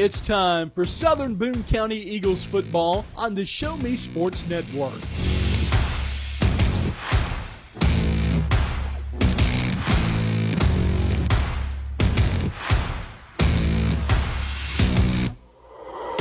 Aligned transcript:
It's 0.00 0.22
time 0.22 0.70
for 0.70 0.86
Southern 0.86 1.34
Boone 1.34 1.62
County 1.64 1.98
Eagles 1.98 2.42
football 2.42 3.04
on 3.18 3.34
the 3.34 3.44
Show 3.44 3.76
Me 3.76 3.98
Sports 3.98 4.48
Network. 4.48 4.98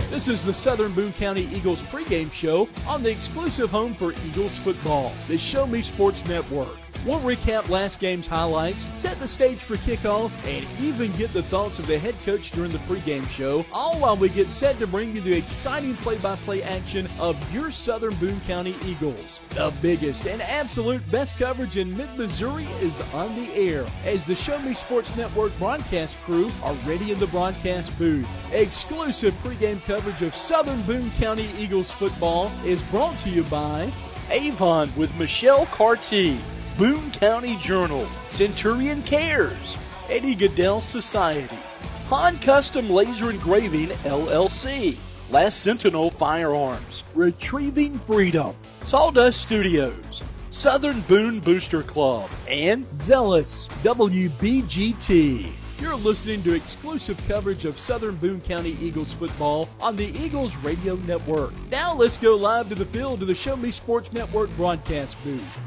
This 0.09 0.27
is 0.27 0.43
the 0.43 0.53
Southern 0.53 0.91
Boone 0.91 1.13
County 1.13 1.47
Eagles 1.53 1.81
pregame 1.83 2.29
show 2.33 2.67
on 2.85 3.01
the 3.01 3.09
exclusive 3.09 3.69
home 3.69 3.93
for 3.93 4.11
Eagles 4.25 4.57
football, 4.57 5.13
the 5.29 5.37
Show 5.37 5.65
Me 5.65 5.81
Sports 5.81 6.25
Network. 6.25 6.78
We'll 7.05 7.21
recap 7.21 7.69
last 7.69 7.99
game's 7.99 8.27
highlights, 8.27 8.85
set 8.93 9.17
the 9.19 9.27
stage 9.27 9.59
for 9.59 9.77
kickoff, 9.77 10.31
and 10.45 10.67
even 10.81 11.13
get 11.13 11.31
the 11.31 11.41
thoughts 11.41 11.79
of 11.79 11.87
the 11.87 11.97
head 11.97 12.13
coach 12.25 12.51
during 12.51 12.71
the 12.71 12.77
pregame 12.79 13.27
show, 13.29 13.65
all 13.71 13.97
while 13.99 14.17
we 14.17 14.27
get 14.27 14.51
set 14.51 14.77
to 14.79 14.87
bring 14.87 15.15
you 15.15 15.21
the 15.21 15.33
exciting 15.33 15.95
play-by-play 15.97 16.61
action 16.63 17.07
of 17.17 17.37
your 17.53 17.71
Southern 17.71 18.13
Boone 18.15 18.41
County 18.41 18.75
Eagles. 18.85 19.39
The 19.51 19.73
biggest 19.81 20.27
and 20.27 20.41
absolute 20.41 21.09
best 21.09 21.37
coverage 21.37 21.77
in 21.77 21.95
mid-Missouri 21.95 22.67
is 22.81 22.99
on 23.13 23.33
the 23.33 23.49
air 23.53 23.85
as 24.03 24.25
the 24.25 24.35
Show 24.35 24.59
Me 24.59 24.73
Sports 24.73 25.15
Network 25.15 25.57
broadcast 25.57 26.17
crew 26.23 26.51
are 26.63 26.75
ready 26.85 27.13
in 27.13 27.19
the 27.19 27.27
broadcast 27.27 27.97
booth. 27.97 28.27
Exclusive 28.51 29.33
pregame 29.35 29.81
coverage 29.85 30.21
of 30.21 30.35
Southern 30.35 30.81
Boone 30.81 31.11
County 31.11 31.49
Eagles 31.57 31.89
football 31.89 32.51
is 32.65 32.81
brought 32.83 33.17
to 33.19 33.29
you 33.29 33.43
by 33.43 33.89
Avon 34.31 34.91
with 34.97 35.15
Michelle 35.15 35.65
Carty. 35.67 36.39
Boone 36.79 37.11
County 37.11 37.57
Journal, 37.57 38.07
Centurion 38.29 39.01
Cares, 39.01 39.77
Eddie 40.09 40.33
Gaedel 40.33 40.81
Society, 40.81 41.59
Han 42.07 42.39
Custom 42.39 42.89
Laser 42.89 43.31
Engraving 43.31 43.89
LLC, 44.05 44.95
Last 45.29 45.59
Sentinel 45.59 46.09
Firearms, 46.09 47.03
Retrieving 47.13 47.99
Freedom, 47.99 48.55
Sawdust 48.83 49.41
Studios, 49.41 50.23
Southern 50.51 51.01
Boone 51.01 51.41
Booster 51.41 51.83
Club, 51.83 52.29
and 52.47 52.85
Zealous 52.85 53.67
WBGT. 53.83 55.51
You're 55.81 55.95
listening 55.95 56.41
to 56.43 56.53
exclusive 56.53 57.21
coverage 57.27 57.65
of 57.65 57.77
Southern 57.77 58.15
Boone 58.15 58.39
County 58.39 58.77
Eagles 58.79 59.11
football 59.11 59.67
on 59.81 59.97
the 59.97 60.17
Eagles 60.17 60.55
Radio 60.55 60.95
Network. 60.95 61.51
Now 61.69 61.93
let's 61.93 62.17
go 62.17 62.37
live 62.37 62.69
to 62.69 62.75
the 62.75 62.85
field 62.85 63.19
to 63.19 63.25
the 63.25 63.35
Show 63.35 63.57
Me 63.57 63.69
Sports 63.69 64.13
Network 64.13 64.49
broadcast 64.51 65.21
booth. 65.25 65.59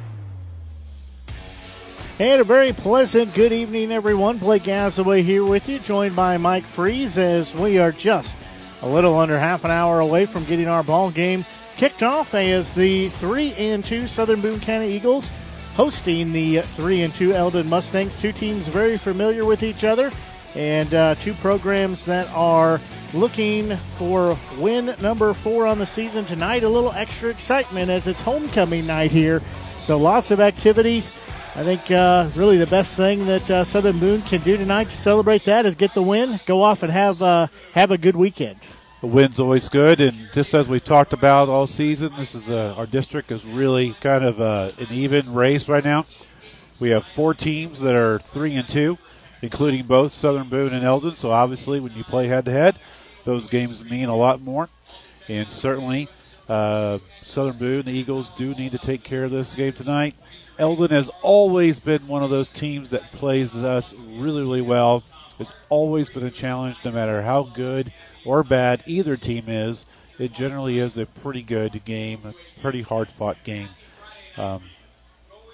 And 2.18 2.42
a 2.42 2.44
very 2.44 2.74
pleasant 2.74 3.32
good 3.32 3.52
evening, 3.52 3.90
everyone. 3.90 4.36
Blake 4.36 4.64
Gazaway 4.64 5.24
here 5.24 5.44
with 5.44 5.66
you, 5.68 5.78
joined 5.78 6.14
by 6.14 6.36
Mike 6.36 6.66
Freeze, 6.66 7.16
as 7.16 7.54
we 7.54 7.78
are 7.78 7.90
just 7.90 8.36
a 8.82 8.88
little 8.88 9.18
under 9.18 9.38
half 9.38 9.64
an 9.64 9.70
hour 9.70 9.98
away 9.98 10.26
from 10.26 10.44
getting 10.44 10.68
our 10.68 10.82
ball 10.82 11.10
game 11.10 11.46
kicked 11.78 12.02
off 12.02 12.34
as 12.34 12.74
the 12.74 13.08
3 13.08 13.54
and 13.54 13.82
2 13.82 14.06
Southern 14.08 14.42
Boone 14.42 14.60
County 14.60 14.92
Eagles 14.92 15.32
hosting 15.74 16.32
the 16.32 16.60
3 16.60 17.00
and 17.00 17.14
2 17.14 17.32
Eldon 17.32 17.66
Mustangs. 17.68 18.14
Two 18.20 18.32
teams 18.32 18.68
very 18.68 18.98
familiar 18.98 19.46
with 19.46 19.62
each 19.62 19.82
other, 19.82 20.12
and 20.54 20.92
uh, 20.92 21.14
two 21.14 21.32
programs 21.34 22.04
that 22.04 22.28
are 22.28 22.78
looking 23.14 23.74
for 23.96 24.36
win 24.58 24.94
number 25.00 25.32
four 25.32 25.66
on 25.66 25.78
the 25.78 25.86
season 25.86 26.26
tonight. 26.26 26.62
A 26.62 26.68
little 26.68 26.92
extra 26.92 27.30
excitement 27.30 27.90
as 27.90 28.06
it's 28.06 28.20
homecoming 28.20 28.86
night 28.86 29.10
here. 29.10 29.40
So 29.80 29.98
lots 29.98 30.30
of 30.30 30.40
activities. 30.40 31.10
I 31.54 31.64
think 31.64 31.90
uh, 31.90 32.30
really 32.34 32.56
the 32.56 32.66
best 32.66 32.96
thing 32.96 33.26
that 33.26 33.50
uh, 33.50 33.62
Southern 33.64 33.98
Boone 33.98 34.22
can 34.22 34.40
do 34.40 34.56
tonight 34.56 34.88
to 34.88 34.96
celebrate 34.96 35.44
that 35.44 35.66
is 35.66 35.74
get 35.74 35.92
the 35.92 36.02
win, 36.02 36.40
go 36.46 36.62
off 36.62 36.82
and 36.82 36.90
have 36.90 37.20
uh, 37.20 37.48
have 37.74 37.90
a 37.90 37.98
good 37.98 38.16
weekend. 38.16 38.58
The 39.02 39.08
win's 39.08 39.38
always 39.38 39.68
good, 39.68 40.00
and 40.00 40.30
just 40.32 40.54
as 40.54 40.66
we 40.66 40.80
talked 40.80 41.12
about 41.12 41.50
all 41.50 41.66
season, 41.66 42.14
this 42.16 42.34
is 42.34 42.48
uh, 42.48 42.74
our 42.78 42.86
district 42.86 43.30
is 43.30 43.44
really 43.44 43.94
kind 44.00 44.24
of 44.24 44.40
uh, 44.40 44.72
an 44.78 44.86
even 44.92 45.34
race 45.34 45.68
right 45.68 45.84
now. 45.84 46.06
We 46.80 46.88
have 46.88 47.04
four 47.04 47.34
teams 47.34 47.80
that 47.80 47.94
are 47.94 48.18
three 48.18 48.54
and 48.54 48.66
two, 48.66 48.96
including 49.42 49.84
both 49.84 50.14
Southern 50.14 50.48
Boone 50.48 50.72
and 50.72 50.86
Eldon. 50.86 51.16
So 51.16 51.32
obviously, 51.32 51.80
when 51.80 51.92
you 51.92 52.04
play 52.04 52.28
head 52.28 52.46
to 52.46 52.50
head, 52.50 52.78
those 53.24 53.46
games 53.48 53.84
mean 53.84 54.08
a 54.08 54.16
lot 54.16 54.40
more, 54.40 54.70
and 55.28 55.50
certainly. 55.50 56.08
Uh, 56.48 56.98
Southern 57.22 57.56
Boone, 57.56 57.84
the 57.84 57.92
Eagles 57.92 58.30
do 58.32 58.52
need 58.54 58.72
to 58.72 58.78
take 58.78 59.04
care 59.04 59.24
of 59.24 59.30
this 59.30 59.54
game 59.54 59.72
tonight 59.72 60.16
Eldon 60.58 60.90
has 60.90 61.10
always 61.22 61.80
been 61.80 62.06
one 62.06 62.22
of 62.22 62.30
those 62.30 62.50
teams 62.50 62.90
that 62.90 63.12
plays 63.12 63.56
us 63.56 63.94
really, 63.94 64.42
really 64.42 64.60
well. 64.60 65.02
It's 65.38 65.52
always 65.68 66.10
been 66.10 66.24
a 66.24 66.30
challenge, 66.30 66.78
no 66.84 66.92
matter 66.92 67.22
how 67.22 67.44
good 67.44 67.92
or 68.24 68.42
bad 68.42 68.82
either 68.86 69.16
team 69.16 69.48
is. 69.48 69.86
It 70.18 70.32
generally 70.32 70.78
is 70.78 70.98
a 70.98 71.06
pretty 71.06 71.42
good 71.42 71.84
game, 71.84 72.20
a 72.24 72.60
pretty 72.60 72.82
hard 72.82 73.10
fought 73.10 73.42
game 73.44 73.70
um, 74.36 74.62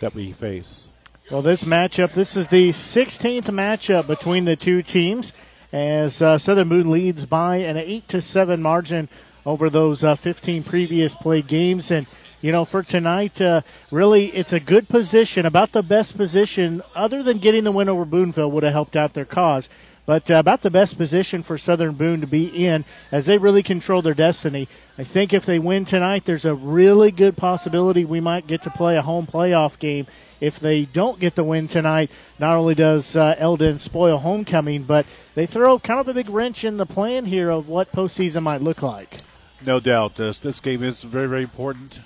that 0.00 0.14
we 0.14 0.32
face. 0.32 0.88
Well, 1.30 1.42
this 1.42 1.64
matchup, 1.64 2.12
this 2.12 2.36
is 2.36 2.48
the 2.48 2.70
16th 2.70 3.44
matchup 3.44 4.06
between 4.06 4.46
the 4.46 4.56
two 4.56 4.82
teams 4.82 5.32
as 5.72 6.22
uh, 6.22 6.38
Southern 6.38 6.68
Boone 6.68 6.90
leads 6.90 7.26
by 7.26 7.56
an 7.56 7.76
8 7.76 8.08
to 8.08 8.22
7 8.22 8.62
margin 8.62 9.08
over 9.44 9.70
those 9.70 10.02
uh, 10.02 10.14
15 10.14 10.64
previous 10.64 11.14
play 11.14 11.42
games. 11.42 11.90
And 11.90 12.06
you 12.40 12.52
know, 12.52 12.64
for 12.64 12.82
tonight, 12.82 13.40
uh, 13.40 13.62
really, 13.90 14.26
it's 14.26 14.52
a 14.52 14.60
good 14.60 14.88
position, 14.88 15.44
about 15.44 15.72
the 15.72 15.82
best 15.82 16.16
position, 16.16 16.82
other 16.94 17.22
than 17.22 17.38
getting 17.38 17.64
the 17.64 17.72
win 17.72 17.88
over 17.88 18.04
Boonville 18.04 18.50
would 18.52 18.62
have 18.62 18.72
helped 18.72 18.94
out 18.94 19.14
their 19.14 19.24
cause. 19.24 19.68
But 20.06 20.30
uh, 20.30 20.34
about 20.34 20.62
the 20.62 20.70
best 20.70 20.96
position 20.96 21.42
for 21.42 21.58
Southern 21.58 21.94
Boone 21.94 22.20
to 22.22 22.26
be 22.26 22.46
in 22.46 22.84
as 23.12 23.26
they 23.26 23.36
really 23.36 23.62
control 23.62 24.00
their 24.00 24.14
destiny. 24.14 24.68
I 24.96 25.04
think 25.04 25.34
if 25.34 25.44
they 25.44 25.58
win 25.58 25.84
tonight, 25.84 26.24
there's 26.24 26.46
a 26.46 26.54
really 26.54 27.10
good 27.10 27.36
possibility 27.36 28.04
we 28.04 28.20
might 28.20 28.46
get 28.46 28.62
to 28.62 28.70
play 28.70 28.96
a 28.96 29.02
home 29.02 29.26
playoff 29.26 29.78
game. 29.78 30.06
If 30.40 30.60
they 30.60 30.84
don't 30.86 31.20
get 31.20 31.34
the 31.34 31.44
win 31.44 31.68
tonight, 31.68 32.10
not 32.38 32.56
only 32.56 32.74
does 32.74 33.16
uh, 33.16 33.34
Eldon 33.36 33.80
spoil 33.80 34.18
homecoming, 34.18 34.84
but 34.84 35.04
they 35.34 35.44
throw 35.44 35.78
kind 35.78 36.00
of 36.00 36.08
a 36.08 36.14
big 36.14 36.30
wrench 36.30 36.64
in 36.64 36.78
the 36.78 36.86
plan 36.86 37.26
here 37.26 37.50
of 37.50 37.68
what 37.68 37.92
postseason 37.92 38.44
might 38.44 38.62
look 38.62 38.80
like. 38.80 39.18
No 39.66 39.78
doubt. 39.80 40.14
This, 40.14 40.38
this 40.38 40.60
game 40.60 40.84
is 40.84 41.02
very, 41.02 41.28
very 41.28 41.42
important 41.42 42.00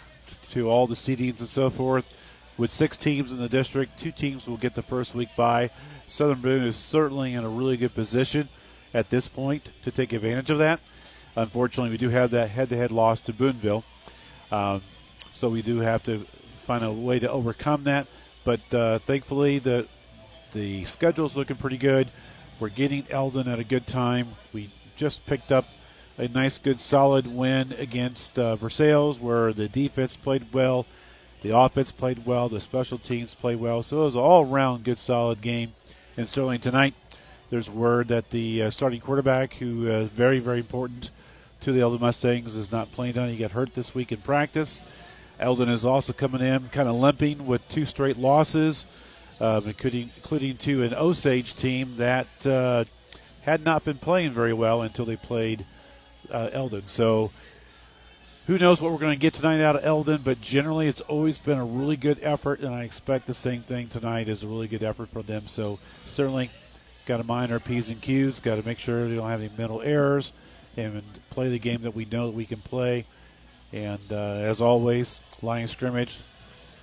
to 0.52 0.70
all 0.70 0.86
the 0.86 0.94
seedings 0.94 1.40
and 1.40 1.48
so 1.48 1.70
forth. 1.70 2.10
With 2.56 2.70
six 2.70 2.96
teams 2.96 3.32
in 3.32 3.38
the 3.38 3.48
district, 3.48 3.98
two 3.98 4.12
teams 4.12 4.46
will 4.46 4.56
get 4.56 4.74
the 4.74 4.82
first 4.82 5.14
week 5.14 5.30
by. 5.36 5.70
Southern 6.06 6.40
Boone 6.40 6.64
is 6.64 6.76
certainly 6.76 7.32
in 7.34 7.44
a 7.44 7.48
really 7.48 7.76
good 7.76 7.94
position 7.94 8.48
at 8.92 9.10
this 9.10 9.26
point 9.28 9.70
to 9.84 9.90
take 9.90 10.12
advantage 10.12 10.50
of 10.50 10.58
that. 10.58 10.80
Unfortunately, 11.34 11.90
we 11.90 11.96
do 11.96 12.10
have 12.10 12.30
that 12.32 12.50
head-to-head 12.50 12.92
loss 12.92 13.22
to 13.22 13.32
Boonville, 13.32 13.84
um, 14.50 14.82
so 15.32 15.49
we 15.49 15.62
do 15.62 15.78
have 15.78 16.02
to 16.02 16.26
find 16.66 16.84
a 16.84 16.93
way 16.93 17.19
to 17.19 17.31
overcome 17.31 17.84
that. 17.84 18.06
But 18.44 18.60
uh, 18.75 18.98
thankfully, 18.98 19.58
the 19.58 19.87
the 20.52 20.84
schedule 20.84 21.25
is 21.25 21.34
looking 21.34 21.56
pretty 21.56 21.78
good. 21.78 22.08
We're 22.60 22.69
getting 22.69 23.06
Eldon 23.08 23.48
at 23.48 23.58
a 23.58 23.64
good 23.64 23.87
time. 23.87 24.28
We 24.52 24.70
just 24.94 25.25
picked 25.25 25.50
up 25.50 25.64
a 26.19 26.29
nice, 26.29 26.59
good, 26.59 26.81
solid 26.81 27.26
win 27.26 27.73
against 27.79 28.38
uh, 28.38 28.56
Versailles, 28.56 29.17
where 29.19 29.53
the 29.53 29.69
defense 29.69 30.17
played 30.17 30.53
well, 30.53 30.87
the 31.43 31.56
offense 31.56 31.91
played 31.91 32.25
well, 32.25 32.49
the 32.49 32.61
special 32.61 32.99
teams 32.99 33.35
played 33.35 33.59
well. 33.59 33.82
So 33.82 34.03
it 34.03 34.05
was 34.05 34.14
an 34.14 34.20
all-around 34.20 34.85
good, 34.85 34.99
solid 34.99 35.41
game. 35.41 35.73
And 36.17 36.29
Sterling 36.29 36.61
tonight, 36.61 36.94
there's 37.50 37.69
word 37.69 38.09
that 38.09 38.31
the 38.31 38.62
uh, 38.62 38.70
starting 38.70 39.00
quarterback, 39.00 39.55
who 39.55 39.88
is 39.88 40.09
very, 40.11 40.38
very 40.38 40.59
important 40.59 41.11
to 41.62 41.73
the 41.73 41.81
Eldon 41.81 42.00
Mustangs, 42.00 42.56
is 42.56 42.70
not 42.70 42.93
playing 42.93 43.15
tonight. 43.15 43.31
He 43.31 43.38
got 43.38 43.53
hurt 43.53 43.75
this 43.75 43.94
week 43.94 44.12
in 44.12 44.19
practice. 44.19 44.82
Eldon 45.41 45.69
is 45.69 45.85
also 45.85 46.12
coming 46.12 46.41
in, 46.41 46.69
kind 46.69 46.88
of 46.88 46.94
limping 46.94 47.47
with 47.47 47.67
two 47.69 47.85
straight 47.85 48.19
losses, 48.19 48.87
um, 49.41 49.67
including, 49.67 50.11
including 50.17 50.56
to 50.58 50.85
an 50.85 50.94
Osage 50.94 51.56
team 51.56 51.97
that 51.97 52.47
uh, 52.47 52.85
had 53.43 53.65
not 53.65 53.85
been 53.85 53.99
playing 53.99 54.31
very 54.32 54.53
well 54.53 54.82
until 54.82 55.05
they 55.05 55.17
played 55.17 55.65
uh, 56.30 56.50
Eldon. 56.52 56.86
So 56.86 57.30
who 58.46 58.58
knows 58.58 58.80
what 58.80 58.90
we're 58.92 58.98
going 58.98 59.16
to 59.16 59.20
get 59.20 59.34
tonight 59.34 59.60
out 59.60 59.76
of 59.76 59.84
Eldon, 59.84 60.22
but 60.24 60.40
generally 60.40 60.88
it's 60.88 61.00
always 61.02 61.38
been 61.38 61.58
a 61.58 61.64
really 61.64 61.96
good 61.96 62.19
effort, 62.22 62.60
and 62.60 62.74
I 62.74 62.82
expect 62.82 63.26
the 63.26 63.34
same 63.34 63.62
thing 63.62 63.88
tonight 63.88 64.28
is 64.28 64.42
a 64.42 64.46
really 64.46 64.69
good 64.69 64.82
effort 64.82 65.10
for 65.10 65.22
them. 65.22 65.46
So 65.46 65.78
certainly 66.04 66.50
got 67.06 67.19
to 67.19 67.24
mind 67.24 67.52
our 67.52 67.60
P's 67.60 67.88
and 67.88 68.00
Q's, 68.00 68.40
got 68.40 68.56
to 68.56 68.66
make 68.66 68.78
sure 68.78 69.06
we 69.06 69.14
don't 69.14 69.28
have 69.28 69.40
any 69.40 69.50
mental 69.56 69.80
errors, 69.82 70.32
and 70.76 71.02
play 71.30 71.48
the 71.48 71.58
game 71.58 71.82
that 71.82 71.94
we 71.94 72.04
know 72.04 72.26
that 72.26 72.36
we 72.36 72.44
can 72.44 72.60
play. 72.60 73.04
And 73.72 74.12
uh, 74.12 74.16
as 74.16 74.60
always, 74.60 75.20
line 75.40 75.69
scrimmage, 75.69 76.19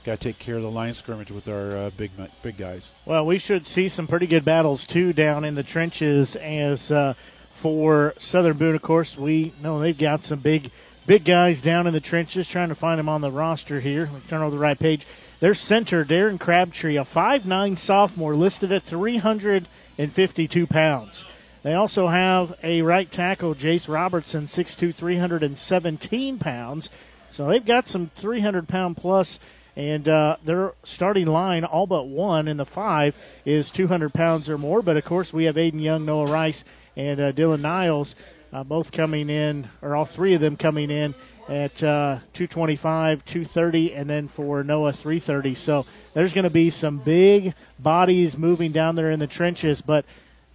got 0.03 0.19
to 0.19 0.29
take 0.29 0.39
care 0.39 0.55
of 0.55 0.63
the 0.63 0.71
line 0.71 0.93
scrimmage 0.93 1.29
with 1.29 1.47
our 1.47 1.77
uh, 1.77 1.89
big 1.95 2.11
big 2.41 2.57
guys. 2.57 2.93
Well, 3.05 3.25
we 3.25 3.37
should 3.37 3.67
see 3.67 3.89
some 3.89 4.07
pretty 4.07 4.27
good 4.27 4.45
battles 4.45 4.85
too 4.85 5.13
down 5.13 5.43
in 5.43 5.55
the 5.55 5.63
trenches. 5.63 6.35
As 6.37 6.89
uh, 6.89 7.13
for 7.59 8.13
Southern 8.19 8.57
Boone, 8.57 8.75
of 8.75 8.81
course, 8.81 9.17
we 9.17 9.53
know 9.61 9.79
they've 9.79 9.97
got 9.97 10.23
some 10.23 10.39
big 10.39 10.71
big 11.05 11.25
guys 11.25 11.59
down 11.61 11.87
in 11.87 11.93
the 11.93 11.99
trenches. 11.99 12.47
Trying 12.47 12.69
to 12.69 12.75
find 12.75 12.99
them 12.99 13.09
on 13.09 13.21
the 13.21 13.31
roster 13.31 13.79
here. 13.79 14.01
Let 14.01 14.13
me 14.13 14.21
turn 14.29 14.41
over 14.41 14.55
the 14.55 14.61
right 14.61 14.79
page. 14.79 15.05
Their 15.39 15.55
center, 15.55 16.05
Darren 16.05 16.39
Crabtree, 16.39 16.97
a 16.97 17.05
five-nine 17.05 17.77
sophomore, 17.77 18.35
listed 18.35 18.71
at 18.71 18.83
352 18.83 20.67
pounds. 20.67 21.25
They 21.63 21.73
also 21.73 22.07
have 22.07 22.55
a 22.63 22.81
right 22.81 23.11
tackle, 23.11 23.55
Jace 23.55 23.89
Robertson, 23.89 24.45
6'2", 24.45 24.95
317 24.95 26.39
pounds. 26.39 26.89
So 27.29 27.47
they've 27.47 27.65
got 27.65 27.87
some 27.87 28.11
300 28.15 28.67
pound 28.67 28.97
plus, 28.97 29.39
and 29.75 30.07
uh, 30.07 30.37
their 30.43 30.73
starting 30.83 31.27
line, 31.27 31.63
all 31.65 31.87
but 31.87 32.07
one 32.07 32.47
in 32.47 32.57
the 32.57 32.65
five, 32.65 33.15
is 33.45 33.71
200 33.71 34.13
pounds 34.13 34.49
or 34.49 34.57
more. 34.57 34.81
But 34.81 34.97
of 34.97 35.05
course, 35.05 35.33
we 35.33 35.45
have 35.45 35.55
Aiden 35.55 35.81
Young, 35.81 36.05
Noah 36.05 36.25
Rice, 36.25 36.63
and 36.95 37.19
uh, 37.19 37.31
Dylan 37.31 37.61
Niles, 37.61 38.15
uh, 38.51 38.63
both 38.63 38.91
coming 38.91 39.29
in, 39.29 39.69
or 39.81 39.95
all 39.95 40.05
three 40.05 40.33
of 40.33 40.41
them 40.41 40.57
coming 40.57 40.89
in 40.89 41.15
at 41.47 41.83
uh, 41.83 42.19
225, 42.33 43.25
230, 43.25 43.93
and 43.95 44.09
then 44.09 44.27
for 44.27 44.63
Noah 44.63 44.93
330. 44.93 45.55
So 45.55 45.85
there's 46.13 46.33
going 46.33 46.43
to 46.43 46.49
be 46.49 46.69
some 46.69 46.97
big 46.97 47.55
bodies 47.79 48.37
moving 48.37 48.71
down 48.71 48.95
there 48.95 49.09
in 49.09 49.19
the 49.19 49.27
trenches, 49.27 49.81
but 49.81 50.05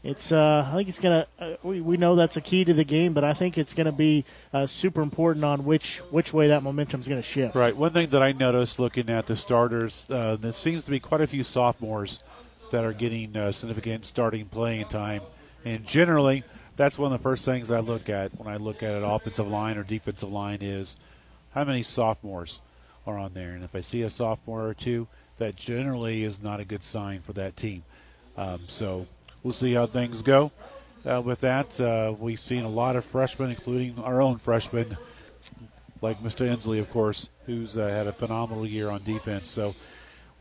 it's 0.04 0.30
uh, 0.30 0.68
I 0.70 0.76
think 0.76 0.90
it's 0.90 0.98
gonna 0.98 1.26
uh, 1.38 1.54
we, 1.62 1.80
we 1.80 1.96
know 1.96 2.14
that's 2.14 2.36
a 2.36 2.42
key 2.42 2.62
to 2.66 2.74
the 2.74 2.84
game, 2.84 3.14
but 3.14 3.24
I 3.24 3.32
think 3.32 3.56
it's 3.56 3.72
going 3.72 3.86
to 3.86 3.92
be 3.92 4.26
uh, 4.52 4.66
super 4.66 5.00
important 5.00 5.46
on 5.46 5.64
which 5.64 5.96
which 6.10 6.30
way 6.32 6.48
that 6.48 6.62
momentum 6.62 7.00
is 7.00 7.08
going 7.08 7.22
to 7.22 7.26
shift. 7.26 7.54
Right. 7.54 7.74
One 7.74 7.94
thing 7.94 8.10
that 8.10 8.22
I 8.22 8.32
noticed 8.32 8.78
looking 8.78 9.08
at 9.08 9.26
the 9.26 9.34
starters, 9.34 10.04
uh, 10.10 10.36
there 10.36 10.52
seems 10.52 10.84
to 10.84 10.90
be 10.90 11.00
quite 11.00 11.22
a 11.22 11.26
few 11.26 11.42
sophomores 11.42 12.22
that 12.70 12.84
are 12.84 12.92
getting 12.92 13.34
uh, 13.34 13.50
significant 13.50 14.04
starting 14.04 14.44
playing 14.44 14.86
time, 14.88 15.22
and 15.64 15.86
generally 15.86 16.44
that's 16.76 16.98
one 16.98 17.12
of 17.12 17.18
the 17.18 17.22
first 17.22 17.44
things 17.44 17.70
I 17.70 17.80
look 17.80 18.08
at 18.08 18.36
when 18.38 18.52
I 18.52 18.56
look 18.56 18.82
at 18.82 18.94
an 18.94 19.04
offensive 19.04 19.46
line 19.46 19.76
or 19.76 19.84
defensive 19.84 20.30
line 20.30 20.58
is 20.60 20.96
how 21.52 21.64
many 21.64 21.82
sophomores 21.82 22.60
are 23.06 23.18
on 23.18 23.34
there. 23.34 23.52
And 23.52 23.62
if 23.62 23.74
I 23.74 23.80
see 23.80 24.02
a 24.02 24.10
sophomore 24.10 24.66
or 24.66 24.74
two, 24.74 25.06
that 25.36 25.56
generally 25.56 26.24
is 26.24 26.42
not 26.42 26.60
a 26.60 26.64
good 26.64 26.82
sign 26.82 27.20
for 27.20 27.32
that 27.34 27.56
team. 27.56 27.84
Um, 28.36 28.62
so 28.66 29.06
we'll 29.42 29.52
see 29.52 29.74
how 29.74 29.86
things 29.86 30.22
go. 30.22 30.50
Uh, 31.04 31.20
with 31.24 31.40
that, 31.40 31.78
uh, 31.80 32.14
we've 32.18 32.40
seen 32.40 32.64
a 32.64 32.68
lot 32.68 32.96
of 32.96 33.04
freshmen, 33.04 33.50
including 33.50 33.98
our 33.98 34.22
own 34.22 34.38
freshman, 34.38 34.96
like 36.00 36.22
Mr. 36.22 36.48
Ensley, 36.48 36.78
of 36.78 36.90
course, 36.90 37.28
who's 37.46 37.76
uh, 37.76 37.86
had 37.88 38.06
a 38.06 38.12
phenomenal 38.12 38.66
year 38.66 38.88
on 38.88 39.02
defense. 39.02 39.50
So 39.50 39.74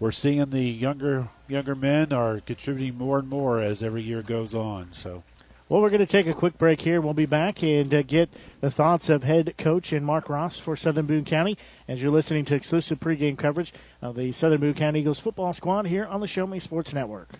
we're 0.03 0.11
seeing 0.11 0.49
the 0.49 0.59
younger 0.59 1.29
younger 1.47 1.75
men 1.75 2.11
are 2.11 2.41
contributing 2.41 2.97
more 2.97 3.19
and 3.19 3.29
more 3.29 3.61
as 3.61 3.81
every 3.81 4.01
year 4.01 4.21
goes 4.21 4.53
on. 4.53 4.91
So 4.91 5.23
well, 5.69 5.81
we're 5.81 5.91
going 5.91 6.01
to 6.01 6.05
take 6.05 6.27
a 6.27 6.33
quick 6.33 6.57
break 6.57 6.81
here. 6.81 6.99
We'll 6.99 7.13
be 7.13 7.25
back 7.25 7.63
and 7.63 7.93
uh, 7.93 8.01
get 8.01 8.29
the 8.59 8.69
thoughts 8.69 9.07
of 9.07 9.23
head 9.23 9.55
coach 9.57 9.93
and 9.93 10.05
Mark 10.05 10.27
Ross 10.27 10.59
for 10.59 10.75
Southern 10.75 11.05
Boone 11.05 11.23
County 11.23 11.57
as 11.87 12.01
you're 12.01 12.11
listening 12.11 12.43
to 12.45 12.53
exclusive 12.53 12.99
pregame 12.99 13.37
coverage 13.37 13.73
of 14.01 14.17
the 14.17 14.33
Southern 14.33 14.59
Boone 14.59 14.73
County 14.73 14.99
Eagles 14.99 15.21
football 15.21 15.53
squad 15.53 15.85
here 15.85 16.03
on 16.05 16.19
the 16.19 16.27
Show 16.27 16.45
Me 16.45 16.59
Sports 16.59 16.91
Network. 16.91 17.39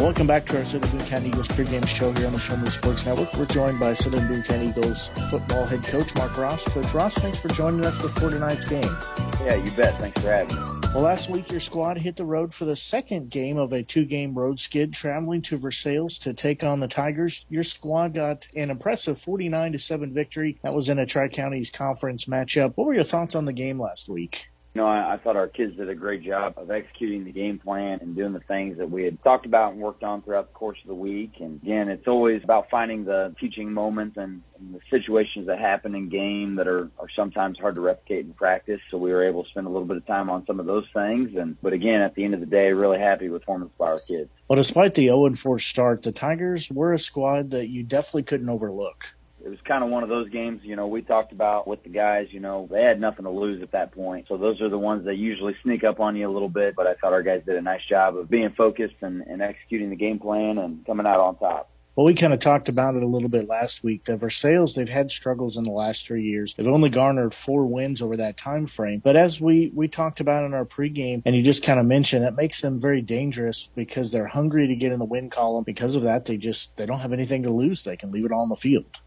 Welcome 0.00 0.28
back 0.28 0.46
to 0.46 0.58
our 0.58 0.64
Southern 0.64 0.90
Boone 0.92 1.06
County 1.06 1.28
Eagles 1.28 1.48
pregame 1.48 1.86
show 1.86 2.12
here 2.12 2.28
on 2.28 2.32
the 2.32 2.38
Show 2.38 2.56
Me 2.56 2.70
Sports 2.70 3.04
Network. 3.04 3.34
We're 3.34 3.46
joined 3.46 3.80
by 3.80 3.94
Southern 3.94 4.28
Boone 4.28 4.44
County 4.44 4.68
Eagles 4.68 5.08
football 5.28 5.66
head 5.66 5.82
coach 5.82 6.14
Mark 6.14 6.38
Ross. 6.38 6.64
Coach 6.66 6.94
Ross, 6.94 7.18
thanks 7.18 7.40
for 7.40 7.48
joining 7.48 7.84
us 7.84 8.00
before 8.00 8.30
tonight's 8.30 8.64
game. 8.64 8.96
Yeah, 9.44 9.56
you 9.56 9.72
bet. 9.72 9.98
Thanks 9.98 10.20
for 10.20 10.28
having 10.28 10.54
me. 10.54 10.78
Well, 10.94 11.02
last 11.02 11.28
week 11.28 11.50
your 11.50 11.58
squad 11.58 11.98
hit 11.98 12.14
the 12.14 12.24
road 12.24 12.54
for 12.54 12.64
the 12.64 12.76
second 12.76 13.30
game 13.30 13.58
of 13.58 13.72
a 13.72 13.82
two-game 13.82 14.38
road 14.38 14.60
skid, 14.60 14.94
traveling 14.94 15.42
to 15.42 15.58
Versailles 15.58 16.16
to 16.20 16.32
take 16.32 16.62
on 16.62 16.78
the 16.78 16.88
Tigers. 16.88 17.44
Your 17.48 17.64
squad 17.64 18.14
got 18.14 18.46
an 18.54 18.70
impressive 18.70 19.20
49 19.20 19.72
to 19.72 19.78
seven 19.80 20.14
victory. 20.14 20.60
That 20.62 20.74
was 20.74 20.88
in 20.88 21.00
a 21.00 21.06
Tri 21.06 21.26
Counties 21.26 21.72
conference 21.72 22.26
matchup. 22.26 22.74
What 22.76 22.86
were 22.86 22.94
your 22.94 23.02
thoughts 23.02 23.34
on 23.34 23.46
the 23.46 23.52
game 23.52 23.80
last 23.80 24.08
week? 24.08 24.48
Know, 24.78 24.86
I, 24.86 25.14
I 25.14 25.16
thought 25.18 25.34
our 25.34 25.48
kids 25.48 25.76
did 25.76 25.88
a 25.88 25.94
great 25.96 26.22
job 26.22 26.54
of 26.56 26.70
executing 26.70 27.24
the 27.24 27.32
game 27.32 27.58
plan 27.58 27.98
and 28.00 28.14
doing 28.14 28.30
the 28.30 28.38
things 28.38 28.78
that 28.78 28.88
we 28.88 29.02
had 29.02 29.20
talked 29.24 29.44
about 29.44 29.72
and 29.72 29.82
worked 29.82 30.04
on 30.04 30.22
throughout 30.22 30.52
the 30.52 30.54
course 30.54 30.78
of 30.82 30.86
the 30.86 30.94
week. 30.94 31.32
And 31.40 31.60
again, 31.60 31.88
it's 31.88 32.06
always 32.06 32.44
about 32.44 32.70
finding 32.70 33.04
the 33.04 33.34
teaching 33.40 33.72
moments 33.72 34.16
and, 34.16 34.40
and 34.56 34.74
the 34.74 34.78
situations 34.88 35.48
that 35.48 35.58
happen 35.58 35.96
in 35.96 36.08
game 36.08 36.54
that 36.54 36.68
are, 36.68 36.92
are 37.00 37.08
sometimes 37.16 37.58
hard 37.58 37.74
to 37.74 37.80
replicate 37.80 38.26
in 38.26 38.34
practice. 38.34 38.80
So 38.88 38.98
we 38.98 39.10
were 39.10 39.26
able 39.26 39.42
to 39.42 39.50
spend 39.50 39.66
a 39.66 39.70
little 39.70 39.88
bit 39.88 39.96
of 39.96 40.06
time 40.06 40.30
on 40.30 40.46
some 40.46 40.60
of 40.60 40.66
those 40.66 40.86
things. 40.94 41.36
And 41.36 41.60
but 41.60 41.72
again, 41.72 42.00
at 42.00 42.14
the 42.14 42.24
end 42.24 42.34
of 42.34 42.40
the 42.40 42.46
day, 42.46 42.72
really 42.72 43.00
happy 43.00 43.28
with 43.28 43.42
performance 43.42 43.72
by 43.76 43.86
our 43.86 43.98
kids. 43.98 44.30
Well, 44.46 44.56
despite 44.56 44.94
the 44.94 45.06
0 45.06 45.34
4 45.34 45.58
start, 45.58 46.02
the 46.02 46.12
Tigers 46.12 46.70
were 46.70 46.92
a 46.92 46.98
squad 46.98 47.50
that 47.50 47.68
you 47.68 47.82
definitely 47.82 48.22
couldn't 48.22 48.48
overlook 48.48 49.14
it 49.48 49.52
was 49.52 49.60
kind 49.66 49.82
of 49.82 49.88
one 49.88 50.02
of 50.02 50.10
those 50.10 50.28
games, 50.28 50.60
you 50.62 50.76
know, 50.76 50.86
we 50.86 51.00
talked 51.00 51.32
about 51.32 51.66
with 51.66 51.82
the 51.82 51.88
guys, 51.88 52.26
you 52.32 52.38
know, 52.38 52.68
they 52.70 52.82
had 52.82 53.00
nothing 53.00 53.24
to 53.24 53.30
lose 53.30 53.62
at 53.62 53.72
that 53.72 53.92
point. 53.92 54.26
So 54.28 54.36
those 54.36 54.60
are 54.60 54.68
the 54.68 54.76
ones 54.78 55.06
that 55.06 55.14
usually 55.14 55.56
sneak 55.62 55.84
up 55.84 56.00
on 56.00 56.16
you 56.16 56.28
a 56.28 56.30
little 56.30 56.50
bit. 56.50 56.76
But 56.76 56.86
I 56.86 56.92
thought 56.92 57.14
our 57.14 57.22
guys 57.22 57.40
did 57.46 57.56
a 57.56 57.62
nice 57.62 57.80
job 57.88 58.14
of 58.18 58.28
being 58.28 58.50
focused 58.50 58.96
and, 59.00 59.22
and 59.22 59.40
executing 59.40 59.88
the 59.88 59.96
game 59.96 60.18
plan 60.18 60.58
and 60.58 60.84
coming 60.84 61.06
out 61.06 61.18
on 61.18 61.38
top. 61.38 61.70
Well, 61.96 62.04
we 62.04 62.12
kind 62.12 62.34
of 62.34 62.40
talked 62.40 62.68
about 62.68 62.94
it 62.94 63.02
a 63.02 63.06
little 63.06 63.30
bit 63.30 63.48
last 63.48 63.82
week. 63.82 64.04
The 64.04 64.18
Versailles, 64.18 64.74
they've 64.76 64.86
had 64.86 65.10
struggles 65.10 65.56
in 65.56 65.64
the 65.64 65.70
last 65.70 66.06
three 66.06 66.24
years. 66.24 66.52
They've 66.54 66.68
only 66.68 66.90
garnered 66.90 67.32
four 67.32 67.64
wins 67.64 68.02
over 68.02 68.18
that 68.18 68.36
time 68.36 68.66
frame. 68.66 69.00
But 69.02 69.16
as 69.16 69.40
we 69.40 69.72
we 69.74 69.88
talked 69.88 70.20
about 70.20 70.44
in 70.44 70.52
our 70.52 70.66
pregame, 70.66 71.22
and 71.24 71.34
you 71.34 71.42
just 71.42 71.64
kind 71.64 71.80
of 71.80 71.86
mentioned, 71.86 72.22
that 72.22 72.36
makes 72.36 72.60
them 72.60 72.78
very 72.78 73.00
dangerous 73.00 73.70
because 73.74 74.12
they're 74.12 74.28
hungry 74.28 74.68
to 74.68 74.76
get 74.76 74.92
in 74.92 74.98
the 74.98 75.06
win 75.06 75.30
column. 75.30 75.64
Because 75.64 75.94
of 75.94 76.02
that, 76.02 76.26
they 76.26 76.36
just 76.36 76.76
they 76.76 76.84
don't 76.84 77.00
have 77.00 77.14
anything 77.14 77.42
to 77.44 77.50
lose. 77.50 77.82
They 77.82 77.96
can 77.96 78.12
leave 78.12 78.26
it 78.26 78.30
all 78.30 78.42
on 78.42 78.50
the 78.50 78.56
field. 78.56 79.00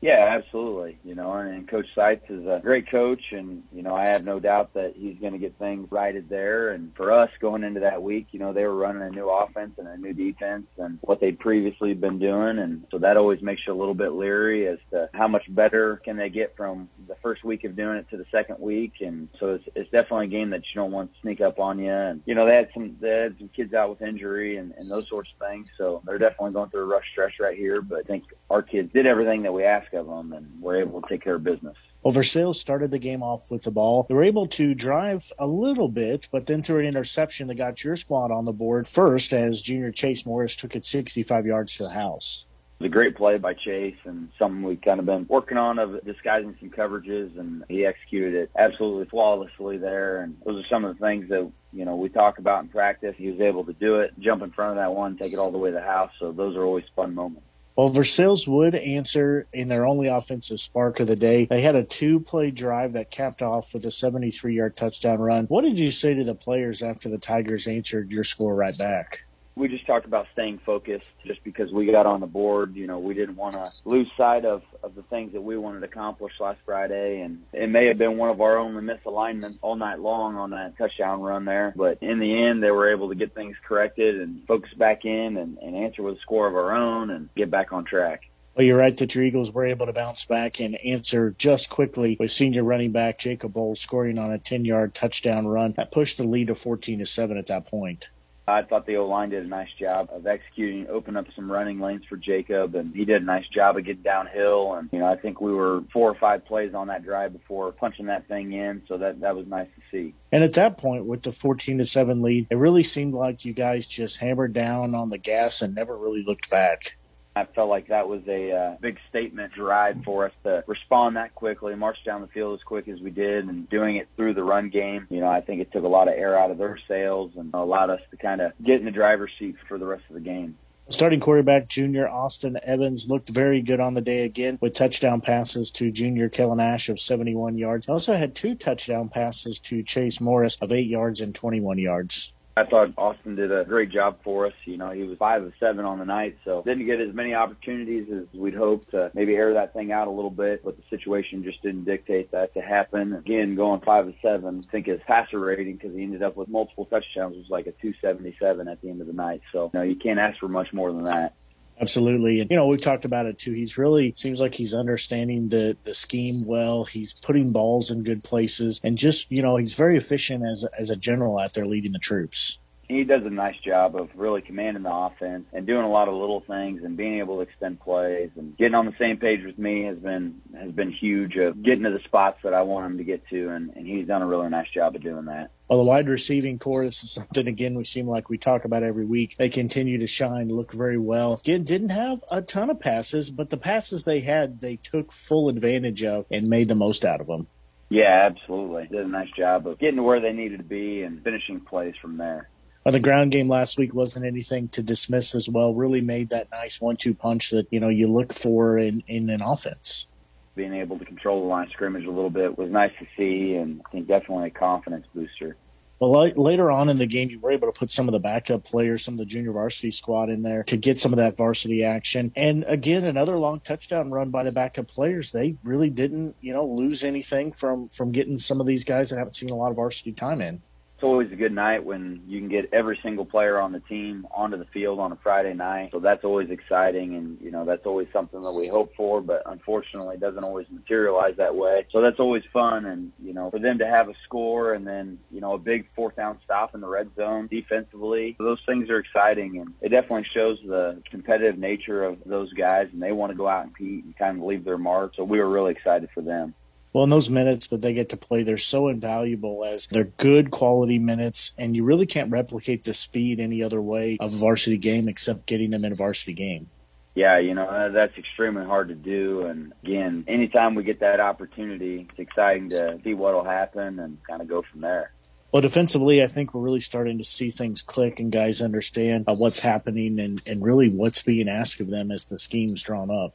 Yeah, 0.00 0.36
absolutely. 0.38 0.96
You 1.02 1.16
know, 1.16 1.32
and 1.32 1.66
Coach 1.66 1.86
Seitz 1.92 2.22
is 2.30 2.46
a 2.46 2.60
great 2.62 2.88
coach, 2.88 3.32
and 3.32 3.64
you 3.72 3.82
know, 3.82 3.96
I 3.96 4.06
have 4.06 4.24
no 4.24 4.38
doubt 4.38 4.74
that 4.74 4.94
he's 4.96 5.18
going 5.18 5.32
to 5.32 5.40
get 5.40 5.58
things 5.58 5.90
righted 5.90 6.28
there. 6.28 6.70
And 6.70 6.94
for 6.94 7.10
us, 7.10 7.30
going 7.40 7.64
into 7.64 7.80
that 7.80 8.00
week, 8.00 8.28
you 8.30 8.38
know, 8.38 8.52
they 8.52 8.62
were 8.62 8.76
running 8.76 9.02
a 9.02 9.10
new 9.10 9.28
offense 9.28 9.72
and 9.76 9.88
a 9.88 9.96
new 9.96 10.12
defense, 10.12 10.66
and 10.78 11.00
what 11.00 11.20
they'd 11.20 11.40
previously 11.40 11.94
been 11.94 12.20
doing, 12.20 12.60
and 12.60 12.84
so 12.92 12.98
that 12.98 13.16
always 13.16 13.42
makes 13.42 13.62
you 13.66 13.72
a 13.72 13.74
little 13.74 13.94
bit 13.94 14.12
leery 14.12 14.68
as 14.68 14.78
to 14.92 15.10
how 15.14 15.26
much 15.26 15.42
better 15.48 15.96
can 16.04 16.16
they 16.16 16.28
get 16.28 16.56
from 16.56 16.88
the 17.08 17.16
first 17.20 17.42
week 17.42 17.64
of 17.64 17.74
doing 17.74 17.96
it 17.98 18.08
to 18.10 18.16
the 18.16 18.26
second 18.30 18.60
week. 18.60 18.92
And 19.00 19.28
so 19.40 19.54
it's, 19.54 19.64
it's 19.74 19.90
definitely 19.90 20.26
a 20.26 20.28
game 20.28 20.50
that 20.50 20.60
you 20.60 20.80
don't 20.80 20.92
want 20.92 21.12
to 21.12 21.20
sneak 21.22 21.40
up 21.40 21.58
on 21.58 21.80
you. 21.80 21.90
And 21.90 22.22
you 22.24 22.36
know, 22.36 22.46
they 22.46 22.54
had 22.54 22.68
some 22.72 22.96
they 23.00 23.10
had 23.10 23.36
some 23.38 23.48
kids 23.48 23.74
out 23.74 23.90
with 23.90 24.02
injury 24.02 24.58
and, 24.58 24.72
and 24.78 24.88
those 24.88 25.08
sorts 25.08 25.30
of 25.32 25.48
things, 25.48 25.66
so 25.76 26.02
they're 26.06 26.18
definitely 26.18 26.52
going 26.52 26.70
through 26.70 26.82
a 26.82 26.86
rough 26.86 27.02
stretch 27.10 27.40
right 27.40 27.56
here. 27.56 27.82
But 27.82 27.98
I 27.98 28.02
think 28.02 28.22
our 28.48 28.62
kids 28.62 28.92
did 28.92 29.04
everything 29.04 29.42
that 29.42 29.52
we 29.52 29.64
asked 29.64 29.87
ask 29.88 29.94
of 29.94 30.06
them, 30.06 30.32
and 30.32 30.50
we're 30.60 30.80
able 30.80 31.02
to 31.02 31.08
take 31.08 31.22
care 31.22 31.36
of 31.36 31.44
business. 31.44 31.76
Well, 32.02 32.52
started 32.54 32.90
the 32.90 32.98
game 32.98 33.22
off 33.22 33.50
with 33.50 33.64
the 33.64 33.70
ball. 33.70 34.06
They 34.08 34.14
were 34.14 34.22
able 34.22 34.46
to 34.48 34.74
drive 34.74 35.32
a 35.38 35.46
little 35.46 35.88
bit, 35.88 36.28
but 36.30 36.46
then 36.46 36.62
through 36.62 36.80
an 36.80 36.86
interception, 36.86 37.48
they 37.48 37.54
got 37.54 37.82
your 37.84 37.96
squad 37.96 38.30
on 38.30 38.44
the 38.44 38.52
board 38.52 38.86
first 38.88 39.32
as 39.32 39.60
junior 39.60 39.90
Chase 39.90 40.24
Morris 40.24 40.56
took 40.56 40.76
it 40.76 40.86
65 40.86 41.46
yards 41.46 41.76
to 41.76 41.84
the 41.84 41.90
house. 41.90 42.44
It 42.78 42.84
was 42.84 42.90
a 42.90 42.92
great 42.92 43.16
play 43.16 43.36
by 43.38 43.54
Chase 43.54 43.96
and 44.04 44.28
something 44.38 44.62
we've 44.62 44.80
kind 44.80 45.00
of 45.00 45.06
been 45.06 45.26
working 45.28 45.58
on 45.58 45.80
of 45.80 46.04
disguising 46.04 46.56
some 46.60 46.70
coverages 46.70 47.36
and 47.36 47.64
he 47.68 47.84
executed 47.84 48.34
it 48.34 48.50
absolutely 48.56 49.06
flawlessly 49.06 49.78
there. 49.78 50.20
And 50.20 50.36
those 50.46 50.64
are 50.64 50.68
some 50.68 50.84
of 50.84 50.96
the 50.96 51.04
things 51.04 51.28
that, 51.30 51.50
you 51.72 51.84
know, 51.84 51.96
we 51.96 52.08
talk 52.08 52.38
about 52.38 52.62
in 52.62 52.68
practice. 52.68 53.16
He 53.18 53.30
was 53.30 53.40
able 53.40 53.64
to 53.64 53.72
do 53.72 53.96
it, 53.96 54.12
jump 54.20 54.44
in 54.44 54.52
front 54.52 54.70
of 54.70 54.76
that 54.76 54.94
one, 54.94 55.16
take 55.16 55.32
it 55.32 55.40
all 55.40 55.50
the 55.50 55.58
way 55.58 55.70
to 55.70 55.74
the 55.74 55.82
house. 55.82 56.12
So 56.20 56.30
those 56.30 56.56
are 56.56 56.62
always 56.62 56.84
fun 56.94 57.16
moments. 57.16 57.47
Well, 57.78 57.86
Versailles 57.86 58.48
would 58.48 58.74
answer 58.74 59.46
in 59.52 59.68
their 59.68 59.86
only 59.86 60.08
offensive 60.08 60.58
spark 60.58 60.98
of 60.98 61.06
the 61.06 61.14
day. 61.14 61.44
They 61.44 61.60
had 61.60 61.76
a 61.76 61.84
two 61.84 62.18
play 62.18 62.50
drive 62.50 62.92
that 62.94 63.12
capped 63.12 63.40
off 63.40 63.72
with 63.72 63.86
a 63.86 63.92
73 63.92 64.56
yard 64.56 64.76
touchdown 64.76 65.20
run. 65.20 65.44
What 65.44 65.62
did 65.62 65.78
you 65.78 65.92
say 65.92 66.12
to 66.14 66.24
the 66.24 66.34
players 66.34 66.82
after 66.82 67.08
the 67.08 67.18
Tigers 67.18 67.68
answered 67.68 68.10
your 68.10 68.24
score 68.24 68.56
right 68.56 68.76
back? 68.76 69.20
We 69.58 69.68
just 69.68 69.86
talked 69.86 70.06
about 70.06 70.26
staying 70.32 70.58
focused 70.64 71.10
just 71.26 71.42
because 71.42 71.72
we 71.72 71.86
got 71.90 72.06
on 72.06 72.20
the 72.20 72.26
board. 72.26 72.76
You 72.76 72.86
know, 72.86 72.98
we 72.98 73.14
didn't 73.14 73.36
want 73.36 73.54
to 73.54 73.70
lose 73.84 74.08
sight 74.16 74.44
of, 74.44 74.62
of 74.82 74.94
the 74.94 75.02
things 75.02 75.32
that 75.32 75.40
we 75.40 75.58
wanted 75.58 75.80
to 75.80 75.86
accomplish 75.86 76.32
last 76.40 76.60
Friday. 76.64 77.20
And 77.20 77.42
it 77.52 77.68
may 77.68 77.86
have 77.86 77.98
been 77.98 78.16
one 78.16 78.30
of 78.30 78.40
our 78.40 78.56
only 78.56 78.82
misalignments 78.82 79.58
all 79.60 79.76
night 79.76 79.98
long 79.98 80.36
on 80.36 80.50
that 80.50 80.78
touchdown 80.78 81.20
run 81.20 81.44
there. 81.44 81.72
But 81.76 81.98
in 82.00 82.20
the 82.20 82.46
end, 82.46 82.62
they 82.62 82.70
were 82.70 82.92
able 82.92 83.08
to 83.08 83.14
get 83.14 83.34
things 83.34 83.56
corrected 83.66 84.20
and 84.20 84.46
focus 84.46 84.72
back 84.74 85.04
in 85.04 85.36
and, 85.36 85.58
and 85.58 85.76
answer 85.76 86.02
with 86.02 86.16
a 86.16 86.20
score 86.20 86.46
of 86.46 86.54
our 86.54 86.72
own 86.72 87.10
and 87.10 87.28
get 87.34 87.50
back 87.50 87.72
on 87.72 87.84
track. 87.84 88.22
Well, 88.54 88.66
you're 88.66 88.78
right 88.78 88.96
that 88.96 89.14
your 89.14 89.22
Eagles 89.22 89.52
were 89.52 89.66
able 89.66 89.86
to 89.86 89.92
bounce 89.92 90.24
back 90.24 90.60
and 90.60 90.74
answer 90.84 91.32
just 91.38 91.70
quickly 91.70 92.16
with 92.18 92.32
senior 92.32 92.64
running 92.64 92.90
back 92.90 93.18
Jacob 93.18 93.52
Bowles 93.52 93.80
scoring 93.80 94.18
on 94.18 94.32
a 94.32 94.38
10 94.38 94.64
yard 94.64 94.94
touchdown 94.94 95.46
run 95.46 95.74
that 95.76 95.92
pushed 95.92 96.18
the 96.18 96.24
lead 96.24 96.48
to 96.48 96.56
14 96.56 96.98
to 96.98 97.06
7 97.06 97.36
at 97.36 97.46
that 97.46 97.66
point. 97.66 98.08
I 98.48 98.62
thought 98.62 98.86
the 98.86 98.96
O 98.96 99.06
line 99.06 99.28
did 99.30 99.44
a 99.44 99.48
nice 99.48 99.68
job 99.78 100.08
of 100.10 100.26
executing, 100.26 100.86
open 100.88 101.16
up 101.16 101.26
some 101.36 101.52
running 101.52 101.80
lanes 101.80 102.04
for 102.08 102.16
Jacob, 102.16 102.74
and 102.74 102.94
he 102.94 103.04
did 103.04 103.22
a 103.22 103.24
nice 103.24 103.46
job 103.48 103.76
of 103.76 103.84
getting 103.84 104.02
downhill. 104.02 104.74
And 104.74 104.88
you 104.92 105.00
know, 105.00 105.06
I 105.06 105.16
think 105.16 105.40
we 105.40 105.52
were 105.52 105.82
four 105.92 106.10
or 106.10 106.14
five 106.14 106.44
plays 106.46 106.74
on 106.74 106.88
that 106.88 107.04
drive 107.04 107.32
before 107.32 107.72
punching 107.72 108.06
that 108.06 108.26
thing 108.26 108.52
in, 108.52 108.82
so 108.88 108.96
that 108.98 109.20
that 109.20 109.36
was 109.36 109.46
nice 109.46 109.68
to 109.76 109.82
see. 109.90 110.14
And 110.32 110.42
at 110.42 110.54
that 110.54 110.78
point, 110.78 111.04
with 111.04 111.22
the 111.22 111.32
fourteen 111.32 111.78
to 111.78 111.84
seven 111.84 112.22
lead, 112.22 112.46
it 112.50 112.56
really 112.56 112.82
seemed 112.82 113.14
like 113.14 113.44
you 113.44 113.52
guys 113.52 113.86
just 113.86 114.18
hammered 114.18 114.54
down 114.54 114.94
on 114.94 115.10
the 115.10 115.18
gas 115.18 115.62
and 115.62 115.74
never 115.74 115.96
really 115.96 116.24
looked 116.24 116.50
back. 116.50 116.96
I 117.38 117.46
felt 117.54 117.68
like 117.68 117.88
that 117.88 118.08
was 118.08 118.22
a 118.26 118.52
uh, 118.52 118.76
big 118.80 118.98
statement 119.08 119.52
drive 119.52 120.02
for 120.04 120.26
us 120.26 120.32
to 120.44 120.64
respond 120.66 121.16
that 121.16 121.34
quickly, 121.34 121.74
march 121.76 121.98
down 122.04 122.20
the 122.20 122.26
field 122.28 122.58
as 122.58 122.64
quick 122.64 122.88
as 122.88 123.00
we 123.00 123.10
did, 123.10 123.46
and 123.46 123.68
doing 123.70 123.96
it 123.96 124.08
through 124.16 124.34
the 124.34 124.42
run 124.42 124.70
game. 124.70 125.06
You 125.10 125.20
know, 125.20 125.28
I 125.28 125.40
think 125.40 125.60
it 125.60 125.72
took 125.72 125.84
a 125.84 125.88
lot 125.88 126.08
of 126.08 126.14
air 126.14 126.38
out 126.38 126.50
of 126.50 126.58
their 126.58 126.78
sails 126.88 127.32
and 127.36 127.54
allowed 127.54 127.90
us 127.90 128.00
to 128.10 128.16
kind 128.16 128.40
of 128.40 128.52
get 128.64 128.80
in 128.80 128.84
the 128.84 128.90
driver's 128.90 129.30
seat 129.38 129.56
for 129.68 129.78
the 129.78 129.86
rest 129.86 130.04
of 130.08 130.14
the 130.14 130.20
game. 130.20 130.56
Starting 130.90 131.20
quarterback 131.20 131.68
junior 131.68 132.08
Austin 132.08 132.58
Evans 132.62 133.08
looked 133.08 133.28
very 133.28 133.60
good 133.60 133.78
on 133.78 133.92
the 133.92 134.00
day 134.00 134.24
again 134.24 134.56
with 134.62 134.72
touchdown 134.72 135.20
passes 135.20 135.70
to 135.72 135.90
junior 135.90 136.30
Kellen 136.30 136.60
Ash 136.60 136.88
of 136.88 136.98
71 136.98 137.58
yards. 137.58 137.90
Also 137.90 138.14
had 138.14 138.34
two 138.34 138.54
touchdown 138.54 139.10
passes 139.10 139.60
to 139.60 139.82
Chase 139.82 140.18
Morris 140.18 140.56
of 140.62 140.72
8 140.72 140.88
yards 140.88 141.20
and 141.20 141.34
21 141.34 141.76
yards. 141.76 142.32
I 142.58 142.64
thought 142.64 142.92
Austin 142.98 143.36
did 143.36 143.52
a 143.52 143.64
great 143.64 143.90
job 143.90 144.18
for 144.24 144.46
us. 144.46 144.52
You 144.64 144.76
know, 144.76 144.90
he 144.90 145.04
was 145.04 145.16
five 145.18 145.42
of 145.42 145.52
seven 145.60 145.84
on 145.84 145.98
the 145.98 146.04
night, 146.04 146.36
so 146.44 146.62
didn't 146.64 146.86
get 146.86 147.00
as 147.00 147.14
many 147.14 147.34
opportunities 147.34 148.08
as 148.12 148.24
we'd 148.38 148.54
hoped 148.54 148.90
to 148.90 149.10
maybe 149.14 149.34
air 149.34 149.54
that 149.54 149.72
thing 149.72 149.92
out 149.92 150.08
a 150.08 150.10
little 150.10 150.30
bit, 150.30 150.64
but 150.64 150.76
the 150.76 150.82
situation 150.90 151.44
just 151.44 151.62
didn't 151.62 151.84
dictate 151.84 152.32
that 152.32 152.52
to 152.54 152.60
happen. 152.60 153.14
Again, 153.14 153.54
going 153.54 153.80
five 153.80 154.08
of 154.08 154.14
seven, 154.20 154.64
I 154.66 154.70
think 154.72 154.86
his 154.86 155.00
passer 155.06 155.38
rating, 155.38 155.76
because 155.76 155.94
he 155.94 156.02
ended 156.02 156.22
up 156.22 156.36
with 156.36 156.48
multiple 156.48 156.86
touchdowns, 156.86 157.36
was 157.36 157.46
like 157.48 157.66
a 157.66 157.72
277 157.72 158.66
at 158.66 158.80
the 158.82 158.90
end 158.90 159.00
of 159.00 159.06
the 159.06 159.12
night. 159.12 159.42
So, 159.52 159.70
you 159.72 159.78
know, 159.78 159.84
you 159.84 159.96
can't 159.96 160.18
ask 160.18 160.38
for 160.40 160.48
much 160.48 160.72
more 160.72 160.92
than 160.92 161.04
that. 161.04 161.34
Absolutely. 161.80 162.40
And, 162.40 162.50
you 162.50 162.56
know, 162.56 162.66
we 162.66 162.76
talked 162.76 163.04
about 163.04 163.26
it 163.26 163.38
too. 163.38 163.52
He's 163.52 163.78
really 163.78 164.12
seems 164.16 164.40
like 164.40 164.54
he's 164.54 164.74
understanding 164.74 165.48
the, 165.48 165.76
the 165.84 165.94
scheme 165.94 166.44
well. 166.44 166.84
He's 166.84 167.12
putting 167.12 167.52
balls 167.52 167.90
in 167.90 168.02
good 168.02 168.24
places 168.24 168.80
and 168.82 168.98
just, 168.98 169.30
you 169.30 169.42
know, 169.42 169.56
he's 169.56 169.74
very 169.74 169.96
efficient 169.96 170.44
as, 170.44 170.64
as 170.78 170.90
a 170.90 170.96
general 170.96 171.38
out 171.38 171.54
there 171.54 171.66
leading 171.66 171.92
the 171.92 171.98
troops 171.98 172.58
he 172.88 173.04
does 173.04 173.22
a 173.24 173.30
nice 173.30 173.56
job 173.64 173.96
of 173.96 174.08
really 174.14 174.40
commanding 174.40 174.82
the 174.82 174.92
offense 174.92 175.46
and 175.52 175.66
doing 175.66 175.84
a 175.84 175.90
lot 175.90 176.08
of 176.08 176.14
little 176.14 176.40
things 176.40 176.82
and 176.82 176.96
being 176.96 177.18
able 177.18 177.36
to 177.36 177.42
extend 177.42 177.78
plays 177.80 178.30
and 178.36 178.56
getting 178.56 178.74
on 178.74 178.86
the 178.86 178.94
same 178.98 179.18
page 179.18 179.44
with 179.44 179.58
me 179.58 179.84
has 179.84 179.98
been 179.98 180.40
has 180.58 180.72
been 180.72 180.90
huge 180.90 181.36
of 181.36 181.62
getting 181.62 181.84
to 181.84 181.90
the 181.90 182.00
spots 182.04 182.38
that 182.44 182.54
I 182.54 182.62
want 182.62 182.86
him 182.86 182.98
to 182.98 183.04
get 183.04 183.26
to 183.28 183.50
and, 183.50 183.70
and 183.76 183.86
he's 183.86 184.06
done 184.06 184.22
a 184.22 184.26
really 184.26 184.48
nice 184.48 184.70
job 184.72 184.96
of 184.96 185.02
doing 185.02 185.26
that. 185.26 185.50
Well, 185.68 185.84
the 185.84 185.84
wide 185.84 186.08
receiving 186.08 186.58
core, 186.58 186.84
this 186.84 187.04
is 187.04 187.12
something 187.12 187.46
again 187.46 187.76
we 187.76 187.84
seem 187.84 188.08
like 188.08 188.30
we 188.30 188.38
talk 188.38 188.64
about 188.64 188.82
every 188.82 189.04
week. 189.04 189.36
They 189.36 189.50
continue 189.50 189.98
to 189.98 190.06
shine, 190.06 190.48
look 190.48 190.72
very 190.72 190.98
well. 190.98 191.34
Again, 191.34 191.64
didn't 191.64 191.90
have 191.90 192.24
a 192.30 192.40
ton 192.40 192.70
of 192.70 192.80
passes, 192.80 193.30
but 193.30 193.50
the 193.50 193.58
passes 193.58 194.04
they 194.04 194.20
had, 194.20 194.62
they 194.62 194.76
took 194.76 195.12
full 195.12 195.50
advantage 195.50 196.02
of 196.04 196.26
and 196.30 196.48
made 196.48 196.68
the 196.68 196.74
most 196.74 197.04
out 197.04 197.20
of 197.20 197.26
them. 197.26 197.48
Yeah, 197.90 198.28
absolutely. 198.30 198.86
Did 198.86 199.06
a 199.06 199.08
nice 199.08 199.30
job 199.36 199.66
of 199.66 199.78
getting 199.78 199.96
to 199.96 200.02
where 200.02 200.20
they 200.20 200.32
needed 200.32 200.58
to 200.58 200.64
be 200.64 201.02
and 201.02 201.22
finishing 201.22 201.60
plays 201.60 201.94
from 202.00 202.18
there. 202.18 202.48
The 202.90 203.00
ground 203.00 203.32
game 203.32 203.48
last 203.48 203.76
week 203.76 203.92
wasn't 203.92 204.24
anything 204.24 204.68
to 204.68 204.82
dismiss 204.82 205.34
as 205.34 205.48
well. 205.48 205.74
Really 205.74 206.00
made 206.00 206.30
that 206.30 206.50
nice 206.50 206.80
one-two 206.80 207.14
punch 207.14 207.50
that 207.50 207.66
you 207.70 207.80
know 207.80 207.88
you 207.88 208.06
look 208.06 208.32
for 208.32 208.78
in 208.78 209.02
in 209.06 209.28
an 209.30 209.42
offense. 209.42 210.06
Being 210.54 210.74
able 210.74 210.98
to 210.98 211.04
control 211.04 211.42
the 211.42 211.46
line 211.46 211.66
of 211.66 211.72
scrimmage 211.72 212.04
a 212.04 212.10
little 212.10 212.30
bit 212.30 212.56
was 212.56 212.70
nice 212.70 212.92
to 212.98 213.06
see, 213.16 213.54
and 213.54 213.82
I 213.86 213.90
think 213.90 214.08
definitely 214.08 214.48
a 214.48 214.50
confidence 214.50 215.06
booster. 215.14 215.56
Well, 216.00 216.12
later 216.30 216.70
on 216.70 216.88
in 216.88 216.96
the 216.96 217.06
game, 217.06 217.28
you 217.28 217.40
were 217.40 217.50
able 217.50 217.70
to 217.70 217.76
put 217.76 217.90
some 217.90 218.06
of 218.06 218.12
the 218.12 218.20
backup 218.20 218.62
players, 218.62 219.04
some 219.04 219.14
of 219.14 219.18
the 219.18 219.26
junior 219.26 219.50
varsity 219.50 219.90
squad 219.90 220.30
in 220.30 220.42
there 220.42 220.62
to 220.64 220.76
get 220.76 220.96
some 220.96 221.12
of 221.12 221.16
that 221.16 221.36
varsity 221.36 221.82
action. 221.84 222.32
And 222.36 222.64
again, 222.68 223.02
another 223.02 223.36
long 223.36 223.58
touchdown 223.58 224.12
run 224.12 224.30
by 224.30 224.44
the 224.44 224.52
backup 224.52 224.86
players. 224.86 225.32
They 225.32 225.56
really 225.64 225.90
didn't, 225.90 226.36
you 226.40 226.52
know, 226.52 226.64
lose 226.64 227.02
anything 227.02 227.50
from 227.50 227.88
from 227.88 228.12
getting 228.12 228.38
some 228.38 228.60
of 228.60 228.66
these 228.66 228.84
guys 228.84 229.10
that 229.10 229.18
haven't 229.18 229.34
seen 229.34 229.50
a 229.50 229.56
lot 229.56 229.70
of 229.70 229.76
varsity 229.76 230.12
time 230.12 230.40
in 230.40 230.62
it's 230.98 231.04
always 231.04 231.30
a 231.30 231.36
good 231.36 231.52
night 231.52 231.84
when 231.84 232.22
you 232.26 232.40
can 232.40 232.48
get 232.48 232.70
every 232.72 232.98
single 233.04 233.24
player 233.24 233.60
on 233.60 233.70
the 233.70 233.78
team 233.78 234.26
onto 234.34 234.56
the 234.56 234.64
field 234.64 234.98
on 234.98 235.12
a 235.12 235.16
Friday 235.22 235.54
night. 235.54 235.90
So 235.92 236.00
that's 236.00 236.24
always 236.24 236.50
exciting, 236.50 237.14
and 237.14 237.38
you 237.40 237.52
know 237.52 237.64
that's 237.64 237.86
always 237.86 238.08
something 238.12 238.40
that 238.40 238.52
we 238.52 238.66
hope 238.66 238.92
for, 238.96 239.20
but 239.20 239.44
unfortunately 239.46 240.16
it 240.16 240.20
doesn't 240.20 240.42
always 240.42 240.66
materialize 240.68 241.36
that 241.36 241.54
way. 241.54 241.86
So 241.92 242.00
that's 242.00 242.18
always 242.18 242.42
fun, 242.52 242.84
and 242.86 243.12
you 243.22 243.32
know 243.32 243.48
for 243.48 243.60
them 243.60 243.78
to 243.78 243.86
have 243.86 244.08
a 244.08 244.14
score 244.24 244.74
and 244.74 244.84
then 244.84 245.20
you 245.30 245.40
know 245.40 245.52
a 245.52 245.58
big 245.58 245.86
fourth 245.94 246.16
down 246.16 246.40
stop 246.44 246.74
in 246.74 246.80
the 246.80 246.88
red 246.88 247.14
zone 247.14 247.46
defensively, 247.46 248.34
those 248.40 248.58
things 248.66 248.90
are 248.90 248.98
exciting, 248.98 249.58
and 249.58 249.74
it 249.80 249.90
definitely 249.90 250.26
shows 250.34 250.58
the 250.66 251.00
competitive 251.12 251.60
nature 251.60 252.02
of 252.02 252.18
those 252.26 252.52
guys, 252.54 252.88
and 252.92 253.00
they 253.00 253.12
want 253.12 253.30
to 253.30 253.38
go 253.38 253.46
out 253.46 253.62
and 253.66 253.72
compete 253.72 254.04
and 254.04 254.18
kind 254.18 254.36
of 254.36 254.44
leave 254.44 254.64
their 254.64 254.78
mark. 254.78 255.12
So 255.14 255.22
we 255.22 255.38
were 255.38 255.48
really 255.48 255.70
excited 255.70 256.08
for 256.12 256.22
them. 256.22 256.54
Well, 256.92 257.04
in 257.04 257.10
those 257.10 257.28
minutes 257.28 257.68
that 257.68 257.82
they 257.82 257.92
get 257.92 258.08
to 258.10 258.16
play, 258.16 258.42
they're 258.42 258.56
so 258.56 258.88
invaluable 258.88 259.64
as 259.64 259.86
they're 259.88 260.04
good 260.04 260.50
quality 260.50 260.98
minutes, 260.98 261.52
and 261.58 261.76
you 261.76 261.84
really 261.84 262.06
can't 262.06 262.30
replicate 262.30 262.84
the 262.84 262.94
speed 262.94 263.40
any 263.40 263.62
other 263.62 263.80
way 263.80 264.16
of 264.20 264.32
a 264.32 264.36
varsity 264.36 264.78
game 264.78 265.08
except 265.08 265.46
getting 265.46 265.70
them 265.70 265.84
in 265.84 265.92
a 265.92 265.94
varsity 265.94 266.32
game. 266.32 266.70
Yeah, 267.14 267.38
you 267.38 267.52
know, 267.52 267.64
uh, 267.64 267.88
that's 267.88 268.16
extremely 268.16 268.64
hard 268.64 268.88
to 268.88 268.94
do. 268.94 269.42
And 269.46 269.72
again, 269.82 270.24
anytime 270.28 270.74
we 270.74 270.84
get 270.84 271.00
that 271.00 271.20
opportunity, 271.20 272.06
it's 272.08 272.18
exciting 272.18 272.70
to 272.70 273.00
see 273.02 273.12
what 273.12 273.34
will 273.34 273.44
happen 273.44 273.98
and 273.98 274.18
kind 274.24 274.40
of 274.40 274.48
go 274.48 274.62
from 274.62 274.80
there. 274.80 275.12
Well, 275.50 275.62
defensively, 275.62 276.22
I 276.22 276.26
think 276.26 276.54
we're 276.54 276.60
really 276.60 276.80
starting 276.80 277.18
to 277.18 277.24
see 277.24 277.50
things 277.50 277.82
click 277.82 278.20
and 278.20 278.30
guys 278.30 278.62
understand 278.62 279.24
uh, 279.26 279.34
what's 279.34 279.58
happening 279.58 280.20
and, 280.20 280.40
and 280.46 280.62
really 280.62 280.88
what's 280.88 281.22
being 281.22 281.48
asked 281.48 281.80
of 281.80 281.88
them 281.88 282.10
as 282.10 282.26
the 282.26 282.38
scheme's 282.38 282.82
drawn 282.82 283.10
up 283.10 283.34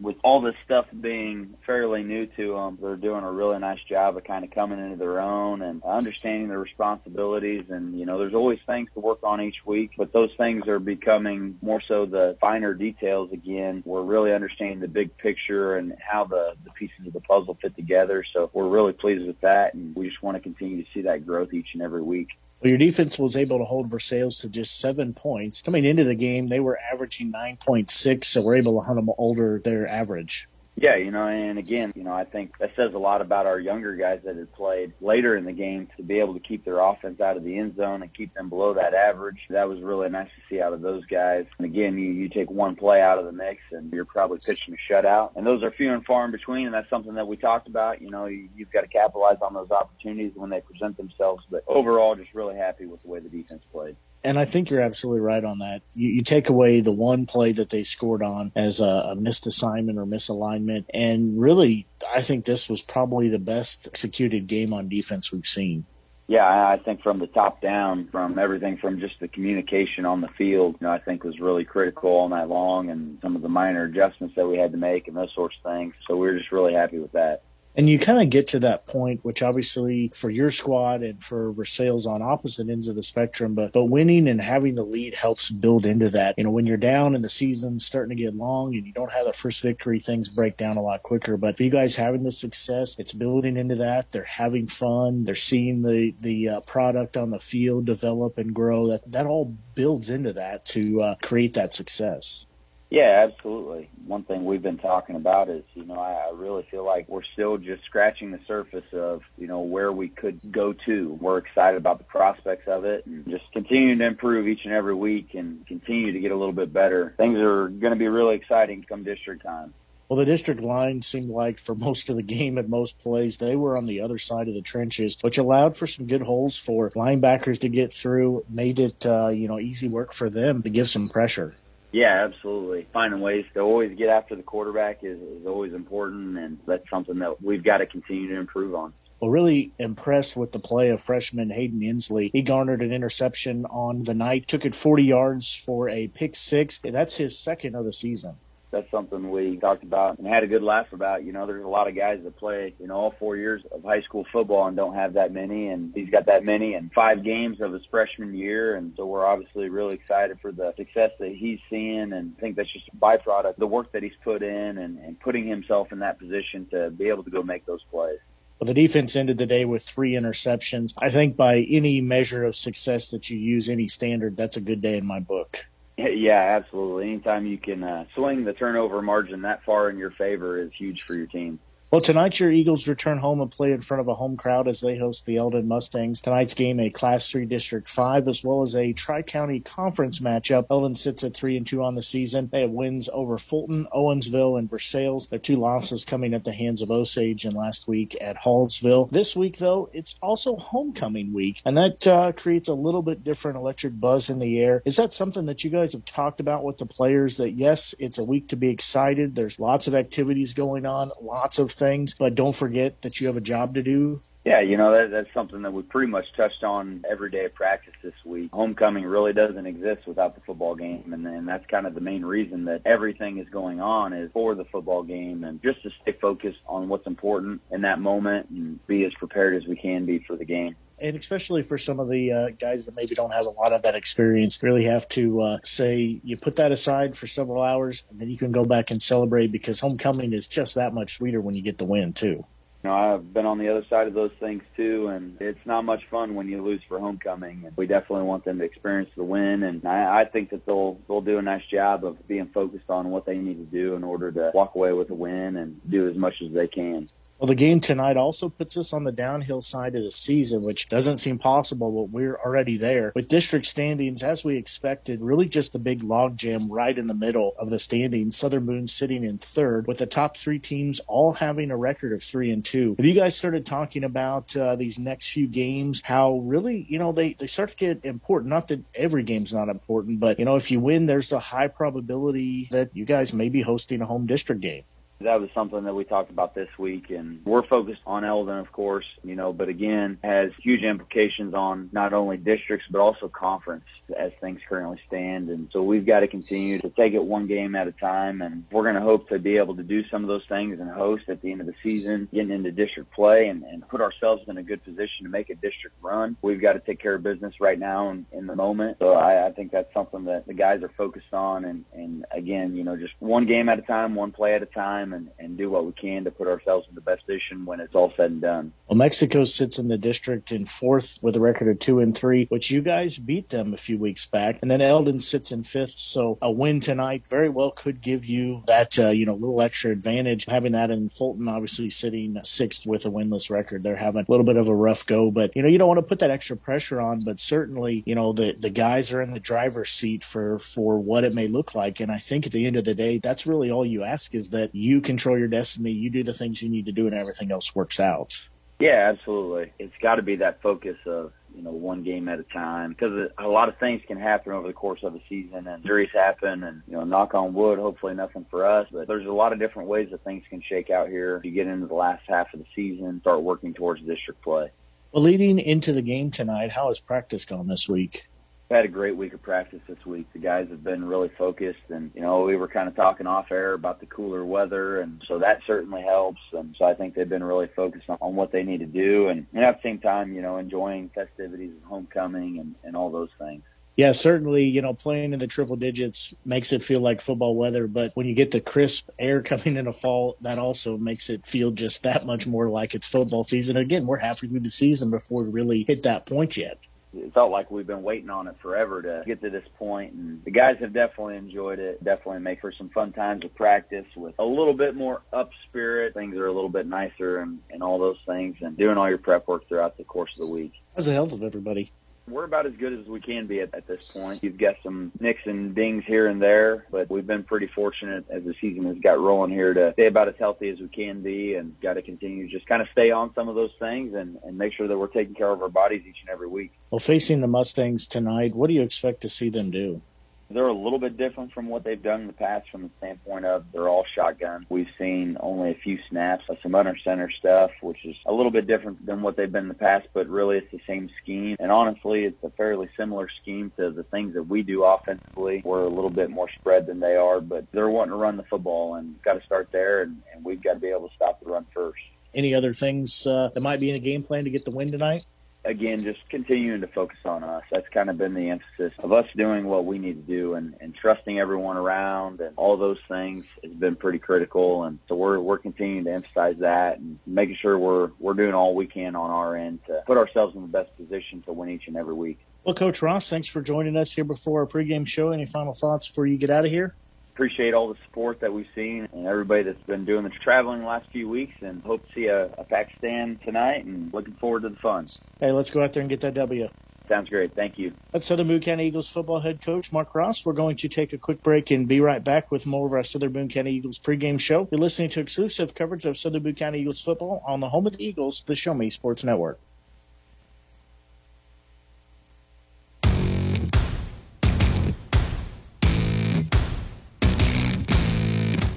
with 0.00 0.16
all 0.22 0.40
this 0.40 0.54
stuff 0.64 0.86
being 1.00 1.54
fairly 1.64 2.02
new 2.02 2.26
to 2.26 2.54
them, 2.54 2.78
they're 2.80 2.96
doing 2.96 3.24
a 3.24 3.30
really 3.30 3.58
nice 3.58 3.82
job 3.88 4.16
of 4.16 4.24
kind 4.24 4.44
of 4.44 4.50
coming 4.50 4.78
into 4.78 4.96
their 4.96 5.20
own 5.20 5.62
and 5.62 5.82
understanding 5.82 6.48
their 6.48 6.58
responsibilities. 6.58 7.64
And, 7.70 7.98
you 7.98 8.06
know, 8.06 8.18
there's 8.18 8.34
always 8.34 8.58
things 8.66 8.90
to 8.94 9.00
work 9.00 9.20
on 9.22 9.40
each 9.40 9.64
week, 9.64 9.92
but 9.96 10.12
those 10.12 10.30
things 10.36 10.68
are 10.68 10.78
becoming 10.78 11.58
more 11.62 11.82
so 11.86 12.06
the 12.06 12.36
finer 12.40 12.74
details 12.74 13.32
again. 13.32 13.82
We're 13.86 14.02
really 14.02 14.32
understanding 14.32 14.80
the 14.80 14.88
big 14.88 15.16
picture 15.16 15.76
and 15.76 15.94
how 15.98 16.24
the, 16.24 16.54
the 16.64 16.70
pieces 16.70 17.06
of 17.06 17.12
the 17.12 17.20
puzzle 17.20 17.56
fit 17.60 17.74
together. 17.76 18.24
So 18.32 18.50
we're 18.52 18.68
really 18.68 18.92
pleased 18.92 19.26
with 19.26 19.40
that. 19.40 19.74
And 19.74 19.96
we 19.96 20.08
just 20.08 20.22
want 20.22 20.36
to 20.36 20.42
continue 20.42 20.82
to 20.82 20.90
see 20.92 21.02
that 21.02 21.26
growth 21.26 21.52
each 21.52 21.68
and 21.72 21.82
every 21.82 22.02
week. 22.02 22.28
Well, 22.60 22.70
your 22.70 22.78
defense 22.78 23.18
was 23.18 23.36
able 23.36 23.58
to 23.58 23.64
hold 23.64 23.90
Versailles 23.90 24.38
to 24.38 24.48
just 24.48 24.78
seven 24.78 25.12
points. 25.12 25.60
Coming 25.60 25.84
into 25.84 26.04
the 26.04 26.14
game, 26.14 26.48
they 26.48 26.60
were 26.60 26.78
averaging 26.92 27.32
9.6, 27.32 28.24
so 28.24 28.42
we're 28.42 28.56
able 28.56 28.80
to 28.80 28.86
hunt 28.86 28.96
them 28.96 29.10
over 29.18 29.60
their 29.62 29.86
average. 29.86 30.48
Yeah, 30.78 30.96
you 30.96 31.10
know, 31.10 31.26
and 31.26 31.58
again, 31.58 31.94
you 31.96 32.04
know, 32.04 32.12
I 32.12 32.24
think 32.24 32.58
that 32.58 32.72
says 32.76 32.92
a 32.92 32.98
lot 32.98 33.22
about 33.22 33.46
our 33.46 33.58
younger 33.58 33.96
guys 33.96 34.20
that 34.26 34.36
had 34.36 34.52
played 34.52 34.92
later 35.00 35.34
in 35.34 35.46
the 35.46 35.52
game 35.52 35.88
to 35.96 36.02
be 36.02 36.18
able 36.20 36.34
to 36.34 36.40
keep 36.40 36.66
their 36.66 36.80
offense 36.80 37.18
out 37.18 37.38
of 37.38 37.44
the 37.44 37.56
end 37.56 37.76
zone 37.76 38.02
and 38.02 38.12
keep 38.12 38.34
them 38.34 38.50
below 38.50 38.74
that 38.74 38.92
average. 38.92 39.38
That 39.48 39.70
was 39.70 39.80
really 39.80 40.10
nice 40.10 40.28
to 40.28 40.42
see 40.54 40.60
out 40.60 40.74
of 40.74 40.82
those 40.82 41.02
guys. 41.06 41.46
And 41.56 41.64
again, 41.64 41.96
you, 41.96 42.12
you 42.12 42.28
take 42.28 42.50
one 42.50 42.76
play 42.76 43.00
out 43.00 43.18
of 43.18 43.24
the 43.24 43.32
mix 43.32 43.62
and 43.72 43.90
you're 43.90 44.04
probably 44.04 44.38
pitching 44.44 44.74
a 44.74 44.92
shutout. 44.92 45.30
And 45.34 45.46
those 45.46 45.62
are 45.62 45.70
few 45.70 45.94
and 45.94 46.04
far 46.04 46.26
in 46.26 46.30
between, 46.30 46.66
and 46.66 46.74
that's 46.74 46.90
something 46.90 47.14
that 47.14 47.26
we 47.26 47.38
talked 47.38 47.68
about. 47.68 48.02
You 48.02 48.10
know, 48.10 48.26
you, 48.26 48.50
you've 48.54 48.70
got 48.70 48.82
to 48.82 48.88
capitalize 48.88 49.38
on 49.40 49.54
those 49.54 49.70
opportunities 49.70 50.32
when 50.34 50.50
they 50.50 50.60
present 50.60 50.98
themselves. 50.98 51.42
But 51.50 51.64
overall, 51.66 52.16
just 52.16 52.34
really 52.34 52.56
happy 52.56 52.84
with 52.84 53.00
the 53.00 53.08
way 53.08 53.20
the 53.20 53.30
defense 53.30 53.62
played. 53.72 53.96
And 54.24 54.38
I 54.38 54.44
think 54.44 54.70
you're 54.70 54.80
absolutely 54.80 55.20
right 55.20 55.44
on 55.44 55.58
that. 55.60 55.82
You, 55.94 56.08
you, 56.08 56.22
take 56.22 56.48
away 56.48 56.80
the 56.80 56.92
one 56.92 57.26
play 57.26 57.52
that 57.52 57.70
they 57.70 57.84
scored 57.84 58.22
on 58.22 58.50
as 58.56 58.80
a, 58.80 59.10
a, 59.10 59.14
missed 59.14 59.46
assignment 59.46 59.98
or 59.98 60.04
misalignment. 60.04 60.84
And 60.92 61.40
really, 61.40 61.86
I 62.12 62.22
think 62.22 62.44
this 62.44 62.68
was 62.68 62.80
probably 62.80 63.28
the 63.28 63.38
best 63.38 63.86
executed 63.86 64.48
game 64.48 64.72
on 64.72 64.88
defense 64.88 65.30
we've 65.30 65.46
seen. 65.46 65.86
Yeah, 66.28 66.44
I 66.44 66.78
think 66.84 67.02
from 67.02 67.20
the 67.20 67.28
top 67.28 67.60
down, 67.60 68.08
from 68.10 68.36
everything 68.36 68.78
from 68.78 68.98
just 68.98 69.20
the 69.20 69.28
communication 69.28 70.04
on 70.04 70.20
the 70.20 70.28
field, 70.36 70.76
you 70.80 70.86
know, 70.88 70.92
I 70.92 70.98
think 70.98 71.22
was 71.22 71.38
really 71.38 71.64
critical 71.64 72.10
all 72.10 72.28
night 72.28 72.48
long 72.48 72.90
and 72.90 73.18
some 73.22 73.36
of 73.36 73.42
the 73.42 73.48
minor 73.48 73.84
adjustments 73.84 74.34
that 74.34 74.48
we 74.48 74.58
had 74.58 74.72
to 74.72 74.78
make 74.78 75.06
and 75.06 75.16
those 75.16 75.32
sorts 75.34 75.54
of 75.62 75.70
things. 75.70 75.94
So 76.08 76.16
we 76.16 76.26
were 76.26 76.36
just 76.36 76.50
really 76.50 76.72
happy 76.72 76.98
with 76.98 77.12
that. 77.12 77.42
And 77.76 77.90
you 77.90 77.98
kind 77.98 78.22
of 78.22 78.30
get 78.30 78.48
to 78.48 78.58
that 78.60 78.86
point, 78.86 79.22
which 79.22 79.42
obviously 79.42 80.10
for 80.14 80.30
your 80.30 80.50
squad 80.50 81.02
and 81.02 81.22
for 81.22 81.52
Versailles 81.52 82.06
on 82.06 82.22
opposite 82.22 82.70
ends 82.70 82.88
of 82.88 82.96
the 82.96 83.02
spectrum, 83.02 83.54
but, 83.54 83.72
but 83.72 83.84
winning 83.84 84.28
and 84.28 84.40
having 84.40 84.76
the 84.76 84.82
lead 84.82 85.14
helps 85.14 85.50
build 85.50 85.84
into 85.84 86.08
that. 86.08 86.36
You 86.38 86.44
know, 86.44 86.50
when 86.50 86.64
you're 86.64 86.78
down 86.78 87.14
and 87.14 87.22
the 87.22 87.28
season's 87.28 87.84
starting 87.84 88.16
to 88.16 88.22
get 88.22 88.34
long 88.34 88.74
and 88.74 88.86
you 88.86 88.94
don't 88.94 89.12
have 89.12 89.26
the 89.26 89.34
first 89.34 89.62
victory, 89.62 90.00
things 90.00 90.30
break 90.30 90.56
down 90.56 90.78
a 90.78 90.82
lot 90.82 91.02
quicker. 91.02 91.36
But 91.36 91.58
for 91.58 91.64
you 91.64 91.70
guys 91.70 91.96
having 91.96 92.22
the 92.22 92.30
success, 92.32 92.98
it's 92.98 93.12
building 93.12 93.58
into 93.58 93.74
that. 93.74 94.10
They're 94.10 94.24
having 94.24 94.66
fun. 94.66 95.24
They're 95.24 95.34
seeing 95.34 95.82
the, 95.82 96.14
the 96.18 96.48
uh, 96.48 96.60
product 96.60 97.18
on 97.18 97.28
the 97.28 97.38
field 97.38 97.84
develop 97.84 98.38
and 98.38 98.54
grow. 98.54 98.88
That, 98.88 99.12
that 99.12 99.26
all 99.26 99.54
builds 99.74 100.08
into 100.08 100.32
that 100.32 100.64
to 100.66 101.02
uh, 101.02 101.14
create 101.22 101.52
that 101.54 101.74
success. 101.74 102.46
Yeah, 102.88 103.26
absolutely. 103.28 103.90
One 104.06 104.22
thing 104.22 104.44
we've 104.44 104.62
been 104.62 104.78
talking 104.78 105.16
about 105.16 105.48
is, 105.48 105.64
you 105.74 105.84
know, 105.84 105.98
I, 105.98 106.28
I 106.28 106.30
really 106.34 106.64
feel 106.70 106.84
like 106.84 107.08
we're 107.08 107.24
still 107.32 107.58
just 107.58 107.84
scratching 107.84 108.30
the 108.30 108.38
surface 108.46 108.84
of, 108.92 109.22
you 109.36 109.48
know, 109.48 109.60
where 109.60 109.90
we 109.90 110.08
could 110.08 110.40
go 110.52 110.72
to. 110.86 111.18
We're 111.20 111.38
excited 111.38 111.78
about 111.78 111.98
the 111.98 112.04
prospects 112.04 112.68
of 112.68 112.84
it 112.84 113.04
and 113.06 113.28
just 113.28 113.44
continuing 113.52 113.98
to 113.98 114.06
improve 114.06 114.46
each 114.46 114.60
and 114.64 114.72
every 114.72 114.94
week 114.94 115.34
and 115.34 115.66
continue 115.66 116.12
to 116.12 116.20
get 116.20 116.30
a 116.30 116.36
little 116.36 116.52
bit 116.52 116.72
better. 116.72 117.12
Things 117.16 117.38
are 117.38 117.68
going 117.68 117.92
to 117.92 117.98
be 117.98 118.06
really 118.06 118.36
exciting 118.36 118.84
come 118.88 119.02
district 119.02 119.42
time. 119.42 119.74
Well, 120.08 120.18
the 120.18 120.24
district 120.24 120.60
line 120.60 121.02
seemed 121.02 121.30
like 121.30 121.58
for 121.58 121.74
most 121.74 122.08
of 122.08 122.14
the 122.14 122.22
game 122.22 122.56
at 122.56 122.68
most 122.68 123.00
plays, 123.00 123.38
they 123.38 123.56
were 123.56 123.76
on 123.76 123.86
the 123.86 124.00
other 124.00 124.18
side 124.18 124.46
of 124.46 124.54
the 124.54 124.62
trenches, 124.62 125.18
which 125.22 125.38
allowed 125.38 125.76
for 125.76 125.88
some 125.88 126.06
good 126.06 126.22
holes 126.22 126.56
for 126.56 126.90
linebackers 126.90 127.58
to 127.62 127.68
get 127.68 127.92
through, 127.92 128.44
made 128.48 128.78
it, 128.78 129.04
uh, 129.04 129.28
you 129.28 129.48
know, 129.48 129.58
easy 129.58 129.88
work 129.88 130.12
for 130.12 130.30
them 130.30 130.62
to 130.62 130.70
give 130.70 130.88
some 130.88 131.08
pressure. 131.08 131.56
Yeah, 131.92 132.26
absolutely. 132.28 132.86
Finding 132.92 133.20
ways 133.20 133.44
to 133.54 133.60
always 133.60 133.96
get 133.96 134.08
after 134.08 134.36
the 134.36 134.42
quarterback 134.42 134.98
is, 135.02 135.18
is 135.18 135.46
always 135.46 135.72
important, 135.72 136.38
and 136.38 136.58
that's 136.66 136.88
something 136.90 137.18
that 137.20 137.42
we've 137.42 137.64
got 137.64 137.78
to 137.78 137.86
continue 137.86 138.28
to 138.28 138.38
improve 138.38 138.74
on. 138.74 138.92
Well, 139.20 139.30
really 139.30 139.72
impressed 139.78 140.36
with 140.36 140.52
the 140.52 140.58
play 140.58 140.90
of 140.90 141.00
freshman 141.00 141.50
Hayden 141.50 141.80
Inslee. 141.80 142.30
He 142.32 142.42
garnered 142.42 142.82
an 142.82 142.92
interception 142.92 143.64
on 143.66 144.02
the 144.02 144.12
night, 144.12 144.46
took 144.46 144.66
it 144.66 144.74
40 144.74 145.04
yards 145.04 145.54
for 145.54 145.88
a 145.88 146.08
pick 146.08 146.36
six. 146.36 146.78
That's 146.84 147.16
his 147.16 147.38
second 147.38 147.74
of 147.74 147.86
the 147.86 147.94
season 147.94 148.36
that's 148.70 148.90
something 148.90 149.30
we 149.30 149.56
talked 149.58 149.84
about 149.84 150.18
and 150.18 150.26
had 150.26 150.42
a 150.42 150.46
good 150.46 150.62
laugh 150.62 150.92
about. 150.92 151.24
You 151.24 151.32
know, 151.32 151.46
there's 151.46 151.64
a 151.64 151.68
lot 151.68 151.88
of 151.88 151.94
guys 151.94 152.20
that 152.24 152.36
play, 152.36 152.74
you 152.78 152.86
know, 152.86 152.94
all 152.94 153.14
four 153.18 153.36
years 153.36 153.62
of 153.70 153.82
high 153.82 154.02
school 154.02 154.26
football 154.32 154.66
and 154.66 154.76
don't 154.76 154.94
have 154.94 155.14
that 155.14 155.32
many, 155.32 155.68
and 155.68 155.92
he's 155.94 156.10
got 156.10 156.26
that 156.26 156.44
many 156.44 156.74
in 156.74 156.90
five 156.94 157.22
games 157.24 157.60
of 157.60 157.72
his 157.72 157.82
freshman 157.90 158.34
year, 158.34 158.76
and 158.76 158.92
so 158.96 159.06
we're 159.06 159.24
obviously 159.24 159.68
really 159.68 159.94
excited 159.94 160.38
for 160.40 160.52
the 160.52 160.74
success 160.76 161.10
that 161.18 161.32
he's 161.32 161.60
seeing, 161.70 162.12
and 162.12 162.34
I 162.36 162.40
think 162.40 162.56
that's 162.56 162.72
just 162.72 162.88
a 162.88 162.96
byproduct 162.96 163.50
of 163.50 163.56
the 163.56 163.66
work 163.66 163.92
that 163.92 164.02
he's 164.02 164.16
put 164.24 164.42
in 164.42 164.78
and, 164.78 164.98
and 164.98 165.18
putting 165.20 165.46
himself 165.46 165.92
in 165.92 166.00
that 166.00 166.18
position 166.18 166.66
to 166.70 166.90
be 166.90 167.08
able 167.08 167.24
to 167.24 167.30
go 167.30 167.42
make 167.42 167.66
those 167.66 167.82
plays. 167.90 168.18
Well, 168.58 168.66
the 168.66 168.74
defense 168.74 169.14
ended 169.14 169.36
the 169.36 169.46
day 169.46 169.66
with 169.66 169.82
three 169.82 170.14
interceptions. 170.14 170.94
I 170.98 171.10
think 171.10 171.36
by 171.36 171.66
any 171.70 172.00
measure 172.00 172.42
of 172.42 172.56
success 172.56 173.08
that 173.08 173.28
you 173.28 173.38
use, 173.38 173.68
any 173.68 173.86
standard, 173.86 174.36
that's 174.36 174.56
a 174.56 174.62
good 174.62 174.80
day 174.80 174.96
in 174.96 175.06
my 175.06 175.20
book. 175.20 175.66
Yeah, 176.16 176.58
absolutely. 176.60 177.10
Anytime 177.12 177.46
you 177.46 177.58
can 177.58 177.82
uh, 177.82 178.04
swing 178.14 178.44
the 178.44 178.52
turnover 178.52 179.00
margin 179.02 179.42
that 179.42 179.64
far 179.64 179.88
in 179.90 179.96
your 179.96 180.10
favor 180.12 180.60
is 180.60 180.70
huge 180.78 181.02
for 181.06 181.14
your 181.14 181.26
team. 181.26 181.58
Well, 181.88 182.00
tonight 182.00 182.40
your 182.40 182.50
Eagles 182.50 182.88
return 182.88 183.18
home 183.18 183.40
and 183.40 183.48
play 183.48 183.70
in 183.70 183.80
front 183.80 184.00
of 184.00 184.08
a 184.08 184.16
home 184.16 184.36
crowd 184.36 184.66
as 184.66 184.80
they 184.80 184.98
host 184.98 185.24
the 185.24 185.36
Eldon 185.36 185.68
Mustangs. 185.68 186.20
Tonight's 186.20 186.52
game 186.52 186.80
a 186.80 186.90
Class 186.90 187.30
Three 187.30 187.44
District 187.44 187.88
Five 187.88 188.26
as 188.26 188.42
well 188.42 188.62
as 188.62 188.74
a 188.74 188.92
Tri 188.92 189.22
County 189.22 189.60
Conference 189.60 190.18
matchup. 190.18 190.66
Eldon 190.68 190.96
sits 190.96 191.22
at 191.22 191.32
three 191.32 191.56
and 191.56 191.64
two 191.64 191.84
on 191.84 191.94
the 191.94 192.02
season. 192.02 192.48
They 192.50 192.62
have 192.62 192.72
wins 192.72 193.08
over 193.12 193.38
Fulton, 193.38 193.86
Owensville, 193.94 194.58
and 194.58 194.68
Versailles. 194.68 195.28
Their 195.30 195.38
two 195.38 195.54
losses 195.54 196.04
coming 196.04 196.34
at 196.34 196.42
the 196.42 196.52
hands 196.52 196.82
of 196.82 196.90
Osage 196.90 197.44
and 197.44 197.54
last 197.54 197.86
week 197.86 198.16
at 198.20 198.42
Hallsville. 198.42 199.08
This 199.12 199.36
week, 199.36 199.58
though, 199.58 199.88
it's 199.92 200.16
also 200.20 200.56
homecoming 200.56 201.32
week, 201.32 201.62
and 201.64 201.76
that 201.76 202.04
uh, 202.04 202.32
creates 202.32 202.68
a 202.68 202.74
little 202.74 203.02
bit 203.02 203.22
different 203.22 203.58
electric 203.58 204.00
buzz 204.00 204.28
in 204.28 204.40
the 204.40 204.60
air. 204.60 204.82
Is 204.84 204.96
that 204.96 205.14
something 205.14 205.46
that 205.46 205.62
you 205.62 205.70
guys 205.70 205.92
have 205.92 206.04
talked 206.04 206.40
about 206.40 206.64
with 206.64 206.78
the 206.78 206.86
players? 206.86 207.36
That 207.36 207.52
yes, 207.52 207.94
it's 208.00 208.18
a 208.18 208.24
week 208.24 208.48
to 208.48 208.56
be 208.56 208.70
excited. 208.70 209.36
There's 209.36 209.60
lots 209.60 209.86
of 209.86 209.94
activities 209.94 210.52
going 210.52 210.84
on, 210.84 211.12
lots 211.22 211.60
of 211.60 211.75
things, 211.76 212.14
but 212.14 212.34
don't 212.34 212.54
forget 212.54 213.02
that 213.02 213.20
you 213.20 213.26
have 213.26 213.36
a 213.36 213.40
job 213.40 213.74
to 213.74 213.82
do. 213.82 214.18
Yeah, 214.44 214.60
you 214.60 214.76
know, 214.76 214.92
that, 214.92 215.10
that's 215.10 215.34
something 215.34 215.62
that 215.62 215.72
we 215.72 215.82
pretty 215.82 216.10
much 216.10 216.24
touched 216.36 216.62
on 216.62 217.04
every 217.10 217.30
day 217.30 217.46
of 217.46 217.54
practice 217.54 217.94
this 218.02 218.14
week. 218.24 218.50
Homecoming 218.52 219.04
really 219.04 219.32
doesn't 219.32 219.66
exist 219.66 220.06
without 220.06 220.36
the 220.36 220.40
football 220.42 220.76
game, 220.76 221.12
and, 221.12 221.26
and 221.26 221.48
that's 221.48 221.66
kind 221.66 221.86
of 221.86 221.94
the 221.94 222.00
main 222.00 222.24
reason 222.24 222.64
that 222.66 222.82
everything 222.84 223.38
is 223.38 223.48
going 223.48 223.80
on 223.80 224.12
is 224.12 224.30
for 224.32 224.54
the 224.54 224.64
football 224.66 225.02
game 225.02 225.42
and 225.42 225.60
just 225.62 225.82
to 225.82 225.90
stay 226.02 226.12
focused 226.20 226.60
on 226.68 226.88
what's 226.88 227.06
important 227.06 227.60
in 227.72 227.82
that 227.82 228.00
moment 228.00 228.48
and 228.50 228.84
be 228.86 229.04
as 229.04 229.12
prepared 229.14 229.60
as 229.60 229.66
we 229.68 229.74
can 229.74 230.06
be 230.06 230.20
for 230.20 230.36
the 230.36 230.44
game 230.44 230.76
and 230.98 231.16
especially 231.16 231.62
for 231.62 231.76
some 231.78 232.00
of 232.00 232.08
the 232.08 232.32
uh, 232.32 232.48
guys 232.58 232.86
that 232.86 232.94
maybe 232.96 233.14
don't 233.14 233.32
have 233.32 233.46
a 233.46 233.50
lot 233.50 233.72
of 233.72 233.82
that 233.82 233.94
experience, 233.94 234.62
really 234.62 234.84
have 234.84 235.06
to 235.08 235.40
uh, 235.40 235.58
say 235.64 236.20
you 236.24 236.36
put 236.36 236.56
that 236.56 236.72
aside 236.72 237.16
for 237.16 237.26
several 237.26 237.62
hours, 237.62 238.04
and 238.10 238.20
then 238.20 238.30
you 238.30 238.38
can 238.38 238.52
go 238.52 238.64
back 238.64 238.90
and 238.90 239.02
celebrate 239.02 239.52
because 239.52 239.80
homecoming 239.80 240.32
is 240.32 240.48
just 240.48 240.74
that 240.74 240.94
much 240.94 241.16
sweeter 241.16 241.40
when 241.40 241.54
you 241.54 241.62
get 241.62 241.78
the 241.78 241.84
win 241.84 242.12
too. 242.12 242.44
You 242.82 242.92
know, 242.92 242.94
I've 242.94 243.34
been 243.34 243.46
on 243.46 243.58
the 243.58 243.68
other 243.68 243.84
side 243.90 244.06
of 244.06 244.14
those 244.14 244.30
things 244.38 244.62
too, 244.76 245.08
and 245.08 245.36
it's 245.40 245.64
not 245.66 245.84
much 245.84 246.02
fun 246.08 246.34
when 246.36 246.48
you 246.48 246.62
lose 246.62 246.80
for 246.86 247.00
homecoming. 247.00 247.64
And 247.66 247.76
we 247.76 247.86
definitely 247.86 248.26
want 248.26 248.44
them 248.44 248.58
to 248.58 248.64
experience 248.64 249.10
the 249.16 249.24
win, 249.24 249.64
and 249.64 249.84
I, 249.84 250.20
I 250.20 250.24
think 250.24 250.50
that 250.50 250.64
they'll 250.64 250.98
they'll 251.08 251.20
do 251.20 251.38
a 251.38 251.42
nice 251.42 251.66
job 251.66 252.04
of 252.04 252.26
being 252.28 252.46
focused 252.46 252.88
on 252.88 253.10
what 253.10 253.26
they 253.26 253.38
need 253.38 253.58
to 253.58 253.64
do 253.64 253.96
in 253.96 254.04
order 254.04 254.30
to 254.30 254.52
walk 254.54 254.76
away 254.76 254.92
with 254.92 255.10
a 255.10 255.14
win 255.14 255.56
and 255.56 255.80
do 255.90 256.08
as 256.08 256.16
much 256.16 256.40
as 256.42 256.52
they 256.52 256.68
can. 256.68 257.08
Well, 257.38 257.48
the 257.48 257.54
game 257.54 257.80
tonight 257.80 258.16
also 258.16 258.48
puts 258.48 258.78
us 258.78 258.94
on 258.94 259.04
the 259.04 259.12
downhill 259.12 259.60
side 259.60 259.94
of 259.94 260.02
the 260.02 260.10
season, 260.10 260.62
which 260.62 260.88
doesn't 260.88 261.18
seem 261.18 261.38
possible, 261.38 261.90
but 261.92 262.10
we're 262.10 262.36
already 262.36 262.78
there. 262.78 263.12
With 263.14 263.28
district 263.28 263.66
standings, 263.66 264.22
as 264.22 264.42
we 264.42 264.56
expected, 264.56 265.20
really 265.20 265.46
just 265.46 265.74
the 265.74 265.78
big 265.78 266.02
logjam 266.02 266.68
right 266.70 266.96
in 266.96 267.08
the 267.08 267.14
middle 267.14 267.54
of 267.58 267.68
the 267.68 267.78
standings. 267.78 268.38
Southern 268.38 268.64
Boone 268.64 268.86
sitting 268.86 269.22
in 269.22 269.36
third, 269.36 269.86
with 269.86 269.98
the 269.98 270.06
top 270.06 270.38
three 270.38 270.58
teams 270.58 270.98
all 271.00 271.34
having 271.34 271.70
a 271.70 271.76
record 271.76 272.14
of 272.14 272.22
three 272.22 272.50
and 272.50 272.64
two. 272.64 272.94
Have 272.96 273.04
you 273.04 273.12
guys 273.12 273.36
started 273.36 273.66
talking 273.66 274.02
about 274.02 274.56
uh, 274.56 274.74
these 274.74 274.98
next 274.98 275.30
few 275.30 275.46
games? 275.46 276.00
How 276.06 276.38
really, 276.38 276.86
you 276.88 276.98
know, 276.98 277.12
they, 277.12 277.34
they 277.34 277.46
start 277.46 277.70
to 277.70 277.76
get 277.76 278.02
important. 278.06 278.48
Not 278.48 278.68
that 278.68 278.82
every 278.94 279.22
game's 279.22 279.52
not 279.52 279.68
important, 279.68 280.20
but, 280.20 280.38
you 280.38 280.46
know, 280.46 280.56
if 280.56 280.70
you 280.70 280.80
win, 280.80 281.04
there's 281.04 281.32
a 281.32 281.38
high 281.38 281.68
probability 281.68 282.68
that 282.70 282.96
you 282.96 283.04
guys 283.04 283.34
may 283.34 283.50
be 283.50 283.60
hosting 283.60 284.00
a 284.00 284.06
home 284.06 284.26
district 284.26 284.62
game. 284.62 284.84
That 285.20 285.40
was 285.40 285.48
something 285.54 285.84
that 285.84 285.94
we 285.94 286.04
talked 286.04 286.30
about 286.30 286.54
this 286.54 286.68
week, 286.78 287.10
and 287.10 287.40
we're 287.46 287.66
focused 287.66 288.02
on 288.06 288.24
Eldon, 288.24 288.58
of 288.58 288.70
course, 288.70 289.06
you 289.24 289.34
know, 289.34 289.52
but 289.52 289.68
again, 289.68 290.18
has 290.22 290.50
huge 290.62 290.82
implications 290.82 291.54
on 291.54 291.88
not 291.90 292.12
only 292.12 292.36
districts, 292.36 292.86
but 292.90 293.00
also 293.00 293.28
conference 293.28 293.84
as 294.18 294.32
things 294.40 294.60
currently 294.68 294.98
stand. 295.06 295.48
And 295.48 295.68
so 295.72 295.82
we've 295.82 296.06
got 296.06 296.20
to 296.20 296.28
continue 296.28 296.78
to 296.80 296.90
take 296.90 297.14
it 297.14 297.22
one 297.22 297.46
game 297.46 297.74
at 297.74 297.86
a 297.86 297.92
time, 297.92 298.42
and 298.42 298.64
we're 298.70 298.84
going 298.84 298.94
to 298.94 299.00
hope 299.00 299.28
to 299.28 299.38
be 299.38 299.56
able 299.56 299.76
to 299.76 299.82
do 299.82 300.06
some 300.08 300.22
of 300.22 300.28
those 300.28 300.44
things 300.48 300.80
and 300.80 300.90
host 300.90 301.24
at 301.28 301.42
the 301.42 301.52
end 301.52 301.60
of 301.60 301.66
the 301.66 301.74
season, 301.82 302.28
getting 302.32 302.50
into 302.50 302.70
district 302.70 303.12
play 303.12 303.48
and, 303.48 303.62
and 303.64 303.86
put 303.88 304.00
ourselves 304.00 304.42
in 304.48 304.58
a 304.58 304.62
good 304.62 304.82
position 304.84 305.24
to 305.24 305.28
make 305.28 305.50
a 305.50 305.54
district 305.54 305.96
run. 306.02 306.36
We've 306.42 306.60
got 306.60 306.72
to 306.72 306.80
take 306.80 307.00
care 307.00 307.14
of 307.14 307.22
business 307.22 307.54
right 307.60 307.78
now 307.78 308.10
and 308.10 308.26
in 308.32 308.46
the 308.46 308.56
moment. 308.56 308.96
So 308.98 309.14
I, 309.14 309.46
I 309.46 309.52
think 309.52 309.72
that's 309.72 309.92
something 309.92 310.24
that 310.24 310.46
the 310.46 310.54
guys 310.54 310.82
are 310.82 310.92
focused 310.96 311.32
on. 311.32 311.64
And, 311.64 311.84
and 311.92 312.24
again, 312.30 312.74
you 312.76 312.84
know, 312.84 312.96
just 312.96 313.14
one 313.18 313.46
game 313.46 313.68
at 313.68 313.78
a 313.78 313.82
time, 313.82 314.14
one 314.14 314.32
play 314.32 314.54
at 314.54 314.62
a 314.62 314.66
time 314.66 315.12
and, 315.12 315.30
and 315.38 315.56
do 315.56 315.70
what 315.70 315.84
we 315.84 315.92
can 315.92 316.24
to 316.24 316.30
put 316.30 316.48
ourselves 316.48 316.86
in 316.88 316.94
the 316.94 317.00
best 317.00 317.26
position 317.26 317.64
when 317.64 317.80
it's 317.80 317.94
all 317.94 318.12
said 318.16 318.30
and 318.30 318.40
done. 318.40 318.72
Well, 318.88 318.96
Mexico 318.96 319.44
sits 319.44 319.78
in 319.78 319.88
the 319.88 319.98
district 319.98 320.52
in 320.52 320.66
fourth 320.66 321.18
with 321.22 321.36
a 321.36 321.40
record 321.40 321.68
of 321.68 321.78
two 321.78 322.00
and 322.00 322.16
three, 322.16 322.46
which 322.46 322.70
you 322.70 322.80
guys 322.80 323.18
beat 323.18 323.48
them 323.48 323.74
a 323.74 323.76
few 323.76 323.95
weeks 323.96 324.26
back. 324.26 324.58
And 324.62 324.70
then 324.70 324.80
Eldon 324.80 325.18
sits 325.18 325.52
in 325.52 325.64
fifth. 325.64 325.98
So 325.98 326.38
a 326.40 326.50
win 326.50 326.80
tonight 326.80 327.26
very 327.26 327.48
well 327.48 327.70
could 327.70 328.00
give 328.00 328.24
you 328.24 328.62
that, 328.66 328.98
uh, 328.98 329.10
you 329.10 329.26
know, 329.26 329.34
little 329.34 329.62
extra 329.62 329.90
advantage. 329.90 330.46
Having 330.46 330.72
that 330.72 330.90
in 330.90 331.08
Fulton, 331.08 331.48
obviously 331.48 331.90
sitting 331.90 332.38
sixth 332.42 332.86
with 332.86 333.04
a 333.06 333.10
winless 333.10 333.50
record. 333.50 333.82
They're 333.82 333.96
having 333.96 334.24
a 334.26 334.30
little 334.30 334.44
bit 334.44 334.56
of 334.56 334.68
a 334.68 334.74
rough 334.74 335.06
go, 335.06 335.30
but, 335.30 335.54
you 335.56 335.62
know, 335.62 335.68
you 335.68 335.78
don't 335.78 335.88
want 335.88 335.98
to 335.98 336.02
put 336.02 336.18
that 336.20 336.30
extra 336.30 336.56
pressure 336.56 337.00
on, 337.00 337.20
but 337.20 337.40
certainly, 337.40 338.02
you 338.06 338.14
know, 338.14 338.32
the, 338.32 338.54
the 338.58 338.70
guys 338.70 339.12
are 339.12 339.22
in 339.22 339.32
the 339.32 339.40
driver's 339.40 339.90
seat 339.90 340.24
for, 340.24 340.58
for 340.58 340.98
what 340.98 341.24
it 341.24 341.34
may 341.34 341.48
look 341.48 341.74
like. 341.74 342.00
And 342.00 342.10
I 342.12 342.18
think 342.18 342.46
at 342.46 342.52
the 342.52 342.66
end 342.66 342.76
of 342.76 342.84
the 342.84 342.94
day, 342.94 343.18
that's 343.18 343.46
really 343.46 343.70
all 343.70 343.86
you 343.86 344.02
ask 344.02 344.34
is 344.34 344.50
that 344.50 344.74
you 344.74 345.00
control 345.00 345.38
your 345.38 345.48
destiny, 345.48 345.90
you 345.92 346.10
do 346.10 346.22
the 346.22 346.32
things 346.32 346.62
you 346.62 346.68
need 346.68 346.86
to 346.86 346.92
do, 346.92 347.06
and 347.06 347.14
everything 347.14 347.50
else 347.50 347.74
works 347.74 348.00
out. 348.00 348.46
Yeah, 348.78 349.10
absolutely. 349.10 349.72
It's 349.78 349.96
got 350.02 350.16
to 350.16 350.22
be 350.22 350.36
that 350.36 350.60
focus 350.60 350.98
of 351.06 351.32
you 351.56 351.62
know, 351.62 351.70
one 351.70 352.02
game 352.02 352.28
at 352.28 352.38
a 352.38 352.44
time 352.44 352.90
because 352.90 353.30
a 353.38 353.48
lot 353.48 353.68
of 353.68 353.78
things 353.78 354.02
can 354.06 354.18
happen 354.18 354.52
over 354.52 354.66
the 354.66 354.74
course 354.74 355.00
of 355.02 355.14
a 355.14 355.20
season 355.28 355.66
and 355.66 355.82
injuries 355.82 356.10
happen 356.12 356.62
and, 356.62 356.82
you 356.86 356.94
know, 356.94 357.04
knock 357.04 357.34
on 357.34 357.54
wood, 357.54 357.78
hopefully 357.78 358.14
nothing 358.14 358.44
for 358.50 358.66
us, 358.66 358.86
but 358.92 359.08
there's 359.08 359.26
a 359.26 359.32
lot 359.32 359.52
of 359.52 359.58
different 359.58 359.88
ways 359.88 360.08
that 360.10 360.22
things 360.22 360.44
can 360.50 360.62
shake 360.62 360.90
out 360.90 361.08
here. 361.08 361.40
You 361.42 361.50
get 361.50 361.66
into 361.66 361.86
the 361.86 361.94
last 361.94 362.22
half 362.28 362.52
of 362.52 362.60
the 362.60 362.66
season, 362.74 363.20
start 363.20 363.42
working 363.42 363.72
towards 363.72 364.02
district 364.02 364.42
play. 364.42 364.70
Well, 365.12 365.22
leading 365.22 365.58
into 365.58 365.92
the 365.92 366.02
game 366.02 366.30
tonight, 366.30 366.72
how 366.72 366.88
has 366.88 367.00
practice 367.00 367.44
gone 367.46 367.68
this 367.68 367.88
week? 367.88 368.28
Had 368.74 368.84
a 368.84 368.88
great 368.88 369.16
week 369.16 369.32
of 369.32 369.42
practice 369.42 369.80
this 369.88 370.04
week. 370.04 370.26
The 370.32 370.40
guys 370.40 370.68
have 370.70 370.82
been 370.82 371.04
really 371.04 371.30
focused, 371.38 371.78
and 371.88 372.10
you 372.14 372.20
know 372.20 372.42
we 372.42 372.56
were 372.56 372.66
kind 372.66 372.88
of 372.88 372.96
talking 372.96 373.26
off 373.26 373.52
air 373.52 373.74
about 373.74 374.00
the 374.00 374.06
cooler 374.06 374.44
weather, 374.44 375.00
and 375.00 375.22
so 375.28 375.38
that 375.38 375.60
certainly 375.66 376.02
helps. 376.02 376.40
And 376.52 376.74
so 376.76 376.84
I 376.84 376.94
think 376.94 377.14
they've 377.14 377.28
been 377.28 377.44
really 377.44 377.68
focused 377.76 378.06
on, 378.08 378.34
what 378.34 378.50
they 378.50 378.64
need 378.64 378.80
to 378.80 378.86
do, 378.86 379.28
and, 379.28 379.46
and 379.54 379.64
at 379.64 379.80
the 379.80 379.88
same 379.88 379.98
time, 379.98 380.34
you 380.34 380.42
know, 380.42 380.58
enjoying 380.58 381.10
festivities 381.14 381.72
of 381.76 381.88
homecoming 381.88 382.58
and, 382.58 382.74
and 382.82 382.96
all 382.96 383.10
those 383.10 383.30
things. 383.38 383.62
Yeah, 383.94 384.12
certainly, 384.12 384.64
you 384.64 384.82
know, 384.82 384.92
playing 384.92 385.32
in 385.32 385.38
the 385.38 385.46
triple 385.46 385.76
digits 385.76 386.34
makes 386.44 386.70
it 386.72 386.82
feel 386.82 387.00
like 387.00 387.22
football 387.22 387.54
weather, 387.54 387.86
but 387.86 388.10
when 388.14 388.26
you 388.26 388.34
get 388.34 388.50
the 388.50 388.60
crisp 388.60 389.08
air 389.18 389.42
coming 389.42 389.76
in 389.76 389.86
a 389.86 389.92
fall, 389.92 390.36
that 390.40 390.58
also 390.58 390.98
makes 390.98 391.30
it 391.30 391.46
feel 391.46 391.70
just 391.70 392.02
that 392.02 392.26
much 392.26 392.46
more 392.46 392.68
like 392.68 392.94
it's 392.94 393.06
football 393.06 393.44
season. 393.44 393.76
Again, 393.76 394.06
we're 394.06 394.18
halfway 394.18 394.48
through 394.48 394.60
the 394.60 394.70
season 394.70 395.10
before 395.10 395.44
we 395.44 395.50
really 395.50 395.84
hit 395.84 396.02
that 396.02 396.26
point 396.26 396.56
yet 396.56 396.78
it 397.16 397.34
felt 397.34 397.50
like 397.50 397.70
we've 397.70 397.86
been 397.86 398.02
waiting 398.02 398.30
on 398.30 398.48
it 398.48 398.56
forever 398.60 399.02
to 399.02 399.22
get 399.26 399.40
to 399.40 399.50
this 399.50 399.64
point 399.78 400.12
and 400.12 400.44
the 400.44 400.50
guys 400.50 400.76
have 400.80 400.92
definitely 400.92 401.36
enjoyed 401.36 401.78
it 401.78 402.02
definitely 402.04 402.40
make 402.40 402.60
for 402.60 402.72
some 402.72 402.88
fun 402.90 403.12
times 403.12 403.44
of 403.44 403.54
practice 403.54 404.06
with 404.16 404.34
a 404.38 404.44
little 404.44 404.74
bit 404.74 404.94
more 404.94 405.22
up 405.32 405.50
spirit. 405.68 406.14
Things 406.14 406.36
are 406.36 406.46
a 406.46 406.52
little 406.52 406.68
bit 406.68 406.86
nicer 406.86 407.38
and, 407.38 407.58
and 407.70 407.82
all 407.82 407.98
those 407.98 408.18
things 408.26 408.56
and 408.60 408.76
doing 408.76 408.96
all 408.96 409.08
your 409.08 409.18
prep 409.18 409.48
work 409.48 409.68
throughout 409.68 409.96
the 409.96 410.04
course 410.04 410.38
of 410.38 410.46
the 410.46 410.52
week. 410.52 410.72
How's 410.94 411.06
the 411.06 411.12
health 411.12 411.32
of 411.32 411.42
everybody 411.42 411.92
we're 412.28 412.44
about 412.44 412.66
as 412.66 412.74
good 412.76 412.92
as 412.92 413.06
we 413.06 413.20
can 413.20 413.46
be 413.46 413.60
at, 413.60 413.74
at 413.74 413.86
this 413.86 414.16
point. 414.16 414.42
You've 414.42 414.58
got 414.58 414.76
some 414.82 415.12
nicks 415.20 415.42
and 415.44 415.74
dings 415.74 416.04
here 416.06 416.26
and 416.26 416.40
there, 416.40 416.86
but 416.90 417.10
we've 417.10 417.26
been 417.26 417.44
pretty 417.44 417.68
fortunate 417.68 418.24
as 418.30 418.44
the 418.44 418.54
season 418.60 418.84
has 418.86 418.98
got 418.98 419.20
rolling 419.20 419.50
here 419.50 419.72
to 419.74 419.92
stay 419.92 420.06
about 420.06 420.28
as 420.28 420.34
healthy 420.38 420.68
as 420.68 420.78
we 420.80 420.88
can 420.88 421.22
be 421.22 421.54
and 421.54 421.78
got 421.80 421.94
to 421.94 422.02
continue 422.02 422.46
to 422.46 422.52
just 422.52 422.66
kind 422.66 422.82
of 422.82 422.88
stay 422.92 423.10
on 423.10 423.32
some 423.34 423.48
of 423.48 423.54
those 423.54 423.72
things 423.78 424.14
and, 424.14 424.38
and 424.44 424.58
make 424.58 424.72
sure 424.72 424.88
that 424.88 424.98
we're 424.98 425.06
taking 425.06 425.34
care 425.34 425.50
of 425.50 425.62
our 425.62 425.68
bodies 425.68 426.02
each 426.06 426.18
and 426.20 426.30
every 426.30 426.48
week. 426.48 426.72
Well, 426.90 426.98
facing 426.98 427.40
the 427.40 427.48
Mustangs 427.48 428.06
tonight, 428.06 428.54
what 428.54 428.68
do 428.68 428.74
you 428.74 428.82
expect 428.82 429.20
to 429.22 429.28
see 429.28 429.48
them 429.48 429.70
do? 429.70 430.02
They're 430.50 430.66
a 430.66 430.72
little 430.72 430.98
bit 430.98 431.16
different 431.16 431.52
from 431.52 431.68
what 431.68 431.84
they've 431.84 432.02
done 432.02 432.22
in 432.22 432.26
the 432.28 432.32
past 432.32 432.70
from 432.70 432.82
the 432.82 432.90
standpoint 432.98 433.44
of 433.44 433.64
they're 433.72 433.88
all 433.88 434.04
shotgun. 434.14 434.66
We've 434.68 434.88
seen 434.98 435.36
only 435.40 435.70
a 435.70 435.74
few 435.74 435.98
snaps 436.08 436.44
of 436.48 436.58
some 436.62 436.74
under 436.74 436.96
center 437.02 437.30
stuff, 437.30 437.70
which 437.82 438.04
is 438.04 438.16
a 438.26 438.32
little 438.32 438.52
bit 438.52 438.66
different 438.66 439.04
than 439.04 439.22
what 439.22 439.36
they've 439.36 439.50
been 439.50 439.64
in 439.64 439.68
the 439.68 439.74
past, 439.74 440.06
but 440.14 440.28
really 440.28 440.58
it's 440.58 440.70
the 440.70 440.80
same 440.86 441.10
scheme. 441.22 441.56
And 441.58 441.72
honestly, 441.72 442.24
it's 442.24 442.42
a 442.44 442.50
fairly 442.50 442.88
similar 442.96 443.28
scheme 443.42 443.72
to 443.76 443.90
the 443.90 444.04
things 444.04 444.34
that 444.34 444.44
we 444.44 444.62
do 444.62 444.84
offensively. 444.84 445.62
We're 445.64 445.82
a 445.82 445.88
little 445.88 446.10
bit 446.10 446.30
more 446.30 446.48
spread 446.60 446.86
than 446.86 447.00
they 447.00 447.16
are, 447.16 447.40
but 447.40 447.64
they're 447.72 447.88
wanting 447.88 448.12
to 448.12 448.16
run 448.16 448.36
the 448.36 448.44
football 448.44 448.94
and 448.94 449.20
got 449.22 449.34
to 449.34 449.44
start 449.44 449.68
there, 449.72 450.02
and, 450.02 450.22
and 450.32 450.44
we've 450.44 450.62
got 450.62 450.74
to 450.74 450.80
be 450.80 450.88
able 450.88 451.08
to 451.08 451.14
stop 451.14 451.40
the 451.40 451.50
run 451.50 451.66
first. 451.74 451.98
Any 452.34 452.54
other 452.54 452.72
things 452.72 453.26
uh, 453.26 453.50
that 453.54 453.62
might 453.62 453.80
be 453.80 453.88
in 453.88 453.94
the 453.94 454.00
game 454.00 454.22
plan 454.22 454.44
to 454.44 454.50
get 454.50 454.64
the 454.64 454.70
win 454.70 454.90
tonight? 454.90 455.26
Again, 455.66 456.00
just 456.00 456.20
continuing 456.28 456.80
to 456.80 456.86
focus 456.86 457.18
on 457.24 457.44
us. 457.44 457.62
That's 457.70 457.88
kind 457.88 458.08
of 458.08 458.16
been 458.16 458.34
the 458.34 458.50
emphasis 458.50 458.92
of 459.00 459.12
us 459.12 459.26
doing 459.36 459.66
what 459.66 459.84
we 459.84 459.98
need 459.98 460.26
to 460.26 460.32
do 460.32 460.54
and, 460.54 460.74
and 460.80 460.94
trusting 460.94 461.38
everyone 461.38 461.76
around 461.76 462.40
and 462.40 462.52
all 462.56 462.76
those 462.76 462.98
things 463.08 463.44
has 463.62 463.72
been 463.72 463.96
pretty 463.96 464.18
critical. 464.18 464.84
And 464.84 464.98
so 465.08 465.16
we're, 465.16 465.38
we're 465.40 465.58
continuing 465.58 466.04
to 466.04 466.12
emphasize 466.12 466.56
that 466.60 466.98
and 466.98 467.18
making 467.26 467.56
sure 467.60 467.78
we're, 467.78 468.10
we're 468.18 468.34
doing 468.34 468.54
all 468.54 468.74
we 468.74 468.86
can 468.86 469.16
on 469.16 469.30
our 469.30 469.56
end 469.56 469.80
to 469.86 470.02
put 470.06 470.16
ourselves 470.16 470.54
in 470.54 470.62
the 470.62 470.68
best 470.68 470.96
position 470.96 471.42
to 471.42 471.52
win 471.52 471.70
each 471.70 471.88
and 471.88 471.96
every 471.96 472.14
week. 472.14 472.38
Well, 472.64 472.74
Coach 472.74 473.02
Ross, 473.02 473.28
thanks 473.28 473.48
for 473.48 473.62
joining 473.62 473.96
us 473.96 474.12
here 474.12 474.24
before 474.24 474.60
our 474.60 474.66
pregame 474.66 475.06
show. 475.06 475.30
Any 475.30 475.46
final 475.46 475.74
thoughts 475.74 476.08
before 476.08 476.26
you 476.26 476.38
get 476.38 476.50
out 476.50 476.64
of 476.64 476.70
here? 476.70 476.94
Appreciate 477.36 477.74
all 477.74 477.88
the 477.88 477.98
support 478.06 478.40
that 478.40 478.50
we've 478.50 478.66
seen 478.74 479.06
and 479.12 479.26
everybody 479.26 479.62
that's 479.62 479.82
been 479.82 480.06
doing 480.06 480.24
the 480.24 480.30
traveling 480.42 480.80
the 480.80 480.86
last 480.86 481.06
few 481.12 481.28
weeks 481.28 481.52
and 481.60 481.82
hope 481.82 482.02
to 482.06 482.14
see 482.14 482.26
a, 482.28 482.46
a 482.56 482.64
pack 482.64 482.90
stand 482.96 483.38
tonight 483.44 483.84
and 483.84 484.10
looking 484.14 484.32
forward 484.32 484.62
to 484.62 484.70
the 484.70 484.76
fun. 484.76 485.06
Hey, 485.38 485.52
let's 485.52 485.70
go 485.70 485.84
out 485.84 485.92
there 485.92 486.00
and 486.00 486.08
get 486.08 486.22
that 486.22 486.32
W. 486.32 486.66
Sounds 487.10 487.28
great. 487.28 487.54
Thank 487.54 487.78
you. 487.78 487.92
That's 488.10 488.26
Southern 488.26 488.48
Boone 488.48 488.62
County 488.62 488.86
Eagles 488.86 489.10
football 489.10 489.40
head 489.40 489.60
coach 489.60 489.92
Mark 489.92 490.14
Ross. 490.14 490.46
We're 490.46 490.54
going 490.54 490.76
to 490.76 490.88
take 490.88 491.12
a 491.12 491.18
quick 491.18 491.42
break 491.42 491.70
and 491.70 491.86
be 491.86 492.00
right 492.00 492.24
back 492.24 492.50
with 492.50 492.64
more 492.66 492.86
of 492.86 492.94
our 492.94 493.04
Southern 493.04 493.32
Boone 493.32 493.50
County 493.50 493.72
Eagles 493.72 493.98
pregame 493.98 494.40
show. 494.40 494.66
You're 494.72 494.80
listening 494.80 495.10
to 495.10 495.20
exclusive 495.20 495.74
coverage 495.74 496.06
of 496.06 496.16
Southern 496.16 496.42
Boone 496.42 496.54
County 496.54 496.80
Eagles 496.80 497.02
football 497.02 497.44
on 497.46 497.60
the 497.60 497.68
home 497.68 497.86
of 497.86 497.98
the 497.98 498.04
Eagles, 498.04 498.44
the 498.44 498.54
Show 498.54 498.72
Me 498.72 498.88
Sports 498.88 499.22
Network. 499.24 499.60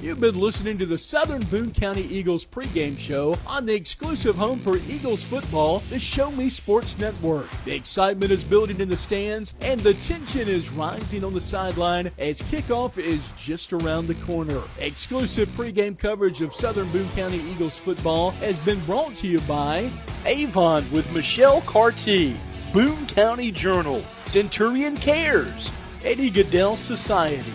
You've 0.09 0.19
been 0.19 0.39
listening 0.39 0.79
to 0.79 0.87
the 0.87 0.97
Southern 0.97 1.43
Boone 1.43 1.71
County 1.71 2.01
Eagles 2.01 2.43
pregame 2.43 2.97
show 2.97 3.35
on 3.45 3.67
the 3.67 3.75
exclusive 3.75 4.35
home 4.35 4.59
for 4.59 4.77
Eagles 4.89 5.21
football, 5.21 5.81
the 5.91 5.99
Show 5.99 6.31
Me 6.31 6.49
Sports 6.49 6.97
Network. 6.97 7.47
The 7.63 7.75
excitement 7.75 8.31
is 8.31 8.43
building 8.43 8.81
in 8.81 8.89
the 8.89 8.97
stands, 8.97 9.53
and 9.61 9.79
the 9.81 9.93
tension 9.93 10.49
is 10.49 10.71
rising 10.71 11.23
on 11.23 11.35
the 11.35 11.39
sideline 11.39 12.09
as 12.17 12.41
kickoff 12.41 12.97
is 12.97 13.23
just 13.37 13.71
around 13.71 14.07
the 14.07 14.15
corner. 14.15 14.59
Exclusive 14.79 15.47
pregame 15.49 15.95
coverage 15.95 16.41
of 16.41 16.55
Southern 16.55 16.89
Boone 16.89 17.09
County 17.09 17.41
Eagles 17.41 17.77
football 17.77 18.31
has 18.31 18.57
been 18.57 18.79
brought 18.85 19.15
to 19.17 19.27
you 19.27 19.39
by 19.41 19.91
Avon 20.25 20.89
with 20.89 21.11
Michelle 21.11 21.61
Carty, 21.61 22.35
Boone 22.73 23.05
County 23.05 23.51
Journal, 23.51 24.03
Centurion 24.25 24.97
Cares, 24.97 25.71
Eddie 26.03 26.31
Gaedel 26.31 26.79
Society. 26.79 27.53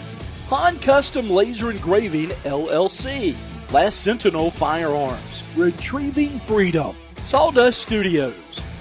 Han 0.48 0.78
Custom 0.78 1.30
Laser 1.30 1.70
Engraving 1.70 2.28
LLC, 2.44 3.34
Last 3.72 4.02
Sentinel 4.02 4.50
Firearms, 4.50 5.42
Retrieving 5.56 6.38
Freedom, 6.40 6.94
Sawdust 7.24 7.80
Studios, 7.80 8.34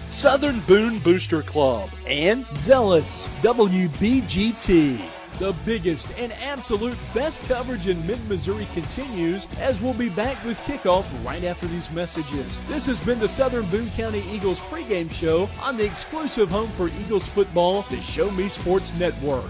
Southern 0.10 0.60
Boone 0.62 1.00
Booster 1.00 1.42
Club, 1.42 1.90
and 2.06 2.46
Zealous 2.58 3.28
WBGT. 3.42 5.02
The 5.40 5.56
biggest 5.66 6.08
and 6.20 6.34
absolute 6.34 6.98
best 7.14 7.42
coverage 7.44 7.88
in 7.88 8.06
mid 8.06 8.24
Missouri 8.28 8.68
continues 8.74 9.48
as 9.58 9.82
we'll 9.82 9.94
be 9.94 10.10
back 10.10 10.44
with 10.44 10.60
kickoff 10.60 11.06
right 11.26 11.46
after 11.46 11.66
these 11.68 11.90
messages. 11.92 12.60
This 12.68 12.86
has 12.88 13.00
been 13.00 13.20
the 13.20 13.30
Southern 13.30 13.66
Boone 13.68 13.90
County 13.92 14.24
Eagles 14.30 14.60
pregame 14.60 15.12
show 15.12 15.50
on 15.62 15.78
the 15.78 15.86
exclusive 15.86 16.52
home 16.52 16.72
for 16.72 16.90
Eagles 16.90 17.26
football, 17.26 17.84
the 17.90 18.02
Show 18.02 18.30
Me 18.32 18.50
Sports 18.50 18.94
Network. 18.96 19.50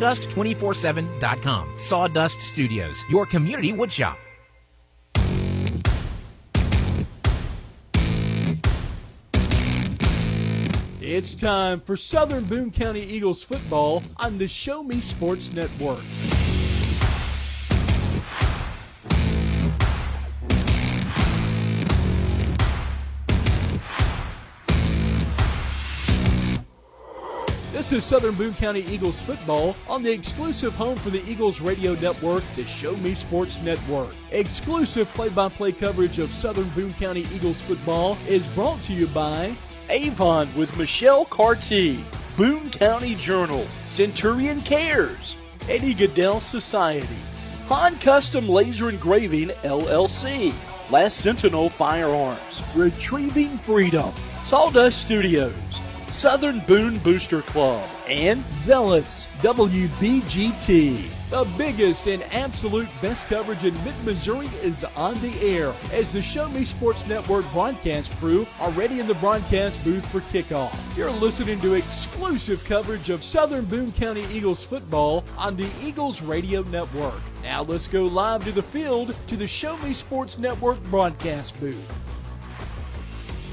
sawdust247.com. 0.01 1.77
Sawdust 1.77 2.41
Studios, 2.41 3.03
your 3.09 3.25
community 3.25 3.71
woodshop. 3.71 4.17
It's 10.99 11.35
time 11.35 11.81
for 11.81 11.97
Southern 11.97 12.45
Boone 12.45 12.71
County 12.71 13.01
Eagles 13.01 13.43
football 13.43 14.01
on 14.17 14.37
the 14.37 14.47
Show 14.47 14.81
Me 14.81 15.01
Sports 15.01 15.51
Network. 15.51 15.99
This 27.81 27.93
is 27.93 28.03
Southern 28.05 28.35
Boone 28.35 28.53
County 28.53 28.81
Eagles 28.81 29.19
football 29.19 29.75
on 29.89 30.03
the 30.03 30.11
exclusive 30.11 30.75
home 30.75 30.95
for 30.95 31.09
the 31.09 31.27
Eagles 31.27 31.59
radio 31.59 31.95
network, 31.95 32.43
the 32.55 32.63
Show 32.63 32.95
Me 32.97 33.15
Sports 33.15 33.57
Network. 33.57 34.13
Exclusive 34.29 35.09
play 35.15 35.29
by 35.29 35.49
play 35.49 35.71
coverage 35.71 36.19
of 36.19 36.31
Southern 36.31 36.69
Boone 36.69 36.93
County 36.93 37.25
Eagles 37.33 37.59
football 37.59 38.19
is 38.27 38.45
brought 38.45 38.79
to 38.83 38.93
you 38.93 39.07
by 39.07 39.55
Avon 39.89 40.53
with 40.55 40.77
Michelle 40.77 41.25
Carty, 41.25 42.05
Boone 42.37 42.69
County 42.69 43.15
Journal, 43.15 43.65
Centurion 43.87 44.61
Cares, 44.61 45.35
Eddie 45.67 45.95
Gaedel 45.95 46.39
Society, 46.39 47.17
Bond 47.67 47.99
Custom 47.99 48.47
Laser 48.47 48.89
Engraving 48.89 49.47
LLC, 49.63 50.53
Last 50.91 51.17
Sentinel 51.17 51.71
Firearms, 51.71 52.61
Retrieving 52.75 53.57
Freedom, 53.57 54.13
Sawdust 54.43 55.01
Studios, 55.01 55.81
Southern 56.11 56.59
Boone 56.61 56.99
Booster 56.99 57.41
Club, 57.41 57.89
and 58.05 58.43
Zealous 58.59 59.29
WBGT. 59.39 61.09
The 61.29 61.47
biggest 61.57 62.07
and 62.07 62.21
absolute 62.33 62.89
best 63.01 63.25
coverage 63.27 63.63
in 63.63 63.73
mid 63.85 63.95
Missouri 64.03 64.47
is 64.61 64.83
on 64.97 65.19
the 65.21 65.39
air 65.41 65.73
as 65.93 66.11
the 66.11 66.21
Show 66.21 66.49
Me 66.49 66.65
Sports 66.65 67.07
Network 67.07 67.49
broadcast 67.53 68.11
crew 68.17 68.45
are 68.59 68.71
ready 68.71 68.99
in 68.99 69.07
the 69.07 69.15
broadcast 69.15 69.81
booth 69.85 70.05
for 70.11 70.19
kickoff. 70.19 70.75
You're 70.97 71.09
listening 71.09 71.61
to 71.61 71.75
exclusive 71.75 72.65
coverage 72.65 73.09
of 73.09 73.23
Southern 73.23 73.63
Boone 73.63 73.93
County 73.93 74.25
Eagles 74.29 74.61
football 74.61 75.23
on 75.37 75.55
the 75.55 75.69
Eagles 75.81 76.21
Radio 76.21 76.63
Network. 76.63 77.21
Now 77.41 77.63
let's 77.63 77.87
go 77.87 78.03
live 78.03 78.43
to 78.43 78.51
the 78.51 78.61
field 78.61 79.15
to 79.27 79.37
the 79.37 79.47
Show 79.47 79.77
Me 79.77 79.93
Sports 79.93 80.37
Network 80.37 80.83
broadcast 80.83 81.57
booth. 81.61 81.77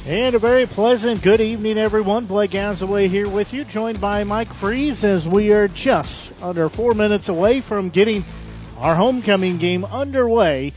And 0.08 0.34
a 0.34 0.38
very 0.38 0.64
pleasant 0.64 1.20
good 1.20 1.42
evening, 1.42 1.76
everyone. 1.76 2.24
Blake 2.24 2.52
Gazaway 2.52 3.08
here 3.10 3.28
with 3.28 3.52
you, 3.52 3.62
joined 3.62 4.00
by 4.00 4.24
Mike 4.24 4.50
Freeze 4.54 5.04
as 5.04 5.28
we 5.28 5.52
are 5.52 5.68
just 5.68 6.32
under 6.42 6.70
four 6.70 6.94
minutes 6.94 7.28
away 7.28 7.60
from 7.60 7.90
getting 7.90 8.24
our 8.78 8.94
homecoming 8.94 9.58
game 9.58 9.84
underway 9.84 10.72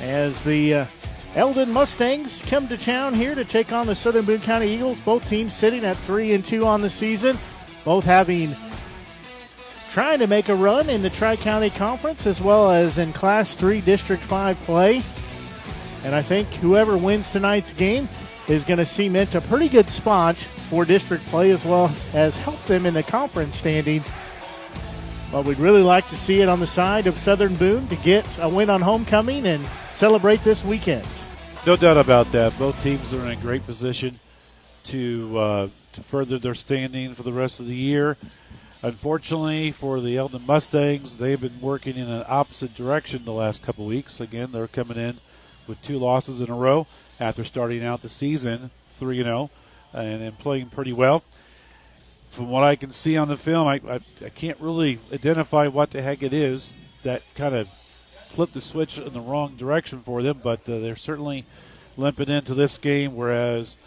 as 0.00 0.42
the 0.44 0.72
uh, 0.72 0.86
Eldon 1.34 1.70
Mustangs 1.74 2.40
come 2.46 2.68
to 2.68 2.78
town 2.78 3.12
here 3.12 3.34
to 3.34 3.44
take 3.44 3.70
on 3.70 3.86
the 3.86 3.94
Southern 3.94 4.24
Boone 4.24 4.40
County 4.40 4.72
Eagles. 4.72 4.98
Both 5.00 5.28
teams 5.28 5.54
sitting 5.54 5.84
at 5.84 5.98
three 5.98 6.32
and 6.32 6.42
two 6.42 6.64
on 6.64 6.80
the 6.80 6.88
season, 6.88 7.36
both 7.84 8.06
having 8.06 8.56
trying 9.90 10.20
to 10.20 10.26
make 10.26 10.48
a 10.48 10.54
run 10.54 10.88
in 10.88 11.02
the 11.02 11.10
Tri 11.10 11.36
County 11.36 11.68
Conference 11.68 12.26
as 12.26 12.40
well 12.40 12.70
as 12.70 12.96
in 12.96 13.12
Class 13.12 13.54
3 13.54 13.82
District 13.82 14.22
5 14.22 14.58
play. 14.62 15.02
And 16.02 16.14
I 16.14 16.22
think 16.22 16.48
whoever 16.54 16.96
wins 16.96 17.30
tonight's 17.30 17.74
game 17.74 18.08
is 18.50 18.64
going 18.64 18.78
to 18.78 18.84
cement 18.84 19.34
a 19.36 19.40
pretty 19.40 19.68
good 19.68 19.88
spot 19.88 20.36
for 20.68 20.84
district 20.84 21.24
play 21.26 21.52
as 21.52 21.64
well 21.64 21.90
as 22.12 22.36
help 22.36 22.60
them 22.64 22.84
in 22.84 22.94
the 22.94 23.02
conference 23.02 23.56
standings. 23.56 24.10
But 25.30 25.44
we'd 25.44 25.60
really 25.60 25.84
like 25.84 26.08
to 26.08 26.16
see 26.16 26.40
it 26.40 26.48
on 26.48 26.58
the 26.58 26.66
side 26.66 27.06
of 27.06 27.16
Southern 27.16 27.54
Boone 27.54 27.86
to 27.88 27.96
get 27.96 28.26
a 28.40 28.48
win 28.48 28.68
on 28.68 28.80
homecoming 28.80 29.46
and 29.46 29.64
celebrate 29.92 30.42
this 30.42 30.64
weekend. 30.64 31.06
No 31.64 31.76
doubt 31.76 31.96
about 31.96 32.32
that. 32.32 32.58
Both 32.58 32.82
teams 32.82 33.12
are 33.12 33.20
in 33.20 33.28
a 33.28 33.36
great 33.36 33.64
position 33.64 34.18
to 34.86 35.38
uh, 35.38 35.68
to 35.92 36.00
further 36.00 36.38
their 36.38 36.54
standing 36.54 37.14
for 37.14 37.22
the 37.22 37.32
rest 37.32 37.60
of 37.60 37.66
the 37.66 37.76
year. 37.76 38.16
Unfortunately 38.82 39.70
for 39.70 40.00
the 40.00 40.16
Eldon 40.16 40.44
Mustangs, 40.46 41.18
they've 41.18 41.40
been 41.40 41.60
working 41.60 41.96
in 41.96 42.08
an 42.08 42.24
opposite 42.26 42.74
direction 42.74 43.24
the 43.24 43.32
last 43.32 43.62
couple 43.62 43.84
weeks. 43.84 44.20
Again, 44.20 44.50
they're 44.50 44.66
coming 44.66 44.96
in 44.96 45.18
with 45.68 45.80
two 45.82 45.98
losses 45.98 46.40
in 46.40 46.50
a 46.50 46.54
row 46.54 46.86
after 47.20 47.44
starting 47.44 47.84
out 47.84 48.02
the 48.02 48.08
season 48.08 48.70
3 48.98 49.22
0 49.22 49.50
and, 49.92 50.22
then 50.22 50.32
playing 50.32 50.70
pretty 50.70 50.92
well. 50.92 51.22
From 52.30 52.48
what 52.48 52.64
I 52.64 52.76
can 52.76 52.90
see 52.90 53.16
on 53.16 53.28
the 53.28 53.36
film, 53.36 53.66
I, 53.66 53.80
I, 53.88 54.00
I 54.24 54.28
can't 54.28 54.58
really 54.60 54.98
identify 55.12 55.68
what 55.68 55.90
the 55.90 56.00
heck 56.00 56.22
it 56.22 56.32
is 56.32 56.74
that 57.02 57.22
kind 57.34 57.54
of 57.54 57.68
flipped 58.28 58.54
the 58.54 58.60
switch 58.60 58.98
in 58.98 59.12
the 59.12 59.20
wrong 59.20 59.56
direction 59.56 60.00
for 60.00 60.22
them, 60.22 60.40
but 60.42 60.60
uh, 60.68 60.78
they're 60.78 60.96
certainly 60.96 61.44
limping 61.96 62.28
into 62.28 62.54
this 62.54 62.78
game, 62.78 63.16
whereas 63.16 63.78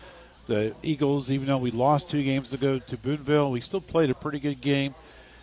the 0.48 0.76
Eagles, 0.84 1.32
even 1.32 1.48
though 1.48 1.58
we 1.58 1.72
lost 1.72 2.10
two 2.10 2.22
games 2.22 2.52
ago 2.52 2.80
to 2.80 2.98
Boonville, 2.98 3.50
we 3.50 3.62
still 3.62 3.82
played 3.82 4.10
a 4.10 4.16
pretty 4.16 4.40
good 4.40 4.60
game. 4.60 4.94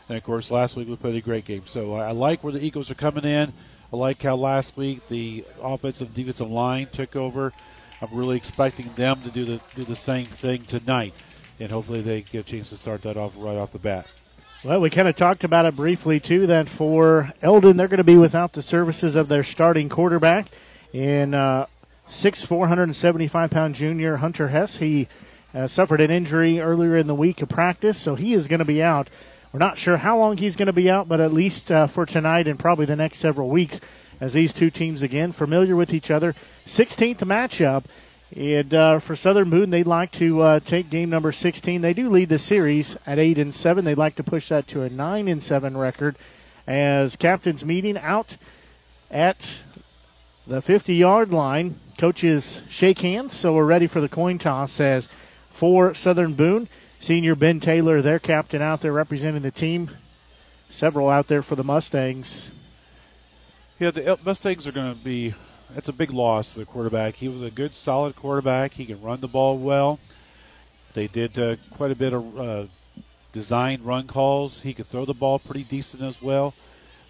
And 0.08 0.18
of 0.18 0.24
course, 0.24 0.50
last 0.50 0.76
week 0.76 0.88
we 0.88 0.96
played 0.96 1.14
a 1.14 1.20
great 1.20 1.46
game. 1.46 1.62
So 1.66 1.94
I 1.94 2.10
like 2.10 2.44
where 2.44 2.52
the 2.52 2.62
Eagles 2.62 2.90
are 2.90 2.96
coming 2.96 3.24
in. 3.24 3.52
I 3.92 3.96
like 3.96 4.22
how 4.22 4.36
last 4.36 4.76
week 4.76 5.08
the 5.08 5.44
offensive 5.62 6.12
defensive 6.12 6.50
line 6.50 6.88
took 6.92 7.16
over 7.16 7.52
I'm 8.02 8.08
really 8.12 8.36
expecting 8.36 8.90
them 8.94 9.20
to 9.22 9.30
do 9.30 9.44
the 9.44 9.60
do 9.74 9.84
the 9.84 9.96
same 9.96 10.26
thing 10.26 10.62
tonight, 10.62 11.14
and 11.58 11.70
hopefully 11.70 12.00
they 12.00 12.22
get 12.22 12.40
a 12.40 12.42
chance 12.42 12.70
to 12.70 12.76
start 12.76 13.02
that 13.02 13.16
off 13.16 13.34
right 13.36 13.56
off 13.56 13.72
the 13.72 13.78
bat. 13.78 14.06
Well, 14.64 14.80
we 14.80 14.90
kind 14.90 15.08
of 15.08 15.16
talked 15.16 15.44
about 15.44 15.66
it 15.66 15.76
briefly 15.76 16.20
too. 16.20 16.46
That 16.46 16.68
for 16.68 17.32
Eldon, 17.42 17.76
they're 17.76 17.88
going 17.88 17.98
to 17.98 18.04
be 18.04 18.16
without 18.16 18.52
the 18.52 18.62
services 18.62 19.14
of 19.14 19.28
their 19.28 19.44
starting 19.44 19.88
quarterback 19.88 20.48
in 20.92 21.34
uh, 21.34 21.66
six 22.06 22.44
475 22.44 23.50
pound 23.50 23.74
junior 23.74 24.16
Hunter 24.16 24.48
Hess. 24.48 24.76
He 24.76 25.08
uh, 25.54 25.66
suffered 25.66 26.00
an 26.00 26.10
injury 26.10 26.60
earlier 26.60 26.96
in 26.96 27.06
the 27.06 27.14
week 27.14 27.42
of 27.42 27.48
practice, 27.48 27.98
so 27.98 28.14
he 28.14 28.34
is 28.34 28.48
going 28.48 28.58
to 28.60 28.64
be 28.64 28.82
out. 28.82 29.08
We're 29.52 29.58
not 29.58 29.78
sure 29.78 29.96
how 29.96 30.16
long 30.16 30.36
he's 30.36 30.56
going 30.56 30.66
to 30.66 30.72
be 30.72 30.88
out, 30.88 31.08
but 31.08 31.20
at 31.20 31.32
least 31.32 31.72
uh, 31.72 31.86
for 31.86 32.06
tonight 32.06 32.46
and 32.46 32.58
probably 32.58 32.86
the 32.86 32.96
next 32.96 33.18
several 33.18 33.48
weeks, 33.48 33.80
as 34.20 34.34
these 34.34 34.52
two 34.52 34.70
teams 34.70 35.02
again 35.02 35.32
familiar 35.32 35.74
with 35.74 35.94
each 35.94 36.10
other. 36.10 36.34
16th 36.66 37.18
matchup. 37.18 37.84
And 38.36 38.72
uh, 38.72 39.00
for 39.00 39.16
Southern 39.16 39.50
Boone, 39.50 39.70
they'd 39.70 39.86
like 39.86 40.12
to 40.12 40.40
uh, 40.40 40.60
take 40.60 40.88
game 40.88 41.10
number 41.10 41.32
16. 41.32 41.80
They 41.80 41.92
do 41.92 42.08
lead 42.08 42.28
the 42.28 42.38
series 42.38 42.96
at 43.04 43.18
eight 43.18 43.38
and 43.38 43.52
seven. 43.52 43.84
They'd 43.84 43.98
like 43.98 44.14
to 44.16 44.22
push 44.22 44.50
that 44.50 44.68
to 44.68 44.82
a 44.82 44.88
nine 44.88 45.26
and 45.26 45.42
seven 45.42 45.76
record. 45.76 46.16
As 46.66 47.16
captains 47.16 47.64
meeting 47.64 47.98
out 47.98 48.36
at 49.10 49.54
the 50.46 50.62
50 50.62 50.94
yard 50.94 51.32
line, 51.32 51.80
coaches 51.98 52.60
shake 52.68 53.00
hands. 53.00 53.34
So 53.34 53.54
we're 53.54 53.64
ready 53.64 53.88
for 53.88 54.00
the 54.00 54.08
coin 54.08 54.38
toss. 54.38 54.78
As 54.78 55.08
for 55.50 55.92
Southern 55.94 56.34
Boone, 56.34 56.68
senior 57.00 57.34
Ben 57.34 57.58
Taylor, 57.58 58.00
their 58.00 58.20
captain 58.20 58.62
out 58.62 58.80
there 58.80 58.92
representing 58.92 59.42
the 59.42 59.50
team. 59.50 59.90
Several 60.68 61.08
out 61.08 61.26
there 61.26 61.42
for 61.42 61.56
the 61.56 61.64
Mustangs. 61.64 62.50
Yeah, 63.80 63.90
the 63.90 64.18
Mustangs 64.22 64.66
are 64.66 64.72
going 64.72 64.94
to 64.94 65.00
be 65.02 65.32
that's 65.74 65.88
a 65.88 65.94
big 65.94 66.10
loss 66.10 66.52
to 66.52 66.58
the 66.58 66.66
quarterback. 66.66 67.14
He 67.16 67.28
was 67.28 67.40
a 67.40 67.50
good, 67.50 67.74
solid 67.74 68.14
quarterback. 68.14 68.74
He 68.74 68.84
can 68.84 69.00
run 69.00 69.22
the 69.22 69.26
ball 69.26 69.56
well. 69.56 69.98
They 70.92 71.06
did 71.06 71.38
uh, 71.38 71.56
quite 71.70 71.90
a 71.90 71.94
bit 71.94 72.12
of 72.12 72.38
uh, 72.38 72.64
designed 73.32 73.86
run 73.86 74.06
calls. 74.06 74.60
He 74.60 74.74
could 74.74 74.86
throw 74.86 75.06
the 75.06 75.14
ball 75.14 75.38
pretty 75.38 75.64
decent 75.64 76.02
as 76.02 76.20
well. 76.20 76.52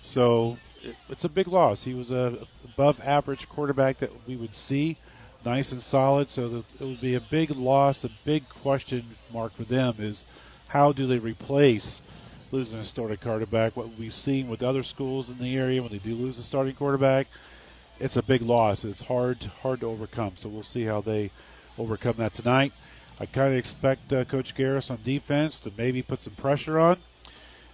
So 0.04 0.58
it, 0.80 0.94
it's 1.08 1.24
a 1.24 1.28
big 1.28 1.48
loss. 1.48 1.82
He 1.82 1.92
was 1.92 2.12
a 2.12 2.46
above 2.64 3.00
average 3.00 3.48
quarterback 3.48 3.98
that 3.98 4.12
we 4.28 4.36
would 4.36 4.54
see, 4.54 4.96
nice 5.44 5.72
and 5.72 5.82
solid. 5.82 6.30
So 6.30 6.48
the, 6.48 6.64
it 6.78 6.84
would 6.84 7.00
be 7.00 7.16
a 7.16 7.20
big 7.20 7.50
loss. 7.50 8.04
A 8.04 8.10
big 8.24 8.48
question 8.48 9.16
mark 9.32 9.54
for 9.54 9.64
them 9.64 9.96
is 9.98 10.24
how 10.68 10.92
do 10.92 11.08
they 11.08 11.18
replace 11.18 12.02
losing 12.52 12.78
a 12.78 12.84
starting 12.84 13.16
quarterback? 13.16 13.76
What 13.76 13.98
we've 13.98 14.12
seen 14.12 14.48
with 14.48 14.62
other 14.62 14.82
schools 14.82 15.30
in 15.30 15.38
the 15.38 15.56
area 15.56 15.82
when 15.82 15.92
they 15.92 15.98
do 15.98 16.14
lose 16.14 16.38
a 16.38 16.42
starting 16.42 16.74
quarterback 16.74 17.26
it's 18.00 18.16
a 18.16 18.22
big 18.22 18.42
loss. 18.42 18.84
It's 18.84 19.02
hard 19.02 19.44
hard 19.62 19.80
to 19.80 19.86
overcome. 19.86 20.32
So 20.36 20.48
we'll 20.48 20.62
see 20.62 20.84
how 20.84 21.02
they 21.02 21.30
overcome 21.78 22.16
that 22.16 22.32
tonight. 22.32 22.72
I 23.20 23.26
kind 23.26 23.52
of 23.52 23.58
expect 23.58 24.12
uh, 24.12 24.24
Coach 24.24 24.54
Garris 24.54 24.90
on 24.90 24.98
defense 25.04 25.60
to 25.60 25.72
maybe 25.76 26.00
put 26.00 26.22
some 26.22 26.32
pressure 26.32 26.78
on 26.78 26.96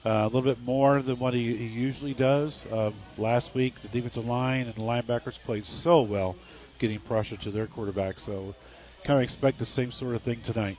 uh, 0.04 0.10
a 0.10 0.24
little 0.24 0.42
bit 0.42 0.60
more 0.60 1.00
than 1.00 1.20
what 1.20 1.34
he, 1.34 1.56
he 1.56 1.66
usually 1.66 2.14
does. 2.14 2.66
Um, 2.72 2.94
last 3.16 3.54
week, 3.54 3.80
the 3.80 3.88
defensive 3.88 4.26
line 4.26 4.66
and 4.66 4.74
the 4.74 4.82
linebackers 4.82 5.38
played 5.38 5.64
so 5.64 6.02
well, 6.02 6.34
getting 6.80 6.98
pressure 6.98 7.36
to 7.36 7.50
their 7.52 7.68
quarterback. 7.68 8.18
So 8.18 8.56
kind 9.04 9.20
of 9.20 9.22
expect 9.22 9.60
the 9.60 9.66
same 9.66 9.92
sort 9.92 10.16
of 10.16 10.22
thing 10.22 10.40
tonight. 10.42 10.78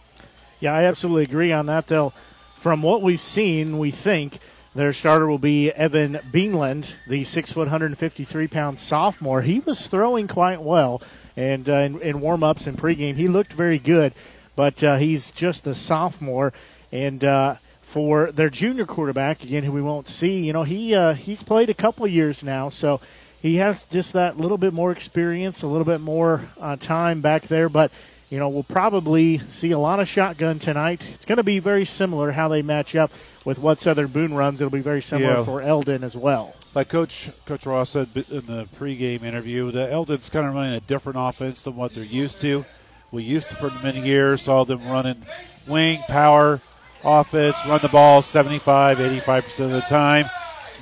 Yeah, 0.59 0.73
I 0.73 0.83
absolutely 0.83 1.23
agree 1.23 1.53
on 1.53 1.67
that. 1.67 1.87
Though, 1.87 2.11
from 2.59 2.81
what 2.81 3.01
we've 3.01 3.19
seen, 3.19 3.77
we 3.77 3.91
think 3.91 4.39
their 4.75 4.93
starter 4.93 5.27
will 5.27 5.39
be 5.39 5.71
Evan 5.71 6.19
Beanland, 6.31 6.93
the 7.07 7.23
six 7.23 7.51
foot, 7.51 7.61
153 7.61 8.47
pound 8.47 8.79
sophomore. 8.79 9.41
He 9.41 9.59
was 9.59 9.87
throwing 9.87 10.27
quite 10.27 10.61
well, 10.61 11.01
and 11.35 11.67
uh, 11.67 11.73
in, 11.73 12.01
in 12.01 12.21
warm 12.21 12.43
ups 12.43 12.67
and 12.67 12.77
pregame, 12.77 13.15
he 13.15 13.27
looked 13.27 13.53
very 13.53 13.79
good. 13.79 14.13
But 14.55 14.83
uh, 14.83 14.97
he's 14.97 15.31
just 15.31 15.67
a 15.67 15.75
sophomore, 15.75 16.51
and 16.91 17.23
uh, 17.23 17.55
for 17.81 18.31
their 18.31 18.49
junior 18.49 18.85
quarterback 18.85 19.43
again, 19.43 19.63
who 19.63 19.71
we 19.71 19.81
won't 19.81 20.09
see, 20.09 20.39
you 20.39 20.53
know, 20.53 20.63
he 20.63 20.93
uh, 20.93 21.13
he's 21.13 21.41
played 21.43 21.69
a 21.69 21.75
couple 21.75 22.07
years 22.07 22.43
now, 22.43 22.69
so 22.69 22.99
he 23.41 23.55
has 23.57 23.85
just 23.85 24.13
that 24.13 24.39
little 24.39 24.57
bit 24.57 24.73
more 24.73 24.91
experience, 24.91 25.61
a 25.61 25.67
little 25.67 25.85
bit 25.85 26.01
more 26.01 26.49
uh, 26.59 26.75
time 26.75 27.21
back 27.21 27.47
there, 27.47 27.69
but 27.69 27.91
you 28.29 28.37
know, 28.37 28.49
we'll 28.49 28.63
probably 28.63 29.39
see 29.49 29.71
a 29.71 29.79
lot 29.79 29.99
of 29.99 30.07
shotgun 30.07 30.59
tonight. 30.59 31.01
It's 31.13 31.25
going 31.25 31.37
to 31.37 31.43
be 31.43 31.59
very 31.59 31.85
similar 31.85 32.31
how 32.31 32.49
they 32.49 32.61
match 32.61 32.95
up 32.95 33.11
with 33.45 33.57
what 33.57 33.79
Southern 33.79 34.07
Boone 34.07 34.33
runs. 34.33 34.59
It'll 34.59 34.69
be 34.69 34.81
very 34.81 35.01
similar 35.01 35.37
yeah. 35.37 35.45
for 35.45 35.61
Eldon 35.61 36.03
as 36.03 36.15
well. 36.15 36.53
Like 36.75 36.89
Coach 36.89 37.29
Coach 37.45 37.65
Ross 37.65 37.91
said 37.91 38.09
in 38.15 38.45
the 38.45 38.67
pregame 38.77 39.23
interview, 39.23 39.71
the 39.71 39.89
Eldon's 39.89 40.29
kind 40.29 40.45
of 40.45 40.53
running 40.53 40.73
a 40.73 40.81
different 40.81 41.17
offense 41.19 41.63
than 41.63 41.75
what 41.75 41.93
they're 41.93 42.03
used 42.03 42.41
to. 42.41 42.65
We 43.11 43.23
used 43.23 43.49
to 43.49 43.55
for 43.55 43.71
many 43.81 44.01
years 44.01 44.41
saw 44.41 44.65
them 44.65 44.87
running 44.89 45.23
wing 45.65 46.01
power 46.07 46.59
offense, 47.03 47.57
run 47.65 47.79
the 47.81 47.87
ball 47.87 48.21
75, 48.21 48.99
85 48.99 49.43
percent 49.45 49.73
of 49.73 49.81
the 49.81 49.87
time. 49.87 50.25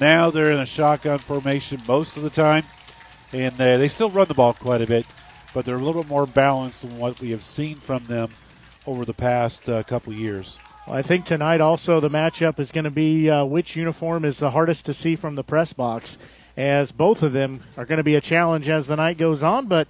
Now 0.01 0.31
they're 0.31 0.51
in 0.51 0.59
a 0.59 0.65
shotgun 0.65 1.19
formation 1.19 1.81
most 1.87 2.17
of 2.17 2.23
the 2.23 2.31
time, 2.31 2.65
and 3.31 3.55
they, 3.55 3.77
they 3.77 3.87
still 3.87 4.09
run 4.09 4.27
the 4.27 4.33
ball 4.33 4.53
quite 4.53 4.81
a 4.81 4.87
bit 4.87 5.05
but 5.55 5.63
they're 5.63 5.77
a 5.77 5.81
little 5.81 6.03
bit 6.03 6.09
more 6.09 6.27
balanced 6.27 6.81
than 6.81 6.99
what 6.99 7.21
we 7.21 7.31
have 7.31 7.41
seen 7.41 7.77
from 7.77 8.03
them 8.05 8.29
over 8.85 9.05
the 9.05 9.13
past 9.13 9.69
uh, 9.69 9.81
couple 9.83 10.11
years. 10.11 10.59
Well, 10.85 10.97
I 10.97 11.01
think 11.01 11.25
tonight 11.25 11.61
also 11.61 12.01
the 12.01 12.09
matchup 12.09 12.59
is 12.59 12.73
going 12.73 12.83
to 12.83 12.91
be 12.91 13.29
uh, 13.29 13.45
which 13.45 13.77
uniform 13.77 14.25
is 14.25 14.37
the 14.37 14.51
hardest 14.51 14.85
to 14.87 14.93
see 14.93 15.15
from 15.15 15.35
the 15.35 15.45
press 15.45 15.71
box. 15.71 16.17
as 16.57 16.91
both 16.91 17.23
of 17.23 17.31
them 17.31 17.61
are 17.77 17.85
going 17.85 17.97
to 17.97 18.03
be 18.03 18.15
a 18.15 18.21
challenge 18.21 18.67
as 18.67 18.87
the 18.87 18.97
night 18.97 19.17
goes 19.17 19.41
on, 19.41 19.67
but 19.67 19.87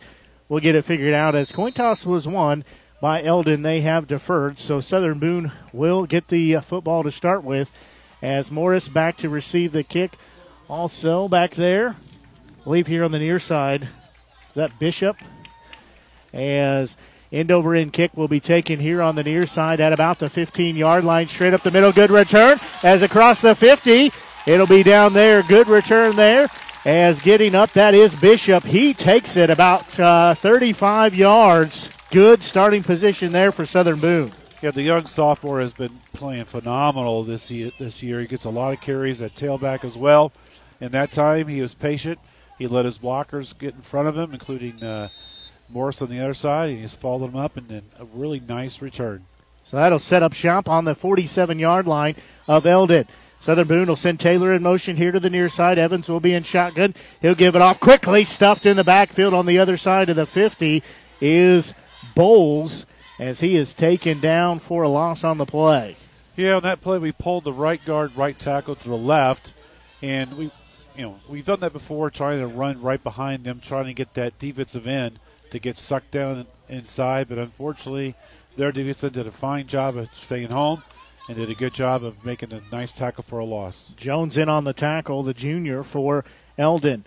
we'll 0.48 0.60
get 0.60 0.76
it 0.76 0.86
figured 0.86 1.16
out 1.16 1.34
as 1.34 1.52
coin 1.52 1.74
toss 1.74 2.06
was 2.06 2.28
won 2.28 2.64
by 3.02 3.24
Eldon. 3.24 3.64
They 3.64 3.82
have 3.82 4.08
deferred, 4.08 4.60
so 4.60 4.82
Southern 4.82 5.18
Boone 5.18 5.52
will 5.74 6.06
get 6.06 6.28
the 6.28 6.58
uh, 6.58 6.62
football 6.62 7.02
to 7.02 7.12
start 7.12 7.44
with 7.44 7.72
as 8.22 8.52
Morris 8.52 8.88
back 8.88 9.18
to 9.18 9.30
receive 9.30 9.72
the 9.72 9.84
kick. 9.84 10.16
Also 10.70 11.28
back 11.28 11.56
there, 11.56 11.96
believe 12.64 12.86
here 12.86 13.04
on 13.04 13.12
the 13.12 13.20
near 13.20 13.40
side, 13.40 13.84
is 13.84 14.56
that 14.56 14.78
Bishop? 14.78 15.18
As 16.36 16.98
end 17.32 17.50
over 17.50 17.74
end 17.74 17.94
kick 17.94 18.16
will 18.16 18.28
be 18.28 18.40
taken 18.40 18.80
here 18.80 19.02
on 19.02 19.16
the 19.16 19.24
near 19.24 19.48
side 19.48 19.80
at 19.80 19.94
about 19.94 20.20
the 20.20 20.30
15 20.30 20.76
yard 20.76 21.04
line, 21.04 21.28
straight 21.28 21.54
up 21.54 21.64
the 21.64 21.72
middle. 21.72 21.92
Good 21.92 22.12
return 22.12 22.60
as 22.84 23.02
across 23.02 23.42
the 23.42 23.56
50. 23.56 24.12
It'll 24.46 24.68
be 24.68 24.84
down 24.84 25.14
there. 25.14 25.42
Good 25.42 25.68
return 25.68 26.16
there. 26.16 26.50
As 26.86 27.20
getting 27.20 27.56
up, 27.56 27.72
that 27.72 27.96
is 27.96 28.14
Bishop. 28.14 28.64
He 28.64 28.94
takes 28.94 29.36
it 29.36 29.50
about 29.50 30.00
uh, 30.00 30.36
35 30.36 31.16
yards. 31.16 31.90
Good 32.12 32.44
starting 32.44 32.84
position 32.84 33.32
there 33.32 33.52
for 33.52 33.66
Southern 33.66 34.00
Boone. 34.00 34.32
Yeah, 34.62 34.70
the 34.70 34.84
young 34.84 35.08
sophomore 35.08 35.60
has 35.60 35.74
been 35.74 36.00
playing 36.14 36.46
phenomenal 36.46 37.24
this 37.24 37.50
year. 37.50 37.72
This 37.80 38.04
year, 38.04 38.20
he 38.20 38.28
gets 38.28 38.46
a 38.46 38.52
lot 38.52 38.74
of 38.74 38.82
carries 38.82 39.22
at 39.22 39.34
tailback 39.34 39.84
as 39.84 39.98
well. 39.98 40.32
In 40.80 40.92
that 40.92 41.12
time, 41.12 41.48
he 41.48 41.62
was 41.62 41.74
patient. 41.74 42.20
He 42.60 42.68
let 42.68 42.86
his 42.86 43.00
blockers 43.00 43.58
get 43.58 43.74
in 43.74 43.82
front 43.82 44.08
of 44.08 44.18
him, 44.18 44.32
including 44.32 44.84
uh, 44.84 45.10
Morris 45.70 46.02
on 46.02 46.10
the 46.10 46.20
other 46.20 46.34
side. 46.34 46.70
He 46.70 46.82
just 46.82 47.00
followed 47.00 47.30
him 47.30 47.38
up, 47.38 47.58
and 47.58 47.68
then 47.68 47.84
a 48.00 48.06
really 48.06 48.40
nice 48.40 48.82
return. 48.82 49.26
So 49.64 49.78
that'll 49.78 50.00
set 50.00 50.24
up 50.24 50.34
shop 50.34 50.70
on 50.70 50.86
the 50.86 50.94
47 50.96 51.58
yard 51.58 51.88
line 51.88 52.16
of 52.48 52.66
Eldon. 52.66 53.08
Southern 53.42 53.68
Boone 53.68 53.88
will 53.88 53.96
send 53.96 54.20
Taylor 54.20 54.54
in 54.54 54.64
motion 54.64 54.96
here 54.98 55.12
to 55.12 55.20
the 55.20 55.30
near 55.30 55.50
side. 55.50 55.78
Evans 55.78 56.08
will 56.08 56.20
be 56.20 56.34
in 56.34 56.44
shotgun. 56.44 56.96
He'll 57.22 57.36
give 57.36 57.56
it 57.56 57.62
off 57.62 57.80
quickly, 57.80 58.26
stuffed 58.26 58.66
in 58.66 58.78
the 58.78 58.84
backfield 58.84 59.34
on 59.34 59.46
the 59.46 59.60
other 59.60 59.78
side 59.78 60.10
of 60.10 60.16
the 60.16 60.26
50 60.26 60.82
is 61.22 61.74
Bowles 62.16 62.86
as 63.20 63.40
he 63.40 63.56
is 63.56 63.74
taken 63.74 64.20
down 64.20 64.60
for 64.60 64.84
a 64.84 64.90
loss 64.90 65.24
on 65.24 65.38
the 65.38 65.46
play. 65.46 65.96
Yeah, 66.36 66.56
on 66.56 66.64
that 66.64 66.82
play 66.82 66.98
we 66.98 67.12
pulled 67.12 67.44
the 67.44 67.54
right 67.54 67.84
guard, 67.86 68.16
right 68.16 68.38
tackle 68.38 68.76
to 68.76 68.90
the 68.90 68.98
left, 68.98 69.54
and 70.02 70.38
we, 70.38 70.52
you 70.96 71.04
know, 71.04 71.20
we've 71.30 71.46
done 71.46 71.62
that 71.62 71.74
before, 71.74 72.10
trying 72.10 72.40
to 72.40 72.48
run 72.48 72.82
right 72.82 73.02
behind 73.02 73.44
them, 73.44 73.60
trying 73.60 73.86
to 73.86 73.94
get 73.94 74.14
that 74.16 74.38
defensive 74.38 74.86
end 74.86 75.20
to 75.56 75.60
get 75.60 75.78
sucked 75.78 76.12
down 76.12 76.46
inside. 76.70 77.28
But 77.28 77.38
unfortunately, 77.38 78.16
their 78.56 78.72
defensive 78.72 79.14
did 79.14 79.28
a 79.28 79.32
fine 79.32 79.68
job 79.68 79.98
of 79.98 80.14
staying 80.14 80.50
home 80.50 80.84
and 81.28 81.38
did 81.38 81.50
a 81.50 81.56
good 81.56 81.74
job 81.74 82.04
of 82.04 82.24
making 82.24 82.54
a 82.54 82.62
nice 82.72 82.92
tackle 82.92 83.24
for 83.24 83.40
a 83.40 83.46
loss. 83.46 83.94
Jones 83.98 84.38
in 84.38 84.50
on 84.50 84.64
the 84.64 84.74
tackle, 84.74 85.24
the 85.24 85.34
junior 85.34 85.84
for 85.84 86.24
Eldon. 86.58 87.06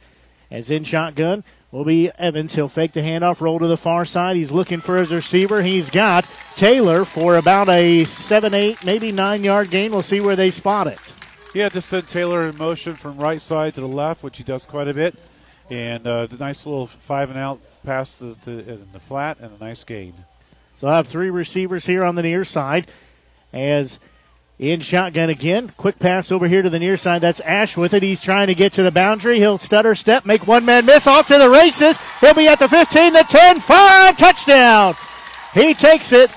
As 0.51 0.71
in 0.71 0.83
shotgun 0.85 1.45
will 1.71 1.85
be 1.85 2.11
Evans. 2.19 2.55
He'll 2.55 2.69
fake 2.69 2.93
the 2.93 3.01
handoff, 3.01 3.41
roll 3.41 3.59
to 3.59 3.67
the 3.67 3.77
far 3.77 4.05
side. 4.05 4.37
He's 4.37 4.51
looking 4.51 4.81
for 4.81 4.97
his 4.97 5.13
receiver. 5.13 5.63
He's 5.63 5.91
got 5.91 6.25
Taylor 6.57 7.05
for 7.05 7.37
about 7.37 7.69
a 7.69 8.07
7, 8.07 8.55
8, 8.55 8.85
maybe 8.85 9.13
9 9.13 9.45
yard 9.45 9.71
gain. 9.71 9.93
We'll 9.93 10.03
see 10.03 10.21
where 10.21 10.37
they 10.37 10.51
spot 10.51 10.87
it. 10.87 10.99
Yeah, 11.55 11.69
just 11.69 11.89
sent 11.89 12.09
Taylor 12.09 12.49
in 12.49 12.57
motion 12.57 12.95
from 12.95 13.19
right 13.19 13.41
side 13.41 13.75
to 13.75 13.81
the 13.83 13.89
left, 13.89 14.23
which 14.23 14.39
he 14.39 14.45
does 14.45 14.65
quite 14.65 14.89
a 14.89 14.95
bit. 14.95 15.15
And 15.71 16.07
uh, 16.07 16.27
the 16.27 16.37
nice 16.37 16.65
little 16.65 16.87
five 16.87 17.31
and 17.31 17.39
out 17.39 17.61
pass 17.85 18.15
to 18.15 18.37
the, 18.45 18.73
in 18.73 18.89
the 18.93 19.01
flat 19.01 19.39
and 19.41 19.53
a 19.55 19.65
nice 19.65 19.85
gain. 19.85 20.15
So 20.77 20.89
I 20.89 20.97
have 20.97 21.09
three 21.09 21.31
receivers 21.31 21.87
here 21.87 22.05
on 22.05 22.15
the 22.15 22.23
near 22.23 22.45
side 22.45 22.87
as 23.53 23.99
in 24.59 24.81
shotgun 24.81 25.31
again. 25.31 25.73
Quick 25.77 25.99
pass 25.99 26.33
over 26.33 26.49
here 26.49 26.63
to 26.63 26.71
the 26.71 26.79
near 26.79 26.97
side. 26.97 27.21
That's 27.21 27.41
Ash 27.41 27.77
with 27.77 27.95
it. 27.95 28.03
He's 28.03 28.21
trying 28.21 28.49
to 28.49 28.55
get 28.55 28.73
to 28.75 28.83
the 28.83 28.91
boundary. 28.91 29.39
He'll 29.39 29.59
stutter 29.59 29.95
step, 29.95 30.27
make 30.27 30.47
one 30.47 30.65
man 30.65 30.87
miss 30.87 31.07
off 31.07 31.29
to 31.29 31.39
the 31.39 31.49
races. 31.49 31.99
He'll 32.21 32.35
be 32.35 32.49
at 32.49 32.59
the 32.59 32.69
15, 32.69 33.13
the 33.13 33.25
10, 33.29 33.61
5, 33.61 34.17
touchdown. 34.17 34.97
He 35.55 35.75
takes 35.75 36.13
it 36.13 36.31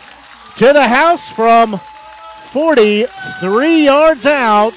to 0.58 0.74
the 0.74 0.88
house 0.88 1.30
from 1.30 1.80
43 2.52 3.84
yards 3.84 4.26
out. 4.26 4.76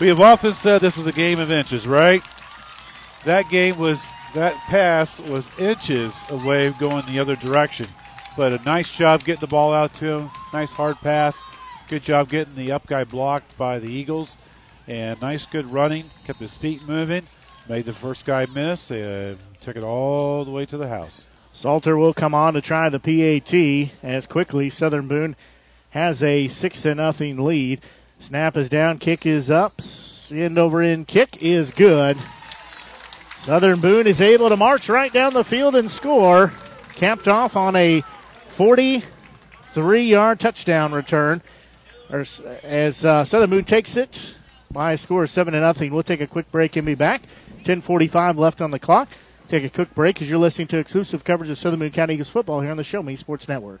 We 0.00 0.08
have 0.08 0.20
often 0.20 0.54
said 0.54 0.80
this 0.80 0.96
is 0.96 1.06
a 1.06 1.12
game 1.12 1.38
of 1.38 1.50
inches, 1.50 1.86
right? 1.86 2.22
That 3.24 3.48
game 3.48 3.78
was, 3.78 4.08
that 4.34 4.54
pass 4.68 5.20
was 5.20 5.50
inches 5.58 6.24
away 6.28 6.70
going 6.78 7.06
the 7.06 7.20
other 7.20 7.36
direction. 7.36 7.86
But 8.36 8.52
a 8.52 8.64
nice 8.64 8.90
job 8.90 9.24
getting 9.24 9.40
the 9.40 9.46
ball 9.46 9.72
out 9.72 9.94
to 9.94 10.06
him. 10.06 10.30
Nice 10.52 10.72
hard 10.72 10.96
pass. 10.96 11.42
Good 11.88 12.02
job 12.02 12.30
getting 12.30 12.54
the 12.54 12.72
up 12.72 12.86
guy 12.86 13.04
blocked 13.04 13.56
by 13.58 13.78
the 13.78 13.88
Eagles. 13.88 14.38
And 14.88 15.20
nice, 15.20 15.46
good 15.46 15.72
running. 15.72 16.10
Kept 16.24 16.40
his 16.40 16.56
feet 16.56 16.82
moving. 16.82 17.26
Made 17.68 17.84
the 17.84 17.92
first 17.92 18.24
guy 18.24 18.46
miss 18.46 18.90
and 18.90 19.38
took 19.60 19.76
it 19.76 19.84
all 19.84 20.44
the 20.44 20.50
way 20.50 20.66
to 20.66 20.76
the 20.76 20.88
house. 20.88 21.26
Salter 21.52 21.96
will 21.96 22.14
come 22.14 22.34
on 22.34 22.54
to 22.54 22.60
try 22.60 22.88
the 22.88 22.98
PAT 22.98 23.92
as 24.02 24.26
quickly 24.26 24.70
Southern 24.70 25.06
Boone 25.06 25.36
has 25.90 26.22
a 26.22 26.48
six 26.48 26.80
to 26.82 26.94
nothing 26.94 27.44
lead. 27.44 27.80
Snap 28.18 28.56
is 28.56 28.68
down, 28.68 28.98
kick 28.98 29.26
is 29.26 29.50
up, 29.50 29.82
end 30.30 30.58
over 30.58 30.80
end 30.80 31.06
kick 31.06 31.42
is 31.42 31.70
good. 31.70 32.16
Southern 33.42 33.80
Boone 33.80 34.06
is 34.06 34.20
able 34.20 34.48
to 34.50 34.56
march 34.56 34.88
right 34.88 35.12
down 35.12 35.34
the 35.34 35.42
field 35.42 35.74
and 35.74 35.90
score, 35.90 36.52
capped 36.94 37.26
off 37.26 37.56
on 37.56 37.74
a 37.74 38.04
43 38.50 40.04
yard 40.04 40.38
touchdown 40.38 40.92
return 40.92 41.42
as 42.08 43.04
uh, 43.04 43.24
Southern 43.24 43.50
Boone 43.50 43.64
takes 43.64 43.96
it 43.96 44.34
by 44.70 44.92
a 44.92 44.98
score 44.98 45.24
of 45.24 45.30
seven 45.30 45.54
to 45.54 45.60
nothing. 45.60 45.92
We'll 45.92 46.04
take 46.04 46.20
a 46.20 46.26
quick 46.28 46.52
break 46.52 46.76
and 46.76 46.86
be 46.86 46.94
back. 46.94 47.22
10:45 47.64 48.38
left 48.38 48.60
on 48.60 48.70
the 48.70 48.78
clock. 48.78 49.08
Take 49.48 49.64
a 49.64 49.70
quick 49.70 49.92
break 49.92 50.22
as 50.22 50.30
you're 50.30 50.38
listening 50.38 50.68
to 50.68 50.78
exclusive 50.78 51.24
coverage 51.24 51.50
of 51.50 51.58
Southern 51.58 51.80
Boone 51.80 51.90
County 51.90 52.14
Eagles 52.14 52.28
football 52.28 52.60
here 52.60 52.70
on 52.70 52.76
the 52.76 52.84
Show 52.84 53.02
Me 53.02 53.16
Sports 53.16 53.48
Network. 53.48 53.80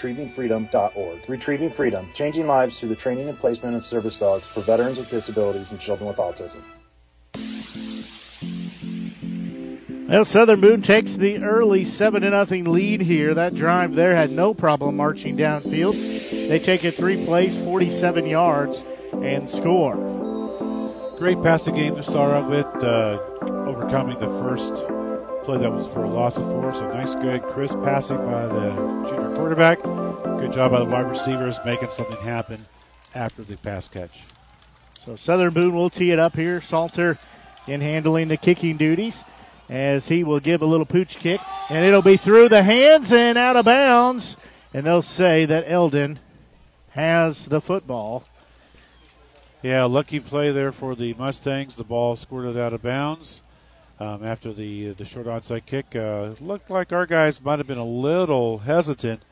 retrievingfreedom.org. 0.00 1.28
Retrieving 1.28 1.70
Freedom, 1.70 2.08
changing 2.14 2.46
lives 2.46 2.78
through 2.78 2.88
the 2.88 2.96
training 2.96 3.28
and 3.28 3.38
placement 3.38 3.76
of 3.76 3.84
service 3.86 4.16
dogs 4.16 4.46
for 4.46 4.60
veterans 4.62 4.98
with 4.98 5.10
disabilities 5.10 5.70
and 5.70 5.80
children 5.80 6.08
with 6.08 6.16
autism. 6.16 6.62
Well, 10.08 10.24
Southern 10.24 10.60
Boone 10.60 10.82
takes 10.82 11.14
the 11.14 11.44
early 11.44 11.84
7 11.84 12.22
0 12.22 12.44
lead 12.68 13.00
here. 13.02 13.32
That 13.32 13.54
drive 13.54 13.94
there 13.94 14.16
had 14.16 14.32
no 14.32 14.54
problem 14.54 14.96
marching 14.96 15.36
downfield. 15.36 16.48
They 16.48 16.58
take 16.58 16.84
it 16.84 16.96
three 16.96 17.24
plays, 17.24 17.56
47 17.58 18.26
yards, 18.26 18.82
and 19.12 19.48
score. 19.48 19.94
Great 21.16 21.40
passing 21.44 21.76
game 21.76 21.94
to 21.94 22.02
start 22.02 22.32
out 22.32 22.50
with, 22.50 22.82
uh, 22.82 23.20
overcoming 23.68 24.18
the 24.18 24.26
first 24.40 24.72
play 25.44 25.58
that 25.58 25.72
was 25.72 25.86
for 25.86 26.04
a 26.04 26.08
loss 26.08 26.36
of 26.36 26.44
four. 26.44 26.72
So 26.74 26.86
nice, 26.92 27.14
good, 27.14 27.42
crisp 27.42 27.80
passing 27.82 28.18
by 28.18 28.46
the 28.46 28.70
junior 29.08 29.34
quarterback. 29.34 29.82
Good 29.82 30.52
job 30.52 30.72
by 30.72 30.80
the 30.80 30.84
wide 30.84 31.08
receivers 31.08 31.58
making 31.64 31.90
something 31.90 32.16
happen 32.18 32.66
after 33.14 33.42
the 33.42 33.56
pass 33.56 33.88
catch. 33.88 34.22
So 35.04 35.16
Southern 35.16 35.52
Boone 35.52 35.74
will 35.74 35.90
tee 35.90 36.10
it 36.10 36.18
up 36.18 36.36
here. 36.36 36.60
Salter 36.60 37.18
in 37.66 37.80
handling 37.80 38.28
the 38.28 38.36
kicking 38.36 38.76
duties 38.76 39.24
as 39.68 40.08
he 40.08 40.24
will 40.24 40.40
give 40.40 40.62
a 40.62 40.66
little 40.66 40.86
pooch 40.86 41.18
kick, 41.18 41.40
and 41.68 41.86
it'll 41.86 42.02
be 42.02 42.16
through 42.16 42.48
the 42.48 42.62
hands 42.62 43.12
and 43.12 43.38
out 43.38 43.56
of 43.56 43.64
bounds. 43.64 44.36
And 44.74 44.86
they'll 44.86 45.02
say 45.02 45.46
that 45.46 45.64
Eldon 45.66 46.18
has 46.90 47.46
the 47.46 47.60
football. 47.60 48.24
Yeah, 49.62 49.84
lucky 49.84 50.20
play 50.20 50.50
there 50.50 50.72
for 50.72 50.94
the 50.94 51.14
Mustangs. 51.14 51.76
The 51.76 51.84
ball 51.84 52.16
squirted 52.16 52.56
out 52.56 52.72
of 52.72 52.82
bounds 52.82 53.42
um, 54.00 54.24
after 54.24 54.52
the 54.52 54.92
the 54.94 55.04
short 55.04 55.26
onside 55.26 55.66
kick. 55.66 55.94
Uh, 55.94 56.30
looked 56.40 56.70
like 56.70 56.92
our 56.92 57.06
guys 57.06 57.42
might 57.42 57.58
have 57.58 57.66
been 57.66 57.78
a 57.78 57.84
little 57.84 58.58
hesitant 58.58 59.22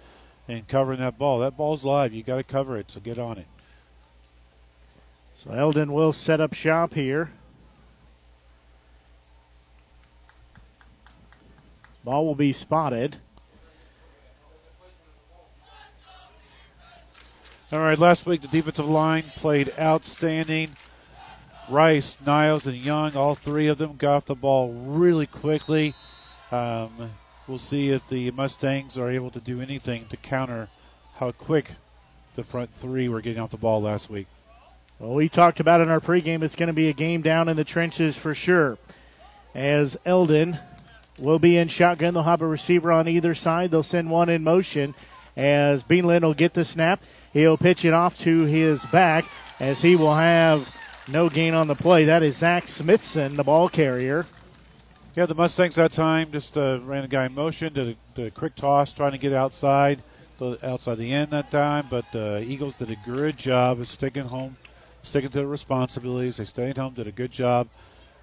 in 0.47 0.63
covering 0.65 1.01
that 1.01 1.19
ball. 1.19 1.39
That 1.41 1.57
ball's 1.57 1.85
live. 1.85 2.13
You 2.13 2.23
got 2.23 2.37
to 2.37 2.45
cover 2.45 2.77
it, 2.77 2.91
so 2.91 3.01
get 3.01 3.19
on 3.19 3.39
it. 3.39 3.47
So 5.35 5.51
Eldon 5.51 5.93
will 5.93 6.13
set 6.13 6.41
up 6.41 6.53
shop 6.53 6.95
here. 6.95 7.33
Ball 12.05 12.27
will 12.27 12.35
be 12.35 12.53
spotted. 12.53 13.17
All 17.71 17.81
right, 17.81 17.99
last 17.99 18.25
week 18.25 18.41
the 18.41 18.49
defensive 18.49 18.89
line 18.89 19.25
played 19.37 19.73
outstanding. 19.79 20.77
Rice, 21.71 22.19
Niles, 22.25 22.67
and 22.67 22.77
Young, 22.77 23.17
all 23.17 23.35
three 23.35 23.67
of 23.69 23.79
them 23.79 23.97
got 23.97 24.17
off 24.17 24.25
the 24.27 24.35
ball 24.35 24.73
really 24.73 25.27
quickly. 25.27 25.95
Um, 26.51 27.11
we'll 27.47 27.59
see 27.59 27.91
if 27.91 28.09
the 28.09 28.31
Mustangs 28.31 28.99
are 28.99 29.11
able 29.11 29.31
to 29.31 29.41
do 29.41 29.61
anything 29.61 30.07
to 30.09 30.17
counter 30.17 30.69
how 31.17 31.33
quick 31.33 31.73
the 32.37 32.45
front 32.45 32.71
three 32.75 33.09
were 33.09 33.21
getting 33.21 33.43
off 33.43 33.51
the 33.51 33.57
ball 33.57 33.83
last 33.83 34.09
week. 34.09 34.27
Well, 34.99 35.15
we 35.15 35.29
talked 35.29 35.61
about 35.61 35.81
in 35.81 35.89
our 35.89 36.01
pregame, 36.01 36.43
it's 36.43 36.57
going 36.57 36.69
to 36.69 36.73
be 36.73 36.89
a 36.89 36.93
game 36.93 37.23
down 37.23 37.49
in 37.49 37.57
the 37.57 37.65
trenches 37.65 38.17
for 38.17 38.35
sure. 38.35 38.79
As 39.55 39.97
Eldon 40.05 40.59
will 41.19 41.39
be 41.39 41.57
in 41.57 41.69
shotgun, 41.69 42.15
they'll 42.15 42.23
have 42.23 42.43
a 42.43 42.47
receiver 42.47 42.91
on 42.91 43.09
either 43.09 43.35
side. 43.35 43.71
They'll 43.71 43.83
send 43.83 44.11
one 44.11 44.29
in 44.29 44.43
motion 44.43 44.95
as 45.37 45.83
Beanland 45.83 46.23
will 46.23 46.35
get 46.35 46.55
the 46.55 46.65
snap. 46.65 47.03
He'll 47.33 47.57
pitch 47.57 47.85
it 47.85 47.93
off 47.93 48.19
to 48.21 48.45
his 48.45 48.85
back 48.87 49.25
as 49.61 49.83
he 49.83 49.97
will 49.97 50.15
have 50.15 50.73
no 51.09 51.29
gain 51.29 51.55
on 51.55 51.67
the 51.67 51.75
play. 51.75 52.05
That 52.05 52.23
is 52.23 52.37
Zach 52.39 52.69
Smithson, 52.69 53.37
the 53.37 53.45
ball 53.45 53.69
carrier. 53.69 54.27
Yeah, 55.15 55.27
the 55.27 55.35
Mustangs 55.35 55.75
that 55.77 55.93
time 55.93 56.31
just 56.31 56.57
uh, 56.57 56.81
ran 56.85 57.05
a 57.05 57.09
guy 57.09 57.27
in 57.27 57.35
motion, 57.35 57.73
did 57.73 57.89
a, 57.89 57.97
did 58.15 58.27
a, 58.29 58.31
quick 58.31 58.55
toss, 58.55 58.93
trying 58.93 59.13
to 59.13 59.19
get 59.19 59.33
outside, 59.33 60.03
outside 60.63 60.97
the 60.97 61.13
end 61.13 61.31
that 61.33 61.51
time. 61.51 61.87
But 61.91 62.05
the 62.13 62.37
uh, 62.37 62.41
Eagles 62.41 62.79
did 62.79 62.91
a 62.91 62.97
good 63.05 63.37
job 63.37 63.81
of 63.81 63.91
sticking 63.91 64.27
home, 64.27 64.57
sticking 65.03 65.31
to 65.31 65.39
the 65.39 65.47
responsibilities. 65.47 66.37
They 66.37 66.45
stayed 66.45 66.77
home, 66.77 66.95
did 66.95 67.09
a 67.09 67.13
good 67.13 67.33
job, 67.33 67.69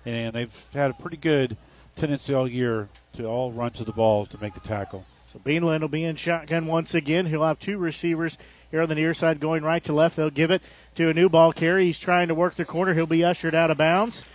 and 0.05 0.35
they've 0.35 0.65
had 0.73 0.91
a 0.91 0.93
pretty 0.93 1.17
good 1.17 1.57
tendency 1.97 2.33
all 2.33 2.47
year 2.47 2.87
to 3.13 3.25
all 3.25 3.51
run 3.51 3.71
to 3.71 3.83
the 3.83 3.91
ball 3.91 4.25
to 4.27 4.37
make 4.39 4.53
the 4.53 4.59
tackle. 4.61 5.05
So 5.31 5.39
Beanland 5.39 5.81
will 5.81 5.89
be 5.89 6.05
in 6.05 6.15
shotgun 6.15 6.65
once 6.65 6.93
again. 6.93 7.25
He'll 7.25 7.43
have 7.43 7.59
two 7.59 7.77
receivers 7.77 8.37
here 8.71 8.81
on 8.81 8.87
the 8.87 8.95
near 8.95 9.13
side 9.13 9.41
going 9.41 9.63
right 9.63 9.83
to 9.83 9.91
left. 9.91 10.15
They'll 10.15 10.29
give 10.29 10.51
it 10.51 10.61
to 10.95 11.09
a 11.09 11.13
new 11.13 11.29
ball 11.29 11.53
carry. 11.53 11.85
He's 11.85 11.99
trying 11.99 12.27
to 12.27 12.35
work 12.35 12.55
the 12.55 12.65
corner. 12.65 12.93
He'll 12.93 13.05
be 13.05 13.23
ushered 13.23 13.55
out 13.55 13.71
of 13.71 13.77
bounds 13.77 14.25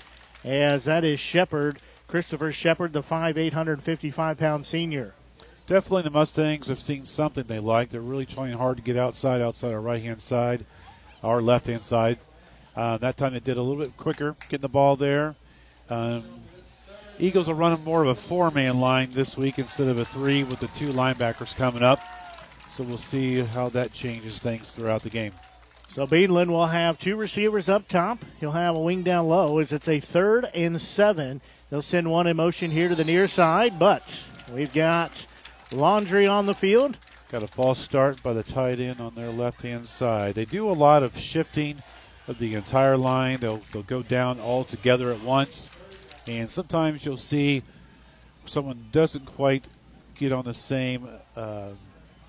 as 0.45 0.85
that 0.85 1.05
is 1.05 1.21
Shepard, 1.21 1.79
Christopher 2.07 2.53
Shepard, 2.53 2.93
the 2.93 3.03
5'8", 3.03 3.37
855 3.37 4.39
pound 4.39 4.67
senior. 4.67 5.15
Definitely 5.67 6.03
the 6.03 6.11
Mustangs 6.11 6.67
have 6.67 6.81
seen 6.81 7.07
something 7.07 7.45
they 7.45 7.61
like. 7.61 7.91
They're 7.91 8.01
really 8.01 8.27
trying 8.27 8.55
hard 8.55 8.79
to 8.79 8.83
get 8.83 8.97
outside, 8.97 9.41
outside 9.41 9.73
our 9.73 9.81
right 9.81 10.03
hand 10.03 10.21
side, 10.21 10.65
our 11.23 11.41
left 11.41 11.69
hand 11.69 11.85
side. 11.85 12.19
Uh, 12.75 12.97
that 12.99 13.17
time 13.17 13.35
they 13.35 13.41
did 13.41 13.57
a 13.57 13.63
little 13.63 13.83
bit 13.83 13.97
quicker, 13.97 14.35
getting 14.49 14.63
the 14.63 14.69
ball 14.69 14.97
there. 14.97 15.37
Um, 15.89 16.25
Eagles 17.19 17.49
are 17.49 17.55
running 17.55 17.85
more 17.85 18.03
of 18.03 18.09
a 18.09 18.15
four 18.15 18.51
man 18.51 18.81
line 18.81 19.11
this 19.13 19.37
week 19.37 19.59
instead 19.59 19.89
of 19.89 20.01
a 20.01 20.05
three 20.05 20.43
with 20.43 20.59
the 20.61 20.69
two 20.69 20.89
linebackers 20.89 21.55
coming 21.55 21.83
up. 21.83 22.01
So 22.71 22.83
we'll 22.83 22.99
see 22.99 23.41
how 23.41 23.69
that 23.71 23.93
changes 23.93 24.39
things 24.39 24.73
throughout 24.73 25.03
the 25.03 25.11
game. 25.11 25.33
So 25.91 26.07
Beanland 26.07 26.51
will 26.51 26.69
have 26.69 27.01
two 27.01 27.17
receivers 27.17 27.69
up 27.69 27.89
top. 27.89 28.25
He'll 28.39 28.53
have 28.53 28.77
a 28.77 28.81
wing 28.81 29.03
down 29.03 29.27
low 29.27 29.59
as 29.59 29.73
it's 29.73 29.89
a 29.89 29.99
third 29.99 30.49
and 30.55 30.81
seven. 30.81 31.41
They'll 31.69 31.83
send 31.83 32.09
one 32.09 32.29
in 32.29 32.37
motion 32.37 32.71
here 32.71 32.89
to 32.89 32.95
the 32.95 33.03
near 33.03 33.27
side, 33.27 33.77
but 33.77 34.21
we've 34.55 34.73
got 34.73 35.27
Laundry 35.73 36.29
on 36.29 36.47
the 36.47 36.55
field. 36.55 36.97
Got 37.33 37.43
a 37.43 37.49
false 37.49 37.81
start 37.81 38.23
by 38.23 38.33
the 38.35 38.45
tight 38.45 38.79
end 38.79 39.01
on 39.01 39.17
their 39.17 39.31
left 39.33 39.63
hand 39.63 39.89
side. 39.89 40.37
They 40.37 40.45
do 40.45 40.71
a 40.71 40.73
lot 40.73 41.03
of 41.03 41.19
shifting 41.19 41.83
of 42.29 42.39
the 42.39 42.55
entire 42.55 42.97
line. 42.97 43.41
They'll, 43.41 43.63
they'll 43.73 43.83
go 43.83 44.03
down 44.03 44.39
all 44.39 44.63
together 44.63 45.11
at 45.11 45.23
once. 45.23 45.71
And 46.25 46.49
sometimes 46.53 47.05
you'll 47.05 47.17
see 47.17 47.65
someone 48.47 48.87
doesn't 48.93 49.27
quite 49.27 49.65
get 50.15 50.31
on 50.31 50.45
the 50.45 50.55
same, 50.55 51.09
uh, 51.35 51.71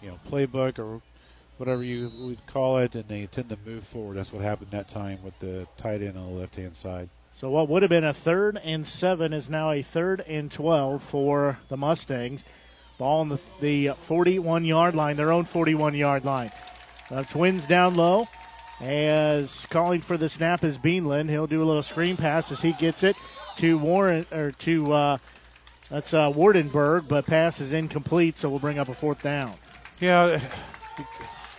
you 0.02 0.10
know, 0.10 0.20
playbook 0.28 0.80
or 0.80 1.04
whatever 1.62 1.84
you 1.84 2.12
would 2.18 2.44
call 2.48 2.80
it, 2.80 2.96
and 2.96 3.08
they 3.08 3.28
tend 3.28 3.48
to 3.48 3.58
move 3.64 3.86
forward. 3.86 4.18
That's 4.18 4.34
what 4.34 4.42
happened 4.42 4.72
that 4.72 4.88
time 4.88 5.20
with 5.24 5.38
the 5.38 5.68
tight 5.78 6.02
end 6.02 6.18
on 6.18 6.26
the 6.26 6.32
left 6.32 6.56
hand 6.56 6.76
side. 6.76 7.08
So 7.36 7.52
what 7.52 7.70
would 7.70 7.84
have 7.84 7.90
been 7.92 8.04
a 8.04 8.16
third 8.16 8.60
and 8.64 8.88
seven 8.88 9.32
is 9.32 9.48
now 9.48 9.70
a 9.70 9.84
third 9.84 10.22
and 10.22 10.52
twelve 10.52 11.04
for 11.04 11.60
the 11.70 11.78
Mustangs. 11.78 12.44
Ball 12.98 13.20
on 13.20 13.30
the, 13.30 13.40
the 13.62 13.90
41 14.08 14.66
yard 14.66 14.96
line, 14.96 15.18
their 15.18 15.32
own 15.32 15.46
41 15.46 15.94
yard 15.94 16.26
line. 16.26 16.52
The 17.12 17.26
twins 17.26 17.68
down 17.68 17.96
low. 17.96 18.28
As 18.80 19.68
calling 19.68 20.02
for 20.02 20.18
the 20.18 20.30
snap 20.30 20.64
is 20.64 20.80
Beanland. 20.80 21.30
He'll 21.30 21.46
do 21.46 21.62
a 21.62 21.66
little 21.66 21.84
screen 21.84 22.18
pass 22.18 22.52
as 22.52 22.62
he 22.62 22.74
gets 22.74 23.04
it 23.04 23.16
to 23.58 23.78
Warren 23.78 24.26
or 24.32 24.50
to 24.50 24.94
uh, 24.94 25.18
that's 25.92 26.12
uh, 26.16 26.32
Wardenberg, 26.32 27.08
but 27.08 27.28
pass 27.28 27.62
is 27.62 27.72
incomplete, 27.72 28.40
so 28.40 28.50
we'll 28.50 28.58
bring 28.58 28.80
up 28.80 28.90
a 28.90 28.96
fourth 28.96 29.22
down. 29.22 29.54
Yeah, 30.00 30.42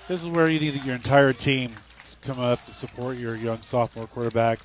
this 0.08 0.22
is 0.22 0.30
where 0.30 0.48
you 0.48 0.60
need 0.60 0.84
your 0.84 0.94
entire 0.94 1.32
team 1.32 1.70
to 2.10 2.28
come 2.28 2.40
up 2.40 2.64
to 2.66 2.74
support 2.74 3.16
your 3.16 3.36
young 3.36 3.62
sophomore 3.62 4.06
quarterback, 4.06 4.60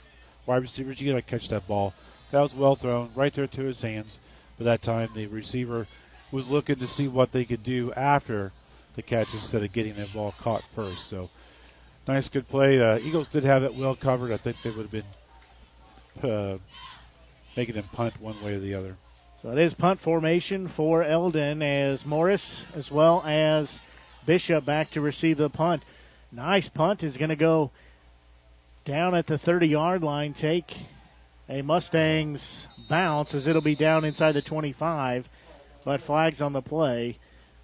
wide 0.46 0.62
receivers. 0.62 1.00
You 1.00 1.12
got 1.12 1.18
to 1.18 1.22
catch 1.22 1.50
that 1.50 1.68
ball. 1.68 1.94
That 2.32 2.42
was 2.42 2.56
well 2.56 2.76
thrown, 2.76 3.12
right 3.16 3.34
there 3.34 3.48
to 3.48 3.64
his 3.64 3.82
hands. 3.82 4.20
But 4.58 4.66
that 4.66 4.82
time, 4.82 5.10
the 5.14 5.28
receiver 5.28 5.88
was 6.32 6.50
looking 6.50 6.78
to 6.78 6.88
see 6.88 7.08
what 7.08 7.32
they 7.32 7.46
could 7.46 7.64
do 7.64 7.94
after 7.94 8.52
the 8.96 9.02
catch 9.02 9.34
instead 9.34 9.64
of 9.64 9.72
getting 9.72 9.94
that 9.96 10.14
ball 10.14 10.34
caught 10.40 10.64
first. 10.76 11.08
So, 11.08 11.30
nice, 12.08 12.28
good 12.28 12.48
play. 12.48 12.82
Uh, 12.82 12.98
Eagles 12.98 13.28
did 13.28 13.44
have 13.44 13.64
it 13.64 13.76
well 13.76 13.96
covered. 13.96 14.32
I 14.32 14.38
think 14.38 14.58
they 14.64 14.72
would 14.72 14.90
have 14.90 14.92
been 14.92 16.30
uh, 16.30 16.58
making 17.56 17.76
them 17.76 17.90
punt 17.94 18.20
one 18.20 18.42
way 18.44 18.56
or 18.56 18.60
the 18.60 18.74
other. 18.74 18.98
So 19.42 19.52
it 19.52 19.60
is 19.60 19.76
punt 19.76 20.00
formation 20.00 20.68
for 20.68 21.04
Eldon 21.04 21.62
as 21.62 22.08
Morris 22.08 22.66
as 22.76 22.92
well 22.92 23.24
as 23.24 23.80
Bishop 24.28 24.66
back 24.66 24.92
to 24.92 25.02
receive 25.02 25.38
the 25.38 25.50
punt. 25.50 25.84
Nice 26.34 26.68
punt 26.68 27.02
is 27.02 27.18
going 27.18 27.30
to 27.30 27.36
go 27.36 27.72
down 28.84 29.16
at 29.16 29.26
the 29.26 29.38
30 29.38 29.70
yard 29.70 30.04
line, 30.04 30.34
take 30.34 30.80
a 31.50 31.62
Mustangs 31.62 32.68
bounce 32.90 33.34
as 33.34 33.48
it'll 33.48 33.62
be 33.62 33.74
down 33.74 34.04
inside 34.04 34.34
the 34.34 34.42
25, 34.42 35.30
but 35.86 36.02
flags 36.02 36.42
on 36.42 36.52
the 36.52 36.62
play. 36.62 37.18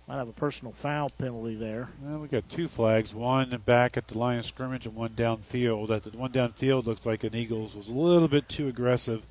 Might 0.07 0.17
have 0.17 0.29
a 0.29 0.33
personal 0.33 0.73
foul 0.73 1.09
penalty 1.09 1.55
there. 1.55 1.89
Well, 2.01 2.19
we 2.19 2.27
got 2.29 2.47
two 2.47 2.69
flags, 2.69 3.13
one 3.13 3.61
back 3.65 3.97
at 3.97 4.07
the 4.07 4.17
line 4.17 4.39
of 4.39 4.45
scrimmage 4.45 4.85
and 4.85 4.95
one 4.95 5.09
downfield. 5.09 5.89
That 5.89 6.03
the 6.03 6.17
one 6.17 6.31
downfield 6.31 6.85
looks 6.85 7.05
like 7.05 7.25
an 7.25 7.35
Eagles 7.35 7.75
was 7.75 7.89
a 7.89 7.93
little 7.93 8.29
bit 8.29 8.47
too 8.47 8.69
aggressive 8.69 9.21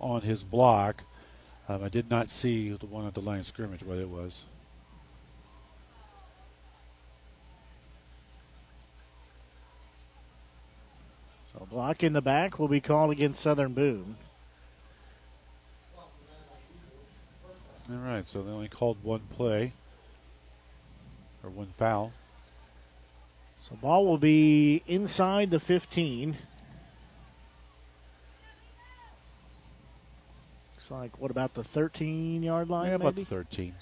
on 0.00 0.22
his 0.22 0.44
block. 0.44 1.02
Um, 1.68 1.82
I 1.82 1.88
did 1.88 2.08
not 2.08 2.30
see 2.30 2.70
the 2.70 2.86
one 2.86 3.06
at 3.06 3.14
the 3.14 3.20
line 3.20 3.40
of 3.40 3.46
scrimmage 3.46 3.82
what 3.82 3.98
it 3.98 4.08
was. 4.08 4.44
So 11.58 11.66
block 11.66 12.04
in 12.04 12.12
the 12.12 12.22
back 12.22 12.58
will 12.58 12.68
be 12.68 12.80
called 12.80 13.10
against 13.10 13.40
Southern 13.40 13.72
Boone. 13.72 14.16
All 17.90 17.96
right, 17.96 18.28
so 18.28 18.42
they 18.42 18.50
only 18.50 18.68
called 18.68 18.98
one 19.02 19.22
play 19.34 19.72
or 21.42 21.50
one 21.50 21.72
foul. 21.76 22.12
So 23.68 23.74
ball 23.76 24.06
will 24.06 24.18
be 24.18 24.82
inside 24.86 25.50
the 25.50 25.58
15. 25.58 26.36
Looks 30.74 30.90
like 30.90 31.18
what 31.18 31.30
about 31.30 31.54
the 31.54 31.64
13 31.64 32.42
yard 32.42 32.68
line? 32.68 32.90
Yeah, 32.90 32.98
maybe? 32.98 33.24
the 33.24 33.30
13. 33.30 33.74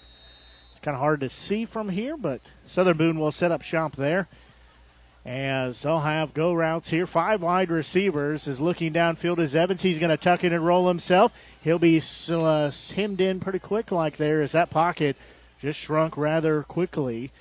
It's 0.71 0.81
kind 0.81 0.95
of 0.95 1.01
hard 1.01 1.21
to 1.21 1.29
see 1.29 1.67
from 1.67 1.91
here, 1.91 2.17
but 2.17 2.41
Southern 2.65 2.97
Boone 2.97 3.19
will 3.19 3.33
set 3.33 3.53
up 3.53 3.61
shop 3.61 3.97
there. 3.97 4.29
As 5.27 5.83
they'll 5.83 6.01
have 6.01 6.35
go 6.35 6.55
routes 6.55 6.91
here. 6.91 7.05
Five 7.05 7.43
wide 7.43 7.69
receivers 7.69 8.47
is 8.47 8.61
looking 8.61 8.93
downfield 8.93 9.41
as 9.41 9.57
Evans. 9.57 9.83
He's 9.83 9.99
going 9.99 10.11
to 10.11 10.17
tuck 10.17 10.45
in 10.45 10.53
and 10.53 10.65
roll 10.65 10.87
himself. 10.87 11.33
He'll 11.61 11.81
be 11.81 12.01
uh, 12.29 12.71
hemmed 12.95 13.21
in 13.21 13.41
pretty 13.41 13.59
quick 13.59 13.91
like 13.91 14.19
there 14.19 14.41
as 14.41 14.53
that 14.53 14.71
pocket 14.71 15.17
just 15.61 15.81
shrunk 15.81 16.17
rather 16.17 16.63
quickly. 16.63 17.33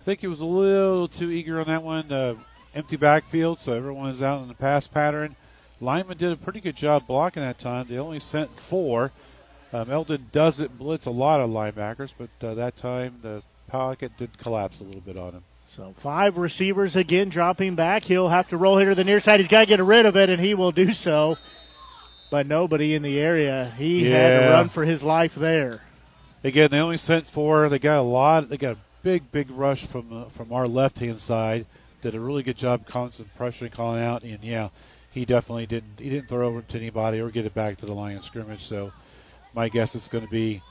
I 0.00 0.04
think 0.04 0.20
he 0.20 0.26
was 0.26 0.40
a 0.40 0.46
little 0.46 1.06
too 1.06 1.30
eager 1.30 1.60
on 1.60 1.68
that 1.68 1.84
one. 1.84 2.10
Uh, 2.10 2.34
empty 2.74 2.96
backfield, 2.96 3.60
so 3.60 3.74
everyone 3.74 4.10
is 4.10 4.22
out 4.22 4.42
in 4.42 4.48
the 4.48 4.54
pass 4.54 4.88
pattern. 4.88 5.36
Lyman 5.80 6.18
did 6.18 6.32
a 6.32 6.36
pretty 6.36 6.60
good 6.60 6.74
job 6.74 7.06
blocking 7.06 7.42
that 7.42 7.60
time. 7.60 7.86
They 7.88 7.98
only 7.98 8.18
sent 8.18 8.58
four. 8.58 9.12
Um, 9.72 9.90
Eldon 9.90 10.26
doesn't 10.32 10.78
blitz 10.78 11.06
a 11.06 11.10
lot 11.10 11.40
of 11.40 11.50
linebackers, 11.50 12.12
but 12.18 12.30
uh, 12.44 12.54
that 12.54 12.76
time 12.76 13.20
the 13.22 13.42
pocket 13.68 14.12
did 14.18 14.36
collapse 14.38 14.80
a 14.80 14.84
little 14.84 15.00
bit 15.00 15.16
on 15.16 15.32
him. 15.34 15.44
So 15.68 15.94
five 15.98 16.38
receivers 16.38 16.96
again 16.96 17.28
dropping 17.28 17.74
back. 17.74 18.04
He'll 18.04 18.30
have 18.30 18.48
to 18.48 18.56
roll 18.56 18.78
here 18.78 18.88
to 18.88 18.94
the 18.94 19.04
near 19.04 19.20
side. 19.20 19.38
He's 19.38 19.48
got 19.48 19.60
to 19.60 19.66
get 19.66 19.80
rid 19.80 20.06
of 20.06 20.16
it, 20.16 20.30
and 20.30 20.40
he 20.40 20.54
will 20.54 20.72
do 20.72 20.94
so. 20.94 21.36
But 22.30 22.46
nobody 22.46 22.94
in 22.94 23.02
the 23.02 23.20
area. 23.20 23.72
He 23.76 24.08
yeah. 24.08 24.16
had 24.16 24.40
to 24.40 24.50
run 24.50 24.68
for 24.70 24.84
his 24.86 25.04
life 25.04 25.34
there. 25.34 25.82
Again, 26.42 26.70
they 26.70 26.78
only 26.78 26.96
sent 26.96 27.26
four. 27.26 27.68
They 27.68 27.78
got 27.78 27.98
a 27.98 28.02
lot. 28.02 28.48
They 28.48 28.56
got 28.56 28.76
a 28.76 28.78
big, 29.02 29.30
big 29.30 29.50
rush 29.50 29.84
from 29.84 30.10
uh, 30.10 30.24
from 30.30 30.52
our 30.52 30.66
left 30.66 31.00
hand 31.00 31.20
side. 31.20 31.66
Did 32.00 32.14
a 32.14 32.20
really 32.20 32.42
good 32.42 32.56
job 32.56 32.86
constant 32.86 33.28
pressuring, 33.38 33.72
calling 33.72 34.02
out, 34.02 34.22
and 34.22 34.42
yeah, 34.42 34.70
he 35.10 35.26
definitely 35.26 35.66
didn't. 35.66 35.98
He 35.98 36.08
didn't 36.08 36.28
throw 36.30 36.48
over 36.48 36.62
to 36.62 36.78
anybody 36.78 37.20
or 37.20 37.30
get 37.30 37.44
it 37.44 37.54
back 37.54 37.76
to 37.78 37.86
the 37.86 37.94
line 37.94 38.16
of 38.16 38.24
scrimmage. 38.24 38.64
So, 38.64 38.92
my 39.54 39.68
guess 39.68 39.94
is 39.94 40.08
going 40.08 40.24
to 40.24 40.30
be 40.30 40.62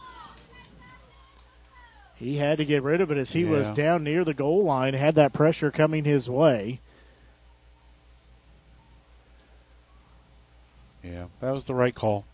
he 2.20 2.38
had 2.38 2.58
to 2.58 2.66
get 2.66 2.84
rid 2.84 3.00
of 3.00 3.12
it 3.12 3.18
as 3.18 3.32
he 3.34 3.42
yeah. 3.42 3.50
was 3.50 3.72
down 3.72 4.04
near 4.04 4.24
the 4.24 4.34
goal 4.34 4.64
line, 4.64 4.94
had 4.94 5.16
that 5.16 5.34
pressure 5.34 5.72
coming 5.72 6.04
his 6.04 6.30
way. 6.30 6.80
Yeah, 11.04 11.26
that 11.40 11.52
was 11.52 11.66
the 11.66 11.76
right 11.76 11.94
call. 11.96 12.26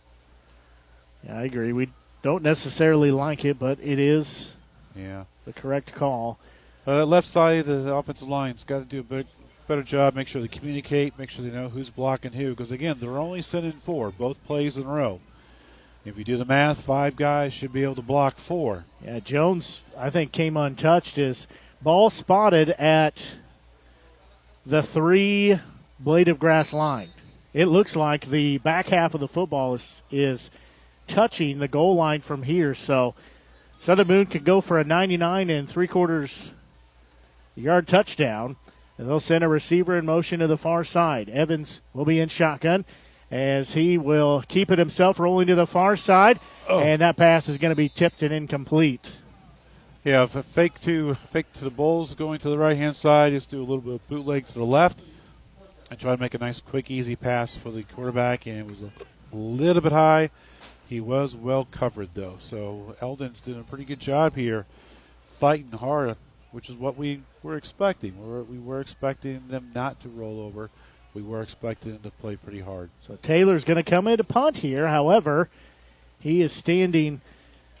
Yeah, 1.24 1.38
I 1.38 1.42
agree. 1.44 1.72
We 1.72 1.90
don't 2.22 2.42
necessarily 2.42 3.10
like 3.10 3.44
it, 3.44 3.58
but 3.58 3.78
it 3.80 3.98
is 3.98 4.52
Yeah. 4.96 5.24
the 5.44 5.52
correct 5.52 5.94
call. 5.94 6.38
Uh, 6.86 7.04
left 7.04 7.28
side 7.28 7.68
of 7.68 7.84
the 7.84 7.94
offensive 7.94 8.28
line's 8.28 8.64
got 8.64 8.78
to 8.80 8.84
do 8.84 9.00
a 9.00 9.02
bit, 9.02 9.26
better 9.68 9.82
job. 9.82 10.14
Make 10.14 10.28
sure 10.28 10.42
they 10.42 10.48
communicate. 10.48 11.18
Make 11.18 11.30
sure 11.30 11.44
they 11.44 11.50
know 11.50 11.68
who's 11.68 11.90
blocking 11.90 12.32
who. 12.32 12.50
Because 12.50 12.70
again, 12.70 12.96
they're 12.98 13.18
only 13.18 13.42
sending 13.42 13.72
four, 13.72 14.10
both 14.10 14.42
plays 14.44 14.76
in 14.76 14.84
a 14.84 14.88
row. 14.88 15.20
If 16.06 16.18
you 16.18 16.24
do 16.24 16.36
the 16.36 16.44
math, 16.44 16.82
five 16.82 17.16
guys 17.16 17.54
should 17.54 17.72
be 17.72 17.82
able 17.82 17.94
to 17.94 18.02
block 18.02 18.36
four. 18.36 18.84
Yeah, 19.02 19.20
Jones, 19.20 19.80
I 19.96 20.10
think, 20.10 20.32
came 20.32 20.54
untouched. 20.54 21.16
His 21.16 21.46
ball 21.80 22.10
spotted 22.10 22.70
at 22.70 23.26
the 24.66 24.82
three 24.82 25.58
blade 25.98 26.28
of 26.28 26.38
grass 26.38 26.74
line. 26.74 27.08
It 27.54 27.66
looks 27.66 27.96
like 27.96 28.28
the 28.28 28.58
back 28.58 28.88
half 28.88 29.14
of 29.14 29.20
the 29.20 29.28
football 29.28 29.74
is, 29.74 30.02
is 30.10 30.50
touching 31.08 31.58
the 31.58 31.68
goal 31.68 31.94
line 31.94 32.20
from 32.20 32.42
here. 32.42 32.74
So 32.74 33.14
Southern 33.80 34.06
Boone 34.06 34.26
could 34.26 34.44
go 34.44 34.60
for 34.60 34.78
a 34.78 34.84
99 34.84 35.48
and 35.48 35.66
three 35.66 35.88
quarters 35.88 36.50
yard 37.54 37.88
touchdown. 37.88 38.56
And 38.98 39.08
they'll 39.08 39.20
send 39.20 39.42
a 39.42 39.48
receiver 39.48 39.96
in 39.96 40.04
motion 40.04 40.40
to 40.40 40.46
the 40.46 40.58
far 40.58 40.84
side. 40.84 41.30
Evans 41.30 41.80
will 41.94 42.04
be 42.04 42.20
in 42.20 42.28
shotgun 42.28 42.84
as 43.34 43.72
he 43.72 43.98
will 43.98 44.44
keep 44.46 44.70
it 44.70 44.78
himself 44.78 45.18
rolling 45.18 45.48
to 45.48 45.56
the 45.56 45.66
far 45.66 45.96
side. 45.96 46.38
Oh. 46.68 46.78
And 46.78 47.02
that 47.02 47.16
pass 47.16 47.48
is 47.48 47.58
going 47.58 47.72
to 47.72 47.76
be 47.76 47.88
tipped 47.88 48.22
and 48.22 48.32
incomplete. 48.32 49.10
Yeah, 50.04 50.26
fake 50.26 50.80
to 50.82 51.14
fake 51.14 51.52
to 51.54 51.64
the 51.64 51.70
Bulls 51.70 52.14
going 52.14 52.38
to 52.38 52.48
the 52.48 52.58
right 52.58 52.76
hand 52.76 52.94
side, 52.94 53.32
just 53.32 53.50
do 53.50 53.58
a 53.58 53.60
little 53.60 53.80
bit 53.80 53.94
of 53.94 54.08
bootleg 54.08 54.46
to 54.46 54.54
the 54.54 54.64
left, 54.64 55.02
and 55.90 55.98
try 55.98 56.14
to 56.14 56.20
make 56.20 56.34
a 56.34 56.38
nice, 56.38 56.60
quick, 56.60 56.90
easy 56.90 57.16
pass 57.16 57.56
for 57.56 57.70
the 57.70 57.82
quarterback. 57.82 58.46
And 58.46 58.58
it 58.58 58.66
was 58.66 58.82
a 58.82 58.92
little 59.32 59.82
bit 59.82 59.92
high. 59.92 60.30
He 60.86 61.00
was 61.00 61.34
well 61.34 61.64
covered 61.64 62.10
though, 62.14 62.36
so 62.38 62.94
Eldon's 63.00 63.40
doing 63.40 63.60
a 63.60 63.64
pretty 63.64 63.84
good 63.84 64.00
job 64.00 64.36
here, 64.36 64.66
fighting 65.40 65.72
hard, 65.72 66.16
which 66.52 66.68
is 66.68 66.76
what 66.76 66.96
we 66.96 67.22
were 67.42 67.56
expecting. 67.56 68.20
We 68.22 68.28
were, 68.28 68.42
we 68.44 68.58
were 68.58 68.80
expecting 68.80 69.48
them 69.48 69.72
not 69.74 69.98
to 70.00 70.08
roll 70.08 70.38
over. 70.40 70.70
We 71.14 71.22
were 71.22 71.42
expecting 71.42 71.92
them 71.92 72.02
to 72.02 72.10
play 72.10 72.34
pretty 72.34 72.60
hard. 72.60 72.90
So 73.06 73.16
Taylor's 73.22 73.64
going 73.64 73.82
to 73.82 73.88
come 73.88 74.08
in 74.08 74.16
to 74.16 74.24
punt 74.24 74.58
here. 74.58 74.88
However, 74.88 75.48
he 76.20 76.42
is 76.42 76.52
standing 76.52 77.20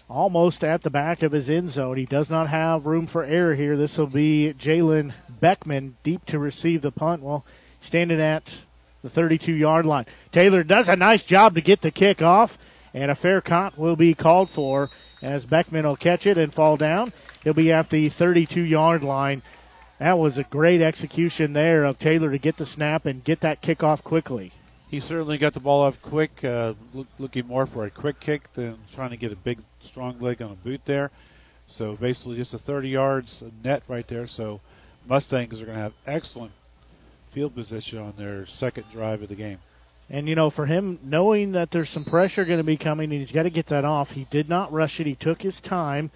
almost 0.08 0.62
at 0.62 0.82
the 0.82 0.90
back 0.90 1.22
of 1.22 1.32
his 1.32 1.50
end 1.50 1.70
zone. 1.70 1.96
He 1.96 2.04
does 2.04 2.30
not 2.30 2.48
have 2.48 2.86
room 2.86 3.08
for 3.08 3.24
error 3.24 3.54
here. 3.54 3.76
This 3.76 3.98
will 3.98 4.06
be 4.06 4.54
Jalen 4.56 5.14
Beckman 5.40 5.96
deep 6.04 6.24
to 6.26 6.38
receive 6.38 6.82
the 6.82 6.92
punt. 6.92 7.22
Well, 7.22 7.44
standing 7.80 8.20
at 8.20 8.58
the 9.02 9.10
32 9.10 9.52
yard 9.52 9.84
line. 9.84 10.06
Taylor 10.32 10.62
does 10.62 10.88
a 10.88 10.96
nice 10.96 11.24
job 11.24 11.54
to 11.54 11.60
get 11.60 11.82
the 11.82 11.90
kick 11.90 12.22
off, 12.22 12.56
and 12.94 13.10
a 13.10 13.14
fair 13.14 13.40
count 13.40 13.76
will 13.76 13.96
be 13.96 14.14
called 14.14 14.48
for 14.48 14.90
as 15.22 15.44
Beckman 15.44 15.86
will 15.86 15.96
catch 15.96 16.26
it 16.26 16.38
and 16.38 16.54
fall 16.54 16.76
down. 16.76 17.12
He'll 17.42 17.52
be 17.52 17.72
at 17.72 17.90
the 17.90 18.08
32 18.08 18.62
yard 18.62 19.02
line. 19.04 19.42
That 20.04 20.18
was 20.18 20.36
a 20.36 20.44
great 20.44 20.82
execution 20.82 21.54
there 21.54 21.82
of 21.82 21.98
Taylor 21.98 22.30
to 22.30 22.36
get 22.36 22.58
the 22.58 22.66
snap 22.66 23.06
and 23.06 23.24
get 23.24 23.40
that 23.40 23.62
kick 23.62 23.82
off 23.82 24.04
quickly. 24.04 24.52
He 24.86 25.00
certainly 25.00 25.38
got 25.38 25.54
the 25.54 25.60
ball 25.60 25.80
off 25.80 26.02
quick, 26.02 26.44
uh, 26.44 26.74
look, 26.92 27.06
looking 27.18 27.46
more 27.46 27.64
for 27.64 27.86
a 27.86 27.90
quick 27.90 28.20
kick 28.20 28.52
than 28.52 28.76
trying 28.92 29.08
to 29.08 29.16
get 29.16 29.32
a 29.32 29.36
big, 29.36 29.60
strong 29.80 30.20
leg 30.20 30.42
on 30.42 30.50
a 30.50 30.56
boot 30.56 30.82
there. 30.84 31.10
So 31.66 31.96
basically, 31.96 32.36
just 32.36 32.52
a 32.52 32.58
30 32.58 32.90
yards 32.90 33.42
net 33.62 33.82
right 33.88 34.06
there. 34.06 34.26
So 34.26 34.60
Mustangs 35.08 35.62
are 35.62 35.64
going 35.64 35.78
to 35.78 35.82
have 35.82 35.94
excellent 36.06 36.52
field 37.30 37.54
position 37.54 37.98
on 37.98 38.12
their 38.18 38.44
second 38.44 38.84
drive 38.92 39.22
of 39.22 39.30
the 39.30 39.34
game. 39.34 39.60
And, 40.10 40.28
you 40.28 40.34
know, 40.34 40.50
for 40.50 40.66
him, 40.66 40.98
knowing 41.02 41.52
that 41.52 41.70
there's 41.70 41.88
some 41.88 42.04
pressure 42.04 42.44
going 42.44 42.60
to 42.60 42.62
be 42.62 42.76
coming 42.76 43.10
and 43.10 43.20
he's 43.20 43.32
got 43.32 43.44
to 43.44 43.50
get 43.50 43.68
that 43.68 43.86
off, 43.86 44.10
he 44.10 44.26
did 44.30 44.50
not 44.50 44.70
rush 44.70 45.00
it. 45.00 45.06
He 45.06 45.14
took 45.14 45.40
his 45.40 45.62
time. 45.62 46.10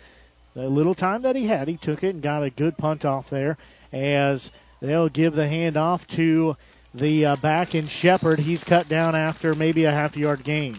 The 0.53 0.69
little 0.69 0.95
time 0.95 1.23
that 1.23 1.37
he 1.37 1.47
had, 1.47 1.69
he 1.69 1.79
took 1.79 2.05
it 2.05 2.11
and 2.11 2.23
got 2.23 2.43
a 2.43 2.51
good 2.51 2.77
punt 2.77 3.07
off 3.07 3.31
there 3.31 3.57
as 3.93 4.51
they'll 4.81 5.09
give 5.09 5.35
the 5.35 5.49
hand 5.49 5.77
off 5.77 6.07
to 6.09 6.57
the 6.95 7.25
uh, 7.25 7.37
back 7.37 7.75
in 7.75 7.87
Shepard. 7.87 8.41
He's 8.41 8.65
cut 8.65 8.89
down 8.89 9.15
after 9.15 9.55
maybe 9.55 9.85
a 9.85 9.91
half 9.91 10.17
yard 10.17 10.45
gain. 10.45 10.79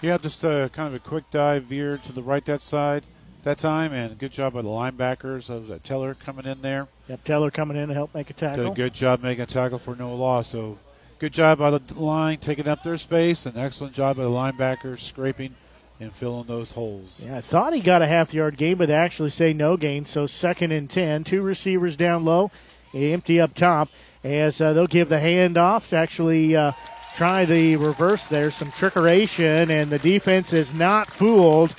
Yeah, 0.00 0.18
just 0.18 0.44
uh, 0.44 0.68
kind 0.68 0.88
of 0.88 0.94
a 0.94 0.98
quick 0.98 1.30
dive 1.30 1.64
veer 1.64 1.98
to 1.98 2.12
the 2.12 2.22
right 2.22 2.44
that 2.44 2.62
side 2.62 3.04
that 3.44 3.58
time, 3.58 3.92
and 3.92 4.18
good 4.18 4.32
job 4.32 4.54
by 4.54 4.62
the 4.62 4.68
linebackers. 4.68 5.46
That 5.46 5.60
was 5.60 5.68
that 5.68 5.84
Teller 5.84 6.14
coming 6.14 6.46
in 6.46 6.62
there. 6.62 6.88
Yep, 7.08 7.24
Teller 7.24 7.50
coming 7.50 7.76
in 7.76 7.88
to 7.88 7.94
help 7.94 8.14
make 8.14 8.30
a 8.30 8.32
tackle. 8.32 8.64
Did 8.64 8.72
a 8.72 8.74
good 8.74 8.94
job 8.94 9.22
making 9.22 9.42
a 9.42 9.46
tackle 9.46 9.78
for 9.78 9.94
no 9.94 10.14
loss. 10.14 10.48
So 10.48 10.78
good 11.18 11.32
job 11.32 11.58
by 11.58 11.70
the 11.70 11.80
line 11.94 12.38
taking 12.38 12.66
up 12.66 12.82
their 12.82 12.98
space, 12.98 13.46
and 13.46 13.56
excellent 13.56 13.94
job 13.94 14.16
by 14.16 14.24
the 14.24 14.30
linebackers 14.30 15.00
scraping 15.00 15.54
and 16.00 16.12
filling 16.12 16.46
those 16.46 16.72
holes. 16.72 17.22
Yeah, 17.24 17.36
I 17.36 17.40
thought 17.40 17.72
he 17.72 17.80
got 17.80 18.02
a 18.02 18.06
half 18.06 18.34
yard 18.34 18.56
gain, 18.56 18.76
but 18.76 18.88
they 18.88 18.94
actually 18.94 19.30
say 19.30 19.52
no 19.52 19.76
gain. 19.76 20.04
So 20.04 20.26
second 20.26 20.72
and 20.72 20.90
10, 20.90 21.24
two 21.24 21.42
receivers 21.42 21.96
down 21.96 22.24
low, 22.24 22.50
empty 22.92 23.40
up 23.40 23.54
top, 23.54 23.88
as 24.22 24.60
uh, 24.60 24.72
they'll 24.72 24.86
give 24.86 25.08
the 25.08 25.16
handoff 25.16 25.88
to 25.90 25.96
actually 25.96 26.56
uh, 26.56 26.72
try 27.16 27.44
the 27.44 27.76
reverse 27.76 28.26
there. 28.28 28.50
Some 28.50 28.70
trickeration, 28.70 29.70
and 29.70 29.90
the 29.90 29.98
defense 29.98 30.52
is 30.52 30.74
not 30.74 31.10
fooled 31.10 31.74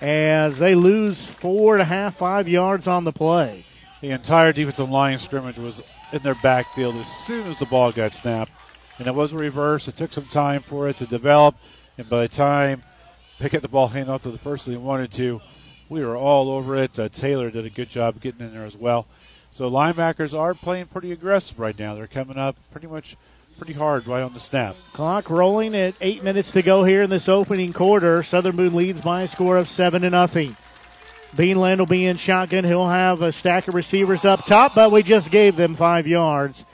as 0.00 0.58
they 0.58 0.74
lose 0.74 1.26
four 1.26 1.74
and 1.74 1.82
a 1.82 1.86
half, 1.86 2.16
five 2.16 2.48
yards 2.48 2.88
on 2.88 3.04
the 3.04 3.12
play. 3.12 3.64
The 4.00 4.10
entire 4.10 4.52
defensive 4.52 4.88
line 4.88 5.18
scrimmage 5.18 5.58
was 5.58 5.82
in 6.12 6.22
their 6.22 6.34
backfield 6.36 6.96
as 6.96 7.08
soon 7.08 7.46
as 7.46 7.58
the 7.58 7.66
ball 7.66 7.92
got 7.92 8.14
snapped. 8.14 8.52
And 8.98 9.06
it 9.06 9.14
was 9.14 9.32
a 9.32 9.36
reverse. 9.36 9.88
It 9.88 9.96
took 9.96 10.12
some 10.12 10.24
time 10.26 10.62
for 10.62 10.88
it 10.88 10.96
to 10.98 11.06
develop. 11.06 11.56
And 11.98 12.08
by 12.08 12.22
the 12.22 12.28
time 12.28 12.82
they 13.40 13.48
get 13.48 13.62
the 13.62 13.68
ball 13.68 13.88
handed 13.88 14.12
off 14.12 14.22
to 14.22 14.30
the 14.30 14.38
person 14.38 14.72
they 14.72 14.78
wanted 14.78 15.10
to, 15.12 15.40
we 15.88 16.04
were 16.04 16.16
all 16.16 16.50
over 16.50 16.76
it. 16.76 16.98
Uh, 16.98 17.08
Taylor 17.08 17.50
did 17.50 17.66
a 17.66 17.70
good 17.70 17.90
job 17.90 18.20
getting 18.20 18.46
in 18.46 18.54
there 18.54 18.64
as 18.64 18.76
well. 18.76 19.06
So 19.50 19.68
linebackers 19.68 20.38
are 20.38 20.54
playing 20.54 20.86
pretty 20.86 21.10
aggressive 21.10 21.58
right 21.58 21.76
now. 21.76 21.94
They're 21.94 22.06
coming 22.06 22.38
up 22.38 22.56
pretty 22.70 22.86
much 22.86 23.16
pretty 23.58 23.72
hard 23.72 24.06
right 24.06 24.22
on 24.22 24.32
the 24.32 24.40
snap. 24.40 24.76
Clock 24.92 25.28
rolling 25.28 25.74
at 25.74 25.94
eight 26.00 26.22
minutes 26.22 26.52
to 26.52 26.62
go 26.62 26.84
here 26.84 27.02
in 27.02 27.10
this 27.10 27.28
opening 27.28 27.72
quarter. 27.72 28.22
Southern 28.22 28.56
Boone 28.56 28.74
leads 28.74 29.00
by 29.00 29.22
a 29.22 29.28
score 29.28 29.58
of 29.58 29.68
seven 29.68 30.02
to 30.02 30.10
nothing. 30.10 30.56
Beanland 31.32 31.78
will 31.78 31.86
be 31.86 32.06
in 32.06 32.16
shotgun. 32.16 32.64
He'll 32.64 32.88
have 32.88 33.20
a 33.20 33.32
stack 33.32 33.68
of 33.68 33.74
receivers 33.74 34.24
up 34.24 34.46
top, 34.46 34.74
but 34.74 34.90
we 34.90 35.02
just 35.02 35.30
gave 35.30 35.56
them 35.56 35.76
five 35.76 36.06
yards 36.06 36.64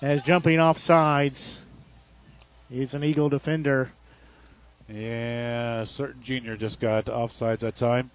as 0.00 0.22
jumping 0.22 0.60
off 0.60 0.78
sides. 0.78 1.60
He's 2.68 2.94
an 2.94 3.04
Eagle 3.04 3.28
defender. 3.28 3.92
Yeah, 4.88 5.84
certain 5.84 6.22
junior 6.22 6.56
just 6.56 6.80
got 6.80 7.06
offsides 7.06 7.58
that 7.60 7.76
time. 7.76 8.10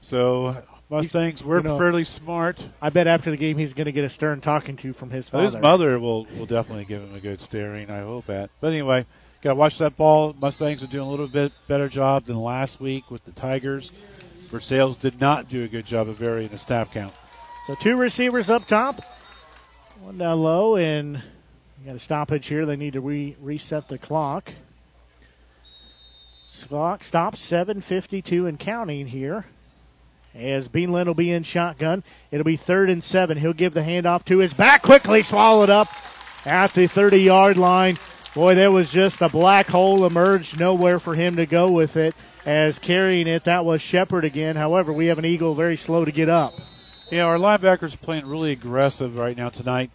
So 0.00 0.62
Mustangs 0.90 1.42
were 1.42 1.58
you 1.58 1.62
know, 1.64 1.78
fairly 1.78 2.04
smart. 2.04 2.68
I 2.82 2.90
bet 2.90 3.06
after 3.06 3.30
the 3.30 3.36
game 3.36 3.56
he's 3.56 3.72
going 3.72 3.86
to 3.86 3.92
get 3.92 4.04
a 4.04 4.10
stern 4.10 4.40
talking 4.40 4.76
to 4.78 4.92
from 4.92 5.10
his 5.10 5.28
father. 5.28 5.44
His 5.44 5.56
mother 5.56 5.98
will 5.98 6.26
will 6.36 6.46
definitely 6.46 6.84
give 6.84 7.02
him 7.02 7.14
a 7.14 7.20
good 7.20 7.40
staring. 7.40 7.90
I 7.90 8.00
hope 8.00 8.28
at. 8.28 8.50
But 8.60 8.68
anyway, 8.68 9.06
got 9.40 9.50
to 9.50 9.54
watch 9.54 9.78
that 9.78 9.96
ball. 9.96 10.34
Mustangs 10.38 10.82
are 10.82 10.86
doing 10.86 11.06
a 11.06 11.10
little 11.10 11.28
bit 11.28 11.52
better 11.66 11.88
job 11.88 12.26
than 12.26 12.36
last 12.36 12.78
week 12.78 13.10
with 13.10 13.24
the 13.24 13.32
Tigers. 13.32 13.90
Versailles 14.50 14.96
did 14.96 15.18
not 15.18 15.48
do 15.48 15.62
a 15.62 15.68
good 15.68 15.86
job 15.86 16.10
of 16.10 16.16
varying 16.16 16.50
the 16.50 16.58
snap 16.58 16.92
count. 16.92 17.14
So 17.66 17.74
two 17.74 17.96
receivers 17.96 18.50
up 18.50 18.66
top, 18.66 19.00
one 20.02 20.18
down 20.18 20.42
low, 20.42 20.76
and 20.76 21.22
got 21.86 21.96
a 21.96 22.00
stoppage 22.00 22.48
here. 22.48 22.66
They 22.66 22.76
need 22.76 22.92
to 22.92 23.00
re- 23.00 23.36
reset 23.40 23.88
the 23.88 23.96
clock. 23.96 24.52
Clock 26.64 27.04
stops 27.04 27.40
7:52 27.40 28.46
and 28.46 28.58
counting 28.58 29.08
here. 29.08 29.46
As 30.34 30.68
Beanland 30.68 31.06
will 31.06 31.14
be 31.14 31.30
in 31.30 31.42
shotgun, 31.42 32.04
it'll 32.30 32.44
be 32.44 32.56
third 32.56 32.88
and 32.88 33.04
seven. 33.04 33.38
He'll 33.38 33.52
give 33.52 33.74
the 33.74 33.82
handoff 33.82 34.24
to 34.26 34.38
his 34.38 34.54
back, 34.54 34.82
quickly 34.82 35.22
swallowed 35.22 35.68
up 35.68 35.88
at 36.46 36.72
the 36.72 36.88
30-yard 36.88 37.58
line. 37.58 37.98
Boy, 38.34 38.54
there 38.54 38.70
was 38.70 38.90
just 38.90 39.20
a 39.20 39.28
black 39.28 39.66
hole 39.66 40.06
emerged, 40.06 40.58
nowhere 40.58 40.98
for 40.98 41.14
him 41.14 41.36
to 41.36 41.44
go 41.44 41.70
with 41.70 41.96
it. 41.96 42.14
As 42.46 42.78
carrying 42.78 43.26
it, 43.26 43.44
that 43.44 43.64
was 43.64 43.82
Shepard 43.82 44.24
again. 44.24 44.56
However, 44.56 44.92
we 44.92 45.06
have 45.06 45.18
an 45.18 45.26
Eagle 45.26 45.54
very 45.54 45.76
slow 45.76 46.04
to 46.04 46.10
get 46.10 46.30
up. 46.30 46.54
Yeah, 47.10 47.24
our 47.24 47.36
linebackers 47.36 48.00
playing 48.00 48.26
really 48.26 48.52
aggressive 48.52 49.18
right 49.18 49.36
now 49.36 49.50
tonight. 49.50 49.90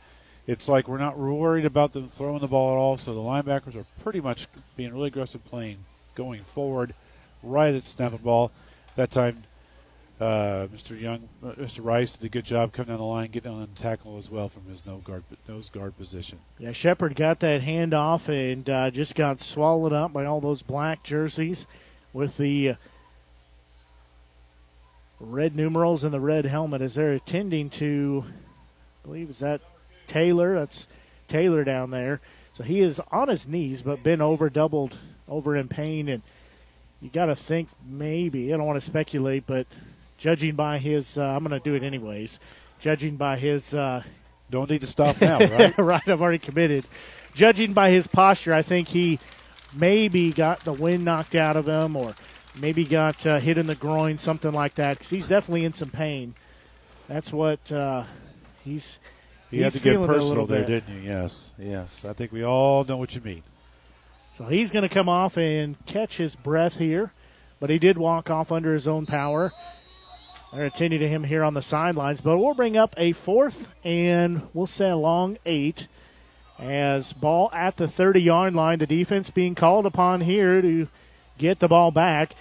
It's 0.45 0.69
like 0.69 0.87
we're 0.87 0.99
not 0.99 1.17
worried 1.17 1.65
about 1.65 1.93
them 1.93 2.07
throwing 2.07 2.39
the 2.39 2.47
ball 2.47 2.73
at 2.73 2.77
all, 2.77 2.97
so 2.97 3.13
the 3.13 3.19
linebackers 3.19 3.75
are 3.75 3.85
pretty 4.03 4.21
much 4.21 4.47
being 4.77 4.93
really 4.93 5.07
aggressive 5.07 5.43
playing, 5.43 5.79
going 6.17 6.41
forward, 6.43 6.93
right 7.43 7.73
at 7.73 7.87
snap 7.87 8.11
of 8.11 8.23
ball. 8.23 8.51
That 8.95 9.11
time, 9.11 9.43
uh, 10.19 10.65
Mr. 10.73 10.99
Young, 10.99 11.29
uh, 11.43 11.51
Mr. 11.51 11.85
Rice 11.85 12.15
did 12.15 12.25
a 12.25 12.29
good 12.29 12.43
job 12.43 12.73
coming 12.73 12.89
down 12.89 12.97
the 12.97 13.05
line, 13.05 13.29
getting 13.29 13.51
on 13.51 13.61
the 13.61 13.79
tackle 13.79 14.17
as 14.17 14.31
well 14.31 14.49
from 14.49 14.65
his 14.65 14.83
nose 14.85 15.03
guard, 15.03 15.23
nose 15.47 15.69
guard 15.69 15.95
position. 15.95 16.39
Yeah, 16.57 16.71
Shepard 16.71 17.15
got 17.15 17.39
that 17.41 17.61
handoff 17.61 18.27
and 18.27 18.67
uh, 18.67 18.89
just 18.89 19.13
got 19.13 19.41
swallowed 19.41 19.93
up 19.93 20.11
by 20.11 20.25
all 20.25 20.41
those 20.41 20.63
black 20.63 21.03
jerseys 21.03 21.67
with 22.13 22.37
the 22.37 22.75
red 25.19 25.55
numerals 25.55 26.03
and 26.03 26.11
the 26.13 26.19
red 26.19 26.45
helmet 26.45 26.81
as 26.81 26.95
they're 26.95 27.13
attending 27.13 27.69
to, 27.69 28.25
I 28.27 29.07
believe, 29.07 29.29
is 29.29 29.39
that 29.39 29.61
Taylor? 30.07 30.55
That's 30.55 30.87
Taylor 31.27 31.63
down 31.63 31.91
there. 31.91 32.21
So 32.53 32.63
he 32.63 32.79
is 32.79 32.99
on 33.11 33.27
his 33.27 33.47
knees, 33.47 33.83
but 33.83 34.01
been 34.01 34.21
over, 34.21 34.49
doubled 34.49 34.97
over 35.27 35.55
in 35.55 35.67
pain, 35.67 36.09
and 36.09 36.21
you 37.01 37.09
got 37.09 37.25
to 37.25 37.35
think 37.35 37.69
maybe 37.87 38.53
I 38.53 38.57
don't 38.57 38.65
want 38.65 38.81
to 38.81 38.85
speculate, 38.85 39.45
but 39.45 39.67
judging 40.17 40.55
by 40.55 40.77
his, 40.77 41.17
uh, 41.17 41.23
I'm 41.23 41.43
going 41.43 41.59
to 41.59 41.63
do 41.63 41.75
it 41.75 41.83
anyways. 41.83 42.39
Judging 42.79 43.15
by 43.15 43.37
his, 43.37 43.73
uh, 43.73 44.03
don't 44.49 44.69
need 44.69 44.81
to 44.81 44.87
stop 44.87 45.19
now, 45.21 45.39
right? 45.39 45.77
right, 45.77 46.07
I've 46.07 46.21
already 46.21 46.39
committed. 46.39 46.85
Judging 47.33 47.73
by 47.73 47.91
his 47.91 48.07
posture, 48.07 48.53
I 48.53 48.61
think 48.61 48.89
he 48.89 49.19
maybe 49.75 50.31
got 50.31 50.61
the 50.61 50.73
wind 50.73 51.05
knocked 51.05 51.35
out 51.35 51.57
of 51.57 51.67
him, 51.67 51.95
or 51.95 52.15
maybe 52.59 52.83
got 52.83 53.25
uh, 53.25 53.39
hit 53.39 53.57
in 53.57 53.67
the 53.67 53.75
groin, 53.75 54.17
something 54.17 54.51
like 54.51 54.75
that, 54.75 54.97
because 54.97 55.09
he's 55.09 55.27
definitely 55.27 55.65
in 55.65 55.73
some 55.73 55.89
pain. 55.89 56.33
That's 57.07 57.31
what 57.31 57.71
uh, 57.71 58.03
he's. 58.63 58.99
He 59.49 59.61
had 59.61 59.71
to 59.73 59.79
get 59.79 59.97
personal 60.05 60.45
there, 60.45 60.65
bit. 60.65 60.85
didn't 60.85 61.03
you? 61.03 61.09
Yes, 61.09 61.51
yes. 61.57 62.03
I 62.03 62.11
think 62.11 62.33
we 62.33 62.43
all 62.43 62.83
know 62.83 62.97
what 62.97 63.15
you 63.15 63.21
mean. 63.21 63.43
So 64.37 64.45
he's 64.45 64.69
going 64.69 64.87
to 64.87 64.93
come 64.93 65.09
off 65.09 65.35
and 65.35 65.83
catch 65.87 66.17
his 66.17 66.35
breath 66.35 66.77
here, 66.77 67.11
but 67.59 67.71
he 67.71 67.79
did 67.79 67.97
walk 67.97 68.29
off 68.29 68.51
under 68.51 68.71
his 68.71 68.87
own 68.87 69.07
power. 69.07 69.51
They're 70.53 70.65
attending 70.65 70.99
to 70.99 71.07
him 71.07 71.23
here 71.23 71.43
on 71.43 71.55
the 71.55 71.63
sidelines, 71.63 72.21
but 72.21 72.37
we'll 72.37 72.53
bring 72.53 72.77
up 72.77 72.93
a 72.97 73.13
fourth 73.13 73.67
and 73.83 74.47
we'll 74.53 74.67
say 74.67 74.89
a 74.89 74.95
long 74.95 75.39
eight 75.47 75.87
as 76.59 77.13
ball 77.13 77.49
at 77.51 77.77
the 77.77 77.87
30 77.87 78.21
yard 78.21 78.53
line. 78.53 78.77
The 78.77 78.85
defense 78.85 79.31
being 79.31 79.55
called 79.55 79.87
upon 79.87 80.21
here 80.21 80.61
to 80.61 80.87
get 81.39 81.57
the 81.57 81.67
ball 81.67 81.89
back 81.89 82.35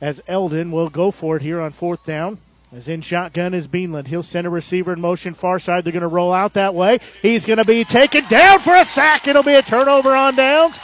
as 0.00 0.20
Eldon 0.26 0.72
will 0.72 0.90
go 0.90 1.12
for 1.12 1.36
it 1.36 1.42
here 1.42 1.60
on 1.60 1.70
fourth 1.70 2.04
down. 2.04 2.38
As 2.72 2.88
in 2.88 3.00
shotgun 3.00 3.54
is 3.54 3.68
Beanland. 3.68 4.08
He'll 4.08 4.24
send 4.24 4.48
a 4.48 4.50
receiver 4.50 4.92
in 4.92 5.00
motion 5.00 5.34
far 5.34 5.60
side. 5.60 5.84
They're 5.84 5.92
going 5.92 6.00
to 6.00 6.08
roll 6.08 6.32
out 6.32 6.54
that 6.54 6.74
way. 6.74 6.98
He's 7.22 7.46
going 7.46 7.58
to 7.58 7.64
be 7.64 7.84
taken 7.84 8.24
down 8.24 8.58
for 8.58 8.74
a 8.74 8.84
sack. 8.84 9.28
It'll 9.28 9.44
be 9.44 9.54
a 9.54 9.62
turnover 9.62 10.16
on 10.16 10.34
downs. 10.34 10.80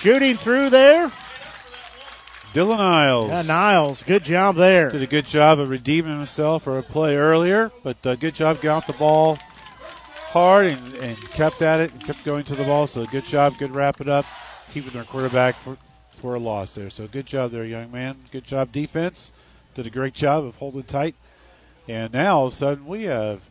Shooting 0.00 0.36
through 0.36 0.70
there. 0.70 1.10
Dylan 2.52 2.78
Niles. 2.78 3.30
Yeah, 3.30 3.42
Niles. 3.42 4.02
Good 4.02 4.24
job 4.24 4.56
there. 4.56 4.90
Did 4.90 5.02
a 5.02 5.06
good 5.06 5.26
job 5.26 5.58
of 5.58 5.68
redeeming 5.68 6.16
himself 6.16 6.62
for 6.62 6.78
a 6.78 6.82
play 6.82 7.16
earlier, 7.16 7.70
but 7.82 8.04
uh, 8.06 8.14
good 8.14 8.34
job 8.34 8.56
getting 8.56 8.70
off 8.70 8.86
the 8.86 8.94
ball 8.94 9.38
hard 10.30 10.66
and, 10.66 10.94
and 10.94 11.16
kept 11.30 11.62
at 11.62 11.80
it 11.80 11.92
and 11.92 12.04
kept 12.04 12.24
going 12.24 12.44
to 12.44 12.54
the 12.54 12.64
ball. 12.64 12.86
So 12.86 13.04
good 13.06 13.24
job, 13.24 13.58
good 13.58 13.74
wrap 13.74 14.00
it 14.00 14.08
up, 14.08 14.26
keeping 14.70 14.92
their 14.92 15.04
quarterback 15.04 15.54
for, 15.56 15.76
for 16.10 16.34
a 16.34 16.38
loss 16.38 16.74
there. 16.74 16.90
So 16.90 17.06
good 17.06 17.26
job 17.26 17.50
there, 17.50 17.64
young 17.64 17.90
man. 17.90 18.16
Good 18.30 18.44
job 18.44 18.72
defense. 18.72 19.32
Did 19.74 19.86
a 19.86 19.90
great 19.90 20.14
job 20.14 20.44
of 20.44 20.56
holding 20.56 20.84
tight. 20.84 21.14
And 21.88 22.12
now 22.12 22.38
all 22.38 22.46
of 22.46 22.52
a 22.52 22.56
sudden 22.56 22.86
we 22.86 23.04
have 23.04 23.42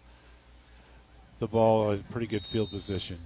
the 1.40 1.48
ball 1.48 1.92
in 1.92 2.04
pretty 2.04 2.28
good 2.28 2.44
field 2.44 2.70
position. 2.70 3.20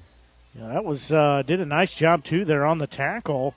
Yeah, 0.56 0.68
that 0.70 0.86
was 0.86 1.12
uh, 1.12 1.43
did 1.45 1.60
a 1.60 1.66
nice 1.66 1.93
job 1.93 2.24
too 2.24 2.45
there 2.45 2.66
on 2.66 2.80
the 2.80 2.88
tackle 2.88 3.56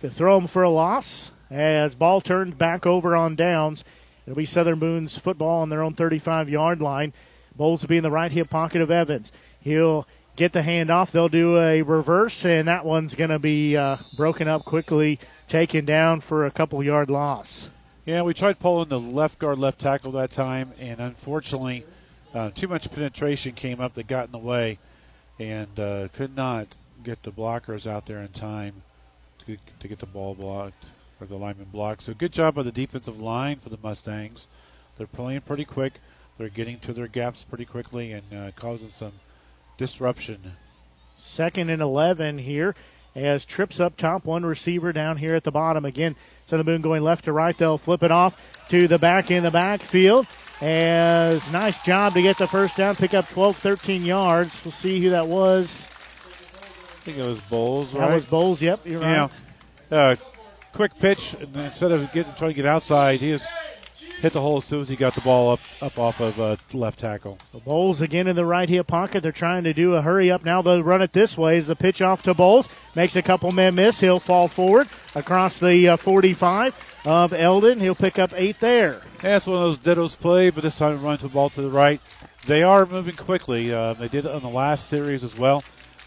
to 0.00 0.10
throw 0.10 0.38
him 0.38 0.46
for 0.46 0.62
a 0.62 0.70
loss 0.70 1.30
as 1.50 1.94
ball 1.94 2.20
turned 2.20 2.58
back 2.58 2.86
over 2.86 3.14
on 3.14 3.36
downs. 3.36 3.84
It'll 4.26 4.36
be 4.36 4.46
Southern 4.46 4.78
Boone's 4.78 5.18
football 5.18 5.62
on 5.62 5.68
their 5.68 5.82
own 5.82 5.94
35 5.94 6.48
yard 6.48 6.80
line. 6.80 7.12
Bolles 7.56 7.82
will 7.82 7.88
be 7.88 7.98
in 7.98 8.02
the 8.02 8.10
right 8.10 8.32
hip 8.32 8.50
pocket 8.50 8.80
of 8.80 8.90
Evans. 8.90 9.30
He'll 9.60 10.06
get 10.36 10.52
the 10.52 10.62
handoff. 10.62 11.10
They'll 11.10 11.28
do 11.28 11.58
a 11.58 11.82
reverse, 11.82 12.44
and 12.44 12.66
that 12.66 12.84
one's 12.84 13.14
going 13.14 13.30
to 13.30 13.38
be 13.38 13.76
uh, 13.76 13.98
broken 14.16 14.48
up 14.48 14.64
quickly, 14.64 15.20
taken 15.48 15.84
down 15.84 16.20
for 16.20 16.44
a 16.44 16.50
couple 16.50 16.82
yard 16.82 17.10
loss. 17.10 17.70
Yeah, 18.04 18.22
we 18.22 18.34
tried 18.34 18.58
pulling 18.58 18.88
the 18.88 19.00
left 19.00 19.38
guard, 19.38 19.58
left 19.58 19.80
tackle 19.80 20.12
that 20.12 20.30
time, 20.30 20.72
and 20.78 21.00
unfortunately, 21.00 21.86
uh, 22.34 22.50
too 22.50 22.68
much 22.68 22.90
penetration 22.90 23.52
came 23.52 23.80
up 23.80 23.94
that 23.94 24.06
got 24.08 24.26
in 24.26 24.32
the 24.32 24.38
way, 24.38 24.78
and 25.38 25.78
uh, 25.78 26.08
could 26.12 26.36
not 26.36 26.76
get 27.02 27.22
the 27.22 27.30
blockers 27.30 27.86
out 27.86 28.06
there 28.06 28.20
in 28.20 28.28
time 28.28 28.82
to, 29.46 29.56
to 29.80 29.88
get 29.88 29.98
the 29.98 30.06
ball 30.06 30.34
blocked 30.34 30.86
or 31.20 31.26
the 31.26 31.36
lineman 31.36 31.68
blocked. 31.72 32.02
So 32.02 32.14
good 32.14 32.32
job 32.32 32.54
by 32.54 32.62
the 32.62 32.72
defensive 32.72 33.20
line 33.20 33.58
for 33.58 33.68
the 33.68 33.78
Mustangs. 33.82 34.48
They're 34.96 35.06
playing 35.06 35.42
pretty 35.42 35.64
quick. 35.64 35.94
They're 36.38 36.48
getting 36.48 36.78
to 36.80 36.92
their 36.92 37.08
gaps 37.08 37.44
pretty 37.44 37.64
quickly 37.64 38.12
and 38.12 38.32
uh, 38.32 38.50
causing 38.56 38.88
some 38.88 39.12
disruption. 39.76 40.52
Second 41.16 41.70
and 41.70 41.82
11 41.82 42.38
here 42.38 42.74
as 43.14 43.44
trips 43.44 43.78
up 43.78 43.96
top, 43.96 44.24
one 44.24 44.44
receiver 44.44 44.92
down 44.92 45.18
here 45.18 45.34
at 45.34 45.44
the 45.44 45.52
bottom. 45.52 45.84
Again, 45.84 46.16
Boone 46.48 46.82
going 46.82 47.02
left 47.02 47.24
to 47.24 47.32
right. 47.32 47.56
They'll 47.56 47.78
flip 47.78 48.02
it 48.02 48.10
off 48.10 48.40
to 48.68 48.88
the 48.88 48.98
back 48.98 49.30
in 49.30 49.42
the 49.42 49.50
backfield. 49.50 50.26
As 50.60 51.50
nice 51.50 51.82
job 51.82 52.14
to 52.14 52.22
get 52.22 52.38
the 52.38 52.46
first 52.46 52.76
down, 52.76 52.96
pick 52.96 53.12
up 53.12 53.28
12, 53.28 53.56
13 53.56 54.04
yards. 54.04 54.64
We'll 54.64 54.72
see 54.72 55.00
who 55.02 55.10
that 55.10 55.26
was. 55.26 55.88
I 56.26 57.04
think 57.04 57.18
it 57.18 57.26
was 57.26 57.40
Bolles, 57.40 57.92
right? 57.92 58.08
That 58.08 58.14
was 58.14 58.24
Bolles, 58.24 58.62
yep, 58.62 58.80
you're 58.86 59.00
right. 59.00 59.30
Yeah. 59.90 59.96
Uh, 59.96 60.16
quick 60.72 60.96
pitch, 60.98 61.34
and 61.34 61.54
instead 61.56 61.92
of 61.92 62.10
getting 62.12 62.32
trying 62.34 62.50
to 62.50 62.54
get 62.54 62.66
outside, 62.66 63.20
he 63.20 63.30
just 63.30 63.46
hit 64.20 64.32
the 64.32 64.40
hole 64.40 64.56
as 64.56 64.64
soon 64.64 64.80
as 64.80 64.88
he 64.88 64.96
got 64.96 65.14
the 65.14 65.20
ball 65.20 65.52
up 65.52 65.60
up 65.82 65.98
off 65.98 66.20
of 66.20 66.40
uh, 66.40 66.56
left 66.72 67.00
tackle. 67.00 67.38
The 67.52 67.58
Bolles 67.60 68.00
again 68.00 68.26
in 68.26 68.36
the 68.36 68.46
right 68.46 68.68
hip 68.68 68.86
pocket. 68.86 69.22
They're 69.22 69.32
trying 69.32 69.64
to 69.64 69.74
do 69.74 69.94
a 69.94 70.02
hurry 70.02 70.30
up 70.30 70.44
now. 70.44 70.62
They'll 70.62 70.82
run 70.82 71.02
it 71.02 71.12
this 71.12 71.36
way 71.36 71.58
as 71.58 71.66
the 71.66 71.76
pitch 71.76 72.00
off 72.00 72.22
to 72.22 72.32
Bolles 72.32 72.68
makes 72.94 73.16
a 73.16 73.22
couple 73.22 73.52
men 73.52 73.74
miss. 73.74 74.00
He'll 74.00 74.20
fall 74.20 74.48
forward 74.48 74.88
across 75.14 75.58
the 75.58 75.88
uh, 75.88 75.96
45 75.96 76.74
of 77.04 77.32
Eldon. 77.32 77.80
He'll 77.80 77.94
pick 77.94 78.18
up 78.18 78.32
eight 78.34 78.60
there. 78.60 79.00
Yeah, 79.22 79.30
that's 79.30 79.46
one 79.46 79.62
of 79.62 79.62
those 79.62 79.78
dittos 79.78 80.18
play, 80.18 80.50
but 80.50 80.62
this 80.62 80.78
time 80.78 81.02
run 81.02 81.18
to 81.18 81.24
the 81.24 81.32
ball 81.32 81.50
to 81.50 81.62
the 81.62 81.70
right. 81.70 82.00
They 82.46 82.62
are 82.62 82.86
moving 82.86 83.16
quickly. 83.16 83.72
Uh, 83.72 83.94
they 83.94 84.08
did 84.08 84.26
it 84.26 84.30
on 84.30 84.42
the 84.42 84.48
last 84.48 84.88
series 84.88 85.24
as 85.24 85.36
well. 85.36 85.64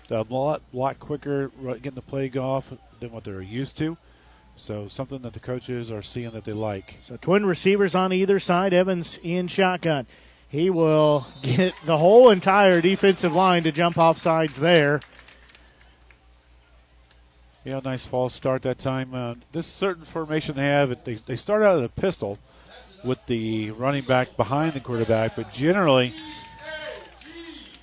A 0.10 0.26
lot, 0.30 0.62
lot 0.72 1.00
quicker 1.00 1.50
getting 1.82 1.96
the 1.96 2.02
play 2.02 2.32
off 2.32 2.72
than 3.00 3.12
what 3.12 3.24
they're 3.24 3.42
used 3.42 3.78
to. 3.78 3.98
So 4.56 4.88
something 4.88 5.22
that 5.22 5.34
the 5.34 5.40
coaches 5.40 5.92
are 5.92 6.02
seeing 6.02 6.32
that 6.32 6.46
they 6.46 6.54
like. 6.54 6.98
So 7.04 7.18
twin 7.18 7.46
receivers 7.46 7.94
on 7.94 8.14
either 8.14 8.40
side. 8.40 8.74
Evans 8.74 9.20
in 9.22 9.48
shotgun. 9.48 10.08
He 10.50 10.70
will 10.70 11.28
get 11.42 11.74
the 11.86 11.98
whole 11.98 12.30
entire 12.30 12.82
defensive 12.82 13.34
line 13.34 13.64
to 13.64 13.72
jump 13.72 13.98
off 13.98 14.18
sides 14.18 14.58
there. 14.58 15.02
Yeah, 17.68 17.82
nice 17.84 18.06
false 18.06 18.34
start 18.34 18.62
that 18.62 18.80
time. 18.80 19.14
Uh, 19.14 19.36
this 19.52 19.68
certain 19.68 20.06
formation 20.06 20.56
they 20.56 20.68
have, 20.68 21.04
they, 21.04 21.16
they 21.16 21.36
start 21.36 21.64
out 21.64 21.80
at 21.80 21.84
a 21.84 21.90
pistol 21.90 22.40
with 23.04 23.20
the 23.26 23.72
running 23.72 24.06
back 24.06 24.38
behind 24.38 24.72
the 24.72 24.80
quarterback, 24.80 25.36
but 25.36 25.52
generally 25.52 26.14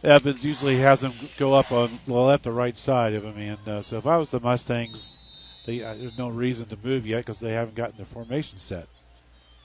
Evans 0.02 0.42
usually 0.42 0.78
has 0.78 1.02
them 1.02 1.12
go 1.36 1.52
up 1.52 1.70
on 1.70 2.00
the 2.06 2.14
left 2.14 2.46
or 2.46 2.52
right 2.52 2.78
side 2.78 3.12
of 3.12 3.24
him. 3.24 3.36
And 3.36 3.68
uh, 3.68 3.82
so 3.82 3.98
if 3.98 4.06
I 4.06 4.16
was 4.16 4.30
the 4.30 4.40
Mustangs, 4.40 5.16
they, 5.66 5.84
uh, 5.84 5.94
there's 5.96 6.16
no 6.16 6.28
reason 6.30 6.66
to 6.68 6.78
move 6.82 7.06
yet 7.06 7.18
because 7.18 7.40
they 7.40 7.52
haven't 7.52 7.74
gotten 7.74 7.98
their 7.98 8.06
formation 8.06 8.56
set. 8.56 8.88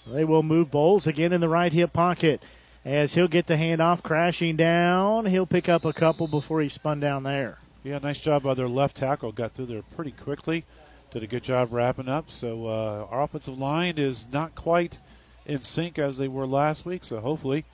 They 0.05 0.25
will 0.25 0.43
move 0.43 0.69
Bolles 0.69 1.07
again 1.07 1.31
in 1.31 1.39
the 1.39 1.47
right 1.47 1.71
hip 1.71 1.93
pocket 1.93 2.43
as 2.83 3.13
he'll 3.13 3.29
get 3.29 3.47
the 3.47 3.53
handoff 3.53 4.03
crashing 4.03 4.57
down. 4.57 5.27
He'll 5.27 5.45
pick 5.45 5.69
up 5.69 5.85
a 5.85 5.93
couple 5.93 6.27
before 6.27 6.59
he 6.59 6.67
spun 6.67 6.99
down 6.99 7.23
there. 7.23 7.59
Yeah, 7.83 7.99
nice 7.99 8.19
job 8.19 8.43
by 8.43 8.53
their 8.55 8.67
left 8.67 8.97
tackle. 8.97 9.31
Got 9.31 9.53
through 9.53 9.67
there 9.67 9.81
pretty 9.81 10.11
quickly. 10.11 10.65
Did 11.11 11.23
a 11.23 11.27
good 11.27 11.43
job 11.43 11.69
wrapping 11.71 12.09
up. 12.09 12.29
So 12.29 12.67
uh, 12.67 13.07
our 13.09 13.23
offensive 13.23 13.57
line 13.57 13.97
is 13.97 14.27
not 14.31 14.53
quite 14.53 14.97
in 15.45 15.63
sync 15.63 15.97
as 15.97 16.17
they 16.17 16.27
were 16.27 16.45
last 16.45 16.85
week. 16.85 17.03
So 17.03 17.19
hopefully 17.19 17.65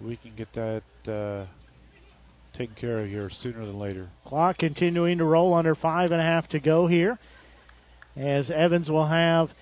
we 0.00 0.16
can 0.16 0.32
get 0.36 0.52
that 0.54 0.82
uh, 1.08 1.46
taken 2.52 2.74
care 2.74 3.00
of 3.00 3.08
here 3.08 3.30
sooner 3.30 3.64
than 3.64 3.78
later. 3.78 4.08
Clock 4.24 4.58
continuing 4.58 5.18
to 5.18 5.24
roll 5.24 5.54
under 5.54 5.74
five 5.74 6.10
and 6.10 6.20
a 6.20 6.24
half 6.24 6.48
to 6.48 6.58
go 6.58 6.86
here 6.86 7.18
as 8.16 8.50
Evans 8.50 8.90
will 8.90 9.06
have 9.06 9.54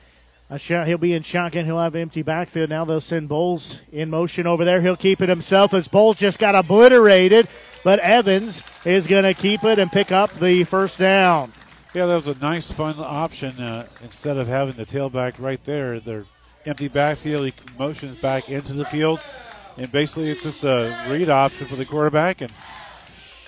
a 0.54 0.58
shot. 0.58 0.86
He'll 0.86 0.98
be 0.98 1.12
in 1.12 1.22
shotgun. 1.22 1.64
He'll 1.64 1.80
have 1.80 1.94
empty 1.94 2.22
backfield. 2.22 2.70
Now 2.70 2.84
they'll 2.84 3.00
send 3.00 3.28
Bolles 3.28 3.82
in 3.92 4.10
motion 4.10 4.46
over 4.46 4.64
there. 4.64 4.80
He'll 4.80 4.96
keep 4.96 5.20
it 5.20 5.28
himself 5.28 5.74
as 5.74 5.88
Bolles 5.88 6.16
just 6.16 6.38
got 6.38 6.54
obliterated, 6.54 7.48
but 7.82 7.98
Evans 8.00 8.62
is 8.84 9.06
going 9.06 9.24
to 9.24 9.34
keep 9.34 9.64
it 9.64 9.78
and 9.78 9.90
pick 9.90 10.12
up 10.12 10.32
the 10.34 10.64
first 10.64 10.98
down. 10.98 11.52
Yeah, 11.94 12.06
that 12.06 12.14
was 12.14 12.26
a 12.26 12.34
nice, 12.36 12.70
fun 12.70 12.96
option. 12.98 13.60
Uh, 13.60 13.86
instead 14.02 14.36
of 14.36 14.48
having 14.48 14.74
the 14.74 14.86
tailback 14.86 15.34
right 15.38 15.62
there, 15.64 16.00
their 16.00 16.24
empty 16.66 16.88
backfield, 16.88 17.46
he 17.46 17.52
motions 17.78 18.18
back 18.18 18.48
into 18.48 18.72
the 18.72 18.84
field, 18.84 19.20
and 19.76 19.90
basically 19.92 20.30
it's 20.30 20.42
just 20.42 20.64
a 20.64 21.06
read 21.08 21.30
option 21.30 21.66
for 21.66 21.76
the 21.76 21.84
quarterback 21.84 22.40
and– 22.40 22.52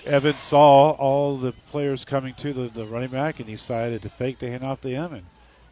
Evans 0.07 0.41
saw 0.41 0.91
all 0.91 1.35
the 1.37 1.51
players 1.51 2.05
coming 2.05 2.33
to 2.35 2.53
the, 2.53 2.69
the 2.69 2.85
running 2.85 3.09
back 3.09 3.39
and 3.39 3.49
he 3.49 3.55
decided 3.55 4.01
to 4.01 4.09
fake 4.09 4.39
the 4.39 4.45
handoff 4.45 4.79
to 4.81 4.89
him 4.89 5.13
and 5.13 5.23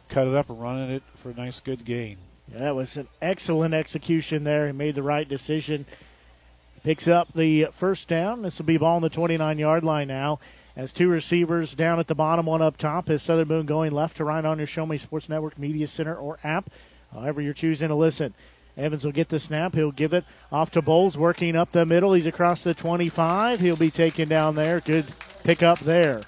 cut 0.08 0.26
it 0.26 0.34
up 0.34 0.50
and 0.50 0.60
running 0.60 0.90
it 0.90 1.02
for 1.16 1.30
a 1.30 1.34
nice, 1.34 1.60
good 1.60 1.84
gain. 1.84 2.18
Yeah, 2.52 2.60
that 2.60 2.76
was 2.76 2.96
an 2.96 3.08
excellent 3.20 3.74
execution 3.74 4.44
there. 4.44 4.66
He 4.66 4.72
made 4.72 4.94
the 4.94 5.02
right 5.02 5.28
decision. 5.28 5.86
Picks 6.82 7.08
up 7.08 7.32
the 7.34 7.68
first 7.72 8.06
down. 8.06 8.42
This 8.42 8.58
will 8.58 8.66
be 8.66 8.76
ball 8.76 8.96
on 8.96 9.02
the 9.02 9.08
29 9.08 9.58
yard 9.58 9.84
line 9.84 10.08
now. 10.08 10.38
As 10.76 10.92
two 10.92 11.08
receivers 11.08 11.74
down 11.74 11.98
at 11.98 12.06
the 12.06 12.14
bottom, 12.14 12.46
one 12.46 12.62
up 12.62 12.76
top. 12.76 13.08
Is 13.08 13.22
Southern 13.22 13.66
going 13.66 13.92
left 13.92 14.18
to 14.18 14.24
right 14.24 14.44
on 14.44 14.58
your 14.58 14.66
Show 14.66 14.84
Me 14.84 14.98
Sports 14.98 15.28
Network 15.28 15.58
Media 15.58 15.86
Center 15.86 16.14
or 16.14 16.38
app, 16.44 16.70
however 17.12 17.40
you're 17.40 17.54
choosing 17.54 17.88
to 17.88 17.94
listen. 17.94 18.34
Evans 18.76 19.04
will 19.04 19.12
get 19.12 19.30
the 19.30 19.40
snap. 19.40 19.74
He'll 19.74 19.90
give 19.90 20.12
it 20.12 20.24
off 20.52 20.70
to 20.72 20.82
Bolles, 20.82 21.16
working 21.16 21.56
up 21.56 21.72
the 21.72 21.86
middle. 21.86 22.12
He's 22.12 22.26
across 22.26 22.62
the 22.62 22.74
25. 22.74 23.60
He'll 23.60 23.74
be 23.74 23.90
taken 23.90 24.28
down 24.28 24.54
there. 24.54 24.80
Good 24.80 25.06
pick 25.42 25.62
up 25.62 25.80
there. 25.80 26.20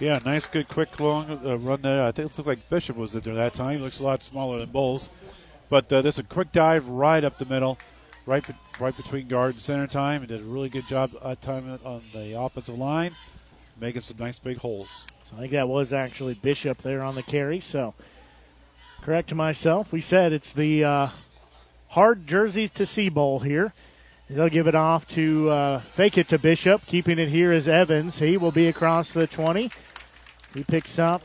Yeah, 0.00 0.18
nice, 0.24 0.46
good, 0.46 0.66
quick, 0.66 0.98
long 0.98 1.42
uh, 1.44 1.58
run 1.58 1.82
there. 1.82 2.06
I 2.06 2.10
think 2.10 2.30
it 2.30 2.38
looked 2.38 2.48
like 2.48 2.70
Bishop 2.70 2.96
was 2.96 3.14
in 3.14 3.20
there 3.20 3.34
that 3.34 3.52
time. 3.52 3.76
He 3.76 3.84
looks 3.84 4.00
a 4.00 4.02
lot 4.02 4.22
smaller 4.22 4.58
than 4.58 4.70
Bowles. 4.70 5.10
But 5.68 5.92
uh, 5.92 6.02
a 6.02 6.22
quick 6.22 6.52
dive 6.52 6.88
right 6.88 7.22
up 7.22 7.36
the 7.36 7.44
middle, 7.44 7.78
right 8.24 8.44
be- 8.46 8.54
right 8.80 8.96
between 8.96 9.28
guard 9.28 9.52
and 9.52 9.60
center 9.60 9.86
time. 9.86 10.22
He 10.22 10.26
did 10.26 10.40
a 10.40 10.44
really 10.44 10.70
good 10.70 10.88
job 10.88 11.10
that 11.22 11.42
time 11.42 11.78
on 11.84 12.00
the 12.14 12.32
offensive 12.32 12.78
line, 12.78 13.14
making 13.78 14.00
some 14.00 14.16
nice 14.18 14.38
big 14.38 14.56
holes. 14.56 15.06
So 15.24 15.36
I 15.36 15.40
think 15.40 15.52
that 15.52 15.68
was 15.68 15.92
actually 15.92 16.32
Bishop 16.32 16.78
there 16.80 17.02
on 17.02 17.14
the 17.14 17.22
carry. 17.22 17.60
So 17.60 17.92
correct 19.02 19.34
myself. 19.34 19.92
We 19.92 20.00
said 20.00 20.32
it's 20.32 20.54
the 20.54 20.82
uh, 20.82 21.08
hard 21.88 22.26
jerseys 22.26 22.70
to 22.70 22.86
see 22.86 23.10
bowl 23.10 23.40
here. 23.40 23.74
They'll 24.30 24.48
give 24.48 24.66
it 24.66 24.74
off 24.74 25.06
to 25.08 25.50
uh, 25.50 25.80
fake 25.94 26.16
it 26.16 26.28
to 26.28 26.38
Bishop. 26.38 26.86
Keeping 26.86 27.18
it 27.18 27.28
here 27.28 27.52
is 27.52 27.68
Evans. 27.68 28.20
He 28.20 28.38
will 28.38 28.52
be 28.52 28.66
across 28.66 29.12
the 29.12 29.26
20. 29.26 29.70
He 30.54 30.64
picks 30.64 30.98
up 30.98 31.22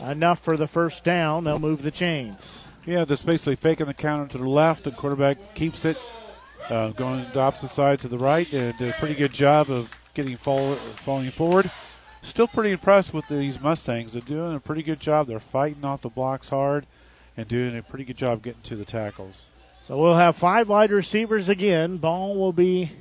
enough 0.00 0.40
for 0.40 0.56
the 0.56 0.66
first 0.66 1.04
down. 1.04 1.44
They'll 1.44 1.58
move 1.58 1.82
the 1.82 1.90
chains. 1.90 2.64
Yeah, 2.86 3.04
just 3.04 3.24
basically 3.24 3.56
faking 3.56 3.86
the 3.86 3.94
counter 3.94 4.30
to 4.32 4.38
the 4.38 4.48
left. 4.48 4.84
The 4.84 4.90
quarterback 4.90 5.54
keeps 5.54 5.84
it, 5.84 5.96
uh, 6.68 6.90
going 6.90 7.24
the 7.32 7.40
opposite 7.40 7.68
side 7.68 8.00
to 8.00 8.08
the 8.08 8.18
right, 8.18 8.50
and 8.52 8.76
did 8.76 8.90
a 8.90 8.98
pretty 8.98 9.14
good 9.14 9.32
job 9.32 9.70
of 9.70 9.90
getting 10.12 10.36
fall, 10.36 10.76
falling 10.96 11.30
forward. 11.30 11.70
Still 12.22 12.48
pretty 12.48 12.72
impressed 12.72 13.14
with 13.14 13.26
these 13.28 13.60
Mustangs. 13.60 14.12
They're 14.12 14.22
doing 14.22 14.54
a 14.54 14.60
pretty 14.60 14.82
good 14.82 15.00
job. 15.00 15.26
They're 15.26 15.40
fighting 15.40 15.84
off 15.84 16.02
the 16.02 16.08
blocks 16.08 16.48
hard 16.48 16.86
and 17.36 17.46
doing 17.48 17.76
a 17.76 17.82
pretty 17.82 18.04
good 18.04 18.16
job 18.16 18.42
getting 18.42 18.62
to 18.62 18.76
the 18.76 18.84
tackles. 18.84 19.50
So 19.82 19.98
we'll 19.98 20.16
have 20.16 20.36
five 20.36 20.68
wide 20.68 20.90
receivers 20.90 21.48
again. 21.48 21.98
Ball 21.98 22.34
will 22.34 22.52
be 22.52 22.92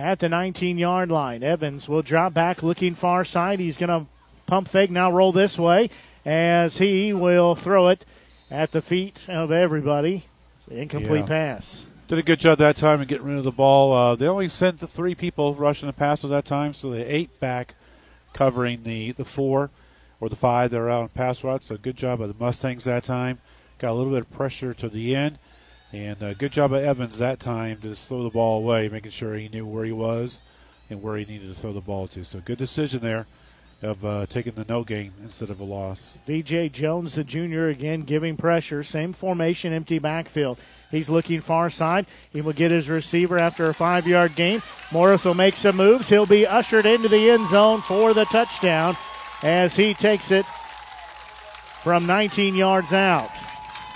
at 0.00 0.18
the 0.18 0.28
19 0.28 0.78
yard 0.78 1.10
line. 1.10 1.42
Evans 1.42 1.88
will 1.88 2.02
drop 2.02 2.34
back 2.34 2.62
looking 2.62 2.94
far 2.94 3.24
side. 3.24 3.60
He's 3.60 3.76
going 3.76 3.88
to 3.88 4.06
pump 4.46 4.68
fake, 4.68 4.90
now 4.90 5.12
roll 5.12 5.32
this 5.32 5.58
way 5.58 5.90
as 6.24 6.78
he 6.78 7.12
will 7.12 7.54
throw 7.54 7.88
it 7.88 8.04
at 8.50 8.72
the 8.72 8.82
feet 8.82 9.18
of 9.28 9.52
everybody. 9.52 10.24
Incomplete 10.70 11.22
yeah. 11.22 11.26
pass. 11.26 11.86
Did 12.08 12.18
a 12.18 12.22
good 12.22 12.40
job 12.40 12.58
that 12.58 12.76
time 12.76 13.00
of 13.00 13.08
getting 13.08 13.26
rid 13.26 13.38
of 13.38 13.44
the 13.44 13.52
ball. 13.52 13.92
Uh, 13.92 14.14
they 14.16 14.26
only 14.26 14.48
sent 14.48 14.80
the 14.80 14.86
three 14.86 15.14
people 15.14 15.54
rushing 15.54 15.86
the 15.86 15.92
pass 15.92 16.24
at 16.24 16.30
that 16.30 16.44
time, 16.44 16.74
so 16.74 16.90
they 16.90 17.04
eight 17.04 17.38
back 17.38 17.74
covering 18.32 18.82
the, 18.82 19.12
the 19.12 19.24
four 19.24 19.70
or 20.20 20.28
the 20.28 20.36
five 20.36 20.70
that 20.70 20.80
are 20.80 20.90
out 20.90 21.02
on 21.02 21.08
pass 21.08 21.44
routes. 21.44 21.66
So 21.66 21.76
good 21.76 21.96
job 21.96 22.18
by 22.18 22.26
the 22.26 22.34
Mustangs 22.38 22.84
that 22.84 23.04
time. 23.04 23.40
Got 23.78 23.92
a 23.92 23.94
little 23.94 24.12
bit 24.12 24.22
of 24.22 24.30
pressure 24.30 24.74
to 24.74 24.88
the 24.88 25.14
end. 25.14 25.38
And 25.92 26.22
uh, 26.22 26.34
good 26.34 26.52
job 26.52 26.70
by 26.70 26.82
Evans 26.82 27.18
that 27.18 27.40
time 27.40 27.80
to 27.80 27.96
throw 27.96 28.22
the 28.22 28.30
ball 28.30 28.58
away, 28.58 28.88
making 28.88 29.10
sure 29.10 29.34
he 29.34 29.48
knew 29.48 29.66
where 29.66 29.84
he 29.84 29.92
was 29.92 30.42
and 30.88 31.02
where 31.02 31.16
he 31.16 31.24
needed 31.24 31.52
to 31.52 31.60
throw 31.60 31.72
the 31.72 31.80
ball 31.80 32.06
to. 32.08 32.24
So 32.24 32.40
good 32.40 32.58
decision 32.58 33.00
there 33.00 33.26
of 33.82 34.04
uh, 34.04 34.26
taking 34.26 34.54
the 34.54 34.64
no 34.68 34.84
gain 34.84 35.12
instead 35.22 35.50
of 35.50 35.58
a 35.58 35.64
loss. 35.64 36.18
VJ 36.26 36.72
Jones, 36.72 37.14
the 37.14 37.24
junior, 37.24 37.68
again 37.68 38.02
giving 38.02 38.36
pressure. 38.36 38.84
Same 38.84 39.12
formation, 39.12 39.72
empty 39.72 39.98
backfield. 39.98 40.58
He's 40.90 41.08
looking 41.08 41.40
far 41.40 41.70
side. 41.70 42.06
He 42.32 42.40
will 42.40 42.52
get 42.52 42.72
his 42.72 42.88
receiver 42.88 43.38
after 43.38 43.68
a 43.68 43.74
five 43.74 44.06
yard 44.06 44.36
gain. 44.36 44.62
Morris 44.92 45.24
will 45.24 45.34
make 45.34 45.56
some 45.56 45.76
moves. 45.76 46.08
He'll 46.08 46.26
be 46.26 46.46
ushered 46.46 46.86
into 46.86 47.08
the 47.08 47.30
end 47.30 47.46
zone 47.48 47.80
for 47.80 48.12
the 48.12 48.26
touchdown 48.26 48.96
as 49.42 49.76
he 49.76 49.94
takes 49.94 50.30
it 50.30 50.44
from 51.82 52.06
19 52.06 52.54
yards 52.54 52.92
out. 52.92 53.30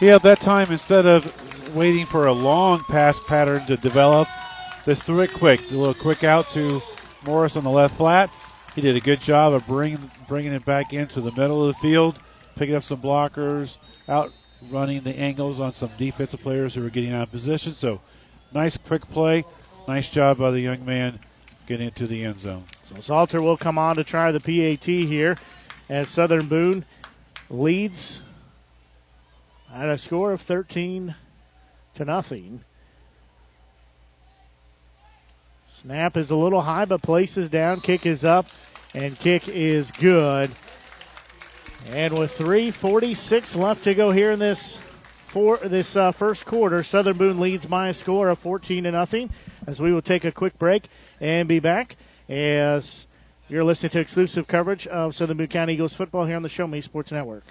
Yeah, 0.01 0.19
that 0.19 0.41
time 0.41 0.73
instead 0.73 1.07
of 1.07 1.54
waiting 1.75 2.07
for 2.07 2.27
a 2.27 2.33
long 2.33 2.81
pass 2.81 3.21
pattern 3.21 3.65
to 3.67 3.77
develop. 3.77 4.29
Just 4.85 5.05
threw 5.05 5.21
it 5.21 5.33
quick. 5.33 5.61
A 5.71 5.75
little 5.75 5.95
quick 5.95 6.25
out 6.25 6.51
to 6.51 6.81
Morris 7.25 7.57
on 7.57 7.65
the 7.65 7.71
left 7.71 7.97
flat. 7.97 8.31
He 8.75 8.81
did 8.81 8.97
a 8.97 9.01
good 9.01 9.21
job 9.21 9.53
of 9.53 9.67
bringing 9.67 10.11
bringing 10.29 10.53
it 10.53 10.65
back 10.65 10.93
into 10.93 11.21
the 11.21 11.33
middle 11.33 11.67
of 11.67 11.75
the 11.75 11.81
field, 11.81 12.19
picking 12.57 12.75
up 12.75 12.85
some 12.85 13.01
blockers, 13.01 13.79
out 14.09 14.33
running 14.71 15.03
the 15.03 15.17
angles 15.17 15.61
on 15.61 15.73
some 15.73 15.91
defensive 15.97 16.41
players 16.41 16.75
who 16.75 16.83
were 16.83 16.91
getting 16.91 17.13
out 17.13 17.25
of 17.25 17.31
position. 17.31 17.75
So, 17.75 18.01
nice 18.53 18.77
quick 18.77 19.09
play. 19.09 19.45
Nice 19.87 20.09
job 20.09 20.39
by 20.39 20.51
the 20.51 20.61
young 20.61 20.85
man 20.85 21.21
getting 21.67 21.89
it 21.89 21.95
to 21.97 22.07
the 22.07 22.25
end 22.25 22.41
zone. 22.41 22.65
So 22.85 23.01
Salter 23.01 23.41
will 23.41 23.57
come 23.57 23.79
on 23.79 23.97
to 23.97 24.05
try 24.05 24.33
the 24.33 24.41
PAT 24.41 24.85
here 24.85 25.37
as 25.89 26.09
Southern 26.09 26.49
Boone 26.49 26.85
leads 27.51 28.21
at 29.73 29.89
a 29.89 29.99
score 29.99 30.33
of 30.33 30.41
13 30.41 31.15
to 31.97 32.05
nothing. 32.05 32.63
Snap 35.69 36.17
is 36.17 36.31
a 36.31 36.37
little 36.37 36.63
high, 36.63 36.85
but 36.85 37.03
places 37.03 37.49
down. 37.49 37.81
Kick 37.81 38.07
is 38.07 38.25
up, 38.25 38.47
and 38.95 39.19
kick 39.19 39.49
is 39.49 39.91
good. 39.93 40.51
And 41.91 42.19
with 42.19 42.37
3:46 42.39 43.57
left 43.57 43.85
to 43.85 43.95
go 43.95 44.11
here 44.11 44.31
in 44.31 44.39
this 44.39 44.79
for 45.27 45.59
this 45.59 45.97
uh, 45.97 46.13
first 46.13 46.47
quarter, 46.47 46.83
Southern 46.83 47.19
Boone 47.19 47.41
leads 47.41 47.67
by 47.67 47.89
a 47.89 47.95
score 47.95 48.29
of 48.29 48.39
14 48.39 48.85
to 48.85 48.93
nothing. 48.93 49.31
As 49.67 49.81
we 49.81 49.93
will 49.93 50.01
take 50.01 50.25
a 50.25 50.33
quick 50.33 50.59
break 50.59 50.89
and 51.21 51.49
be 51.49 51.59
back 51.59 51.97
as 52.29 53.07
you're 53.49 53.65
listening 53.65 53.91
to 53.91 54.01
exclusive 54.01 54.47
coverage 54.47 54.87
of 54.87 55.15
Southern 55.15 55.37
Boone 55.37 55.49
County 55.49 55.75
Eagles 55.75 55.95
football 55.95 56.25
here 56.25 56.37
on 56.37 56.43
the 56.43 56.49
Show 56.49 56.67
Me 56.67 56.81
Sports 56.81 57.13
Network. 57.13 57.45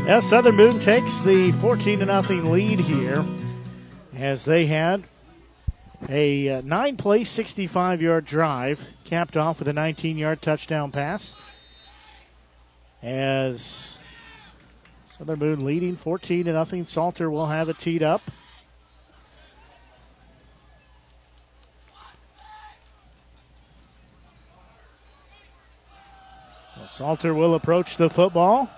Yeah, 0.08 0.22
Southern 0.22 0.56
Boone 0.56 0.80
takes 0.80 1.20
the 1.20 1.52
14 1.52 2.00
to 2.00 2.06
nothing 2.06 2.50
lead 2.50 2.80
here 2.80 3.26
as 4.16 4.46
they 4.46 4.66
had 4.66 5.04
a 6.08 6.50
uh, 6.50 6.62
nine 6.62 6.96
play, 6.96 7.26
65 7.26 8.02
yard 8.02 8.24
drive, 8.24 8.88
capped 9.04 9.36
off 9.36 9.60
with 9.60 9.68
a 9.68 9.74
19 9.74 10.18
yard 10.18 10.42
touchdown 10.42 10.94
pass. 10.94 11.36
As 13.04 13.98
Southern 15.10 15.40
Boone 15.40 15.66
leading 15.66 15.98
14 15.98 16.46
to 16.46 16.54
nothing, 16.54 16.86
Salter 16.86 17.30
will 17.30 17.48
have 17.48 17.68
it 17.68 17.78
teed 17.78 18.02
up. 18.02 18.22
Salter 26.90 27.34
will 27.34 27.54
approach 27.54 27.98
the 27.98 28.10
football. 28.10 28.70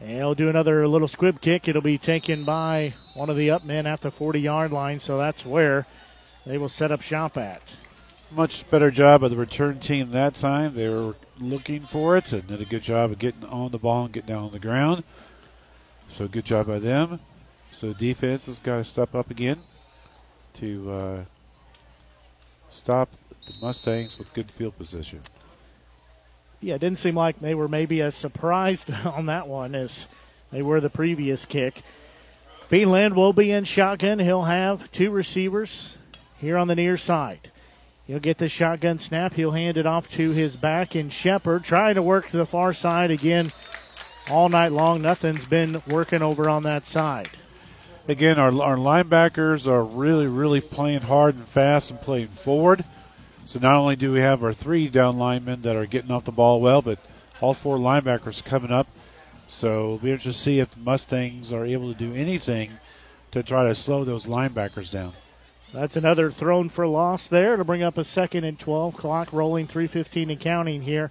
And 0.00 0.10
he'll 0.10 0.34
do 0.34 0.48
another 0.48 0.86
little 0.88 1.08
squib 1.08 1.40
kick. 1.40 1.68
It'll 1.68 1.82
be 1.82 1.98
taken 1.98 2.44
by 2.44 2.94
one 3.14 3.30
of 3.30 3.36
the 3.36 3.50
up 3.50 3.64
men 3.64 3.86
at 3.86 4.00
the 4.00 4.10
40 4.10 4.40
yard 4.40 4.72
line, 4.72 5.00
so 5.00 5.16
that's 5.18 5.46
where 5.46 5.86
they 6.44 6.58
will 6.58 6.68
set 6.68 6.90
up 6.90 7.00
shop 7.00 7.36
at. 7.36 7.62
Much 8.30 8.68
better 8.70 8.90
job 8.90 9.22
of 9.22 9.30
the 9.30 9.36
return 9.36 9.78
team 9.78 10.10
that 10.10 10.34
time. 10.34 10.74
They 10.74 10.88
were 10.88 11.14
looking 11.38 11.82
for 11.82 12.16
it 12.16 12.32
and 12.32 12.46
did 12.46 12.60
a 12.60 12.64
good 12.64 12.82
job 12.82 13.12
of 13.12 13.18
getting 13.18 13.44
on 13.44 13.70
the 13.70 13.78
ball 13.78 14.04
and 14.04 14.12
getting 14.12 14.34
down 14.34 14.44
on 14.44 14.52
the 14.52 14.58
ground. 14.58 15.04
So 16.08 16.26
good 16.26 16.44
job 16.44 16.66
by 16.66 16.80
them. 16.80 17.20
So 17.72 17.92
defense 17.92 18.46
has 18.46 18.60
got 18.60 18.76
to 18.76 18.84
step 18.84 19.14
up 19.14 19.30
again 19.30 19.60
to 20.54 20.90
uh, 20.92 21.24
stop 22.70 23.10
the 23.46 23.52
Mustangs 23.60 24.18
with 24.18 24.32
good 24.34 24.50
field 24.50 24.76
position 24.76 25.20
yeah, 26.64 26.76
it 26.76 26.80
didn't 26.80 26.98
seem 26.98 27.14
like 27.14 27.40
they 27.40 27.54
were 27.54 27.68
maybe 27.68 28.00
as 28.00 28.14
surprised 28.14 28.90
on 29.04 29.26
that 29.26 29.46
one 29.46 29.74
as 29.74 30.08
they 30.50 30.62
were 30.62 30.80
the 30.80 30.88
previous 30.88 31.44
kick. 31.44 31.82
Beanland 32.70 33.14
will 33.14 33.34
be 33.34 33.50
in 33.50 33.64
shotgun. 33.64 34.18
He'll 34.18 34.44
have 34.44 34.90
two 34.90 35.10
receivers 35.10 35.98
here 36.38 36.56
on 36.56 36.68
the 36.68 36.74
near 36.74 36.96
side. 36.96 37.50
He'll 38.06 38.18
get 38.18 38.38
the 38.38 38.48
shotgun 38.48 38.98
snap. 38.98 39.34
He'll 39.34 39.50
hand 39.50 39.76
it 39.76 39.86
off 39.86 40.10
to 40.12 40.30
his 40.30 40.56
back 40.56 40.96
in 40.96 41.10
Shepard, 41.10 41.64
trying 41.64 41.96
to 41.96 42.02
work 42.02 42.30
to 42.30 42.38
the 42.38 42.46
far 42.46 42.72
side 42.72 43.10
again 43.10 43.52
all 44.30 44.48
night 44.48 44.72
long. 44.72 45.02
Nothing's 45.02 45.46
been 45.46 45.82
working 45.86 46.22
over 46.22 46.48
on 46.48 46.62
that 46.62 46.86
side. 46.86 47.30
Again, 48.08 48.38
our, 48.38 48.50
our 48.62 48.76
linebackers 48.76 49.66
are 49.66 49.84
really, 49.84 50.26
really 50.26 50.60
playing 50.62 51.02
hard 51.02 51.34
and 51.34 51.46
fast 51.46 51.90
and 51.90 52.00
playing 52.00 52.28
forward. 52.28 52.84
So 53.46 53.60
not 53.60 53.74
only 53.74 53.96
do 53.96 54.12
we 54.12 54.20
have 54.20 54.42
our 54.42 54.54
three 54.54 54.88
down 54.88 55.18
linemen 55.18 55.62
that 55.62 55.76
are 55.76 55.86
getting 55.86 56.10
off 56.10 56.24
the 56.24 56.32
ball 56.32 56.60
well, 56.60 56.80
but 56.80 56.98
all 57.40 57.52
four 57.52 57.76
linebackers 57.76 58.42
coming 58.42 58.72
up 58.72 58.86
So 59.46 60.00
we'll 60.02 60.18
to 60.18 60.32
see 60.32 60.60
if 60.60 60.70
the 60.70 60.80
Mustangs 60.80 61.52
are 61.52 61.66
able 61.66 61.92
to 61.92 61.98
do 61.98 62.14
anything 62.14 62.78
to 63.32 63.42
try 63.42 63.66
to 63.66 63.74
slow 63.74 64.04
those 64.04 64.26
linebackers 64.26 64.90
down. 64.90 65.12
So 65.70 65.78
that's 65.78 65.96
another 65.96 66.30
thrown 66.30 66.68
for 66.68 66.86
loss 66.86 67.28
there 67.28 67.56
to 67.56 67.64
bring 67.64 67.82
up 67.82 67.98
a 67.98 68.04
second 68.04 68.44
and 68.44 68.58
12. 68.58 68.96
Clock 68.96 69.32
rolling 69.32 69.66
3.15 69.66 70.30
and 70.30 70.40
counting 70.40 70.82
here 70.82 71.10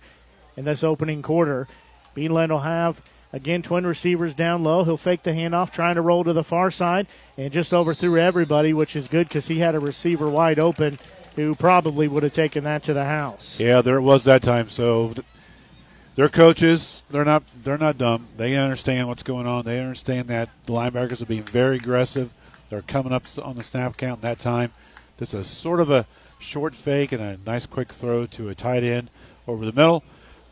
in 0.58 0.66
this 0.66 0.84
opening 0.84 1.22
quarter. 1.22 1.68
Beanland 2.16 2.50
will 2.50 2.60
have, 2.60 3.02
again, 3.32 3.62
twin 3.62 3.86
receivers 3.86 4.34
down 4.34 4.64
low. 4.64 4.84
He'll 4.84 4.98
fake 4.98 5.24
the 5.24 5.32
handoff, 5.32 5.72
trying 5.72 5.96
to 5.96 6.02
roll 6.02 6.24
to 6.24 6.34
the 6.34 6.44
far 6.44 6.72
side, 6.72 7.08
and 7.38 7.54
just 7.54 7.74
overthrew 7.74 8.18
everybody, 8.18 8.74
which 8.74 8.96
is 8.96 9.08
good 9.08 9.28
because 9.28 9.48
he 9.48 9.60
had 9.60 9.76
a 9.76 9.80
receiver 9.80 10.30
wide 10.30 10.60
open 10.60 10.98
who 11.36 11.56
probably 11.56 12.08
would 12.08 12.24
have 12.24 12.34
taken 12.34 12.64
that 12.64 12.84
to 12.84 12.94
the 12.94 13.06
house. 13.06 13.60
Yeah, 13.60 13.82
there 13.82 14.02
was 14.02 14.24
that 14.26 14.42
time. 14.42 14.70
So 14.70 15.14
their 16.16 16.30
coaches, 16.30 17.04
they're 17.10 17.26
not 17.26 17.44
they're 17.64 17.78
not 17.78 17.98
dumb. 17.98 18.28
They 18.38 18.56
understand 18.56 19.08
what's 19.08 19.24
going 19.24 19.48
on. 19.48 19.66
They 19.66 19.80
understand 19.80 20.28
that 20.28 20.50
the 20.66 20.74
linebackers 20.74 21.22
are 21.22 21.26
being 21.26 21.44
very 21.44 21.78
aggressive. 21.78 22.32
They're 22.70 22.82
coming 22.82 23.14
up 23.14 23.26
on 23.44 23.56
the 23.56 23.64
snap 23.64 23.98
count 23.98 24.22
that 24.22 24.40
time. 24.40 24.72
This 25.18 25.34
is 25.34 25.48
sort 25.48 25.80
of 25.80 25.92
a 25.92 26.08
short 26.40 26.76
fake 26.76 27.12
and 27.12 27.22
a 27.22 27.40
nice 27.46 27.66
quick 27.66 27.94
throw 27.94 28.26
to 28.28 28.50
a 28.50 28.56
tight 28.56 28.84
end 28.84 29.10
over 29.48 29.66
the 29.66 29.72
middle. 29.72 30.04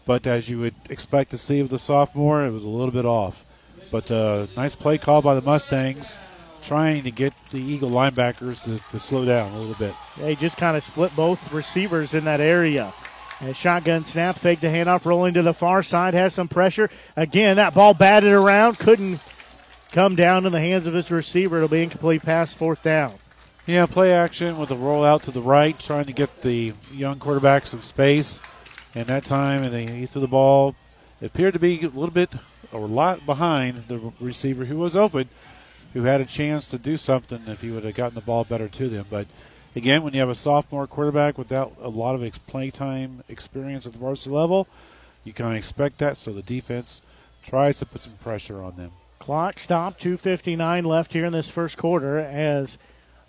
But 0.05 0.25
as 0.25 0.49
you 0.49 0.59
would 0.59 0.75
expect 0.89 1.31
to 1.31 1.37
see 1.37 1.61
with 1.61 1.71
the 1.71 1.79
sophomore, 1.79 2.43
it 2.45 2.51
was 2.51 2.63
a 2.63 2.69
little 2.69 2.91
bit 2.91 3.05
off. 3.05 3.45
But 3.91 4.09
uh, 4.09 4.47
nice 4.55 4.75
play 4.75 4.97
call 4.97 5.21
by 5.21 5.35
the 5.35 5.41
Mustangs, 5.41 6.15
trying 6.61 7.03
to 7.03 7.11
get 7.11 7.33
the 7.49 7.61
Eagle 7.61 7.89
linebackers 7.89 8.63
to, 8.63 8.79
to 8.91 8.99
slow 8.99 9.25
down 9.25 9.51
a 9.51 9.59
little 9.59 9.75
bit. 9.75 9.93
They 10.17 10.35
just 10.35 10.57
kind 10.57 10.77
of 10.77 10.83
split 10.83 11.15
both 11.15 11.51
receivers 11.51 12.13
in 12.13 12.25
that 12.25 12.39
area. 12.39 12.93
And 13.39 13.55
shotgun 13.55 14.05
snap, 14.05 14.37
fake 14.37 14.59
the 14.59 14.67
handoff, 14.67 15.03
rolling 15.03 15.33
to 15.33 15.41
the 15.41 15.53
far 15.53 15.81
side, 15.81 16.13
has 16.13 16.33
some 16.33 16.47
pressure. 16.47 16.89
Again, 17.15 17.57
that 17.57 17.73
ball 17.73 17.93
batted 17.93 18.31
around, 18.31 18.77
couldn't 18.77 19.25
come 19.91 20.15
down 20.15 20.45
in 20.45 20.51
the 20.51 20.59
hands 20.59 20.85
of 20.85 20.93
his 20.93 21.09
receiver. 21.09 21.57
It'll 21.57 21.67
be 21.67 21.81
incomplete 21.81 22.21
pass, 22.21 22.53
fourth 22.53 22.83
down. 22.83 23.13
Yeah, 23.65 23.85
play 23.87 24.13
action 24.13 24.57
with 24.57 24.71
a 24.71 24.75
rollout 24.75 25.23
to 25.23 25.31
the 25.31 25.41
right, 25.41 25.77
trying 25.79 26.05
to 26.05 26.13
get 26.13 26.41
the 26.41 26.73
young 26.91 27.19
quarterback 27.19 27.67
some 27.67 27.81
space. 27.81 28.41
And 28.93 29.07
that 29.07 29.25
time, 29.25 29.63
and 29.63 29.89
he 29.89 30.05
threw 30.05 30.21
the 30.21 30.27
ball. 30.27 30.75
It 31.19 31.27
appeared 31.27 31.53
to 31.53 31.59
be 31.59 31.79
a 31.81 31.87
little 31.87 32.11
bit 32.11 32.31
or 32.71 32.81
a 32.81 32.87
lot 32.87 33.25
behind 33.25 33.85
the 33.87 34.11
receiver 34.19 34.65
who 34.65 34.77
was 34.77 34.95
open, 34.95 35.29
who 35.93 36.03
had 36.03 36.21
a 36.21 36.25
chance 36.25 36.67
to 36.67 36.77
do 36.77 36.97
something 36.97 37.43
if 37.47 37.61
he 37.61 37.71
would 37.71 37.83
have 37.83 37.95
gotten 37.95 38.15
the 38.15 38.21
ball 38.21 38.43
better 38.43 38.67
to 38.67 38.89
them. 38.89 39.05
But 39.09 39.27
again, 39.75 40.03
when 40.03 40.13
you 40.13 40.19
have 40.19 40.29
a 40.29 40.35
sophomore 40.35 40.87
quarterback 40.87 41.37
without 41.37 41.75
a 41.81 41.89
lot 41.89 42.15
of 42.15 42.47
playtime 42.47 43.23
experience 43.27 43.85
at 43.85 43.93
the 43.93 43.99
varsity 43.99 44.33
level, 44.33 44.67
you 45.23 45.33
kind 45.33 45.51
of 45.51 45.57
expect 45.57 45.97
that. 45.99 46.17
So 46.17 46.31
the 46.31 46.41
defense 46.41 47.01
tries 47.43 47.79
to 47.79 47.85
put 47.85 48.01
some 48.01 48.13
pressure 48.23 48.61
on 48.61 48.77
them. 48.77 48.91
Clock 49.19 49.59
stop, 49.59 49.99
2:59 49.99 50.85
left 50.85 51.13
here 51.13 51.25
in 51.25 51.33
this 51.33 51.49
first 51.49 51.77
quarter 51.77 52.17
as 52.17 52.77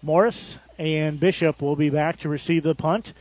Morris 0.00 0.58
and 0.78 1.20
Bishop 1.20 1.60
will 1.60 1.76
be 1.76 1.90
back 1.90 2.18
to 2.20 2.28
receive 2.28 2.62
the 2.62 2.74
punt. 2.74 3.12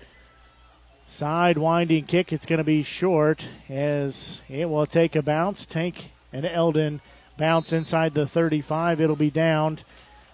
Side 1.05 1.57
winding 1.57 2.05
kick. 2.05 2.31
It's 2.31 2.45
going 2.45 2.59
to 2.59 2.63
be 2.63 2.83
short 2.83 3.49
as 3.67 4.41
it 4.47 4.69
will 4.69 4.85
take 4.85 5.15
a 5.15 5.21
bounce. 5.21 5.65
Tank 5.65 6.11
and 6.31 6.45
Eldon 6.45 7.01
bounce 7.37 7.71
inside 7.73 8.13
the 8.13 8.27
35. 8.27 9.01
It'll 9.01 9.15
be 9.15 9.29
downed 9.31 9.83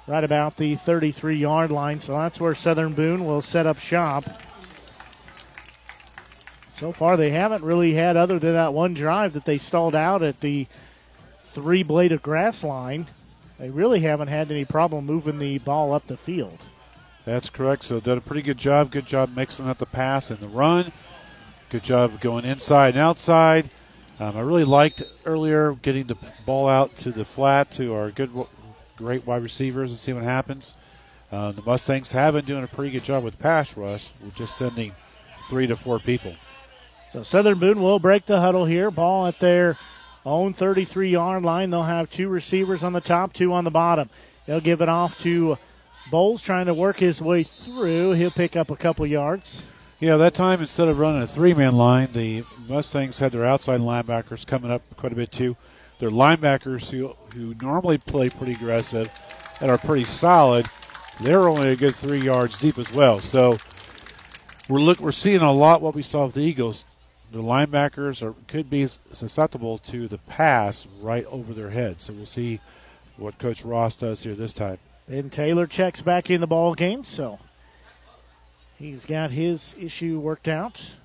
right 0.07 0.23
about 0.23 0.57
the 0.57 0.75
33 0.75 1.37
yard 1.37 1.71
line. 1.71 1.99
So 1.99 2.13
that's 2.13 2.39
where 2.39 2.55
Southern 2.55 2.93
Boone 2.93 3.25
will 3.25 3.41
set 3.41 3.65
up 3.65 3.79
shop. 3.79 4.25
So 6.73 6.91
far, 6.91 7.17
they 7.17 7.31
haven't 7.31 7.63
really 7.63 7.93
had, 7.93 8.15
other 8.15 8.37
than 8.37 8.53
that 8.53 8.73
one 8.73 8.93
drive 8.93 9.33
that 9.33 9.45
they 9.45 9.57
stalled 9.57 9.95
out 9.95 10.21
at 10.21 10.41
the 10.41 10.67
three 11.51 11.81
bladed 11.81 12.21
grass 12.21 12.63
line, 12.63 13.07
they 13.57 13.71
really 13.71 14.01
haven't 14.01 14.27
had 14.27 14.51
any 14.51 14.63
problem 14.63 15.05
moving 15.05 15.39
the 15.39 15.57
ball 15.57 15.91
up 15.91 16.05
the 16.05 16.17
field. 16.17 16.59
That's 17.25 17.49
correct. 17.49 17.83
So 17.83 17.99
did 17.99 18.17
a 18.17 18.21
pretty 18.21 18.43
good 18.43 18.59
job. 18.59 18.91
Good 18.91 19.07
job 19.07 19.35
mixing 19.35 19.67
up 19.67 19.79
the 19.79 19.87
pass 19.87 20.29
and 20.29 20.39
the 20.39 20.47
run. 20.47 20.91
Good 21.69 21.83
job 21.83 22.21
going 22.21 22.45
inside 22.45 22.89
and 22.89 22.99
outside. 22.99 23.69
Um, 24.19 24.35
I 24.35 24.41
really 24.41 24.63
liked 24.63 25.03
earlier 25.25 25.73
getting 25.73 26.07
the 26.07 26.17
ball 26.45 26.67
out 26.67 26.95
to 26.97 27.11
the 27.11 27.23
flat 27.23 27.69
to 27.71 27.93
our 27.93 28.09
good, 28.09 28.31
great 28.95 29.27
wide 29.27 29.43
receivers 29.43 29.91
and 29.91 29.99
see 29.99 30.13
what 30.13 30.23
happens. 30.23 30.73
Uh, 31.31 31.51
the 31.51 31.61
Mustangs 31.61 32.11
have 32.13 32.33
been 32.33 32.45
doing 32.45 32.63
a 32.63 32.67
pretty 32.67 32.91
good 32.91 33.03
job 33.03 33.23
with 33.23 33.37
pass 33.37 33.77
rush. 33.77 34.11
We're 34.23 34.31
just 34.31 34.57
sending 34.57 34.93
three 35.49 35.67
to 35.67 35.75
four 35.75 35.99
people. 35.99 36.35
So 37.11 37.21
Southern 37.21 37.59
Boone 37.59 37.81
will 37.81 37.99
break 37.99 38.25
the 38.25 38.39
huddle 38.39 38.65
here. 38.65 38.89
Ball 38.89 39.27
at 39.27 39.39
their 39.39 39.77
own 40.25 40.53
33 40.53 41.11
yard 41.11 41.43
line. 41.43 41.69
They'll 41.69 41.83
have 41.83 42.09
two 42.09 42.27
receivers 42.27 42.83
on 42.83 42.93
the 42.93 43.01
top, 43.01 43.33
two 43.33 43.53
on 43.53 43.65
the 43.65 43.71
bottom. 43.71 44.09
They'll 44.45 44.61
give 44.61 44.81
it 44.81 44.89
off 44.89 45.19
to 45.19 45.57
Bowles 46.09 46.41
trying 46.41 46.65
to 46.65 46.73
work 46.73 46.99
his 46.99 47.21
way 47.21 47.43
through. 47.43 48.13
He'll 48.13 48.31
pick 48.31 48.55
up 48.55 48.71
a 48.71 48.75
couple 48.75 49.05
yards. 49.05 49.61
Yeah, 49.99 50.17
that 50.17 50.35
time 50.35 50.61
instead 50.61 50.89
of 50.89 50.99
running 50.99 51.23
a 51.23 51.27
three 51.27 51.55
man 51.55 51.75
line, 51.75 52.09
the 52.13 52.43
Mustangs 52.67 53.17
had 53.17 53.31
their 53.31 53.45
outside 53.45 53.79
linebackers 53.79 54.45
coming 54.45 54.69
up 54.69 54.83
quite 54.95 55.11
a 55.11 55.15
bit 55.15 55.31
too. 55.31 55.57
Their 55.99 56.11
linebackers 56.11 56.91
who 56.91 57.15
who 57.33 57.55
normally 57.59 57.97
play 57.97 58.29
pretty 58.29 58.51
aggressive 58.51 59.09
and 59.59 59.71
are 59.71 59.77
pretty 59.79 60.03
solid, 60.03 60.67
they're 61.19 61.49
only 61.49 61.69
a 61.69 61.75
good 61.75 61.95
three 61.95 62.21
yards 62.21 62.59
deep 62.59 62.77
as 62.77 62.93
well. 62.93 63.17
So 63.17 63.57
we're 64.69 64.79
look 64.79 64.99
we're 64.99 65.11
seeing 65.11 65.41
a 65.41 65.51
lot 65.51 65.81
what 65.81 65.95
we 65.95 66.03
saw 66.03 66.25
with 66.25 66.35
the 66.35 66.41
Eagles. 66.41 66.85
The 67.31 67.39
linebackers 67.39 68.21
are 68.21 68.35
could 68.47 68.69
be 68.69 68.85
susceptible 68.87 69.79
to 69.79 70.07
the 70.07 70.19
pass 70.19 70.87
right 71.01 71.25
over 71.25 71.55
their 71.55 71.71
heads. 71.71 72.03
So 72.03 72.13
we'll 72.13 72.27
see 72.27 72.59
what 73.17 73.39
Coach 73.39 73.65
Ross 73.65 73.95
does 73.95 74.21
here 74.21 74.35
this 74.35 74.53
time. 74.53 74.77
And 75.07 75.31
Taylor 75.31 75.65
checks 75.65 76.03
back 76.03 76.29
in 76.29 76.39
the 76.39 76.45
ball 76.45 76.75
game, 76.75 77.03
so 77.03 77.39
he's 78.77 79.05
got 79.05 79.31
his 79.31 79.75
issue 79.79 80.19
worked 80.19 80.47
out. 80.47 80.95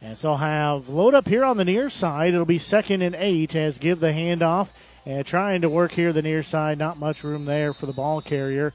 And 0.00 0.16
so 0.16 0.36
have 0.36 0.88
load 0.88 1.14
up 1.14 1.26
here 1.26 1.44
on 1.44 1.56
the 1.56 1.64
near 1.64 1.90
side. 1.90 2.32
It'll 2.32 2.44
be 2.44 2.58
second 2.58 3.02
and 3.02 3.16
eight 3.16 3.56
as 3.56 3.78
give 3.78 3.98
the 4.00 4.08
handoff 4.08 4.68
and 5.04 5.26
trying 5.26 5.62
to 5.62 5.68
work 5.68 5.92
here 5.92 6.12
the 6.12 6.22
near 6.22 6.42
side. 6.42 6.78
Not 6.78 6.98
much 6.98 7.24
room 7.24 7.46
there 7.46 7.72
for 7.72 7.86
the 7.86 7.92
ball 7.92 8.20
carrier. 8.20 8.72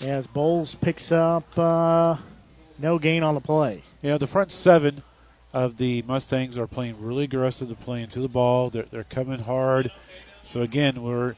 As 0.00 0.26
Bowles 0.26 0.74
picks 0.76 1.12
up 1.12 1.56
uh, 1.58 2.16
no 2.78 2.98
gain 2.98 3.22
on 3.22 3.34
the 3.34 3.40
play. 3.40 3.82
Yeah, 4.02 4.18
the 4.18 4.26
front 4.26 4.50
seven 4.52 5.02
of 5.52 5.76
the 5.76 6.02
Mustangs 6.02 6.56
are 6.56 6.66
playing 6.66 7.00
really 7.00 7.24
aggressive. 7.24 7.68
They're 7.68 7.76
playing 7.76 8.08
to 8.08 8.20
the 8.20 8.28
ball. 8.28 8.70
They're, 8.70 8.86
they're 8.90 9.04
coming 9.04 9.40
hard. 9.40 9.90
So 10.44 10.62
again, 10.62 11.02
we're 11.02 11.36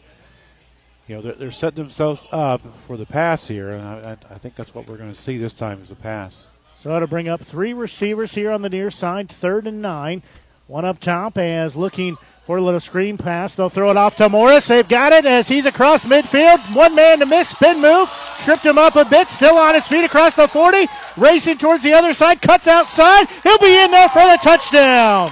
you 1.11 1.17
know, 1.17 1.23
they're, 1.23 1.33
they're 1.33 1.51
setting 1.51 1.83
themselves 1.83 2.25
up 2.31 2.61
for 2.87 2.97
the 2.97 3.05
pass 3.05 3.49
here, 3.49 3.71
and 3.71 3.83
I, 3.83 4.17
I 4.31 4.39
think 4.39 4.55
that's 4.55 4.73
what 4.73 4.87
we're 4.87 4.97
going 4.97 5.11
to 5.11 5.19
see 5.19 5.39
this 5.39 5.53
time 5.53 5.83
is 5.83 5.91
a 5.91 5.97
pass. 5.97 6.47
So 6.79 7.01
to 7.01 7.09
bring 7.09 7.29
up 7.29 7.41
three 7.41 7.73
receivers 7.73 8.35
here 8.35 8.53
on 8.53 8.63
the 8.63 8.69
near 8.69 8.93
side, 8.93 9.29
third 9.29 9.67
and 9.67 9.83
nine. 9.83 10.23
One 10.69 10.85
up 10.85 11.01
top 11.01 11.37
as 11.37 11.75
looking 11.75 12.17
for 12.47 12.59
a 12.59 12.63
little 12.63 12.79
screen 12.79 13.19
pass. 13.19 13.57
They'll 13.57 13.69
throw 13.69 13.91
it 13.91 13.97
off 13.97 14.15
to 14.19 14.29
Morris. 14.29 14.69
They've 14.69 14.87
got 14.87 15.13
it 15.13 15.27
as 15.27 15.49
he's 15.49 15.67
across 15.67 16.05
midfield. 16.05 16.77
One 16.77 16.95
man 16.95 17.19
to 17.19 17.27
miss, 17.27 17.49
spin 17.49 17.81
move. 17.81 18.09
Tripped 18.45 18.65
him 18.65 18.79
up 18.79 18.95
a 18.95 19.05
bit, 19.05 19.27
still 19.27 19.59
on 19.59 19.75
his 19.75 19.89
feet 19.89 20.05
across 20.05 20.37
the 20.37 20.47
40. 20.47 20.87
Racing 21.17 21.59
towards 21.59 21.83
the 21.83 21.93
other 21.93 22.15
side, 22.15 22.41
cuts 22.41 22.69
outside. 22.69 23.27
He'll 23.43 23.59
be 23.59 23.83
in 23.83 23.91
there 23.91 24.09
for 24.11 24.23
the 24.23 24.39
touchdown. 24.41 25.29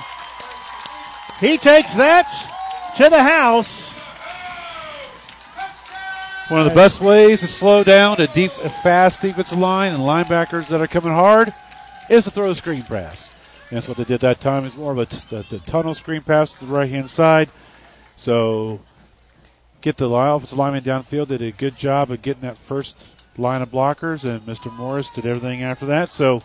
He 1.39 1.57
takes 1.57 1.95
that 1.95 2.26
to 2.97 3.09
the 3.09 3.22
house. 3.22 3.97
One 6.49 6.61
of 6.61 6.68
the 6.70 6.74
best 6.74 7.03
ways 7.03 7.40
to 7.40 7.46
slow 7.46 7.84
down 7.84 8.18
a 8.22 8.26
deep, 8.26 8.51
a 8.64 8.70
fast 8.70 9.20
defensive 9.20 9.59
line 9.59 9.92
and 9.92 10.03
linebackers 10.03 10.68
that 10.68 10.80
are 10.80 10.86
coming 10.86 11.12
hard 11.12 11.53
is 12.09 12.24
to 12.24 12.30
throw 12.30 12.49
a 12.49 12.55
screen 12.55 12.80
pass. 12.80 13.30
And 13.68 13.76
that's 13.76 13.86
what 13.86 13.99
they 13.99 14.05
did 14.05 14.20
that 14.22 14.40
time. 14.40 14.64
It's 14.64 14.74
more 14.74 14.92
of 14.92 14.99
a 14.99 15.05
t- 15.05 15.20
the, 15.28 15.44
the 15.51 15.59
tunnel 15.59 15.92
screen 15.92 16.22
pass 16.22 16.55
to 16.55 16.64
the 16.64 16.72
right 16.72 16.88
hand 16.88 17.11
side. 17.11 17.51
So 18.16 18.80
get 19.82 19.99
the 19.99 20.09
offensive 20.09 20.57
lineman 20.57 20.84
downfield. 20.84 21.28
They 21.28 21.36
did 21.36 21.55
a 21.55 21.59
good 21.59 21.76
job 21.76 22.11
of 22.11 22.22
getting 22.22 22.40
that 22.40 22.57
first 22.57 22.96
line 23.36 23.61
of 23.61 23.70
blockers, 23.70 24.24
and 24.24 24.40
Mr. 24.46 24.74
Morris 24.74 25.11
did 25.11 25.26
everything 25.26 25.62
after 25.62 25.84
that. 25.84 26.11
So 26.11 26.40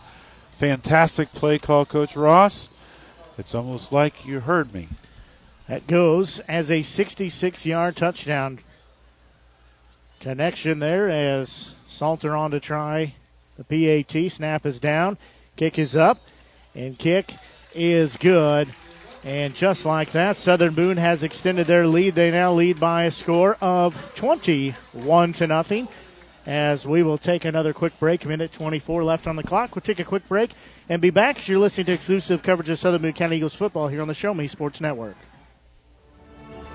fantastic 0.58 1.32
play 1.32 1.60
call, 1.60 1.86
Coach 1.86 2.18
Ross. 2.18 2.68
It's 3.38 3.56
almost 3.56 3.94
like 3.94 4.26
you 4.26 4.42
heard 4.42 4.74
me. 4.74 4.90
That 5.70 5.88
goes 5.88 6.42
as 6.42 6.70
a 6.70 6.84
66 6.84 7.66
yard 7.66 7.96
touchdown 7.96 8.60
Connection 10.24 10.80
there 10.80 11.10
as 11.10 11.74
Salter 11.86 12.34
on 12.34 12.52
to 12.52 12.62
try 12.62 13.14
the 13.58 13.66
PAT. 13.66 14.32
Snap 14.32 14.66
is 14.66 14.80
down. 14.80 15.18
Kick 15.58 15.78
is 15.78 15.98
up. 15.98 16.18
And 16.74 16.98
kick 16.98 17.34
is 17.76 18.16
good. 18.16 18.70
And 19.26 19.54
just 19.54 19.86
like 19.86 20.14
that, 20.14 20.38
Southern 20.38 20.76
Boone 20.76 20.96
has 20.96 21.24
extended 21.24 21.68
their 21.68 21.86
lead. 21.86 22.16
They 22.16 22.32
now 22.32 22.54
lead 22.54 22.80
by 22.80 23.04
a 23.04 23.12
score 23.12 23.58
of 23.60 23.98
21 24.16 25.34
to 25.34 25.46
nothing. 25.46 25.90
As 26.46 26.88
we 26.88 27.04
will 27.04 27.18
take 27.18 27.44
another 27.44 27.74
quick 27.74 28.00
break, 28.00 28.26
minute 28.26 28.54
24 28.54 29.04
left 29.04 29.28
on 29.28 29.36
the 29.36 29.44
clock. 29.44 29.76
We'll 29.76 29.82
take 29.82 30.00
a 30.00 30.06
quick 30.06 30.30
break 30.30 30.52
and 30.88 31.02
be 31.02 31.10
back 31.10 31.40
as 31.40 31.50
you're 31.50 31.60
listening 31.60 31.88
to 31.88 31.92
exclusive 31.92 32.44
coverage 32.44 32.70
of 32.70 32.80
Southern 32.80 33.02
Boone 33.02 33.12
County 33.12 33.36
Eagles 33.36 33.56
football 33.56 33.90
here 33.90 34.02
on 34.02 34.08
the 34.08 34.14
Show 34.14 34.34
Me 34.34 34.48
Sports 34.48 34.80
Network. 34.80 35.18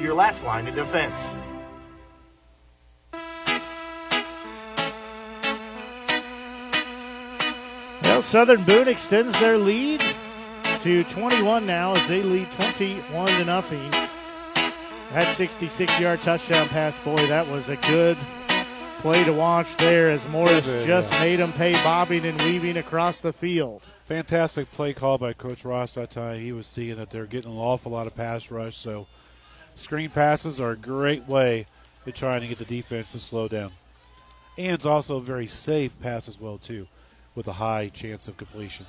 your 0.00 0.14
last 0.14 0.42
line 0.44 0.66
of 0.66 0.74
defense. 0.74 1.36
Well, 8.02 8.22
Southern 8.22 8.64
Boone 8.64 8.88
extends 8.88 9.38
their 9.40 9.56
lead 9.56 10.02
to 10.80 11.04
21 11.04 11.64
now 11.64 11.94
as 11.94 12.08
they 12.08 12.22
lead 12.22 12.50
21 12.52 13.28
to 13.28 13.44
nothing. 13.44 13.90
That 13.90 15.36
66-yard 15.36 16.22
touchdown 16.22 16.68
pass, 16.68 16.98
boy, 17.00 17.26
that 17.28 17.48
was 17.48 17.68
a 17.68 17.76
good 17.76 18.16
play 19.00 19.24
to 19.24 19.32
watch 19.32 19.76
there 19.78 20.10
as 20.10 20.26
Morris 20.28 20.66
Good, 20.66 20.86
just 20.86 21.12
yeah. 21.12 21.20
made 21.20 21.40
him 21.40 21.52
pay 21.52 21.72
bobbing 21.72 22.24
and 22.24 22.40
weaving 22.42 22.76
across 22.76 23.20
the 23.20 23.32
field. 23.32 23.82
Fantastic 24.04 24.70
play 24.70 24.92
call 24.92 25.16
by 25.16 25.32
Coach 25.32 25.64
Ross 25.64 25.94
that 25.94 26.10
time. 26.10 26.40
He 26.40 26.52
was 26.52 26.66
seeing 26.66 26.96
that 26.96 27.10
they're 27.10 27.26
getting 27.26 27.52
an 27.52 27.58
awful 27.58 27.92
lot 27.92 28.06
of 28.06 28.14
pass 28.14 28.50
rush, 28.50 28.76
so 28.76 29.06
screen 29.80 30.10
passes 30.10 30.60
are 30.60 30.70
a 30.70 30.76
great 30.76 31.26
way 31.26 31.66
to 32.04 32.12
trying 32.12 32.40
to 32.42 32.46
get 32.46 32.58
the 32.58 32.64
defense 32.64 33.12
to 33.12 33.18
slow 33.18 33.48
down. 33.48 33.72
And 34.56 34.72
it's 34.72 34.86
also 34.86 35.16
a 35.16 35.20
very 35.20 35.46
safe 35.46 35.98
pass 36.00 36.28
as 36.28 36.40
well, 36.40 36.58
too, 36.58 36.86
with 37.34 37.48
a 37.48 37.54
high 37.54 37.88
chance 37.88 38.28
of 38.28 38.36
completion. 38.36 38.86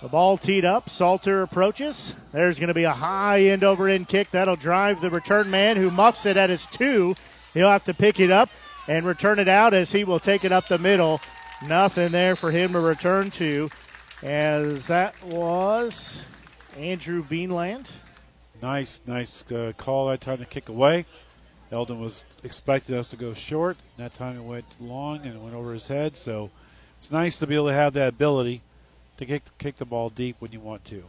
So 0.00 0.08
ball 0.08 0.36
teed 0.36 0.64
up. 0.64 0.90
Salter 0.90 1.42
approaches. 1.42 2.16
There's 2.32 2.58
going 2.58 2.68
to 2.68 2.74
be 2.74 2.84
a 2.84 2.92
high 2.92 3.42
end 3.42 3.62
over 3.62 3.88
end 3.88 4.08
kick. 4.08 4.30
That'll 4.30 4.56
drive 4.56 5.00
the 5.00 5.10
return 5.10 5.50
man 5.50 5.76
who 5.76 5.90
muffs 5.90 6.26
it 6.26 6.36
at 6.36 6.50
his 6.50 6.66
two. 6.66 7.14
He'll 7.54 7.68
have 7.68 7.84
to 7.84 7.94
pick 7.94 8.18
it 8.18 8.30
up 8.30 8.50
and 8.88 9.06
return 9.06 9.38
it 9.38 9.48
out 9.48 9.74
as 9.74 9.92
he 9.92 10.04
will 10.04 10.20
take 10.20 10.44
it 10.44 10.52
up 10.52 10.68
the 10.68 10.78
middle. 10.78 11.20
Nothing 11.66 12.10
there 12.10 12.34
for 12.34 12.50
him 12.50 12.72
to 12.72 12.80
return 12.80 13.30
to 13.32 13.70
as 14.22 14.88
that 14.88 15.22
was 15.22 16.22
Andrew 16.76 17.22
Beanland. 17.22 17.86
Nice, 18.62 19.00
nice 19.06 19.42
uh, 19.50 19.72
call 19.76 20.06
that 20.06 20.20
time 20.20 20.38
to 20.38 20.44
kick 20.44 20.68
away. 20.68 21.04
Eldon 21.72 22.00
was 22.00 22.22
expecting 22.44 22.96
us 22.96 23.10
to 23.10 23.16
go 23.16 23.34
short. 23.34 23.76
That 23.96 24.14
time 24.14 24.36
it 24.36 24.44
went 24.44 24.66
long 24.80 25.16
and 25.24 25.34
it 25.34 25.40
went 25.40 25.56
over 25.56 25.72
his 25.72 25.88
head. 25.88 26.14
So 26.14 26.50
it's 27.00 27.10
nice 27.10 27.40
to 27.40 27.46
be 27.48 27.56
able 27.56 27.66
to 27.66 27.74
have 27.74 27.92
that 27.94 28.10
ability 28.10 28.62
to 29.16 29.26
kick, 29.26 29.42
kick 29.58 29.78
the 29.78 29.84
ball 29.84 30.10
deep 30.10 30.36
when 30.38 30.52
you 30.52 30.60
want 30.60 30.84
to. 30.86 31.02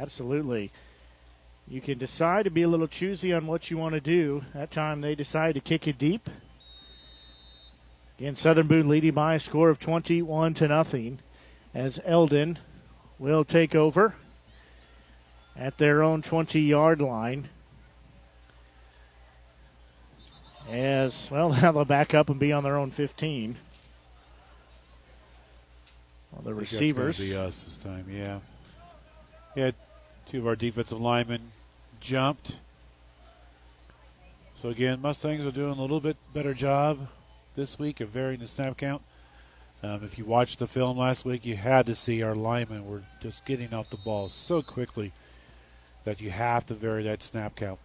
Absolutely. 0.00 0.72
You 1.68 1.80
can 1.80 1.96
decide 1.96 2.42
to 2.44 2.50
be 2.50 2.62
a 2.62 2.68
little 2.68 2.88
choosy 2.88 3.32
on 3.32 3.46
what 3.46 3.70
you 3.70 3.76
want 3.76 3.94
to 3.94 4.00
do. 4.00 4.44
That 4.52 4.72
time 4.72 5.00
they 5.00 5.14
decide 5.14 5.54
to 5.54 5.60
kick 5.60 5.86
it 5.86 5.98
deep. 5.98 6.28
Again, 8.18 8.34
Southern 8.34 8.66
Boone 8.66 8.88
leading 8.88 9.12
by 9.12 9.36
a 9.36 9.40
score 9.40 9.70
of 9.70 9.78
21 9.78 10.54
to 10.54 10.66
nothing 10.66 11.20
as 11.72 12.00
Eldon 12.04 12.58
will 13.16 13.44
take 13.44 13.76
over 13.76 14.16
at 15.58 15.78
their 15.78 16.02
own 16.02 16.22
20 16.22 16.60
yard 16.60 17.00
line. 17.00 17.48
As, 20.70 21.30
well, 21.30 21.50
now 21.62 21.72
they'll 21.72 21.84
back 21.84 22.14
up 22.14 22.28
and 22.28 22.38
be 22.38 22.52
on 22.52 22.64
their 22.64 22.76
own 22.76 22.90
15. 22.90 23.56
Well, 26.32 26.42
the 26.42 26.50
I 26.50 26.52
think 26.52 26.60
that's 26.60 26.72
receivers. 26.72 27.18
be 27.18 27.36
us 27.36 27.62
this 27.62 27.76
time, 27.76 28.06
yeah. 28.10 28.40
Yeah, 29.54 29.70
two 30.26 30.40
of 30.40 30.46
our 30.46 30.56
defensive 30.56 31.00
linemen 31.00 31.52
jumped. 32.00 32.56
So 34.54 34.68
again, 34.68 35.00
Mustangs 35.00 35.46
are 35.46 35.50
doing 35.50 35.78
a 35.78 35.80
little 35.80 36.00
bit 36.00 36.16
better 36.34 36.52
job 36.52 37.08
this 37.54 37.78
week 37.78 38.00
of 38.00 38.10
varying 38.10 38.40
the 38.40 38.48
snap 38.48 38.76
count. 38.76 39.02
Um, 39.82 40.02
if 40.02 40.18
you 40.18 40.24
watched 40.24 40.58
the 40.58 40.66
film 40.66 40.98
last 40.98 41.24
week, 41.24 41.44
you 41.46 41.56
had 41.56 41.86
to 41.86 41.94
see 41.94 42.22
our 42.22 42.34
linemen 42.34 42.86
were 42.86 43.02
just 43.20 43.44
getting 43.44 43.72
off 43.72 43.90
the 43.90 43.98
ball 43.98 44.28
so 44.28 44.62
quickly 44.62 45.12
that 46.06 46.20
you 46.20 46.30
have 46.30 46.64
to 46.66 46.74
vary 46.74 47.02
that 47.02 47.22
snap 47.22 47.54
count 47.54 47.78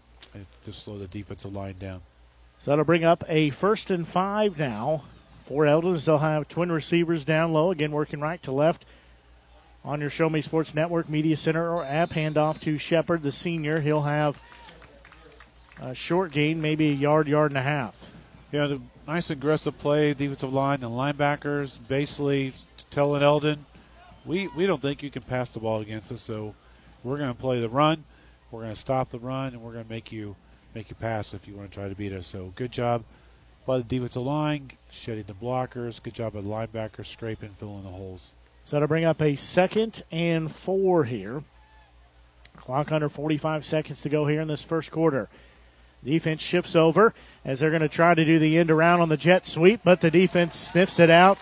to 0.63 0.71
slow 0.71 0.97
the 0.97 1.07
defensive 1.07 1.53
line 1.53 1.75
down. 1.77 2.01
So 2.59 2.71
that'll 2.71 2.85
bring 2.85 3.03
up 3.03 3.23
a 3.27 3.49
first 3.49 3.89
and 3.89 4.07
five 4.07 4.57
now 4.57 5.03
for 5.45 5.65
Eldons. 5.65 6.05
They'll 6.05 6.19
have 6.19 6.47
twin 6.47 6.71
receivers 6.71 7.25
down 7.25 7.51
low, 7.51 7.71
again 7.71 7.91
working 7.91 8.21
right 8.21 8.41
to 8.43 8.51
left 8.51 8.85
on 9.83 9.99
your 9.99 10.11
Show 10.11 10.29
Me 10.29 10.41
Sports 10.41 10.73
Network 10.75 11.09
Media 11.09 11.35
Center 11.35 11.73
or 11.73 11.83
app. 11.83 12.11
Handoff 12.11 12.61
to 12.61 12.77
Shepard, 12.77 13.23
the 13.23 13.31
senior. 13.31 13.81
He'll 13.81 14.03
have 14.03 14.39
a 15.81 15.95
short 15.95 16.31
gain, 16.31 16.61
maybe 16.61 16.89
a 16.89 16.93
yard, 16.93 17.27
yard 17.27 17.51
and 17.51 17.57
a 17.57 17.63
half. 17.63 17.95
Yeah, 18.51 18.67
the 18.67 18.81
nice 19.07 19.31
aggressive 19.31 19.79
play, 19.79 20.13
defensive 20.13 20.53
line 20.53 20.83
and 20.83 20.93
linebackers 20.93 21.79
basically 21.87 22.53
telling 22.91 23.23
Eldon, 23.23 23.65
we, 24.23 24.47
we 24.49 24.67
don't 24.67 24.81
think 24.81 25.01
you 25.01 25.09
can 25.09 25.23
pass 25.23 25.51
the 25.51 25.59
ball 25.59 25.81
against 25.81 26.11
us, 26.11 26.21
so 26.21 26.53
we're 27.03 27.17
going 27.17 27.33
to 27.33 27.39
play 27.39 27.59
the 27.59 27.69
run, 27.69 28.03
we're 28.51 28.61
going 28.61 28.73
to 28.73 28.79
stop 28.79 29.09
the 29.09 29.19
run, 29.19 29.53
and 29.53 29.61
we're 29.61 29.73
going 29.73 29.85
to 29.85 29.89
make 29.89 30.11
you 30.11 30.35
make 30.73 30.89
you 30.89 30.95
pass 30.95 31.33
if 31.33 31.47
you 31.47 31.55
want 31.55 31.69
to 31.71 31.75
try 31.75 31.89
to 31.89 31.95
beat 31.95 32.13
us. 32.13 32.27
So 32.27 32.53
good 32.55 32.71
job 32.71 33.03
by 33.65 33.77
the 33.77 33.83
defensive 33.83 34.21
line, 34.21 34.71
shedding 34.89 35.25
the 35.27 35.33
blockers. 35.33 36.01
Good 36.01 36.13
job 36.13 36.33
by 36.33 36.41
the 36.41 36.47
linebackers, 36.47 37.07
scraping, 37.07 37.55
filling 37.59 37.83
the 37.83 37.89
holes. 37.89 38.33
So 38.63 38.75
that'll 38.75 38.87
bring 38.87 39.05
up 39.05 39.21
a 39.21 39.35
second 39.35 40.03
and 40.11 40.53
four 40.53 41.05
here. 41.05 41.43
Clock 42.55 42.91
under 42.91 43.09
45 43.09 43.65
seconds 43.65 44.01
to 44.01 44.09
go 44.09 44.27
here 44.27 44.41
in 44.41 44.47
this 44.47 44.61
first 44.61 44.91
quarter. 44.91 45.29
Defense 46.03 46.41
shifts 46.41 46.75
over 46.75 47.13
as 47.45 47.59
they're 47.59 47.69
going 47.69 47.81
to 47.81 47.89
try 47.89 48.13
to 48.13 48.25
do 48.25 48.39
the 48.39 48.57
end 48.57 48.71
around 48.71 49.01
on 49.01 49.09
the 49.09 49.17
jet 49.17 49.45
sweep, 49.45 49.81
but 49.83 50.01
the 50.01 50.11
defense 50.11 50.55
sniffs 50.55 50.99
it 50.99 51.09
out. 51.09 51.37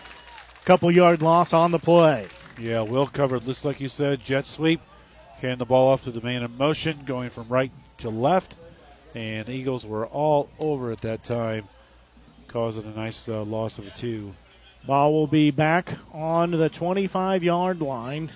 Couple 0.64 0.90
yard 0.90 1.22
loss 1.22 1.52
on 1.52 1.70
the 1.70 1.78
play. 1.78 2.26
Yeah, 2.58 2.82
well 2.82 3.06
covered. 3.06 3.44
Looks 3.46 3.64
like 3.64 3.80
you 3.80 3.88
said, 3.88 4.22
jet 4.22 4.46
sweep. 4.46 4.80
Hand 5.40 5.58
the 5.58 5.64
ball 5.64 5.88
off 5.88 6.04
to 6.04 6.10
the 6.10 6.20
man 6.20 6.42
in 6.42 6.56
motion, 6.58 7.00
going 7.06 7.30
from 7.30 7.48
right 7.48 7.72
to 7.98 8.10
left. 8.10 8.56
And 9.14 9.48
Eagles 9.48 9.86
were 9.86 10.06
all 10.06 10.50
over 10.58 10.92
at 10.92 11.00
that 11.00 11.24
time, 11.24 11.68
causing 12.46 12.84
a 12.84 12.94
nice 12.94 13.28
uh, 13.28 13.42
loss 13.42 13.78
of 13.78 13.86
a 13.86 13.90
two. 13.90 14.34
Ball 14.86 15.12
will 15.12 15.26
be 15.26 15.50
back 15.50 15.94
on 16.12 16.50
the 16.50 16.68
25 16.68 17.42
yard 17.42 17.80
line. 17.80 18.30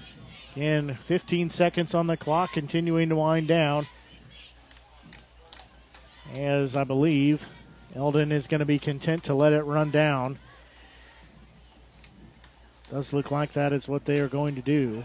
In 0.57 0.95
15 0.95 1.51
seconds 1.51 1.95
on 1.95 2.07
the 2.07 2.17
clock, 2.17 2.53
continuing 2.53 3.09
to 3.09 3.17
wind 3.17 3.49
down. 3.49 3.87
As 6.33 6.75
I 6.77 6.85
believe 6.85 7.49
Eldon 7.95 8.33
is 8.33 8.47
going 8.47 8.61
to 8.61 8.65
be 8.65 8.79
content 8.79 9.25
to 9.25 9.35
let 9.35 9.53
it 9.53 9.63
run 9.63 9.91
down. 9.91 10.39
Does 12.91 13.13
look 13.13 13.31
like 13.31 13.53
that 13.53 13.73
is 13.73 13.89
what 13.89 14.05
they 14.05 14.21
are 14.21 14.29
going 14.29 14.55
to 14.55 14.63
do. 14.63 15.05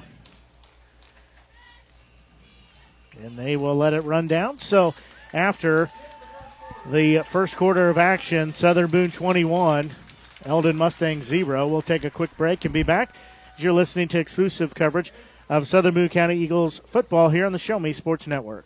And 3.23 3.37
they 3.37 3.55
will 3.55 3.75
let 3.75 3.93
it 3.93 4.03
run 4.03 4.27
down. 4.27 4.59
So 4.59 4.93
after 5.33 5.89
the 6.85 7.19
first 7.29 7.57
quarter 7.57 7.89
of 7.89 7.97
action, 7.97 8.53
Southern 8.53 8.87
Boone 8.87 9.11
21, 9.11 9.91
Eldon 10.45 10.77
Mustang 10.77 11.21
0. 11.21 11.67
We'll 11.67 11.81
take 11.81 12.03
a 12.03 12.09
quick 12.09 12.35
break 12.37 12.65
and 12.65 12.73
be 12.73 12.83
back 12.83 13.13
you're 13.61 13.73
listening 13.73 14.07
to 14.09 14.19
exclusive 14.19 14.73
coverage 14.73 15.11
of 15.49 15.67
Southern 15.67 15.93
Boone 15.93 16.09
County 16.09 16.37
Eagles 16.37 16.81
football 16.87 17.29
here 17.29 17.45
on 17.45 17.51
the 17.51 17.59
Show 17.59 17.79
Me 17.79 17.91
Sports 17.91 18.27
Network. 18.27 18.65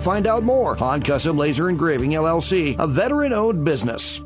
find 0.00 0.26
out 0.26 0.42
more. 0.42 0.76
on 0.82 1.02
Custom 1.02 1.36
Laser 1.36 1.68
Engraving 1.68 2.10
LLC, 2.12 2.78
a 2.78 2.86
veteran 2.86 3.32
owned 3.32 3.64
business. 3.64 4.22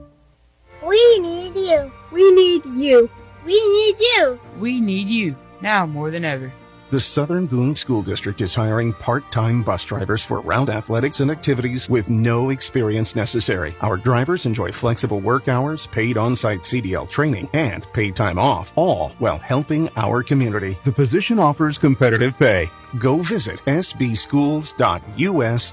We 0.87 1.19
need 1.21 1.57
you. 1.57 1.93
We 2.13 2.31
need 2.33 2.65
you. 2.67 3.11
We 3.45 3.53
need 3.53 3.97
you. 3.99 4.41
We 4.59 4.81
need 4.81 5.09
you 5.09 5.37
now 5.61 5.87
more 5.87 6.11
than 6.11 6.25
ever. 6.25 6.53
The 6.91 7.01
Southern 7.01 7.47
Boone 7.47 7.75
School 7.75 8.03
District 8.03 8.41
is 8.41 8.55
hiring 8.55 8.93
part-time 8.93 9.65
bus 9.65 9.85
drivers 9.85 10.25
for 10.25 10.41
round 10.43 10.71
athletics 10.71 11.19
and 11.19 11.31
activities 11.31 11.91
with 11.91 12.09
no 12.09 12.51
experience 12.51 13.17
necessary. 13.17 13.75
Our 13.81 13.97
drivers 13.97 14.47
enjoy 14.47 14.71
flexible 14.71 15.21
work 15.21 15.49
hours, 15.49 15.89
paid 15.89 16.17
on-site 16.17 16.61
CDL 16.61 17.11
training, 17.11 17.49
and 17.53 17.91
paid 17.95 18.15
time 18.15 18.39
off, 18.39 18.73
all 18.77 19.09
while 19.19 19.39
helping 19.39 19.89
our 19.97 20.23
community. 20.23 20.79
The 20.85 20.93
position 20.93 21.41
offers 21.41 21.79
competitive 21.79 22.39
pay. 22.39 22.71
Go 22.99 23.19
visit 23.23 23.61
sbschools.us 23.65 24.73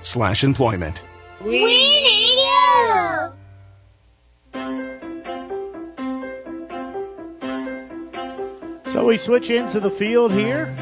slash 0.01 0.43
employment. 0.43 1.03
We 1.41 1.63
need 1.63 2.35
you! 2.35 3.31
So 8.91 9.05
we 9.05 9.17
switch 9.17 9.49
into 9.49 9.79
the 9.79 9.91
field 9.91 10.31
here 10.31 10.75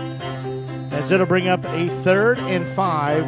as 0.91 1.11
it'll 1.11 1.25
bring 1.25 1.47
up 1.47 1.63
a 1.65 1.89
third 2.03 2.39
and 2.39 2.67
five. 2.75 3.25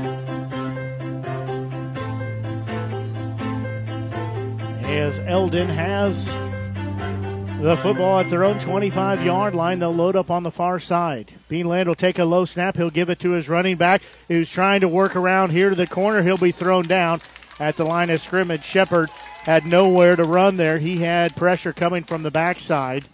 As 4.86 5.20
Eldon 5.20 5.68
has 5.70 6.30
the 7.62 7.78
football 7.78 8.20
at 8.20 8.28
their 8.28 8.44
own 8.44 8.58
25 8.58 9.24
yard 9.24 9.54
line, 9.54 9.78
they'll 9.78 9.94
load 9.94 10.16
up 10.16 10.32
on 10.32 10.42
the 10.42 10.50
far 10.50 10.80
side. 10.80 11.32
Beanland 11.48 11.86
will 11.86 11.94
take 11.94 12.18
a 12.18 12.26
low 12.26 12.44
snap. 12.44 12.76
He'll 12.76 12.90
give 12.90 13.10
it 13.12 13.20
to 13.20 13.32
his 13.32 13.48
running 13.48 13.78
back 13.78 14.02
who's 14.28 14.50
trying 14.50 14.82
to 14.82 14.88
work 14.88 15.16
around 15.16 15.52
here 15.52 15.70
to 15.70 15.76
the 15.76 15.86
corner. 15.86 16.24
He'll 16.24 16.38
be 16.38 16.52
thrown 16.52 16.88
down 16.88 17.22
at 17.60 17.78
the 17.78 17.86
line 17.86 18.10
of 18.10 18.20
scrimmage. 18.20 18.64
Shepard 18.64 19.12
had 19.44 19.66
nowhere 19.66 20.16
to 20.16 20.24
run 20.24 20.58
there. 20.58 20.80
He 20.80 20.98
had 20.98 21.36
pressure 21.36 21.72
coming 21.72 22.04
from 22.04 22.24
the 22.24 22.32
backside. 22.32 23.06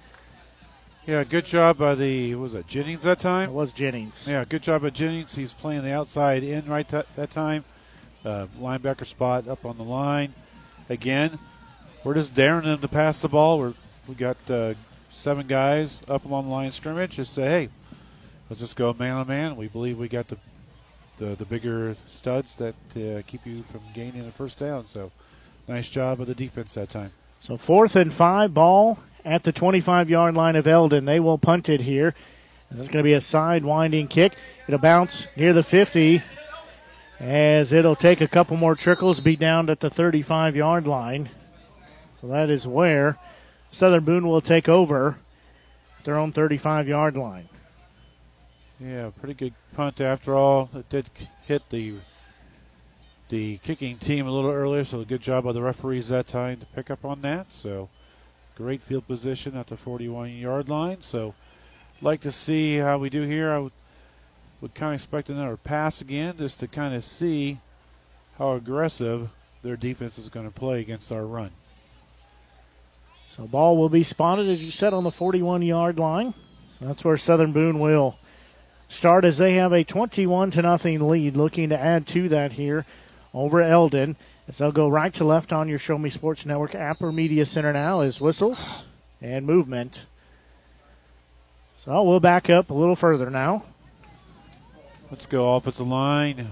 Yeah, 1.06 1.26
good 1.26 1.46
job 1.46 1.78
by 1.78 1.96
the 1.96 2.36
was 2.36 2.54
it 2.54 2.68
Jennings 2.68 3.04
that 3.04 3.20
time? 3.20 3.50
It 3.50 3.54
was 3.54 3.74
Jennings. 3.74 4.28
Yeah, 4.28 4.46
good 4.46 4.62
job 4.62 4.82
by 4.82 4.92
Jennings. 4.92 5.36
He's 5.36 5.52
playing 5.52 5.84
the 5.84 5.94
outside 5.94 6.44
in 6.44 6.66
right 6.68 6.88
t- 6.88 7.02
that 7.18 7.32
time. 7.32 7.66
Uh, 8.24 8.48
linebacker 8.60 9.06
spot 9.06 9.48
up 9.48 9.66
on 9.66 9.78
the 9.78 9.84
line. 9.84 10.34
Again, 10.90 11.38
we're 12.04 12.14
just 12.14 12.34
daring 12.34 12.66
them 12.66 12.80
to 12.80 12.88
pass 12.88 13.20
the 13.22 13.30
ball. 13.30 13.60
We're 13.60 13.74
we 14.08 14.16
got 14.16 14.38
uh, 14.50 14.74
seven 15.12 15.48
guys 15.48 16.02
up 16.08 16.26
along 16.26 16.46
the 16.46 16.52
line 16.52 16.68
of 16.68 16.74
scrimmage. 16.74 17.16
Just 17.16 17.34
say, 17.34 17.46
hey, 17.46 17.70
let's 18.50 18.62
just 18.62 18.76
go 18.76 18.94
man 18.94 19.16
on 19.16 19.28
man. 19.28 19.56
We 19.56 19.68
believe 19.68 19.98
we 19.98 20.08
got 20.08 20.28
the 20.28 20.38
the, 21.18 21.36
the 21.36 21.46
bigger 21.46 21.96
studs 22.12 22.56
that 22.56 22.76
uh, 22.96 23.22
keep 23.26 23.46
you 23.46 23.64
from 23.72 23.82
gaining 23.94 24.28
a 24.28 24.32
first 24.32 24.60
down. 24.60 24.86
So, 24.86 25.12
nice 25.68 25.90
job 25.90 26.22
of 26.22 26.28
the 26.28 26.36
defense 26.36 26.76
that 26.76 26.90
time. 26.90 27.12
So 27.40 27.58
fourth 27.58 27.96
and 27.96 28.14
five 28.14 28.54
ball 28.54 29.00
at 29.26 29.44
the 29.44 29.52
25 29.52 30.10
yard 30.10 30.36
line 30.36 30.56
of 30.56 30.68
Eldon. 30.68 31.06
They 31.06 31.20
will 31.20 31.38
punt 31.38 31.70
it 31.70 31.82
here. 31.82 32.14
And 32.70 32.80
it's 32.80 32.90
going 32.90 33.04
to 33.04 33.08
be 33.08 33.14
a 33.14 33.22
side 33.22 33.64
winding 33.64 34.08
kick. 34.08 34.34
It'll 34.68 34.80
bounce 34.80 35.28
near 35.36 35.54
the 35.54 35.64
50 35.64 36.22
as 37.20 37.72
it'll 37.72 37.96
take 37.96 38.22
a 38.22 38.28
couple 38.28 38.58
more 38.58 38.76
trickles, 38.76 39.22
be 39.22 39.36
down 39.36 39.70
at 39.70 39.80
the 39.80 39.90
35 39.90 40.56
yard 40.56 40.88
line. 40.88 41.30
So 42.22 42.28
that 42.28 42.50
is 42.50 42.68
where 42.68 43.18
Southern 43.72 44.04
Boone 44.04 44.28
will 44.28 44.42
take 44.42 44.70
over 44.70 45.20
their 46.04 46.18
own 46.18 46.32
35 46.32 46.88
yard 46.88 47.18
line. 47.18 47.50
Yeah, 48.80 49.12
pretty 49.20 49.34
good 49.34 49.54
punt 49.76 50.00
after 50.00 50.36
all. 50.36 50.70
It 50.74 50.90
did 50.90 51.10
hit 51.46 51.70
the 51.70 51.96
the 53.30 53.58
kicking 53.58 53.98
team 53.98 54.26
a 54.26 54.32
little 54.32 54.52
earlier, 54.52 54.86
so 54.86 55.02
a 55.02 55.06
good 55.06 55.22
job 55.22 55.44
by 55.44 55.52
the 55.52 55.62
referees 55.62 56.08
that 56.10 56.28
time 56.28 56.60
to 56.60 56.66
pick 56.68 56.90
up 56.90 57.04
on 57.04 57.22
that. 57.24 57.52
So 57.52 57.90
great 58.56 58.82
field 58.82 59.06
position 59.06 59.58
at 59.58 59.68
the 59.68 59.78
41 59.78 60.32
yard 60.32 60.70
line. 60.70 61.02
So 61.02 61.36
like 62.02 62.22
to 62.22 62.32
see 62.32 62.78
how 62.78 62.98
we 62.98 63.10
do 63.10 63.24
here. 63.24 63.52
I 63.52 63.60
would, 63.60 63.74
would 64.62 64.74
kind 64.74 64.94
of 64.94 64.96
expect 64.96 65.30
another 65.30 65.58
pass 65.58 66.02
again 66.02 66.38
just 66.38 66.60
to 66.62 66.68
kind 66.68 66.96
of 66.96 67.04
see 67.04 67.60
how 68.38 68.54
aggressive 68.54 69.30
their 69.62 69.76
defense 69.76 70.18
is 70.18 70.30
going 70.30 70.46
to 70.46 70.52
play 70.52 70.80
against 70.80 71.12
our 71.12 71.26
run. 71.26 71.52
So 73.28 73.46
ball 73.46 73.78
will 73.78 73.90
be 73.90 74.04
spotted, 74.04 74.50
as 74.50 74.64
you 74.64 74.72
said, 74.72 74.94
on 74.94 75.04
the 75.04 75.12
41 75.12 75.62
yard 75.62 76.00
line. 76.00 76.34
That's 76.80 77.04
where 77.04 77.18
Southern 77.18 77.52
Boone 77.52 77.80
will 77.80 78.18
start 78.88 79.26
as 79.26 79.38
they 79.38 79.56
have 79.56 79.74
a 79.74 79.84
21 79.84 80.52
to 80.52 80.62
nothing 80.62 81.08
lead. 81.08 81.36
Looking 81.36 81.70
to 81.70 81.80
add 81.80 82.08
to 82.08 82.30
that 82.30 82.54
here 82.54 82.86
over 83.34 83.62
Eldon 83.62 84.16
as 84.48 84.58
they'll 84.58 84.72
go 84.72 84.88
right 84.88 85.14
to 85.14 85.26
left 85.26 85.52
on 85.52 85.68
your 85.68 85.78
Show 85.78 85.98
Me 85.98 86.10
Sports 86.10 86.46
Network 86.46 86.74
app 86.74 87.02
or 87.02 87.12
media 87.12 87.46
center 87.46 87.74
now 87.74 88.02
as 88.02 88.22
whistles 88.22 88.84
and 89.22 89.46
movement. 89.46 90.06
So 91.84 92.02
we'll 92.04 92.20
back 92.20 92.50
up 92.50 92.70
a 92.70 92.74
little 92.74 92.96
further 92.96 93.30
now. 93.30 93.64
Let's 95.12 95.26
go 95.26 95.56
offensive 95.56 95.88
line. 95.88 96.52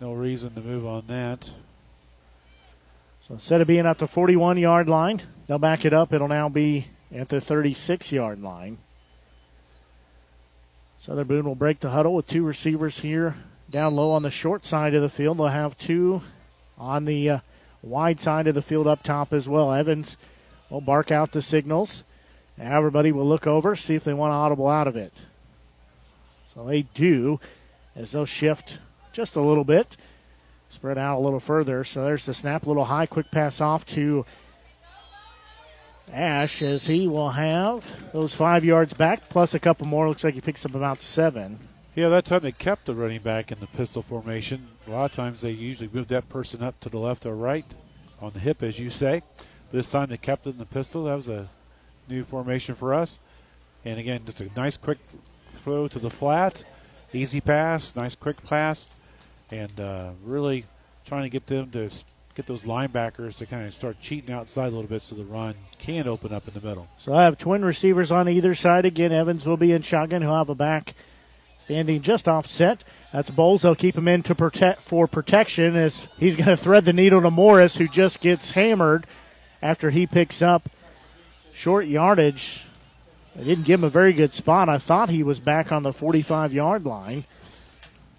No 0.00 0.12
reason 0.12 0.54
to 0.54 0.60
move 0.60 0.86
on 0.86 1.04
that. 1.06 1.50
So 3.26 3.34
instead 3.34 3.60
of 3.60 3.66
being 3.66 3.86
at 3.86 3.98
the 3.98 4.08
41 4.08 4.58
yard 4.58 4.88
line, 4.88 5.22
they'll 5.46 5.58
back 5.58 5.84
it 5.84 5.92
up. 5.92 6.12
It'll 6.12 6.28
now 6.28 6.48
be 6.48 6.88
at 7.14 7.28
the 7.28 7.40
36 7.40 8.12
yard 8.12 8.42
line. 8.42 8.78
Southern 10.98 11.26
Boone 11.26 11.44
will 11.46 11.54
break 11.54 11.80
the 11.80 11.90
huddle 11.90 12.14
with 12.14 12.28
two 12.28 12.44
receivers 12.44 13.00
here 13.00 13.36
down 13.68 13.96
low 13.96 14.12
on 14.12 14.22
the 14.22 14.30
short 14.30 14.64
side 14.64 14.94
of 14.94 15.02
the 15.02 15.08
field. 15.08 15.38
They'll 15.38 15.48
have 15.48 15.76
two 15.76 16.22
on 16.78 17.06
the 17.06 17.28
uh, 17.28 17.38
wide 17.82 18.20
side 18.20 18.46
of 18.46 18.54
the 18.54 18.62
field 18.62 18.86
up 18.86 19.02
top 19.02 19.32
as 19.32 19.48
well. 19.48 19.72
Evans 19.72 20.16
will 20.70 20.80
bark 20.80 21.10
out 21.10 21.32
the 21.32 21.42
signals. 21.42 22.04
Everybody 22.58 23.10
will 23.10 23.26
look 23.26 23.46
over, 23.46 23.74
see 23.74 23.94
if 23.94 24.04
they 24.04 24.14
want 24.14 24.30
to 24.30 24.36
audible 24.36 24.68
out 24.68 24.86
of 24.86 24.96
it. 24.96 25.12
So 26.54 26.64
they 26.64 26.82
do 26.82 27.40
as 27.96 28.12
they'll 28.12 28.26
shift 28.26 28.78
just 29.12 29.36
a 29.36 29.40
little 29.40 29.64
bit, 29.64 29.96
spread 30.68 30.98
out 30.98 31.18
a 31.18 31.20
little 31.24 31.40
further. 31.40 31.82
So 31.82 32.04
there's 32.04 32.26
the 32.26 32.34
snap, 32.34 32.64
a 32.64 32.68
little 32.68 32.84
high, 32.84 33.06
quick 33.06 33.30
pass 33.30 33.60
off 33.60 33.84
to 33.86 34.24
Ash 36.12 36.62
as 36.62 36.86
he 36.86 37.08
will 37.08 37.30
have 37.30 37.84
those 38.12 38.34
five 38.34 38.64
yards 38.64 38.92
back 38.94 39.28
plus 39.28 39.54
a 39.54 39.58
couple 39.58 39.86
more. 39.86 40.08
Looks 40.08 40.24
like 40.24 40.34
he 40.34 40.40
picks 40.40 40.64
up 40.64 40.74
about 40.74 41.00
seven. 41.00 41.58
Yeah, 41.94 42.08
that 42.08 42.24
time 42.24 42.42
they 42.42 42.52
kept 42.52 42.86
the 42.86 42.94
running 42.94 43.20
back 43.20 43.52
in 43.52 43.60
the 43.60 43.66
pistol 43.66 44.02
formation. 44.02 44.68
A 44.86 44.90
lot 44.90 45.10
of 45.10 45.12
times 45.12 45.42
they 45.42 45.50
usually 45.50 45.90
move 45.92 46.08
that 46.08 46.28
person 46.28 46.62
up 46.62 46.78
to 46.80 46.88
the 46.88 46.98
left 46.98 47.26
or 47.26 47.34
right 47.34 47.66
on 48.20 48.32
the 48.32 48.40
hip, 48.40 48.62
as 48.62 48.78
you 48.78 48.88
say. 48.88 49.22
This 49.72 49.90
time 49.90 50.08
they 50.08 50.16
kept 50.16 50.46
it 50.46 50.50
in 50.50 50.58
the 50.58 50.66
pistol. 50.66 51.04
That 51.04 51.16
was 51.16 51.28
a 51.28 51.48
new 52.08 52.24
formation 52.24 52.74
for 52.74 52.94
us. 52.94 53.18
And 53.84 53.98
again, 53.98 54.22
just 54.24 54.40
a 54.40 54.48
nice 54.56 54.76
quick 54.76 54.98
throw 55.64 55.88
to 55.88 55.98
the 55.98 56.10
flat, 56.10 56.64
easy 57.12 57.40
pass, 57.40 57.94
nice 57.96 58.14
quick 58.14 58.42
pass, 58.44 58.88
and 59.50 59.78
uh, 59.80 60.10
really 60.24 60.66
trying 61.04 61.22
to 61.22 61.28
get 61.28 61.46
them 61.46 61.70
to 61.70 61.90
get 62.34 62.46
those 62.46 62.62
linebackers 62.62 63.38
to 63.38 63.46
kind 63.46 63.66
of 63.66 63.74
start 63.74 64.00
cheating 64.00 64.34
outside 64.34 64.68
a 64.68 64.74
little 64.74 64.88
bit 64.88 65.02
so 65.02 65.14
the 65.14 65.24
run 65.24 65.54
can 65.78 66.08
open 66.08 66.32
up 66.32 66.48
in 66.48 66.54
the 66.54 66.66
middle. 66.66 66.88
So 66.98 67.12
I 67.12 67.24
have 67.24 67.38
twin 67.38 67.64
receivers 67.64 68.10
on 68.10 68.28
either 68.28 68.54
side. 68.54 68.84
Again, 68.84 69.12
Evans 69.12 69.44
will 69.44 69.56
be 69.56 69.72
in 69.72 69.82
shotgun. 69.82 70.22
He'll 70.22 70.34
have 70.34 70.48
a 70.48 70.54
back 70.54 70.94
standing 71.58 72.02
just 72.02 72.26
offset. 72.26 72.84
That's 73.12 73.30
Bowles. 73.30 73.62
They'll 73.62 73.74
keep 73.74 73.96
him 73.96 74.08
in 74.08 74.22
to 74.24 74.34
protect 74.34 74.80
for 74.82 75.06
protection 75.06 75.76
as 75.76 75.98
he's 76.18 76.36
going 76.36 76.48
to 76.48 76.56
thread 76.56 76.84
the 76.84 76.92
needle 76.92 77.20
to 77.20 77.30
Morris, 77.30 77.76
who 77.76 77.86
just 77.86 78.20
gets 78.20 78.52
hammered 78.52 79.06
after 79.60 79.90
he 79.90 80.06
picks 80.06 80.40
up 80.40 80.68
short 81.52 81.86
yardage. 81.86 82.64
They 83.36 83.44
didn't 83.44 83.64
give 83.64 83.80
him 83.80 83.84
a 83.84 83.90
very 83.90 84.12
good 84.12 84.32
spot. 84.32 84.68
I 84.68 84.78
thought 84.78 85.08
he 85.08 85.22
was 85.22 85.40
back 85.40 85.70
on 85.72 85.82
the 85.82 85.92
45 85.92 86.52
yard 86.52 86.84
line. 86.84 87.24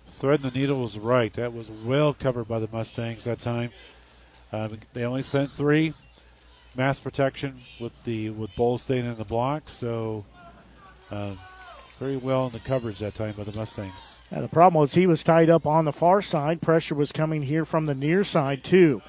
Threading 0.10 0.50
the 0.50 0.58
needle 0.58 0.82
was 0.82 0.98
right. 0.98 1.34
That 1.34 1.54
was 1.54 1.70
well 1.70 2.14
covered 2.14 2.48
by 2.48 2.60
the 2.60 2.70
Mustangs 2.72 3.26
that 3.26 3.40
time. 3.40 3.72
Uh, 4.54 4.70
they 4.94 5.04
only 5.04 5.24
sent 5.24 5.52
three 5.52 5.96
mass 6.76 7.00
protection 7.00 7.60
with 7.82 7.92
the 8.04 8.30
with 8.30 8.56
Bowles 8.56 8.84
staying 8.84 9.06
in 9.06 9.18
the 9.18 9.24
block, 9.24 9.68
so 9.68 10.24
um, 11.10 11.40
very 11.98 12.18
well 12.18 12.46
in 12.46 12.52
the 12.52 12.60
coverage 12.60 13.00
that 13.00 13.16
time 13.16 13.34
by 13.36 13.44
the 13.44 13.52
Mustangs. 13.52 14.16
Yeah, 14.32 14.42
the 14.42 14.48
problem 14.48 14.80
was 14.80 14.94
he 14.94 15.08
was 15.08 15.24
tied 15.24 15.50
up 15.50 15.66
on 15.66 15.86
the 15.86 15.92
far 15.92 16.22
side. 16.22 16.62
Pressure 16.62 16.94
was 16.94 17.12
coming 17.12 17.42
here 17.42 17.66
from 17.66 17.88
the 17.88 17.96
near 17.96 18.24
side 18.24 18.64
too. 18.64 19.02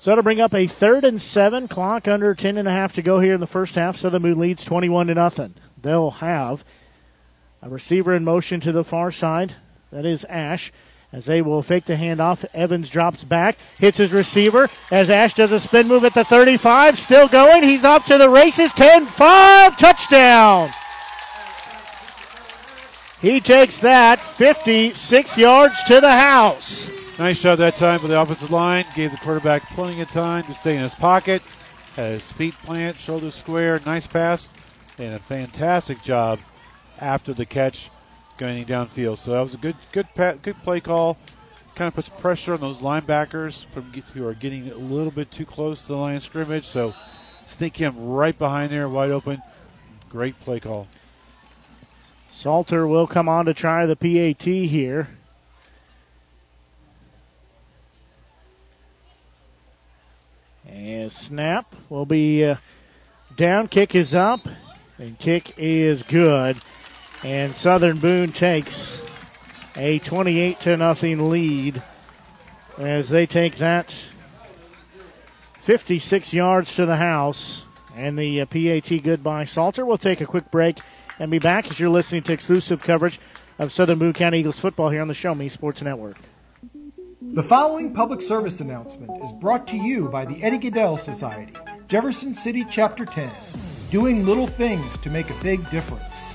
So 0.00 0.16
to 0.16 0.22
bring 0.22 0.40
up 0.40 0.52
a 0.52 0.66
third 0.66 1.04
and 1.04 1.22
seven, 1.22 1.68
clock 1.68 2.08
under 2.08 2.34
ten 2.34 2.58
and 2.58 2.66
a 2.66 2.72
half 2.72 2.92
to 2.94 3.02
go 3.02 3.20
here 3.20 3.34
in 3.34 3.40
the 3.40 3.46
first 3.46 3.76
half. 3.76 3.96
Southern 3.96 4.22
Boone 4.22 4.40
leads 4.40 4.64
twenty-one 4.64 5.06
to 5.06 5.14
nothing. 5.14 5.54
They'll 5.80 6.10
have 6.10 6.64
a 7.62 7.68
receiver 7.68 8.16
in 8.16 8.24
motion 8.24 8.58
to 8.60 8.72
the 8.72 8.84
far 8.84 9.12
side. 9.12 9.54
That 9.92 10.04
is 10.04 10.24
Ash. 10.24 10.72
As 11.14 11.26
they 11.26 11.42
will 11.42 11.62
fake 11.62 11.84
the 11.84 11.94
handoff, 11.94 12.44
Evans 12.52 12.88
drops 12.88 13.22
back, 13.22 13.56
hits 13.78 13.98
his 13.98 14.10
receiver. 14.10 14.68
As 14.90 15.10
Ash 15.10 15.32
does 15.32 15.52
a 15.52 15.60
spin 15.60 15.86
move 15.86 16.04
at 16.04 16.12
the 16.12 16.24
35, 16.24 16.98
still 16.98 17.28
going. 17.28 17.62
He's 17.62 17.84
off 17.84 18.04
to 18.08 18.18
the 18.18 18.28
races. 18.28 18.72
10 18.72 19.06
5, 19.06 19.78
touchdown. 19.78 20.70
He 23.20 23.40
takes 23.40 23.78
that 23.78 24.18
56 24.18 25.38
yards 25.38 25.80
to 25.84 26.00
the 26.00 26.10
house. 26.10 26.90
Nice 27.16 27.40
job 27.40 27.60
that 27.60 27.76
time 27.76 28.02
by 28.02 28.08
the 28.08 28.20
offensive 28.20 28.50
line. 28.50 28.84
Gave 28.96 29.12
the 29.12 29.16
quarterback 29.18 29.62
plenty 29.68 30.00
of 30.00 30.08
time 30.08 30.42
to 30.44 30.54
stay 30.54 30.74
in 30.74 30.82
his 30.82 30.96
pocket. 30.96 31.42
Had 31.94 32.10
his 32.10 32.32
feet 32.32 32.54
plant, 32.64 32.96
shoulders 32.96 33.36
square. 33.36 33.80
Nice 33.86 34.08
pass. 34.08 34.50
And 34.98 35.14
a 35.14 35.20
fantastic 35.20 36.02
job 36.02 36.40
after 36.98 37.32
the 37.32 37.46
catch 37.46 37.90
going 38.38 38.64
downfield. 38.64 39.18
So 39.18 39.32
that 39.32 39.40
was 39.40 39.54
a 39.54 39.58
good 39.58 39.76
good 39.92 40.08
good 40.14 40.56
play 40.62 40.80
call. 40.80 41.16
Kind 41.74 41.88
of 41.88 41.94
puts 41.94 42.08
pressure 42.08 42.54
on 42.54 42.60
those 42.60 42.80
linebackers 42.80 43.66
from 43.66 43.92
who 43.92 44.26
are 44.26 44.34
getting 44.34 44.70
a 44.70 44.76
little 44.76 45.10
bit 45.10 45.30
too 45.30 45.44
close 45.44 45.82
to 45.82 45.88
the 45.88 45.96
line 45.96 46.16
of 46.16 46.22
scrimmage. 46.22 46.66
So 46.66 46.94
sneak 47.46 47.76
him 47.76 47.94
right 47.98 48.38
behind 48.38 48.70
there, 48.70 48.88
wide 48.88 49.10
open. 49.10 49.42
Great 50.08 50.38
play 50.40 50.60
call. 50.60 50.86
Salter 52.32 52.86
will 52.86 53.06
come 53.06 53.28
on 53.28 53.46
to 53.46 53.54
try 53.54 53.86
the 53.86 53.96
PAT 53.96 54.44
here. 54.44 55.08
And 60.66 61.12
snap 61.12 61.74
will 61.88 62.06
be 62.06 62.44
uh, 62.44 62.56
down. 63.36 63.68
Kick 63.68 63.94
is 63.94 64.14
up, 64.14 64.40
and 64.98 65.18
kick 65.18 65.54
is 65.56 66.02
good. 66.02 66.60
And 67.24 67.56
Southern 67.56 67.98
Boone 67.98 68.32
takes 68.32 69.00
a 69.76 69.98
28 70.00 70.60
to 70.60 70.76
nothing 70.76 71.30
lead 71.30 71.82
as 72.78 73.08
they 73.08 73.26
take 73.26 73.56
that 73.56 73.94
56 75.60 76.34
yards 76.34 76.74
to 76.76 76.84
the 76.84 76.96
house. 76.96 77.64
And 77.96 78.18
the 78.18 78.42
uh, 78.42 78.46
PAT 78.46 79.02
goodbye. 79.02 79.44
Salter 79.44 79.86
We'll 79.86 79.96
take 79.96 80.20
a 80.20 80.26
quick 80.26 80.50
break 80.50 80.80
and 81.18 81.30
be 81.30 81.38
back 81.38 81.70
as 81.70 81.80
you're 81.80 81.88
listening 81.88 82.24
to 82.24 82.32
exclusive 82.32 82.82
coverage 82.82 83.18
of 83.58 83.72
Southern 83.72 83.98
Boone 83.98 84.12
County 84.12 84.40
Eagles 84.40 84.60
football 84.60 84.90
here 84.90 85.00
on 85.00 85.08
the 85.08 85.14
Show 85.14 85.34
Me 85.34 85.48
Sports 85.48 85.80
Network. 85.80 86.16
The 87.22 87.42
following 87.42 87.94
public 87.94 88.20
service 88.20 88.60
announcement 88.60 89.10
is 89.24 89.32
brought 89.32 89.66
to 89.68 89.76
you 89.76 90.08
by 90.08 90.26
the 90.26 90.42
Eddie 90.42 90.58
Gaedel 90.58 91.00
Society, 91.00 91.54
Jefferson 91.88 92.34
City 92.34 92.66
Chapter 92.68 93.06
10, 93.06 93.30
doing 93.90 94.26
little 94.26 94.46
things 94.46 94.98
to 94.98 95.08
make 95.08 95.30
a 95.30 95.42
big 95.42 95.68
difference. 95.70 96.34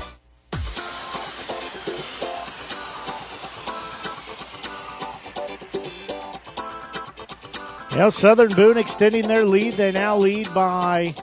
Well, 7.93 8.09
Southern 8.09 8.49
Boone 8.49 8.77
extending 8.77 9.27
their 9.27 9.45
lead. 9.45 9.73
They 9.73 9.91
now 9.91 10.15
lead 10.17 10.53
by 10.53 11.13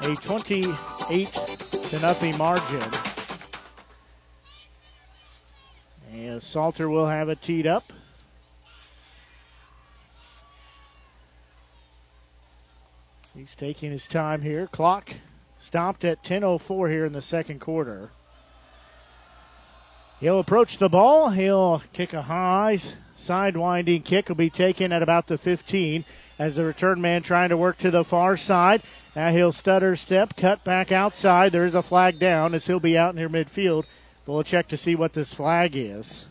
a 0.00 0.14
28 0.14 1.34
to 1.90 1.98
nothing 2.00 2.38
margin. 2.38 2.82
And 6.10 6.42
Salter 6.42 6.88
will 6.88 7.06
have 7.06 7.28
it 7.28 7.42
teed 7.42 7.66
up. 7.66 7.92
He's 13.34 13.54
taking 13.54 13.90
his 13.90 14.06
time 14.06 14.40
here. 14.40 14.66
Clock 14.66 15.10
stopped 15.60 16.02
at 16.02 16.24
10.04 16.24 16.90
here 16.90 17.04
in 17.04 17.12
the 17.12 17.20
second 17.20 17.60
quarter. 17.60 18.08
He'll 20.18 20.40
approach 20.40 20.78
the 20.78 20.88
ball. 20.88 21.28
He'll 21.28 21.82
kick 21.92 22.14
a 22.14 22.22
high 22.22 22.78
sidewinding 23.18 24.04
kick. 24.04 24.28
Will 24.28 24.36
be 24.36 24.50
taken 24.50 24.92
at 24.92 25.02
about 25.02 25.26
the 25.26 25.38
15 25.38 26.04
as 26.38 26.56
the 26.56 26.64
return 26.64 27.00
man 27.00 27.22
trying 27.22 27.48
to 27.48 27.56
work 27.56 27.78
to 27.78 27.90
the 27.90 28.04
far 28.04 28.36
side. 28.36 28.82
Now 29.14 29.30
he'll 29.30 29.52
stutter 29.52 29.96
step, 29.96 30.36
cut 30.36 30.64
back 30.64 30.92
outside. 30.92 31.52
There 31.52 31.64
is 31.64 31.74
a 31.74 31.82
flag 31.82 32.18
down 32.18 32.54
as 32.54 32.66
he'll 32.66 32.80
be 32.80 32.98
out 32.98 33.14
near 33.14 33.28
midfield. 33.28 33.84
We'll 34.26 34.42
check 34.42 34.68
to 34.68 34.76
see 34.76 34.94
what 34.94 35.12
this 35.12 35.32
flag 35.32 35.76
is. 35.76 36.26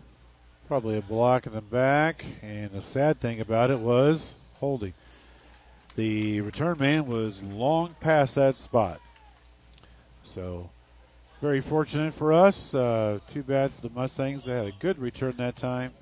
Probably 0.67 0.97
a 0.97 1.01
block 1.01 1.47
in 1.47 1.53
the 1.53 1.61
back. 1.61 2.25
And 2.41 2.71
the 2.71 2.81
sad 2.81 3.19
thing 3.19 3.39
about 3.39 3.71
it 3.71 3.79
was 3.79 4.35
holding. 4.53 4.93
The 5.95 6.41
return 6.41 6.77
man 6.77 7.07
was 7.07 7.41
long 7.41 7.95
past 8.01 8.35
that 8.35 8.57
spot. 8.57 8.99
So, 10.23 10.69
very 11.41 11.61
fortunate 11.61 12.13
for 12.13 12.33
us. 12.33 12.73
Uh, 12.73 13.19
too 13.31 13.43
bad 13.43 13.71
for 13.71 13.81
the 13.87 13.93
Mustangs. 13.93 14.45
They 14.45 14.53
had 14.53 14.65
a 14.65 14.73
good 14.79 14.99
return 14.99 15.35
that 15.37 15.55
time. 15.55 15.93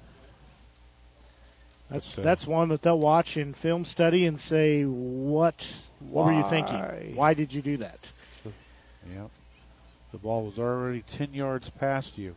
That's 1.94 2.14
but, 2.14 2.22
uh, 2.22 2.24
that's 2.24 2.48
one 2.48 2.70
that 2.70 2.82
they'll 2.82 2.98
watch 2.98 3.38
in 3.38 3.54
film 3.54 3.86
study 3.86 4.26
and 4.26 4.42
say, 4.42 4.84
"What? 4.84 5.68
What 6.00 6.26
were 6.26 6.34
you 6.34 6.44
thinking? 6.50 7.16
Why 7.16 7.36
did 7.36 7.54
you 7.54 7.62
do 7.62 7.78
that?" 7.78 8.00
Yeah, 9.14 9.26
the 10.14 10.18
ball 10.18 10.46
was 10.46 10.58
already 10.58 11.02
ten 11.02 11.34
yards 11.34 11.70
past 11.70 12.18
you. 12.18 12.36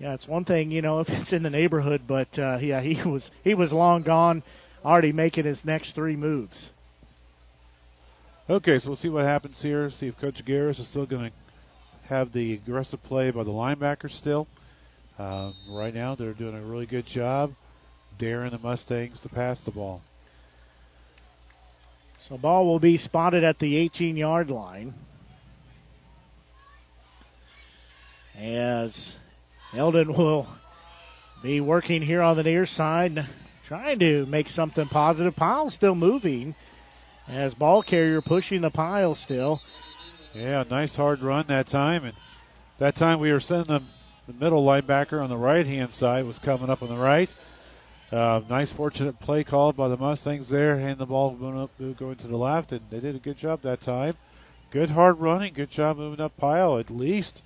Yeah, 0.00 0.14
it's 0.14 0.26
one 0.26 0.46
thing 0.46 0.70
you 0.70 0.80
know 0.80 1.00
if 1.00 1.10
it's 1.10 1.32
in 1.32 1.42
the 1.42 1.50
neighborhood, 1.50 2.02
but 2.06 2.38
uh, 2.38 2.58
yeah, 2.60 2.80
he 2.80 3.00
was 3.08 3.30
he 3.44 3.54
was 3.54 3.72
long 3.72 4.02
gone 4.02 4.42
already 4.84 5.12
making 5.12 5.44
his 5.44 5.64
next 5.64 5.92
three 5.92 6.16
moves. 6.16 6.70
Okay, 8.50 8.78
so 8.78 8.90
we'll 8.90 8.96
see 8.96 9.08
what 9.08 9.24
happens 9.24 9.62
here. 9.62 9.88
See 9.90 10.08
if 10.08 10.18
Coach 10.18 10.44
Garris 10.44 10.80
is 10.80 10.88
still 10.88 11.06
going 11.06 11.30
to 11.30 11.32
have 12.08 12.32
the 12.32 12.54
aggressive 12.54 13.02
play 13.02 13.30
by 13.30 13.42
the 13.42 13.50
linebackers 13.50 14.12
still. 14.12 14.46
Um, 15.18 15.54
right 15.68 15.94
now, 15.94 16.14
they're 16.14 16.32
doing 16.32 16.54
a 16.54 16.60
really 16.60 16.86
good 16.86 17.06
job 17.06 17.54
daring 18.18 18.50
the 18.50 18.58
Mustangs 18.58 19.20
to 19.20 19.28
pass 19.28 19.60
the 19.62 19.70
ball. 19.70 20.02
So, 22.20 22.38
ball 22.38 22.64
will 22.64 22.78
be 22.78 22.96
spotted 22.96 23.44
at 23.44 23.58
the 23.58 23.76
18 23.76 24.16
yard 24.16 24.50
line. 24.50 24.94
As 28.38 29.16
Eldon 29.74 30.14
will 30.14 30.46
be 31.42 31.60
working 31.60 32.02
here 32.02 32.22
on 32.22 32.36
the 32.36 32.42
near 32.42 32.64
side, 32.64 33.26
trying 33.64 33.98
to 33.98 34.24
make 34.26 34.48
something 34.48 34.88
positive. 34.88 35.36
Pile 35.36 35.68
still 35.70 35.94
moving 35.94 36.54
as 37.28 37.54
ball 37.54 37.82
carrier 37.82 38.20
pushing 38.20 38.60
the 38.62 38.70
pile 38.70 39.14
still. 39.14 39.60
Yeah, 40.32 40.64
nice 40.68 40.96
hard 40.96 41.20
run 41.20 41.46
that 41.48 41.66
time. 41.66 42.04
And 42.04 42.14
that 42.78 42.96
time 42.96 43.20
we 43.20 43.32
were 43.32 43.40
sending 43.40 43.68
them, 43.68 43.88
the 44.26 44.32
middle 44.32 44.64
linebacker 44.64 45.22
on 45.22 45.28
the 45.28 45.36
right 45.36 45.66
hand 45.66 45.92
side 45.92 46.24
was 46.24 46.38
coming 46.38 46.70
up 46.70 46.82
on 46.82 46.88
the 46.88 46.96
right. 46.96 47.28
Uh, 48.14 48.42
nice, 48.48 48.70
fortunate 48.70 49.18
play 49.18 49.42
called 49.42 49.76
by 49.76 49.88
the 49.88 49.96
Mustangs 49.96 50.48
there, 50.48 50.74
and 50.74 50.98
the 50.98 51.06
ball 51.06 51.30
going 51.30 51.58
up, 51.58 51.70
going 51.98 52.14
to 52.14 52.28
the 52.28 52.36
left, 52.36 52.70
and 52.70 52.80
they 52.88 53.00
did 53.00 53.16
a 53.16 53.18
good 53.18 53.36
job 53.36 53.62
that 53.62 53.80
time. 53.80 54.14
Good 54.70 54.90
hard 54.90 55.18
running, 55.18 55.52
good 55.52 55.70
job 55.70 55.96
moving 55.96 56.20
up 56.20 56.36
pile, 56.36 56.78
at 56.78 56.90
least 56.90 57.42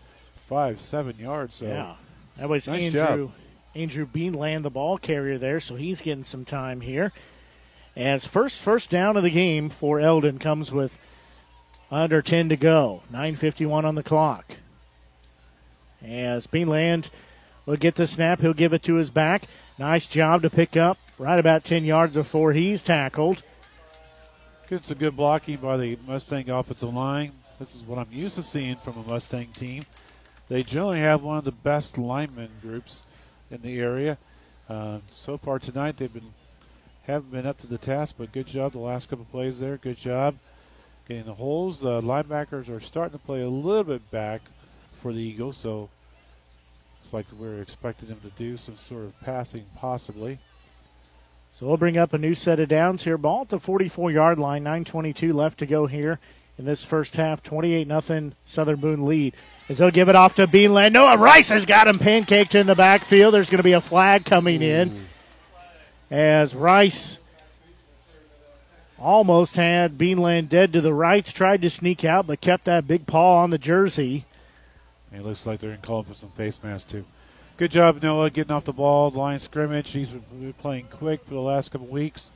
five, 0.47 0.83
seven 0.83 1.17
yards. 1.19 1.55
So 1.55 1.67
yeah, 1.69 1.95
that 2.37 2.51
was 2.51 2.69
nice 2.69 2.83
Andrew. 2.83 3.29
Job. 3.29 3.33
Andrew 3.75 4.07
Beanland, 4.07 4.63
the 4.63 4.69
ball 4.69 4.99
carrier 4.99 5.39
there, 5.39 5.59
so 5.59 5.77
he's 5.77 6.03
getting 6.03 6.25
some 6.25 6.45
time 6.45 6.83
here. 6.83 7.13
As 7.97 8.27
first 8.27 8.59
first 8.59 8.91
down 8.91 9.17
of 9.17 9.23
the 9.23 9.31
game 9.31 9.71
for 9.71 10.01
Eldon 10.01 10.39
comes 10.39 10.71
with 10.71 10.99
under 11.91 12.21
10 12.21 12.51
to 12.51 12.57
go, 12.59 13.05
9:51 13.11 13.87
on 13.87 13.95
the 13.95 14.03
clock. 14.03 14.57
As 16.05 16.47
Beanland 16.47 17.09
will 17.69 17.77
get 17.77 17.97
the 17.97 18.07
snap, 18.07 18.41
he'll 18.41 18.55
give 18.55 18.73
it 18.73 18.83
to 18.85 18.95
his 18.95 19.11
back. 19.11 19.43
Nice 19.79 20.07
job 20.07 20.41
to 20.43 20.49
pick 20.51 20.77
up 20.77 20.97
right 21.19 21.39
about 21.39 21.65
10 21.65 21.85
yards 21.85 22.15
before 22.15 22.55
he's 22.55 22.83
tackled. 22.83 23.43
Gets 24.71 24.91
a 24.91 24.95
good 24.95 25.17
blocking 25.17 25.59
by 25.59 25.77
the 25.77 25.99
Mustang 26.07 26.49
offensive 26.49 26.95
line. 26.95 27.33
This 27.61 27.75
is 27.75 27.83
what 27.83 27.99
I'm 27.99 28.11
used 28.11 28.37
to 28.37 28.43
seeing 28.43 28.77
from 28.77 28.97
a 28.97 29.03
Mustang 29.03 29.49
team. 29.49 29.85
They 30.49 30.63
generally 30.63 31.01
have 31.01 31.23
one 31.23 31.37
of 31.37 31.45
the 31.45 31.53
best 31.53 31.99
lineman 31.99 32.51
groups 32.63 33.05
in 33.51 33.61
the 33.61 33.79
area. 33.79 34.17
Uh, 34.67 35.01
so 35.11 35.37
far 35.37 35.59
tonight, 35.59 35.99
they've 35.99 36.13
been 36.13 36.33
haven't 37.03 37.33
been 37.33 37.47
up 37.47 37.59
to 37.59 37.67
the 37.67 37.79
task, 37.79 38.17
but 38.19 38.33
good 38.33 38.47
job 38.47 38.73
the 38.73 38.79
last 38.79 39.09
couple 39.09 39.25
plays 39.27 39.61
there. 39.61 39.79
Good 39.79 39.97
job 39.97 40.37
getting 41.07 41.25
the 41.25 41.35
holes. 41.35 41.81
The 41.81 42.03
linebackers 42.03 42.69
are 42.69 42.81
starting 42.81 43.19
to 43.19 43.25
play 43.25 43.41
a 43.41 43.49
little 43.49 43.85
bit 43.85 44.11
back 44.11 44.43
for 45.01 45.13
the 45.13 45.21
Eagles, 45.21 45.57
so 45.57 45.89
it's 47.09 47.15
like 47.15 47.27
we're 47.41 47.63
expecting 47.63 48.11
them 48.11 48.21
to 48.21 48.29
do 48.37 48.59
some 48.59 48.77
sort 48.77 49.05
of 49.05 49.19
passing, 49.23 49.65
possibly. 49.75 50.39
So 51.55 51.67
we'll 51.67 51.79
bring 51.79 51.97
up 51.97 52.13
a 52.13 52.19
new 52.19 52.35
set 52.35 52.61
of 52.61 52.69
downs 52.69 53.05
here. 53.05 53.17
Ball 53.17 53.43
at 53.43 53.49
the 53.49 53.59
44 53.59 54.11
yard 54.11 54.39
line, 54.39 54.63
9.22 54.65 55.33
left 55.33 55.59
to 55.61 55.67
go 55.67 55.87
here 55.87 56.19
in 56.59 56.67
this 56.67 56.85
first 56.85 57.17
half. 57.17 57.43
28 57.43 57.89
nothing 57.89 58.35
Southern 58.45 58.77
Boone 58.77 59.07
lead. 59.07 59.35
As 59.71 59.79
they'll 59.79 59.91
give 59.91 60.11
it 60.11 60.17
off 60.17 60.35
to 60.35 60.47
Beanland. 60.47 60.93
Noah 60.93 61.17
Rice 61.17 61.49
has 61.49 61.65
got 61.65 61.89
him 61.89 61.99
pancaked 61.99 62.55
in 62.55 62.67
the 62.67 62.75
backfield. 62.75 63.33
There's 63.33 63.49
going 63.49 63.57
to 63.57 63.63
be 63.63 63.73
a 63.73 63.81
flag 63.81 64.27
coming 64.27 64.61
in. 64.61 65.07
As 66.11 66.55
Rice 66.55 67.19
almost 68.99 69.57
had 69.57 69.97
Beanland 69.97 70.51
dead 70.51 70.75
to 70.75 70.83
the 70.83 70.93
rights, 70.93 71.33
tried 71.33 71.63
to 71.63 71.71
sneak 71.71 72.05
out, 72.05 72.27
but 72.27 72.43
kept 72.43 72.67
that 72.67 72.87
big 72.87 73.07
paw 73.07 73.39
on 73.39 73.49
the 73.49 73.57
jersey. 73.57 74.27
It 75.13 75.25
looks 75.25 75.47
like 75.47 75.61
they're 75.61 75.73
in 75.73 75.81
calling 75.81 76.05
for 76.05 76.15
some 76.15 76.31
face 76.31 76.59
masks 76.63 76.91
too. 76.91 77.05
Good 77.57 77.73
job, 77.73 78.03
Noah, 78.03 78.31
getting 78.31 78.53
off 78.53 78.65
the 78.65 78.73
ball, 78.73 79.11
line 79.11 79.39
scrimmage. 79.39 79.91
He's 79.91 80.11
been 80.11 80.53
playing 80.55 80.87
quick 80.91 81.25
for 81.25 81.35
the 81.35 81.41
last 81.41 81.71
couple 81.71 81.89
weeks. 81.89 82.31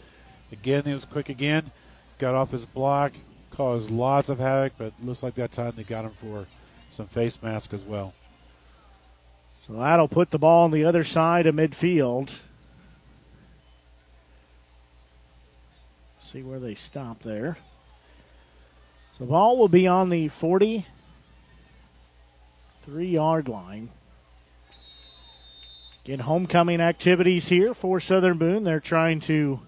Again, 0.50 0.84
he 0.84 0.92
was 0.92 1.04
quick 1.04 1.28
again. 1.28 1.70
got 2.18 2.34
off 2.34 2.50
his 2.50 2.66
block, 2.66 3.12
caused 3.50 3.90
lots 3.90 4.28
of 4.28 4.38
havoc, 4.38 4.72
but 4.76 4.92
looks 5.02 5.22
like 5.22 5.34
that 5.36 5.52
time 5.52 5.74
they 5.76 5.84
got 5.84 6.04
him 6.04 6.12
for 6.20 6.46
some 6.90 7.06
face 7.06 7.40
mask 7.42 7.72
as 7.72 7.84
well. 7.84 8.14
So 9.66 9.74
that'll 9.74 10.08
put 10.08 10.30
the 10.30 10.38
ball 10.38 10.64
on 10.64 10.72
the 10.72 10.84
other 10.84 11.04
side 11.04 11.46
of 11.46 11.54
midfield. 11.54 12.32
See 16.18 16.42
where 16.42 16.58
they 16.58 16.74
stop 16.74 17.22
there. 17.22 17.58
So 19.16 19.24
the 19.24 19.30
ball 19.30 19.56
will 19.56 19.68
be 19.68 19.86
on 19.86 20.08
the 20.08 20.28
43 22.84 23.06
yard 23.06 23.48
line. 23.48 23.90
Again, 26.04 26.20
homecoming 26.20 26.80
activities 26.80 27.48
here 27.48 27.74
for 27.74 28.00
Southern 28.00 28.38
Boone. 28.38 28.64
They're 28.64 28.80
trying 28.80 29.20
to 29.20 29.60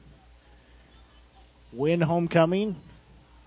win 1.72 2.00
homecoming, 2.02 2.76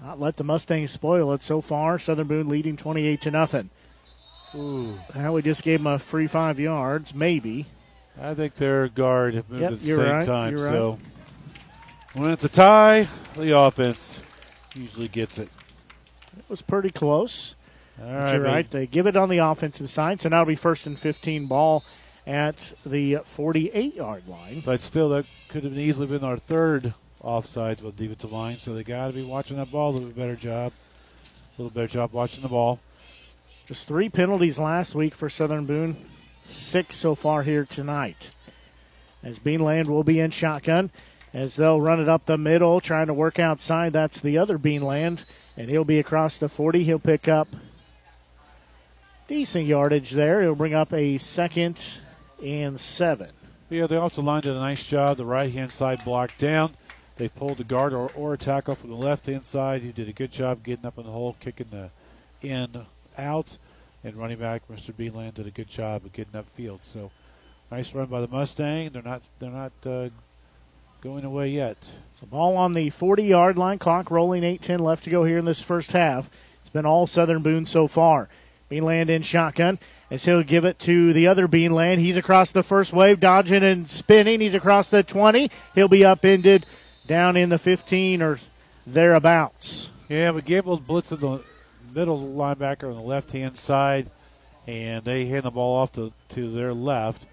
not 0.02 0.20
let 0.20 0.38
the 0.38 0.44
Mustangs 0.46 0.92
spoil 0.92 1.34
it 1.34 1.44
so 1.44 1.60
far. 1.60 2.00
Southern 2.00 2.28
Boone 2.28 2.48
leading 2.48 2.78
28 2.78 3.22
to 3.22 3.32
nothing. 3.32 3.70
Ooh. 4.56 4.98
Now 5.14 5.34
we 5.34 5.42
just 5.42 5.64
gave 5.64 5.80
them 5.84 5.88
a 5.88 6.00
free 6.00 6.28
five 6.28 6.60
yards, 6.60 7.14
maybe. 7.14 7.66
I 8.20 8.34
think 8.34 8.56
their 8.56 8.88
guard 8.88 9.36
moved 9.50 9.62
Yep, 9.62 9.72
at 9.74 9.80
the 9.82 9.86
same 9.86 10.00
right, 10.00 10.26
time. 10.26 10.58
so 10.58 10.98
when 12.14 12.32
it's 12.32 12.44
a 12.46 12.50
tie, 12.50 13.08
the 13.36 13.56
offense 13.58 14.22
usually 14.74 15.10
gets 15.10 15.38
it. 15.38 15.50
It 16.38 16.46
was 16.48 16.62
pretty 16.62 16.90
close. 16.90 17.56
All 18.00 18.14
right, 18.14 18.34
you're 18.34 18.44
right. 18.44 18.70
They 18.70 18.86
give 18.86 19.08
it 19.08 19.16
on 19.16 19.30
the 19.30 19.40
offensive 19.40 19.90
side, 19.90 20.22
so 20.22 20.30
now 20.30 20.42
it'll 20.42 20.50
be 20.50 20.56
first 20.56 20.86
and 20.86 21.00
15 21.00 21.48
ball 21.48 21.84
at 22.28 22.74
the 22.86 23.20
48 23.26 23.96
yard 23.96 24.28
line. 24.28 24.62
But 24.64 24.82
still, 24.82 25.10
that 25.10 25.26
could 25.50 25.64
have 25.64 25.78
easily 25.78 26.08
been 26.08 26.24
our 26.24 26.38
third 26.38 26.94
offsides 27.24 27.82
with 27.82 27.96
defensive 27.96 28.32
line. 28.32 28.58
So 28.58 28.74
they 28.74 28.84
got 28.84 29.08
to 29.08 29.14
be 29.14 29.24
watching 29.24 29.58
that 29.58 29.72
ball 29.72 29.92
a 29.92 29.94
little 29.94 30.10
better 30.10 30.36
job. 30.36 30.74
A 31.58 31.62
little 31.62 31.74
better 31.74 31.88
job 31.88 32.12
watching 32.14 32.44
the 32.44 32.50
ball. 32.50 32.80
Just 33.66 33.88
three 33.88 34.10
penalties 34.10 34.60
last 34.60 34.94
week 34.94 35.16
for 35.16 35.30
Southern 35.30 35.66
Boone, 35.66 35.98
six 36.48 36.96
so 36.96 37.16
far 37.16 37.44
here 37.44 37.66
tonight. 37.66 38.30
As 39.24 39.40
Beanland 39.40 39.88
will 39.88 40.04
be 40.04 40.20
in 40.20 40.32
shotgun, 40.32 40.92
as 41.34 41.56
they'll 41.56 41.82
run 41.82 42.00
it 42.00 42.08
up 42.08 42.26
the 42.26 42.38
middle, 42.38 42.80
trying 42.80 43.08
to 43.08 43.14
work 43.14 43.40
outside. 43.40 43.92
That's 43.92 44.22
the 44.22 44.38
other 44.38 44.58
Beanland, 44.58 45.24
and 45.58 45.70
he'll 45.70 45.84
be 45.84 46.00
across 46.00 46.38
the 46.38 46.48
40. 46.48 46.84
He'll 46.84 47.00
pick 47.00 47.28
up 47.28 47.50
decent 49.28 49.66
yardage 49.66 50.12
there. 50.12 50.42
It'll 50.42 50.56
bring 50.56 50.74
up 50.74 50.94
a 50.94 51.18
second 51.18 51.84
and 52.44 52.80
seven. 52.80 53.30
Yeah, 53.70 53.88
the 53.88 53.98
offensive 53.98 54.24
line 54.24 54.42
did 54.44 54.56
a 54.56 54.60
nice 54.60 54.84
job. 54.84 55.18
The 55.18 55.26
right 55.26 55.52
hand 55.52 55.72
side 55.72 56.04
blocked 56.06 56.38
down. 56.38 56.76
They 57.18 57.28
pulled 57.28 57.58
the 57.58 57.64
guard 57.64 57.94
or, 57.94 58.10
or 58.16 58.34
a 58.34 58.38
tackle 58.38 58.76
from 58.76 58.92
the 58.92 58.96
left 58.96 59.26
hand 59.26 59.46
side. 59.46 59.82
He 59.82 59.92
did 59.92 60.08
a 60.08 60.14
good 60.14 60.32
job 60.32 60.64
getting 60.64 60.86
up 60.86 60.98
in 60.98 61.06
the 61.06 61.12
hole, 61.12 61.36
kicking 61.40 61.68
the 61.72 61.90
in 62.48 62.86
out. 63.18 63.58
And 64.04 64.16
running 64.16 64.38
back, 64.38 64.62
Mr. 64.72 64.94
Beanland, 64.94 65.34
did 65.34 65.48
a 65.48 65.52
good 65.52 65.68
job 65.68 66.06
of 66.06 66.14
getting 66.14 66.34
upfield. 66.34 66.80
So 66.84 67.12
nice 67.72 67.94
run 67.94 68.06
by 68.06 68.22
the 68.22 68.28
Mustang. 68.28 68.92
They're 68.92 69.02
not 69.02 69.24
they're 69.40 69.50
not 69.50 69.74
uh, 69.86 70.10
going 71.02 71.26
away 71.26 71.50
yet. 71.50 71.92
So 72.20 72.28
ball 72.28 72.56
on 72.56 72.74
the 72.74 72.90
40 72.90 73.24
yard 73.24 73.58
line, 73.58 73.80
clock 73.80 74.10
rolling, 74.12 74.44
8 74.44 74.80
left 74.80 75.04
to 75.06 75.10
go 75.10 75.26
here 75.26 75.40
in 75.40 75.46
this 75.46 75.62
first 75.62 75.92
half. 75.92 76.30
It's 76.62 76.70
been 76.70 76.86
all 76.86 77.08
Southern 77.08 77.42
Boone 77.42 77.66
so 77.66 77.88
far. 77.88 78.30
Beanland 78.70 79.10
in 79.10 79.22
shotgun 79.22 79.80
as 80.10 80.26
he'll 80.26 80.44
give 80.44 80.66
it 80.66 80.80
to 80.80 81.14
the 81.14 81.28
other 81.28 81.48
Beanland. 81.48 82.00
He's 82.00 82.18
across 82.18 82.52
the 82.52 82.64
first 82.64 82.94
wave, 82.94 83.20
dodging 83.20 83.64
and 83.64 83.90
spinning. 83.90 84.42
He's 84.42 84.56
across 84.56 84.90
the 84.90 85.04
20. 85.04 85.50
He'll 85.76 85.88
be 85.88 86.06
upended 86.06 86.66
down 87.06 87.38
in 87.38 87.50
the 87.50 87.58
15 87.58 88.22
or 88.22 88.40
thereabouts. 88.86 89.90
Yeah, 90.10 90.32
but 90.32 90.46
Gable 90.46 90.80
blitzed 90.80 91.20
the 91.20 91.44
middle 91.94 92.20
linebacker 92.20 92.84
on 92.84 92.96
the 92.96 93.02
left 93.02 93.32
hand 93.32 93.58
side, 93.58 94.10
and 94.66 95.04
they 95.04 95.26
hand 95.26 95.44
the 95.44 95.52
ball 95.52 95.76
off 95.76 95.92
to, 95.94 96.14
to 96.30 96.52
their 96.52 96.74
left, 96.74 97.26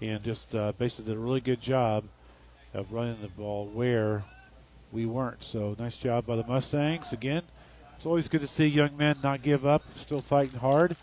and 0.00 0.22
just 0.22 0.54
uh, 0.54 0.72
basically 0.78 1.12
did 1.12 1.18
a 1.18 1.20
really 1.20 1.40
good 1.40 1.60
job 1.60 2.04
of 2.72 2.92
running 2.92 3.20
the 3.20 3.28
ball 3.28 3.66
where 3.66 4.24
we 4.92 5.06
weren't. 5.06 5.42
So 5.42 5.74
nice 5.78 5.96
job 5.96 6.26
by 6.26 6.36
the 6.36 6.44
Mustangs. 6.44 7.12
Again, 7.12 7.42
it's 8.00 8.06
always 8.06 8.28
good 8.28 8.40
to 8.40 8.46
see 8.46 8.66
young 8.66 8.96
men 8.96 9.18
not 9.22 9.42
give 9.42 9.66
up, 9.66 9.82
still 9.94 10.22
fighting 10.22 10.58
hard, 10.58 10.96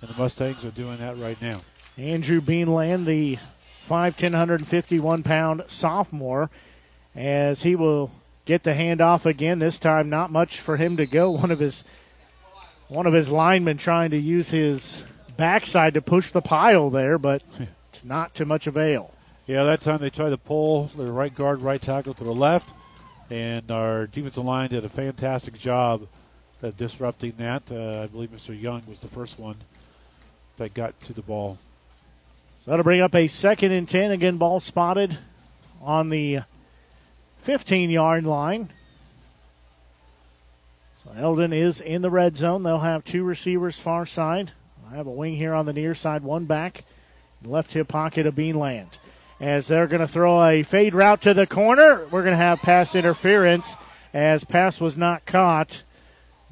and 0.00 0.08
the 0.08 0.14
Mustangs 0.14 0.64
are 0.64 0.70
doing 0.70 0.98
that 0.98 1.18
right 1.18 1.42
now. 1.42 1.62
Andrew 1.98 2.40
Beanland, 2.40 3.06
the 3.06 3.38
5'10", 3.88 4.22
151 4.22 5.24
pound 5.24 5.64
sophomore, 5.66 6.50
as 7.12 7.64
he 7.64 7.74
will 7.74 8.12
get 8.44 8.62
the 8.62 8.70
handoff 8.70 9.26
again. 9.26 9.58
This 9.58 9.80
time, 9.80 10.08
not 10.08 10.30
much 10.30 10.60
for 10.60 10.76
him 10.76 10.96
to 10.96 11.06
go. 11.06 11.28
One 11.32 11.50
of 11.50 11.58
his 11.58 11.82
one 12.86 13.08
of 13.08 13.14
his 13.14 13.32
linemen 13.32 13.76
trying 13.76 14.12
to 14.12 14.20
use 14.20 14.50
his 14.50 15.02
backside 15.36 15.94
to 15.94 16.02
push 16.02 16.30
the 16.30 16.40
pile 16.40 16.88
there, 16.88 17.18
but 17.18 17.42
not 18.04 18.32
to 18.36 18.44
much 18.44 18.68
avail. 18.68 19.12
Yeah, 19.48 19.64
that 19.64 19.80
time 19.80 19.98
they 19.98 20.08
tried 20.08 20.30
to 20.30 20.38
pull 20.38 20.92
their 20.96 21.10
right 21.10 21.34
guard, 21.34 21.62
right 21.62 21.82
tackle 21.82 22.14
to 22.14 22.22
the 22.22 22.32
left, 22.32 22.68
and 23.28 23.68
our 23.72 24.06
defensive 24.06 24.44
line 24.44 24.70
did 24.70 24.84
a 24.84 24.88
fantastic 24.88 25.58
job 25.58 26.06
of 26.64 26.76
disrupting 26.76 27.34
that. 27.38 27.62
Uh, 27.70 28.02
I 28.02 28.06
believe 28.06 28.30
Mr. 28.30 28.60
Young 28.60 28.82
was 28.88 29.00
the 29.00 29.08
first 29.08 29.38
one 29.38 29.56
that 30.56 30.74
got 30.74 30.98
to 31.02 31.12
the 31.12 31.22
ball. 31.22 31.58
So 32.64 32.70
that'll 32.70 32.84
bring 32.84 33.00
up 33.00 33.14
a 33.14 33.28
second 33.28 33.72
and 33.72 33.88
10. 33.88 34.10
Again, 34.10 34.36
ball 34.38 34.60
spotted 34.60 35.18
on 35.82 36.08
the 36.08 36.40
15 37.42 37.90
yard 37.90 38.24
line. 38.24 38.70
So 41.04 41.10
Eldon 41.16 41.52
is 41.52 41.80
in 41.80 42.02
the 42.02 42.10
red 42.10 42.36
zone. 42.36 42.62
They'll 42.62 42.78
have 42.78 43.04
two 43.04 43.22
receivers 43.22 43.78
far 43.78 44.06
side. 44.06 44.52
I 44.90 44.96
have 44.96 45.06
a 45.06 45.10
wing 45.10 45.36
here 45.36 45.52
on 45.52 45.66
the 45.66 45.72
near 45.72 45.94
side, 45.94 46.22
one 46.22 46.46
back, 46.46 46.84
left 47.44 47.74
hip 47.74 47.88
pocket 47.88 48.26
of 48.26 48.34
Beanland. 48.34 48.88
As 49.40 49.66
they're 49.66 49.86
going 49.86 50.00
to 50.00 50.08
throw 50.08 50.42
a 50.42 50.62
fade 50.62 50.94
route 50.94 51.20
to 51.22 51.34
the 51.34 51.46
corner, 51.46 52.06
we're 52.10 52.22
going 52.22 52.32
to 52.32 52.36
have 52.36 52.60
pass 52.60 52.94
interference 52.94 53.76
as 54.14 54.44
pass 54.44 54.80
was 54.80 54.96
not 54.96 55.26
caught. 55.26 55.82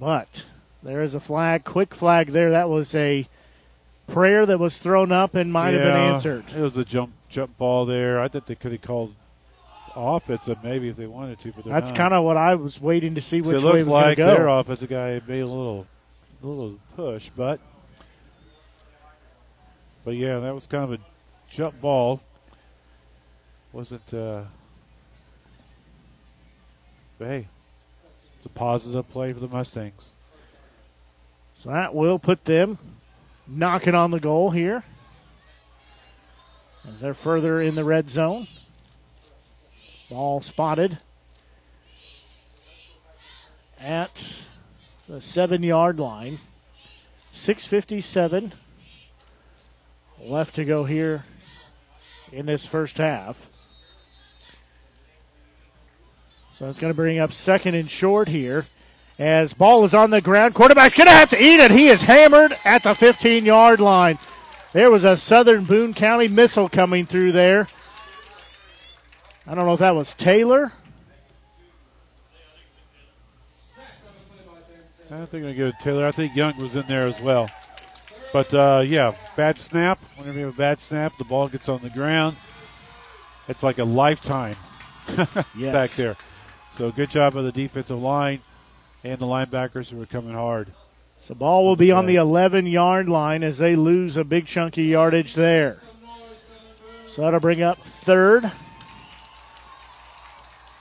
But 0.03 0.47
there 0.83 1.01
is 1.01 1.15
a 1.15 1.21
flag, 1.21 1.63
quick 1.63 1.95
flag 1.95 2.33
there. 2.33 2.51
That 2.51 2.69
was 2.69 2.93
a 2.93 3.29
prayer 4.09 4.45
that 4.45 4.59
was 4.59 4.79
thrown 4.79 5.13
up 5.13 5.37
and 5.37 5.53
might 5.53 5.75
have 5.75 5.85
been 5.85 5.97
answered. 5.97 6.45
It 6.53 6.61
was 6.61 6.77
a 6.77 6.85
jump 6.85 7.13
jump 7.29 7.57
ball 7.57 7.87
there. 7.87 8.19
I 8.19 8.27
thought 8.27 8.49
they 8.49 8.57
could 8.57 8.73
have 8.73 8.81
called 8.83 9.15
offensive 9.95 10.59
maybe 10.65 10.89
if 10.89 10.97
they 10.97 11.07
wanted 11.07 11.39
to, 11.39 11.53
but 11.53 11.67
That's 11.67 11.93
kind 11.93 12.13
of 12.13 12.25
what 12.25 12.37
I 12.37 12.57
was 12.57 12.81
waiting 12.81 13.15
to 13.15 13.21
see 13.21 13.43
which 13.43 13.63
it 13.63 13.63
way 13.63 13.83
it 13.83 13.85
was 13.85 13.85
going 13.85 13.85
to 13.85 13.91
like 13.93 14.19
go. 14.19 14.27
their 14.27 14.49
offensive 14.49 14.91
guy 14.91 15.21
made 15.29 15.39
a 15.39 15.47
little, 15.47 15.87
a 16.43 16.47
little 16.49 16.79
push, 16.97 17.31
but, 17.37 17.61
but 20.05 20.17
yeah, 20.17 20.41
that 20.41 20.53
was 20.53 20.67
kind 20.67 20.83
of 20.83 20.93
a 20.95 20.99
jump 21.49 21.81
ball. 21.81 22.21
Wasn't, 23.73 24.13
uh, 24.13 24.43
but 27.21 27.29
hey, 27.29 27.47
it's 28.43 28.47
a 28.47 28.59
positive 28.59 29.09
play 29.09 29.33
for 29.33 29.39
the 29.39 29.47
Mustangs. 29.47 30.11
So 31.55 31.71
that 31.71 31.95
will 31.95 32.19
put 32.19 32.45
them 32.45 32.77
knocking 33.47 33.95
on 33.95 34.11
the 34.11 34.19
goal 34.19 34.51
here. 34.51 34.83
As 36.85 37.01
they're 37.01 37.15
further 37.15 37.63
in 37.63 37.77
the 37.77 37.85
red 37.85 38.11
zone. 38.11 38.49
Ball 40.11 40.41
spotted 40.41 40.99
at 43.79 44.43
the 45.07 45.21
seven 45.21 45.63
yard 45.63 46.01
line. 46.01 46.41
6.57 47.33 48.55
left 50.19 50.57
to 50.57 50.65
go 50.65 50.83
here 50.83 51.27
in 52.33 52.47
this 52.47 52.67
first 52.67 52.97
half. 52.97 53.47
So 56.63 56.71
it's 56.71 56.79
going 56.79 56.93
to 56.93 56.97
bring 56.97 57.19
up 57.19 57.33
second 57.33 57.75
and 57.75 57.91
short 57.91 58.29
here. 58.29 58.67
As 59.19 59.53
ball 59.53 59.83
is 59.83 59.95
on 59.95 60.11
the 60.11 60.21
ground, 60.21 60.55
quarterback's 60.55 60.95
going 60.95 61.09
to 61.09 61.13
have 61.13 61.31
to 61.31 61.43
eat 61.43 61.59
it. 61.59 61.73
He 61.73 61.89
is 61.89 62.03
hammered 62.03 62.57
at 62.65 62.85
the 62.85 62.95
15 62.95 63.45
yard 63.45 63.81
line. 63.81 64.17
There 64.71 64.89
was 64.89 65.03
a 65.03 65.17
Southern 65.17 65.65
Boone 65.65 65.93
County 65.93 66.29
missile 66.29 66.69
coming 66.69 67.05
through 67.05 67.33
there. 67.33 67.67
I 69.45 69.57
don't 69.57 69.67
know 69.67 69.73
if 69.73 69.81
that 69.81 69.97
was 69.97 70.15
Taylor. 70.15 70.73
I 75.11 75.17
don't 75.17 75.29
think 75.29 75.45
I 75.45 75.51
give 75.51 75.67
it 75.67 75.75
to 75.79 75.83
Taylor. 75.83 76.07
I 76.07 76.13
think 76.13 76.37
Young 76.37 76.57
was 76.59 76.77
in 76.77 76.87
there 76.87 77.09
as 77.09 77.21
well. 77.21 77.51
But 78.33 78.55
uh, 78.55 78.85
yeah, 78.87 79.17
bad 79.35 79.59
snap. 79.59 79.99
Whenever 80.15 80.39
you 80.39 80.45
have 80.45 80.55
a 80.55 80.59
bad 80.59 80.81
snap, 80.81 81.19
the 81.19 81.25
ball 81.25 81.49
gets 81.49 81.69
on 81.69 81.83
the 81.83 81.91
ground. 81.91 82.37
It's 83.49 83.65
like 83.65 83.79
a 83.79 83.85
lifetime 83.85 84.55
Yes. 85.57 85.73
back 85.73 85.91
there. 85.97 86.17
So 86.73 86.91
good 86.91 87.11
job 87.11 87.35
by 87.35 87.43
the 87.43 87.53
defensive 87.53 88.01
line 88.01 88.41
and 89.05 89.19
the 89.19 89.27
linebackers 89.27 89.91
who 89.91 89.99
were 89.99 90.07
coming 90.07 90.33
hard. 90.33 90.73
So 91.21 91.35
ball 91.35 91.65
will 91.65 91.77
be 91.77 91.93
on 91.93 92.07
the 92.07 92.17
11 92.17 92.67
yard 92.67 93.09
line 93.09 93.45
as 93.45 93.59
they 93.59 93.77
lose 93.77 94.17
a 94.17 94.25
big 94.25 94.47
chunky 94.47 94.85
yardage 94.85 95.35
there. 95.35 95.79
So 97.09 97.23
that'll 97.23 97.41
bring 97.41 97.63
up 97.63 97.79
third 97.79 98.51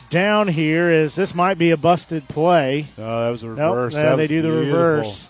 down 0.10 0.50
here 0.50 0.92
is 0.92 1.16
this 1.16 1.34
might 1.34 1.58
be 1.58 1.72
a 1.72 1.78
busted 1.78 2.28
play. 2.28 2.90
No, 2.98 3.24
that 3.26 3.30
was 3.30 3.44
a 3.44 3.50
reverse. 3.50 3.94
Nope, 3.94 4.18
they 4.18 4.28
do 4.28 4.42
the 4.42 4.50
beautiful. 4.50 4.80
reverse. 4.80 5.30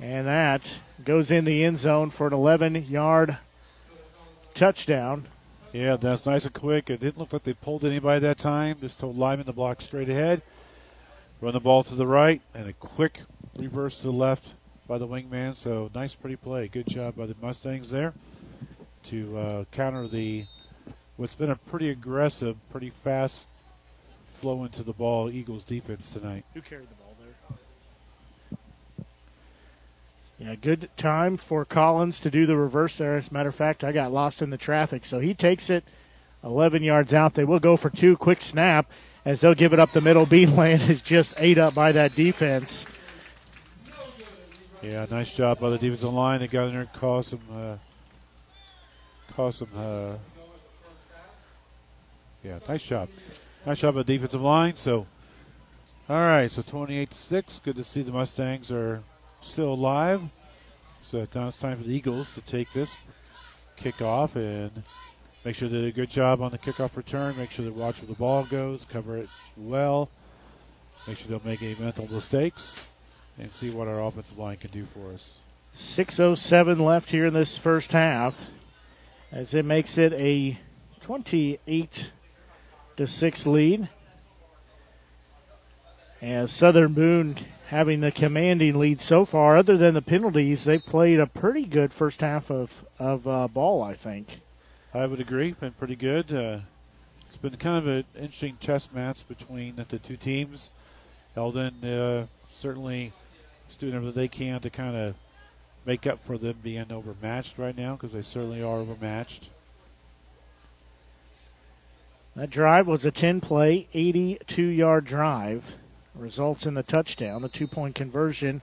And 0.00 0.26
that 0.26 0.78
goes 1.04 1.30
in 1.30 1.44
the 1.44 1.64
end 1.64 1.78
zone 1.78 2.10
for 2.10 2.28
an 2.28 2.32
11 2.32 2.86
yard 2.88 3.38
touchdown. 4.54 5.26
Yeah, 5.72 5.96
that's 5.96 6.24
nice 6.24 6.44
and 6.46 6.54
quick. 6.54 6.88
It 6.88 7.00
didn't 7.00 7.18
look 7.18 7.32
like 7.32 7.44
they 7.44 7.52
pulled 7.52 7.84
anybody 7.84 8.20
that 8.20 8.38
time. 8.38 8.78
Just 8.80 9.00
told 9.00 9.18
linemen 9.18 9.46
to 9.46 9.52
block 9.52 9.82
straight 9.82 10.08
ahead, 10.08 10.40
run 11.40 11.52
the 11.52 11.60
ball 11.60 11.82
to 11.84 11.94
the 11.94 12.06
right, 12.06 12.40
and 12.54 12.68
a 12.68 12.72
quick 12.72 13.20
reverse 13.56 13.98
to 13.98 14.04
the 14.04 14.12
left 14.12 14.54
by 14.86 14.96
the 14.96 15.06
wingman. 15.06 15.56
So 15.56 15.90
nice, 15.94 16.14
pretty 16.14 16.36
play. 16.36 16.68
Good 16.68 16.86
job 16.86 17.16
by 17.16 17.26
the 17.26 17.36
Mustangs 17.42 17.90
there 17.90 18.14
to 19.04 19.38
uh, 19.38 19.64
counter 19.70 20.08
the 20.08 20.46
what's 21.16 21.34
been 21.34 21.50
a 21.50 21.56
pretty 21.56 21.90
aggressive, 21.90 22.56
pretty 22.70 22.90
fast 22.90 23.48
flow 24.40 24.64
into 24.64 24.82
the 24.82 24.92
ball 24.92 25.30
Eagles 25.30 25.64
defense 25.64 26.08
tonight. 26.08 26.44
Who 26.54 26.62
carried 26.62 26.88
the 26.88 26.94
ball 26.94 27.16
there? 27.20 27.34
Yeah, 30.38 30.54
good 30.54 30.88
time 30.96 31.36
for 31.36 31.64
Collins 31.64 32.20
to 32.20 32.30
do 32.30 32.46
the 32.46 32.56
reverse 32.56 32.98
there. 32.98 33.16
As 33.16 33.28
a 33.28 33.34
matter 33.34 33.48
of 33.48 33.56
fact, 33.56 33.82
I 33.82 33.90
got 33.90 34.12
lost 34.12 34.40
in 34.40 34.50
the 34.50 34.56
traffic, 34.56 35.04
so 35.04 35.18
he 35.18 35.34
takes 35.34 35.68
it 35.68 35.82
11 36.44 36.84
yards 36.84 37.12
out. 37.12 37.34
They 37.34 37.44
will 37.44 37.58
go 37.58 37.76
for 37.76 37.90
two. 37.90 38.16
Quick 38.16 38.40
snap 38.40 38.88
as 39.24 39.40
they'll 39.40 39.54
give 39.54 39.72
it 39.72 39.80
up 39.80 39.90
the 39.90 40.00
middle. 40.00 40.26
Beanland 40.28 40.88
is 40.88 41.02
just 41.02 41.34
ate 41.38 41.58
up 41.58 41.74
by 41.74 41.90
that 41.90 42.14
defense. 42.14 42.86
Yeah, 44.80 45.06
nice 45.10 45.34
job 45.34 45.58
by 45.58 45.70
the 45.70 45.78
defensive 45.78 46.12
line. 46.12 46.38
They 46.38 46.46
got 46.46 46.66
in 46.66 46.72
there 46.72 46.80
and 46.82 46.92
caused 46.92 47.30
some, 47.30 47.40
uh, 47.52 47.76
caused 49.34 49.58
some. 49.58 49.70
Uh, 49.74 50.18
yeah, 52.44 52.60
nice 52.68 52.84
job. 52.84 53.08
Nice 53.66 53.80
job 53.80 53.96
by 53.96 54.02
the 54.04 54.12
defensive 54.12 54.40
line. 54.40 54.76
So, 54.76 55.08
all 56.08 56.20
right, 56.20 56.48
so 56.48 56.62
28 56.62 57.10
to 57.10 57.18
six. 57.18 57.58
Good 57.58 57.74
to 57.74 57.82
see 57.82 58.02
the 58.02 58.12
Mustangs 58.12 58.70
are 58.70 59.02
still 59.40 59.72
alive. 59.72 60.22
So 61.02 61.26
now 61.34 61.48
it's 61.48 61.58
time 61.58 61.78
for 61.78 61.84
the 61.84 61.94
Eagles 61.94 62.34
to 62.34 62.40
take 62.40 62.72
this 62.72 62.96
kickoff 63.78 64.34
and 64.34 64.82
make 65.44 65.56
sure 65.56 65.68
they 65.68 65.78
did 65.78 65.88
a 65.88 65.92
good 65.92 66.10
job 66.10 66.42
on 66.42 66.50
the 66.50 66.58
kickoff 66.58 66.96
return. 66.96 67.36
Make 67.36 67.50
sure 67.50 67.64
they 67.64 67.70
watch 67.70 68.00
where 68.00 68.08
the 68.08 68.14
ball 68.14 68.44
goes, 68.44 68.84
cover 68.84 69.16
it 69.16 69.28
well. 69.56 70.10
Make 71.06 71.18
sure 71.18 71.28
they 71.28 71.32
don't 71.32 71.46
make 71.46 71.62
any 71.62 71.74
mental 71.76 72.10
mistakes, 72.12 72.80
and 73.38 73.52
see 73.52 73.70
what 73.70 73.88
our 73.88 74.02
offensive 74.02 74.38
line 74.38 74.56
can 74.58 74.70
do 74.70 74.86
for 74.92 75.12
us. 75.12 75.40
6.07 75.76 76.80
left 76.80 77.10
here 77.10 77.26
in 77.26 77.34
this 77.34 77.56
first 77.56 77.92
half 77.92 78.46
as 79.30 79.54
it 79.54 79.64
makes 79.64 79.96
it 79.96 80.12
a 80.14 80.58
28 81.00 82.10
to 82.96 83.06
6 83.06 83.46
lead. 83.46 83.88
As 86.20 86.50
Southern 86.50 86.94
Boone 86.94 87.36
having 87.68 88.00
the 88.00 88.10
commanding 88.10 88.78
lead 88.78 89.00
so 89.00 89.26
far, 89.26 89.56
other 89.56 89.76
than 89.76 89.92
the 89.92 90.00
penalties, 90.00 90.64
they 90.64 90.78
played 90.78 91.20
a 91.20 91.26
pretty 91.26 91.64
good 91.64 91.92
first 91.92 92.22
half 92.22 92.50
of, 92.50 92.84
of 92.98 93.28
uh, 93.28 93.46
ball, 93.46 93.82
I 93.82 93.94
think. 93.94 94.40
I 94.94 95.04
would 95.04 95.20
agree. 95.20 95.52
Been 95.52 95.72
pretty 95.72 95.96
good. 95.96 96.32
Uh, 96.32 96.60
it's 97.26 97.36
been 97.36 97.54
kind 97.56 97.76
of 97.76 97.86
an 97.86 98.04
interesting 98.16 98.56
chess 98.58 98.88
match 98.90 99.28
between 99.28 99.76
the 99.76 99.84
two 99.98 100.16
teams. 100.16 100.70
Eldon 101.36 101.84
uh, 101.84 102.26
certainly 102.48 103.12
is 103.68 103.76
doing 103.76 103.94
everything 103.94 104.14
they 104.14 104.28
can 104.28 104.60
to 104.62 104.70
kind 104.70 104.96
of 104.96 105.14
make 105.84 106.06
up 106.06 106.24
for 106.24 106.38
them 106.38 106.56
being 106.62 106.90
overmatched 106.90 107.58
right 107.58 107.76
now 107.76 107.96
because 107.96 108.12
they 108.12 108.22
certainly 108.22 108.62
are 108.62 108.78
overmatched. 108.78 109.50
That 112.34 112.48
drive 112.48 112.86
was 112.86 113.04
a 113.04 113.10
10 113.10 113.42
play, 113.42 113.88
82 113.92 114.62
yard 114.62 115.04
drive. 115.04 115.74
Results 116.18 116.66
in 116.66 116.74
the 116.74 116.82
touchdown. 116.82 117.42
The 117.42 117.48
two 117.48 117.68
point 117.68 117.94
conversion, 117.94 118.60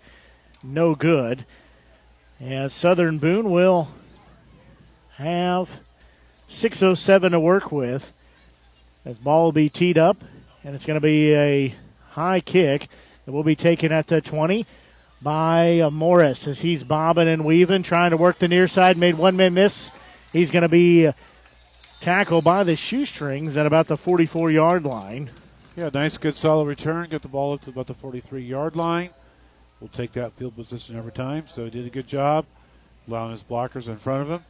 no 0.61 0.94
good. 0.94 1.45
And 2.40 2.69
Southern 2.69 3.18
Boone 3.18 3.49
will 3.49 3.90
have 5.15 5.69
6.07 6.49 7.32
to 7.32 7.40
work 7.40 7.72
with. 7.72 8.14
As 9.06 9.18
ball 9.18 9.45
will 9.45 9.52
be 9.53 9.69
teed 9.69 9.98
up, 9.98 10.18
and 10.64 10.76
it's 10.76 10.86
going 10.86 10.95
to 10.95 11.02
be 11.02 11.34
a 11.34 11.76
high 12.10 12.41
kick 12.41 12.90
that 13.26 13.32
will 13.32 13.44
be 13.44 13.56
taken 13.56 13.91
at 13.91 14.07
the 14.07 14.19
20 14.19 14.65
by 15.22 15.80
uh, 15.80 15.90
Morris 15.90 16.48
as 16.48 16.60
he's 16.60 16.84
bobbing 16.84 17.30
and 17.30 17.45
weaving, 17.45 17.84
trying 17.84 18.11
to 18.11 18.18
work 18.18 18.40
the 18.40 18.49
near 18.49 18.68
side. 18.68 18.98
Made 18.98 19.15
one 19.15 19.38
man 19.38 19.53
miss. 19.53 19.91
He's 20.34 20.52
going 20.52 20.64
to 20.64 20.69
be 20.69 21.10
tackled 22.02 22.44
by 22.44 22.65
the 22.65 22.76
shoestrings 22.76 23.56
at 23.56 23.65
about 23.65 23.88
the 23.88 23.95
44 23.95 24.52
yard 24.52 24.84
line. 24.84 25.30
Yeah, 25.76 25.89
nice, 25.93 26.18
good, 26.18 26.38
solid 26.38 26.68
return. 26.68 27.10
Got 27.10 27.22
the 27.22 27.27
ball 27.27 27.53
up 27.53 27.61
to 27.64 27.69
about 27.69 27.88
the 27.88 27.93
43 27.93 28.41
yard 28.41 28.77
line. 28.77 29.10
We'll 29.81 29.89
take 29.89 30.14
that 30.14 30.31
field 30.34 30.56
position 30.56 30.95
every 30.95 31.11
time. 31.11 31.47
So 31.47 31.65
he 31.65 31.69
did 31.69 31.85
a 31.85 31.89
good 31.89 32.07
job 32.07 32.45
allowing 33.07 33.34
his 33.34 33.43
blockers 33.43 33.89
in 33.89 33.97
front 33.97 34.22
of 34.22 34.30
him 34.30 34.45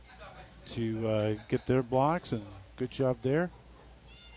to 0.69 1.07
uh, 1.07 1.33
get 1.47 1.65
their 1.65 1.81
blocks, 1.81 2.31
and 2.31 2.43
good 2.77 2.91
job 2.91 3.17
there. 3.23 3.49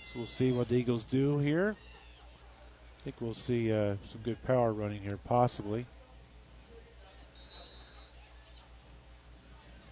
So 0.06 0.20
we'll 0.20 0.26
see 0.26 0.50
what 0.50 0.68
the 0.68 0.76
Eagles 0.76 1.04
do 1.04 1.38
here. 1.38 1.76
I 1.78 3.02
think 3.04 3.16
we'll 3.20 3.34
see 3.34 3.70
uh, 3.70 3.96
some 4.10 4.22
good 4.22 4.42
power 4.44 4.72
running 4.72 5.02
here, 5.02 5.18
possibly. 5.18 5.84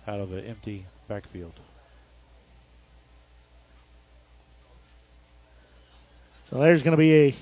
Out 0.09 0.20
of 0.20 0.32
an 0.32 0.44
empty 0.44 0.86
backfield. 1.09 1.52
So 6.48 6.59
there's 6.59 6.82
going 6.82 6.93
to 6.93 6.98
be 6.98 7.14
a 7.14 7.35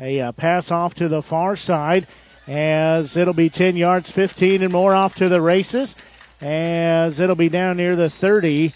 a 0.00 0.20
uh, 0.20 0.32
pass 0.32 0.70
off 0.70 0.94
to 0.94 1.08
the 1.08 1.22
far 1.22 1.56
side 1.56 2.06
as 2.46 3.16
it'll 3.16 3.34
be 3.34 3.50
10 3.50 3.76
yards, 3.76 4.10
15 4.10 4.62
and 4.62 4.72
more 4.72 4.94
off 4.94 5.14
to 5.16 5.28
the 5.28 5.42
races 5.42 5.94
as 6.40 7.20
it'll 7.20 7.36
be 7.36 7.50
down 7.50 7.76
near 7.76 7.94
the 7.94 8.08
30. 8.08 8.72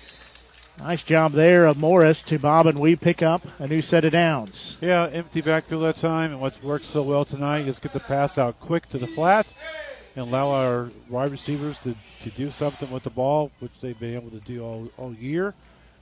Nice 0.78 1.02
job 1.02 1.32
there 1.32 1.66
of 1.66 1.78
Morris 1.78 2.20
to 2.22 2.38
Bob 2.38 2.66
and 2.66 2.78
we 2.78 2.94
pick 2.94 3.22
up 3.22 3.42
a 3.58 3.66
new 3.66 3.80
set 3.80 4.04
of 4.04 4.12
downs. 4.12 4.76
Yeah, 4.80 5.06
empty 5.06 5.40
backfield 5.40 5.84
that 5.84 5.96
time, 5.96 6.32
and 6.32 6.40
what's 6.40 6.62
worked 6.62 6.84
so 6.84 7.02
well 7.02 7.24
tonight 7.24 7.66
is 7.66 7.78
get 7.78 7.92
the 7.92 8.00
pass 8.00 8.36
out 8.36 8.60
quick 8.60 8.88
to 8.90 8.98
the 8.98 9.06
flat 9.06 9.52
and 10.14 10.26
allow 10.28 10.50
our 10.50 10.90
wide 11.08 11.30
receivers 11.30 11.78
to, 11.80 11.94
to 12.22 12.30
do 12.30 12.50
something 12.50 12.90
with 12.90 13.04
the 13.04 13.10
ball, 13.10 13.50
which 13.60 13.72
they've 13.80 13.98
been 13.98 14.14
able 14.14 14.30
to 14.30 14.40
do 14.40 14.62
all, 14.62 14.88
all 14.98 15.14
year. 15.14 15.54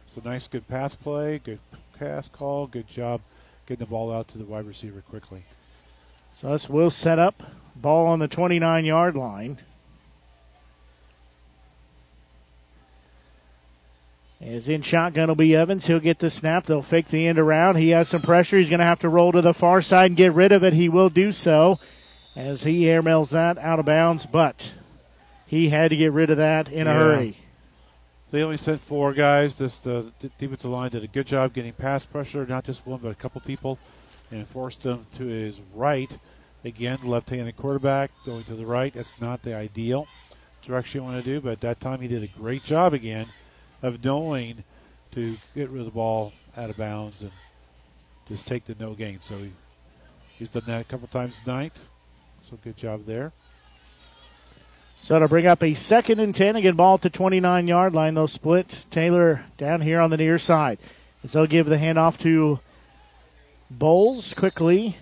So 0.06 0.20
nice, 0.24 0.48
good 0.48 0.66
pass 0.68 0.94
play, 0.94 1.38
good 1.38 1.60
pass 1.98 2.28
call, 2.28 2.66
good 2.66 2.88
job 2.88 3.20
getting 3.66 3.84
the 3.84 3.90
ball 3.90 4.12
out 4.12 4.28
to 4.28 4.38
the 4.38 4.44
wide 4.44 4.66
receiver 4.66 5.02
quickly. 5.08 5.44
So 6.34 6.50
this 6.52 6.68
will 6.68 6.90
set 6.90 7.18
up 7.18 7.42
ball 7.76 8.06
on 8.06 8.18
the 8.18 8.28
29 8.28 8.84
yard 8.84 9.16
line. 9.16 9.58
As 14.40 14.68
in 14.68 14.82
shotgun 14.82 15.28
will 15.28 15.36
be 15.36 15.54
Evans. 15.54 15.86
He'll 15.86 16.00
get 16.00 16.18
the 16.18 16.28
snap. 16.30 16.66
They'll 16.66 16.82
fake 16.82 17.08
the 17.08 17.28
end 17.28 17.38
around. 17.38 17.76
He 17.76 17.90
has 17.90 18.08
some 18.08 18.22
pressure. 18.22 18.58
He's 18.58 18.68
going 18.70 18.80
to 18.80 18.84
have 18.86 18.98
to 19.00 19.08
roll 19.08 19.30
to 19.32 19.40
the 19.40 19.54
far 19.54 19.80
side 19.82 20.10
and 20.10 20.16
get 20.16 20.32
rid 20.32 20.50
of 20.50 20.64
it. 20.64 20.72
He 20.72 20.88
will 20.88 21.10
do 21.10 21.30
so 21.30 21.78
as 22.34 22.64
he 22.64 22.82
airmails 22.84 23.30
that 23.30 23.56
out 23.58 23.78
of 23.78 23.86
bounds, 23.86 24.26
but 24.26 24.72
he 25.46 25.68
had 25.68 25.90
to 25.90 25.96
get 25.96 26.10
rid 26.12 26.28
of 26.30 26.38
that 26.38 26.66
in 26.68 26.86
Yeah. 26.86 26.92
a 26.92 26.94
hurry. 26.94 27.36
They 28.32 28.42
only 28.42 28.56
sent 28.56 28.80
four 28.80 29.12
guys. 29.12 29.56
This 29.56 29.78
the, 29.78 30.10
the 30.20 30.28
defensive 30.38 30.70
line 30.70 30.90
did 30.90 31.04
a 31.04 31.06
good 31.06 31.26
job 31.26 31.52
getting 31.52 31.74
pass 31.74 32.06
pressure, 32.06 32.46
not 32.46 32.64
just 32.64 32.86
one 32.86 32.98
but 33.00 33.10
a 33.10 33.14
couple 33.14 33.42
people, 33.42 33.78
and 34.30 34.48
forced 34.48 34.82
them 34.82 35.06
to 35.16 35.26
his 35.26 35.60
right. 35.74 36.10
Again, 36.64 36.98
left-handed 37.04 37.56
quarterback 37.56 38.10
going 38.24 38.44
to 38.44 38.54
the 38.54 38.64
right. 38.64 38.92
That's 38.94 39.20
not 39.20 39.42
the 39.42 39.54
ideal 39.54 40.08
direction 40.64 41.00
you 41.00 41.04
want 41.04 41.22
to 41.22 41.30
do, 41.30 41.40
but 41.40 41.52
at 41.52 41.60
that 41.60 41.80
time 41.80 42.00
he 42.00 42.08
did 42.08 42.22
a 42.22 42.28
great 42.28 42.64
job 42.64 42.94
again 42.94 43.26
of 43.82 44.02
knowing 44.02 44.64
to 45.10 45.36
get 45.54 45.68
rid 45.68 45.80
of 45.80 45.86
the 45.86 45.90
ball 45.90 46.32
out 46.56 46.70
of 46.70 46.76
bounds 46.76 47.20
and 47.20 47.32
just 48.28 48.46
take 48.46 48.64
the 48.64 48.74
no 48.78 48.94
gain. 48.94 49.20
So 49.20 49.36
he, 49.36 49.52
he's 50.38 50.48
done 50.48 50.62
that 50.68 50.80
a 50.80 50.84
couple 50.84 51.08
times 51.08 51.40
tonight. 51.40 51.74
So 52.42 52.58
good 52.64 52.78
job 52.78 53.04
there. 53.04 53.32
So 55.02 55.18
to 55.18 55.26
bring 55.26 55.46
up 55.46 55.64
a 55.64 55.74
second 55.74 56.20
and 56.20 56.32
10, 56.32 56.54
again, 56.54 56.76
ball 56.76 56.96
the 56.96 57.10
29 57.10 57.66
yard 57.66 57.92
line. 57.92 58.14
They'll 58.14 58.28
split 58.28 58.84
Taylor 58.92 59.44
down 59.58 59.80
here 59.80 60.00
on 60.00 60.10
the 60.10 60.16
near 60.16 60.38
side. 60.38 60.78
They'll 61.24 61.48
give 61.48 61.66
the 61.66 61.76
handoff 61.76 62.18
to 62.20 62.60
Bowles 63.68 64.32
quickly 64.32 64.96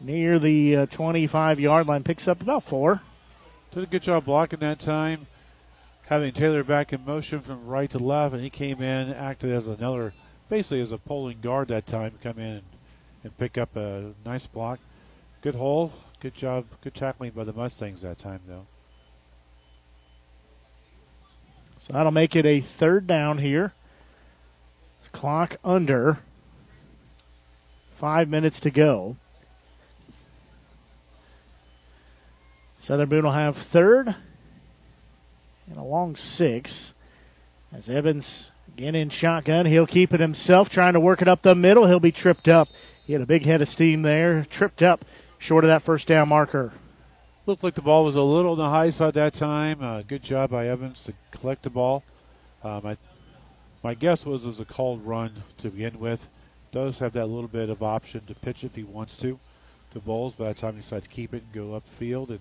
near 0.00 0.38
the 0.38 0.76
uh, 0.76 0.86
25 0.86 1.58
yard 1.58 1.88
line. 1.88 2.04
Picks 2.04 2.28
up 2.28 2.40
about 2.40 2.62
four. 2.62 3.02
Did 3.72 3.82
a 3.82 3.86
good 3.86 4.02
job 4.02 4.26
blocking 4.26 4.60
that 4.60 4.78
time, 4.78 5.26
having 6.06 6.32
Taylor 6.32 6.62
back 6.62 6.92
in 6.92 7.04
motion 7.04 7.40
from 7.40 7.66
right 7.66 7.90
to 7.90 7.98
left, 7.98 8.32
and 8.32 8.44
he 8.44 8.48
came 8.48 8.80
in, 8.80 9.12
acted 9.12 9.50
as 9.50 9.66
another, 9.66 10.14
basically 10.48 10.82
as 10.82 10.92
a 10.92 10.98
pulling 10.98 11.40
guard 11.40 11.66
that 11.68 11.86
time, 11.86 12.12
come 12.22 12.38
in 12.38 12.62
and 13.24 13.36
pick 13.38 13.58
up 13.58 13.74
a 13.74 14.12
nice 14.24 14.46
block. 14.46 14.78
Good 15.42 15.56
hole, 15.56 15.92
good 16.20 16.34
job, 16.34 16.66
good 16.82 16.94
tackling 16.94 17.30
by 17.30 17.44
the 17.44 17.52
Mustangs 17.52 18.02
that 18.02 18.18
time, 18.18 18.40
though. 18.48 18.66
So 21.80 21.92
that'll 21.92 22.12
make 22.12 22.34
it 22.34 22.44
a 22.44 22.60
third 22.60 23.06
down 23.06 23.38
here. 23.38 23.72
Clock 25.12 25.56
under. 25.64 26.18
Five 27.94 28.28
minutes 28.28 28.60
to 28.60 28.70
go. 28.70 29.16
Southern 32.78 33.08
Boone 33.08 33.24
will 33.24 33.32
have 33.32 33.56
third 33.56 34.14
and 35.68 35.78
a 35.78 35.82
long 35.82 36.14
six. 36.14 36.94
As 37.72 37.88
Evans 37.88 38.50
again 38.68 38.94
in 38.94 39.10
shotgun, 39.10 39.66
he'll 39.66 39.86
keep 39.86 40.14
it 40.14 40.20
himself, 40.20 40.68
trying 40.68 40.92
to 40.92 41.00
work 41.00 41.20
it 41.20 41.28
up 41.28 41.42
the 41.42 41.54
middle. 41.54 41.86
He'll 41.86 42.00
be 42.00 42.12
tripped 42.12 42.48
up. 42.48 42.68
He 43.04 43.12
had 43.14 43.22
a 43.22 43.26
big 43.26 43.44
head 43.44 43.60
of 43.60 43.68
steam 43.68 44.02
there, 44.02 44.46
tripped 44.48 44.82
up 44.82 45.04
short 45.38 45.64
of 45.64 45.68
that 45.68 45.82
first 45.82 46.08
down 46.08 46.28
marker. 46.28 46.72
Looked 47.46 47.64
like 47.64 47.74
the 47.74 47.82
ball 47.82 48.04
was 48.04 48.16
a 48.16 48.22
little 48.22 48.52
on 48.52 48.58
the 48.58 48.68
high 48.68 48.90
side 48.90 49.14
that 49.14 49.32
time. 49.32 49.82
Uh, 49.82 50.02
good 50.02 50.22
job 50.22 50.50
by 50.50 50.68
Evans 50.68 51.04
to 51.04 51.14
collect 51.30 51.62
the 51.62 51.70
ball. 51.70 52.04
Um, 52.62 52.84
I, 52.84 52.96
my 53.82 53.94
guess 53.94 54.26
was 54.26 54.44
it 54.44 54.48
was 54.48 54.60
a 54.60 54.64
called 54.64 55.06
run 55.06 55.44
to 55.58 55.70
begin 55.70 55.98
with. 55.98 56.28
Does 56.72 56.98
have 56.98 57.14
that 57.14 57.26
little 57.26 57.48
bit 57.48 57.70
of 57.70 57.82
option 57.82 58.26
to 58.26 58.34
pitch 58.34 58.64
if 58.64 58.74
he 58.74 58.82
wants 58.82 59.16
to 59.18 59.38
to 59.92 60.00
Bowles. 60.00 60.34
By 60.34 60.48
the 60.48 60.54
time 60.54 60.74
he 60.74 60.80
decides 60.82 61.06
to 61.06 61.10
keep 61.10 61.32
it 61.32 61.44
and 61.44 61.52
go 61.52 61.74
up 61.74 61.88
field, 61.88 62.30
and 62.30 62.40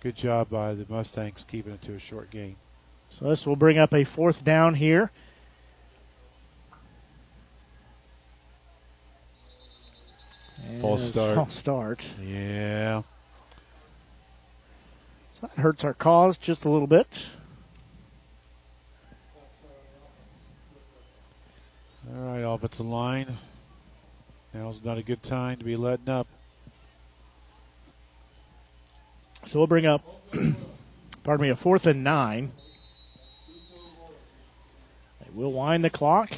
good 0.00 0.14
job 0.14 0.50
by 0.50 0.74
the 0.74 0.86
Mustangs 0.88 1.44
keeping 1.48 1.72
it 1.72 1.82
to 1.82 1.94
a 1.94 1.98
short 1.98 2.30
game. 2.30 2.56
So 3.08 3.28
this 3.28 3.46
will 3.46 3.56
bring 3.56 3.78
up 3.78 3.92
a 3.92 4.04
fourth 4.04 4.44
down 4.44 4.74
here. 4.74 5.10
False 10.80 11.10
start. 11.10 11.34
False 11.34 11.54
start. 11.54 12.04
Yeah. 12.22 13.02
So 15.40 15.48
that 15.48 15.60
hurts 15.60 15.84
our 15.84 15.94
cause 15.94 16.38
just 16.38 16.64
a 16.64 16.68
little 16.68 16.86
bit. 16.86 17.26
All 22.14 22.22
right, 22.22 22.40
offensive 22.40 22.86
line. 22.86 23.38
Now's 24.52 24.84
not 24.84 24.98
a 24.98 25.02
good 25.02 25.22
time 25.22 25.58
to 25.58 25.64
be 25.64 25.76
letting 25.76 26.08
up. 26.08 26.28
So 29.46 29.58
we'll 29.58 29.66
bring 29.66 29.86
up, 29.86 30.02
pardon 31.24 31.46
me, 31.46 31.50
a 31.50 31.56
fourth 31.56 31.86
and 31.86 32.04
nine. 32.04 32.52
We'll 35.34 35.52
wind 35.52 35.84
the 35.84 35.90
clock. 35.90 36.30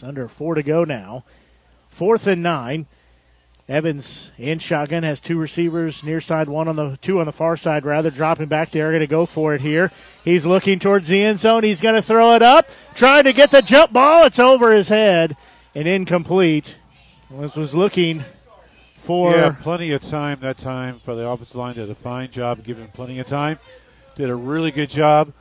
It's 0.00 0.08
under 0.08 0.28
four 0.28 0.54
to 0.54 0.62
go 0.62 0.82
now. 0.82 1.24
Fourth 1.90 2.26
and 2.26 2.42
nine. 2.42 2.86
Evans 3.68 4.30
in 4.38 4.58
shotgun 4.58 5.02
has 5.02 5.20
two 5.20 5.36
receivers 5.36 6.02
near 6.02 6.22
side, 6.22 6.48
one 6.48 6.68
on 6.68 6.76
the 6.76 6.98
two 7.02 7.20
on 7.20 7.26
the 7.26 7.32
far 7.32 7.54
side, 7.54 7.84
rather 7.84 8.10
dropping 8.10 8.46
back. 8.46 8.70
They're 8.70 8.92
going 8.92 9.00
to 9.00 9.06
go 9.06 9.26
for 9.26 9.54
it 9.54 9.60
here. 9.60 9.92
He's 10.24 10.46
looking 10.46 10.78
towards 10.78 11.08
the 11.08 11.20
end 11.20 11.38
zone. 11.38 11.64
He's 11.64 11.82
going 11.82 11.96
to 11.96 12.02
throw 12.02 12.34
it 12.34 12.40
up, 12.40 12.66
trying 12.94 13.24
to 13.24 13.34
get 13.34 13.50
the 13.50 13.60
jump 13.60 13.92
ball. 13.92 14.24
It's 14.24 14.38
over 14.38 14.72
his 14.72 14.88
head 14.88 15.36
and 15.74 15.86
incomplete. 15.86 16.76
This 17.30 17.54
was 17.54 17.74
looking 17.74 18.24
for 19.02 19.32
yeah, 19.32 19.54
plenty 19.60 19.92
of 19.92 20.00
time 20.00 20.40
that 20.40 20.56
time 20.56 20.98
for 21.04 21.14
the 21.14 21.28
offensive 21.28 21.56
line. 21.56 21.74
Did 21.74 21.90
a 21.90 21.94
fine 21.94 22.30
job 22.30 22.64
giving 22.64 22.88
plenty 22.88 23.18
of 23.18 23.26
time. 23.26 23.58
Did 24.16 24.30
a 24.30 24.34
really 24.34 24.70
good 24.70 24.88
job 24.88 25.34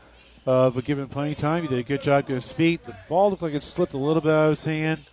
of 0.45 0.83
giving 0.85 1.07
plenty 1.07 1.31
of 1.33 1.37
time. 1.37 1.63
He 1.63 1.69
did 1.69 1.79
a 1.79 1.83
good 1.83 2.01
job 2.01 2.27
with 2.27 2.43
his 2.43 2.51
feet. 2.51 2.85
The 2.85 2.95
ball 3.07 3.29
looked 3.29 3.41
like 3.41 3.53
it 3.53 3.63
slipped 3.63 3.93
a 3.93 3.97
little 3.97 4.21
bit 4.21 4.31
out 4.31 4.45
of 4.45 4.49
his 4.51 4.63
hand. 4.63 5.05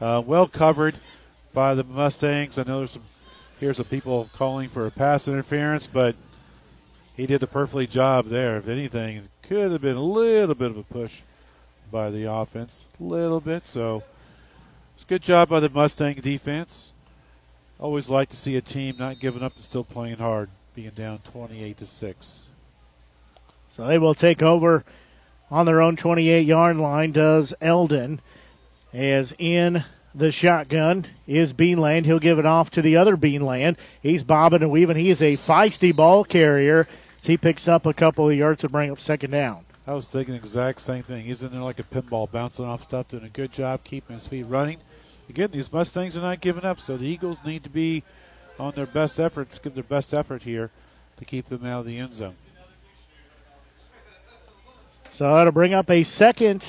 Uh, 0.00 0.22
well 0.24 0.48
covered 0.48 0.96
by 1.52 1.74
the 1.74 1.84
Mustangs. 1.84 2.58
I 2.58 2.62
know 2.62 2.78
there's 2.78 2.92
some 2.92 3.02
here's 3.58 3.76
some 3.76 3.86
people 3.86 4.30
calling 4.34 4.68
for 4.68 4.86
a 4.86 4.90
pass 4.90 5.28
interference, 5.28 5.86
but 5.86 6.16
he 7.14 7.26
did 7.26 7.40
the 7.40 7.46
perfectly 7.46 7.86
job 7.86 8.28
there. 8.28 8.56
If 8.56 8.68
anything, 8.68 9.28
could 9.42 9.70
have 9.72 9.82
been 9.82 9.96
a 9.96 10.02
little 10.02 10.54
bit 10.54 10.70
of 10.70 10.78
a 10.78 10.82
push 10.82 11.20
by 11.90 12.10
the 12.10 12.30
offense, 12.30 12.86
a 12.98 13.02
little 13.02 13.40
bit. 13.40 13.66
So 13.66 14.02
it's 14.94 15.04
a 15.04 15.06
good 15.06 15.22
job 15.22 15.48
by 15.48 15.60
the 15.60 15.68
Mustang 15.68 16.14
defense. 16.14 16.92
Always 17.78 18.08
like 18.10 18.28
to 18.30 18.36
see 18.36 18.56
a 18.56 18.60
team 18.60 18.96
not 18.98 19.20
giving 19.20 19.42
up 19.42 19.54
and 19.56 19.64
still 19.64 19.84
playing 19.84 20.18
hard, 20.18 20.50
being 20.74 20.90
down 20.90 21.18
28 21.18 21.78
to 21.78 21.86
six. 21.86 22.49
So 23.70 23.86
they 23.86 23.98
will 23.98 24.14
take 24.14 24.42
over 24.42 24.84
on 25.50 25.64
their 25.64 25.80
own 25.80 25.96
28 25.96 26.46
yard 26.46 26.76
line, 26.76 27.12
does 27.12 27.54
Eldon. 27.60 28.20
As 28.92 29.34
in 29.38 29.84
the 30.14 30.32
shotgun 30.32 31.06
is 31.26 31.52
Beanland. 31.52 32.04
He'll 32.04 32.18
give 32.18 32.38
it 32.38 32.46
off 32.46 32.70
to 32.72 32.82
the 32.82 32.96
other 32.96 33.16
Beanland. 33.16 33.76
He's 34.02 34.24
bobbing 34.24 34.62
and 34.62 34.70
weaving. 34.70 34.96
He 34.96 35.10
is 35.10 35.22
a 35.22 35.36
feisty 35.36 35.94
ball 35.94 36.24
carrier. 36.24 36.86
He 37.22 37.36
picks 37.36 37.68
up 37.68 37.86
a 37.86 37.94
couple 37.94 38.28
of 38.28 38.36
yards 38.36 38.62
to 38.62 38.68
bring 38.68 38.90
up 38.90 39.00
second 39.00 39.30
down. 39.30 39.64
I 39.86 39.94
was 39.94 40.08
thinking 40.08 40.34
the 40.34 40.40
exact 40.40 40.80
same 40.80 41.02
thing. 41.02 41.24
He's 41.24 41.42
in 41.42 41.52
there 41.52 41.62
like 41.62 41.78
a 41.78 41.84
pinball, 41.84 42.30
bouncing 42.30 42.64
off 42.64 42.82
stuff, 42.82 43.08
doing 43.08 43.24
a 43.24 43.28
good 43.28 43.52
job 43.52 43.84
keeping 43.84 44.16
his 44.16 44.26
feet 44.26 44.44
running. 44.44 44.78
Again, 45.28 45.50
these 45.52 45.72
Mustangs 45.72 46.16
are 46.16 46.20
not 46.20 46.40
giving 46.40 46.64
up, 46.64 46.80
so 46.80 46.96
the 46.96 47.06
Eagles 47.06 47.40
need 47.44 47.62
to 47.64 47.70
be 47.70 48.02
on 48.58 48.74
their 48.74 48.86
best 48.86 49.20
efforts, 49.20 49.58
give 49.58 49.74
their 49.74 49.84
best 49.84 50.12
effort 50.12 50.42
here 50.42 50.70
to 51.18 51.24
keep 51.24 51.46
them 51.46 51.64
out 51.64 51.80
of 51.80 51.86
the 51.86 51.98
end 51.98 52.14
zone. 52.14 52.34
So 55.20 55.34
that'll 55.34 55.52
bring 55.52 55.74
up 55.74 55.90
a 55.90 56.02
second 56.02 56.66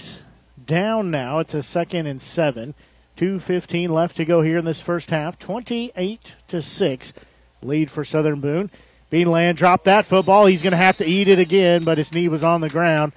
down 0.66 1.10
now. 1.10 1.40
It's 1.40 1.54
a 1.54 1.64
second 1.64 2.06
and 2.08 2.22
seven. 2.22 2.74
2.15 3.16 3.88
left 3.88 4.18
to 4.18 4.26
go 4.26 4.42
here 4.42 4.58
in 4.58 4.66
this 4.66 4.82
first 4.82 5.10
half. 5.10 5.40
28 5.40 6.36
to 6.50 6.62
6 6.62 7.14
lead 7.62 7.90
for 7.90 8.04
Southern 8.04 8.42
Boone. 8.42 8.70
Beanland 9.10 9.56
dropped 9.56 9.86
that 9.86 10.06
football. 10.06 10.48
He's 10.48 10.62
going 10.62 10.72
to 10.72 10.78
have 10.78 10.98
to 10.98 11.06
eat 11.06 11.30
it 11.30 11.40
again, 11.40 11.86
but 11.86 11.98
his 11.98 12.12
knee 12.12 12.28
was 12.28 12.44
on 12.44 12.60
the 12.60 12.68
ground. 12.68 13.14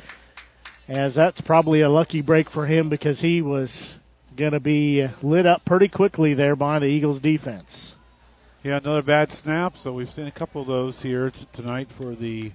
As 0.86 1.16
that's 1.16 1.40
probably 1.40 1.80
a 1.80 1.90
lucky 1.90 2.20
break 2.20 2.48
for 2.48 2.66
him 2.66 2.88
because 2.88 3.20
he 3.20 3.42
was 3.42 3.96
going 4.36 4.52
to 4.52 4.60
be 4.60 5.08
lit 5.20 5.46
up 5.46 5.64
pretty 5.64 5.88
quickly 5.88 6.34
there 6.34 6.54
by 6.54 6.78
the 6.78 6.86
Eagles 6.86 7.18
defense. 7.18 7.96
Yeah, 8.62 8.76
another 8.76 9.02
bad 9.02 9.32
snap. 9.32 9.76
So 9.78 9.94
we've 9.94 10.12
seen 10.12 10.28
a 10.28 10.30
couple 10.30 10.60
of 10.60 10.68
those 10.68 11.02
here 11.02 11.30
t- 11.30 11.48
tonight 11.52 11.88
for 11.90 12.14
the 12.14 12.52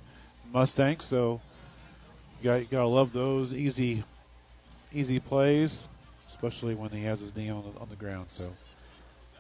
Mustangs. 0.54 1.04
So 1.04 1.42
you 2.42 2.50
got, 2.50 2.56
you 2.56 2.66
got 2.66 2.80
to 2.82 2.88
love 2.88 3.14
those 3.14 3.54
easy, 3.54 4.04
easy 4.94 5.20
plays, 5.20 5.88
especially 6.30 6.76
when 6.76 6.90
he 6.92 7.04
has 7.04 7.20
his 7.20 7.36
knee 7.36 7.50
on 7.50 7.64
the, 7.64 7.80
on 7.80 7.90
the 7.90 7.96
ground. 7.96 8.26
So 8.30 8.52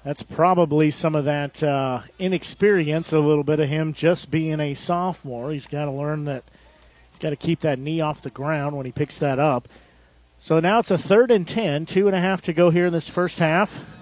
that's 0.03 0.23
probably 0.23 0.91
some 0.91 1.15
of 1.15 1.25
that 1.25 1.61
uh, 1.61 2.01
inexperience, 2.17 3.11
a 3.11 3.19
little 3.19 3.43
bit 3.43 3.59
of 3.59 3.69
him 3.69 3.93
just 3.93 4.31
being 4.31 4.59
a 4.59 4.73
sophomore. 4.73 5.51
He's 5.51 5.67
got 5.67 5.85
to 5.85 5.91
learn 5.91 6.25
that 6.25 6.43
he's 7.11 7.19
got 7.19 7.31
to 7.31 7.35
keep 7.35 7.61
that 7.61 7.79
knee 7.79 8.01
off 8.01 8.21
the 8.21 8.29
ground 8.29 8.75
when 8.77 8.85
he 8.85 8.91
picks 8.91 9.17
that 9.19 9.39
up. 9.39 9.67
So 10.39 10.59
now 10.59 10.79
it's 10.79 10.91
a 10.91 10.97
third 10.97 11.31
and 11.31 11.45
ten, 11.47 11.85
two 11.85 12.07
and 12.07 12.15
a 12.15 12.21
half 12.21 12.41
to 12.43 12.53
go 12.53 12.69
here 12.69 12.85
in 12.87 12.93
this 12.93 13.07
first 13.09 13.39
half. 13.39 13.81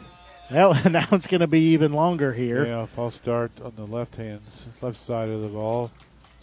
Well, 0.50 0.80
now 0.90 1.06
it's 1.12 1.28
going 1.28 1.42
to 1.42 1.48
be 1.48 1.74
even 1.74 1.92
longer 1.92 2.32
here. 2.32 2.66
Yeah, 2.66 2.86
false 2.86 3.16
start 3.16 3.52
on 3.62 3.74
the 3.76 3.84
left 3.86 4.16
hand, 4.16 4.40
left 4.82 4.98
side 4.98 5.28
of 5.28 5.42
the 5.42 5.50
ball. 5.50 5.92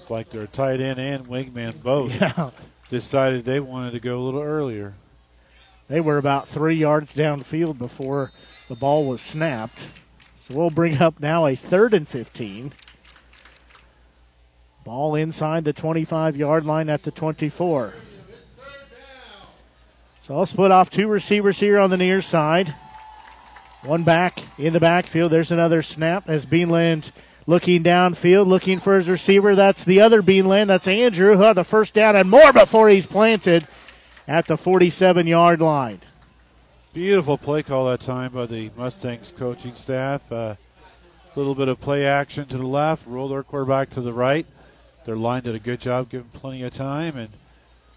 It's 0.04 0.10
like 0.10 0.28
their 0.28 0.46
tight 0.46 0.82
end 0.82 0.98
and 0.98 1.26
wingman 1.26 1.82
both 1.82 2.12
yeah. 2.20 2.50
decided 2.90 3.46
they 3.46 3.58
wanted 3.58 3.92
to 3.92 4.00
go 4.00 4.18
a 4.18 4.20
little 4.20 4.42
earlier. 4.42 4.92
They 5.88 5.98
were 5.98 6.18
about 6.18 6.46
three 6.46 6.76
yards 6.76 7.14
downfield 7.14 7.78
before 7.78 8.30
the 8.68 8.74
ball 8.74 9.06
was 9.06 9.22
snapped. 9.22 9.86
So 10.38 10.56
we'll 10.56 10.68
bring 10.68 11.00
up 11.00 11.20
now 11.20 11.46
a 11.46 11.56
third 11.56 11.94
and 11.94 12.06
15. 12.06 12.74
Ball 14.84 15.14
inside 15.14 15.64
the 15.64 15.72
25 15.72 16.36
yard 16.36 16.66
line 16.66 16.90
at 16.90 17.04
the 17.04 17.10
24. 17.10 17.94
So 20.20 20.36
I'll 20.36 20.44
split 20.44 20.70
off 20.70 20.90
two 20.90 21.08
receivers 21.08 21.60
here 21.60 21.78
on 21.78 21.88
the 21.88 21.96
near 21.96 22.20
side. 22.20 22.74
One 23.82 24.04
back 24.04 24.42
in 24.58 24.74
the 24.74 24.80
backfield. 24.80 25.32
There's 25.32 25.50
another 25.50 25.80
snap 25.80 26.28
as 26.28 26.44
Beanland 26.44 27.10
looking 27.46 27.82
downfield, 27.82 28.46
looking 28.46 28.80
for 28.80 28.96
his 28.96 29.08
receiver. 29.08 29.54
That's 29.54 29.84
the 29.84 30.00
other 30.00 30.22
Beanland. 30.22 30.68
That's 30.68 30.88
Andrew 30.88 31.36
who 31.36 31.42
had 31.42 31.56
the 31.56 31.64
first 31.64 31.94
down 31.94 32.16
and 32.16 32.28
more 32.28 32.52
before 32.52 32.88
he's 32.88 33.06
planted 33.06 33.66
at 34.26 34.46
the 34.46 34.56
47 34.56 35.26
yard 35.26 35.60
line. 35.60 36.00
Beautiful 36.92 37.36
play 37.36 37.62
call 37.62 37.86
that 37.86 38.00
time 38.00 38.32
by 38.32 38.46
the 38.46 38.70
Mustangs 38.76 39.32
coaching 39.36 39.74
staff. 39.74 40.22
A 40.30 40.34
uh, 40.34 40.56
little 41.34 41.54
bit 41.54 41.68
of 41.68 41.80
play 41.80 42.06
action 42.06 42.46
to 42.46 42.56
the 42.56 42.66
left, 42.66 43.06
rolled 43.06 43.32
their 43.32 43.42
quarterback 43.42 43.90
to 43.90 44.00
the 44.00 44.12
right. 44.12 44.46
Their 45.04 45.16
line 45.16 45.42
did 45.42 45.54
a 45.54 45.58
good 45.58 45.80
job, 45.80 46.08
giving 46.08 46.28
plenty 46.28 46.62
of 46.62 46.72
time, 46.72 47.16
and 47.16 47.30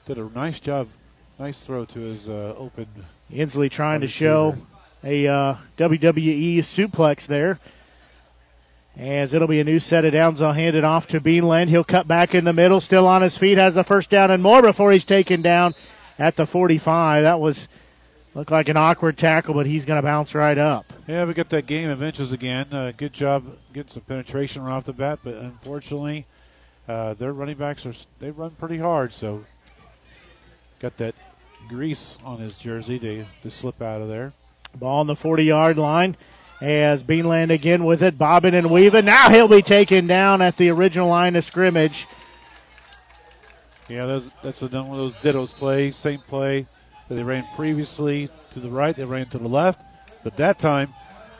did 0.05 0.17
a 0.17 0.27
nice 0.29 0.59
job, 0.59 0.89
nice 1.37 1.61
throw 1.61 1.85
to 1.85 1.99
his 1.99 2.27
uh, 2.27 2.55
open. 2.57 2.87
Inslee 3.31 3.69
trying 3.69 4.01
to 4.01 4.07
show 4.07 4.57
a 5.03 5.27
uh, 5.27 5.57
WWE 5.77 6.57
suplex 6.59 7.27
there. 7.27 7.59
As 8.97 9.35
it'll 9.35 9.47
be 9.47 9.59
a 9.59 9.63
new 9.63 9.77
set 9.77 10.05
of 10.05 10.13
downs, 10.13 10.41
I'll 10.41 10.53
hand 10.53 10.75
it 10.75 10.83
off 10.83 11.07
to 11.09 11.21
Beanland. 11.21 11.69
He'll 11.69 11.83
cut 11.83 12.07
back 12.07 12.33
in 12.33 12.45
the 12.45 12.53
middle, 12.53 12.81
still 12.81 13.05
on 13.05 13.21
his 13.21 13.37
feet, 13.37 13.59
has 13.59 13.75
the 13.75 13.83
first 13.83 14.09
down 14.09 14.31
and 14.31 14.41
more 14.41 14.63
before 14.63 14.91
he's 14.91 15.05
taken 15.05 15.43
down 15.43 15.75
at 16.17 16.35
the 16.35 16.47
45. 16.47 17.21
That 17.21 17.39
was 17.39 17.67
looked 18.33 18.49
like 18.49 18.69
an 18.69 18.77
awkward 18.77 19.15
tackle, 19.15 19.53
but 19.53 19.67
he's 19.67 19.85
going 19.85 19.99
to 19.99 20.01
bounce 20.01 20.33
right 20.33 20.57
up. 20.57 20.91
Yeah, 21.05 21.25
we 21.25 21.35
got 21.35 21.49
that 21.49 21.67
game 21.67 21.91
of 21.91 22.01
inches 22.01 22.31
again. 22.31 22.67
Uh, 22.71 22.91
good 22.95 23.13
job 23.13 23.57
getting 23.71 23.91
some 23.91 24.01
penetration 24.01 24.63
right 24.63 24.73
off 24.73 24.85
the 24.85 24.93
bat, 24.93 25.19
but 25.23 25.35
unfortunately, 25.35 26.25
uh, 26.87 27.13
their 27.13 27.33
running 27.33 27.57
backs 27.57 27.85
are 27.85 27.93
they 28.19 28.31
run 28.31 28.51
pretty 28.51 28.79
hard, 28.79 29.13
so 29.13 29.45
got 30.79 30.97
that 30.97 31.13
grease 31.67 32.17
on 32.23 32.39
his 32.39 32.57
jersey 32.57 32.97
to, 32.97 33.25
to 33.43 33.49
slip 33.51 33.79
out 33.79 34.01
of 34.01 34.09
there. 34.09 34.33
Ball 34.75 35.01
on 35.01 35.07
the 35.07 35.15
40 35.15 35.43
yard 35.43 35.77
line 35.77 36.17
as 36.61 37.03
Beanland 37.03 37.51
again 37.51 37.85
with 37.85 38.01
it, 38.01 38.17
bobbing 38.17 38.55
and 38.55 38.71
weaving. 38.71 39.05
Now 39.05 39.29
he'll 39.29 39.47
be 39.47 39.61
taken 39.61 40.07
down 40.07 40.41
at 40.41 40.57
the 40.57 40.69
original 40.69 41.09
line 41.09 41.35
of 41.35 41.43
scrimmage. 41.43 42.07
Yeah, 43.87 44.05
that's, 44.05 44.25
that's 44.43 44.61
another 44.61 44.89
one 44.89 44.99
of 44.99 45.13
those 45.13 45.15
dittos 45.15 45.53
plays. 45.53 45.95
Same 45.95 46.19
play 46.27 46.67
that 47.07 47.15
they 47.15 47.23
ran 47.23 47.47
previously 47.55 48.29
to 48.53 48.59
the 48.59 48.69
right, 48.69 48.95
they 48.95 49.05
ran 49.05 49.27
to 49.27 49.37
the 49.37 49.47
left. 49.47 49.81
But 50.23 50.35
that 50.37 50.59
time, 50.59 50.93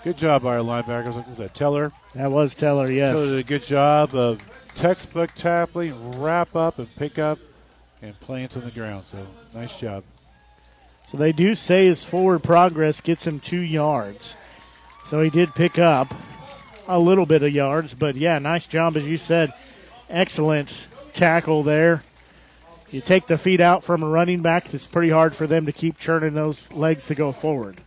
good 0.04 0.18
job 0.18 0.44
by 0.44 0.56
our 0.56 0.64
linebackers. 0.64 1.28
Was 1.28 1.40
that 1.40 1.54
Teller? 1.54 1.92
That 2.16 2.32
was 2.32 2.56
Teller, 2.56 2.90
yes. 2.90 3.14
Teller 3.14 3.26
did 3.26 3.40
a 3.40 3.44
good 3.44 3.64
job 3.64 4.16
of 4.16 4.42
textbook 4.76 5.34
tackling, 5.36 6.22
wrap 6.22 6.56
up 6.56 6.80
and 6.80 6.94
pick 6.96 7.20
up, 7.20 7.40
and 8.02 8.18
plants 8.20 8.56
on 8.56 8.64
the 8.64 8.72
ground. 8.72 9.04
So 9.04 9.18
nice 9.54 9.78
job. 9.78 10.04
So 11.08 11.18
they 11.18 11.32
do 11.32 11.56
say 11.56 11.88
his 11.88 12.04
forward 12.04 12.44
progress 12.44 13.02
gets 13.02 13.26
him 13.26 13.40
two 13.40 13.62
yards. 13.62 14.36
So 15.08 15.22
he 15.22 15.30
did 15.30 15.56
pick 15.56 15.80
up 15.80 16.14
a 16.88 17.00
little 17.00 17.26
bit 17.26 17.42
of 17.42 17.52
yards, 17.52 17.94
but 17.94 18.16
yeah, 18.16 18.40
nice 18.40 18.66
job 18.66 18.98
as 18.98 19.06
you 19.06 19.18
said. 19.18 19.54
Excellent 20.10 20.74
tackle 21.14 21.64
there. 21.64 22.04
You 22.92 23.02
take 23.02 23.28
the 23.28 23.38
feet 23.38 23.62
out 23.62 23.84
from 23.84 24.04
a 24.04 24.08
running 24.08 24.42
back, 24.42 24.74
it's 24.74 24.86
pretty 24.86 25.10
hard 25.10 25.36
for 25.36 25.48
them 25.48 25.66
to 25.66 25.72
keep 25.72 25.98
churning 25.98 26.34
those 26.34 26.72
legs 26.72 27.08
to 27.08 27.16
go 27.16 27.32
forward. 27.32 27.82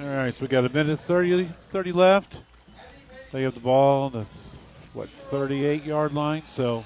All 0.00 0.06
right, 0.06 0.34
so 0.34 0.42
we 0.42 0.48
got 0.48 0.64
a 0.64 0.68
minute 0.68 0.98
30, 1.00 1.44
30 1.44 1.92
left. 1.92 2.38
They 3.32 3.42
have 3.42 3.54
the 3.54 3.60
ball 3.60 4.04
on 4.04 4.12
the 4.12 4.26
what 4.92 5.08
38 5.10 5.84
yard 5.84 6.12
line, 6.14 6.44
so 6.46 6.84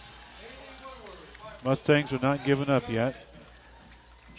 Mustangs 1.63 2.13
are 2.13 2.21
not 2.21 2.45
giving 2.45 2.71
up 2.71 2.91
yet. 2.91 3.28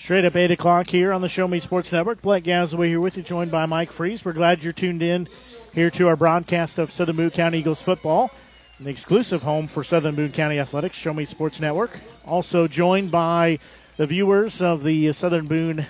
Straight 0.02 0.24
up 0.24 0.36
8 0.36 0.50
o'clock 0.50 0.90
here 0.90 1.12
on 1.12 1.22
the 1.22 1.28
Show 1.30 1.46
Me 1.46 1.60
Sports 1.60 1.92
Network. 1.92 2.22
Blake 2.22 2.46
Gazaway 2.46 2.88
here 2.88 3.02
with 3.02 3.18
you, 3.18 3.22
joined 3.22 3.52
by 3.52 3.66
Mike 3.66 3.92
Freeze. 3.92 4.24
We're 4.24 4.32
glad 4.34 4.64
you're 4.64 4.74
tuned 4.74 5.04
in 5.04 5.28
here 5.74 5.92
to 5.92 6.08
our 6.08 6.16
broadcast 6.16 6.80
of 6.80 6.92
Southern 6.92 7.18
Boone 7.18 7.30
County 7.30 7.60
Eagles 7.60 7.82
football, 7.82 8.32
the 8.80 8.90
exclusive 8.90 9.44
home 9.44 9.68
for 9.68 9.84
Southern 9.84 10.16
Boone 10.16 10.32
County 10.32 10.58
Athletics, 10.58 10.98
Show 10.98 11.14
Me 11.14 11.26
Sports 11.26 11.60
Network. 11.60 12.00
Also 12.26 12.66
joined 12.66 13.12
by 13.12 13.60
the 13.98 14.08
viewers 14.08 14.62
of 14.62 14.84
the 14.84 15.12
Southern 15.12 15.48
Boone 15.48 15.86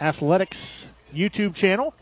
Athletics 0.00 0.84
YouTube 1.14 1.54
channel. 1.54 1.94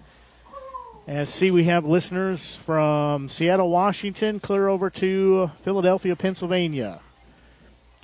As 1.07 1.29
see, 1.29 1.51
we 1.51 1.65
have 1.65 1.85
listeners 1.85 2.57
from 2.65 3.29
Seattle, 3.29 3.69
Washington, 3.69 4.41
clear 4.41 4.69
over 4.69 4.89
to 4.91 5.51
Philadelphia, 5.63 6.17
Pennsylvania. 6.17 7.01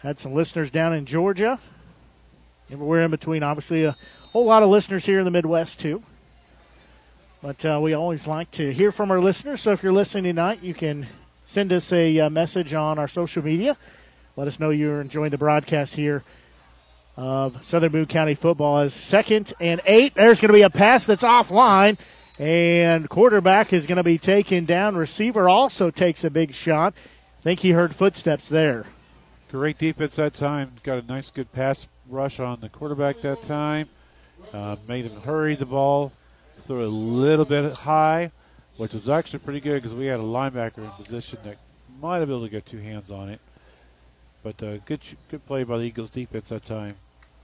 Had 0.02 0.18
some 0.18 0.34
listeners 0.34 0.70
down 0.70 0.92
in 0.92 1.06
Georgia, 1.06 1.58
everywhere 2.72 3.02
in 3.02 3.10
between. 3.10 3.42
Obviously, 3.42 3.84
a 3.84 3.96
whole 4.32 4.46
lot 4.46 4.62
of 4.62 4.70
listeners 4.70 5.04
here 5.04 5.18
in 5.18 5.24
the 5.26 5.30
Midwest, 5.30 5.78
too. 5.78 6.02
But 7.42 7.64
uh, 7.66 7.80
we 7.82 7.92
always 7.92 8.26
like 8.26 8.50
to 8.52 8.72
hear 8.72 8.90
from 8.90 9.10
our 9.10 9.20
listeners. 9.20 9.60
So 9.60 9.72
if 9.72 9.82
you're 9.82 9.92
listening 9.92 10.24
tonight, 10.24 10.62
you 10.62 10.74
can 10.74 11.08
send 11.44 11.72
us 11.72 11.92
a 11.92 12.18
uh, 12.18 12.30
message 12.30 12.72
on 12.72 12.98
our 12.98 13.08
social 13.08 13.44
media. 13.44 13.76
Let 14.36 14.48
us 14.48 14.58
know 14.58 14.70
you're 14.70 15.00
enjoying 15.00 15.30
the 15.30 15.38
broadcast 15.38 15.96
here 15.96 16.24
of 17.16 17.64
Southern 17.64 17.92
Boone 17.92 18.06
County 18.06 18.34
football. 18.34 18.78
As 18.78 18.94
second 18.94 19.52
and 19.60 19.82
eight, 19.84 20.14
there's 20.14 20.40
going 20.40 20.48
to 20.48 20.54
be 20.54 20.62
a 20.62 20.70
pass 20.70 21.04
that's 21.04 21.24
offline, 21.24 21.98
and 22.38 23.10
quarterback 23.10 23.72
is 23.72 23.86
going 23.86 23.96
to 23.96 24.02
be 24.02 24.16
taken 24.18 24.64
down. 24.64 24.96
Receiver 24.96 25.48
also 25.48 25.90
takes 25.90 26.24
a 26.24 26.30
big 26.30 26.54
shot. 26.54 26.94
I 27.40 27.42
think 27.42 27.60
he 27.60 27.72
heard 27.72 27.94
footsteps 27.94 28.48
there. 28.48 28.86
Great 29.50 29.76
defense 29.76 30.16
that 30.16 30.32
time. 30.32 30.72
Got 30.82 31.04
a 31.04 31.06
nice, 31.06 31.30
good 31.30 31.52
pass 31.52 31.86
rush 32.12 32.38
on 32.38 32.60
the 32.60 32.68
quarterback 32.68 33.20
that 33.22 33.42
time. 33.42 33.88
Uh, 34.52 34.76
made 34.86 35.06
him 35.06 35.20
hurry 35.22 35.56
the 35.56 35.66
ball, 35.66 36.12
threw 36.66 36.84
a 36.84 36.86
little 36.86 37.44
bit 37.44 37.72
high, 37.78 38.30
which 38.76 38.92
was 38.92 39.08
actually 39.08 39.38
pretty 39.38 39.60
good 39.60 39.82
because 39.82 39.94
we 39.96 40.06
had 40.06 40.20
a 40.20 40.22
linebacker 40.22 40.78
in 40.78 40.90
position 40.90 41.38
that 41.44 41.56
might 42.00 42.18
have 42.18 42.28
been 42.28 42.36
able 42.36 42.46
to 42.46 42.50
get 42.50 42.66
two 42.66 42.78
hands 42.78 43.10
on 43.10 43.28
it. 43.28 43.40
But 44.42 44.62
uh, 44.62 44.78
good, 44.78 45.00
good 45.30 45.46
play 45.46 45.62
by 45.62 45.78
the 45.78 45.84
Eagles 45.84 46.10
defense 46.10 46.50
that 46.50 46.64
time 46.64 46.96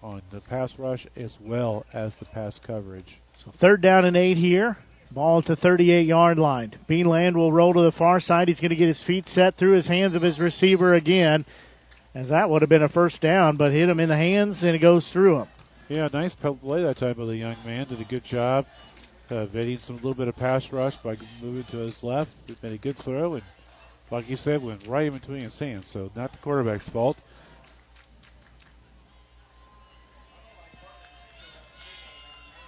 on 0.03 0.23
the 0.31 0.41
pass 0.41 0.79
rush 0.79 1.07
as 1.17 1.39
well 1.41 1.87
as 1.93 2.17
the 2.17 2.25
pass 2.25 2.59
coverage. 2.59 3.21
So 3.37 3.51
third 3.51 3.81
down 3.81 4.05
and 4.05 4.17
eight 4.17 4.39
here. 4.39 4.79
Ball 5.11 5.41
to 5.43 5.57
38 5.57 6.07
yard 6.07 6.39
line. 6.39 6.75
Beanland 6.87 7.35
will 7.35 7.51
roll 7.51 7.73
to 7.73 7.81
the 7.81 7.93
far 7.93 8.21
side. 8.21 8.49
He's 8.49 8.61
going 8.61 8.71
to 8.71 8.77
get 8.77 8.89
his 8.89 9.03
feet 9.03 9.27
set 9.27 9.57
through 9.57 9.73
his 9.73 9.87
hands 9.87 10.15
of 10.15 10.21
his 10.21 10.39
receiver 10.39 10.93
again 10.95 11.47
as 12.19 12.31
that 12.31 12.51
would 12.51 12.63
have 12.63 12.69
been 12.69 12.83
a 12.83 12.89
first 12.89 13.21
down, 13.21 13.55
but 13.55 13.71
hit 13.71 13.89
him 13.89 14.01
in 14.01 14.09
the 14.09 14.17
hands 14.17 14.65
and 14.65 14.75
it 14.75 14.81
goes 14.81 15.09
through 15.09 15.39
him. 15.39 15.49
Yeah, 15.89 16.09
nice 16.13 16.35
play 16.35 16.83
that 16.83 16.97
time 16.97 17.15
by 17.15 17.27
the 17.27 17.37
young 17.37 17.57
man. 17.65 17.87
Did 17.87 18.01
a 18.01 18.05
good 18.05 18.25
job 18.25 18.67
uh, 19.31 19.43
evading 19.43 19.79
some 19.79 19.97
little 19.97 20.15
bit 20.15 20.27
of 20.27 20.35
pass 20.35 20.73
rush 20.73 20.97
by 20.97 21.17
moving 21.41 21.63
to 21.65 21.77
his 21.77 22.03
left. 22.03 22.33
Made 22.61 22.73
a 22.73 22.77
good 22.77 22.97
throw, 22.97 23.35
and 23.35 23.45
like 24.11 24.29
you 24.29 24.37
said, 24.37 24.65
went 24.65 24.85
right 24.89 25.07
in 25.07 25.13
between 25.13 25.43
his 25.43 25.57
hands. 25.59 25.89
So 25.89 26.11
not 26.17 26.33
the 26.33 26.39
quarterback's 26.39 26.89
fault. 26.89 27.17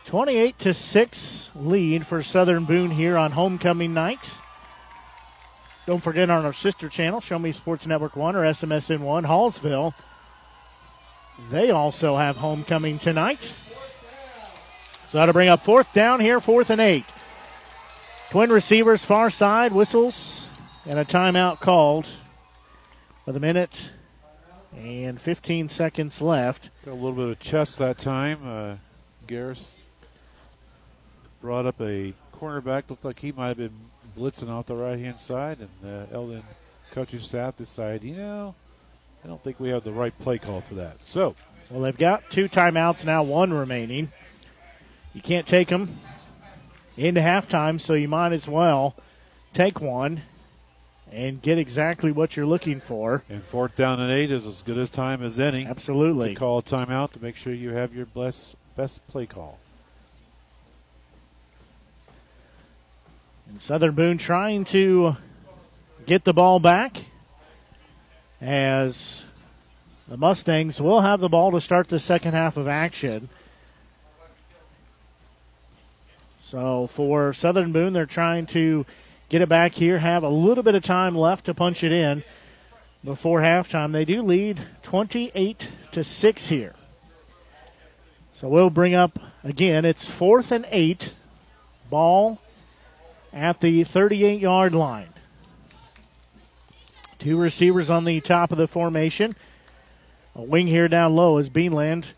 Twenty-eight 0.05 0.59
to 0.60 0.72
six 0.72 1.51
lead 1.55 2.06
for 2.06 2.22
Southern 2.22 2.66
Boone 2.66 2.93
here 2.93 3.16
on 3.16 3.32
homecoming 3.32 3.93
night. 3.93 4.31
Don't 5.91 5.99
forget 5.99 6.31
on 6.31 6.45
our 6.45 6.53
sister 6.53 6.89
channel, 6.89 7.21
Show 7.21 7.41
Me 7.41 7.51
Sports 7.51 7.85
Network 7.85 8.15
1 8.15 8.37
or 8.37 8.43
SMSN1, 8.43 9.27
Hallsville. 9.27 9.93
They 11.51 11.73
also 11.73 12.17
have 12.17 12.37
homecoming 12.37 13.01
tonight. 13.01 13.51
So 15.09 15.19
that'll 15.19 15.33
bring 15.33 15.49
up 15.49 15.65
fourth 15.65 15.93
down 15.93 16.21
here, 16.21 16.39
fourth 16.39 16.71
and 16.71 16.81
eight. 16.81 17.07
Twin 18.31 18.51
receivers, 18.51 19.05
far 19.05 19.31
side, 19.31 19.73
whistles, 19.73 20.47
and 20.87 20.97
a 20.97 21.05
timeout 21.05 21.59
called 21.59 22.07
with 23.27 23.35
a 23.35 23.41
minute 23.41 23.91
and 24.77 25.21
15 25.21 25.71
seconds 25.71 26.23
left. 26.23 26.71
Got 26.85 26.93
a 26.93 26.95
little 26.95 27.15
bit 27.15 27.31
of 27.31 27.41
chest 27.41 27.79
that 27.79 27.99
time. 27.99 28.39
Uh, 28.47 28.77
Garris 29.27 29.73
brought 31.41 31.67
up 31.67 31.81
a 31.81 32.15
cornerback. 32.33 32.85
Looked 32.89 33.05
like 33.05 33.19
he 33.19 33.33
might 33.33 33.49
have 33.49 33.57
been 33.57 33.90
blitzing 34.16 34.49
off 34.49 34.66
the 34.66 34.74
right 34.74 34.99
hand 34.99 35.20
side, 35.20 35.59
and 35.61 35.69
the 35.82 36.07
Eldon 36.12 36.43
coaching 36.93 37.20
staff 37.20 37.57
decided, 37.57 38.05
you 38.05 38.16
know, 38.16 38.55
I 39.24 39.28
don't 39.28 39.43
think 39.43 39.61
we 39.61 39.69
have 39.70 39.85
the 39.85 39.93
right 39.93 40.16
play 40.19 40.39
call 40.39 40.61
for 40.61 40.74
that. 40.74 40.99
So, 41.03 41.35
well, 41.70 41.82
they've 41.82 41.97
got 41.97 42.31
two 42.31 42.49
timeouts 42.49 43.05
now, 43.05 43.23
one 43.23 43.53
remaining. 43.53 44.12
You 45.12 45.20
can't 45.20 45.47
take 45.47 45.69
them 45.69 45.99
into 46.97 47.20
halftime, 47.20 47.81
so 47.81 47.95
you 47.95 48.09
might 48.09 48.32
as 48.32 48.49
well 48.49 48.97
take 49.55 49.81
one 49.81 50.23
and 51.12 51.43
get 51.43 51.59
exactly 51.59 52.12
what 52.12 52.37
you're 52.37 52.47
looking 52.47 52.81
for. 52.81 53.23
And 53.28 53.43
fourth 53.45 53.77
down 53.77 54.01
and 54.01 54.11
eight 54.11 54.31
is 54.31 54.47
as 54.47 54.62
good 54.62 54.78
a 54.78 54.87
time 54.87 55.23
as 55.23 55.41
any. 55.41 55.66
Absolutely. 55.66 56.35
To 56.35 56.41
call 56.41 56.59
a 56.59 56.62
timeout 56.62 57.12
to 57.12 57.23
make 57.23 57.37
sure 57.37 57.53
you 57.53 57.70
have 57.70 57.95
your 57.95 58.07
best 58.07 58.57
best 58.77 59.07
play 59.09 59.27
call. 59.27 59.59
And 63.51 63.60
Southern 63.60 63.97
Boone 63.97 64.16
trying 64.16 64.64
to 64.66 65.16
get 66.06 66.22
the 66.22 66.32
ball 66.32 66.60
back 66.60 67.06
as 68.40 69.24
the 70.06 70.16
Mustangs 70.16 70.81
will 70.81 71.01
have 71.01 71.18
the 71.18 71.28
ball 71.28 71.51
to 71.51 71.60
start 71.60 71.89
the 71.89 71.98
second 71.98 72.32
half 72.32 72.56
of 72.56 72.68
action. 72.68 73.28
So 76.44 76.90
for 76.94 77.32
Southern 77.32 77.72
Boone, 77.72 77.93
they're 77.93 78.06
trying 78.06 78.47
to 78.47 78.86
get 79.28 79.43
it 79.43 79.48
back 79.48 79.74
here, 79.74 79.98
have 79.98 80.22
a 80.22 80.28
little 80.28 80.62
bit 80.62 80.77
of 80.77 80.85
time 80.85 81.16
left 81.16 81.47
to 81.47 81.55
punch 81.55 81.82
it 81.82 81.90
in 81.90 82.22
before 83.02 83.40
halftime. 83.40 83.90
They 83.90 84.05
do 84.05 84.22
lead 84.22 84.62
28 84.85 85.68
to 85.90 86.05
6 86.05 86.47
here. 86.47 86.74
So 88.32 88.48
we'll 88.48 88.70
bring 88.70 88.94
up 88.94 89.18
again, 89.43 89.85
it's 89.85 90.05
fourth 90.05 90.52
and 90.52 90.66
eight. 90.70 91.14
Ball 91.90 92.39
at 93.32 93.61
the 93.61 93.85
38 93.85 94.40
yard 94.40 94.74
line. 94.74 95.09
Two 97.19 97.36
receivers 97.36 97.90
on 97.90 98.05
the 98.05 98.20
top 98.20 98.51
of 98.51 98.59
the 98.59 98.66
formation. 98.66 99.36
A 100.35 100.43
wing 100.43 100.66
here 100.66 100.89
down 100.89 101.15
low 101.15 101.39
is 101.39 101.51
Beanland. 101.51 102.12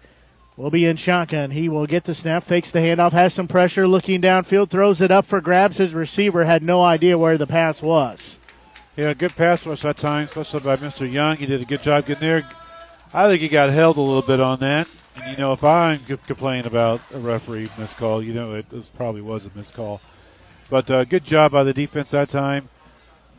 Will 0.56 0.70
be 0.70 0.84
in 0.84 0.96
shotgun. 0.96 1.50
He 1.50 1.68
will 1.68 1.86
get 1.86 2.04
the 2.04 2.14
snap, 2.14 2.44
fakes 2.44 2.70
the 2.70 2.78
handoff, 2.80 3.12
has 3.12 3.32
some 3.32 3.48
pressure, 3.48 3.88
looking 3.88 4.20
downfield, 4.20 4.68
throws 4.70 5.00
it 5.00 5.10
up 5.10 5.26
for 5.26 5.40
grabs. 5.40 5.78
His 5.78 5.94
receiver 5.94 6.44
had 6.44 6.62
no 6.62 6.82
idea 6.82 7.16
where 7.16 7.38
the 7.38 7.46
pass 7.46 7.80
was. 7.80 8.38
Yeah, 8.94 9.14
good 9.14 9.34
pass 9.34 9.66
rush 9.66 9.80
that 9.82 9.96
time, 9.96 10.26
especially 10.26 10.60
by 10.60 10.76
Mr. 10.76 11.10
Young. 11.10 11.36
He 11.36 11.46
did 11.46 11.62
a 11.62 11.64
good 11.64 11.82
job 11.82 12.06
getting 12.06 12.20
there. 12.20 12.48
I 13.14 13.26
think 13.28 13.40
he 13.40 13.48
got 13.48 13.70
held 13.70 13.96
a 13.96 14.02
little 14.02 14.22
bit 14.22 14.40
on 14.40 14.60
that. 14.60 14.86
And, 15.16 15.32
you 15.32 15.38
know, 15.38 15.54
if 15.54 15.64
I'm 15.64 16.04
complaining 16.04 16.66
about 16.66 17.00
a 17.12 17.18
referee 17.18 17.68
miscall, 17.78 18.22
you 18.22 18.34
know, 18.34 18.54
it, 18.54 18.66
it 18.70 18.90
probably 18.94 19.22
was 19.22 19.46
a 19.46 19.50
miscall. 19.54 20.02
But 20.72 20.90
uh, 20.90 21.04
good 21.04 21.26
job 21.26 21.52
by 21.52 21.64
the 21.64 21.74
defense 21.74 22.12
that 22.12 22.30
time. 22.30 22.70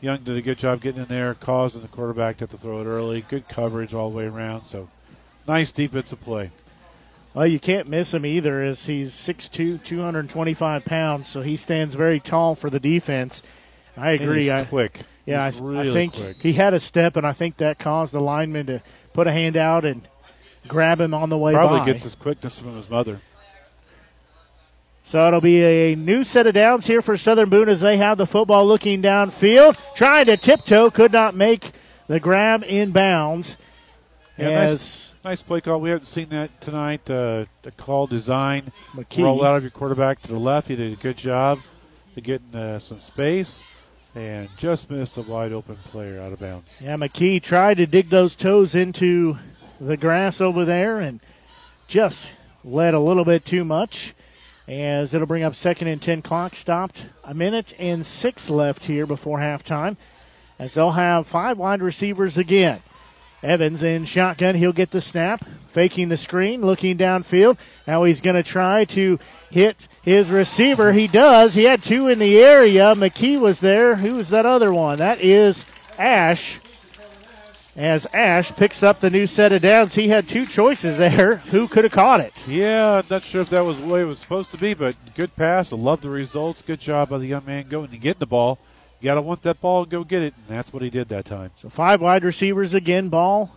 Young 0.01 0.19
did 0.19 0.37
a 0.37 0.41
good 0.43 0.59
job 0.59 0.81
getting 0.81 1.01
in 1.01 1.07
there, 1.07 1.33
causing 1.33 1.81
the 1.81 1.87
quarterback 1.87 2.37
to 2.37 2.43
have 2.43 2.51
to 2.51 2.57
throw 2.57 2.79
it 2.79 2.85
early. 2.85 3.21
Good 3.27 3.49
coverage 3.49 3.91
all 3.91 4.11
the 4.11 4.17
way 4.17 4.25
around. 4.25 4.65
So 4.65 4.87
nice 5.47 5.71
defensive 5.71 6.21
play. 6.21 6.51
Well, 7.33 7.47
you 7.47 7.59
can't 7.59 7.87
miss 7.87 8.13
him 8.13 8.23
either, 8.23 8.61
as 8.61 8.85
he's 8.85 9.15
6'2", 9.15 9.83
225 9.83 10.85
pounds, 10.85 11.27
so 11.27 11.41
he 11.41 11.55
stands 11.55 11.95
very 11.95 12.19
tall 12.19 12.53
for 12.53 12.69
the 12.69 12.79
defense. 12.79 13.41
I 13.97 14.11
agree. 14.11 14.43
he's 14.43 14.51
I, 14.51 14.65
quick. 14.65 15.01
Yeah, 15.25 15.43
I, 15.43 15.49
really 15.59 15.89
I 15.89 15.91
think 15.91 16.13
quick. 16.13 16.37
he 16.39 16.53
had 16.53 16.75
a 16.75 16.79
step, 16.79 17.15
and 17.15 17.25
I 17.25 17.33
think 17.33 17.57
that 17.57 17.79
caused 17.79 18.13
the 18.13 18.21
lineman 18.21 18.67
to 18.67 18.83
put 19.11 19.25
a 19.25 19.31
hand 19.31 19.57
out 19.57 19.85
and 19.85 20.07
grab 20.67 21.01
him 21.01 21.15
on 21.15 21.29
the 21.29 21.37
way 21.39 21.53
Probably 21.53 21.79
by. 21.79 21.87
gets 21.87 22.03
his 22.03 22.13
quickness 22.13 22.59
from 22.59 22.75
his 22.75 22.91
mother. 22.91 23.21
So 25.13 25.27
it'll 25.27 25.41
be 25.41 25.61
a 25.63 25.95
new 25.95 26.23
set 26.23 26.47
of 26.47 26.55
downs 26.55 26.87
here 26.87 26.99
for 26.99 27.17
Southern 27.17 27.47
Boone 27.47 27.69
as 27.69 27.81
they 27.81 27.97
have 27.97 28.17
the 28.17 28.25
football 28.25 28.65
looking 28.65 28.99
downfield, 28.99 29.77
trying 29.93 30.25
to 30.25 30.37
tiptoe, 30.37 30.89
could 30.89 31.11
not 31.11 31.35
make 31.35 31.73
the 32.07 32.19
grab 32.19 32.63
in 32.63 32.89
bounds. 32.89 33.57
Yeah, 34.39 34.49
as 34.49 34.71
nice, 34.71 35.11
nice 35.23 35.43
play 35.43 35.61
call. 35.61 35.79
We 35.81 35.91
haven't 35.91 36.07
seen 36.07 36.29
that 36.29 36.59
tonight. 36.61 37.07
Uh, 37.07 37.45
the 37.61 37.69
call 37.77 38.07
design, 38.07 38.71
McKee. 38.93 39.23
roll 39.23 39.45
out 39.45 39.55
of 39.55 39.61
your 39.61 39.69
quarterback 39.69 40.19
to 40.23 40.29
the 40.29 40.39
left. 40.39 40.69
He 40.69 40.75
did 40.75 40.93
a 40.93 40.95
good 40.95 41.17
job 41.17 41.59
to 42.15 42.19
getting 42.19 42.55
uh, 42.55 42.79
some 42.79 42.99
space 42.99 43.63
and 44.15 44.49
just 44.57 44.89
missed 44.89 45.15
a 45.17 45.21
wide 45.21 45.53
open 45.53 45.75
player 45.75 46.19
out 46.19 46.33
of 46.33 46.39
bounds. 46.39 46.75
Yeah, 46.81 46.97
McKee 46.97 47.39
tried 47.39 47.77
to 47.77 47.85
dig 47.85 48.09
those 48.09 48.35
toes 48.35 48.73
into 48.73 49.37
the 49.79 49.95
grass 49.95 50.41
over 50.41 50.65
there 50.65 50.99
and 50.99 51.19
just 51.87 52.33
led 52.63 52.95
a 52.95 52.99
little 52.99 53.25
bit 53.25 53.45
too 53.45 53.63
much. 53.63 54.15
As 54.67 55.13
it'll 55.13 55.27
bring 55.27 55.43
up 55.43 55.55
second 55.55 55.87
and 55.87 56.01
10 56.01 56.21
clock 56.21 56.55
stopped. 56.55 57.05
A 57.23 57.33
minute 57.33 57.73
and 57.77 58.05
six 58.05 58.49
left 58.49 58.83
here 58.85 59.05
before 59.05 59.39
halftime. 59.39 59.97
As 60.57 60.75
they'll 60.75 60.91
have 60.91 61.27
five 61.27 61.57
wide 61.57 61.81
receivers 61.81 62.37
again. 62.37 62.81
Evans 63.41 63.83
in 63.83 64.05
shotgun. 64.05 64.55
He'll 64.55 64.71
get 64.71 64.91
the 64.91 65.01
snap, 65.01 65.45
faking 65.71 66.07
the 66.07 66.15
screen, 66.15 66.61
looking 66.61 66.97
downfield. 66.97 67.57
Now 67.85 68.05
he's 68.05 68.21
going 68.21 68.37
to 68.37 68.43
try 68.43 68.85
to 68.85 69.19
hit 69.51 69.89
his 70.01 70.29
receiver. 70.29 70.93
He 70.93 71.07
does. 71.07 71.53
He 71.53 71.65
had 71.65 71.83
two 71.83 72.07
in 72.07 72.19
the 72.19 72.41
area. 72.41 72.93
McKee 72.95 73.39
was 73.39 73.59
there. 73.59 73.97
Who 73.97 74.15
was 74.15 74.29
that 74.29 74.45
other 74.45 74.73
one? 74.73 74.97
That 74.97 75.19
is 75.19 75.65
Ash. 75.99 76.59
As 77.75 78.05
Ash 78.13 78.51
picks 78.51 78.83
up 78.83 78.99
the 78.99 79.09
new 79.09 79.25
set 79.25 79.51
of 79.51 79.63
downs, 79.63 79.95
he 79.95 80.09
had 80.09 80.27
two 80.27 80.45
choices 80.45 80.99
there. 80.99 81.37
Who 81.51 81.67
could 81.67 81.85
have 81.85 81.93
caught 81.93 82.19
it? 82.19 82.33
Yeah, 82.47 83.01
not 83.09 83.23
sure 83.23 83.41
if 83.41 83.49
that 83.49 83.61
was 83.61 83.79
the 83.79 83.87
way 83.87 84.01
it 84.01 84.05
was 84.05 84.19
supposed 84.19 84.51
to 84.51 84.57
be, 84.57 84.75
but 84.75 84.95
good 85.15 85.35
pass. 85.35 85.73
I 85.73 85.77
love 85.77 86.01
the 86.01 86.09
results. 86.09 86.61
Good 86.61 86.79
job 86.79 87.09
by 87.09 87.17
the 87.17 87.25
young 87.25 87.45
man 87.45 87.67
going 87.67 87.89
and 87.89 87.99
getting 87.99 88.19
the 88.19 88.27
ball. 88.27 88.59
You 88.99 89.05
got 89.05 89.15
to 89.15 89.21
want 89.21 89.41
that 89.41 89.59
ball, 89.59 89.85
go 89.85 90.03
get 90.03 90.21
it, 90.21 90.35
and 90.37 90.55
that's 90.55 90.71
what 90.71 90.83
he 90.83 90.89
did 90.91 91.09
that 91.09 91.25
time. 91.25 91.51
So 91.57 91.67
five 91.69 91.99
wide 91.99 92.23
receivers 92.23 92.75
again. 92.75 93.09
Ball 93.09 93.51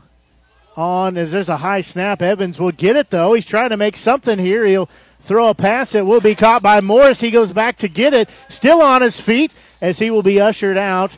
on 0.76 1.16
as 1.16 1.30
there's 1.30 1.48
a 1.48 1.58
high 1.58 1.82
snap. 1.82 2.22
Evans 2.22 2.58
will 2.58 2.72
get 2.72 2.96
it 2.96 3.10
though. 3.10 3.34
He's 3.34 3.46
trying 3.46 3.70
to 3.70 3.76
make 3.76 3.96
something 3.96 4.38
here. 4.38 4.66
He'll 4.66 4.88
throw 5.20 5.48
a 5.48 5.54
pass 5.54 5.92
that 5.92 6.06
will 6.06 6.20
be 6.20 6.34
caught 6.34 6.62
by 6.62 6.80
Morris. 6.80 7.20
He 7.20 7.30
goes 7.30 7.52
back 7.52 7.76
to 7.78 7.88
get 7.88 8.14
it, 8.14 8.28
still 8.48 8.80
on 8.80 9.02
his 9.02 9.20
feet 9.20 9.52
as 9.80 9.98
he 9.98 10.10
will 10.10 10.22
be 10.22 10.40
ushered 10.40 10.78
out 10.78 11.16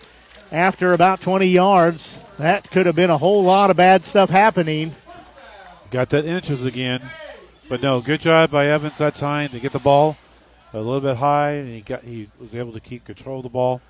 after 0.51 0.93
about 0.93 1.21
20 1.21 1.47
yards. 1.47 2.19
That 2.39 2.71
could 2.71 2.87
have 2.87 2.95
been 2.95 3.11
a 3.11 3.19
whole 3.19 3.43
lot 3.43 3.71
of 3.71 3.77
bad 3.77 4.05
stuff 4.05 4.31
happening. 4.31 4.95
Got 5.91 6.11
that 6.11 6.25
inches 6.25 6.65
again, 6.65 7.03
but 7.69 7.83
no, 7.83 8.01
good 8.01 8.21
job 8.21 8.51
by 8.51 8.67
Evans 8.67 8.99
that 8.99 9.17
time 9.17 9.51
to 9.51 9.59
get 9.59 9.73
the 9.73 9.79
ball 9.79 10.17
a 10.73 10.79
little 10.79 11.01
bit 11.01 11.17
high, 11.17 11.53
and 11.53 11.69
he 11.69 11.81
got 11.81 12.05
he 12.05 12.29
was 12.39 12.55
able 12.55 12.73
to 12.73 12.81
keep 12.81 13.05
control 13.05 13.39
of 13.39 13.43
the 13.43 13.49
ball 13.49 13.81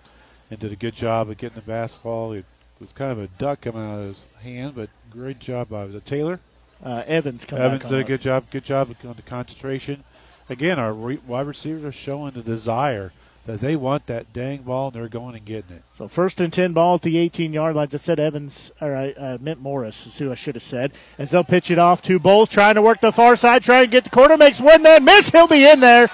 and 0.50 0.58
did 0.58 0.72
a 0.72 0.76
good 0.76 0.94
job 0.94 1.28
of 1.28 1.36
getting 1.36 1.56
the 1.56 1.62
basketball. 1.62 2.32
It 2.32 2.46
was 2.80 2.92
kind 2.92 3.12
of 3.12 3.18
a 3.18 3.26
duck 3.26 3.60
coming 3.62 3.82
out 3.82 3.98
of 3.98 4.06
his 4.06 4.26
hand, 4.42 4.76
but 4.76 4.88
great 5.10 5.40
job 5.40 5.68
by 5.68 5.86
the 5.86 6.00
Taylor? 6.00 6.40
Uh, 6.82 7.02
Evans 7.06 7.44
Evans 7.50 7.84
did 7.84 7.98
a 7.98 8.04
good 8.04 8.20
job. 8.20 8.44
Good 8.50 8.64
job 8.64 8.94
on 9.04 9.14
the 9.14 9.22
concentration. 9.22 10.04
Again, 10.48 10.78
our 10.78 10.94
re- 10.94 11.20
wide 11.26 11.46
receivers 11.46 11.84
are 11.84 11.92
showing 11.92 12.32
the 12.32 12.42
desire 12.42 13.12
that 13.48 13.60
they 13.60 13.76
want 13.76 14.04
that 14.06 14.30
dang 14.34 14.60
ball, 14.60 14.88
and 14.88 14.96
they're 14.96 15.08
going 15.08 15.34
and 15.34 15.46
getting 15.46 15.76
it. 15.76 15.82
So 15.94 16.06
first 16.06 16.38
and 16.38 16.52
ten 16.52 16.74
ball 16.74 16.96
at 16.96 17.02
the 17.02 17.16
18 17.16 17.54
yard 17.54 17.76
line. 17.76 17.88
I 17.90 17.96
said 17.96 18.20
Evans, 18.20 18.70
or 18.78 18.94
I 18.94 19.12
uh, 19.12 19.38
meant 19.40 19.62
Morris 19.62 20.06
is 20.06 20.18
who 20.18 20.30
I 20.30 20.34
should 20.34 20.54
have 20.54 20.62
said. 20.62 20.92
As 21.16 21.30
they'll 21.30 21.44
pitch 21.44 21.70
it 21.70 21.78
off 21.78 22.02
to 22.02 22.18
Bowles, 22.18 22.50
trying 22.50 22.74
to 22.74 22.82
work 22.82 23.00
the 23.00 23.10
far 23.10 23.36
side, 23.36 23.62
trying 23.62 23.84
to 23.84 23.90
get 23.90 24.04
the 24.04 24.10
corner, 24.10 24.36
makes 24.36 24.60
one 24.60 24.82
man 24.82 25.02
miss. 25.02 25.30
He'll 25.30 25.46
be 25.46 25.66
in 25.66 25.80
there 25.80 26.08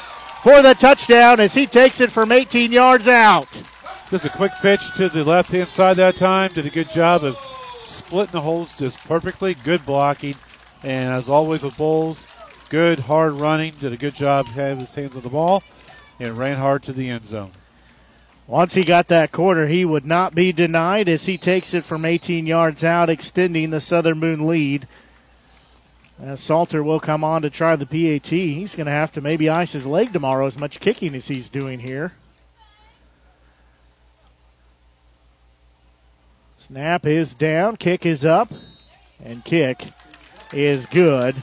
for 0.44 0.62
the 0.62 0.74
touchdown 0.74 1.40
as 1.40 1.54
he 1.54 1.66
takes 1.66 2.00
it 2.00 2.12
from 2.12 2.30
18 2.30 2.70
yards 2.70 3.08
out. 3.08 3.48
Just 4.10 4.26
a 4.26 4.30
quick 4.30 4.52
pitch 4.62 4.82
to 4.96 5.08
the 5.08 5.24
left 5.24 5.50
hand 5.50 5.68
side 5.68 5.96
that 5.96 6.14
time. 6.14 6.52
Did 6.52 6.66
a 6.66 6.70
good 6.70 6.90
job 6.90 7.24
of 7.24 7.36
splitting 7.82 8.32
the 8.32 8.42
holes 8.42 8.78
just 8.78 9.04
perfectly. 9.08 9.54
Good 9.54 9.84
blocking. 9.84 10.36
And 10.84 11.12
as 11.12 11.28
always 11.28 11.64
with 11.64 11.76
Bowles, 11.76 12.28
good 12.68 13.00
hard 13.00 13.32
running. 13.32 13.72
Did 13.80 13.92
a 13.92 13.96
good 13.96 14.14
job 14.14 14.46
having 14.46 14.78
his 14.78 14.94
hands 14.94 15.16
on 15.16 15.22
the 15.22 15.30
ball 15.30 15.64
and 16.18 16.38
ran 16.38 16.56
hard 16.56 16.82
to 16.84 16.92
the 16.92 17.08
end 17.08 17.26
zone. 17.26 17.50
Once 18.46 18.74
he 18.74 18.84
got 18.84 19.08
that 19.08 19.32
quarter, 19.32 19.68
he 19.68 19.84
would 19.84 20.04
not 20.04 20.34
be 20.34 20.52
denied 20.52 21.08
as 21.08 21.24
he 21.24 21.38
takes 21.38 21.72
it 21.72 21.84
from 21.84 22.04
18 22.04 22.46
yards 22.46 22.84
out, 22.84 23.08
extending 23.08 23.70
the 23.70 23.80
Southern 23.80 24.20
Boone 24.20 24.46
lead. 24.46 24.86
As 26.22 26.40
Salter 26.40 26.82
will 26.82 27.00
come 27.00 27.24
on 27.24 27.42
to 27.42 27.50
try 27.50 27.74
the 27.74 27.86
PAT. 27.86 28.30
He's 28.30 28.74
going 28.74 28.86
to 28.86 28.92
have 28.92 29.12
to 29.12 29.20
maybe 29.22 29.48
ice 29.48 29.72
his 29.72 29.86
leg 29.86 30.12
tomorrow, 30.12 30.46
as 30.46 30.58
much 30.58 30.78
kicking 30.78 31.14
as 31.14 31.28
he's 31.28 31.48
doing 31.48 31.80
here. 31.80 32.12
Snap 36.58 37.06
is 37.06 37.34
down, 37.34 37.76
kick 37.76 38.06
is 38.06 38.24
up, 38.24 38.52
and 39.22 39.44
kick 39.44 39.88
is 40.52 40.86
good. 40.86 41.36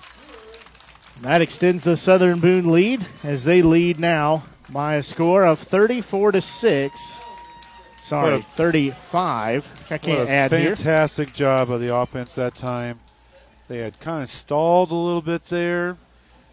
That 1.21 1.41
extends 1.41 1.83
the 1.83 1.97
Southern 1.97 2.39
Boone 2.39 2.71
lead 2.71 3.05
as 3.23 3.43
they 3.43 3.61
lead 3.61 3.99
now 3.99 4.43
by 4.71 4.95
a 4.95 5.03
score 5.03 5.43
of 5.43 5.59
34 5.59 6.33
to 6.33 6.41
6. 6.41 7.17
Sorry, 8.01 8.35
a- 8.35 8.41
35. 8.41 9.85
I 9.89 9.97
can't 9.97 10.29
add 10.29 10.51
here. 10.51 10.75
fantastic 10.75 11.33
job 11.33 11.69
of 11.69 11.81
the 11.81 11.95
offense 11.95 12.35
that 12.35 12.55
time. 12.55 12.99
They 13.67 13.79
had 13.79 13.99
kind 13.99 14.23
of 14.23 14.29
stalled 14.29 14.91
a 14.91 14.95
little 14.95 15.21
bit 15.21 15.45
there 15.45 15.97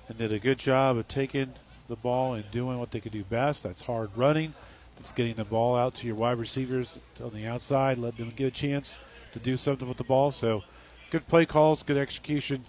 and 0.08 0.18
did 0.18 0.32
a 0.32 0.38
good 0.38 0.58
job 0.58 0.96
of 0.96 1.08
taking 1.08 1.54
the 1.88 1.96
ball 1.96 2.34
and 2.34 2.48
doing 2.50 2.78
what 2.78 2.90
they 2.90 3.00
could 3.00 3.12
do 3.12 3.24
best. 3.24 3.62
That's 3.62 3.82
hard 3.82 4.10
running. 4.14 4.54
It's 5.00 5.12
getting 5.12 5.34
the 5.34 5.44
ball 5.44 5.76
out 5.76 5.94
to 5.96 6.06
your 6.06 6.16
wide 6.16 6.38
receivers 6.38 6.98
on 7.22 7.32
the 7.32 7.46
outside, 7.46 7.98
let 7.98 8.16
them 8.16 8.32
get 8.34 8.46
a 8.46 8.50
chance 8.50 8.98
to 9.32 9.38
do 9.38 9.56
something 9.56 9.88
with 9.88 9.96
the 9.96 10.04
ball. 10.04 10.32
So, 10.32 10.64
good 11.10 11.28
play 11.28 11.46
calls, 11.46 11.82
good 11.82 11.96
execution 11.96 12.64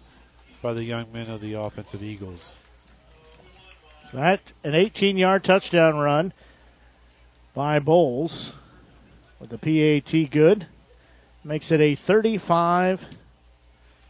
by 0.62 0.74
the 0.74 0.84
young 0.84 1.12
men 1.12 1.30
of 1.30 1.42
the 1.42 1.54
offensive 1.54 2.04
Eagles. 2.04 2.56
So 4.12 4.18
that 4.18 4.54
an 4.64 4.72
18-yard 4.72 5.44
touchdown 5.44 6.00
run 6.00 6.34
by 7.54 7.78
Bowles 7.78 8.54
with 9.40 9.52
the 9.52 9.58
PAT 9.60 10.32
good 10.32 10.66
makes 11.44 11.72
it 11.72 11.80
a 11.80 11.94
35 11.94 13.06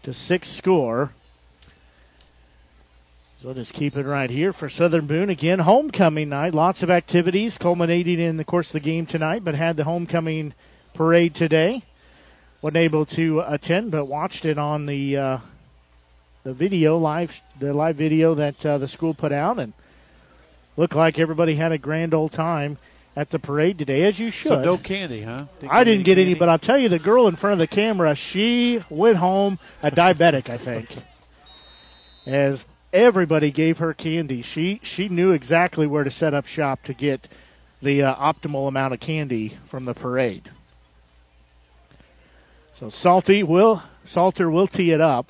to 0.03 0.13
6 0.13 0.49
score. 0.49 1.11
So 3.41 3.53
just 3.53 3.73
keep 3.73 3.97
it 3.97 4.05
right 4.05 4.29
here 4.29 4.53
for 4.53 4.69
Southern 4.69 5.05
Boone. 5.05 5.29
Again, 5.29 5.59
homecoming 5.59 6.29
night. 6.29 6.53
Lots 6.53 6.81
of 6.81 6.89
activities 6.89 7.57
culminating 7.57 8.21
in 8.21 8.37
the 8.37 8.45
course 8.45 8.69
of 8.69 8.73
the 8.73 8.79
game 8.79 9.05
tonight, 9.05 9.43
but 9.43 9.55
had 9.55 9.75
the 9.75 9.83
homecoming 9.83 10.53
parade 10.93 11.35
today. 11.35 11.83
Wasn't 12.61 12.77
able 12.77 13.05
to 13.07 13.41
attend, 13.45 13.91
but 13.91 14.05
watched 14.05 14.45
it 14.45 14.57
on 14.57 14.85
the 14.85 15.17
uh, 15.17 15.37
the 16.43 16.53
video 16.53 16.97
live 16.97 17.41
the 17.59 17.73
live 17.73 17.97
video 17.97 18.33
that 18.35 18.65
uh, 18.65 18.77
the 18.77 18.87
school 18.87 19.13
put 19.13 19.31
out, 19.31 19.59
and 19.59 19.71
looked 20.79 20.95
like 20.95 21.19
everybody 21.19 21.55
had 21.55 21.73
a 21.73 21.77
grand 21.77 22.13
old 22.13 22.31
time 22.31 22.77
at 23.13 23.31
the 23.31 23.37
parade 23.37 23.77
today, 23.77 24.03
as 24.05 24.17
you 24.17 24.31
should. 24.31 24.47
So, 24.47 24.63
no 24.63 24.77
candy, 24.77 25.23
huh? 25.23 25.47
I 25.69 25.83
didn't 25.83 26.05
get 26.05 26.17
any, 26.17 26.35
but 26.35 26.47
I'll 26.47 26.57
tell 26.57 26.77
you, 26.77 26.87
the 26.87 26.97
girl 26.97 27.27
in 27.27 27.35
front 27.35 27.51
of 27.51 27.59
the 27.59 27.67
camera, 27.67 28.15
she 28.15 28.81
went 28.89 29.17
home 29.17 29.59
a 29.83 29.91
diabetic, 29.91 30.49
I 30.49 30.55
think. 30.57 30.95
As 32.25 32.65
everybody 32.93 33.51
gave 33.51 33.79
her 33.79 33.93
candy, 33.93 34.41
she 34.41 34.79
she 34.81 35.09
knew 35.09 35.31
exactly 35.33 35.85
where 35.85 36.05
to 36.05 36.11
set 36.11 36.33
up 36.33 36.45
shop 36.45 36.83
to 36.83 36.93
get 36.93 37.27
the 37.81 38.01
uh, 38.03 38.15
optimal 38.15 38.67
amount 38.67 38.93
of 38.93 39.01
candy 39.01 39.57
from 39.67 39.83
the 39.83 39.93
parade. 39.93 40.49
So 42.75 42.89
Salty 42.89 43.43
will 43.43 43.83
Salter 44.05 44.49
will 44.49 44.67
tee 44.67 44.91
it 44.91 45.01
up. 45.01 45.29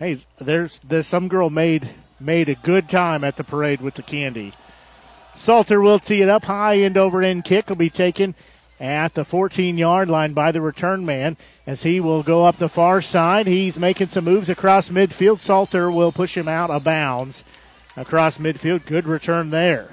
Hey, 0.00 0.24
there's 0.40 0.80
there's 0.82 1.06
some 1.06 1.28
girl 1.28 1.50
made 1.50 1.90
made 2.20 2.48
a 2.48 2.54
good 2.54 2.88
time 2.88 3.24
at 3.24 3.36
the 3.36 3.44
parade 3.44 3.80
with 3.80 3.94
the 3.94 4.02
candy. 4.02 4.54
Salter 5.34 5.80
will 5.80 5.98
tee 5.98 6.22
it 6.22 6.28
up 6.28 6.44
high 6.44 6.78
end 6.78 6.96
over 6.96 7.22
end 7.22 7.44
kick 7.44 7.68
will 7.68 7.76
be 7.76 7.90
taken 7.90 8.34
at 8.78 9.14
the 9.14 9.24
14 9.24 9.76
yard 9.76 10.08
line 10.08 10.32
by 10.32 10.50
the 10.50 10.60
return 10.60 11.04
man 11.04 11.36
as 11.66 11.82
he 11.82 12.00
will 12.00 12.22
go 12.22 12.44
up 12.44 12.56
the 12.56 12.68
far 12.68 13.02
side. 13.02 13.46
He's 13.46 13.78
making 13.78 14.08
some 14.08 14.24
moves 14.24 14.48
across 14.48 14.88
midfield. 14.88 15.40
Salter 15.40 15.90
will 15.90 16.12
push 16.12 16.36
him 16.36 16.48
out 16.48 16.70
of 16.70 16.84
bounds 16.84 17.44
across 17.96 18.38
midfield. 18.38 18.86
Good 18.86 19.06
return 19.06 19.50
there. 19.50 19.90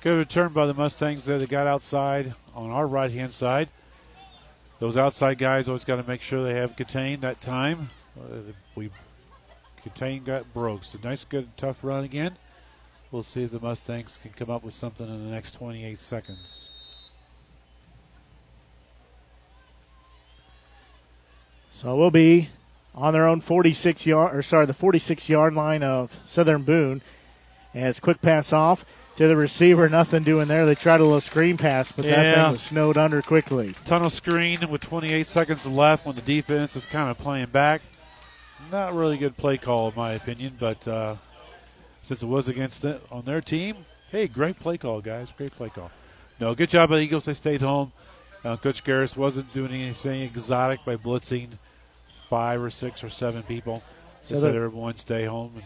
Good 0.00 0.16
return 0.16 0.52
by 0.52 0.66
the 0.66 0.74
Mustangs. 0.74 1.24
They 1.24 1.44
got 1.46 1.66
outside 1.66 2.34
on 2.54 2.70
our 2.70 2.86
right 2.86 3.10
hand 3.10 3.32
side. 3.32 3.68
those 4.78 4.96
outside 4.96 5.38
guys 5.38 5.68
always 5.68 5.84
got 5.84 5.96
to 5.96 6.06
make 6.06 6.22
sure 6.22 6.44
they 6.44 6.54
have 6.54 6.76
contained 6.76 7.22
that 7.22 7.40
time. 7.40 7.90
Uh, 8.18 8.52
we 8.74 8.90
contained 9.88 10.26
got 10.26 10.52
broke. 10.52 10.84
So 10.84 10.98
nice, 11.02 11.24
good, 11.24 11.48
tough 11.56 11.78
run 11.82 12.04
again. 12.04 12.36
We'll 13.10 13.22
see 13.22 13.44
if 13.44 13.50
the 13.50 13.60
Mustangs 13.60 14.18
can 14.20 14.32
come 14.32 14.50
up 14.50 14.62
with 14.62 14.74
something 14.74 15.06
in 15.06 15.24
the 15.24 15.30
next 15.30 15.52
28 15.52 15.98
seconds. 15.98 16.68
So 21.70 21.96
we'll 21.96 22.10
be 22.10 22.50
on 22.94 23.12
their 23.12 23.26
own 23.26 23.40
46 23.40 24.04
yard, 24.04 24.36
or 24.36 24.42
sorry, 24.42 24.66
the 24.66 24.74
46 24.74 25.28
yard 25.28 25.54
line 25.54 25.82
of 25.82 26.16
Southern 26.26 26.62
Boone. 26.62 27.02
As 27.74 28.00
quick 28.00 28.20
pass 28.20 28.52
off 28.52 28.84
to 29.16 29.28
the 29.28 29.36
receiver, 29.36 29.88
nothing 29.88 30.22
doing 30.22 30.48
there. 30.48 30.66
They 30.66 30.74
tried 30.74 31.00
a 31.00 31.04
little 31.04 31.20
screen 31.20 31.56
pass, 31.56 31.92
but 31.92 32.04
that 32.06 32.34
thing 32.34 32.52
was 32.52 32.62
snowed 32.62 32.96
under 32.96 33.22
quickly. 33.22 33.74
Tunnel 33.84 34.10
screen 34.10 34.68
with 34.68 34.80
28 34.80 35.26
seconds 35.28 35.64
left 35.66 36.04
when 36.04 36.16
the 36.16 36.22
defense 36.22 36.74
is 36.76 36.86
kind 36.86 37.10
of 37.10 37.18
playing 37.18 37.50
back. 37.50 37.82
Not 38.70 38.94
really 38.94 39.16
good 39.16 39.36
play 39.36 39.56
call, 39.56 39.88
in 39.88 39.94
my 39.94 40.12
opinion, 40.12 40.56
but 40.58 40.86
uh, 40.86 41.16
since 42.02 42.22
it 42.22 42.26
was 42.26 42.48
against 42.48 42.82
the, 42.82 43.00
on 43.10 43.24
their 43.24 43.40
team, 43.40 43.76
hey, 44.10 44.26
great 44.28 44.58
play 44.60 44.76
call, 44.76 45.00
guys. 45.00 45.32
Great 45.36 45.52
play 45.52 45.70
call. 45.70 45.90
No, 46.38 46.54
good 46.54 46.68
job 46.68 46.90
by 46.90 46.96
the 46.96 47.02
Eagles. 47.02 47.24
They 47.24 47.34
stayed 47.34 47.62
home. 47.62 47.92
Uh, 48.44 48.56
Coach 48.56 48.84
Garris 48.84 49.16
wasn't 49.16 49.52
doing 49.52 49.72
anything 49.72 50.22
exotic 50.22 50.84
by 50.84 50.96
blitzing 50.96 51.48
five 52.28 52.60
or 52.62 52.70
six 52.70 53.02
or 53.02 53.08
seven 53.08 53.42
people. 53.42 53.82
Just 54.26 54.42
let 54.44 54.50
the- 54.50 54.56
everyone 54.56 54.96
stay 54.96 55.24
home 55.24 55.52
and 55.56 55.64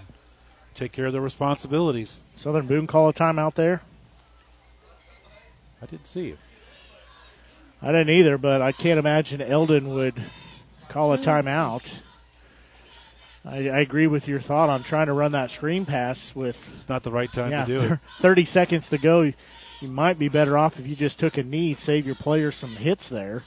take 0.75 0.93
care 0.93 1.07
of 1.07 1.13
their 1.13 1.21
responsibilities. 1.23 2.21
Southern 2.35 2.67
Boone 2.67 2.87
call 2.87 3.09
a 3.09 3.13
timeout 3.13 3.55
there. 3.55 3.83
I 5.83 5.87
didn't 5.87 6.07
see 6.07 6.29
it. 6.31 6.39
I 7.83 7.89
didn't 7.89 8.11
either, 8.11 8.39
but 8.39 8.63
I 8.63 8.71
can't 8.71 9.01
imagine 9.01 9.43
Eldon 9.43 9.93
would 9.93 10.23
call 10.89 11.13
a 11.13 11.19
timeout. 11.19 11.83
I, 13.45 13.69
I 13.69 13.81
agree 13.81 14.07
with 14.07 14.29
your 14.29 14.41
thought 14.41 14.69
on 14.69 14.83
trying 14.83 15.07
to 15.07 15.13
run 15.13 15.33
that 15.33 15.51
screen 15.51 15.85
pass 15.85 16.35
with. 16.35 16.57
It's 16.75 16.89
not 16.89 17.03
the 17.03 17.11
right 17.11 17.33
time 17.33 17.51
yeah, 17.51 17.65
to 17.65 17.81
do 17.81 17.95
it. 17.95 17.99
30 18.21 18.45
seconds 18.45 18.89
to 18.91 18.99
go. 18.99 19.23
You, 19.23 19.35
you 19.81 19.89
might 19.89 20.19
be 20.19 20.29
better 20.29 20.57
off 20.57 20.79
if 20.79 20.87
you 20.87 20.95
just 20.95 21.19
took 21.19 21.37
a 21.37 21.43
knee, 21.43 21.75
save 21.75 22.07
your 22.07 22.15
player 22.15 22.53
some 22.53 22.77
hits 22.77 23.09
there. 23.09 23.43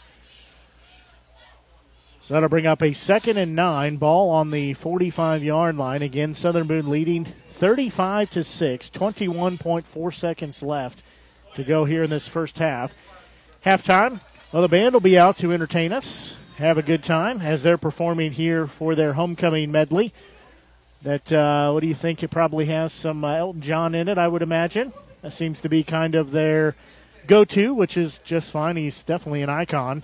So 2.20 2.34
that'll 2.34 2.50
bring 2.50 2.66
up 2.66 2.82
a 2.82 2.94
second 2.94 3.38
and 3.38 3.56
nine 3.56 3.98
ball 3.98 4.32
on 4.32 4.50
the 4.50 4.74
45 4.74 5.44
yard 5.44 5.78
line. 5.78 6.02
Again, 6.02 6.34
Southern 6.34 6.66
Boone 6.66 6.90
leading 6.90 7.34
35 7.52 8.32
to 8.32 8.44
6, 8.44 8.90
21.4 8.90 10.14
seconds 10.14 10.64
left 10.64 11.04
to 11.54 11.64
go 11.64 11.86
here 11.86 12.02
in 12.02 12.10
this 12.10 12.28
first 12.28 12.58
half. 12.58 12.94
Halftime, 13.64 14.22
well, 14.52 14.64
the 14.64 14.68
band 14.68 14.94
will 14.94 15.02
be 15.02 15.18
out 15.18 15.38
to 15.38 15.54
entertain 15.54 15.94
us, 15.94 16.36
have 16.58 16.78
a 16.78 16.82
good 16.82 17.04
time 17.04 17.42
as 17.42 17.64
they're 17.64 17.78
performing 17.78 18.32
here 18.32 18.66
for 18.66 18.96
their 18.96 19.14
homecoming 19.14 19.72
medley. 19.72 20.14
That, 21.02 21.32
uh, 21.32 21.72
what 21.72 21.82
do 21.82 21.88
you 21.88 21.96
think? 21.96 22.24
It 22.24 22.30
probably 22.30 22.66
has 22.66 22.94
some 22.94 23.26
uh, 23.26 23.36
Elton 23.36 23.62
John 23.62 23.94
in 23.94 24.08
it, 24.08 24.18
I 24.18 24.28
would 24.28 24.42
imagine. 24.42 24.94
That 25.22 25.34
seems 25.34 25.60
to 25.62 25.70
be 25.70 25.84
kind 25.84 26.16
of 26.16 26.32
their 26.32 26.76
go 27.28 27.44
to, 27.46 27.74
which 27.74 27.98
is 27.98 28.20
just 28.20 28.52
fine. 28.52 28.78
He's 28.78 29.04
definitely 29.04 29.42
an 29.42 29.50
icon 29.50 30.04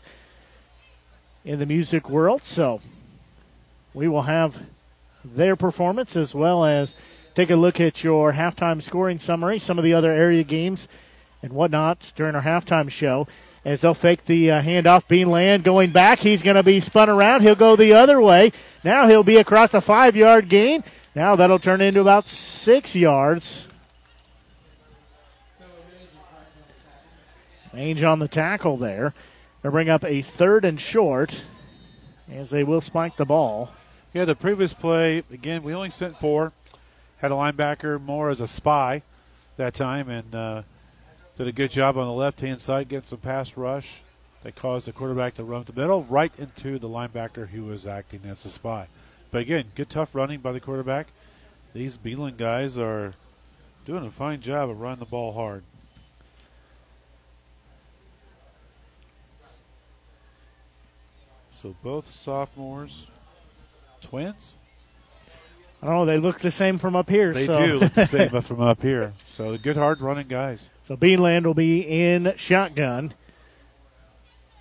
in 1.45 1.59
the 1.59 1.65
music 1.65 2.09
world. 2.09 2.41
So 2.43 2.81
we 3.93 4.07
will 4.07 4.23
have 4.23 4.59
their 5.23 5.55
performance 5.55 6.15
as 6.15 6.35
well 6.35 6.65
as 6.65 6.95
take 7.33 7.49
a 7.49 7.55
look 7.55 7.79
at 7.79 8.03
your 8.03 8.33
halftime 8.33 8.83
scoring 8.83 9.19
summary, 9.19 9.57
some 9.57 9.77
of 9.77 9.85
the 9.85 9.93
other 9.93 10.11
area 10.11 10.43
games 10.43 10.87
and 11.41 11.53
whatnot 11.53 12.11
during 12.15 12.35
our 12.35 12.43
halftime 12.43 12.89
show. 12.89 13.27
As 13.63 13.81
they'll 13.81 13.93
fake 13.93 14.25
the 14.25 14.49
uh, 14.49 14.61
handoff, 14.61 15.07
Beanland 15.07 15.63
going 15.63 15.91
back. 15.91 16.19
He's 16.19 16.41
going 16.41 16.55
to 16.55 16.63
be 16.63 16.79
spun 16.79 17.09
around. 17.09 17.41
He'll 17.41 17.55
go 17.55 17.75
the 17.75 17.93
other 17.93 18.19
way. 18.19 18.51
Now 18.83 19.07
he'll 19.07 19.23
be 19.23 19.37
across 19.37 19.71
the 19.71 19.81
five 19.81 20.15
yard 20.15 20.49
gain. 20.49 20.83
Now 21.13 21.35
that'll 21.35 21.59
turn 21.59 21.81
into 21.81 22.01
about 22.01 22.27
six 22.27 22.95
yards. 22.95 23.67
Mange 27.73 28.03
on 28.03 28.19
the 28.19 28.27
tackle 28.27 28.77
there. 28.77 29.13
They'll 29.61 29.71
bring 29.71 29.89
up 29.89 30.03
a 30.03 30.21
third 30.21 30.65
and 30.65 30.81
short 30.81 31.43
as 32.29 32.49
they 32.49 32.63
will 32.63 32.81
spike 32.81 33.17
the 33.17 33.25
ball. 33.25 33.71
Yeah, 34.13 34.25
the 34.25 34.35
previous 34.35 34.73
play, 34.73 35.23
again, 35.31 35.63
we 35.63 35.73
only 35.73 35.89
sent 35.89 36.17
four. 36.17 36.51
Had 37.17 37.31
a 37.31 37.35
linebacker 37.35 38.01
more 38.01 38.29
as 38.29 38.41
a 38.41 38.47
spy 38.47 39.03
that 39.57 39.73
time 39.73 40.09
and 40.09 40.33
uh, 40.33 40.63
did 41.41 41.47
a 41.47 41.51
good 41.51 41.71
job 41.71 41.97
on 41.97 42.05
the 42.05 42.13
left 42.13 42.41
hand 42.41 42.61
side 42.61 42.87
getting 42.87 43.07
some 43.07 43.17
pass 43.17 43.57
rush. 43.57 44.03
that 44.43 44.55
caused 44.55 44.85
the 44.87 44.91
quarterback 44.91 45.33
to 45.33 45.43
run 45.43 45.61
up 45.61 45.65
the 45.65 45.73
middle 45.73 46.03
right 46.03 46.31
into 46.37 46.77
the 46.77 46.87
linebacker 46.87 47.47
who 47.47 47.63
was 47.63 47.87
acting 47.87 48.21
as 48.25 48.45
a 48.45 48.51
spy. 48.51 48.87
But 49.31 49.41
again, 49.41 49.65
good 49.73 49.89
tough 49.89 50.13
running 50.13 50.39
by 50.39 50.51
the 50.51 50.59
quarterback. 50.59 51.07
These 51.73 51.97
Beanland 51.97 52.37
guys 52.37 52.77
are 52.77 53.15
doing 53.85 54.05
a 54.05 54.11
fine 54.11 54.39
job 54.39 54.69
of 54.69 54.79
running 54.79 54.99
the 54.99 55.05
ball 55.05 55.33
hard. 55.33 55.63
So 61.59 61.75
both 61.81 62.13
sophomores, 62.13 63.07
twins. 63.99 64.53
I 65.81 65.87
don't 65.87 65.95
know. 65.95 66.05
They 66.05 66.19
look 66.19 66.39
the 66.39 66.51
same 66.51 66.77
from 66.77 66.95
up 66.95 67.09
here. 67.09 67.33
They 67.33 67.47
so. 67.47 67.65
do 67.65 67.79
look 67.79 67.93
the 67.93 68.05
same 68.05 68.41
from 68.41 68.61
up 68.61 68.81
here. 68.83 69.13
So 69.27 69.57
good 69.57 69.77
hard 69.77 70.01
running 70.01 70.27
guys. 70.27 70.69
So 70.91 70.97
Beanland 70.97 71.45
will 71.45 71.53
be 71.53 71.79
in 71.79 72.33
shotgun. 72.35 73.13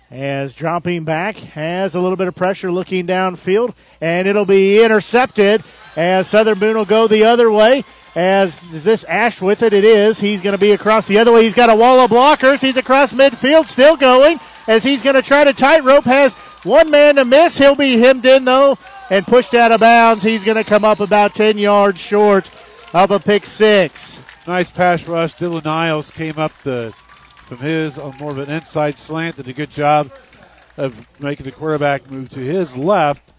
As 0.09 0.55
dropping 0.55 1.03
back, 1.03 1.35
has 1.35 1.93
a 1.93 1.99
little 1.99 2.15
bit 2.15 2.29
of 2.29 2.35
pressure 2.35 2.71
looking 2.71 3.05
downfield, 3.05 3.73
and 3.99 4.29
it'll 4.29 4.45
be 4.45 4.81
intercepted. 4.81 5.61
As 5.97 6.29
Southern 6.29 6.57
Boone 6.57 6.77
will 6.77 6.85
go 6.85 7.09
the 7.09 7.25
other 7.25 7.51
way. 7.51 7.83
As 8.15 8.63
is 8.71 8.85
this 8.85 9.03
Ash 9.09 9.41
with 9.41 9.61
it? 9.61 9.73
It 9.73 9.83
is. 9.83 10.21
He's 10.21 10.41
going 10.41 10.53
to 10.53 10.57
be 10.57 10.71
across 10.71 11.05
the 11.05 11.17
other 11.17 11.33
way. 11.33 11.43
He's 11.43 11.53
got 11.53 11.69
a 11.69 11.75
wall 11.75 11.99
of 11.99 12.11
blockers. 12.11 12.61
He's 12.61 12.77
across 12.77 13.11
midfield, 13.11 13.67
still 13.67 13.97
going. 13.97 14.39
As 14.69 14.85
he's 14.85 15.03
going 15.03 15.17
to 15.17 15.21
try 15.21 15.43
to 15.43 15.51
tightrope, 15.51 16.05
has 16.05 16.33
one 16.63 16.89
man 16.89 17.17
to 17.17 17.25
miss. 17.25 17.57
He'll 17.57 17.75
be 17.75 17.97
hemmed 17.97 18.25
in 18.25 18.45
though 18.45 18.77
and 19.09 19.27
pushed 19.27 19.53
out 19.53 19.73
of 19.73 19.81
bounds. 19.81 20.23
He's 20.23 20.45
going 20.45 20.55
to 20.55 20.63
come 20.63 20.85
up 20.85 21.01
about 21.01 21.35
10 21.35 21.57
yards 21.57 21.99
short 21.99 22.49
of 22.93 23.11
a 23.11 23.19
pick 23.19 23.45
six. 23.45 24.20
Nice 24.47 24.71
pass 24.71 25.07
rush. 25.07 25.35
Dylan 25.35 25.65
Niles 25.65 26.09
came 26.09 26.39
up 26.39 26.51
the 26.63 26.93
from 27.45 27.57
his 27.57 27.99
on 27.99 28.15
more 28.17 28.31
of 28.31 28.37
an 28.37 28.49
inside 28.49 28.97
slant. 28.97 29.35
Did 29.35 29.47
a 29.47 29.53
good 29.53 29.69
job 29.69 30.11
of 30.77 31.07
making 31.19 31.45
the 31.45 31.51
quarterback 31.51 32.09
move 32.09 32.29
to 32.29 32.39
his 32.39 32.75
left. 32.75 33.31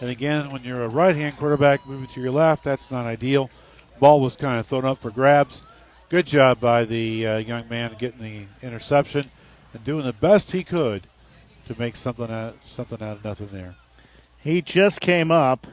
And 0.00 0.10
again, 0.10 0.50
when 0.50 0.64
you're 0.64 0.84
a 0.84 0.88
right-hand 0.88 1.36
quarterback 1.36 1.86
moving 1.86 2.08
to 2.08 2.20
your 2.20 2.30
left, 2.30 2.64
that's 2.64 2.90
not 2.90 3.06
ideal. 3.06 3.50
Ball 3.98 4.20
was 4.20 4.36
kind 4.36 4.58
of 4.58 4.66
thrown 4.66 4.84
up 4.84 4.98
for 4.98 5.10
grabs. 5.10 5.62
Good 6.08 6.26
job 6.26 6.58
by 6.58 6.84
the 6.84 7.26
uh, 7.26 7.36
young 7.38 7.68
man 7.68 7.94
getting 7.98 8.20
the 8.20 8.66
interception 8.66 9.30
and 9.72 9.84
doing 9.84 10.04
the 10.04 10.12
best 10.12 10.52
he 10.52 10.64
could 10.64 11.06
to 11.66 11.78
make 11.78 11.96
something 11.96 12.30
out 12.30 12.56
something 12.64 13.00
out 13.00 13.18
of 13.18 13.24
nothing 13.24 13.50
there. 13.52 13.76
He 14.42 14.62
just 14.62 15.00
came 15.00 15.30
up 15.30 15.66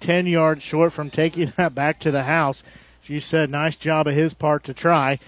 10 0.00 0.26
yards 0.26 0.62
short 0.62 0.92
from 0.92 1.10
taking 1.10 1.52
that 1.56 1.74
back 1.74 2.00
to 2.00 2.10
the 2.10 2.24
house. 2.24 2.62
You 3.08 3.20
said, 3.20 3.50
nice 3.50 3.76
job 3.76 4.06
of 4.06 4.14
his 4.14 4.34
part 4.34 4.64
to 4.64 4.74
try 4.74 5.18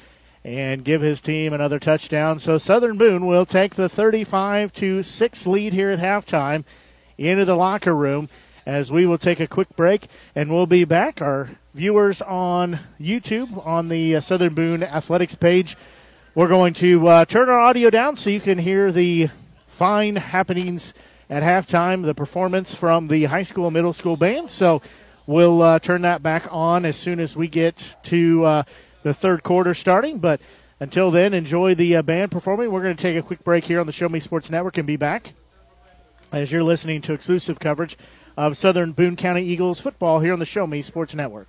and 0.44 0.84
give 0.84 1.00
his 1.00 1.20
team 1.20 1.52
another 1.52 1.78
touchdown. 1.78 2.38
So 2.38 2.58
Southern 2.58 2.96
Boone 2.96 3.26
will 3.26 3.46
take 3.46 3.74
the 3.74 3.88
35 3.88 4.72
to 4.74 5.02
6 5.02 5.46
lead 5.46 5.72
here 5.72 5.90
at 5.90 6.00
halftime 6.00 6.64
into 7.16 7.44
the 7.44 7.54
locker 7.54 7.94
room 7.94 8.28
as 8.66 8.90
we 8.90 9.06
will 9.06 9.18
take 9.18 9.40
a 9.40 9.46
quick 9.46 9.74
break 9.76 10.08
and 10.34 10.50
we'll 10.50 10.66
be 10.66 10.84
back. 10.84 11.22
Our 11.22 11.50
viewers 11.74 12.20
on 12.22 12.80
YouTube 13.00 13.64
on 13.66 13.88
the 13.88 14.16
uh, 14.16 14.20
Southern 14.20 14.54
Boone 14.54 14.82
Athletics 14.82 15.34
page, 15.34 15.76
we're 16.34 16.48
going 16.48 16.74
to 16.74 17.06
uh, 17.06 17.24
turn 17.24 17.48
our 17.48 17.60
audio 17.60 17.90
down 17.90 18.16
so 18.16 18.30
you 18.30 18.40
can 18.40 18.58
hear 18.58 18.90
the 18.90 19.30
fine 19.66 20.16
happenings 20.16 20.94
at 21.30 21.42
halftime, 21.42 22.04
the 22.04 22.14
performance 22.14 22.74
from 22.74 23.08
the 23.08 23.24
high 23.24 23.42
school 23.42 23.66
and 23.66 23.74
middle 23.74 23.92
school 23.92 24.16
band. 24.16 24.50
So 24.50 24.82
we'll 25.28 25.62
uh, 25.62 25.78
turn 25.78 26.02
that 26.02 26.22
back 26.22 26.48
on 26.50 26.84
as 26.84 26.96
soon 26.96 27.20
as 27.20 27.36
we 27.36 27.46
get 27.46 27.92
to 28.04 28.44
uh, 28.44 28.62
the 29.04 29.14
third 29.14 29.44
quarter 29.44 29.74
starting. 29.74 30.18
But 30.18 30.40
until 30.80 31.12
then, 31.12 31.34
enjoy 31.34 31.76
the 31.76 31.94
uh, 31.96 32.02
band 32.02 32.32
performing. 32.32 32.72
We're 32.72 32.82
going 32.82 32.96
to 32.96 33.00
take 33.00 33.16
a 33.16 33.22
quick 33.22 33.44
break 33.44 33.66
here 33.66 33.78
on 33.78 33.86
the 33.86 33.92
Show 33.92 34.08
Me 34.08 34.18
Sports 34.18 34.50
Network 34.50 34.78
and 34.78 34.86
be 34.86 34.96
back 34.96 35.34
as 36.32 36.50
you're 36.50 36.64
listening 36.64 37.00
to 37.02 37.12
exclusive 37.12 37.60
coverage 37.60 37.96
of 38.36 38.56
Southern 38.56 38.92
Boone 38.92 39.16
County 39.16 39.44
Eagles 39.44 39.80
football 39.80 40.20
here 40.20 40.32
on 40.32 40.38
the 40.38 40.46
Show 40.46 40.66
Me 40.66 40.82
Sports 40.82 41.14
Network. 41.14 41.48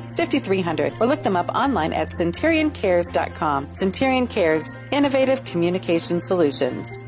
5300 0.00 0.94
or 1.00 1.06
look 1.06 1.22
them 1.22 1.36
up 1.36 1.54
online 1.54 1.92
at 1.92 2.08
centurioncares.com. 2.08 3.70
Centurion 3.72 4.26
Cares, 4.26 4.76
innovative 4.90 5.44
communication 5.44 6.20
solutions. 6.20 7.03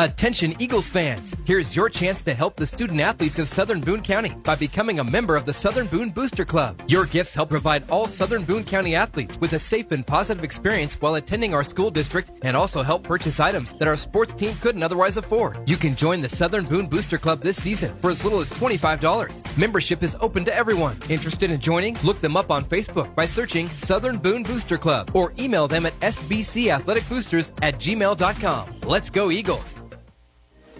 Attention 0.00 0.56
Eagles 0.58 0.88
fans! 0.88 1.36
Here's 1.44 1.76
your 1.76 1.90
chance 1.90 2.22
to 2.22 2.32
help 2.32 2.56
the 2.56 2.66
student 2.66 3.00
athletes 3.00 3.38
of 3.38 3.50
Southern 3.50 3.82
Boone 3.82 4.00
County 4.00 4.30
by 4.44 4.54
becoming 4.54 4.98
a 4.98 5.04
member 5.04 5.36
of 5.36 5.44
the 5.44 5.52
Southern 5.52 5.86
Boone 5.88 6.08
Booster 6.08 6.46
Club. 6.46 6.82
Your 6.88 7.04
gifts 7.04 7.34
help 7.34 7.50
provide 7.50 7.84
all 7.90 8.08
Southern 8.08 8.42
Boone 8.44 8.64
County 8.64 8.94
athletes 8.94 9.36
with 9.40 9.52
a 9.52 9.58
safe 9.58 9.92
and 9.92 10.06
positive 10.06 10.42
experience 10.42 10.98
while 11.02 11.16
attending 11.16 11.52
our 11.52 11.62
school 11.62 11.90
district 11.90 12.30
and 12.40 12.56
also 12.56 12.82
help 12.82 13.04
purchase 13.04 13.40
items 13.40 13.74
that 13.74 13.88
our 13.88 13.96
sports 13.98 14.32
team 14.32 14.54
couldn't 14.62 14.82
otherwise 14.82 15.18
afford. 15.18 15.58
You 15.68 15.76
can 15.76 15.94
join 15.94 16.22
the 16.22 16.30
Southern 16.30 16.64
Boone 16.64 16.86
Booster 16.86 17.18
Club 17.18 17.42
this 17.42 17.62
season 17.62 17.94
for 17.96 18.10
as 18.10 18.24
little 18.24 18.40
as 18.40 18.48
$25. 18.48 19.58
Membership 19.58 20.02
is 20.02 20.16
open 20.22 20.46
to 20.46 20.56
everyone. 20.56 20.96
Interested 21.10 21.50
in 21.50 21.60
joining? 21.60 21.98
Look 22.04 22.22
them 22.22 22.38
up 22.38 22.50
on 22.50 22.64
Facebook 22.64 23.14
by 23.14 23.26
searching 23.26 23.68
Southern 23.76 24.16
Boone 24.16 24.44
Booster 24.44 24.78
Club 24.78 25.10
or 25.14 25.34
email 25.38 25.68
them 25.68 25.84
at 25.84 25.92
sbcathleticboosters 26.00 27.52
at 27.60 27.74
gmail.com. 27.74 28.80
Let's 28.86 29.10
go 29.10 29.30
Eagles! 29.30 29.80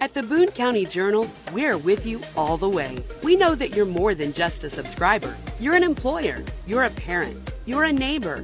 At 0.01 0.15
the 0.15 0.23
Boone 0.23 0.47
County 0.47 0.83
Journal, 0.83 1.29
we're 1.53 1.77
with 1.77 2.07
you 2.07 2.21
all 2.35 2.57
the 2.57 2.67
way. 2.67 3.03
We 3.21 3.35
know 3.35 3.53
that 3.53 3.75
you're 3.75 3.85
more 3.85 4.15
than 4.15 4.33
just 4.33 4.63
a 4.63 4.69
subscriber. 4.69 5.37
You're 5.59 5.75
an 5.75 5.83
employer, 5.83 6.43
you're 6.65 6.85
a 6.85 6.89
parent, 6.89 7.53
you're 7.67 7.83
a 7.83 7.93
neighbor. 7.93 8.43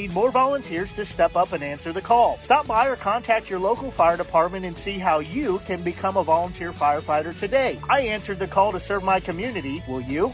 need 0.01 0.13
more 0.13 0.31
volunteers 0.31 0.93
to 0.93 1.05
step 1.05 1.35
up 1.35 1.53
and 1.53 1.63
answer 1.63 1.93
the 1.93 2.01
call. 2.01 2.39
Stop 2.41 2.65
by 2.65 2.87
or 2.87 2.95
contact 2.95 3.49
your 3.51 3.59
local 3.59 3.91
fire 3.91 4.17
department 4.17 4.65
and 4.65 4.75
see 4.75 4.97
how 4.97 5.19
you 5.19 5.59
can 5.59 5.83
become 5.83 6.17
a 6.17 6.23
volunteer 6.23 6.71
firefighter 6.71 7.37
today. 7.37 7.79
I 7.87 8.01
answered 8.01 8.39
the 8.39 8.47
call 8.47 8.71
to 8.71 8.79
serve 8.79 9.03
my 9.03 9.19
community. 9.19 9.83
Will 9.87 10.01
you? 10.01 10.33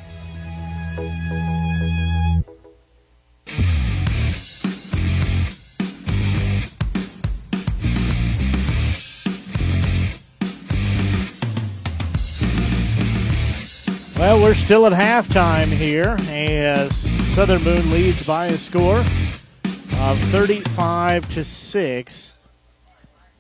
Well, 14.18 14.42
we're 14.42 14.56
still 14.56 14.88
at 14.88 14.94
halftime 14.94 15.68
here 15.68 16.18
as 16.30 16.92
Southern 17.36 17.64
Boone 17.64 17.92
leads 17.92 18.26
by 18.26 18.48
a 18.48 18.58
score 18.58 19.04
of 19.94 20.18
35 20.32 21.34
to 21.34 21.44
6. 21.44 22.34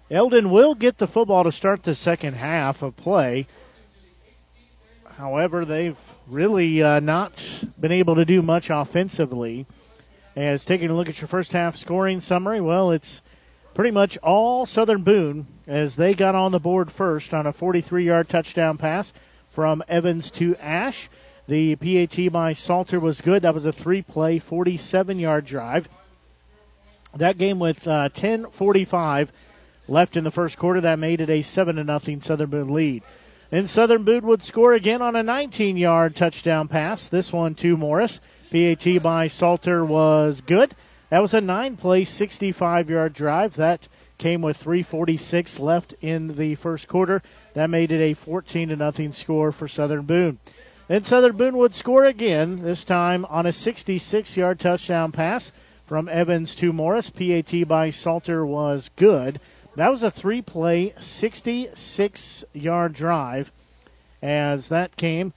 Eldon 0.10 0.52
will 0.52 0.74
get 0.76 0.98
the 0.98 1.08
football 1.08 1.44
to 1.44 1.52
start 1.52 1.84
the 1.84 1.96
second 1.96 2.36
half 2.36 2.82
of 2.82 2.96
play. 2.96 3.48
However, 5.18 5.66
they've 5.66 5.98
really 6.28 6.82
uh, 6.82 7.00
not 7.00 7.34
been 7.80 7.92
able 7.92 8.16
to 8.16 8.26
do 8.26 8.42
much 8.42 8.70
offensively. 8.70 9.66
As 10.36 10.66
taking 10.66 10.90
a 10.90 10.94
look 10.96 11.10
at 11.10 11.20
your 11.20 11.28
first 11.28 11.54
half 11.54 11.76
scoring 11.76 12.22
summary, 12.22 12.62
well, 12.62 12.92
it's 12.92 13.22
pretty 13.74 13.92
much 13.92 14.18
all 14.20 14.66
Southern 14.66 15.04
Boone 15.04 15.48
as 15.66 15.96
they 15.96 16.14
got 16.14 16.36
on 16.36 16.52
the 16.52 16.60
board 16.60 16.92
first 16.92 17.34
on 17.34 17.48
a 17.48 17.54
43 17.54 18.06
yard 18.06 18.30
touchdown 18.30 18.78
pass 18.78 19.14
from 19.50 19.84
Evans 19.88 20.30
to 20.32 20.56
Ash. 20.58 21.10
The 21.48 21.76
PAT 21.76 22.32
by 22.32 22.54
Salter 22.54 23.00
was 23.00 23.22
good. 23.22 23.42
That 23.42 23.54
was 23.54 23.66
a 23.66 23.72
three 23.72 24.02
play, 24.02 24.38
47 24.38 25.18
yard 25.20 25.46
drive. 25.46 25.88
That 27.18 27.38
game 27.38 27.60
with 27.60 27.88
uh, 27.88 28.10
10:45 28.10 29.30
left 29.88 30.16
in 30.16 30.24
the 30.24 30.32
first 30.32 30.58
quarter, 30.58 30.82
that 30.82 31.00
made 31.00 31.22
it 31.22 31.30
a 31.30 31.42
seven 31.42 31.78
to 31.78 31.84
nothing 31.84 32.22
Southern 32.22 32.50
Boone 32.50 32.74
lead. 32.74 33.04
Then 33.50 33.68
Southern 33.68 34.04
Boone 34.04 34.28
would 34.28 34.44
score 34.44 34.74
again 34.74 35.02
on 35.02 35.16
a 35.16 35.24
19-yard 35.24 36.16
touchdown 36.16 36.68
pass. 36.68 37.08
This 37.08 37.32
one 37.32 37.56
to 37.56 37.78
Morris. 37.78 38.20
PAT 38.52 39.02
by 39.02 39.28
Salter 39.28 39.86
was 39.86 40.42
good. 40.42 40.76
That 41.10 41.22
was 41.22 41.34
a 41.34 41.42
nine-play, 41.42 42.04
65-yard 42.04 43.14
drive. 43.14 43.56
That 43.56 43.88
came 44.18 44.42
with 44.42 44.62
3:46 44.62 45.60
left 45.60 45.94
in 46.02 46.36
the 46.36 46.56
first 46.56 46.88
quarter. 46.88 47.22
That 47.54 47.70
made 47.70 47.92
it 47.92 48.02
a 48.02 48.14
14 48.14 48.70
to 48.70 48.76
nothing 48.76 49.14
score 49.14 49.52
for 49.52 49.68
Southern 49.68 50.04
Boone. 50.04 50.40
Then 50.88 51.04
Southern 51.04 51.36
Boone 51.36 51.58
would 51.58 51.76
score 51.76 52.06
again, 52.06 52.64
this 52.64 52.86
time 52.86 53.26
on 53.26 53.46
a 53.46 53.50
66-yard 53.50 54.60
touchdown 54.60 55.12
pass 55.12 55.52
from 55.88 56.10
Evans 56.10 56.54
to 56.56 56.72
Morris. 56.74 57.10
PAT 57.10 57.68
by 57.68 57.90
Salter 57.90 58.46
was 58.46 58.92
good. 58.98 59.40
That 59.76 59.90
was 59.90 60.04
a 60.04 60.12
three 60.12 60.42
play, 60.42 60.94
66 61.00 62.46
yard 62.54 62.94
drive 62.94 63.52
as 64.22 64.70
that 64.70 64.98
came 64.98 65.34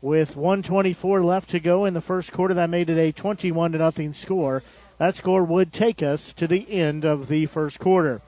with 0.00 0.36
124 0.36 1.22
left 1.22 1.50
to 1.50 1.60
go 1.60 1.84
in 1.84 1.94
the 1.94 2.00
first 2.00 2.32
quarter. 2.32 2.54
That 2.54 2.70
made 2.70 2.90
it 2.90 2.98
a 2.98 3.12
21 3.12 3.72
to 3.72 3.78
nothing 3.78 4.12
score. 4.12 4.62
That 4.98 5.14
score 5.16 5.44
would 5.44 5.72
take 5.72 6.02
us 6.02 6.32
to 6.34 6.46
the 6.46 6.70
end 6.70 7.04
of 7.04 7.28
the 7.28 7.46
first 7.46 7.78
quarter. 7.78 8.20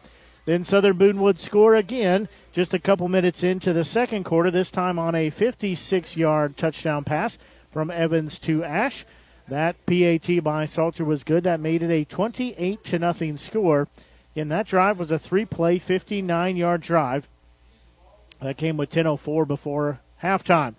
Then 0.44 0.62
Southern 0.62 0.98
Boone 0.98 1.20
would 1.20 1.40
score 1.40 1.74
again 1.74 2.28
just 2.52 2.74
a 2.74 2.78
couple 2.78 3.08
minutes 3.08 3.42
into 3.42 3.72
the 3.72 3.84
second 3.84 4.24
quarter, 4.24 4.50
this 4.50 4.70
time 4.70 4.98
on 4.98 5.14
a 5.14 5.30
56 5.30 6.16
yard 6.16 6.56
touchdown 6.56 7.02
pass 7.04 7.38
from 7.72 7.90
Evans 7.90 8.38
to 8.40 8.62
Ash. 8.62 9.04
That 9.48 9.76
PAT 9.86 10.42
by 10.42 10.66
Salter 10.66 11.04
was 11.04 11.24
good. 11.24 11.44
That 11.44 11.60
made 11.60 11.82
it 11.82 11.90
a 11.90 12.04
28 12.04 12.84
to 12.84 12.98
nothing 12.98 13.36
score. 13.36 13.88
And 14.36 14.50
that 14.50 14.66
drive 14.66 14.98
was 14.98 15.10
a 15.10 15.18
three-play, 15.18 15.78
59-yard 15.78 16.80
drive. 16.80 17.28
That 18.40 18.56
came 18.56 18.76
with 18.76 18.90
10:04 18.90 19.46
before 19.46 20.00
halftime. 20.22 20.74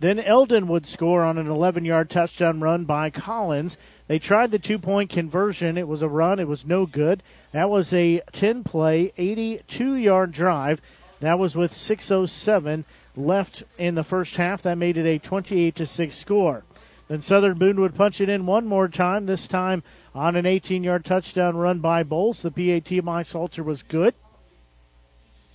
Then 0.00 0.18
Eldon 0.18 0.66
would 0.66 0.86
score 0.86 1.22
on 1.22 1.36
an 1.36 1.46
11 1.46 1.84
yard 1.84 2.08
touchdown 2.08 2.60
run 2.60 2.84
by 2.84 3.10
Collins. 3.10 3.76
They 4.06 4.18
tried 4.18 4.50
the 4.50 4.58
two 4.58 4.78
point 4.78 5.10
conversion. 5.10 5.76
It 5.78 5.86
was 5.86 6.02
a 6.02 6.08
run, 6.08 6.40
it 6.40 6.48
was 6.48 6.66
no 6.66 6.86
good. 6.86 7.22
That 7.52 7.70
was 7.70 7.92
a 7.92 8.22
10 8.32 8.64
play, 8.64 9.12
82 9.16 9.94
yard 9.94 10.32
drive. 10.32 10.80
That 11.20 11.38
was 11.38 11.54
with 11.54 11.72
6.07 11.72 12.84
left 13.14 13.62
in 13.76 13.94
the 13.94 14.02
first 14.02 14.36
half. 14.36 14.62
That 14.62 14.78
made 14.78 14.96
it 14.96 15.06
a 15.06 15.18
28 15.18 15.76
to 15.76 15.86
6 15.86 16.16
score. 16.16 16.64
Then 17.10 17.20
Southern 17.20 17.58
Boone 17.58 17.80
would 17.80 17.96
punch 17.96 18.20
it 18.20 18.28
in 18.28 18.46
one 18.46 18.68
more 18.68 18.86
time, 18.86 19.26
this 19.26 19.48
time 19.48 19.82
on 20.14 20.36
an 20.36 20.46
18 20.46 20.84
yard 20.84 21.04
touchdown 21.04 21.56
run 21.56 21.80
by 21.80 22.04
Bowles. 22.04 22.40
The 22.40 22.52
PAT 22.52 23.02
My 23.02 23.24
Salter 23.24 23.64
was 23.64 23.82
good. 23.82 24.14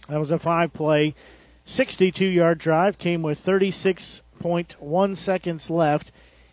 That 0.10 0.20
was 0.20 0.32
a 0.32 0.38
five 0.38 0.74
play, 0.74 1.16
62 1.64 2.26
yard 2.26 2.58
drive, 2.58 2.98
came 2.98 3.22
with 3.22 3.42
36.1 3.42 5.18
seconds 5.18 5.70
left 5.70 6.12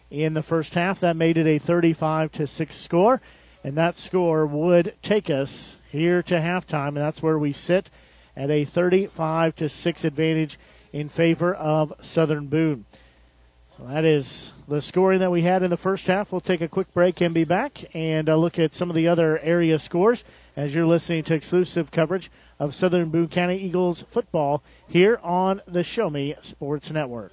in 0.09 0.35
the 0.35 0.43
first 0.43 0.75
half. 0.75 1.01
That 1.01 1.17
made 1.17 1.37
it 1.37 1.49
a 1.49 1.59
35 1.59 2.31
to 2.33 2.47
6 2.47 2.77
score, 2.77 3.21
and 3.65 3.77
that 3.77 3.99
score 3.99 4.47
would 4.47 4.95
take 5.03 5.29
us 5.29 5.79
here 5.91 6.23
to 6.23 6.37
halftime, 6.37 6.89
and 6.91 6.99
that's 6.99 7.21
where 7.25 7.41
we 7.41 7.53
sit 7.53 7.91
at 8.37 8.53
a 8.53 8.65
35 8.65 9.57
to 9.57 9.69
6 9.69 10.05
advantage 10.05 10.61
in 10.93 11.09
favor 11.09 11.53
of 11.53 11.93
Southern 12.01 12.47
Boone. 12.47 12.85
So 13.79 13.87
that 13.87 14.05
is 14.05 14.53
the 14.69 14.83
scoring 14.83 15.21
that 15.21 15.31
we 15.31 15.43
had 15.43 15.63
in 15.63 15.71
the 15.71 15.77
first 15.77 16.07
half. 16.07 16.31
We'll 16.31 16.43
take 16.43 16.61
a 16.61 16.69
quick 16.69 16.93
break 16.93 17.21
and 17.23 17.33
be 17.33 17.45
back 17.45 17.85
and 17.95 18.29
uh, 18.29 18.37
look 18.37 18.59
at 18.59 18.75
some 18.75 18.91
of 18.91 18.97
the 18.97 19.09
other 19.09 19.39
area 19.39 19.79
scores 19.79 20.25
as 20.57 20.75
you're 20.75 20.87
listening 20.87 21.25
to 21.25 21.35
exclusive 21.35 21.91
coverage 21.91 22.31
of 22.59 22.75
Southern 22.75 23.09
Boone 23.09 23.29
County 23.29 23.57
Eagles 23.57 24.05
football 24.11 24.63
here 24.87 25.19
on 25.23 25.63
the 25.67 25.83
Show 25.83 26.11
Me 26.11 26.35
Sports 26.43 26.91
Network. 26.91 27.33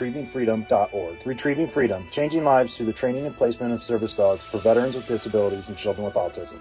retrievingfreedom.org. 0.00 1.26
Retrieving 1.26 1.68
Freedom, 1.68 2.06
changing 2.10 2.44
lives 2.44 2.76
through 2.76 2.86
the 2.86 2.92
training 2.92 3.26
and 3.26 3.36
placement 3.36 3.72
of 3.72 3.82
service 3.82 4.14
dogs 4.14 4.44
for 4.44 4.58
veterans 4.58 4.96
with 4.96 5.06
disabilities 5.06 5.68
and 5.68 5.76
children 5.76 6.04
with 6.04 6.14
autism. 6.14 6.58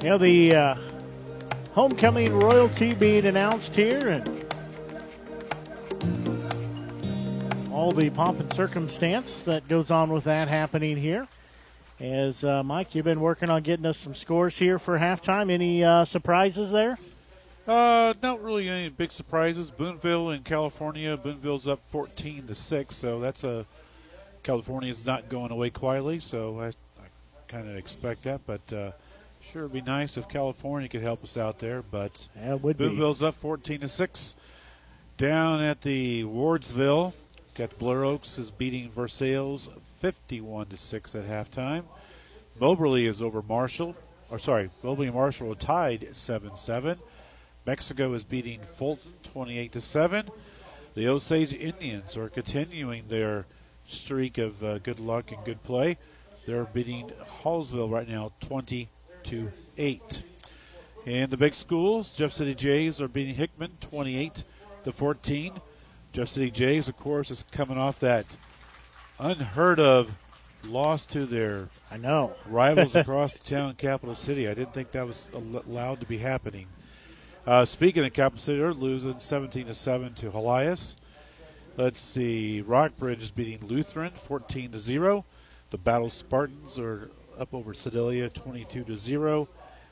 You 0.00 0.10
know, 0.10 0.18
the 0.18 0.54
uh, 0.54 0.76
homecoming 1.72 2.32
royalty 2.38 2.94
being 2.94 3.26
announced 3.26 3.74
here 3.74 4.10
and 4.10 4.37
all 7.78 7.92
the 7.92 8.10
pomp 8.10 8.40
and 8.40 8.52
circumstance 8.52 9.42
that 9.42 9.68
goes 9.68 9.88
on 9.88 10.12
with 10.12 10.24
that 10.24 10.48
happening 10.48 10.96
here. 10.96 11.28
As 12.00 12.42
uh, 12.42 12.64
Mike, 12.64 12.96
you've 12.96 13.04
been 13.04 13.20
working 13.20 13.50
on 13.50 13.62
getting 13.62 13.86
us 13.86 13.96
some 13.96 14.16
scores 14.16 14.58
here 14.58 14.80
for 14.80 14.98
halftime. 14.98 15.48
Any 15.48 15.84
uh, 15.84 16.04
surprises 16.04 16.72
there? 16.72 16.98
Uh, 17.68 18.14
not 18.20 18.42
really 18.42 18.68
any 18.68 18.88
big 18.88 19.12
surprises. 19.12 19.70
Boonville 19.70 20.30
in 20.30 20.42
California. 20.42 21.16
Boonville's 21.16 21.68
up 21.68 21.78
14 21.90 22.48
to 22.48 22.54
six, 22.56 22.96
so 22.96 23.20
that's 23.20 23.44
a 23.44 23.64
California's 24.42 25.06
not 25.06 25.28
going 25.28 25.52
away 25.52 25.70
quietly. 25.70 26.18
So 26.18 26.58
I, 26.60 26.66
I 26.66 27.06
kind 27.46 27.68
of 27.70 27.76
expect 27.76 28.24
that, 28.24 28.40
but 28.44 28.72
uh, 28.72 28.90
sure 29.40 29.62
it'd 29.62 29.72
be 29.72 29.82
nice 29.82 30.16
if 30.16 30.28
California 30.28 30.88
could 30.88 31.02
help 31.02 31.22
us 31.22 31.36
out 31.36 31.60
there. 31.60 31.82
But 31.82 32.26
yeah, 32.34 32.54
would 32.54 32.76
Boonville's 32.76 33.20
be. 33.20 33.26
up 33.26 33.36
14 33.36 33.82
to 33.82 33.88
six. 33.88 34.34
Down 35.16 35.60
at 35.60 35.82
the 35.82 36.24
Wardsville, 36.24 37.12
got 37.58 37.76
Blair 37.76 38.04
Oaks 38.04 38.38
is 38.38 38.52
beating 38.52 38.88
Versailles 38.88 39.68
51 39.98 40.66
to 40.66 40.76
six 40.76 41.16
at 41.16 41.26
halftime. 41.26 41.82
Moberly 42.60 43.06
is 43.06 43.20
over 43.20 43.42
Marshall, 43.42 43.96
or 44.30 44.38
sorry, 44.38 44.70
Moberly 44.84 45.08
and 45.08 45.16
Marshall 45.16 45.50
are 45.50 45.56
tied 45.56 46.02
7-7. 46.12 46.98
Mexico 47.66 48.14
is 48.14 48.22
beating 48.22 48.60
Fulton 48.60 49.12
28 49.24 49.72
to 49.72 49.80
7. 49.80 50.30
The 50.94 51.08
Osage 51.08 51.52
Indians 51.52 52.16
are 52.16 52.28
continuing 52.28 53.08
their 53.08 53.44
streak 53.88 54.38
of 54.38 54.62
uh, 54.62 54.78
good 54.78 55.00
luck 55.00 55.32
and 55.32 55.44
good 55.44 55.64
play. 55.64 55.98
They're 56.46 56.64
beating 56.64 57.10
Hallsville 57.42 57.90
right 57.90 58.08
now 58.08 58.30
20 58.38 58.88
to 59.24 59.50
8. 59.76 60.22
In 61.06 61.28
the 61.28 61.36
big 61.36 61.54
schools, 61.54 62.12
Jeff 62.12 62.30
City 62.30 62.54
Jays 62.54 63.00
are 63.00 63.08
beating 63.08 63.34
Hickman 63.34 63.78
28 63.80 64.44
to 64.84 64.92
14. 64.92 65.60
Jeff 66.12 66.28
City 66.28 66.50
Jays, 66.50 66.88
of 66.88 66.96
course, 66.96 67.30
is 67.30 67.44
coming 67.50 67.78
off 67.78 68.00
that 68.00 68.26
unheard 69.18 69.78
of 69.78 70.14
loss 70.64 71.06
to 71.06 71.26
their 71.26 71.68
I 71.90 71.96
know 71.96 72.34
rivals 72.46 72.94
across 72.96 73.36
the 73.36 73.44
town, 73.44 73.74
capital 73.74 74.14
city. 74.14 74.48
I 74.48 74.54
didn't 74.54 74.74
think 74.74 74.92
that 74.92 75.06
was 75.06 75.28
allowed 75.32 76.00
to 76.00 76.06
be 76.06 76.18
happening. 76.18 76.66
Uh, 77.46 77.64
speaking 77.64 78.04
of 78.04 78.12
Capital 78.12 78.38
City, 78.38 78.58
they're 78.58 78.74
losing 78.74 79.18
17 79.18 79.66
to 79.66 79.74
7 79.74 80.12
to 80.14 80.30
Helias. 80.30 80.96
Let's 81.78 82.00
see. 82.00 82.60
Rockbridge 82.60 83.22
is 83.22 83.30
beating 83.30 83.66
Lutheran 83.66 84.12
14 84.12 84.72
to 84.72 84.78
0. 84.78 85.24
The 85.70 85.78
Battle 85.78 86.10
Spartans 86.10 86.78
are 86.78 87.10
up 87.38 87.54
over 87.54 87.72
Sedalia 87.72 88.28
22 88.28 88.84
to 88.84 88.96
0. 88.96 89.48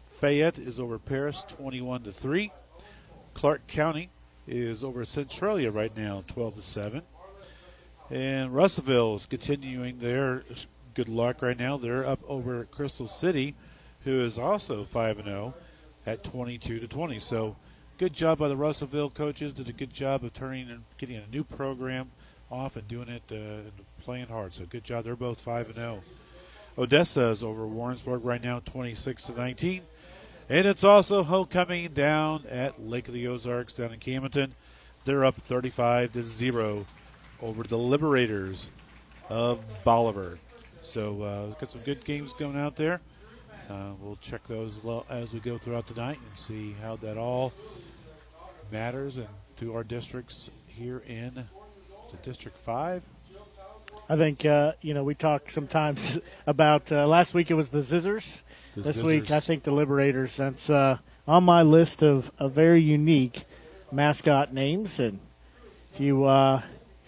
Fayette 0.07 0.59
is 0.59 0.81
over 0.81 0.99
Paris 0.99 1.45
21 1.49 2.03
to 2.03 2.13
3. 2.13 2.53
Clark 3.35 3.67
County 3.67 4.11
is 4.47 4.85
over 4.85 5.05
Centralia 5.05 5.71
right 5.71 5.97
now 5.97 6.25
12 6.27 6.57
to 6.57 6.63
7. 6.63 7.03
And 8.11 8.55
Russellville 8.55 9.17
is 9.17 9.27
continuing 9.27 9.99
their 9.99 10.45
good 10.95 11.09
luck 11.09 11.43
right 11.43 11.59
now. 11.59 11.77
They're 11.77 12.07
up 12.07 12.21
over 12.29 12.65
Crystal 12.65 13.09
City, 13.09 13.55
who 14.05 14.25
is 14.25 14.39
also 14.39 14.85
5 14.85 15.19
and 15.19 15.27
0 15.27 15.55
at 16.07 16.23
22 16.23 16.79
to 16.81 16.87
20. 16.87 17.19
So 17.19 17.57
good 17.99 18.13
job 18.13 18.39
by 18.39 18.49
the 18.49 18.57
Russellville 18.57 19.11
coaches. 19.11 19.53
Did 19.53 19.69
a 19.69 19.73
good 19.73 19.93
job 19.93 20.25
of 20.25 20.33
turning 20.33 20.71
and 20.71 20.85
getting 20.99 21.17
a 21.17 21.27
new 21.27 21.43
program 21.43 22.13
off 22.51 22.77
and 22.77 22.87
doing 22.87 23.09
it 23.09 23.23
uh, 23.31 23.35
and 23.35 23.73
playing 24.01 24.29
hard. 24.29 24.55
So 24.55 24.65
good 24.67 24.85
job. 24.85 25.05
They're 25.05 25.17
both 25.17 25.41
5 25.41 25.67
and 25.67 25.75
0. 25.77 26.03
Odessa 26.79 27.31
is 27.31 27.43
over 27.43 27.67
Warrensburg 27.67 28.25
right 28.25 28.43
now 28.43 28.61
26 28.61 29.25
to 29.25 29.33
19. 29.33 29.83
And 30.49 30.67
it's 30.67 30.85
also 30.85 31.25
homecoming 31.25 31.89
down 31.93 32.45
at 32.49 32.81
Lake 32.81 33.09
of 33.09 33.15
the 33.15 33.27
Ozarks 33.27 33.75
down 33.75 33.93
in 33.93 33.99
Camden. 33.99 34.55
They're 35.05 35.25
up 35.25 35.37
35 35.37 36.13
to 36.13 36.23
0 36.23 36.87
over 37.43 37.63
the 37.65 37.79
Liberators 37.79 38.71
of 39.29 39.61
Bolivar. 39.85 40.39
So 40.83 41.23
uh, 41.23 41.47
we've 41.47 41.59
got 41.59 41.71
some 41.71 41.81
good 41.81 42.05
games 42.05 42.33
going 42.33 42.57
out 42.57 42.77
there. 42.77 43.01
Uh, 43.69 43.91
we'll 44.01 44.19
check 44.21 44.47
those 44.47 44.81
as 45.11 45.33
we 45.33 45.41
go 45.41 45.59
throughout 45.59 45.89
the 45.89 45.95
night 45.95 46.19
and 46.25 46.39
see 46.39 46.77
how 46.81 46.95
that 46.97 47.19
all 47.19 47.53
matters 48.71 49.17
and 49.17 49.29
to 49.57 49.75
our 49.75 49.83
districts 49.83 50.51
here 50.67 51.03
in 51.09 51.49
District 52.23 52.57
Five. 52.57 53.03
I 54.09 54.17
think 54.17 54.45
uh, 54.45 54.73
you 54.81 54.95
know 54.95 55.03
we 55.03 55.15
talk 55.15 55.51
sometimes 55.51 56.19
about 56.47 56.93
uh, 56.93 57.07
last 57.07 57.35
week 57.35 57.51
it 57.51 57.55
was 57.55 57.71
the 57.71 57.81
Zizzers. 57.81 58.43
This 58.77 58.99
Zizzers. 58.99 59.05
week 59.05 59.31
I 59.31 59.41
think 59.41 59.63
the 59.63 59.71
Liberators. 59.71 60.37
That's 60.37 60.69
uh, 60.69 60.99
on 61.27 61.45
my 61.45 61.63
list 61.63 62.03
of, 62.03 62.31
of 62.39 62.53
very 62.53 62.83
unique 62.83 63.45
mascot 63.91 64.53
names. 64.53 64.99
And 64.99 65.19
if 65.95 66.01
you 66.01 66.25
uh, 66.25 66.61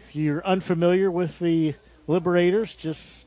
if 0.08 0.16
you're 0.16 0.44
unfamiliar 0.46 1.10
with 1.10 1.38
the 1.40 1.74
Liberators, 2.06 2.74
just 2.74 3.26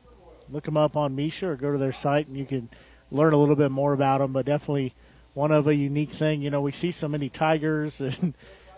look 0.50 0.64
them 0.64 0.76
up 0.76 0.96
on 0.96 1.16
MSHSAA 1.16 1.42
or 1.44 1.56
go 1.56 1.70
to 1.70 1.78
their 1.78 1.92
site 1.92 2.26
and 2.26 2.36
you 2.36 2.44
can 2.44 2.68
learn 3.12 3.32
a 3.32 3.36
little 3.36 3.54
bit 3.54 3.70
more 3.70 3.92
about 3.92 4.18
them. 4.18 4.32
But 4.32 4.46
definitely 4.46 4.92
one 5.34 5.52
of 5.52 5.68
a 5.68 5.76
unique 5.76 6.10
thing. 6.10 6.42
You 6.42 6.50
know, 6.50 6.60
we 6.60 6.72
see 6.72 6.90
so 6.90 7.06
many 7.06 7.28
tigers 7.28 8.00
and. 8.00 8.34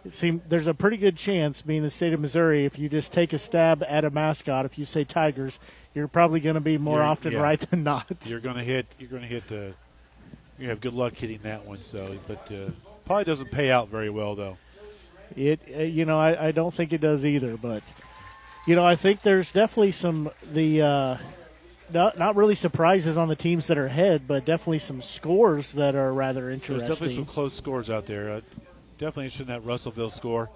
It 0.07 0.12
seems 0.12 0.43
there's 0.47 0.66
a 0.66 0.74
pretty 0.74 0.99
good 0.99 1.16
chance, 1.16 1.62
being 1.62 1.82
the 1.82 1.89
state 1.89 2.12
of 2.12 2.20
Missouri, 2.20 2.66
if 2.66 2.78
you 2.78 2.91
just 2.91 3.11
take 3.11 3.32
a 3.32 3.39
stab 3.39 3.82
at 3.89 4.05
a 4.05 4.11
mascot, 4.11 4.66
if 4.66 4.77
you 4.77 4.85
say 4.85 5.03
Tigers, 5.03 5.59
you're 5.95 6.09
probably 6.09 6.41
going 6.41 6.55
to 6.55 6.61
be 6.61 6.79
more 6.79 6.99
You're- 6.99 7.09
often 7.09 7.33
yeah. 7.33 7.41
right 7.41 7.61
than 7.71 7.85
not. 7.85 8.07
You're 8.25 8.41
going 8.41 8.57
to 8.57 8.65
hit. 8.65 8.87
You're 8.99 9.09
going 9.09 9.23
to 9.23 9.29
hit 9.29 9.47
the. 9.47 9.75
You 10.59 10.69
have 10.69 10.81
good 10.81 10.95
luck 10.95 11.15
hitting 11.15 11.41
that 11.43 11.66
one. 11.66 11.83
So, 11.83 12.16
but 12.29 12.51
uh, 12.53 12.71
probably 13.05 13.25
doesn't 13.25 13.51
pay 13.51 13.71
out 13.71 13.89
very 13.89 14.11
well 14.11 14.35
though. 14.37 14.57
It, 15.37 15.61
uh, 15.75 15.83
you 15.83 16.05
know, 16.05 16.19
I, 16.19 16.49
I 16.49 16.53
don't 16.53 16.73
think 16.73 16.93
it 16.93 17.01
does 17.01 17.25
either. 17.25 17.57
But, 17.57 17.83
you 18.66 18.77
know, 18.77 18.85
I 18.85 18.95
think 18.95 19.23
there's 19.23 19.51
definitely 19.51 19.93
some 19.93 20.31
the 20.53 20.83
uh, 20.83 21.16
not 21.93 22.19
not 22.19 22.37
really 22.37 22.55
surprises 22.55 23.16
on 23.16 23.29
the 23.29 23.37
teams 23.37 23.66
that 23.66 23.79
are 23.79 23.87
ahead, 23.87 24.29
but 24.29 24.45
definitely 24.45 24.79
some 24.79 25.03
scores 25.03 25.73
that 25.73 25.97
are 25.97 26.12
rather 26.12 26.51
interesting. 26.51 26.79
There's 26.79 26.91
definitely 26.91 27.16
some 27.16 27.27
close 27.27 27.55
scores 27.55 27.91
out 27.91 28.07
there. 28.07 28.31
Uh, 28.31 28.41
definitely 28.99 29.25
interested 29.25 29.49
in 29.49 29.55
that 29.55 29.65
Russellville 29.65 30.11
score. 30.11 30.51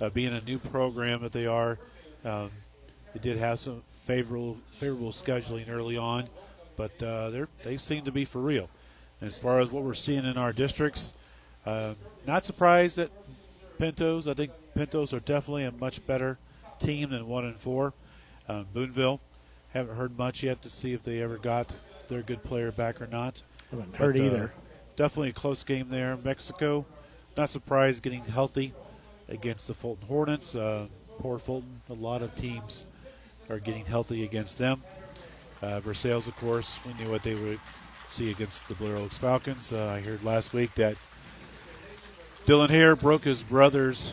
Uh, 0.00 0.10
being 0.10 0.32
a 0.32 0.40
new 0.42 0.58
program 0.58 1.22
that 1.22 1.32
they 1.32 1.46
are, 1.46 1.78
um, 2.24 2.50
they 3.14 3.20
did 3.20 3.36
have 3.36 3.58
some 3.58 3.82
favorable 4.08 4.56
favorable 4.78 5.12
scheduling 5.12 5.68
early 5.68 5.98
on, 5.98 6.28
but 6.76 7.00
uh, 7.02 7.28
they're 7.28 7.48
they 7.62 7.76
seem 7.76 8.04
to 8.04 8.10
be 8.10 8.24
for 8.24 8.40
real. 8.40 8.70
And 9.20 9.28
as 9.28 9.38
far 9.38 9.60
as 9.60 9.70
what 9.70 9.82
we're 9.84 9.92
seeing 9.92 10.24
in 10.24 10.38
our 10.38 10.52
districts, 10.52 11.12
uh, 11.66 11.94
not 12.26 12.44
surprised 12.44 12.98
at 12.98 13.10
Pintos. 13.78 14.26
I 14.26 14.32
think 14.32 14.52
Pintos 14.74 15.12
are 15.12 15.20
definitely 15.20 15.64
a 15.64 15.72
much 15.72 16.04
better 16.06 16.38
team 16.80 17.10
than 17.10 17.28
one 17.28 17.44
and 17.44 17.56
four. 17.56 17.92
Um, 18.48 18.66
Boonville, 18.72 19.20
haven't 19.74 19.96
heard 19.96 20.16
much 20.16 20.42
yet 20.42 20.62
to 20.62 20.70
see 20.70 20.94
if 20.94 21.02
they 21.02 21.20
ever 21.20 21.36
got 21.36 21.76
their 22.08 22.22
good 22.22 22.42
player 22.42 22.72
back 22.72 23.02
or 23.02 23.06
not. 23.06 23.42
Haven't 23.70 23.94
heard 23.96 24.16
But, 24.16 24.22
uh, 24.22 24.26
either. 24.26 24.52
Definitely 24.96 25.30
a 25.30 25.34
close 25.34 25.64
game 25.64 25.90
there. 25.90 26.16
Mexico, 26.16 26.86
not 27.36 27.50
surprised 27.50 28.02
getting 28.02 28.24
healthy 28.24 28.72
against 29.28 29.66
the 29.66 29.74
Fulton 29.74 30.08
Hornets. 30.08 30.54
Uh, 30.54 30.86
poor 31.18 31.38
Fulton. 31.38 31.82
A 31.90 31.94
lot 31.94 32.22
of 32.22 32.34
teams 32.36 32.86
are 33.48 33.58
getting 33.58 33.84
healthy 33.84 34.24
against 34.24 34.58
them. 34.58 34.82
Uh, 35.62 35.80
Versailles, 35.80 36.26
of 36.26 36.36
course, 36.36 36.78
we 36.86 36.94
knew 37.02 37.10
what 37.10 37.22
they 37.22 37.34
would 37.34 37.58
see 38.06 38.30
against 38.30 38.66
the 38.68 38.74
Blair 38.74 38.96
Oaks 38.96 39.18
Falcons. 39.18 39.72
Uh, 39.72 39.86
I 39.86 40.00
heard 40.00 40.22
last 40.22 40.52
week 40.52 40.74
that 40.76 40.96
Dylan 42.46 42.70
Hare 42.70 42.96
broke 42.96 43.24
his 43.24 43.42
brother's 43.42 44.12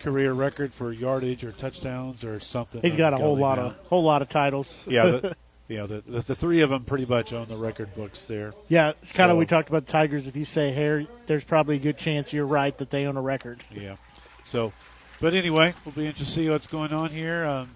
career 0.00 0.32
record 0.32 0.72
for 0.74 0.92
yardage 0.92 1.44
or 1.44 1.52
touchdowns 1.52 2.24
or 2.24 2.38
something. 2.40 2.82
He's 2.82 2.96
got 2.96 3.14
a 3.14 3.16
whole 3.16 3.36
lot 3.36 3.58
now. 3.58 3.66
of 3.66 3.76
whole 3.88 4.02
lot 4.02 4.22
of 4.22 4.28
titles. 4.28 4.84
yeah, 4.88 5.04
the, 5.06 5.36
yeah. 5.68 5.86
The, 5.86 6.00
the, 6.02 6.20
the 6.20 6.34
three 6.34 6.60
of 6.62 6.70
them 6.70 6.84
pretty 6.84 7.06
much 7.06 7.32
own 7.32 7.48
the 7.48 7.56
record 7.56 7.94
books 7.94 8.24
there. 8.24 8.52
yeah. 8.68 8.92
It's 9.02 9.12
kind 9.12 9.30
of 9.30 9.34
So- 9.36 9.38
we 9.38 9.46
talked 9.46 9.68
about 9.68 9.86
the 9.86 9.92
Tigers. 9.92 10.26
If 10.26 10.36
you 10.36 10.44
say 10.44 10.72
Hare, 10.72 11.06
there's 11.26 11.44
probably 11.44 11.76
a 11.76 11.80
good 11.80 11.96
chance 11.98 12.32
you're 12.32 12.46
right 12.46 12.76
that 12.78 12.90
they 12.90 13.06
own 13.06 13.16
a 13.16 13.22
record. 13.22 13.62
Yeah. 13.72 13.96
So, 14.44 14.72
but 15.20 15.34
anyway, 15.34 15.74
we'll 15.84 15.92
be 15.94 16.06
interested 16.06 16.24
to 16.26 16.30
see 16.30 16.50
what's 16.50 16.66
going 16.66 16.92
on 16.92 17.10
here. 17.10 17.44
Um, 17.44 17.74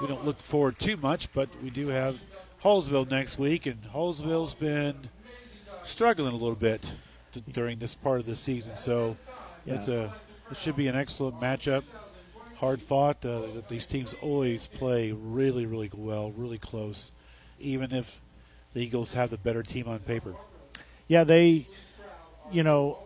we 0.00 0.06
don't 0.06 0.24
look 0.24 0.38
forward 0.38 0.78
too 0.78 0.96
much, 0.96 1.32
but 1.32 1.48
we 1.62 1.70
do 1.70 1.88
have 1.88 2.18
Hallsville 2.62 3.10
next 3.10 3.38
week, 3.38 3.66
and 3.66 3.82
Hallsville's 3.92 4.54
been 4.54 5.08
struggling 5.82 6.32
a 6.32 6.36
little 6.36 6.54
bit 6.56 6.94
during 7.52 7.78
this 7.78 7.94
part 7.94 8.20
of 8.20 8.26
the 8.26 8.36
season. 8.36 8.74
So, 8.74 9.16
Yeah. 9.64 9.74
it's 9.74 9.88
a 9.88 10.14
it 10.50 10.56
should 10.58 10.76
be 10.76 10.88
an 10.88 10.96
excellent 10.96 11.40
matchup. 11.40 11.84
Hard 12.56 12.80
fought. 12.82 13.24
Uh, 13.24 13.42
these 13.68 13.86
teams 13.86 14.14
always 14.22 14.66
play 14.68 15.10
really, 15.12 15.66
really 15.66 15.90
well, 15.92 16.30
really 16.32 16.58
close, 16.58 17.12
even 17.58 17.92
if 17.92 18.20
the 18.74 18.80
Eagles 18.80 19.14
have 19.14 19.30
the 19.30 19.38
better 19.38 19.62
team 19.62 19.88
on 19.88 19.98
paper. 20.00 20.34
yeah, 21.08 21.24
they, 21.24 21.66
you 22.52 22.62
know, 22.62 22.98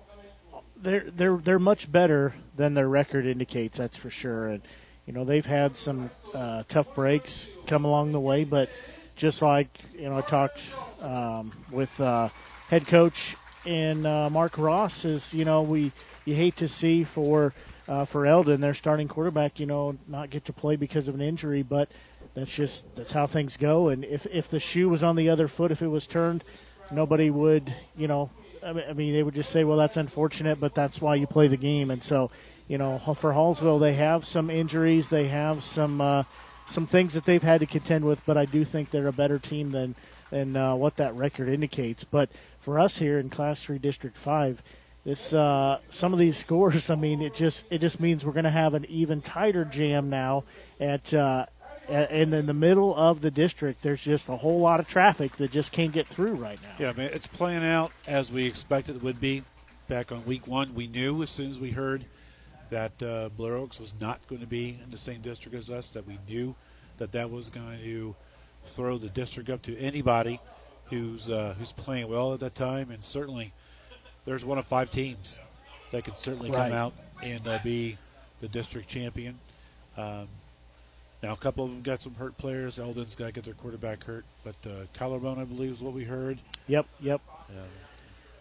they're 0.76 1.04
they're 1.10 1.36
they're 1.36 1.58
much 1.58 1.90
better 1.90 2.34
than 2.56 2.74
their 2.74 2.88
record 2.88 3.24
indicates. 3.26 3.78
That's 3.78 3.96
for 3.96 4.10
sure. 4.10 4.48
And 4.48 4.62
you 5.06 5.12
know, 5.12 5.24
they've 5.24 5.46
had 5.46 5.76
some 5.76 6.10
uh, 6.34 6.62
tough 6.68 6.94
breaks 6.94 7.48
come 7.66 7.84
along 7.84 8.12
the 8.12 8.20
way, 8.20 8.44
but 8.44 8.68
just 9.16 9.42
like 9.42 9.68
you 9.94 10.08
know, 10.08 10.16
I 10.16 10.20
talked 10.22 10.60
um, 11.00 11.52
with 11.70 12.00
uh, 12.00 12.28
head 12.68 12.86
coach 12.86 13.36
and 13.66 14.06
uh, 14.06 14.30
Mark 14.30 14.56
Ross 14.56 15.04
is 15.04 15.34
you 15.34 15.44
know 15.44 15.62
we 15.62 15.92
you 16.24 16.34
hate 16.34 16.56
to 16.56 16.68
see 16.68 17.04
for 17.04 17.52
uh, 17.86 18.04
for 18.04 18.26
Eldon 18.26 18.60
their 18.60 18.74
starting 18.74 19.08
quarterback 19.08 19.60
you 19.60 19.66
know 19.66 19.96
not 20.06 20.30
get 20.30 20.44
to 20.46 20.52
play 20.52 20.76
because 20.76 21.08
of 21.08 21.14
an 21.14 21.20
injury, 21.20 21.62
but 21.62 21.90
that's 22.34 22.54
just 22.54 22.84
that's 22.94 23.12
how 23.12 23.26
things 23.26 23.56
go. 23.56 23.88
And 23.88 24.04
if 24.04 24.26
if 24.26 24.48
the 24.48 24.60
shoe 24.60 24.88
was 24.88 25.02
on 25.02 25.16
the 25.16 25.28
other 25.28 25.48
foot, 25.48 25.70
if 25.70 25.82
it 25.82 25.88
was 25.88 26.06
turned, 26.06 26.44
nobody 26.90 27.30
would 27.30 27.74
you 27.96 28.08
know. 28.08 28.30
I 28.64 28.72
mean, 28.72 28.84
I 28.88 28.92
mean, 28.92 29.12
they 29.12 29.22
would 29.22 29.34
just 29.34 29.50
say, 29.50 29.62
"Well, 29.62 29.76
that's 29.76 29.96
unfortunate, 29.96 30.58
but 30.58 30.74
that's 30.74 31.00
why 31.00 31.14
you 31.14 31.28
play 31.28 31.46
the 31.46 31.56
game." 31.56 31.92
And 31.92 32.02
so, 32.02 32.30
you 32.68 32.76
know, 32.76 32.98
for 32.98 33.32
Hallsville, 33.32 33.80
they 33.80 33.94
have 33.94 34.26
some 34.26 34.50
injuries, 34.50 35.08
they 35.08 35.28
have 35.28 35.64
some 35.64 36.00
uh, 36.00 36.22
some 36.66 36.86
things 36.86 37.14
that 37.14 37.24
they've 37.24 37.42
had 37.42 37.60
to 37.60 37.66
contend 37.66 38.04
with. 38.04 38.24
But 38.26 38.36
I 38.36 38.44
do 38.44 38.64
think 38.64 38.90
they're 38.90 39.08
a 39.08 39.12
better 39.12 39.38
team 39.38 39.72
than 39.72 39.94
than 40.30 40.54
uh, 40.54 40.74
what 40.74 40.96
that 40.96 41.14
record 41.14 41.48
indicates. 41.48 42.04
But 42.04 42.30
for 42.60 42.78
us 42.78 42.98
here 42.98 43.18
in 43.18 43.30
Class 43.30 43.62
Three, 43.62 43.78
District 43.78 44.16
Five, 44.16 44.62
this 45.04 45.32
uh, 45.32 45.78
some 45.88 46.12
of 46.12 46.18
these 46.18 46.36
scores. 46.36 46.90
I 46.90 46.94
mean, 46.94 47.22
it 47.22 47.34
just 47.34 47.64
it 47.70 47.78
just 47.78 48.00
means 48.00 48.24
we're 48.24 48.32
going 48.32 48.44
to 48.44 48.50
have 48.50 48.74
an 48.74 48.84
even 48.88 49.22
tighter 49.22 49.64
jam 49.64 50.10
now 50.10 50.44
at. 50.78 51.12
Uh, 51.12 51.46
and 51.88 52.34
in 52.34 52.44
the 52.44 52.52
middle 52.52 52.94
of 52.94 53.22
the 53.22 53.30
district, 53.30 53.80
there's 53.80 54.02
just 54.02 54.28
a 54.28 54.36
whole 54.36 54.60
lot 54.60 54.78
of 54.78 54.86
traffic 54.86 55.36
that 55.36 55.50
just 55.50 55.72
can't 55.72 55.90
get 55.90 56.06
through 56.06 56.34
right 56.34 56.58
now. 56.62 56.74
Yeah, 56.78 56.92
man, 56.92 57.10
it's 57.14 57.26
playing 57.26 57.64
out 57.64 57.92
as 58.06 58.30
we 58.30 58.44
expected 58.44 58.96
it 58.96 59.02
would 59.02 59.22
be. 59.22 59.42
Back 59.86 60.12
on 60.12 60.26
week 60.26 60.46
one, 60.46 60.74
we 60.74 60.86
knew 60.86 61.22
as 61.22 61.30
soon 61.30 61.48
as 61.48 61.58
we 61.58 61.70
heard 61.70 62.04
that 62.70 63.02
uh, 63.02 63.28
Blair 63.36 63.54
Oaks 63.54 63.78
was 63.80 63.94
not 64.00 64.26
going 64.28 64.40
to 64.40 64.46
be 64.46 64.78
in 64.82 64.90
the 64.90 64.98
same 64.98 65.20
district 65.20 65.56
as 65.56 65.70
us, 65.70 65.88
that 65.88 66.06
we 66.06 66.18
knew 66.28 66.54
that 66.98 67.12
that 67.12 67.30
was 67.30 67.50
going 67.50 67.78
to 67.80 68.14
throw 68.64 68.98
the 68.98 69.08
district 69.08 69.48
up 69.50 69.62
to 69.62 69.76
anybody 69.78 70.40
who's 70.86 71.28
uh, 71.30 71.54
who's 71.58 71.72
playing 71.72 72.08
well 72.08 72.34
at 72.34 72.40
that 72.40 72.54
time, 72.54 72.90
and 72.90 73.02
certainly 73.04 73.52
there's 74.24 74.44
one 74.44 74.58
of 74.58 74.66
five 74.66 74.90
teams 74.90 75.38
that 75.92 76.04
could 76.04 76.16
certainly 76.16 76.50
Right. 76.50 76.70
come 76.70 76.72
out 76.72 76.92
and 77.22 77.46
uh, 77.46 77.58
be 77.62 77.96
the 78.40 78.48
district 78.48 78.88
champion. 78.88 79.38
Um, 79.96 80.28
now, 81.22 81.32
a 81.32 81.36
couple 81.36 81.64
of 81.64 81.70
them 81.72 81.82
got 81.82 82.00
some 82.02 82.14
hurt 82.14 82.36
players. 82.38 82.78
Eldon's 82.78 83.16
got 83.16 83.26
to 83.26 83.32
get 83.32 83.44
their 83.44 83.54
quarterback 83.54 84.04
hurt, 84.04 84.24
but 84.44 84.54
uh, 84.64 84.84
collarbone, 84.94 85.38
I 85.38 85.44
believe, 85.44 85.72
is 85.72 85.80
what 85.80 85.92
we 85.92 86.04
heard. 86.04 86.38
Yep, 86.68 86.86
yep. 87.00 87.20
Um, 87.50 87.56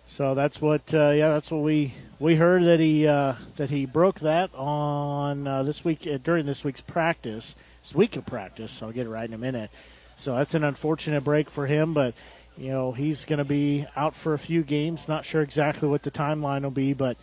So 0.08 0.34
that's 0.36 0.62
what, 0.62 0.94
uh, 0.94 1.10
yeah, 1.12 1.30
that's 1.30 1.52
what 1.52 1.62
we 1.62 1.94
we 2.20 2.36
heard 2.38 2.64
that 2.64 2.80
he 2.80 3.06
uh, 3.06 3.34
that 3.58 3.70
he 3.70 3.86
broke 3.86 4.22
that 4.22 4.50
on 4.56 5.46
uh, 5.46 5.64
this 5.64 5.84
week 5.84 6.08
uh, 6.08 6.18
during 6.24 6.46
this 6.46 6.64
week's 6.64 6.82
practice, 6.82 7.56
this 7.84 7.94
week 7.94 8.16
of 8.16 8.26
practice. 8.26 8.72
So 8.72 8.88
I'll 8.88 8.92
get 8.94 9.06
it 9.06 9.10
right 9.10 9.28
in 9.28 9.34
a 9.34 9.38
minute. 9.38 9.70
So 10.16 10.36
that's 10.36 10.56
an 10.56 10.64
unfortunate 10.64 11.24
break 11.24 11.50
for 11.50 11.68
him, 11.68 11.94
but 11.94 12.16
you 12.58 12.70
know, 12.70 12.92
he's 12.92 13.26
going 13.26 13.38
to 13.38 13.46
be 13.46 13.86
out 13.96 14.16
for 14.16 14.34
a 14.34 14.40
few 14.40 14.64
games. 14.64 15.08
Not 15.08 15.26
sure 15.26 15.42
exactly 15.44 15.88
what 15.88 16.02
the 16.04 16.10
timeline 16.10 16.64
will 16.64 16.72
be, 16.72 16.94
but 16.94 17.18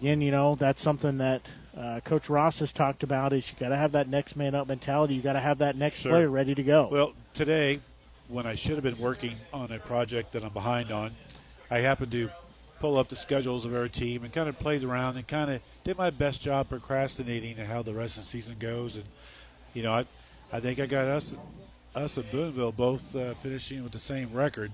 again, 0.00 0.22
you 0.22 0.30
know, 0.30 0.54
that's 0.54 0.80
something 0.80 1.18
that 1.18 1.42
uh, 1.76 2.00
Coach 2.04 2.30
Ross 2.30 2.60
has 2.60 2.72
talked 2.72 3.02
about. 3.02 3.32
Is 3.34 3.50
you 3.50 3.56
got 3.60 3.68
to 3.68 3.76
have 3.76 3.92
that 3.92 4.08
next 4.08 4.36
man 4.36 4.54
up 4.54 4.68
mentality. 4.68 5.14
You 5.14 5.22
got 5.22 5.34
to 5.34 5.40
have 5.40 5.58
that 5.58 5.76
next 5.76 5.98
Sure. 5.98 6.12
player 6.12 6.30
ready 6.30 6.54
to 6.54 6.62
go. 6.62 6.88
Well, 6.90 7.12
today, 7.34 7.80
when 8.28 8.46
I 8.46 8.54
should 8.54 8.74
have 8.76 8.82
been 8.84 8.98
working 8.98 9.34
on 9.52 9.72
a 9.72 9.78
project 9.78 10.32
that 10.32 10.42
I'm 10.44 10.52
behind 10.52 10.90
on, 10.90 11.10
I 11.70 11.78
happened 11.80 12.12
to 12.12 12.30
pull 12.80 12.96
up 12.96 13.08
the 13.08 13.16
schedules 13.16 13.64
of 13.64 13.74
our 13.74 13.88
team 13.88 14.24
and 14.24 14.32
kind 14.32 14.48
of 14.48 14.58
played 14.58 14.84
around 14.84 15.16
and 15.16 15.26
kind 15.26 15.50
of 15.50 15.60
did 15.84 15.98
my 15.98 16.10
best 16.10 16.40
job 16.40 16.68
procrastinating 16.68 17.58
and 17.58 17.68
how 17.68 17.82
the 17.82 17.92
rest 17.92 18.16
of 18.16 18.22
the 18.22 18.28
season 18.28 18.56
goes. 18.58 18.96
And 18.96 19.04
you 19.74 19.82
know, 19.82 19.92
I, 19.92 20.06
I 20.52 20.60
think 20.60 20.78
I 20.78 20.86
got 20.86 21.06
us, 21.06 21.36
us 21.94 22.16
and 22.16 22.30
Boonville 22.30 22.72
both 22.72 23.14
uh, 23.14 23.34
finishing 23.34 23.82
with 23.82 23.92
the 23.92 23.98
same 23.98 24.32
record. 24.32 24.70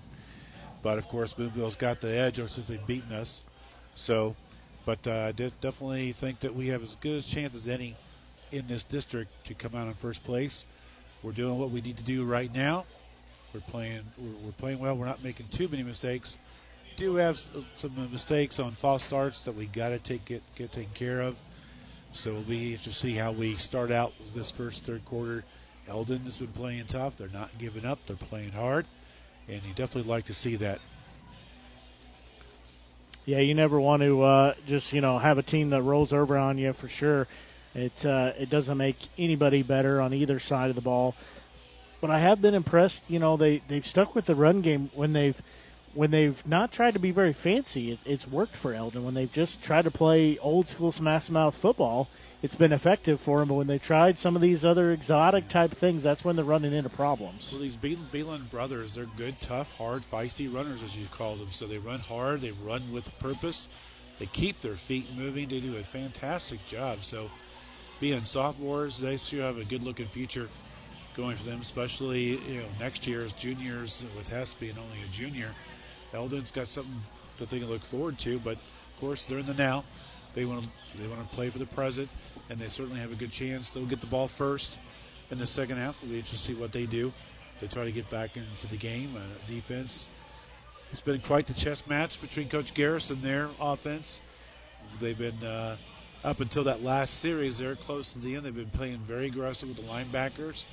But 0.82 0.98
of 0.98 1.08
course, 1.08 1.32
Boonville's 1.32 1.76
got 1.76 2.00
the 2.00 2.14
edge 2.14 2.36
since 2.36 2.66
they've 2.66 2.86
beaten 2.86 3.12
us. 3.12 3.42
So, 3.94 4.36
but 4.84 5.06
uh, 5.06 5.28
I 5.28 5.32
definitely 5.32 6.12
think 6.12 6.40
that 6.40 6.54
we 6.54 6.68
have 6.68 6.82
as 6.82 6.96
good 6.96 7.20
a 7.20 7.22
chance 7.22 7.54
as 7.54 7.68
any 7.68 7.96
in 8.52 8.66
this 8.66 8.84
district 8.84 9.46
to 9.46 9.54
come 9.54 9.74
out 9.74 9.88
in 9.88 9.94
first 9.94 10.22
place. 10.24 10.66
We're 11.22 11.32
doing 11.32 11.58
what 11.58 11.70
we 11.70 11.80
need 11.80 11.96
to 11.96 12.02
do 12.02 12.24
right 12.24 12.54
now. 12.54 12.84
We're 13.54 13.60
playing. 13.60 14.02
We're 14.18 14.52
playing 14.52 14.78
well. 14.80 14.96
We're 14.96 15.06
not 15.06 15.24
making 15.24 15.48
too 15.48 15.68
many 15.68 15.82
mistakes. 15.82 16.38
Do 16.96 17.16
have 17.16 17.40
some 17.76 18.08
mistakes 18.12 18.60
on 18.60 18.72
false 18.72 19.04
starts 19.04 19.42
that 19.42 19.56
we 19.56 19.66
got 19.66 19.88
to 19.88 19.98
take 19.98 20.24
get 20.24 20.42
get 20.54 20.72
taken 20.72 20.92
care 20.94 21.20
of. 21.20 21.36
So 22.12 22.32
we'll 22.32 22.42
be 22.42 22.76
to 22.78 22.92
see 22.92 23.14
how 23.14 23.32
we 23.32 23.56
start 23.56 23.90
out 23.90 24.12
this 24.34 24.52
first 24.52 24.84
third 24.84 25.04
quarter. 25.04 25.44
Eldon 25.88 26.20
has 26.20 26.38
been 26.38 26.48
playing 26.48 26.86
tough. 26.86 27.16
They're 27.16 27.28
not 27.28 27.50
giving 27.58 27.84
up. 27.84 27.98
They're 28.06 28.16
playing 28.16 28.52
hard, 28.52 28.86
and 29.48 29.60
you 29.64 29.74
definitely 29.74 30.10
like 30.10 30.26
to 30.26 30.34
see 30.34 30.54
that. 30.56 30.80
Yeah, 33.26 33.38
you 33.38 33.54
never 33.54 33.80
want 33.80 34.02
to 34.02 34.22
uh, 34.22 34.54
just 34.66 34.92
you 34.92 35.00
know 35.00 35.18
have 35.18 35.38
a 35.38 35.42
team 35.42 35.70
that 35.70 35.82
rolls 35.82 36.12
over 36.12 36.38
on 36.38 36.58
you 36.58 36.72
for 36.72 36.88
sure. 36.88 37.26
It 37.74 38.06
uh, 38.06 38.32
it 38.38 38.50
doesn't 38.50 38.78
make 38.78 38.96
anybody 39.18 39.62
better 39.62 40.00
on 40.00 40.14
either 40.14 40.38
side 40.38 40.70
of 40.70 40.76
the 40.76 40.82
ball. 40.82 41.16
But 42.00 42.10
I 42.10 42.18
have 42.20 42.40
been 42.40 42.54
impressed. 42.54 43.10
You 43.10 43.18
know 43.18 43.36
they 43.36 43.62
they've 43.66 43.86
stuck 43.86 44.14
with 44.14 44.26
the 44.26 44.34
run 44.34 44.60
game 44.60 44.90
when 44.94 45.12
they've 45.12 45.40
when 45.94 46.10
they've 46.10 46.46
not 46.46 46.72
tried 46.72 46.94
to 46.94 47.00
be 47.00 47.10
very 47.10 47.32
fancy. 47.32 47.92
It, 47.92 47.98
it's 48.04 48.26
worked 48.26 48.56
for 48.56 48.74
Eldon 48.74 49.04
when 49.04 49.14
they've 49.14 49.32
just 49.32 49.62
tried 49.62 49.82
to 49.82 49.90
play 49.90 50.38
old 50.38 50.68
school 50.68 50.92
smash 50.92 51.30
mouth 51.30 51.54
football. 51.54 52.08
It's 52.42 52.54
been 52.54 52.72
effective 52.72 53.20
for 53.20 53.38
them. 53.38 53.48
But 53.48 53.54
when 53.54 53.66
they 53.68 53.78
tried 53.78 54.18
some 54.18 54.36
of 54.36 54.42
these 54.42 54.64
other 54.64 54.92
exotic 54.92 55.48
type 55.48 55.70
things, 55.70 56.02
that's 56.02 56.24
when 56.24 56.36
they're 56.36 56.44
running 56.44 56.74
into 56.74 56.90
problems. 56.90 57.50
Well, 57.52 57.62
these 57.62 57.76
Beelan, 57.76 58.10
Beelan 58.12 58.50
brothers, 58.50 58.94
they're 58.94 59.06
good, 59.16 59.40
tough, 59.40 59.72
hard, 59.76 60.02
feisty 60.02 60.52
runners, 60.52 60.82
as 60.82 60.96
you 60.96 61.06
call 61.06 61.36
them. 61.36 61.50
So 61.50 61.66
they 61.66 61.78
run 61.78 62.00
hard, 62.00 62.42
they 62.42 62.50
run 62.50 62.92
with 62.92 63.18
purpose, 63.18 63.68
they 64.18 64.26
keep 64.26 64.60
their 64.60 64.76
feet 64.76 65.06
moving, 65.16 65.48
they 65.48 65.60
do 65.60 65.76
a 65.76 65.82
fantastic 65.82 66.64
job. 66.66 67.02
So, 67.02 67.30
being 68.00 68.24
sophomores, 68.24 68.98
they 68.98 69.16
should 69.16 69.38
have 69.38 69.56
a 69.56 69.64
good 69.64 69.82
looking 69.82 70.06
future 70.06 70.48
going 71.16 71.36
for 71.36 71.44
them, 71.44 71.60
especially 71.60 72.38
you 72.48 72.60
know 72.60 72.66
next 72.80 73.06
year 73.06 73.22
as 73.22 73.32
juniors 73.32 74.04
with 74.16 74.28
Hess 74.28 74.54
being 74.54 74.76
only 74.76 74.98
a 75.02 75.12
junior. 75.12 75.50
Eldon's 76.14 76.50
got 76.50 76.68
something 76.68 76.94
that 77.38 77.50
they 77.50 77.58
can 77.58 77.68
look 77.68 77.84
forward 77.84 78.18
to, 78.20 78.38
but 78.38 78.54
of 78.54 79.00
course 79.00 79.24
they're 79.24 79.38
in 79.38 79.46
the 79.46 79.54
now. 79.54 79.84
They 80.32 80.44
want 80.44 80.64
to 80.64 80.98
they 80.98 81.06
want 81.06 81.28
to 81.28 81.34
play 81.34 81.50
for 81.50 81.58
the 81.58 81.66
present, 81.66 82.08
and 82.50 82.58
they 82.58 82.68
certainly 82.68 83.00
have 83.00 83.12
a 83.12 83.16
good 83.16 83.32
chance. 83.32 83.70
They'll 83.70 83.86
get 83.86 84.00
the 84.00 84.06
ball 84.06 84.28
first 84.28 84.78
in 85.30 85.38
the 85.38 85.46
second 85.46 85.76
half. 85.76 86.00
We'll 86.02 86.12
be 86.12 86.18
interested 86.18 86.52
to 86.52 86.54
see 86.54 86.60
what 86.60 86.72
they 86.72 86.86
do. 86.86 87.12
They 87.60 87.66
try 87.66 87.84
to 87.84 87.92
get 87.92 88.08
back 88.10 88.36
into 88.36 88.66
the 88.68 88.76
game. 88.76 89.14
Uh, 89.16 89.20
defense. 89.48 90.10
It's 90.90 91.00
been 91.00 91.20
quite 91.20 91.46
the 91.46 91.54
chess 91.54 91.86
match 91.86 92.20
between 92.20 92.48
Coach 92.48 92.74
Garris 92.74 93.10
and 93.10 93.22
their 93.22 93.48
offense. 93.60 94.20
They've 95.00 95.18
been 95.18 95.42
uh, 95.42 95.76
up 96.22 96.40
until 96.40 96.64
that 96.64 96.82
last 96.82 97.18
series. 97.20 97.58
They're 97.58 97.74
close 97.74 98.12
to 98.12 98.18
the 98.18 98.36
end. 98.36 98.44
They've 98.44 98.54
been 98.54 98.70
playing 98.70 98.98
very 98.98 99.26
aggressive 99.26 99.68
with 99.68 99.78
the 99.78 99.84
linebackers, 99.84 100.64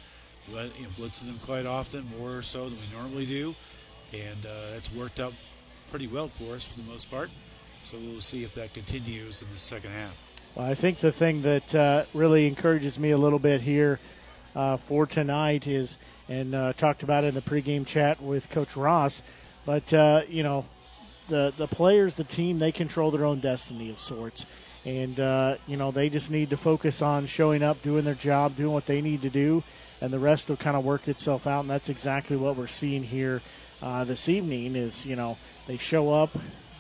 blitzing 0.50 1.26
them 1.26 1.40
quite 1.46 1.66
often, 1.66 2.06
more 2.20 2.42
so 2.42 2.70
than 2.70 2.78
we 2.78 2.98
normally 2.98 3.26
do, 3.26 3.56
and 4.14 4.46
uh, 4.46 4.78
it's 4.78 4.94
worked 4.94 5.20
out 5.20 5.34
pretty 5.90 6.08
well 6.08 6.28
for 6.28 6.56
us 6.56 6.68
for 6.68 6.80
the 6.80 6.90
most 6.90 7.10
part. 7.12 7.30
So 7.84 7.98
we'll 7.98 8.22
see 8.22 8.44
if 8.44 8.54
that 8.54 8.74
continues 8.74 9.42
in 9.42 9.48
the 9.52 9.58
second 9.58 9.92
half. 9.92 10.16
Well, 10.56 10.66
I 10.66 10.76
think 10.76 11.00
the 11.00 11.12
thing 11.12 11.42
that 11.44 11.74
uh, 11.74 12.06
really 12.14 12.46
encourages 12.48 13.00
me 13.00 13.12
a 13.12 13.18
little 13.18 13.40
bit 13.40 13.62
here 13.62 14.00
uh, 14.56 14.78
for 14.78 15.06
tonight 15.06 15.66
is, 15.66 15.98
and 16.28 16.54
uh, 16.54 16.74
talked 16.74 17.04
about 17.04 17.24
in 17.24 17.34
the 17.34 17.42
pregame 17.42 17.86
chat 17.86 18.22
with 18.22 18.50
Coach 18.50 18.76
Ross, 18.76 19.22
but 19.66 19.94
uh, 19.94 20.22
you 20.28 20.44
know, 20.44 20.66
the 21.30 21.54
the 21.58 21.68
players, 21.68 22.16
the 22.16 22.24
team, 22.24 22.60
they 22.60 22.72
control 22.72 23.12
their 23.12 23.26
own 23.26 23.40
destiny 23.40 23.90
of 23.90 24.00
sorts, 24.00 24.46
and 24.86 25.20
uh, 25.20 25.56
you 25.68 25.78
know 25.78 25.92
they 25.92 26.10
just 26.10 26.30
need 26.30 26.50
to 26.50 26.58
focus 26.58 27.02
on 27.02 27.28
showing 27.28 27.64
up, 27.64 27.82
doing 27.82 28.04
their 28.04 28.14
job, 28.14 28.58
doing 28.58 28.74
what 28.74 28.86
they 28.86 29.02
need 29.02 29.22
to 29.22 29.30
do, 29.30 29.64
and 30.02 30.12
the 30.12 30.20
rest 30.20 30.50
will 30.50 30.58
kind 30.58 30.76
of 30.76 30.84
work 30.84 31.08
itself 31.08 31.48
out. 31.48 31.62
And 31.62 31.70
that's 31.70 31.90
exactly 31.90 32.36
what 32.36 32.58
we're 32.58 32.68
seeing 32.68 33.04
here 33.04 33.42
uh, 33.82 34.04
this 34.04 34.30
evening. 34.30 34.76
Is 34.76 35.06
you 35.06 35.16
know 35.16 35.38
they 35.68 35.78
show 35.78 36.14
up, 36.14 36.32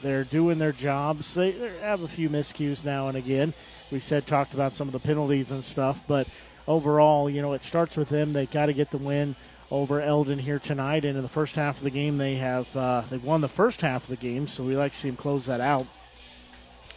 they're 0.01 0.23
doing 0.23 0.57
their 0.57 0.71
jobs. 0.71 1.33
They, 1.33 1.51
have 1.81 2.01
a 2.01 2.07
few 2.07 2.29
miscues 2.29 2.83
now 2.83 3.07
and 3.07 3.17
again. 3.17 3.53
We 3.91 3.99
said 3.99 4.25
talked 4.25 4.53
about 4.53 4.75
some 4.75 4.87
of 4.87 4.93
the 4.93 4.99
penalties 4.99 5.51
and 5.51 5.63
stuff, 5.63 5.99
but 6.07 6.27
overall, 6.67 7.29
you 7.29 7.41
know, 7.41 7.53
it 7.53 7.63
starts 7.63 7.97
with 7.97 8.09
them. 8.09 8.33
They 8.33 8.45
got 8.45 8.67
to 8.67 8.73
get 8.73 8.91
the 8.91 8.97
win 8.97 9.35
over 9.69 10.01
Eldon 10.01 10.39
here 10.39 10.59
tonight. 10.59 11.05
And 11.05 11.15
in 11.17 11.23
the 11.23 11.29
first 11.29 11.55
half 11.55 11.77
of 11.77 11.83
the 11.83 11.89
game, 11.89 12.17
they 12.17 12.35
have 12.35 12.75
uh, 12.75 13.03
they've 13.09 13.23
won 13.23 13.41
the 13.41 13.47
first 13.47 13.81
half 13.81 14.03
of 14.03 14.09
the 14.09 14.15
game, 14.15 14.47
so 14.47 14.63
we 14.63 14.75
like 14.75 14.93
to 14.93 14.97
see 14.97 15.09
them 15.09 15.17
close 15.17 15.45
that 15.45 15.61
out. 15.61 15.87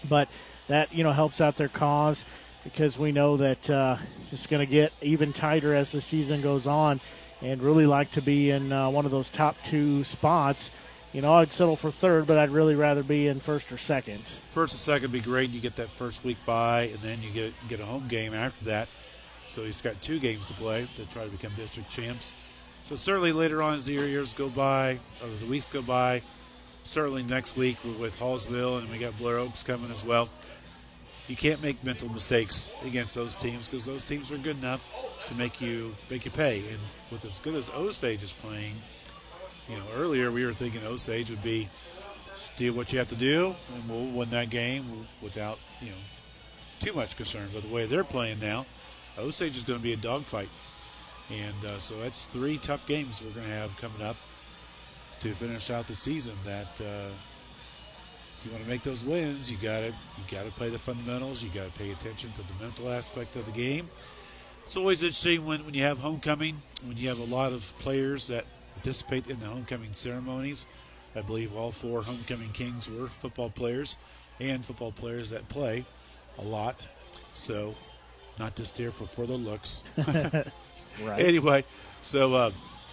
But 0.08 0.28
that 0.68 0.92
you 0.92 1.04
know 1.04 1.12
helps 1.12 1.40
out 1.40 1.56
their 1.56 1.68
cause 1.68 2.24
because 2.62 2.98
we 2.98 3.12
know 3.12 3.36
that 3.36 3.68
uh, 3.68 3.96
it's 4.32 4.46
going 4.46 4.66
to 4.66 4.70
get 4.70 4.92
even 5.02 5.32
tighter 5.32 5.74
as 5.74 5.92
the 5.92 6.00
season 6.00 6.40
goes 6.40 6.66
on, 6.66 7.00
and 7.42 7.62
really 7.62 7.86
like 7.86 8.10
to 8.12 8.22
be 8.22 8.50
in 8.50 8.72
uh, 8.72 8.88
one 8.90 9.04
of 9.04 9.10
those 9.10 9.30
top 9.30 9.56
two 9.66 10.04
spots. 10.04 10.70
You 11.12 11.22
know, 11.22 11.34
I'd 11.34 11.52
settle 11.52 11.76
for 11.76 11.90
third, 11.90 12.26
but 12.26 12.38
I'd 12.38 12.50
really 12.50 12.74
rather 12.74 13.02
be 13.02 13.28
in 13.28 13.38
first 13.38 13.70
or 13.70 13.78
second. 13.78 14.24
First 14.50 14.74
and 14.74 14.80
second 14.80 15.12
would 15.12 15.12
be 15.12 15.20
great. 15.20 15.50
You 15.50 15.60
get 15.60 15.76
that 15.76 15.90
first 15.90 16.24
week 16.24 16.38
bye, 16.44 16.90
and 16.92 16.98
then 16.98 17.22
you 17.22 17.30
get 17.30 17.52
get 17.68 17.80
a 17.80 17.84
home 17.84 18.08
game 18.08 18.34
after 18.34 18.64
that. 18.66 18.88
So 19.46 19.62
he's 19.62 19.80
got 19.80 20.00
two 20.02 20.18
games 20.18 20.48
to 20.48 20.54
play 20.54 20.88
to 20.96 21.06
try 21.06 21.24
to 21.24 21.30
become 21.30 21.52
district 21.56 21.90
champs. 21.90 22.34
So 22.84 22.94
certainly 22.96 23.32
later 23.32 23.62
on 23.62 23.74
as 23.74 23.84
the 23.84 23.92
years 23.92 24.32
go 24.32 24.48
by, 24.48 24.98
or 25.22 25.28
the 25.40 25.46
weeks 25.46 25.66
go 25.66 25.82
by, 25.82 26.22
certainly 26.82 27.22
next 27.22 27.56
week 27.56 27.78
with 27.98 28.18
Hallsville 28.18 28.78
and 28.78 28.90
we 28.90 28.98
got 28.98 29.16
Blair 29.18 29.38
Oaks 29.38 29.62
coming 29.62 29.90
as 29.90 30.04
well. 30.04 30.28
You 31.28 31.36
can't 31.36 31.62
make 31.62 31.82
mental 31.82 32.10
mistakes 32.10 32.70
against 32.84 33.14
those 33.14 33.34
teams 33.34 33.66
because 33.66 33.86
those 33.86 34.04
teams 34.04 34.30
are 34.30 34.36
good 34.36 34.58
enough 34.58 34.84
to 35.28 35.34
make 35.34 35.60
you 35.60 35.94
make 36.10 36.24
you 36.24 36.30
pay. 36.30 36.58
And 36.68 36.78
with 37.10 37.24
as 37.24 37.38
good 37.40 37.54
as 37.54 37.70
Osage 37.70 38.22
is 38.22 38.32
playing, 38.32 38.74
you 39.68 39.76
know, 39.76 39.84
earlier 39.96 40.30
we 40.30 40.44
were 40.44 40.52
thinking 40.52 40.84
Osage 40.84 41.30
would 41.30 41.42
be 41.42 41.68
do 42.56 42.72
what 42.72 42.92
you 42.92 42.98
have 42.98 43.08
to 43.08 43.14
do, 43.14 43.54
and 43.74 43.88
we'll 43.88 44.12
win 44.12 44.30
that 44.30 44.50
game 44.50 45.06
without 45.22 45.58
you 45.80 45.90
know 45.90 45.96
too 46.80 46.92
much 46.92 47.16
concern. 47.16 47.48
But 47.52 47.62
the 47.62 47.74
way 47.74 47.86
they're 47.86 48.04
playing 48.04 48.40
now, 48.40 48.66
Osage 49.18 49.56
is 49.56 49.64
going 49.64 49.78
to 49.78 49.82
be 49.82 49.92
a 49.92 49.96
dogfight, 49.96 50.48
and 51.30 51.64
uh, 51.64 51.78
so 51.78 51.98
that's 52.00 52.26
three 52.26 52.58
tough 52.58 52.86
games 52.86 53.22
we're 53.22 53.30
going 53.30 53.46
to 53.46 53.52
have 53.52 53.76
coming 53.78 54.02
up 54.02 54.16
to 55.20 55.32
finish 55.32 55.70
out 55.70 55.86
the 55.86 55.94
season. 55.94 56.34
That 56.44 56.80
uh, 56.80 57.10
if 58.44 58.50
you 58.50 58.52
want 58.52 58.64
to 58.64 58.70
make 58.70 58.82
those 58.82 59.04
wins, 59.04 59.50
you 59.50 59.56
got 59.56 59.80
to 59.80 59.86
you 59.86 60.24
got 60.30 60.44
to 60.44 60.50
play 60.52 60.68
the 60.68 60.78
fundamentals. 60.78 61.42
You 61.42 61.48
got 61.48 61.72
to 61.72 61.78
pay 61.78 61.90
attention 61.90 62.30
to 62.32 62.42
the 62.42 62.64
mental 62.64 62.90
aspect 62.90 63.36
of 63.36 63.46
the 63.46 63.52
game. 63.52 63.88
It's 64.66 64.76
always 64.76 65.02
interesting 65.02 65.46
when, 65.46 65.64
when 65.64 65.74
you 65.74 65.82
have 65.82 65.98
homecoming, 65.98 66.56
when 66.86 66.96
you 66.98 67.08
have 67.08 67.18
a 67.18 67.24
lot 67.24 67.52
of 67.52 67.72
players 67.78 68.26
that 68.28 68.44
participate 68.74 69.28
in 69.28 69.40
the 69.40 69.46
homecoming 69.46 69.92
ceremonies. 69.92 70.66
I 71.16 71.22
believe 71.22 71.56
all 71.56 71.70
four 71.70 72.02
homecoming 72.02 72.50
kings 72.50 72.90
were 72.90 73.06
football 73.06 73.48
players 73.48 73.96
and 74.40 74.64
football 74.64 74.92
players 74.92 75.30
that 75.30 75.48
play 75.48 75.84
a 76.38 76.42
lot. 76.42 76.86
So, 77.34 77.74
not 78.38 78.56
just 78.56 78.76
there 78.76 78.90
for 78.90 79.06
for 79.06 79.26
the 79.26 79.36
looks. 79.36 79.84
Right. 81.02 81.24
Anyway, 81.24 81.64
so 82.02 82.34
uh, 82.34 82.50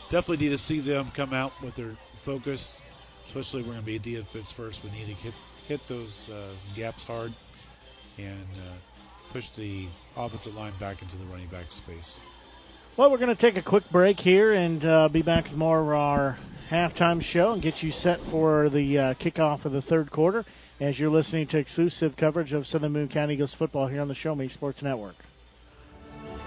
definitely 0.10 0.46
need 0.46 0.54
to 0.54 0.58
see 0.58 0.80
them 0.80 1.12
come 1.14 1.36
out 1.36 1.54
with 1.62 1.76
their 1.76 1.96
focus. 2.18 2.82
Especially 3.34 3.62
we're 3.62 3.80
going 3.80 3.86
to 3.86 3.86
be 3.86 3.98
DFS 3.98 4.52
first. 4.52 4.84
We 4.84 4.92
need 4.92 5.06
to 5.06 5.14
hit 5.14 5.34
hit 5.66 5.88
those 5.88 6.30
uh, 6.30 6.50
gaps 6.76 7.06
hard 7.06 7.32
and 8.18 8.46
uh, 8.58 8.74
push 9.32 9.48
the 9.52 9.88
offensive 10.18 10.54
line 10.54 10.74
back 10.82 11.02
into 11.02 11.16
the 11.16 11.24
running 11.28 11.48
back 11.48 11.72
space. 11.72 12.20
Well, 12.98 13.10
we're 13.10 13.20
going 13.20 13.34
to 13.34 13.42
take 13.42 13.56
a 13.56 13.62
quick 13.62 13.90
break 13.90 14.20
here 14.20 14.52
and 14.52 14.84
uh, 14.84 15.08
be 15.08 15.22
back 15.22 15.46
with 15.46 15.56
more 15.56 15.80
of 15.80 15.88
our 15.88 16.40
halftime 16.70 17.22
show 17.22 17.54
and 17.54 17.62
get 17.62 17.82
you 17.82 17.94
set 17.94 18.20
for 18.20 18.68
the 18.68 19.00
uh, 19.00 19.14
kickoff 19.14 19.64
of 19.64 19.72
the 19.72 19.82
third 19.82 20.12
quarter 20.12 20.44
as 20.82 21.00
you're 21.00 21.10
listening 21.10 21.48
to 21.48 21.58
exclusive 21.58 22.18
coverage 22.18 22.52
of 22.52 22.68
Southern 22.68 22.92
Boone 22.92 23.08
County 23.08 23.36
Eagles 23.36 23.54
football 23.54 23.88
here 23.88 24.02
on 24.02 24.10
the 24.10 24.14
Show 24.14 24.36
Me 24.36 24.50
Sports 24.50 24.84
Network. 24.84 25.16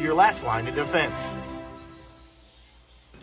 your 0.00 0.14
last 0.14 0.42
line 0.44 0.66
of 0.66 0.74
defense. 0.74 1.34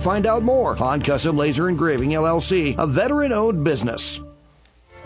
find 0.00 0.26
out 0.26 0.42
more. 0.42 0.74
Han 0.76 1.02
Custom 1.02 1.36
Laser 1.36 1.68
Engraving 1.68 2.10
LLC, 2.10 2.76
a 2.78 2.86
veteran 2.86 3.32
owned 3.32 3.62
business. 3.62 4.22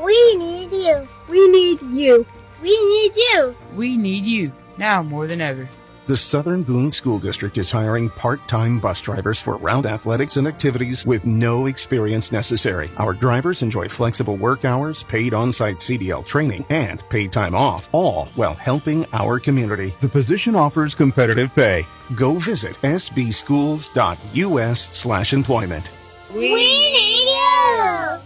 We 0.02 0.36
need 0.36 0.72
you. 0.72 1.08
We 1.28 1.48
need 1.48 1.82
you. 1.82 2.26
We 2.62 2.70
need 2.70 3.12
you. 3.16 3.56
We 3.74 3.96
need 3.96 4.24
you 4.24 4.52
now 4.78 5.02
more 5.02 5.26
than 5.26 5.40
ever. 5.40 5.68
The 6.06 6.18
Southern 6.18 6.62
Boone 6.62 6.92
School 6.92 7.18
District 7.18 7.56
is 7.56 7.70
hiring 7.70 8.10
part-time 8.10 8.78
bus 8.78 9.00
drivers 9.00 9.40
for 9.40 9.56
route 9.56 9.86
athletics 9.86 10.36
and 10.36 10.46
activities 10.46 11.06
with 11.06 11.24
no 11.24 11.64
experience 11.64 12.30
necessary. 12.30 12.90
Our 12.98 13.14
drivers 13.14 13.62
enjoy 13.62 13.88
flexible 13.88 14.36
work 14.36 14.66
hours, 14.66 15.02
paid 15.04 15.32
on-site 15.32 15.78
CDL 15.78 16.26
training, 16.26 16.66
and 16.68 17.02
paid 17.08 17.32
time 17.32 17.54
off, 17.54 17.88
all 17.92 18.26
while 18.34 18.52
helping 18.52 19.06
our 19.14 19.40
community. 19.40 19.94
The 20.02 20.10
position 20.10 20.54
offers 20.54 20.94
competitive 20.94 21.54
pay. 21.54 21.86
Go 22.14 22.34
visit 22.34 22.76
sbschools.us 22.82 24.88
slash 24.92 25.32
employment. 25.32 25.90
We 26.34 26.54
need 26.54 27.30
you. 27.30 28.18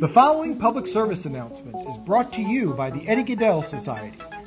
The 0.00 0.08
following 0.08 0.58
public 0.58 0.88
service 0.88 1.26
announcement 1.26 1.88
is 1.88 1.96
brought 1.98 2.32
to 2.32 2.42
you 2.42 2.72
by 2.72 2.90
the 2.90 3.06
Eddie 3.06 3.22
Gaedel 3.22 3.64
Society, 3.64 4.18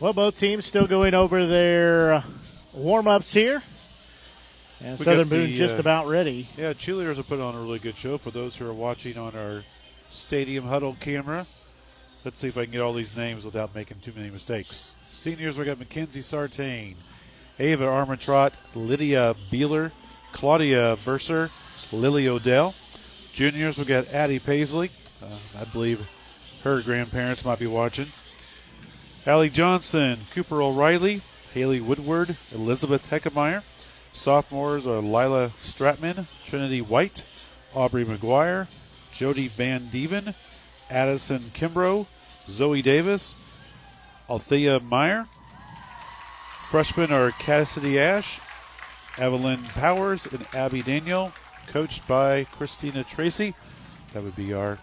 Well, 0.00 0.12
both 0.12 0.38
teams 0.38 0.64
still 0.64 0.86
going 0.86 1.12
over 1.12 1.44
their 1.44 2.22
warm 2.72 3.08
ups 3.08 3.32
here. 3.32 3.64
And 4.80 4.96
We 4.96 5.04
Southern 5.04 5.28
got 5.28 5.34
the, 5.34 5.46
Boone 5.46 5.56
just 5.56 5.74
uh, 5.74 5.80
about 5.80 6.06
ready. 6.06 6.48
Yeah, 6.56 6.72
cheerleaders 6.72 7.18
are 7.18 7.24
putting 7.24 7.44
on 7.44 7.56
a 7.56 7.60
really 7.60 7.80
good 7.80 7.96
show 7.96 8.16
for 8.16 8.30
those 8.30 8.54
who 8.54 8.68
are 8.68 8.72
watching 8.72 9.18
on 9.18 9.34
our 9.34 9.64
stadium 10.08 10.68
huddle 10.68 10.96
camera. 11.00 11.48
Let's 12.24 12.38
see 12.38 12.46
if 12.46 12.56
I 12.56 12.62
can 12.62 12.70
get 12.70 12.80
all 12.80 12.92
these 12.92 13.16
names 13.16 13.44
without 13.44 13.74
making 13.74 13.98
too 13.98 14.12
many 14.14 14.30
mistakes. 14.30 14.92
Seniors, 15.10 15.58
we 15.58 15.64
got 15.64 15.80
Mackenzie 15.80 16.20
Sartain, 16.20 16.94
Ava 17.58 17.84
Armentrott, 17.84 18.52
Lydia 18.76 19.34
Beeler, 19.50 19.90
Claudia 20.30 20.94
Verser, 20.94 21.50
Lily 21.90 22.28
Odell. 22.28 22.72
Juniors, 23.32 23.78
we 23.78 23.84
got 23.84 24.06
Addie 24.08 24.38
Paisley. 24.38 24.92
Uh, 25.20 25.38
I 25.60 25.64
believe 25.64 26.08
her 26.62 26.82
grandparents 26.82 27.44
might 27.44 27.58
be 27.58 27.66
watching. 27.66 28.12
Allie 29.26 29.50
Johnson, 29.50 30.20
Cooper 30.32 30.62
O'Reilly, 30.62 31.22
Haley 31.52 31.80
Woodward, 31.80 32.36
Elizabeth 32.52 33.10
Heckemeyer. 33.10 33.62
Sophomores 34.12 34.86
are 34.86 35.02
Lila 35.02 35.52
Stratman, 35.60 36.26
Trinity 36.44 36.80
White, 36.80 37.24
Aubrey 37.74 38.04
McGuire, 38.04 38.68
Jody 39.12 39.48
Van 39.48 39.88
Deven, 39.92 40.34
Addison 40.88 41.50
Kimbrough, 41.52 42.06
Zoe 42.46 42.80
Davis, 42.80 43.34
Althea 44.30 44.80
Meyer. 44.80 45.26
Freshmen 46.70 47.12
are 47.12 47.30
Cassidy 47.32 47.98
Ash, 47.98 48.40
Evelyn 49.18 49.62
Powers, 49.74 50.26
and 50.26 50.46
Abby 50.54 50.82
Daniel, 50.82 51.32
coached 51.66 52.06
by 52.06 52.44
Christina 52.44 53.04
Tracy. 53.04 53.54
That 54.12 54.22
would 54.22 54.36
be 54.36 54.54
our 54.54 54.78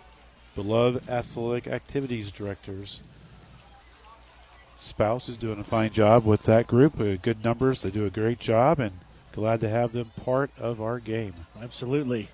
beloved 0.55 1.09
athletic 1.09 1.67
activities 1.67 2.31
directors. 2.31 3.01
Spouse 4.79 5.29
is 5.29 5.37
doing 5.37 5.59
a 5.59 5.63
fine 5.63 5.91
job 5.91 6.25
with 6.25 6.43
that 6.43 6.67
group. 6.67 6.99
Uh, 6.99 7.15
Good 7.21 7.43
numbers. 7.43 7.81
They 7.81 7.91
do 7.91 8.05
a 8.05 8.09
great 8.09 8.39
job, 8.39 8.79
and 8.79 8.99
glad 9.31 9.59
to 9.61 9.69
have 9.69 9.93
them 9.93 10.11
part 10.23 10.51
of 10.59 10.81
our 10.81 10.99
game. 10.99 11.33
Absolutely. 11.61 12.29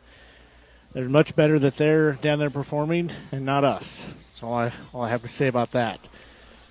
They're 0.94 1.08
much 1.08 1.36
better 1.36 1.58
that 1.60 1.78
they're 1.78 2.14
down 2.14 2.40
there 2.40 2.50
performing 2.50 3.12
and 3.32 3.46
not 3.46 3.64
us. 3.64 4.02
That's 4.32 4.44
all 4.44 4.54
I, 4.54 4.74
all 4.94 5.04
I 5.04 5.10
have 5.10 5.22
to 5.22 5.30
say 5.30 5.48
about 5.48 5.72
that. 5.72 6.00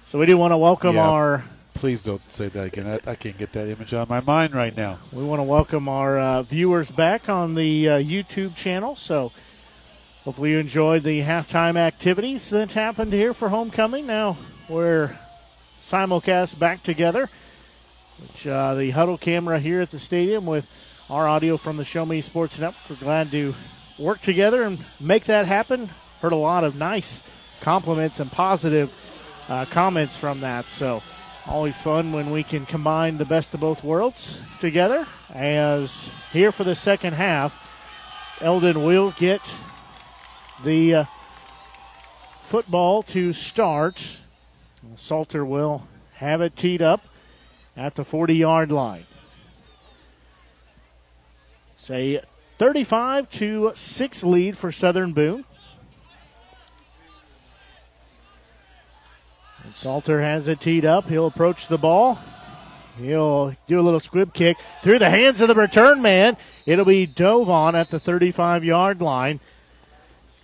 So 0.05 0.19
we 0.19 0.27
do 0.27 0.37
want 0.37 0.53
to 0.53 0.59
welcome 0.59 0.97
Yeah. 0.97 1.09
our 1.09 1.45
Please 1.73 2.03
don't 2.03 2.21
say 2.31 2.49
that 2.49 2.67
again. 2.67 2.87
I, 3.07 3.13
I 3.13 3.15
can't 3.15 3.39
get 3.39 3.53
that 3.53 3.67
image 3.69 3.95
on 3.95 4.07
my 4.11 4.21
mind 4.21 4.55
right 4.55 4.77
now. 4.77 4.99
we 5.13 5.23
want 5.25 5.39
to 5.39 5.45
welcome 5.45 5.89
our 5.89 6.19
uh, 6.19 6.43
viewers 6.43 6.91
back 6.91 7.29
on 7.31 7.55
the 7.55 7.89
uh, 7.89 7.93
YouTube 7.99 8.55
channel. 8.55 8.97
So 8.97 9.33
hopefully 10.25 10.51
you 10.51 10.59
enjoyed 10.59 11.05
the 11.05 11.21
halftime 11.23 11.77
activities 11.77 12.51
that 12.51 12.73
happened 12.73 13.15
here 13.15 13.33
for 13.33 13.49
homecoming. 13.49 14.07
Now 14.07 14.37
we're 14.69 15.17
simulcast 15.91 16.57
back 16.57 16.85
together, 16.85 17.29
which 18.21 18.47
uh, 18.47 18.75
the 18.75 18.91
huddle 18.91 19.19
camera 19.19 19.59
here 19.59 19.81
at 19.81 19.91
the 19.91 19.99
stadium 19.99 20.47
with 20.47 20.67
our 21.09 21.27
audio 21.27 21.57
from 21.57 21.77
the 21.79 21.85
Show 21.85 22.07
Me 22.07 22.21
Sports 22.21 22.61
Network. 22.61 22.89
We're 22.89 23.05
glad 23.05 23.33
to 23.33 23.55
work 23.99 24.23
together 24.23 24.63
and 24.63 24.79
make 25.01 25.25
that 25.25 25.47
happen. 25.47 25.91
Heard 26.21 26.33
a 26.33 26.37
lot 26.37 26.63
of 26.63 26.77
nice 26.77 27.25
compliments 27.61 28.21
and 28.21 28.31
positive 28.31 28.93
uh, 29.49 29.65
comments 29.65 30.17
from 30.17 30.41
that. 30.43 30.69
So 30.69 31.03
always 31.45 31.77
fun 31.81 32.13
when 32.13 32.31
we 32.31 32.45
can 32.45 32.67
combine 32.67 33.19
the 33.19 33.25
best 33.25 33.53
of 33.53 33.59
both 33.59 33.83
worlds 33.83 34.39
together. 34.61 35.09
As 35.29 36.09
here 36.33 36.53
for 36.53 36.63
the 36.63 36.77
second 36.77 37.15
half, 37.15 37.53
Eldon 38.41 38.85
will 38.85 39.11
get 39.11 39.41
the 40.63 40.95
uh, 40.95 41.05
football 42.45 43.03
to 43.03 43.33
start. 43.33 44.19
Salter 44.99 45.45
will 45.45 45.87
have 46.15 46.41
it 46.41 46.57
teed 46.57 46.83
up 46.83 47.03
at 47.77 47.95
the 47.95 48.05
40 48.05 48.35
yard 48.35 48.73
line. 48.73 49.07
Say 51.79 52.21
35 52.59 53.31
to 53.31 53.73
6 53.75 54.25
lead 54.25 54.59
for 54.59 54.71
Southern 54.71 55.13
Boone. 55.13 55.45
And 59.65 59.75
Salter 59.75 60.21
has 60.21 60.49
it 60.49 60.61
teed 60.61 60.85
up. 60.85 61.09
He'll 61.09 61.27
approach 61.27 61.69
the 61.69 61.79
ball. 61.79 62.19
He'll 62.99 63.57
do 63.67 63.81
a 63.81 63.83
little 63.83 64.01
squib 64.01 64.35
kick 64.35 64.59
through 64.83 64.99
the 64.99 65.11
hands 65.11 65.41
of 65.41 65.49
the 65.49 65.55
return 65.55 66.03
man. 66.03 66.37
It'll 66.67 66.85
be 66.85 67.07
dove 67.07 67.49
on 67.49 67.75
at 67.75 67.89
the 67.89 68.01
35 68.01 68.65
yard 68.65 69.01
line. 69.01 69.41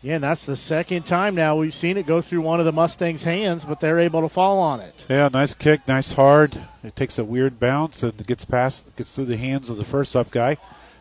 Yeah, 0.02 0.18
that's 0.18 0.44
the 0.44 0.56
second 0.56 1.06
time 1.06 1.34
now 1.34 1.56
we've 1.56 1.74
seen 1.74 1.96
it 1.96 2.06
go 2.06 2.20
through 2.22 2.42
one 2.42 2.60
of 2.60 2.66
the 2.66 2.72
Mustangs' 2.72 3.24
hands, 3.24 3.64
but 3.64 3.80
they're 3.80 3.98
able 3.98 4.20
to 4.20 4.28
fall 4.28 4.58
on 4.58 4.80
it. 4.80 4.94
Yeah, 5.08 5.28
nice 5.32 5.54
kick, 5.54 5.88
nice 5.88 6.12
hard. 6.12 6.62
It 6.84 6.94
takes 6.94 7.18
a 7.18 7.24
weird 7.24 7.58
bounce 7.58 8.02
and 8.02 8.26
gets 8.26 8.44
past, 8.44 8.84
gets 8.96 9.14
through 9.14 9.24
the 9.24 9.36
hands 9.36 9.70
of 9.70 9.78
the 9.78 9.84
first 9.84 10.14
up 10.14 10.30
guy, 10.30 10.58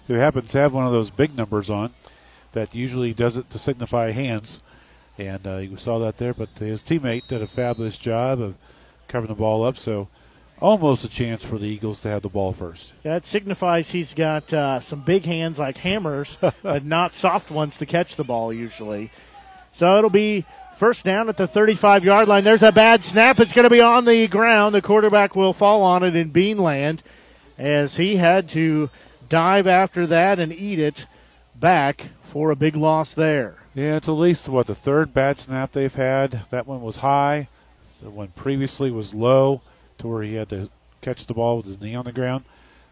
who 0.07 0.15
happens 0.15 0.51
to 0.51 0.59
have 0.59 0.73
one 0.73 0.85
of 0.85 0.91
those 0.91 1.09
big 1.11 1.35
numbers 1.35 1.69
on, 1.69 1.93
that 2.53 2.73
usually 2.73 3.13
does 3.13 3.37
it 3.37 3.49
to 3.51 3.59
signify 3.59 4.11
hands. 4.11 4.61
And 5.17 5.45
uh, 5.45 5.57
you 5.57 5.77
saw 5.77 5.99
that 5.99 6.17
there, 6.17 6.33
but 6.33 6.49
his 6.57 6.81
teammate 6.81 7.27
did 7.27 7.41
a 7.41 7.47
fabulous 7.47 7.97
job 7.97 8.41
of 8.41 8.55
covering 9.07 9.31
the 9.31 9.39
ball 9.39 9.63
up. 9.63 9.77
So 9.77 10.07
almost 10.65 11.05
a 11.05 11.07
chance 11.07 11.43
for 11.43 11.59
the 11.59 11.67
Eagles 11.67 11.99
to 11.99 12.07
have 12.09 12.23
the 12.23 12.29
ball 12.29 12.51
first. 12.51 12.93
That 13.03 13.25
signifies 13.25 13.91
he's 13.91 14.15
got 14.15 14.51
uh, 14.51 14.79
some 14.79 15.01
big 15.01 15.25
hands 15.25 15.59
like 15.59 15.77
hammers, 15.77 16.39
but 16.63 16.83
not 16.83 17.13
soft 17.13 17.51
ones 17.51 17.77
to 17.77 17.85
catch 17.85 18.15
the 18.15 18.23
ball 18.23 18.51
usually. 18.51 19.11
So 19.73 19.97
it'll 19.99 20.09
be 20.09 20.43
first 20.77 21.05
down 21.05 21.29
at 21.29 21.37
the 21.37 21.47
35 21.47 22.03
yard 22.03 22.27
line. 22.27 22.43
There's 22.43 22.63
a 22.63 22.71
bad 22.71 23.03
snap. 23.03 23.39
It's 23.39 23.53
going 23.53 23.65
to 23.65 23.69
be 23.69 23.79
on 23.79 24.05
the 24.05 24.27
ground. 24.27 24.73
The 24.73 24.81
quarterback 24.81 25.35
will 25.35 25.53
fall 25.53 25.83
on 25.83 26.01
it 26.01 26.15
in 26.15 26.31
Beanland 26.31 27.01
as 27.59 27.97
he 27.97 28.15
had 28.15 28.49
to 28.49 28.89
dive 29.29 29.67
after 29.67 30.07
that 30.07 30.39
and 30.39 30.51
eat 30.51 30.79
it 30.79 31.05
back 31.53 32.07
for 32.23 32.49
a 32.49 32.55
big 32.55 32.75
loss 32.75 33.13
there. 33.13 33.57
Yeah, 33.75 33.97
it's 33.97 34.09
at 34.09 34.13
least 34.13 34.49
what 34.49 34.65
the 34.65 34.75
third 34.75 35.13
bad 35.13 35.37
snap 35.37 35.73
they've 35.73 35.93
had. 35.93 36.41
That 36.49 36.65
one 36.65 36.81
was 36.81 36.97
high. 36.97 37.49
The 38.01 38.09
one 38.09 38.29
previously 38.29 38.89
was 38.89 39.13
low 39.13 39.61
to 39.99 40.07
where 40.07 40.23
he 40.23 40.35
had 40.35 40.49
to 40.49 40.69
catch 41.01 41.25
the 41.25 41.33
ball 41.33 41.57
with 41.57 41.65
his 41.65 41.79
knee 41.79 41.95
on 41.95 42.05
the 42.05 42.11
ground. 42.11 42.45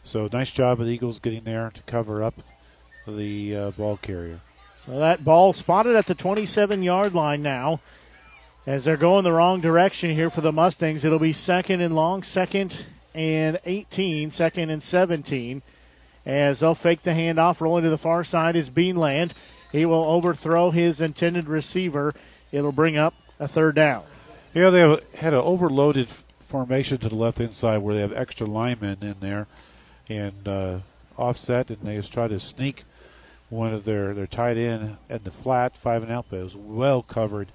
So 0.04 0.30
nice 0.32 0.52
job 0.52 0.80
of 0.80 0.86
the 0.86 0.94
Eagles 0.94 1.20
getting 1.20 1.44
there 1.44 1.72
to 1.74 1.82
cover 1.84 2.22
up 2.22 2.36
the 3.08 3.56
uh, 3.56 3.72
ball 3.72 3.98
carrier. 3.98 4.42
So 4.78 5.00
that 5.00 5.24
ball 5.24 5.54
spotted 5.54 5.96
at 5.96 6.08
the 6.08 6.16
27 6.16 6.84
yard 6.84 7.14
line 7.14 7.42
now. 7.42 7.80
As 8.66 8.86
they're 8.86 8.96
going 8.96 9.26
the 9.26 9.34
wrong 9.34 9.60
direction 9.60 10.16
here 10.16 10.30
for 10.30 10.40
the 10.40 10.52
Mustangs, 10.52 11.04
it'll 11.04 11.20
be 11.20 11.34
second 11.34 11.82
and 11.82 11.94
long, 11.94 12.24
second 12.24 12.86
and 13.14 13.60
18, 13.66 14.32
second 14.32 14.70
and 14.70 14.82
17. 14.82 15.62
As 16.26 16.60
they'll 16.60 16.76
fake 16.76 17.04
the 17.04 17.12
handoff, 17.12 17.60
rolling 17.60 17.84
to 17.84 17.90
the 17.90 17.98
far 17.98 18.24
side 18.24 18.56
is 18.56 18.70
Beanland. 18.70 19.32
He 19.72 19.86
will 19.86 20.04
overthrow 20.04 20.72
his 20.72 21.02
intended 21.02 21.50
receiver. 21.50 22.14
It'll 22.52 22.72
bring 22.72 22.96
up 22.96 23.14
a 23.40 23.48
third 23.48 23.76
down. 23.76 24.04
Yeah, 24.54 24.70
they 24.70 24.80
have, 24.80 25.04
had 25.16 25.34
an 25.34 25.42
overloaded 25.42 26.08
formation 26.54 27.00
to 27.00 27.10
the 27.10 27.16
left 27.16 27.40
inside 27.40 27.80
where 27.80 27.96
they 27.96 28.02
have 28.02 28.14
extra 28.14 28.46
linemen 28.46 29.00
in 29.02 29.16
there 29.22 29.48
and 30.08 30.48
uh, 30.48 30.78
offset, 31.18 31.72
and 31.72 31.80
they 31.82 31.96
just 31.96 32.14
try 32.14 32.28
to 32.28 32.40
sneak 32.40 32.84
one 33.50 33.74
of 33.74 33.86
their 33.86 34.14
their 34.14 34.28
tight 34.28 34.56
end 34.56 34.98
at 35.10 35.24
the 35.24 35.32
flat 35.32 35.76
five 35.76 36.04
and 36.04 36.12
out, 36.12 36.28
but 36.30 36.38
it 36.38 36.44
was 36.44 36.56
well 36.56 37.02
covered 37.02 37.48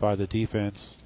by 0.00 0.14
the 0.14 0.26
defense 0.26 0.96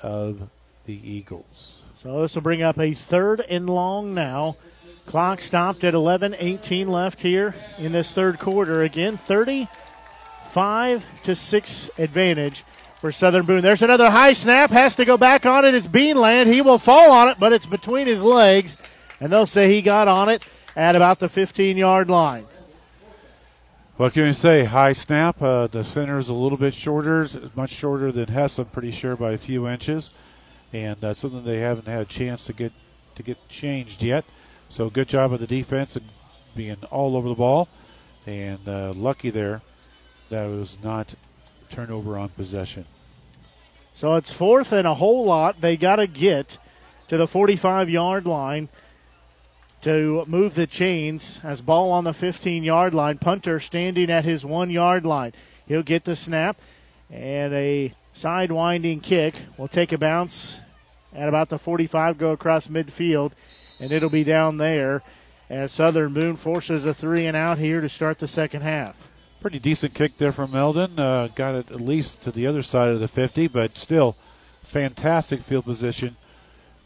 of 0.00 0.48
the 0.86 0.98
Eagles. 1.04 1.82
So 1.96 2.22
this 2.22 2.34
will 2.34 2.40
bring 2.40 2.62
up 2.62 2.78
a 2.78 2.94
third 2.94 3.40
and 3.40 3.68
long 3.68 4.14
now. 4.14 4.56
Clock 5.04 5.42
stopped 5.42 5.84
at 5.84 5.92
11, 5.92 6.34
18 6.38 6.88
left 6.88 7.20
here 7.20 7.54
in 7.76 7.92
this 7.92 8.14
third 8.14 8.38
quarter. 8.38 8.82
Again, 8.82 9.18
35 9.18 11.04
to 11.24 11.34
6 11.34 11.90
advantage 11.98 12.64
for 13.00 13.10
Southern 13.10 13.46
Boone. 13.46 13.62
There's 13.62 13.82
another 13.82 14.10
high 14.10 14.34
snap. 14.34 14.70
Has 14.70 14.94
to 14.96 15.04
go 15.04 15.16
back 15.16 15.46
on 15.46 15.64
it. 15.64 15.74
It's 15.74 15.86
Beanland. 15.86 16.52
He 16.52 16.60
will 16.60 16.78
fall 16.78 17.10
on 17.10 17.28
it, 17.28 17.38
but 17.38 17.52
it's 17.52 17.66
between 17.66 18.06
his 18.06 18.22
legs. 18.22 18.76
And 19.20 19.32
they'll 19.32 19.46
say 19.46 19.72
he 19.72 19.80
got 19.80 20.06
on 20.06 20.28
it 20.28 20.44
at 20.76 20.96
about 20.96 21.18
the 21.18 21.28
15 21.28 21.76
yard 21.76 22.10
line. 22.10 22.46
What 23.96 24.12
can 24.12 24.26
you 24.26 24.32
say? 24.32 24.64
High 24.64 24.92
snap. 24.92 25.40
Uh, 25.42 25.66
the 25.66 25.82
center 25.82 26.18
is 26.18 26.28
a 26.28 26.34
little 26.34 26.58
bit 26.58 26.74
shorter, 26.74 27.28
much 27.54 27.70
shorter 27.70 28.12
than 28.12 28.28
Hess, 28.28 28.58
I'm 28.58 28.66
pretty 28.66 28.90
sure, 28.90 29.16
by 29.16 29.32
a 29.32 29.38
few 29.38 29.66
inches. 29.66 30.10
And 30.72 31.00
that's 31.00 31.20
something 31.20 31.44
they 31.44 31.60
haven't 31.60 31.88
had 31.88 32.02
a 32.02 32.06
chance 32.06 32.44
to 32.46 32.52
get 32.52 32.72
to 33.16 33.22
get 33.22 33.48
changed 33.48 34.02
yet. 34.02 34.24
So 34.68 34.88
good 34.88 35.08
job 35.08 35.32
of 35.32 35.40
the 35.40 35.46
defense 35.46 35.96
and 35.96 36.06
being 36.54 36.76
all 36.90 37.16
over 37.16 37.28
the 37.28 37.34
ball. 37.34 37.68
And 38.26 38.66
uh, 38.68 38.92
lucky 38.94 39.30
there 39.30 39.62
that 40.28 40.46
was 40.46 40.78
not 40.82 41.14
turnover 41.70 42.18
on 42.18 42.30
possession. 42.30 42.84
So 43.94 44.14
it's 44.14 44.32
fourth 44.32 44.72
and 44.72 44.86
a 44.86 44.94
whole 44.94 45.24
lot. 45.24 45.60
They 45.60 45.76
got 45.76 45.96
to 45.96 46.06
get 46.06 46.58
to 47.08 47.16
the 47.16 47.26
45 47.26 47.90
yard 47.90 48.26
line 48.26 48.68
to 49.82 50.24
move 50.26 50.54
the 50.54 50.66
chains 50.66 51.40
as 51.42 51.60
ball 51.60 51.90
on 51.90 52.04
the 52.04 52.12
15 52.12 52.62
yard 52.62 52.94
line. 52.94 53.18
Punter 53.18 53.60
standing 53.60 54.10
at 54.10 54.24
his 54.24 54.44
one 54.44 54.70
yard 54.70 55.04
line. 55.04 55.32
He'll 55.66 55.82
get 55.82 56.04
the 56.04 56.16
snap 56.16 56.58
and 57.10 57.52
a 57.52 57.94
sidewinding 58.14 59.02
kick 59.02 59.34
will 59.56 59.68
take 59.68 59.92
a 59.92 59.98
bounce 59.98 60.58
at 61.12 61.28
about 61.28 61.48
the 61.48 61.58
45, 61.58 62.18
go 62.18 62.30
across 62.30 62.68
midfield, 62.68 63.32
and 63.80 63.90
it'll 63.90 64.10
be 64.10 64.24
down 64.24 64.58
there 64.58 65.02
as 65.48 65.72
Southern 65.72 66.12
Boone 66.12 66.36
forces 66.36 66.84
a 66.84 66.94
three 66.94 67.26
and 67.26 67.36
out 67.36 67.58
here 67.58 67.80
to 67.80 67.88
start 67.88 68.18
the 68.18 68.28
second 68.28 68.62
half. 68.62 69.09
Pretty 69.40 69.58
decent 69.58 69.94
kick 69.94 70.18
there 70.18 70.32
from 70.32 70.54
Eldon. 70.54 70.98
Uh, 70.98 71.28
got 71.34 71.54
it 71.54 71.70
at 71.70 71.80
least 71.80 72.20
to 72.22 72.30
the 72.30 72.46
other 72.46 72.62
side 72.62 72.90
of 72.90 73.00
the 73.00 73.08
50, 73.08 73.48
but 73.48 73.78
still 73.78 74.14
fantastic 74.62 75.40
field 75.40 75.64
position 75.64 76.16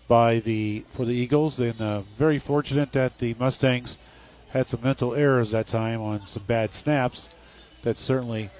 by 0.06 0.38
the 0.38 0.84
for 0.92 1.04
the 1.04 1.14
Eagles, 1.14 1.58
and 1.58 1.80
uh, 1.80 2.02
very 2.16 2.38
fortunate 2.38 2.92
that 2.92 3.18
the 3.18 3.34
Mustangs 3.40 3.98
had 4.50 4.68
some 4.68 4.82
mental 4.82 5.14
errors 5.14 5.50
that 5.50 5.66
time 5.66 6.00
on 6.00 6.28
some 6.28 6.44
bad 6.44 6.74
snaps. 6.74 7.28
That 7.82 7.96
certainly 7.96 8.50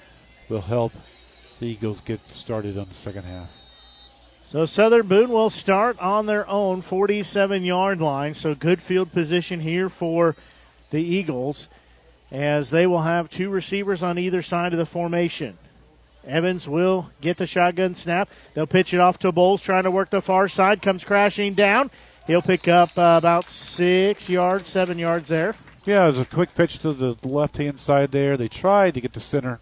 will 0.49 0.61
help 0.61 0.91
the 1.61 1.67
Eagles 1.67 2.01
get 2.01 2.19
started 2.29 2.77
on 2.77 2.89
the 2.89 2.95
second 2.95 3.23
half. 3.23 3.49
So 4.43 4.65
Southern 4.65 5.07
Boone 5.07 5.29
will 5.29 5.49
start 5.49 5.97
on 5.99 6.25
their 6.25 6.45
own 6.49 6.81
47 6.81 7.63
yard 7.63 8.01
line. 8.01 8.33
So 8.33 8.55
good 8.55 8.81
field 8.81 9.13
position 9.13 9.61
here 9.61 9.87
for 9.87 10.35
the 10.91 11.01
Eagles 11.01 11.69
as 12.31 12.69
they 12.69 12.87
will 12.87 13.01
have 13.01 13.29
two 13.29 13.49
receivers 13.49 14.01
on 14.03 14.17
either 14.17 14.41
side 14.41 14.73
of 14.73 14.79
the 14.79 14.85
formation. 14.85 15.57
Evans 16.27 16.67
will 16.67 17.11
get 17.21 17.37
the 17.37 17.45
shotgun 17.45 17.95
snap. 17.95 18.29
They'll 18.53 18.65
pitch 18.65 18.93
it 18.93 18.99
off 18.99 19.19
to 19.19 19.31
Bowles, 19.31 19.61
trying 19.61 19.83
to 19.83 19.91
work 19.91 20.09
the 20.09 20.21
far 20.21 20.47
side. 20.47 20.81
Comes 20.81 21.03
crashing 21.03 21.53
down. 21.53 21.91
He'll 22.25 22.41
pick 22.41 22.67
up 22.67 22.97
uh, 22.97 23.15
about 23.17 23.49
six 23.49 24.27
yards, 24.27 24.69
seven 24.69 24.97
yards 24.97 25.29
there. 25.29 25.55
Yeah, 25.85 26.05
it 26.05 26.11
was 26.11 26.19
a 26.19 26.25
quick 26.25 26.55
pitch 26.55 26.79
to 26.79 26.93
the 26.93 27.15
left 27.23 27.57
hand 27.57 27.79
side 27.79 28.11
there. 28.11 28.37
They 28.37 28.47
tried 28.47 28.95
to 28.95 29.01
get 29.01 29.13
the 29.13 29.19
center 29.19 29.59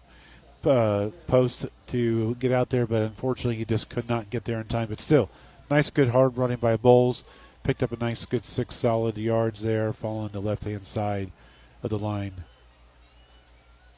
uh, 0.64 1.10
post 1.26 1.66
to 1.88 2.34
get 2.36 2.50
out 2.50 2.70
there, 2.70 2.86
but 2.86 3.02
unfortunately 3.02 3.56
he 3.56 3.66
just 3.66 3.90
could 3.90 4.08
not 4.08 4.30
get 4.30 4.46
there 4.46 4.60
in 4.60 4.66
time. 4.66 4.88
But 4.88 5.02
still, 5.02 5.28
nice, 5.70 5.90
good 5.90 6.08
hard 6.08 6.38
running 6.38 6.56
by 6.56 6.76
Bowles. 6.78 7.24
Picked 7.62 7.82
up 7.82 7.92
a 7.92 7.96
nice, 7.96 8.24
good 8.24 8.46
six 8.46 8.76
solid 8.76 9.18
yards 9.18 9.60
there, 9.60 9.92
following 9.92 10.32
the 10.32 10.40
left 10.40 10.64
hand 10.64 10.86
side 10.86 11.30
of 11.82 11.90
the 11.90 11.98
line. 11.98 12.44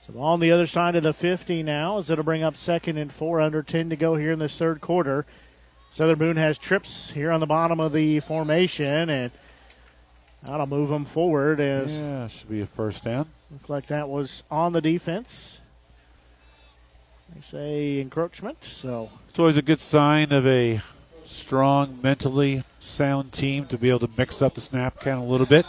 So 0.06 0.20
on 0.20 0.38
the 0.38 0.52
other 0.52 0.68
side 0.68 0.94
of 0.94 1.02
the 1.02 1.12
50 1.12 1.64
now, 1.64 1.98
as 1.98 2.10
it'll 2.10 2.22
bring 2.22 2.44
up 2.44 2.56
second 2.56 2.96
and 2.96 3.12
four, 3.12 3.40
under 3.40 3.62
10 3.62 3.90
to 3.90 3.96
go 3.96 4.14
here 4.14 4.32
in 4.32 4.38
this 4.38 4.56
third 4.56 4.80
quarter. 4.80 5.26
Southern 5.90 6.18
Boone 6.18 6.36
has 6.36 6.58
trips 6.58 7.10
here 7.10 7.32
on 7.32 7.40
the 7.40 7.46
bottom 7.46 7.80
of 7.80 7.92
the 7.92 8.20
formation, 8.20 9.10
and 9.10 9.32
that'll 10.44 10.66
move 10.66 10.90
them 10.90 11.06
forward. 11.06 11.58
As 11.58 11.98
yeah, 11.98 12.28
should 12.28 12.48
be 12.48 12.60
a 12.60 12.66
first 12.66 13.02
down. 13.02 13.28
Looked 13.50 13.68
like 13.68 13.86
that 13.88 14.08
was 14.08 14.44
on 14.48 14.74
the 14.74 14.80
defense. 14.80 15.58
They 17.34 17.40
say 17.40 18.00
encroachment, 18.00 18.62
so 18.62 19.10
it's 19.28 19.38
always 19.38 19.56
a 19.56 19.62
good 19.62 19.80
sign 19.80 20.30
of 20.30 20.46
a 20.46 20.82
strong, 21.24 21.98
mentally 22.00 22.62
sound 22.78 23.32
team 23.32 23.66
to 23.66 23.76
be 23.76 23.88
able 23.88 24.00
to 24.00 24.10
mix 24.16 24.40
up 24.40 24.54
the 24.54 24.60
snap 24.60 25.00
count 25.00 25.24
a 25.24 25.28
little 25.28 25.46
bit. 25.46 25.66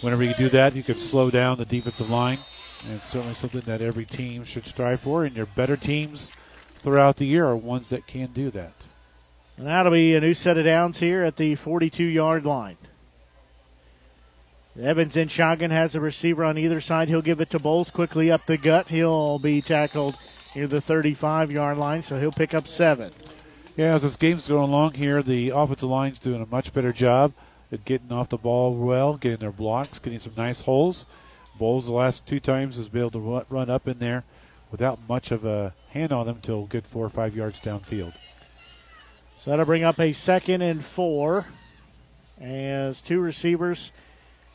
Whenever 0.00 0.22
you 0.22 0.32
do 0.34 0.48
that, 0.48 0.74
you 0.74 0.82
can 0.82 0.98
slow 0.98 1.30
down 1.30 1.58
the 1.58 1.66
defensive 1.66 2.08
line. 2.08 2.38
And 2.84 2.94
it's 2.94 3.06
certainly 3.06 3.34
something 3.34 3.60
that 3.62 3.82
every 3.82 4.06
team 4.06 4.44
should 4.44 4.66
strive 4.66 5.00
for, 5.00 5.24
and 5.24 5.36
your 5.36 5.46
better 5.46 5.76
teams 5.76 6.32
throughout 6.76 7.16
the 7.16 7.26
year 7.26 7.46
are 7.46 7.56
ones 7.56 7.90
that 7.90 8.06
can 8.06 8.32
do 8.32 8.50
that. 8.50 8.72
And 9.56 9.66
that'll 9.66 9.92
be 9.92 10.14
a 10.14 10.20
new 10.20 10.32
set 10.32 10.56
of 10.56 10.64
downs 10.64 11.00
here 11.00 11.22
at 11.22 11.36
the 11.36 11.54
42 11.54 12.04
yard 12.04 12.46
line. 12.46 12.78
Evans 14.80 15.16
in 15.16 15.28
shotgun 15.28 15.70
has 15.70 15.94
a 15.94 16.00
receiver 16.00 16.44
on 16.44 16.56
either 16.56 16.80
side. 16.80 17.08
He'll 17.08 17.20
give 17.20 17.40
it 17.40 17.50
to 17.50 17.58
Bowles 17.58 17.90
quickly 17.90 18.30
up 18.30 18.46
the 18.46 18.56
gut. 18.56 18.88
He'll 18.88 19.38
be 19.38 19.60
tackled 19.60 20.16
near 20.54 20.66
the 20.66 20.80
35 20.80 21.52
yard 21.52 21.76
line, 21.76 22.02
so 22.02 22.18
he'll 22.18 22.32
pick 22.32 22.54
up 22.54 22.66
seven. 22.66 23.12
Yeah, 23.76 23.94
as 23.94 24.02
this 24.02 24.16
game's 24.16 24.48
going 24.48 24.68
along 24.68 24.94
here, 24.94 25.22
the 25.22 25.50
offensive 25.50 25.88
line's 25.88 26.18
doing 26.18 26.40
a 26.40 26.46
much 26.46 26.72
better 26.72 26.92
job 26.92 27.32
at 27.70 27.84
getting 27.84 28.12
off 28.12 28.28
the 28.28 28.36
ball 28.36 28.74
well, 28.74 29.16
getting 29.16 29.38
their 29.38 29.52
blocks, 29.52 29.98
getting 29.98 30.20
some 30.20 30.34
nice 30.36 30.62
holes. 30.62 31.06
Bowles 31.60 31.84
the 31.84 31.92
last 31.92 32.26
two 32.26 32.40
times 32.40 32.76
has 32.76 32.88
been 32.88 33.02
able 33.02 33.10
to 33.10 33.44
run 33.50 33.68
up 33.68 33.86
in 33.86 33.98
there 33.98 34.24
without 34.70 34.98
much 35.06 35.30
of 35.30 35.44
a 35.44 35.74
hand 35.90 36.10
on 36.10 36.26
him 36.26 36.36
until 36.36 36.64
good 36.64 36.86
four 36.86 37.04
or 37.04 37.10
five 37.10 37.36
yards 37.36 37.60
downfield. 37.60 38.14
So 39.38 39.50
that'll 39.50 39.66
bring 39.66 39.84
up 39.84 40.00
a 40.00 40.14
second 40.14 40.62
and 40.62 40.82
four 40.82 41.44
as 42.40 43.02
two 43.02 43.20
receivers 43.20 43.92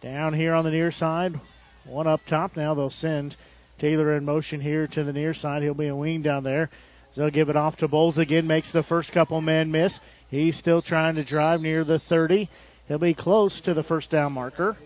down 0.01 0.33
here 0.33 0.55
on 0.55 0.65
the 0.65 0.71
near 0.71 0.91
side, 0.91 1.39
one 1.83 2.07
up 2.07 2.25
top. 2.25 2.57
Now 2.57 2.73
they'll 2.73 2.89
send 2.89 3.35
Taylor 3.77 4.15
in 4.15 4.25
motion 4.25 4.61
here 4.61 4.87
to 4.87 5.03
the 5.03 5.13
near 5.13 5.35
side. 5.35 5.61
He'll 5.61 5.75
be 5.75 5.87
a 5.87 5.95
wing 5.95 6.23
down 6.23 6.43
there. 6.43 6.71
So 7.11 7.21
they'll 7.21 7.29
give 7.29 7.49
it 7.49 7.55
off 7.55 7.77
to 7.77 7.87
Bowles 7.87 8.17
again, 8.17 8.47
makes 8.47 8.71
the 8.71 8.81
first 8.81 9.11
couple 9.11 9.41
men 9.41 9.69
miss. 9.69 9.99
He's 10.27 10.57
still 10.57 10.81
trying 10.81 11.13
to 11.15 11.23
drive 11.23 11.61
near 11.61 11.83
the 11.83 11.99
30. 11.99 12.49
He'll 12.87 12.97
be 12.97 13.13
close 13.13 13.61
to 13.61 13.75
the 13.75 13.83
first 13.83 14.09
down 14.09 14.33
marker. 14.33 14.77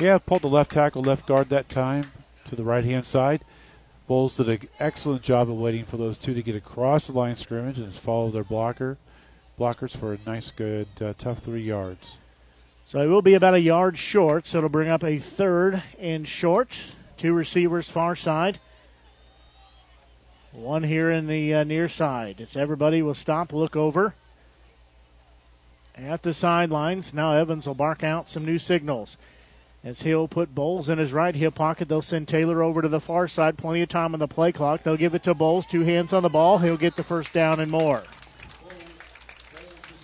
Yeah, 0.00 0.16
pulled 0.16 0.40
the 0.40 0.48
left 0.48 0.72
tackle, 0.72 1.02
left 1.02 1.26
guard 1.26 1.50
that 1.50 1.68
time 1.68 2.10
to 2.46 2.56
the 2.56 2.64
right 2.64 2.84
hand 2.84 3.04
side. 3.04 3.44
Bowles 4.08 4.38
did 4.38 4.48
an 4.48 4.68
excellent 4.78 5.20
job 5.20 5.50
of 5.50 5.56
waiting 5.56 5.84
for 5.84 5.98
those 5.98 6.16
two 6.16 6.32
to 6.32 6.42
get 6.42 6.56
across 6.56 7.06
the 7.06 7.12
line 7.12 7.36
scrimmage 7.36 7.78
and 7.78 7.94
follow 7.94 8.30
their 8.30 8.42
blocker 8.42 8.96
blockers 9.58 9.94
for 9.94 10.14
a 10.14 10.18
nice, 10.24 10.50
good, 10.50 10.88
uh, 11.02 11.12
tough 11.18 11.40
three 11.40 11.60
yards. 11.62 12.16
So 12.86 12.98
it 13.00 13.08
will 13.08 13.20
be 13.20 13.34
about 13.34 13.52
a 13.52 13.60
yard 13.60 13.98
short, 13.98 14.46
so 14.46 14.56
it'll 14.56 14.70
bring 14.70 14.88
up 14.88 15.04
a 15.04 15.18
third 15.18 15.82
and 15.98 16.26
short. 16.26 16.78
Two 17.18 17.34
receivers 17.34 17.90
far 17.90 18.16
side. 18.16 18.58
One 20.50 20.84
here 20.84 21.10
in 21.10 21.26
the 21.26 21.52
uh, 21.52 21.64
near 21.64 21.90
side. 21.90 22.40
It's 22.40 22.56
everybody 22.56 23.02
will 23.02 23.12
stop, 23.12 23.52
look 23.52 23.76
over 23.76 24.14
at 25.94 26.22
the 26.22 26.32
sidelines. 26.32 27.12
Now 27.12 27.32
Evans 27.32 27.66
will 27.66 27.74
bark 27.74 28.02
out 28.02 28.30
some 28.30 28.46
new 28.46 28.58
signals. 28.58 29.18
As 29.82 30.02
he'll 30.02 30.28
put 30.28 30.54
Bowles 30.54 30.88
in 30.88 30.98
his 30.98 31.12
right 31.12 31.34
hip 31.34 31.54
pocket, 31.54 31.88
they'll 31.88 32.02
send 32.02 32.28
Taylor 32.28 32.62
over 32.62 32.82
to 32.82 32.88
the 32.88 33.00
far 33.00 33.26
side. 33.26 33.56
Plenty 33.56 33.82
of 33.82 33.88
time 33.88 34.12
on 34.12 34.20
the 34.20 34.28
play 34.28 34.52
clock. 34.52 34.82
They'll 34.82 34.96
give 34.96 35.14
it 35.14 35.22
to 35.24 35.34
Bowles. 35.34 35.66
Two 35.66 35.82
hands 35.82 36.12
on 36.12 36.22
the 36.22 36.28
ball. 36.28 36.58
He'll 36.58 36.76
get 36.76 36.96
the 36.96 37.04
first 37.04 37.32
down 37.32 37.60
and 37.60 37.70
more. 37.70 38.02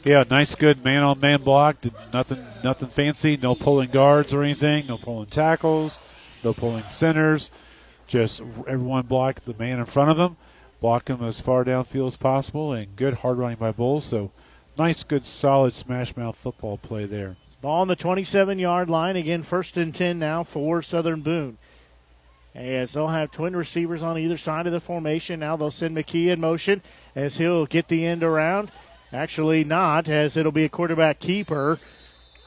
Yeah, 0.04 0.24
nice, 0.30 0.54
good 0.54 0.84
man-on-man 0.84 1.42
block. 1.42 1.80
Did 1.80 1.94
nothing, 2.12 2.44
nothing 2.64 2.88
fancy. 2.88 3.36
No 3.36 3.54
pulling 3.54 3.90
guards 3.90 4.32
or 4.32 4.42
anything. 4.42 4.86
No 4.86 4.96
pulling 4.96 5.26
tackles. 5.26 5.98
No 6.42 6.54
pulling 6.54 6.84
centers. 6.90 7.50
Just 8.06 8.40
everyone 8.40 9.06
block 9.06 9.44
the 9.44 9.54
man 9.54 9.80
in 9.80 9.84
front 9.84 10.10
of 10.10 10.16
them, 10.16 10.36
block 10.80 11.08
him 11.08 11.24
as 11.24 11.40
far 11.40 11.64
downfield 11.64 12.06
as 12.06 12.16
possible, 12.16 12.72
and 12.72 12.94
good 12.94 13.14
hard 13.14 13.36
running 13.36 13.56
by 13.56 13.72
Bowles. 13.72 14.04
So 14.04 14.30
nice, 14.78 15.02
good, 15.02 15.24
solid 15.24 15.74
smash 15.74 16.16
mouth 16.16 16.36
football 16.36 16.78
play 16.78 17.04
there. 17.04 17.36
Ball 17.60 17.80
on 17.80 17.88
the 17.88 17.96
27 17.96 18.58
yard 18.58 18.90
line. 18.90 19.16
Again, 19.16 19.42
first 19.42 19.76
and 19.76 19.94
10 19.94 20.18
now 20.18 20.44
for 20.44 20.82
Southern 20.82 21.20
Boone. 21.20 21.58
As 22.54 22.92
they'll 22.92 23.08
have 23.08 23.30
twin 23.30 23.54
receivers 23.54 24.02
on 24.02 24.18
either 24.18 24.38
side 24.38 24.66
of 24.66 24.72
the 24.72 24.80
formation. 24.80 25.40
Now 25.40 25.56
they'll 25.56 25.70
send 25.70 25.96
McKee 25.96 26.28
in 26.28 26.40
motion 26.40 26.82
as 27.14 27.36
he'll 27.36 27.66
get 27.66 27.88
the 27.88 28.06
end 28.06 28.22
around. 28.22 28.70
Actually, 29.12 29.62
not, 29.62 30.08
as 30.08 30.36
it'll 30.36 30.52
be 30.52 30.64
a 30.64 30.68
quarterback 30.68 31.18
keeper. 31.20 31.78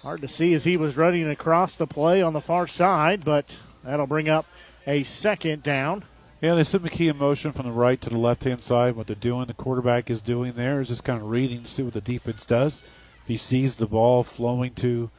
Hard 0.02 0.22
to 0.22 0.28
see 0.28 0.54
as 0.54 0.64
he 0.64 0.78
was 0.78 0.98
running 0.98 1.30
across 1.30 1.76
the 1.76 1.88
play 1.88 2.22
on 2.22 2.34
the 2.34 2.42
far 2.42 2.68
side, 2.68 3.24
but 3.24 3.58
that'll 3.84 4.08
bring 4.08 4.30
up 4.30 4.46
a 4.88 5.04
second 5.04 5.62
down. 5.64 6.06
Yeah, 6.42 6.56
they 6.56 6.64
sent 6.64 6.84
McKee 6.84 7.10
in 7.10 7.18
motion 7.18 7.52
from 7.52 7.66
the 7.66 7.72
right 7.72 8.00
to 8.00 8.10
the 8.10 8.18
left 8.18 8.46
hand 8.46 8.64
side. 8.64 8.96
What 8.96 9.08
they're 9.08 9.16
doing, 9.16 9.46
the 9.48 9.54
quarterback 9.54 10.10
is 10.10 10.22
doing 10.22 10.54
there 10.54 10.80
is 10.80 10.88
just 10.88 11.04
kind 11.04 11.22
of 11.22 11.30
reading 11.30 11.64
to 11.64 11.70
see 11.70 11.84
what 11.84 11.94
the 11.94 12.02
defense 12.02 12.46
does. 12.46 12.82
He 13.30 13.38
sees 13.38 13.76
the 13.76 13.86
ball 13.86 14.24
flowing 14.24 14.74
to 14.78 15.12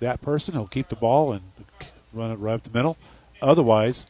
that 0.00 0.20
person, 0.20 0.54
he'll 0.54 0.66
keep 0.66 0.88
the 0.88 0.96
ball 0.96 1.32
and 1.32 1.44
run 2.12 2.32
it 2.32 2.40
right 2.40 2.54
up 2.54 2.64
the 2.64 2.76
middle. 2.76 2.98
Otherwise, 3.40 4.08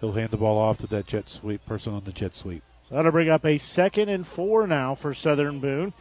he'll 0.00 0.12
hand 0.12 0.32
the 0.32 0.36
ball 0.36 0.58
off 0.58 0.76
to 0.78 0.86
that 0.88 1.06
jet 1.06 1.30
sweep 1.30 1.64
person 1.64 1.94
on 1.94 2.04
the 2.04 2.12
jet 2.12 2.36
sweep. 2.36 2.62
So 2.86 2.96
that'll 2.96 3.10
bring 3.10 3.30
up 3.30 3.46
a 3.46 3.56
second 3.56 4.10
and 4.10 4.26
four 4.26 4.66
now 4.66 4.94
for 4.94 5.14
Southern 5.14 5.60
Boone 5.60 5.94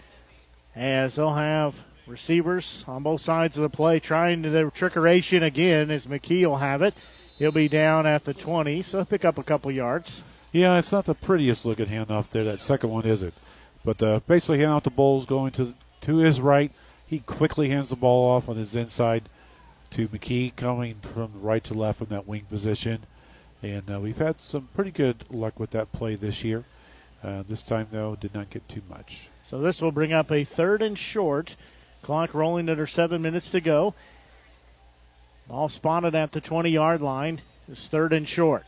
as 0.76 1.15
they'll 1.15 1.35
have 1.35 1.73
receivers 2.05 2.84
on 2.85 3.03
both 3.03 3.21
sides 3.21 3.57
of 3.57 3.63
the 3.63 3.69
play 3.69 4.01
trying 4.01 4.43
to 4.43 4.49
the 4.49 4.63
trickeration 4.63 5.41
again 5.41 5.91
as 5.91 6.05
McKee 6.05 6.45
will 6.45 6.57
have 6.57 6.81
it. 6.81 6.93
He'll 7.38 7.53
be 7.53 7.69
down 7.69 8.07
at 8.07 8.26
the 8.26 8.34
20, 8.34 8.81
so 8.81 9.05
pick 9.05 9.23
up 9.23 9.38
a 9.38 9.43
couple 9.43 9.71
yards. 9.71 10.21
Yeah, 10.51 10.77
it's 10.77 10.91
not 10.91 11.05
the 11.05 11.15
prettiest 11.15 11.65
looking 11.65 11.85
handoff 11.85 12.30
there. 12.30 12.43
That 12.43 12.59
second 12.59 12.89
one 12.89 13.05
is 13.05 13.21
it, 13.21 13.35
but 13.85 14.03
uh, 14.03 14.19
basically 14.27 14.59
hand 14.59 14.71
out 14.71 14.84
the 14.84 14.89
Bowles 14.89 15.26
going 15.26 15.53
to 15.53 15.76
to 16.01 16.17
his 16.17 16.41
right. 16.41 16.71
He 17.10 17.19
quickly 17.19 17.69
hands 17.69 17.90
the 17.90 17.95
ball 17.95 18.30
off 18.30 18.48
on 18.48 18.57
his 18.57 18.76
inside 18.76 19.30
to 19.90 20.07
McKee, 20.07 20.56
coming 20.56 20.98
from 21.02 21.41
right 21.41 21.64
to 21.64 21.73
left 21.73 21.98
from 21.98 22.07
that 22.10 22.27
wing 22.27 22.45
position. 22.48 23.07
And 23.64 23.90
uh, 23.90 23.99
we've 23.99 24.19
had 24.19 24.40
some 24.40 24.69
pretty 24.76 24.91
good 24.91 25.23
luck 25.31 25.60
with 25.60 25.72
that 25.72 25.91
play 25.91 26.14
this 26.14 26.44
year. 26.44 26.65
Uh, 27.23 27.44
this 27.49 27.64
time, 27.64 27.88
though, 27.91 28.15
did 28.15 28.36
not 28.36 28.52
get 28.52 28.69
too 28.69 28.84
much. 28.88 29.30
So 29.44 29.60
this 29.60 29.81
will 29.81 29.91
bring 29.91 30.14
up 30.14 30.31
a 30.31 30.44
third 30.44 30.84
and 30.84 30.95
short. 30.95 31.56
Clock 32.03 32.36
rolling 32.36 32.69
under 32.69 32.86
seven 32.86 33.23
minutes 33.23 33.49
to 33.49 33.60
go. 33.60 33.95
Ball 35.48 35.68
spotted 35.68 36.14
at 36.14 36.31
the 36.31 36.40
20 36.40 36.69
yard 36.69 37.02
line. 37.02 37.41
It's 37.68 37.88
third 37.88 38.14
and 38.14 38.30
short. 38.30 38.65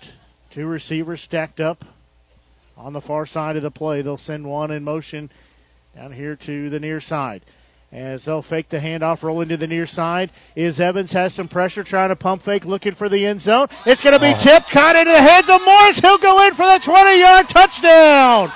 Two 0.50 0.66
receivers 0.66 1.22
stacked 1.22 1.60
up 1.60 1.86
on 2.76 2.94
the 2.94 3.02
far 3.02 3.28
side 3.28 3.56
of 3.56 3.62
the 3.62 3.70
play. 3.70 4.02
They'll 4.02 4.18
send 4.18 4.48
one 4.48 4.72
in 4.72 4.84
motion 4.84 5.30
down 5.96 6.14
here 6.14 6.36
to 6.38 6.72
the 6.72 6.80
near 6.80 7.00
side. 7.00 7.44
As 7.92 8.24
they'll 8.24 8.42
fake 8.42 8.70
the 8.70 8.80
handoff, 8.80 9.22
roll 9.22 9.42
into 9.42 9.58
the 9.58 9.68
near 9.68 9.86
side. 9.86 10.32
Is 10.56 10.80
Evans 10.80 11.12
has 11.12 11.34
some 11.34 11.50
pressure, 11.50 11.84
trying 11.84 12.08
to 12.08 12.16
pump 12.16 12.42
fake, 12.42 12.64
looking 12.64 12.94
for 12.94 13.10
the 13.10 13.26
end 13.26 13.42
zone. 13.42 13.68
It's 13.86 14.02
going 14.02 14.14
to 14.14 14.20
be 14.20 14.34
oh. 14.34 14.40
tipped, 14.40 14.70
caught 14.70 14.96
into 14.96 15.12
the 15.12 15.22
hands 15.22 15.50
of 15.50 15.62
Morris. 15.66 16.00
He'll 16.00 16.18
go 16.18 16.48
in 16.48 16.54
for 16.54 16.66
the 16.66 16.80
20 16.82 17.20
yard 17.20 17.50
touchdown. 17.50 18.52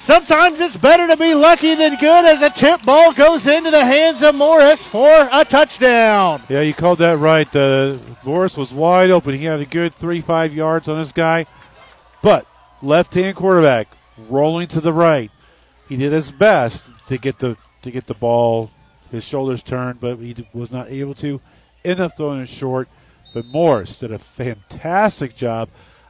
Sometimes 0.00 0.60
it's 0.60 0.76
better 0.76 1.06
to 1.06 1.16
be 1.16 1.32
lucky 1.32 1.76
than 1.76 1.96
good 1.96 2.24
as 2.26 2.42
a 2.42 2.50
tip 2.50 2.82
ball 2.82 3.14
goes 3.14 3.46
into 3.46 3.70
the 3.70 3.86
hands 3.86 4.22
of 4.22 4.34
Morris 4.34 4.84
for 4.84 5.28
a 5.32 5.46
touchdown. 5.46 6.42
Yeah, 6.48 6.60
you 6.60 6.74
called 6.74 6.98
that 6.98 7.18
right. 7.18 7.48
Uh, 7.56 7.96
Morris 8.22 8.56
was 8.56 8.70
wide 8.70 9.10
open. 9.10 9.34
He 9.34 9.44
had 9.44 9.60
a 9.60 9.64
good 9.64 9.94
three, 9.94 10.20
five 10.20 10.52
yards 10.52 10.88
on 10.88 10.98
this 10.98 11.12
guy. 11.12 11.46
But 12.20 12.46
left 12.82 13.14
hand 13.14 13.36
quarterback 13.36 13.96
rolling 14.28 14.68
to 14.68 14.80
the 14.80 14.92
right. 14.92 15.30
He 15.88 15.96
did 15.96 16.12
his 16.12 16.32
best 16.32 16.84
to 17.06 17.16
get 17.16 17.38
the 17.38 17.56
to 17.84 17.90
get 17.90 18.06
the 18.06 18.14
ball. 18.14 18.70
His 19.10 19.24
shoulders 19.24 19.62
turned, 19.62 20.00
but 20.00 20.18
he 20.18 20.46
was 20.52 20.72
not 20.72 20.90
able 20.90 21.14
to. 21.16 21.40
End 21.84 22.00
up 22.00 22.16
throwing 22.16 22.40
it 22.40 22.48
short. 22.48 22.88
But 23.32 23.46
Morris 23.46 23.98
did 23.98 24.12
a 24.12 24.18
fantastic 24.18 25.36
job 25.36 25.68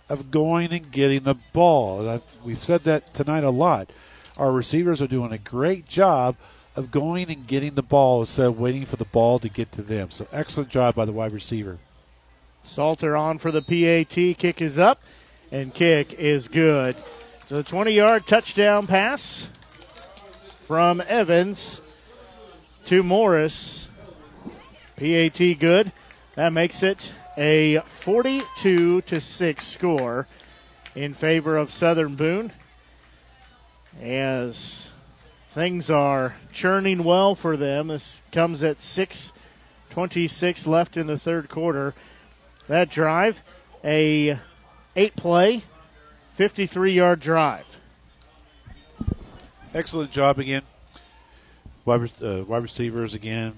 of 0.08 0.30
going 0.30 0.72
and 0.72 0.90
getting 0.90 1.22
the 1.22 1.36
ball. 1.52 2.22
we've 2.44 2.58
said 2.58 2.84
that 2.84 3.14
tonight 3.14 3.44
a 3.44 3.50
lot. 3.50 3.90
Our 4.36 4.52
receivers 4.52 5.00
are 5.00 5.06
doing 5.06 5.32
a 5.32 5.38
great 5.38 5.86
job 5.86 6.36
of 6.76 6.90
going 6.90 7.30
and 7.30 7.46
getting 7.46 7.74
the 7.74 7.82
ball 7.82 8.22
instead 8.22 8.46
of 8.46 8.58
waiting 8.58 8.84
for 8.84 8.96
the 8.96 9.04
ball 9.04 9.38
to 9.38 9.48
get 9.48 9.72
to 9.72 9.82
them. 9.82 10.10
So 10.10 10.26
excellent 10.32 10.70
job 10.70 10.94
by 10.94 11.04
the 11.04 11.12
wide 11.12 11.32
receiver. 11.32 11.78
Salter 12.64 13.16
on 13.16 13.38
for 13.38 13.50
the 13.50 13.62
PAT. 13.62 14.38
Kick 14.38 14.60
is 14.60 14.78
up, 14.78 15.02
and 15.52 15.72
kick 15.72 16.14
is 16.14 16.48
good. 16.48 16.96
So 17.46 17.62
20 17.62 17.92
yard 17.92 18.26
touchdown 18.26 18.86
pass 18.86 19.48
from 20.66 21.02
Evans 21.06 21.80
to 22.86 23.02
Morris. 23.02 23.88
PAT 24.96 25.58
good. 25.58 25.92
That 26.36 26.52
makes 26.52 26.82
it 26.82 27.12
a 27.36 27.80
42 28.00 29.02
to 29.02 29.20
6 29.20 29.66
score 29.66 30.26
in 30.94 31.12
favor 31.12 31.56
of 31.58 31.70
Southern 31.72 32.14
Boone 32.14 32.52
as 34.00 34.88
things 35.48 35.90
are 35.90 36.36
churning 36.52 37.04
well 37.04 37.34
for 37.34 37.56
them. 37.56 37.88
This 37.88 38.22
comes 38.32 38.62
at 38.62 38.80
6:26 38.80 40.66
left 40.66 40.96
in 40.96 41.06
the 41.06 41.18
third 41.18 41.50
quarter. 41.50 41.94
That 42.68 42.88
drive, 42.88 43.42
a 43.84 44.38
eight 44.96 45.16
play, 45.16 45.64
53 46.34 46.92
yard 46.92 47.20
drive. 47.20 47.73
Excellent 49.74 50.12
job 50.12 50.38
again. 50.38 50.62
Wide, 51.84 52.08
uh, 52.22 52.44
wide 52.44 52.62
receivers 52.62 53.12
again 53.12 53.54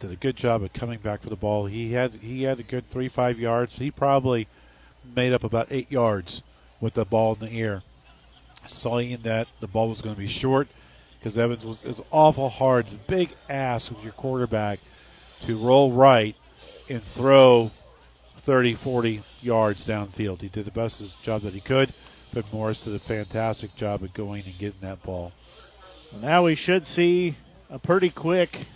did 0.00 0.10
a 0.10 0.16
good 0.16 0.34
job 0.34 0.62
of 0.62 0.72
coming 0.72 0.98
back 0.98 1.20
for 1.20 1.28
the 1.28 1.36
ball. 1.36 1.66
He 1.66 1.92
had 1.92 2.14
he 2.14 2.44
had 2.44 2.58
a 2.58 2.62
good 2.62 2.88
three 2.88 3.08
five 3.08 3.38
yards. 3.38 3.76
He 3.76 3.90
probably 3.90 4.48
made 5.14 5.34
up 5.34 5.44
about 5.44 5.66
eight 5.70 5.92
yards 5.92 6.42
with 6.80 6.94
the 6.94 7.04
ball 7.04 7.36
in 7.38 7.46
the 7.46 7.60
air, 7.60 7.82
seeing 8.66 9.20
that 9.24 9.46
the 9.60 9.66
ball 9.66 9.90
was 9.90 10.00
going 10.00 10.14
to 10.14 10.18
be 10.18 10.26
short 10.26 10.68
because 11.18 11.36
Evans 11.36 11.66
was 11.66 11.84
is 11.84 12.00
awful 12.10 12.48
hard. 12.48 12.86
Big 13.06 13.34
ass 13.50 13.90
with 13.90 14.02
your 14.02 14.12
quarterback 14.14 14.80
to 15.42 15.58
roll 15.58 15.92
right 15.92 16.34
and 16.88 17.02
throw 17.02 17.70
30, 18.38 18.74
40 18.74 19.22
yards 19.42 19.84
downfield. 19.84 20.40
He 20.40 20.48
did 20.48 20.64
the 20.64 20.70
best 20.70 21.22
job 21.22 21.42
that 21.42 21.52
he 21.52 21.60
could, 21.60 21.92
but 22.32 22.50
Morris 22.54 22.84
did 22.84 22.94
a 22.94 22.98
fantastic 22.98 23.76
job 23.76 24.02
of 24.02 24.14
going 24.14 24.44
and 24.46 24.56
getting 24.56 24.80
that 24.80 25.02
ball. 25.02 25.32
Now 26.20 26.44
we 26.44 26.54
should 26.54 26.86
see 26.86 27.36
a 27.70 27.78
pretty 27.78 28.10
quick 28.10 28.66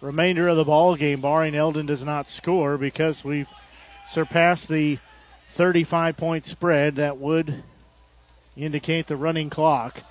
remainder 0.00 0.48
of 0.48 0.56
the 0.56 0.64
ball 0.64 0.96
game, 0.96 1.20
barring 1.20 1.54
Eldon 1.54 1.86
does 1.86 2.04
not 2.04 2.28
score, 2.28 2.76
because 2.76 3.24
we've 3.24 3.48
surpassed 4.08 4.68
the 4.68 4.98
35 5.54 6.16
point 6.16 6.46
spread 6.46 6.96
that 6.96 7.18
would 7.18 7.62
indicate 8.56 9.06
the 9.06 9.16
running 9.16 9.50
clock 9.50 10.02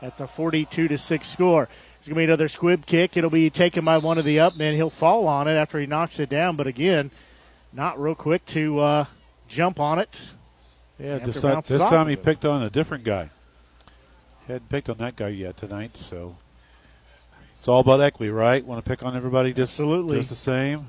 at 0.00 0.16
the 0.16 0.26
42 0.26 0.88
to 0.88 0.98
6 0.98 1.28
score. 1.28 1.68
It's 1.98 2.08
going 2.08 2.14
to 2.14 2.20
be 2.20 2.24
another 2.24 2.48
squib 2.48 2.86
kick. 2.86 3.16
It'll 3.16 3.28
be 3.28 3.50
taken 3.50 3.84
by 3.84 3.98
one 3.98 4.18
of 4.18 4.24
the 4.24 4.38
up 4.38 4.56
men. 4.56 4.74
He'll 4.74 4.90
fall 4.90 5.26
on 5.26 5.48
it 5.48 5.54
after 5.54 5.80
he 5.80 5.86
knocks 5.86 6.20
it 6.20 6.28
down, 6.28 6.56
but 6.56 6.66
again, 6.66 7.10
not 7.72 8.00
real 8.00 8.14
quick 8.14 8.46
to 8.46 8.78
uh, 8.78 9.04
jump 9.48 9.80
on 9.80 9.98
it. 9.98 10.20
Yeah, 10.98 11.18
this, 11.18 11.40
this 11.42 11.82
time 11.82 12.08
he 12.08 12.16
picked 12.16 12.44
on 12.44 12.62
a 12.62 12.70
different 12.70 13.04
guy. 13.04 13.30
Hadn't 14.48 14.70
picked 14.70 14.88
on 14.88 14.96
that 14.96 15.14
guy 15.14 15.28
yet 15.28 15.58
tonight, 15.58 15.94
so 15.94 16.34
it's 17.58 17.68
all 17.68 17.80
about 17.80 18.00
equity, 18.00 18.30
right? 18.30 18.64
Want 18.64 18.82
to 18.82 18.88
pick 18.88 19.02
on 19.02 19.14
everybody 19.14 19.52
just, 19.52 19.74
Absolutely. 19.74 20.16
just 20.16 20.30
the 20.30 20.36
same. 20.36 20.88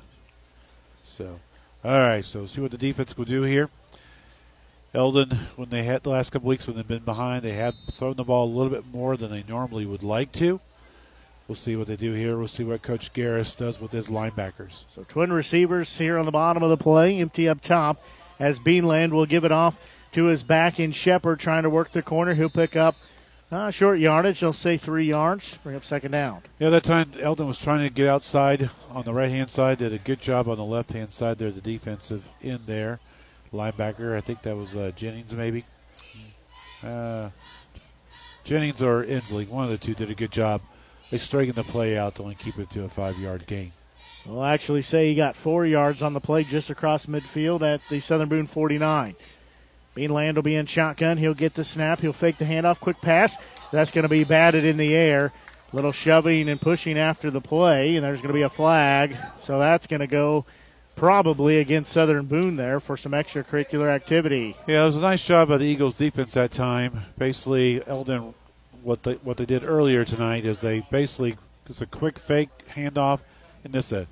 So, 1.03 1.41
all 1.83 1.99
right. 1.99 2.23
So 2.23 2.45
see 2.45 2.61
what 2.61 2.71
the 2.71 2.77
defense 2.77 3.17
will 3.17 3.25
do 3.25 3.41
here. 3.41 3.69
Eldon, 4.93 5.37
when 5.57 5.69
they 5.69 5.83
had 5.83 6.03
the 6.03 6.09
last 6.09 6.29
couple 6.29 6.47
weeks 6.47 6.67
when 6.67 6.77
they've 6.77 6.87
been 6.87 7.03
behind, 7.03 7.43
they 7.43 7.51
have 7.51 7.75
thrown 7.91 8.15
the 8.15 8.23
ball 8.23 8.45
a 8.45 8.53
little 8.53 8.71
bit 8.71 8.85
more 8.93 9.17
than 9.17 9.29
they 9.29 9.43
normally 9.45 9.85
would 9.85 10.03
like 10.03 10.31
to. 10.33 10.61
We'll 11.49 11.55
see 11.55 11.75
what 11.75 11.87
they 11.87 11.97
do 11.97 12.13
here. 12.13 12.37
We'll 12.37 12.47
see 12.47 12.63
what 12.63 12.81
Coach 12.81 13.11
Garris 13.11 13.57
does 13.57 13.81
with 13.81 13.91
his 13.91 14.07
linebackers. 14.07 14.85
So 14.95 15.03
twin 15.03 15.33
receivers 15.33 15.97
here 15.97 16.17
on 16.17 16.25
the 16.25 16.31
bottom 16.31 16.63
of 16.63 16.69
the 16.69 16.77
play, 16.77 17.19
empty 17.19 17.49
up 17.49 17.61
top, 17.61 18.01
as 18.39 18.57
Beanland 18.57 19.11
will 19.11 19.25
give 19.25 19.43
it 19.43 19.51
off 19.51 19.77
to 20.13 20.25
his 20.25 20.43
back 20.43 20.79
in 20.79 20.93
Shepard, 20.93 21.41
trying 21.41 21.63
to 21.63 21.69
work 21.69 21.91
the 21.91 22.01
corner. 22.01 22.35
He'll 22.35 22.49
pick 22.49 22.77
up 22.77 22.95
uh, 23.51 23.71
short 23.71 23.99
yardage. 23.99 24.39
They'll 24.39 24.53
say 24.53 24.77
three 24.77 25.05
yards. 25.05 25.57
Bring 25.63 25.75
up 25.75 25.85
second 25.85 26.11
down. 26.11 26.43
Yeah, 26.59 26.69
that 26.69 26.83
time 26.83 27.13
Eldon 27.19 27.47
was 27.47 27.59
trying 27.59 27.87
to 27.87 27.93
get 27.93 28.07
outside 28.07 28.69
on 28.89 29.05
the 29.05 29.13
right 29.13 29.29
hand 29.31 29.49
side. 29.49 29.79
Did 29.79 29.93
a 29.93 29.97
good 29.97 30.21
job 30.21 30.47
on 30.47 30.57
the 30.57 30.63
left 30.63 30.93
hand 30.93 31.11
side 31.11 31.37
there. 31.37 31.51
The 31.51 31.61
defensive 31.61 32.23
end 32.43 32.61
there, 32.65 32.99
linebacker. 33.53 34.15
I 34.15 34.21
think 34.21 34.43
that 34.43 34.55
was 34.55 34.75
uh, 34.75 34.91
Jennings 34.95 35.35
maybe. 35.35 35.65
Uh, 36.83 37.29
Jennings 38.43 38.81
or 38.81 39.03
Inslee, 39.03 39.47
one 39.47 39.65
of 39.65 39.69
the 39.69 39.77
two, 39.77 39.93
did 39.93 40.09
a 40.09 40.15
good 40.15 40.31
job. 40.31 40.61
They 41.11 41.17
straightened 41.17 41.55
the 41.55 41.63
play 41.63 41.97
out 41.97 42.15
to 42.15 42.23
only 42.23 42.35
keep 42.35 42.57
it 42.57 42.69
to 42.71 42.83
a 42.83 42.89
five 42.89 43.17
yard 43.17 43.45
gain. 43.47 43.73
We'll 44.25 44.43
actually 44.43 44.81
say 44.81 45.07
he 45.07 45.15
got 45.15 45.35
four 45.35 45.65
yards 45.65 46.03
on 46.03 46.13
the 46.13 46.19
play 46.19 46.43
just 46.43 46.69
across 46.69 47.05
midfield 47.05 47.61
at 47.61 47.81
the 47.89 47.99
Southern 47.99 48.29
Boone 48.29 48.47
49. 48.47 49.15
Beanland 49.99 50.35
will 50.35 50.43
be 50.43 50.55
in 50.55 50.65
shotgun. 50.65 51.17
He'll 51.17 51.33
get 51.33 51.55
the 51.55 51.65
snap. 51.65 51.99
He'll 51.99 52.13
fake 52.13 52.37
the 52.37 52.45
handoff. 52.45 52.79
Quick 52.79 53.01
pass. 53.01 53.37
That's 53.71 53.91
going 53.91 54.03
to 54.03 54.09
be 54.09 54.23
batted 54.23 54.63
in 54.63 54.77
the 54.77 54.95
air. 54.95 55.33
Little 55.73 55.91
shoving 55.91 56.47
and 56.47 56.59
pushing 56.59 56.97
after 56.97 57.29
the 57.29 57.41
play, 57.41 57.95
and 57.95 58.03
there's 58.03 58.21
going 58.21 58.29
to 58.29 58.33
be 58.33 58.41
a 58.41 58.49
flag. 58.49 59.17
So 59.41 59.59
that's 59.59 59.87
going 59.87 59.99
to 59.99 60.07
go 60.07 60.45
probably 60.95 61.59
against 61.59 61.91
Southern 61.91 62.25
Boone 62.25 62.55
there 62.55 62.79
for 62.79 62.97
some 62.97 63.11
extracurricular 63.11 63.87
activity. 63.87 64.55
Yeah, 64.67 64.83
it 64.83 64.85
was 64.85 64.95
a 64.95 65.01
nice 65.01 65.23
job 65.23 65.49
by 65.49 65.57
the 65.57 65.65
Eagles 65.65 65.95
defense 65.95 66.33
that 66.33 66.51
time. 66.51 67.01
Basically, 67.17 67.85
Eldon, 67.85 68.33
what 68.81 69.03
they 69.03 69.15
what 69.15 69.37
they 69.37 69.45
did 69.45 69.63
earlier 69.63 70.05
tonight 70.05 70.45
is 70.45 70.61
they 70.61 70.79
basically 70.89 71.37
just 71.67 71.81
a 71.81 71.85
quick 71.85 72.17
fake 72.17 72.49
handoff, 72.73 73.19
and 73.63 73.73
this 73.73 73.91
a 73.91 74.07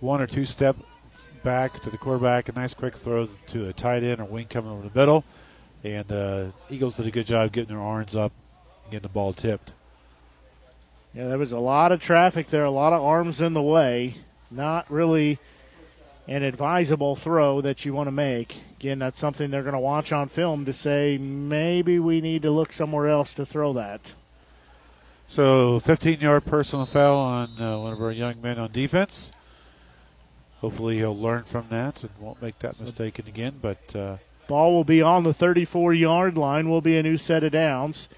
one 0.00 0.20
or 0.20 0.26
two 0.26 0.46
step 0.46 0.76
back 1.46 1.80
to 1.80 1.90
the 1.90 1.96
quarterback, 1.96 2.48
a 2.48 2.52
nice 2.52 2.74
quick 2.74 2.96
throw 2.96 3.28
to 3.46 3.68
a 3.68 3.72
tight 3.72 4.02
end 4.02 4.20
or 4.20 4.24
wing 4.24 4.46
coming 4.46 4.68
over 4.68 4.82
the 4.82 4.98
middle, 4.98 5.24
and 5.84 6.10
uh, 6.10 6.46
Eagles 6.68 6.96
did 6.96 7.06
a 7.06 7.10
good 7.12 7.24
job 7.24 7.52
getting 7.52 7.68
their 7.68 7.84
arms 7.84 8.16
up, 8.16 8.32
and 8.82 8.90
getting 8.90 9.04
the 9.04 9.08
ball 9.08 9.32
tipped. 9.32 9.72
Yeah, 11.14 11.28
there 11.28 11.38
was 11.38 11.52
a 11.52 11.60
lot 11.60 11.92
of 11.92 12.00
traffic 12.00 12.48
there, 12.48 12.64
a 12.64 12.70
lot 12.72 12.92
of 12.92 13.00
arms 13.00 13.40
in 13.40 13.52
the 13.52 13.62
way. 13.62 14.16
Not 14.50 14.90
really 14.90 15.38
an 16.26 16.42
advisable 16.42 17.14
throw 17.14 17.60
that 17.60 17.84
you 17.84 17.94
want 17.94 18.08
to 18.08 18.12
make. 18.12 18.62
Again, 18.80 18.98
that's 18.98 19.20
something 19.20 19.52
they're 19.52 19.62
going 19.62 19.72
to 19.72 19.78
watch 19.78 20.10
on 20.10 20.28
film 20.28 20.64
to 20.64 20.72
say 20.72 21.16
maybe 21.16 22.00
we 22.00 22.20
need 22.20 22.42
to 22.42 22.50
look 22.50 22.72
somewhere 22.72 23.06
else 23.06 23.32
to 23.34 23.46
throw 23.46 23.72
that. 23.74 24.14
So, 25.28 25.78
15 25.78 26.18
yard 26.18 26.44
personal 26.44 26.86
foul 26.86 27.18
on 27.18 27.62
uh, 27.62 27.78
one 27.78 27.92
of 27.92 28.02
our 28.02 28.10
young 28.10 28.42
men 28.42 28.58
on 28.58 28.72
defense. 28.72 29.30
Hopefully, 30.66 30.96
he'll 30.96 31.16
learn 31.16 31.44
from 31.44 31.66
that 31.70 32.02
and 32.02 32.10
won't 32.18 32.42
make 32.42 32.58
that 32.58 32.80
mistake 32.80 33.20
again. 33.20 33.54
But 33.62 33.94
uh, 33.94 34.16
ball 34.48 34.74
will 34.74 34.82
be 34.82 35.00
on 35.00 35.22
the 35.22 35.32
34 35.32 35.94
yard 35.94 36.36
line. 36.36 36.68
Will 36.68 36.80
be 36.80 36.96
a 36.96 37.04
new 37.04 37.16
set 37.16 37.44
of 37.44 37.52
downs. 37.52 38.08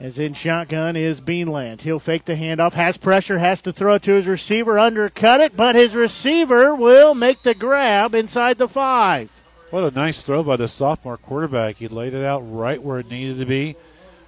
As 0.00 0.18
in 0.18 0.34
shotgun 0.34 0.96
is 0.96 1.20
Beanland. 1.20 1.82
He'll 1.82 2.00
fake 2.00 2.24
the 2.24 2.34
handoff, 2.34 2.72
has 2.72 2.96
pressure, 2.96 3.38
has 3.38 3.62
to 3.62 3.72
throw 3.72 3.94
it 3.94 4.02
to 4.02 4.14
his 4.14 4.26
receiver, 4.26 4.76
undercut 4.76 5.40
it, 5.40 5.56
but 5.56 5.76
his 5.76 5.94
receiver 5.94 6.74
will 6.74 7.14
make 7.14 7.44
the 7.44 7.54
grab 7.54 8.12
inside 8.12 8.58
the 8.58 8.66
five. 8.66 9.30
What 9.70 9.84
a 9.84 9.92
nice 9.92 10.24
throw 10.24 10.42
by 10.42 10.56
the 10.56 10.66
sophomore 10.66 11.16
quarterback. 11.16 11.76
He 11.76 11.86
laid 11.86 12.12
it 12.12 12.24
out 12.24 12.40
right 12.40 12.82
where 12.82 12.98
it 12.98 13.08
needed 13.08 13.38
to 13.38 13.46
be. 13.46 13.76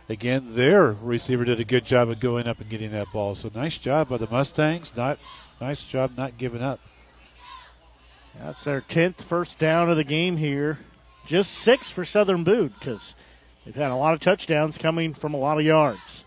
Again, 0.08 0.54
their 0.54 0.92
receiver 0.92 1.44
did 1.44 1.58
a 1.58 1.64
good 1.64 1.84
job 1.84 2.10
of 2.10 2.20
going 2.20 2.46
up 2.46 2.60
and 2.60 2.70
getting 2.70 2.92
that 2.92 3.12
ball. 3.12 3.34
So 3.34 3.50
nice 3.52 3.76
job 3.76 4.10
by 4.10 4.18
the 4.18 4.28
Mustangs. 4.28 4.96
Not 4.96 5.18
nice 5.60 5.84
job 5.84 6.12
not 6.16 6.38
giving 6.38 6.62
up. 6.62 6.78
That's 8.38 8.64
their 8.64 8.80
tenth 8.80 9.22
first 9.22 9.58
down 9.58 9.90
of 9.90 9.96
the 9.96 10.04
game 10.04 10.36
here. 10.36 10.80
Just 11.26 11.52
six 11.52 11.88
for 11.88 12.04
Southern 12.04 12.44
Boone 12.44 12.74
because 12.78 13.14
They've 13.64 13.74
had 13.74 13.90
a 13.90 13.96
lot 13.96 14.14
of 14.14 14.20
touchdowns 14.20 14.76
coming 14.76 15.14
from 15.14 15.32
a 15.32 15.38
lot 15.38 15.58
of 15.58 15.64
yards. 15.64 16.24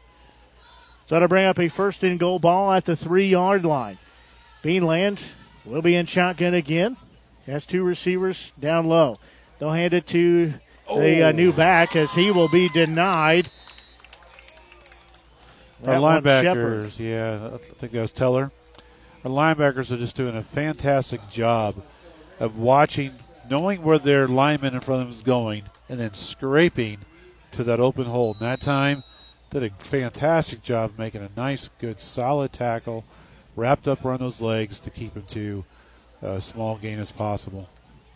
So 1.06 1.20
to 1.20 1.28
bring 1.28 1.46
up 1.46 1.60
a 1.60 1.68
first 1.68 2.04
and 2.04 2.20
goal 2.20 2.40
ball 2.40 2.72
at 2.72 2.86
the 2.86 2.96
three 2.96 3.28
yard 3.28 3.64
line. 3.64 4.00
Beanland 4.64 5.20
will 5.64 5.82
be 5.82 5.96
in 5.96 6.08
shotgun 6.08 6.54
again. 6.54 6.98
Has 7.46 7.66
two 7.66 7.84
receivers 7.84 8.52
down 8.60 8.88
low. 8.88 9.18
They'll 9.60 9.72
hand 9.72 9.94
it 9.94 10.08
to 10.08 10.56
the 10.88 11.28
uh, 11.28 11.32
new 11.32 11.54
back 11.54 11.96
as 11.96 12.14
he 12.14 12.32
will 12.32 12.50
be 12.50 12.70
denied. 12.70 13.50
Our 15.86 15.96
linebackers, 15.96 16.98
yeah, 16.98 17.52
I 17.54 17.58
think 17.58 17.94
that 17.94 18.02
was 18.02 18.12
Teller. 18.12 18.52
Our 19.24 19.32
linebackers 19.32 19.92
are 19.92 19.98
just 19.98 20.16
doing 20.16 20.36
a 20.36 20.44
fantastic 20.44 21.30
job 21.30 21.76
of 22.40 22.58
watching, 22.58 23.14
knowing 23.50 23.84
where 23.84 24.00
their 24.00 24.28
lineman 24.28 24.74
in 24.74 24.80
front 24.80 25.02
of 25.02 25.08
them 25.08 25.12
is 25.12 25.22
going, 25.22 25.64
and 25.90 26.00
then 26.00 26.14
scraping 26.14 27.00
to 27.52 27.64
that 27.64 27.80
open 27.80 28.06
hole. 28.06 28.34
And 28.34 28.42
that 28.42 28.62
time, 28.62 29.04
did 29.50 29.64
a 29.64 29.70
fantastic 29.84 30.62
job 30.62 30.94
making 30.98 31.22
a 31.22 31.30
nice, 31.36 31.70
good, 31.80 32.00
solid 32.00 32.52
tackle, 32.52 33.06
wrapped 33.56 33.88
up 33.88 34.04
around 34.04 34.20
those 34.20 34.42
legs 34.42 34.80
to 34.82 34.90
keep 34.90 35.16
him 35.16 35.24
to 35.30 35.64
a 36.22 36.42
small 36.42 36.78
gain 36.78 37.00
as 37.00 37.12
possible. 37.12 37.70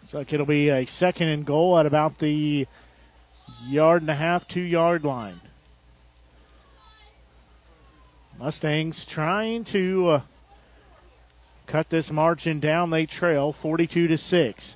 So 0.08 0.19
it'll 0.19 0.45
be 0.45 0.69
a 0.69 0.85
second 0.85 1.30
and 1.30 1.45
goal 1.45 1.77
at 1.80 1.85
about 1.85 2.19
the 2.19 2.67
yard 3.66 4.01
and 4.01 4.11
a 4.11 4.16
half, 4.16 4.48
two 4.48 4.61
yard 4.61 5.06
line. 5.06 5.41
Mustangs 8.38 9.06
trying 9.06 9.64
to 9.66 10.08
uh, 10.08 10.22
cut 11.72 11.90
this 11.90 12.11
margin 12.11 12.59
down. 12.59 12.90
They 12.90 13.06
trail 13.06 13.53
42 13.53 14.08
to 14.08 14.17
6. 14.17 14.75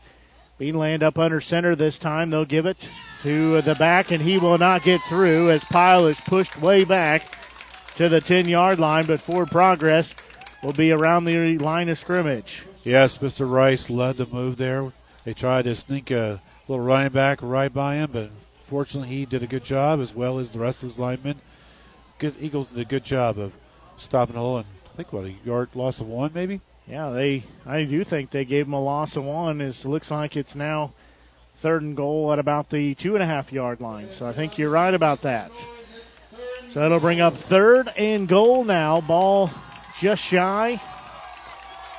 Beanland 0.58 1.04
up 1.04 1.20
under 1.20 1.42
center 1.42 1.76
this 1.76 2.00
time. 2.00 2.30
They'll 2.30 2.46
give 2.46 2.66
it 2.66 2.90
to 3.24 3.62
the 3.62 3.76
back, 3.76 4.12
and 4.12 4.22
he 4.22 4.38
will 4.38 4.58
not 4.58 4.82
get 4.82 5.02
through 5.10 5.50
as 5.50 5.66
Pyle 5.66 6.08
is 6.08 6.20
pushed 6.22 6.62
way 6.62 6.86
back 6.86 7.38
to 7.98 8.08
the 8.08 8.22
10 8.22 8.48
yard 8.48 8.80
line, 8.80 9.06
but 9.06 9.20
forward 9.20 9.52
progress 9.52 10.16
will 10.64 10.72
be 10.72 10.94
around 10.94 11.26
the 11.26 11.58
line 11.58 11.90
of 11.90 12.00
scrimmage. 12.00 12.64
Yes, 12.86 13.18
Mr. 13.18 13.50
Rice 13.50 13.90
led 13.90 14.16
the 14.16 14.26
move 14.26 14.56
there. 14.56 14.94
They 15.26 15.34
tried 15.34 15.64
to 15.64 15.76
sneak 15.76 16.12
a 16.12 16.42
little 16.68 16.86
running 16.86 17.12
back 17.12 17.40
right 17.42 17.74
by 17.74 17.96
him, 17.96 18.12
but 18.14 18.30
fortunately 18.68 19.10
he 19.10 19.26
did 19.26 19.44
a 19.44 19.48
good 19.48 19.66
job 19.66 20.00
as 20.00 20.16
well 20.16 20.40
as 20.40 20.52
the 20.52 20.60
rest 20.60 20.82
of 20.82 20.90
his 20.90 21.00
linemen. 21.00 21.42
Good 22.20 22.36
Eagles 22.40 22.72
did 22.72 22.80
a 22.80 22.86
good 22.86 23.04
job 23.04 23.38
of 23.38 23.52
stopping 23.98 24.36
the 24.36 24.40
hole 24.40 24.58
and 24.60 24.68
I 24.94 24.96
think 24.96 25.12
what 25.12 25.26
a 25.26 25.36
yard 25.44 25.70
loss 25.74 26.00
of 26.00 26.08
one 26.08 26.32
maybe. 26.34 26.62
Yeah, 26.88 27.10
they 27.10 27.44
I 27.66 27.84
do 27.84 28.04
think 28.04 28.30
they 28.30 28.46
gave 28.46 28.68
him 28.68 28.74
a 28.74 28.82
loss 28.82 29.16
of 29.16 29.24
one. 29.24 29.60
It 29.60 29.86
looks 29.86 30.12
like 30.12 30.36
it's 30.36 30.56
now 30.56 30.94
third 31.58 31.82
and 31.82 31.96
goal 31.96 32.32
at 32.32 32.40
about 32.40 32.70
the 32.70 32.94
two 32.96 33.16
and 33.16 33.24
a 33.24 33.26
half 33.26 33.52
yard 33.52 33.82
line. 33.82 34.12
So 34.12 34.28
I 34.28 34.34
think 34.34 34.58
you're 34.58 34.70
right 34.70 34.94
about 34.94 35.22
that. 35.22 35.52
So 36.70 36.86
it'll 36.86 37.00
bring 37.00 37.22
up 37.22 37.36
third 37.36 37.90
and 37.98 38.28
goal 38.28 38.64
now. 38.64 39.02
Ball 39.02 39.50
just 40.00 40.22
shy 40.22 40.82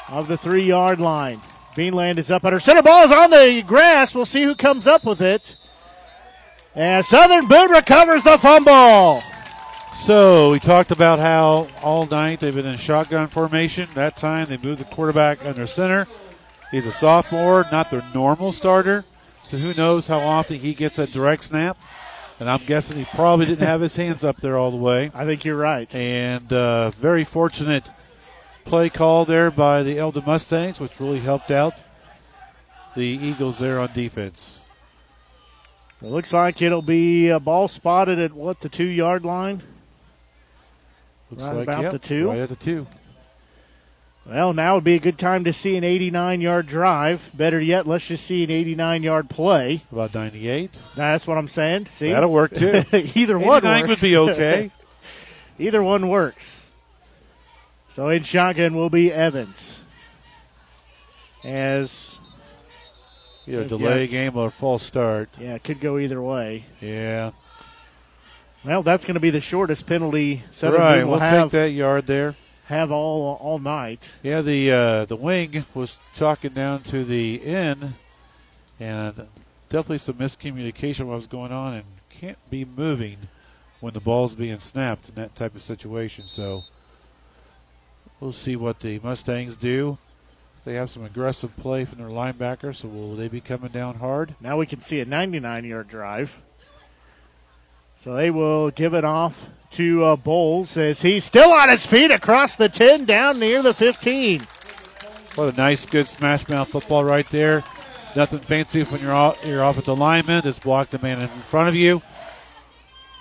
of 0.08 0.28
the 0.28 0.36
three 0.36 0.64
yard 0.64 1.00
line. 1.00 1.40
Beanland 1.74 2.18
is 2.18 2.30
up 2.30 2.44
at 2.44 2.48
under 2.48 2.60
center. 2.60 2.82
Ball 2.82 3.04
is 3.04 3.12
on 3.12 3.30
the 3.30 3.62
grass. 3.66 4.14
We'll 4.14 4.24
see 4.24 4.44
who 4.44 4.54
comes 4.54 4.86
up 4.86 5.04
with 5.04 5.20
it. 5.20 5.56
And 6.74 7.04
Southern 7.04 7.48
Boone 7.48 7.70
recovers 7.70 8.22
the 8.22 8.38
fumble. 8.38 9.22
So 10.04 10.52
we 10.52 10.60
talked 10.60 10.92
about 10.92 11.18
how 11.18 11.68
all 11.82 12.06
night 12.06 12.38
they've 12.38 12.54
been 12.54 12.66
in 12.66 12.76
shotgun 12.76 13.26
formation. 13.26 13.88
That 13.94 14.16
time 14.16 14.48
they 14.48 14.56
moved 14.56 14.80
the 14.80 14.84
quarterback 14.84 15.44
under 15.44 15.66
center. 15.66 16.06
He's 16.70 16.86
a 16.86 16.92
sophomore, 16.92 17.66
not 17.72 17.90
their 17.90 18.04
normal 18.14 18.52
starter. 18.52 19.04
So 19.42 19.56
who 19.56 19.74
knows 19.74 20.06
how 20.06 20.18
often 20.18 20.58
he 20.58 20.74
gets 20.74 20.98
a 20.98 21.06
direct 21.08 21.44
snap. 21.44 21.76
And 22.38 22.48
I'm 22.48 22.64
guessing 22.66 22.98
he 22.98 23.04
probably 23.04 23.46
didn't 23.46 23.66
have 23.66 23.80
his 23.80 23.96
hands 23.96 24.22
up 24.22 24.36
there 24.36 24.56
all 24.56 24.70
the 24.70 24.76
way. 24.76 25.10
I 25.12 25.24
think 25.24 25.44
you're 25.44 25.56
right. 25.56 25.92
And 25.92 26.52
uh, 26.52 26.90
very 26.90 27.24
fortunate 27.24 27.90
play 28.64 28.90
call 28.90 29.24
there 29.24 29.50
by 29.50 29.82
the 29.82 29.98
Eldon 29.98 30.24
Mustangs, 30.24 30.78
which 30.78 31.00
really 31.00 31.20
helped 31.20 31.50
out 31.50 31.74
the 32.94 33.06
Eagles 33.06 33.58
there 33.58 33.80
on 33.80 33.92
defense. 33.92 34.60
It 36.02 36.08
looks 36.08 36.32
like 36.32 36.60
it'll 36.60 36.82
be 36.82 37.28
a 37.28 37.40
ball 37.40 37.68
spotted 37.68 38.18
at 38.18 38.34
what 38.34 38.60
the 38.60 38.68
two 38.68 38.84
yard 38.84 39.24
line. 39.24 39.62
Looks 41.30 41.42
right 41.42 41.54
like 41.54 41.68
about 41.68 41.82
yep, 41.82 41.92
the 41.92 41.98
two. 41.98 42.28
Right 42.28 42.38
at 42.38 42.48
the 42.48 42.56
two. 42.56 42.86
Well, 44.26 44.52
now 44.54 44.74
would 44.74 44.84
be 44.84 44.94
a 44.94 45.00
good 45.00 45.18
time 45.18 45.44
to 45.44 45.52
see 45.52 45.76
an 45.76 45.84
89 45.84 46.40
yard 46.40 46.66
drive. 46.66 47.22
Better 47.32 47.60
yet, 47.60 47.86
let's 47.86 48.06
just 48.06 48.26
see 48.26 48.42
an 48.42 48.50
89 48.50 49.02
yard 49.04 49.30
play. 49.30 49.82
About 49.92 50.14
98. 50.14 50.72
That's 50.96 51.26
what 51.26 51.38
I'm 51.38 51.48
saying. 51.48 51.86
See, 51.86 52.10
that'll 52.10 52.32
work 52.32 52.54
too. 52.54 52.84
Either 53.14 53.38
one 53.38 53.62
works. 53.62 53.88
would 53.88 54.00
be 54.00 54.16
okay. 54.16 54.72
Either 55.58 55.82
one 55.82 56.08
works. 56.08 56.66
So 57.88 58.08
in 58.08 58.24
shotgun 58.24 58.74
will 58.74 58.90
be 58.90 59.12
Evans. 59.12 59.78
As 61.44 62.18
Either 63.46 63.62
a 63.62 63.64
delay 63.64 64.00
Yeah. 64.00 64.06
game 64.06 64.36
or 64.36 64.50
false 64.50 64.82
start. 64.82 65.30
Yeah, 65.40 65.54
it 65.54 65.62
could 65.62 65.80
go 65.80 65.98
either 65.98 66.20
way. 66.20 66.64
Yeah. 66.80 67.30
Well, 68.66 68.82
that's 68.82 69.04
going 69.04 69.14
to 69.14 69.20
be 69.20 69.30
the 69.30 69.40
shortest 69.40 69.86
penalty 69.86 70.42
Southern 70.50 70.80
right, 70.80 71.04
will 71.04 71.12
we'll 71.12 71.20
have 71.20 71.52
take 71.52 71.62
that 71.62 71.70
yard 71.70 72.08
there. 72.08 72.34
have 72.64 72.90
all 72.90 73.38
all 73.40 73.60
night. 73.60 74.10
Yeah, 74.24 74.42
the 74.42 74.72
uh, 74.72 75.04
the 75.04 75.14
wing 75.14 75.64
was 75.72 75.98
chalking 76.14 76.52
down 76.52 76.82
to 76.84 77.04
the 77.04 77.44
end, 77.44 77.94
and 78.80 79.28
definitely 79.68 79.98
some 79.98 80.16
miscommunication 80.16 81.06
what 81.06 81.14
was 81.14 81.28
going 81.28 81.52
on, 81.52 81.74
and 81.74 81.84
can't 82.10 82.38
be 82.50 82.64
moving 82.64 83.28
when 83.78 83.94
the 83.94 84.00
ball's 84.00 84.34
being 84.34 84.58
snapped 84.58 85.08
in 85.10 85.14
that 85.14 85.36
type 85.36 85.54
of 85.54 85.62
situation. 85.62 86.26
So 86.26 86.64
we'll 88.18 88.32
see 88.32 88.56
what 88.56 88.80
the 88.80 88.98
Mustangs 88.98 89.56
do. 89.56 89.98
They 90.64 90.74
have 90.74 90.90
some 90.90 91.04
aggressive 91.04 91.56
play 91.56 91.84
from 91.84 91.98
their 91.98 92.08
linebacker, 92.08 92.74
so 92.74 92.88
will 92.88 93.14
they 93.14 93.28
be 93.28 93.40
coming 93.40 93.70
down 93.70 93.96
hard? 93.96 94.34
Now 94.40 94.56
we 94.56 94.66
can 94.66 94.80
see 94.80 94.98
a 94.98 95.04
99 95.04 95.64
yard 95.64 95.86
drive. 95.86 96.32
So 98.06 98.14
they 98.14 98.30
will 98.30 98.70
give 98.70 98.94
it 98.94 99.04
off 99.04 99.36
to 99.72 100.04
uh, 100.04 100.14
Bowles 100.14 100.76
as 100.76 101.02
he's 101.02 101.24
still 101.24 101.50
on 101.50 101.68
his 101.68 101.84
feet 101.84 102.12
across 102.12 102.54
the 102.54 102.68
10 102.68 103.04
down 103.04 103.40
near 103.40 103.62
the 103.62 103.74
15. 103.74 104.42
What 105.34 105.52
a 105.52 105.56
nice, 105.56 105.86
good 105.86 106.06
smash 106.06 106.48
mouth 106.48 106.68
football 106.68 107.02
right 107.02 107.28
there. 107.30 107.64
Nothing 108.14 108.38
fancy 108.38 108.84
when 108.84 109.02
you're 109.02 109.12
off, 109.12 109.44
your 109.44 109.64
offensive 109.64 109.98
lineman. 109.98 110.44
Just 110.44 110.62
block 110.62 110.90
the 110.90 111.00
man 111.00 111.20
in 111.20 111.26
front 111.26 111.68
of 111.68 111.74
you. 111.74 112.00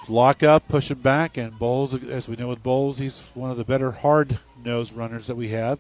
Lock 0.08 0.44
up, 0.44 0.68
push 0.68 0.92
him 0.92 1.00
back, 1.00 1.36
and 1.36 1.58
Bowles, 1.58 1.96
as 2.04 2.30
we 2.30 2.36
know 2.36 2.50
with 2.50 2.62
Bowles, 2.62 3.00
he's 3.00 3.22
one 3.34 3.50
of 3.50 3.58
the 3.58 3.66
better 3.66 3.90
hard 3.90 4.38
nosed 4.64 4.94
runners 4.94 5.26
that 5.26 5.36
we 5.36 5.50
have. 5.50 5.80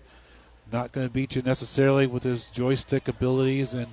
Not 0.71 0.93
going 0.93 1.05
to 1.05 1.13
beat 1.13 1.35
you 1.35 1.43
necessarily 1.43 2.07
with 2.07 2.23
his 2.23 2.49
joystick 2.49 3.07
abilities 3.07 3.75
and 3.75 3.85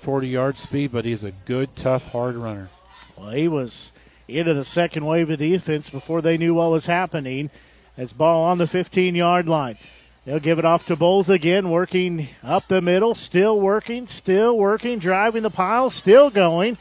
40 0.00 0.26
yard 0.26 0.58
speed, 0.58 0.90
but 0.90 1.04
he's 1.04 1.22
a 1.22 1.30
good, 1.30 1.76
tough, 1.76 2.08
hard 2.08 2.34
runner. 2.34 2.68
Well, 3.16 3.30
he 3.30 3.46
was 3.46 3.92
into 4.30 4.54
the 4.54 4.64
second 4.64 5.04
wave 5.04 5.30
of 5.30 5.38
defense 5.38 5.90
before 5.90 6.22
they 6.22 6.36
knew 6.36 6.54
what 6.54 6.70
was 6.70 6.86
happening. 6.86 7.50
As 7.96 8.12
ball 8.12 8.44
on 8.44 8.58
the 8.58 8.66
15 8.66 9.14
yard 9.14 9.48
line. 9.48 9.76
They'll 10.24 10.38
give 10.38 10.58
it 10.58 10.64
off 10.64 10.86
to 10.86 10.96
Bowles 10.96 11.30
again, 11.30 11.70
working 11.70 12.28
up 12.42 12.68
the 12.68 12.82
middle, 12.82 13.14
still 13.14 13.58
working, 13.58 14.06
still 14.06 14.56
working, 14.56 14.98
driving 14.98 15.42
the 15.42 15.50
pile, 15.50 15.90
still 15.90 16.30
going. 16.30 16.76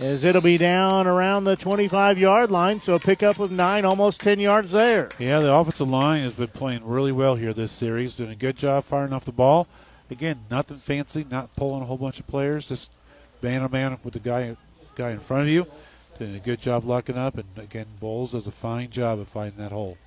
As 0.00 0.24
it'll 0.24 0.40
be 0.40 0.56
down 0.56 1.06
around 1.06 1.44
the 1.44 1.54
25 1.54 2.18
yard 2.18 2.50
line, 2.50 2.80
so 2.80 2.94
a 2.94 2.98
pickup 2.98 3.38
of 3.38 3.52
nine, 3.52 3.84
almost 3.84 4.20
10 4.22 4.40
yards 4.40 4.72
there. 4.72 5.10
Yeah, 5.18 5.40
the 5.40 5.52
offensive 5.52 5.88
line 5.88 6.24
has 6.24 6.34
been 6.34 6.48
playing 6.48 6.84
really 6.84 7.12
well 7.12 7.36
here 7.36 7.52
this 7.52 7.72
series, 7.72 8.16
doing 8.16 8.30
a 8.30 8.34
good 8.34 8.56
job 8.56 8.84
firing 8.84 9.12
off 9.12 9.26
the 9.26 9.32
ball. 9.32 9.68
Again, 10.10 10.40
nothing 10.50 10.78
fancy, 10.78 11.24
not 11.30 11.54
pulling 11.56 11.82
a 11.82 11.84
whole 11.84 11.98
bunch 11.98 12.18
of 12.18 12.26
players, 12.26 12.68
just 12.68 12.90
man 13.42 13.62
on 13.62 13.70
man 13.70 13.98
with 14.02 14.14
the 14.14 14.20
guy 14.20 14.56
guy 14.96 15.10
in 15.10 15.20
front 15.20 15.42
of 15.42 15.48
you. 15.48 15.66
Doing 16.22 16.36
a 16.36 16.38
good 16.38 16.60
job 16.60 16.84
locking 16.84 17.18
up, 17.18 17.36
and 17.36 17.48
again, 17.56 17.86
Bowles 17.98 18.30
does 18.30 18.46
a 18.46 18.52
fine 18.52 18.90
job 18.90 19.18
of 19.18 19.26
finding 19.26 19.58
that 19.58 19.72
hole. 19.72 19.98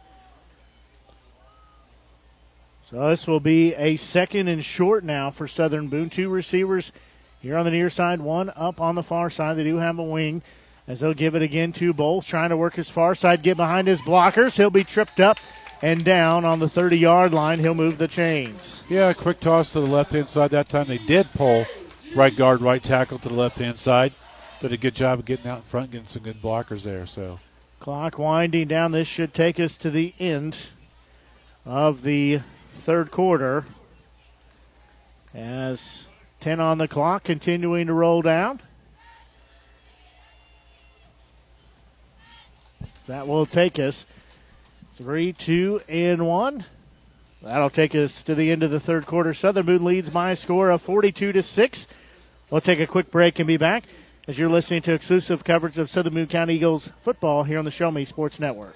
So 2.90 3.10
this 3.10 3.28
will 3.28 3.42
be 3.42 3.74
a 3.76 3.98
second 3.98 4.48
and 4.48 4.64
short 4.64 5.04
now 5.04 5.30
for 5.30 5.46
Southern 5.46 5.90
Boone. 5.90 6.10
Two 6.10 6.30
receivers 6.30 6.94
here 7.42 7.58
on 7.58 7.66
the 7.66 7.72
near 7.72 7.90
side, 7.90 8.22
one 8.22 8.50
up 8.56 8.80
on 8.80 8.96
the 8.96 9.04
far 9.04 9.30
side. 9.30 9.58
They 9.58 9.66
do 9.66 9.76
have 9.76 10.00
a 10.00 10.04
wing 10.04 10.42
as 10.88 11.02
they'll 11.02 11.14
give 11.14 11.36
it 11.36 11.42
again 11.42 11.74
to 11.74 11.92
Bowles, 11.94 12.26
trying 12.26 12.48
to 12.48 12.56
work 12.56 12.76
his 12.76 12.90
far 12.90 13.14
side, 13.14 13.44
get 13.44 13.58
behind 13.58 13.90
his 13.90 14.00
blockers. 14.00 14.56
He'll 14.56 14.70
be 14.70 14.86
tripped 14.86 15.20
up 15.20 15.38
and 15.82 16.06
down 16.06 16.46
on 16.46 16.60
the 16.60 16.70
30 16.70 16.98
yard 16.98 17.34
line. 17.34 17.60
He'll 17.60 17.74
move 17.74 17.98
the 17.98 18.08
chains. 18.08 18.84
Yeah, 18.88 19.12
quick 19.12 19.42
toss 19.42 19.74
to 19.74 19.82
the 19.82 19.86
left 19.86 20.14
hand 20.14 20.30
side. 20.30 20.52
That 20.52 20.70
time 20.70 20.88
they 20.88 20.98
did 20.98 21.28
pull 21.34 21.66
right 22.16 22.34
guard, 22.34 22.62
right 22.62 22.82
tackle 22.82 23.20
to 23.20 23.28
the 23.28 23.36
left 23.36 23.60
hand 23.60 23.78
side. 23.78 24.14
Did 24.62 24.72
a 24.72 24.78
good 24.78 24.96
job 24.96 25.20
of 25.20 25.26
getting 25.26 25.48
out 25.48 25.58
in 25.58 25.64
front, 25.64 25.92
getting 25.92 26.08
some 26.08 26.24
good 26.24 26.42
blockers 26.42 26.84
there. 26.84 27.06
So 27.06 27.40
Clock 27.86 28.18
winding 28.18 28.68
down. 28.68 28.94
This 28.94 29.08
should 29.08 29.34
take 29.34 29.60
us 29.60 29.78
to 29.78 29.92
the 29.92 30.16
end 30.20 30.58
of 31.66 32.02
the 32.02 32.42
third 32.80 33.12
quarter. 33.12 33.66
As 35.36 36.06
10 36.40 36.60
on 36.60 36.78
the 36.78 36.88
clock, 36.88 37.24
continuing 37.24 37.86
to 37.86 37.94
roll 37.94 38.22
down. 38.24 38.62
That 43.06 43.28
will 43.28 43.46
take 43.46 43.78
us 43.78 44.08
three, 44.96 45.32
two, 45.32 45.82
and 45.88 46.26
one. 46.26 46.66
That'll 47.44 47.70
take 47.70 47.94
us 47.94 48.24
to 48.24 48.34
the 48.34 48.50
end 48.50 48.64
of 48.64 48.72
the 48.72 48.80
third 48.80 49.06
quarter. 49.06 49.34
Southern 49.36 49.68
Boone 49.68 49.86
leads 49.86 50.10
by 50.10 50.32
a 50.32 50.36
score 50.36 50.72
of 50.72 50.82
42 50.82 51.34
to 51.34 51.44
six. 51.44 51.86
We'll 52.50 52.62
take 52.62 52.80
a 52.80 52.88
quick 52.88 53.12
break 53.12 53.38
and 53.38 53.46
be 53.46 53.58
back 53.58 53.84
as 54.28 54.40
you're 54.40 54.50
listening 54.50 54.82
to 54.82 54.94
exclusive 54.94 55.44
coverage 55.44 55.78
of 55.78 55.90
Southern 55.90 56.14
Boone 56.14 56.28
County 56.28 56.56
Eagles 56.56 56.90
football 57.02 57.44
here 57.44 57.60
on 57.60 57.66
the 57.66 57.72
Show 57.72 57.92
Me 57.92 58.06
Sports 58.06 58.40
Network. 58.40 58.76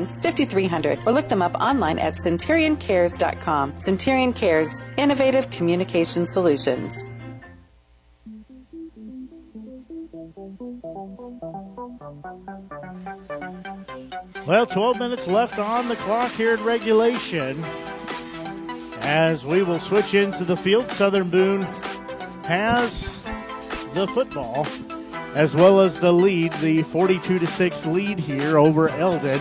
5300 0.07 0.99
or 1.05 1.11
look 1.11 1.27
them 1.27 1.41
up 1.41 1.55
online 1.55 1.99
at 1.99 2.13
centurioncares.com. 2.13 3.77
Centurion 3.77 4.33
Cares, 4.33 4.81
innovative 4.97 5.49
communication 5.49 6.25
solutions. 6.25 7.09
Well, 14.47 14.65
12 14.65 14.99
minutes 14.99 15.27
left 15.27 15.59
on 15.59 15.87
the 15.87 15.95
clock 15.97 16.31
here 16.31 16.55
in 16.55 16.63
regulation. 16.63 17.63
As 19.01 19.45
we 19.45 19.63
will 19.63 19.79
switch 19.79 20.13
into 20.13 20.43
the 20.43 20.57
field, 20.57 20.89
Southern 20.89 21.29
Boone 21.29 21.61
has 22.45 23.21
the 23.93 24.07
football 24.13 24.65
as 25.35 25.55
well 25.55 25.79
as 25.79 25.99
the 25.99 26.11
lead, 26.11 26.51
the 26.53 26.81
42 26.83 27.39
to 27.39 27.47
6 27.47 27.85
lead 27.85 28.19
here 28.19 28.57
over 28.57 28.89
Eldon. 28.89 29.39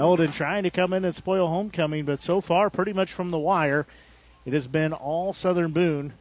Eldon 0.00 0.32
trying 0.32 0.62
to 0.62 0.70
come 0.70 0.94
in 0.94 1.04
and 1.04 1.14
spoil 1.14 1.48
homecoming, 1.48 2.06
but 2.06 2.22
so 2.22 2.40
far, 2.40 2.70
pretty 2.70 2.94
much 2.94 3.12
from 3.12 3.30
the 3.30 3.38
wire, 3.38 3.86
it 4.46 4.54
has 4.54 4.66
been 4.66 4.94
all 4.94 5.34
Southern 5.34 5.72
Boone 5.72 6.14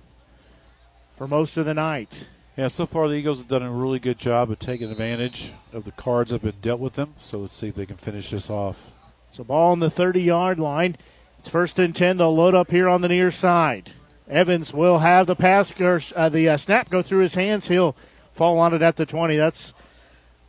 for 1.18 1.28
most 1.28 1.56
of 1.56 1.66
the 1.66 1.74
night. 1.74 2.26
Yeah, 2.58 2.68
so 2.68 2.86
far 2.86 3.08
the 3.08 3.14
Eagles 3.14 3.38
have 3.38 3.48
done 3.48 3.64
a 3.64 3.72
really 3.72 4.00
good 4.00 4.18
job 4.18 4.52
of 4.52 4.60
taking 4.60 4.92
advantage 4.92 5.54
of 5.72 5.86
the 5.86 5.94
cards 5.94 6.32
that 6.32 6.42
have 6.42 6.52
been 6.52 6.62
dealt 6.62 6.82
with 6.82 6.94
them. 6.94 7.16
So 7.22 7.40
let's 7.40 7.56
see 7.56 7.70
if 7.70 7.76
they 7.76 7.86
can 7.86 7.96
finish 7.96 8.32
this 8.32 8.50
off. 8.50 8.92
So 9.32 9.46
ball 9.46 9.72
on 9.72 9.80
the 9.80 9.90
30 9.90 10.22
yard 10.22 10.60
line. 10.60 10.98
It's 11.40 11.48
first 11.48 11.80
and 11.80 11.96
10. 11.96 12.18
They'll 12.18 12.36
load 12.36 12.56
up 12.56 12.72
here 12.72 12.90
on 12.90 13.00
the 13.00 13.08
near 13.08 13.32
side. 13.32 13.94
Evans 14.28 14.74
will 14.74 15.00
have 15.00 15.26
the 15.26 15.38
pass, 15.38 15.74
or 15.80 16.02
uh, 16.18 16.28
the 16.28 16.50
uh, 16.50 16.58
snap 16.58 16.90
go 16.90 17.02
through 17.02 17.22
his 17.22 17.36
hands. 17.36 17.70
He'll 17.70 17.96
fall 18.34 18.60
on 18.60 18.74
it 18.74 18.82
at 18.82 18.98
the 18.98 19.06
20. 19.06 19.38
That's 19.38 19.74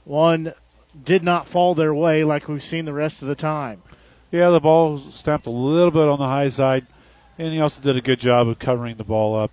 one 0.04 0.52
did 1.04 1.22
not 1.22 1.46
fall 1.46 1.74
their 1.74 1.94
way 1.94 2.24
like 2.24 2.48
we've 2.48 2.64
seen 2.64 2.84
the 2.84 2.92
rest 2.92 3.22
of 3.22 3.28
the 3.28 3.34
time. 3.34 3.82
Yeah, 4.30 4.50
the 4.50 4.60
ball 4.60 4.98
snapped 4.98 5.46
a 5.46 5.50
little 5.50 5.90
bit 5.90 6.08
on 6.08 6.18
the 6.18 6.26
high 6.26 6.48
side, 6.48 6.86
and 7.38 7.52
he 7.52 7.60
also 7.60 7.82
did 7.82 7.96
a 7.96 8.00
good 8.00 8.20
job 8.20 8.48
of 8.48 8.58
covering 8.58 8.96
the 8.96 9.04
ball 9.04 9.34
up. 9.36 9.50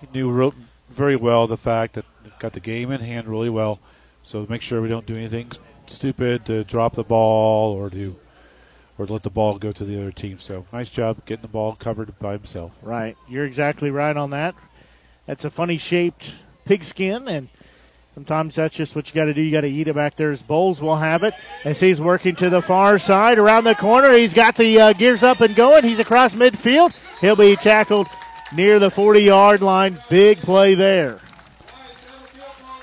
He 0.00 0.08
knew 0.12 0.52
very 0.88 1.16
well 1.16 1.46
the 1.46 1.56
fact 1.56 1.94
that 1.94 2.04
got 2.38 2.52
the 2.52 2.60
game 2.60 2.90
in 2.90 3.00
hand 3.00 3.28
really 3.28 3.50
well. 3.50 3.80
So 4.22 4.46
make 4.48 4.62
sure 4.62 4.82
we 4.82 4.88
don't 4.88 5.06
do 5.06 5.14
anything 5.14 5.52
stupid 5.86 6.44
to 6.46 6.64
drop 6.64 6.94
the 6.94 7.04
ball 7.04 7.72
or 7.72 7.88
to 7.90 8.16
or 8.98 9.06
let 9.06 9.22
the 9.22 9.30
ball 9.30 9.56
go 9.58 9.72
to 9.72 9.84
the 9.84 9.98
other 9.98 10.12
team. 10.12 10.38
So 10.38 10.66
nice 10.72 10.90
job 10.90 11.24
getting 11.24 11.42
the 11.42 11.48
ball 11.48 11.74
covered 11.74 12.18
by 12.18 12.32
himself. 12.32 12.72
Right. 12.82 13.16
You're 13.28 13.46
exactly 13.46 13.90
right 13.90 14.16
on 14.16 14.28
that. 14.30 14.54
That's 15.24 15.44
a 15.44 15.50
funny 15.50 15.78
shaped 15.78 16.34
pigskin, 16.66 17.26
and 17.26 17.48
sometimes 18.14 18.56
that's 18.56 18.74
just 18.74 18.94
what 18.94 19.08
you 19.08 19.14
got 19.14 19.26
to 19.26 19.34
do. 19.34 19.42
You 19.42 19.50
got 19.50 19.62
to 19.62 19.68
eat 19.68 19.88
it 19.88 19.94
back 19.94 20.16
there. 20.16 20.30
As 20.30 20.42
Bowles 20.42 20.80
will 20.80 20.96
have 20.96 21.22
it 21.22 21.34
as 21.64 21.80
he's 21.80 22.00
working 22.00 22.36
to 22.36 22.50
the 22.50 22.62
far 22.62 22.98
side 22.98 23.38
around 23.38 23.64
the 23.64 23.74
corner. 23.74 24.12
He's 24.12 24.34
got 24.34 24.56
the 24.56 24.80
uh, 24.80 24.92
gears 24.92 25.22
up 25.22 25.40
and 25.40 25.54
going. 25.54 25.84
He's 25.84 25.98
across 25.98 26.34
midfield. 26.34 26.92
He'll 27.20 27.36
be 27.36 27.56
tackled 27.56 28.08
near 28.54 28.78
the 28.78 28.90
40 28.90 29.20
yard 29.20 29.62
line. 29.62 29.98
Big 30.08 30.38
play 30.38 30.74
there. 30.74 31.18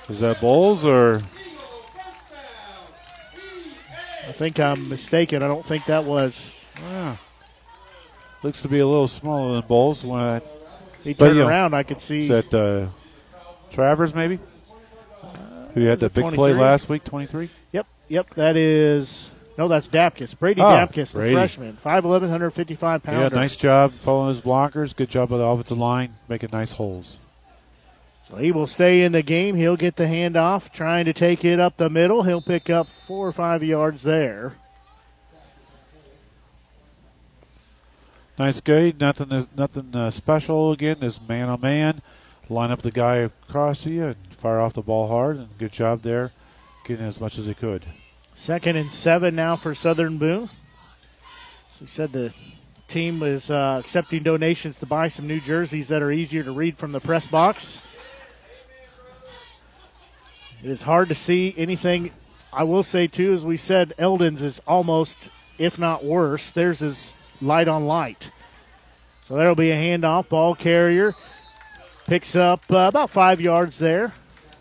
Is 0.10 0.22
that 0.22 0.40
Bowles 0.40 0.86
or? 0.86 1.22
I 4.28 4.32
think 4.32 4.60
I'm 4.60 4.88
mistaken. 4.90 5.44
I 5.44 5.48
don't 5.48 5.66
think 5.66 5.86
that 5.86 6.04
was. 6.04 6.52
Yeah. 6.82 7.18
Looks 8.44 8.62
to 8.62 8.68
be 8.68 8.80
a 8.80 8.88
little 8.88 9.08
smaller 9.08 9.54
than 9.54 9.68
Bowles. 9.68 10.04
When 10.04 10.20
I, 10.20 10.42
He 11.04 11.14
but, 11.14 11.28
turned 11.28 11.40
know, 11.40 11.48
around. 11.48 11.74
I 11.74 11.84
could 11.84 12.00
see. 12.00 12.28
That 12.28 12.54
uh, 12.54 12.88
Travers, 13.72 14.14
maybe? 14.14 14.40
Who 15.78 15.86
had 15.86 16.00
the 16.00 16.10
big 16.10 16.34
play 16.34 16.54
last 16.54 16.90
week, 16.90 17.04
23? 17.04 17.50
Yep, 17.72 17.88
yep. 18.08 18.34
That 18.36 18.58
is 18.58 19.30
no, 19.58 19.68
that's 19.68 19.88
Dapkus. 19.88 20.38
Brady 20.38 20.62
Oh, 20.62 20.66
Dapkus, 20.66 21.12
the 21.12 21.20
Brady. 21.20 21.36
freshman, 21.36 21.78
5'11", 21.84 22.04
155 22.04 23.04
pounder. 23.04 23.22
Yeah, 23.22 23.30
nice 23.30 23.56
job 23.56 23.94
following 23.94 24.30
his 24.36 24.42
blockers. 24.42 24.96
Good 24.96 25.10
job 25.10 25.30
by 25.30 25.38
the 25.38 25.44
offensive 25.44 25.78
line, 25.78 26.16
making 26.28 26.50
nice 26.52 26.74
holes. 26.74 27.20
So 28.28 28.36
he 28.36 28.52
will 28.52 28.68
stay 28.68 29.04
in 29.04 29.14
the 29.14 29.24
game. 29.24 29.56
He'll 29.56 29.78
get 29.78 29.96
the 29.96 30.04
handoff, 30.04 30.72
trying 30.72 31.06
to 31.06 31.14
take 31.14 31.46
it 31.46 31.60
up 31.60 31.78
the 31.78 31.90
middle. 31.90 32.24
He'll 32.24 32.42
pick 32.42 32.70
up 32.70 32.88
four 33.08 33.28
or 33.28 33.32
five 33.32 33.64
yards 33.64 34.04
there. 34.04 34.54
Nice 38.38 38.62
gate. 38.62 39.00
Nothing, 39.00 39.48
nothing 39.56 39.96
uh, 39.96 40.12
special 40.12 40.72
again. 40.72 40.98
Is 41.02 41.20
man 41.28 41.50
on 41.50 41.62
man. 41.62 42.02
Line 42.50 42.70
up 42.70 42.82
the 42.82 42.92
guy 42.92 43.18
across 43.18 43.86
you 43.86 44.06
and 44.08 44.16
fire 44.38 44.60
off 44.60 44.74
the 44.74 44.82
ball 44.82 45.08
hard. 45.08 45.38
And 45.38 45.58
good 45.58 45.72
job 45.72 46.02
there, 46.02 46.32
getting 46.86 47.06
as 47.06 47.20
much 47.20 47.38
as 47.38 47.46
he 47.46 47.54
could. 47.54 47.86
Second 48.34 48.76
and 48.76 48.92
seven 48.92 49.36
now 49.36 49.56
for 49.56 49.74
Southern 49.74 50.18
Boone. 50.18 50.50
We 51.82 51.88
said 51.88 52.12
the 52.12 52.34
team 52.88 53.22
is 53.22 53.52
uh, 53.52 53.82
accepting 53.84 54.24
donations 54.24 54.78
to 54.78 54.86
buy 54.86 55.08
some 55.08 55.28
new 55.28 55.40
jerseys 55.40 55.90
that 55.90 56.02
are 56.02 56.12
easier 56.12 56.44
to 56.44 56.52
read 56.52 56.78
from 56.78 56.92
the 56.92 57.00
press 57.00 57.28
box. 57.28 57.82
It 60.64 60.70
is 60.70 60.84
hard 60.84 61.10
to 61.10 61.16
see 61.16 61.54
anything. 61.58 62.12
I 62.52 62.64
will 62.64 62.84
say 62.84 63.08
too, 63.08 63.34
as 63.34 63.44
we 63.44 63.58
said, 63.58 63.94
Eldon's 64.00 64.42
is 64.42 64.60
almost, 64.68 65.18
if 65.60 65.78
not 65.78 66.04
worse. 66.04 66.50
Theirs 66.50 66.82
is 66.82 67.14
light 67.42 67.68
on 67.68 67.86
light. 67.86 68.32
So 69.24 69.36
there'll 69.36 69.56
be 69.56 69.72
a 69.72 69.76
handoff. 69.76 70.30
Ball 70.30 70.56
carrier 70.56 71.14
picks 72.08 72.36
up 72.36 72.64
uh, 72.72 72.88
about 72.88 73.10
five 73.10 73.42
yards 73.42 73.78
there. 73.78 74.14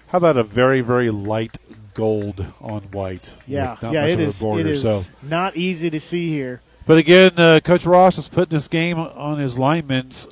How 0.09 0.19
about 0.19 0.37
a 0.37 0.45
very, 0.45 0.81
very 0.81 1.11
light 1.11 1.59
gold 1.95 2.47
on 2.61 2.83
white? 2.93 3.35
Yeah, 3.47 3.77
not 3.83 3.93
yeah, 3.93 4.03
much 4.03 4.11
it 4.11 4.15
of 4.15 4.21
a 4.21 4.29
is. 4.29 4.41
border, 4.41 4.61
it 4.61 4.67
is 4.67 4.83
so. 4.83 5.05
not 5.23 5.57
easy 5.57 5.91
to 5.91 5.99
see 5.99 6.31
here. 6.31 6.61
But 6.87 6.99
again, 6.99 7.33
uh, 7.37 7.61
Coach 7.65 7.85
Ross 7.85 8.17
is 8.17 8.29
putting 8.29 8.57
this 8.57 8.69
game 8.69 8.99
on 8.99 9.39
his 9.39 9.59
linemen's 9.59 10.29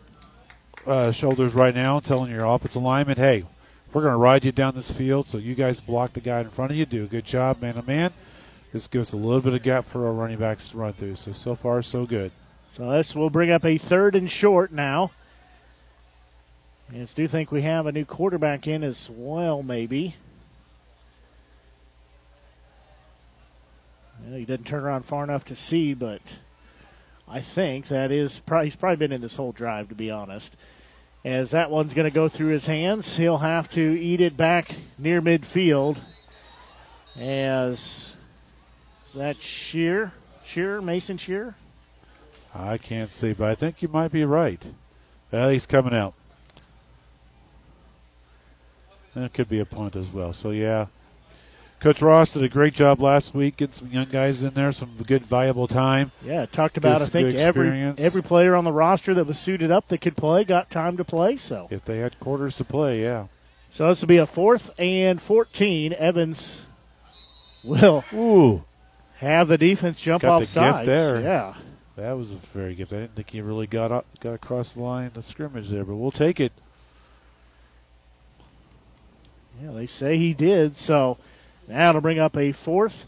uh, 0.86 1.10
shoulders 1.10 1.54
right 1.54 1.74
now, 1.74 1.98
telling 1.98 2.30
your 2.30 2.44
offensive 2.44 2.82
lineman, 2.82 3.16
hey, 3.16 3.44
we're 3.92 4.02
going 4.02 4.12
to 4.12 4.18
ride 4.18 4.44
you 4.44 4.52
down 4.52 4.74
this 4.74 4.90
field, 4.90 5.26
so 5.26 5.38
you 5.38 5.54
guys 5.54 5.80
block 5.80 6.12
the 6.12 6.20
guy 6.20 6.40
in 6.40 6.50
front 6.50 6.70
of 6.70 6.76
you. 6.76 6.86
Do 6.86 7.04
a 7.04 7.08
good 7.08 7.24
job, 7.24 7.60
man 7.60 7.74
to 7.74 7.82
man. 7.82 8.12
Just 8.72 8.90
give 8.90 9.02
us 9.02 9.12
a 9.12 9.16
little 9.16 9.40
bit 9.40 9.54
of 9.54 9.62
gap 9.62 9.86
for 9.86 10.06
our 10.06 10.12
running 10.12 10.38
backs 10.38 10.68
to 10.68 10.76
run 10.76 10.92
through. 10.92 11.16
So, 11.16 11.32
so 11.32 11.54
far, 11.56 11.82
so 11.82 12.06
good. 12.06 12.32
So 12.72 12.90
this 12.90 13.14
will 13.14 13.30
bring 13.30 13.50
up 13.50 13.64
a 13.64 13.78
third 13.78 14.16
and 14.16 14.30
short 14.30 14.72
now. 14.72 15.12
I 16.92 17.06
do 17.14 17.26
think 17.26 17.50
we 17.50 17.62
have 17.62 17.86
a 17.86 17.92
new 17.92 18.04
quarterback 18.04 18.66
in 18.66 18.84
as 18.84 19.08
well, 19.10 19.62
maybe. 19.62 20.16
Well, 24.22 24.38
he 24.38 24.44
didn't 24.44 24.66
turn 24.66 24.84
around 24.84 25.04
far 25.04 25.24
enough 25.24 25.44
to 25.46 25.56
see, 25.56 25.94
but 25.94 26.20
I 27.28 27.40
think 27.40 27.88
that 27.88 28.12
is 28.12 28.38
probably, 28.38 28.66
he's 28.66 28.76
probably 28.76 28.96
been 28.96 29.12
in 29.12 29.22
this 29.22 29.36
whole 29.36 29.52
drive, 29.52 29.88
to 29.88 29.94
be 29.94 30.10
honest. 30.10 30.54
As 31.24 31.50
that 31.52 31.70
one's 31.70 31.94
going 31.94 32.04
to 32.04 32.14
go 32.14 32.28
through 32.28 32.48
his 32.48 32.66
hands, 32.66 33.16
he'll 33.16 33.38
have 33.38 33.70
to 33.70 33.80
eat 33.80 34.20
it 34.20 34.36
back 34.36 34.76
near 34.98 35.22
midfield. 35.22 35.98
As 37.16 38.12
is 39.06 39.12
that 39.14 39.42
Shear, 39.42 40.12
Shear, 40.44 40.82
Mason 40.82 41.16
Shear? 41.16 41.54
I 42.54 42.76
can't 42.76 43.12
see, 43.12 43.32
but 43.32 43.48
I 43.48 43.54
think 43.54 43.80
you 43.80 43.88
might 43.88 44.12
be 44.12 44.24
right. 44.24 44.62
Well, 45.32 45.48
he's 45.48 45.66
coming 45.66 45.94
out. 45.94 46.14
And 49.14 49.24
it 49.24 49.32
could 49.32 49.48
be 49.48 49.60
a 49.60 49.64
punt 49.64 49.96
as 49.96 50.10
well. 50.10 50.32
So, 50.32 50.50
yeah. 50.50 50.86
Coach 51.80 52.00
Ross 52.00 52.32
did 52.32 52.42
a 52.42 52.48
great 52.48 52.72
job 52.74 53.00
last 53.00 53.34
week, 53.34 53.58
getting 53.58 53.74
some 53.74 53.90
young 53.90 54.06
guys 54.06 54.42
in 54.42 54.54
there, 54.54 54.72
some 54.72 54.96
good, 55.06 55.26
valuable 55.26 55.68
time. 55.68 56.12
Yeah, 56.24 56.46
talked 56.46 56.78
about. 56.78 57.02
I 57.02 57.06
think 57.06 57.34
every 57.34 57.68
every 57.98 58.22
player 58.22 58.54
on 58.54 58.64
the 58.64 58.72
roster 58.72 59.12
that 59.12 59.26
was 59.26 59.38
suited 59.38 59.70
up 59.70 59.88
that 59.88 59.98
could 60.00 60.16
play 60.16 60.44
got 60.44 60.70
time 60.70 60.96
to 60.96 61.04
play. 61.04 61.36
So 61.36 61.68
If 61.70 61.84
they 61.84 61.98
had 61.98 62.18
quarters 62.20 62.56
to 62.56 62.64
play, 62.64 63.02
yeah. 63.02 63.26
so 63.70 63.88
this 63.88 64.00
will 64.00 64.08
be 64.08 64.16
a 64.16 64.26
fourth 64.26 64.70
and 64.78 65.20
fourteen. 65.20 65.92
Evans 65.92 66.62
will 67.62 68.02
Ooh. 68.14 68.64
have 69.18 69.48
the 69.48 69.58
defense 69.58 70.00
jump 70.00 70.22
Got 70.22 70.32
off 70.36 70.40
the 70.40 70.46
sides. 70.46 70.78
gift 70.78 70.86
there. 70.86 71.20
Yeah, 71.20 71.54
That 71.96 72.12
was 72.16 72.30
a 72.32 72.36
very 72.54 72.70
good 72.70 72.88
gift. 72.88 72.92
I 72.94 72.96
didn't 73.00 73.14
think 73.16 73.28
he 73.30 73.42
really 73.42 73.66
got 73.66 73.92
up, 73.92 74.06
got 74.20 74.32
across 74.32 74.72
the 74.72 74.80
line 74.80 75.10
of 75.14 75.24
scrimmage 75.26 75.68
there, 75.68 75.84
but 75.84 75.96
we'll 75.96 76.10
take 76.10 76.40
it. 76.40 76.52
Yeah. 79.62 79.70
They 79.72 79.86
say 79.86 80.16
he 80.18 80.32
did. 80.34 80.76
So 80.78 81.18
now 81.68 81.90
it'll 81.90 82.00
bring 82.00 82.18
up 82.18 82.36
a 82.36 82.52
fourth 82.52 83.06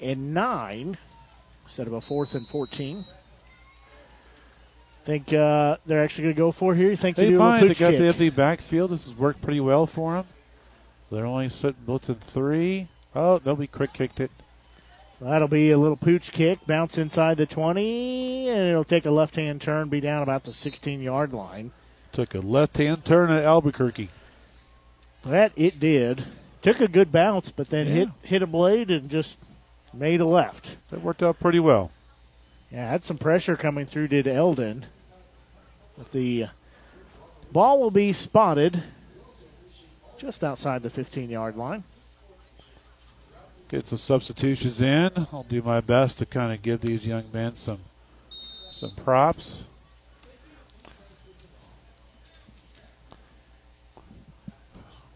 and 0.00 0.34
nine 0.34 0.98
instead 1.64 1.86
of 1.86 1.92
a 1.92 2.00
fourth 2.00 2.34
and 2.34 2.46
fourteen. 2.46 3.04
Think 5.04 5.34
uh, 5.34 5.76
they're 5.84 6.02
actually 6.02 6.24
going 6.24 6.34
to 6.34 6.38
go 6.38 6.50
for 6.52 6.74
here? 6.74 6.88
You 6.90 6.96
think 6.96 7.16
They 7.16 7.24
they 7.26 7.30
do 7.32 7.38
mind. 7.38 7.68
They 7.68 7.74
got 7.74 7.90
kick? 7.90 7.98
the 8.00 8.06
empty 8.06 8.30
backfield. 8.30 8.90
This 8.90 9.04
has 9.04 9.14
worked 9.14 9.42
pretty 9.42 9.60
well 9.60 9.86
for 9.86 10.14
them. 10.14 10.26
They're 11.10 11.26
only 11.26 11.50
sitting 11.50 11.82
blitzing 11.86 12.20
three. 12.20 12.88
Oh, 13.14 13.38
nobody 13.44 13.66
quick 13.66 13.92
kicked 13.92 14.18
it. 14.18 14.30
That'll 15.20 15.46
be 15.48 15.70
a 15.70 15.78
little 15.78 15.96
pooch 15.96 16.32
kick, 16.32 16.66
bounce 16.66 16.98
inside 16.98 17.36
the 17.36 17.46
20, 17.46 18.48
and 18.48 18.68
it'll 18.68 18.82
take 18.84 19.06
a 19.06 19.10
left 19.10 19.36
hand 19.36 19.60
turn, 19.60 19.88
be 19.88 20.00
down 20.00 20.22
about 20.22 20.44
the 20.44 20.52
16 20.52 21.00
yard 21.02 21.32
line. 21.32 21.70
Took 22.12 22.34
a 22.34 22.40
left 22.40 22.76
hand 22.78 23.04
turn 23.04 23.30
at 23.30 23.44
Albuquerque. 23.44 24.08
That 25.26 25.52
it 25.56 25.80
did. 25.80 26.24
Took 26.62 26.80
a 26.80 26.88
good 26.88 27.12
bounce, 27.12 27.50
but 27.50 27.68
then 27.70 27.86
Yeah. 27.86 27.92
hit 27.94 28.08
hit 28.22 28.42
a 28.42 28.46
blade 28.46 28.90
and 28.90 29.08
just 29.10 29.38
made 29.92 30.20
a 30.20 30.26
left. 30.26 30.76
That 30.90 31.02
worked 31.02 31.22
out 31.22 31.38
pretty 31.38 31.60
well. 31.60 31.90
Yeah, 32.70 32.90
had 32.90 33.04
some 33.04 33.18
pressure 33.18 33.56
coming 33.56 33.86
through, 33.86 34.08
did 34.08 34.26
Eldon. 34.26 34.86
But 35.96 36.10
the 36.12 36.44
uh, 36.44 36.48
ball 37.52 37.80
will 37.80 37.90
be 37.90 38.12
spotted 38.12 38.82
just 40.18 40.42
outside 40.42 40.82
the 40.82 40.90
15 40.90 41.30
yard 41.30 41.56
line. 41.56 41.84
Get 43.68 43.86
some 43.88 43.98
substitutions 43.98 44.80
in. 44.82 45.10
I'll 45.32 45.46
do 45.48 45.62
my 45.62 45.80
best 45.80 46.18
to 46.18 46.26
kind 46.26 46.52
of 46.52 46.62
give 46.62 46.80
these 46.80 47.06
young 47.06 47.24
men 47.32 47.56
some 47.56 47.80
some 48.72 48.94
props. 48.96 49.64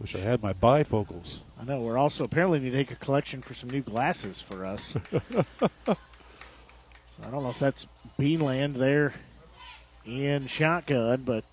Wish 0.00 0.14
I 0.14 0.18
had 0.18 0.42
my 0.42 0.52
bifocals. 0.52 1.40
I 1.60 1.64
know 1.64 1.80
we're 1.80 1.98
also 1.98 2.24
apparently 2.24 2.60
need 2.60 2.70
to 2.70 2.76
take 2.76 2.92
a 2.92 2.96
collection 2.96 3.42
for 3.42 3.54
some 3.54 3.68
new 3.68 3.80
glasses 3.82 4.40
for 4.40 4.64
us. 4.64 4.94
I 5.60 7.30
don't 7.30 7.42
know 7.42 7.50
if 7.50 7.58
that's 7.58 7.86
Beanland 8.18 8.74
there 8.74 9.14
in 10.06 10.46
shotgun, 10.46 11.22
but 11.24 11.44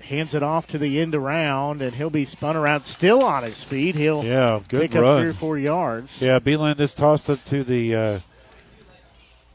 hands 0.00 0.32
it 0.34 0.42
off 0.44 0.68
to 0.68 0.78
the 0.78 1.00
end 1.00 1.14
around, 1.16 1.82
and 1.82 1.96
he'll 1.96 2.08
be 2.10 2.24
spun 2.24 2.54
around 2.56 2.84
still 2.86 3.24
on 3.24 3.42
his 3.42 3.64
feet. 3.64 3.96
He'll 3.96 4.24
Yeah, 4.24 4.60
good 4.68 4.82
pick 4.82 4.94
run. 4.94 5.04
up 5.04 5.20
three 5.20 5.30
or 5.30 5.34
four 5.34 5.58
yards. 5.58 6.22
Yeah, 6.22 6.38
Beanland 6.38 6.78
just 6.78 6.96
tossed 6.96 7.28
it 7.28 7.44
to 7.46 7.64
the 7.64 7.94
uh, 7.96 8.20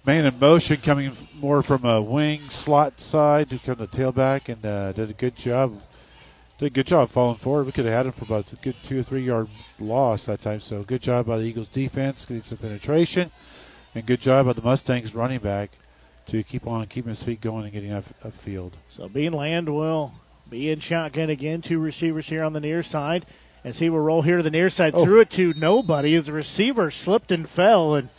man 0.06 0.26
in 0.26 0.38
motion, 0.38 0.78
coming 0.82 1.16
more 1.34 1.64
from 1.64 1.86
a 1.86 2.02
wing 2.02 2.50
slot 2.50 3.00
side 3.00 3.50
to 3.52 3.60
come 3.60 3.78
to 3.78 3.86
the 3.86 3.98
tailback, 3.98 4.50
and 4.50 4.66
uh, 4.66 4.92
did 4.92 5.10
a 5.10 5.14
good 5.14 5.38
job. 5.38 5.82
Did 6.62 6.68
a 6.68 6.70
good 6.70 6.86
job 6.86 7.10
falling 7.10 7.38
forward. 7.38 7.66
We 7.66 7.72
could 7.72 7.86
have 7.86 7.94
had 7.96 8.06
him 8.06 8.12
for 8.12 8.26
about 8.26 8.54
a 8.54 8.56
good 8.58 8.76
two 8.84 9.00
or 9.00 9.02
three 9.02 9.24
yard 9.24 9.48
loss 9.80 10.26
that 10.28 10.42
time. 10.42 10.60
So 10.60 10.84
good 10.84 11.02
job 11.02 11.26
by 11.26 11.40
the 11.40 11.44
Eagles 11.46 11.68
defense, 11.68 12.24
getting 12.24 12.44
some 12.44 12.60
penetration, 12.60 13.32
and 13.96 14.06
good 14.06 14.22
job 14.22 14.46
by 14.46 14.54
the 14.54 14.62
Mustangs 14.62 15.16
running 15.16 15.40
back 15.40 15.72
to 16.28 16.44
keep 16.44 16.68
on 16.68 16.86
keeping 16.86 17.10
his 17.10 17.24
feet 17.24 17.42
going 17.42 17.64
and 17.64 17.74
getting 17.74 17.92
up 17.92 18.04
upfield. 18.24 18.74
So 18.90 19.10
Beanland 19.10 19.70
will 19.70 20.14
be 20.52 20.70
in 20.70 20.80
shotgun 20.82 21.32
again. 21.32 21.64
Two 21.64 21.80
receivers 21.80 22.30
here 22.30 22.44
on 22.44 22.54
the 22.54 22.60
near 22.60 22.84
side. 22.84 23.26
As 23.64 23.80
he 23.80 23.90
will 23.90 24.02
roll 24.02 24.22
here 24.22 24.38
to 24.38 24.44
the 24.44 24.52
near 24.52 24.70
side, 24.70 24.94
Oh. 24.94 25.04
threw 25.04 25.20
it 25.20 25.32
to 25.32 25.56
nobody 25.56 26.14
as 26.14 26.28
the 26.28 26.34
receiver 26.34 26.92
slipped 26.92 27.32
and 27.32 27.50
fell. 27.50 27.96
And 27.96 28.10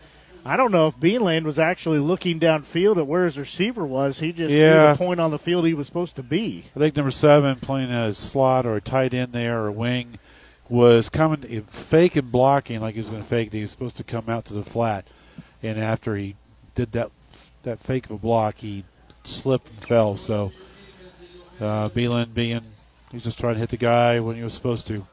I 0.44 0.56
don't 0.56 0.72
know 0.72 0.88
if 0.88 0.96
Beanland 0.96 1.44
was 1.44 1.58
actually 1.58 2.00
looking 2.00 2.40
downfield 2.40 2.96
at 2.96 3.06
where 3.06 3.24
his 3.26 3.38
receiver 3.38 3.84
was. 3.86 4.18
He 4.18 4.32
just 4.32 4.52
Yeah. 4.52 4.86
knew 4.86 4.88
the 4.92 4.98
point 4.98 5.20
on 5.20 5.30
the 5.30 5.38
field 5.38 5.66
he 5.66 5.74
was 5.74 5.86
supposed 5.86 6.16
to 6.16 6.22
be. 6.22 6.64
I 6.74 6.78
think 6.80 6.96
number 6.96 7.12
seven 7.12 7.56
playing 7.56 7.90
a 7.90 8.12
slot 8.12 8.66
or 8.66 8.74
a 8.76 8.80
tight 8.80 9.14
end 9.14 9.32
there 9.32 9.62
or 9.62 9.68
a 9.68 9.72
wing 9.72 10.18
was 10.68 11.08
coming 11.08 11.62
fake 11.68 12.16
and 12.16 12.32
blocking 12.32 12.80
like 12.80 12.94
he 12.94 13.00
was 13.00 13.10
going 13.10 13.22
to 13.22 13.28
fake. 13.28 13.52
He 13.52 13.62
was 13.62 13.70
supposed 13.70 13.96
to 13.98 14.04
come 14.04 14.24
out 14.28 14.44
to 14.46 14.54
the 14.54 14.64
flat, 14.64 15.06
and 15.62 15.78
after 15.78 16.16
he 16.16 16.34
did 16.74 16.92
that 16.92 17.10
that 17.62 17.78
fake 17.78 18.06
of 18.06 18.10
a 18.12 18.18
block, 18.18 18.56
he 18.58 18.82
slipped 19.22 19.68
and 19.70 19.78
fell. 19.80 20.16
So 20.16 20.50
uh, 21.60 21.88
Beanland 21.90 22.34
being 22.34 22.62
he's 23.12 23.22
just 23.24 23.38
trying 23.38 23.54
to 23.54 23.60
hit 23.60 23.68
the 23.68 23.76
guy 23.76 24.18
when 24.18 24.34
he 24.36 24.42
was 24.42 24.54
supposed 24.54 24.86
to. 24.88 25.06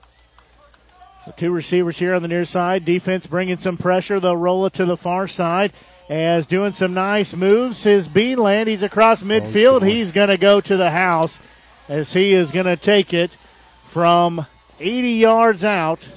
So 1.26 1.34
two 1.36 1.52
receivers 1.52 2.00
here 2.00 2.14
on 2.14 2.22
the 2.22 2.28
near 2.28 2.46
side. 2.46 2.86
Defense 2.86 3.28
bringing 3.28 3.58
some 3.58 3.78
pressure. 3.78 4.20
They'll 4.20 4.38
roll 4.38 4.66
it 4.66 4.74
to 4.74 4.86
the 4.86 4.98
far 4.98 5.28
side. 5.28 5.74
As 6.10 6.48
doing 6.48 6.74
some 6.74 6.94
nice 6.94 7.36
moves 7.36 7.86
is 7.86 8.08
Beanland. 8.08 8.68
He's 8.68 8.82
across 8.82 9.22
midfield. 9.22 9.88
He's 9.88 10.12
going 10.12 10.30
to 10.30 10.38
go 10.38 10.60
to 10.62 10.76
the 10.76 10.92
house 10.92 11.40
as 11.88 12.14
he 12.14 12.34
is 12.34 12.52
going 12.52 12.66
to 12.66 12.78
take 12.78 13.14
it 13.14 13.38
from 13.90 14.48
80 14.80 15.12
yards 15.12 15.64
out. 15.64 16.08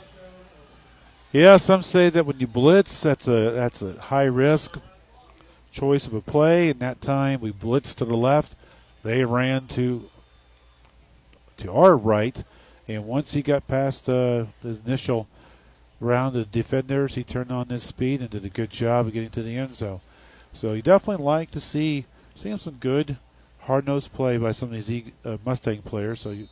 Yeah, 1.33 1.57
some 1.57 1.83
say 1.83 2.11
that 2.11 2.27
when 2.27 2.39
you 2.39 2.47
blitz, 2.47 3.01
that's 3.01 3.27
a 3.27 3.51
that's 3.53 3.81
a 3.81 3.99
high 3.99 4.25
risk 4.25 4.79
choice 5.73 6.07
of 6.07 6.13
a 6.13 6.21
play. 6.21 6.69
And 6.69 6.79
that 6.81 7.01
time 7.01 7.41
we 7.41 7.53
blitzed 7.53 7.97
to 7.97 8.05
the 8.05 8.17
left, 8.17 8.55
they 9.03 9.25
ran 9.25 9.67
to 9.69 10.11
to 11.57 11.73
our 11.73 11.97
right, 11.97 12.45
and 12.95 13.07
once 13.07 13.33
he 13.33 13.43
got 13.43 13.67
past 13.67 14.09
uh, 14.09 14.47
the 14.63 14.81
initial 14.85 15.29
round 16.01 16.37
of 16.37 16.51
defenders, 16.51 17.15
he 17.15 17.25
turned 17.25 17.53
on 17.53 17.69
his 17.69 17.85
speed 17.85 18.21
and 18.21 18.31
did 18.31 18.45
a 18.45 18.51
good 18.51 18.71
job 18.71 19.07
of 19.07 19.13
getting 19.13 19.31
to 19.31 19.43
the 19.43 19.57
end 19.57 19.75
zone. 19.75 20.01
So 20.53 20.73
you 20.73 20.83
definitely 20.83 21.25
like 21.25 21.51
to 21.53 21.61
see 21.61 22.07
seeing 22.35 22.57
some 22.57 22.75
good 22.75 23.17
hard 23.61 23.87
nosed 23.87 24.13
play 24.13 24.37
by 24.37 24.53
some 24.53 24.73
of 24.73 24.87
these 24.87 25.13
uh, 25.25 25.39
Mustang 25.45 25.83
players. 25.83 26.21
So 26.21 26.31
you 26.31 26.49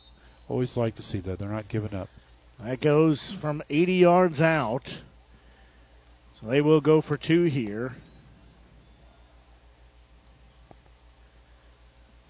always 0.47 0.77
like 0.77 0.95
to 0.95 1.01
see 1.01 1.19
that 1.19 1.39
they're 1.39 1.49
not 1.49 1.67
giving 1.67 1.93
up. 1.93 2.09
That 2.63 2.79
goes 2.79 3.31
from 3.31 3.63
80 3.69 3.93
yards 3.93 4.41
out. 4.41 5.01
So 6.39 6.47
they 6.47 6.61
will 6.61 6.81
go 6.81 7.01
for 7.01 7.17
two 7.17 7.43
here. 7.43 7.95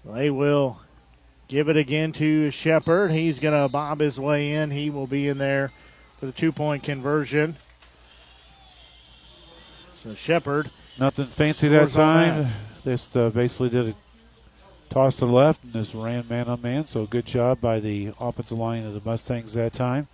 They 0.04 0.30
will 0.30 0.81
give 1.52 1.68
it 1.68 1.76
again 1.76 2.12
to 2.12 2.50
Shepard. 2.50 3.12
He's 3.12 3.38
going 3.38 3.60
to 3.60 3.68
bob 3.68 4.00
his 4.00 4.18
way 4.18 4.54
in. 4.54 4.70
He 4.70 4.88
will 4.88 5.06
be 5.06 5.28
in 5.28 5.36
there 5.36 5.70
for 6.18 6.24
the 6.24 6.32
two 6.32 6.50
point 6.50 6.82
conversion. 6.82 7.58
So 10.02 10.14
Shepard. 10.14 10.70
Nothing 10.98 11.26
fancy 11.26 11.68
that 11.68 11.90
time. 11.90 12.48
Just 12.84 13.14
uh, 13.14 13.28
basically 13.28 13.68
did 13.68 13.88
a 13.88 13.94
toss 14.88 15.16
to 15.16 15.26
the 15.26 15.32
left 15.32 15.62
and 15.62 15.74
just 15.74 15.92
ran 15.92 16.26
man 16.26 16.48
on 16.48 16.62
man. 16.62 16.86
So 16.86 17.04
good 17.04 17.26
job 17.26 17.60
by 17.60 17.80
the 17.80 18.14
offensive 18.18 18.56
line 18.56 18.86
of 18.86 18.94
the 18.94 19.02
Mustangs 19.04 19.52
that 19.52 19.74
time 19.74 20.08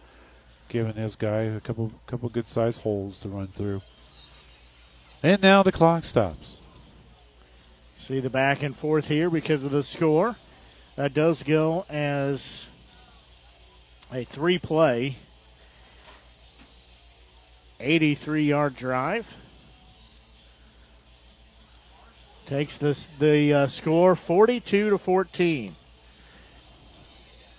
giving 0.69 0.95
his 0.95 1.15
guy 1.15 1.43
a 1.43 1.61
couple 1.61 1.93
couple 2.07 2.29
good 2.29 2.49
sized 2.49 2.83
holes 2.83 3.21
to 3.21 3.29
run 3.29 3.47
through. 3.47 3.81
And 5.23 5.41
now 5.41 5.63
the 5.63 5.73
clock 5.73 6.03
stops. 6.03 6.61
See 7.97 8.19
the 8.19 8.29
back 8.29 8.63
and 8.63 8.77
forth 8.77 9.07
here 9.07 9.31
because 9.31 9.63
of 9.63 9.71
the 9.71 9.85
score. 9.85 10.37
That 10.99 11.15
does 11.15 11.45
go 11.45 11.87
as 11.89 12.67
a 14.13 14.25
three 14.25 14.59
play, 14.59 15.19
83 17.79 18.43
yard 18.43 18.75
drive. 18.75 19.25
Takes 22.47 22.79
this 22.79 23.09
the 23.21 23.55
uh, 23.55 23.67
score 23.69 24.17
42 24.17 24.91
to 24.91 24.99
14 24.99 25.77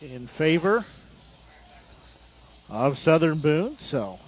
in 0.01 0.27
favor 0.27 0.83
of 2.67 2.97
Southern 2.97 3.37
Boone. 3.37 3.77
So 3.79 4.19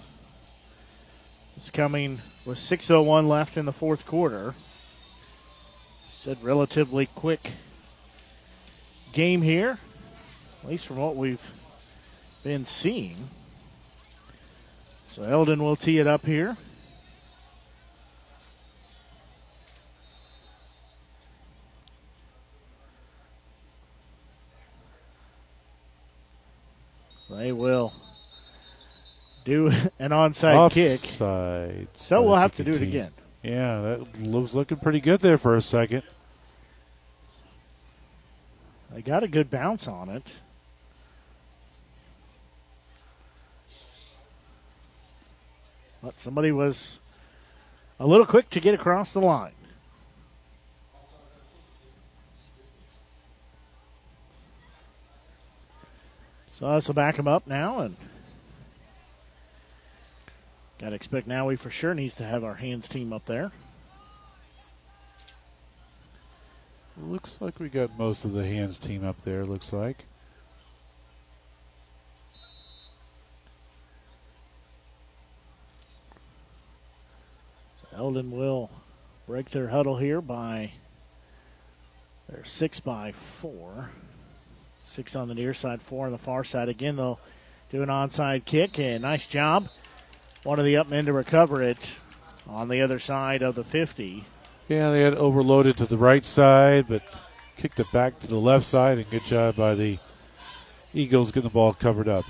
it's 1.58 1.68
coming 1.68 2.22
with 2.46 2.56
6.01 2.56 3.28
left 3.28 3.58
in 3.58 3.66
the 3.66 3.74
fourth 3.74 4.06
quarter. 4.06 4.54
Said 6.14 6.42
relatively 6.42 7.04
quick 7.04 7.50
game 9.12 9.42
here, 9.42 9.78
at 10.62 10.68
least 10.68 10.86
from 10.86 10.96
what 10.96 11.16
we've 11.16 11.40
been 12.42 12.64
seeing. 12.66 13.28
So 15.08 15.22
Eldon 15.22 15.62
will 15.62 15.76
tee 15.76 15.98
it 15.98 16.06
up 16.06 16.24
here. 16.24 16.56
They 27.30 27.52
will 27.52 27.92
do 29.44 29.68
an 29.98 30.10
onside 30.10 30.56
Offside. 30.56 30.72
kick. 30.72 31.86
So 31.94 32.22
we'll 32.22 32.36
have 32.36 32.54
to 32.56 32.64
do 32.64 32.72
it 32.72 32.82
again. 32.82 33.12
Yeah, 33.42 33.80
that 33.80 34.18
was 34.28 34.54
looking 34.54 34.76
pretty 34.78 35.00
good 35.00 35.20
there 35.20 35.38
for 35.38 35.56
a 35.56 35.62
second. 35.62 36.02
They 38.94 39.02
got 39.02 39.22
a 39.22 39.28
good 39.28 39.50
bounce 39.50 39.88
on 39.88 40.08
it. 40.08 40.26
But 46.02 46.18
somebody 46.18 46.52
was 46.52 46.98
a 47.98 48.06
little 48.06 48.26
quick 48.26 48.50
to 48.50 48.60
get 48.60 48.74
across 48.74 49.12
the 49.12 49.20
line. 49.20 49.52
So 56.54 56.74
this 56.74 56.86
will 56.86 56.94
back 56.94 57.18
him 57.18 57.26
up 57.26 57.46
now 57.46 57.80
and 57.80 57.96
Got 60.82 60.88
to 60.88 60.96
expect 60.96 61.28
now 61.28 61.46
we 61.46 61.54
for 61.54 61.70
sure 61.70 61.94
needs 61.94 62.16
to 62.16 62.24
have 62.24 62.42
our 62.42 62.54
hands 62.54 62.88
team 62.88 63.12
up 63.12 63.26
there. 63.26 63.52
Looks 67.02 67.38
like 67.40 67.58
we 67.58 67.68
got 67.68 67.98
most 67.98 68.24
of 68.24 68.32
the 68.32 68.46
hands 68.46 68.78
team 68.78 69.04
up 69.04 69.22
there, 69.24 69.44
looks 69.44 69.72
like. 69.72 70.04
Eldon 77.94 78.30
will 78.30 78.70
break 79.26 79.50
their 79.50 79.68
huddle 79.68 79.98
here 79.98 80.20
by 80.20 80.72
they're 82.28 82.44
six 82.44 82.80
by 82.80 83.12
four. 83.12 83.90
Six 84.84 85.14
on 85.14 85.28
the 85.28 85.34
near 85.34 85.52
side, 85.52 85.82
four 85.82 86.06
on 86.06 86.12
the 86.12 86.18
far 86.18 86.44
side. 86.44 86.68
Again, 86.68 86.96
they'll 86.96 87.20
do 87.70 87.82
an 87.82 87.88
onside 87.88 88.44
kick, 88.44 88.78
and 88.78 89.02
nice 89.02 89.26
job 89.26 89.68
one 90.44 90.58
of 90.58 90.64
the 90.64 90.76
up 90.76 90.88
men 90.88 91.04
to 91.04 91.12
recover 91.12 91.62
it 91.62 91.92
on 92.48 92.68
the 92.68 92.80
other 92.80 92.98
side 92.98 93.42
of 93.42 93.54
the 93.54 93.64
50. 93.64 94.24
Yeah, 94.72 94.90
they 94.90 95.02
had 95.02 95.16
overloaded 95.16 95.76
to 95.76 95.86
the 95.86 95.98
right 95.98 96.24
side, 96.24 96.86
but 96.88 97.02
kicked 97.58 97.78
it 97.78 97.92
back 97.92 98.18
to 98.20 98.26
the 98.26 98.38
left 98.38 98.64
side, 98.64 98.96
and 98.96 99.10
good 99.10 99.24
job 99.24 99.56
by 99.56 99.74
the 99.74 99.98
Eagles 100.94 101.30
getting 101.30 101.50
the 101.50 101.52
ball 101.52 101.74
covered 101.74 102.08
up. 102.08 102.24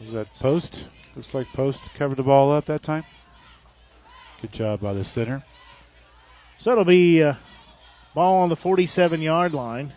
Was 0.00 0.12
that 0.12 0.32
post? 0.34 0.86
Looks 1.16 1.34
like 1.34 1.48
post 1.48 1.82
covered 1.94 2.18
the 2.18 2.22
ball 2.22 2.52
up 2.52 2.66
that 2.66 2.84
time. 2.84 3.02
Good 4.40 4.52
job 4.52 4.80
by 4.80 4.92
the 4.92 5.02
center. 5.02 5.42
So 6.60 6.70
it'll 6.70 6.84
be 6.84 7.20
uh, 7.20 7.34
ball 8.14 8.42
on 8.42 8.48
the 8.48 8.54
47 8.54 9.20
yard 9.20 9.52
line. 9.52 9.92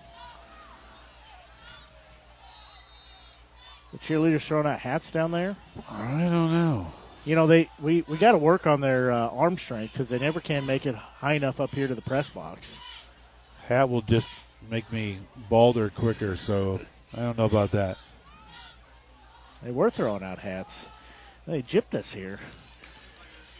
The 3.91 3.99
cheerleaders 3.99 4.41
throwing 4.41 4.65
out 4.65 4.79
hats 4.79 5.11
down 5.11 5.29
there? 5.29 5.55
I 5.87 6.21
don't 6.21 6.51
know 6.51 6.87
you 7.29 7.35
know 7.35 7.45
they 7.45 7.69
we, 7.79 8.03
we 8.07 8.17
got 8.17 8.31
to 8.31 8.39
work 8.39 8.65
on 8.65 8.81
their 8.81 9.11
uh, 9.11 9.27
arm 9.27 9.55
strength 9.59 9.93
because 9.93 10.09
they 10.09 10.17
never 10.17 10.39
can 10.39 10.65
make 10.65 10.87
it 10.87 10.95
high 10.95 11.33
enough 11.33 11.59
up 11.59 11.69
here 11.69 11.87
to 11.87 11.93
the 11.93 12.01
press 12.01 12.27
box. 12.27 12.79
Hat 13.67 13.87
will 13.87 14.01
just 14.01 14.31
make 14.67 14.91
me 14.91 15.19
balder 15.47 15.91
quicker, 15.91 16.35
so 16.35 16.79
I 17.13 17.17
don't 17.17 17.37
know 17.37 17.45
about 17.45 17.69
that. 17.69 17.99
They 19.61 19.69
were 19.69 19.91
throwing 19.91 20.23
out 20.23 20.39
hats. 20.39 20.87
They 21.45 21.61
gypped 21.61 21.93
us 21.93 22.13
here. 22.13 22.39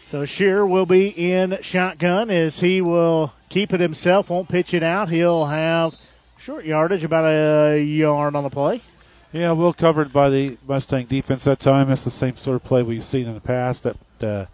So 0.10 0.26
Shearer 0.26 0.66
will 0.66 0.88
be 0.88 1.10
in 1.10 1.60
shotgun 1.62 2.32
as 2.32 2.62
he 2.62 2.82
will 2.82 3.34
keep 3.50 3.72
it 3.72 3.80
himself, 3.80 4.32
won't 4.32 4.50
pitch 4.50 4.74
it 4.74 4.82
out. 4.82 5.10
He'll 5.10 5.46
have 5.46 5.94
short 6.40 6.66
yardage, 6.66 7.04
about 7.04 7.26
a 7.26 7.80
yard 7.80 8.36
on 8.36 8.44
the 8.44 8.50
play. 8.50 8.82
Yeah, 9.32 9.52
well 9.52 9.74
covered 9.74 10.12
by 10.12 10.32
the 10.32 10.58
Mustang 10.68 11.06
defense 11.06 11.44
that 11.44 11.60
time. 11.60 11.90
That's 11.90 12.04
the 12.04 12.10
same 12.10 12.36
sort 12.36 12.56
of 12.56 12.64
play 12.64 12.82
we've 12.82 13.06
seen 13.06 13.28
in 13.28 13.36
the 13.36 13.40
past. 13.40 13.84
That 13.84 13.98
uh, 14.24 14.46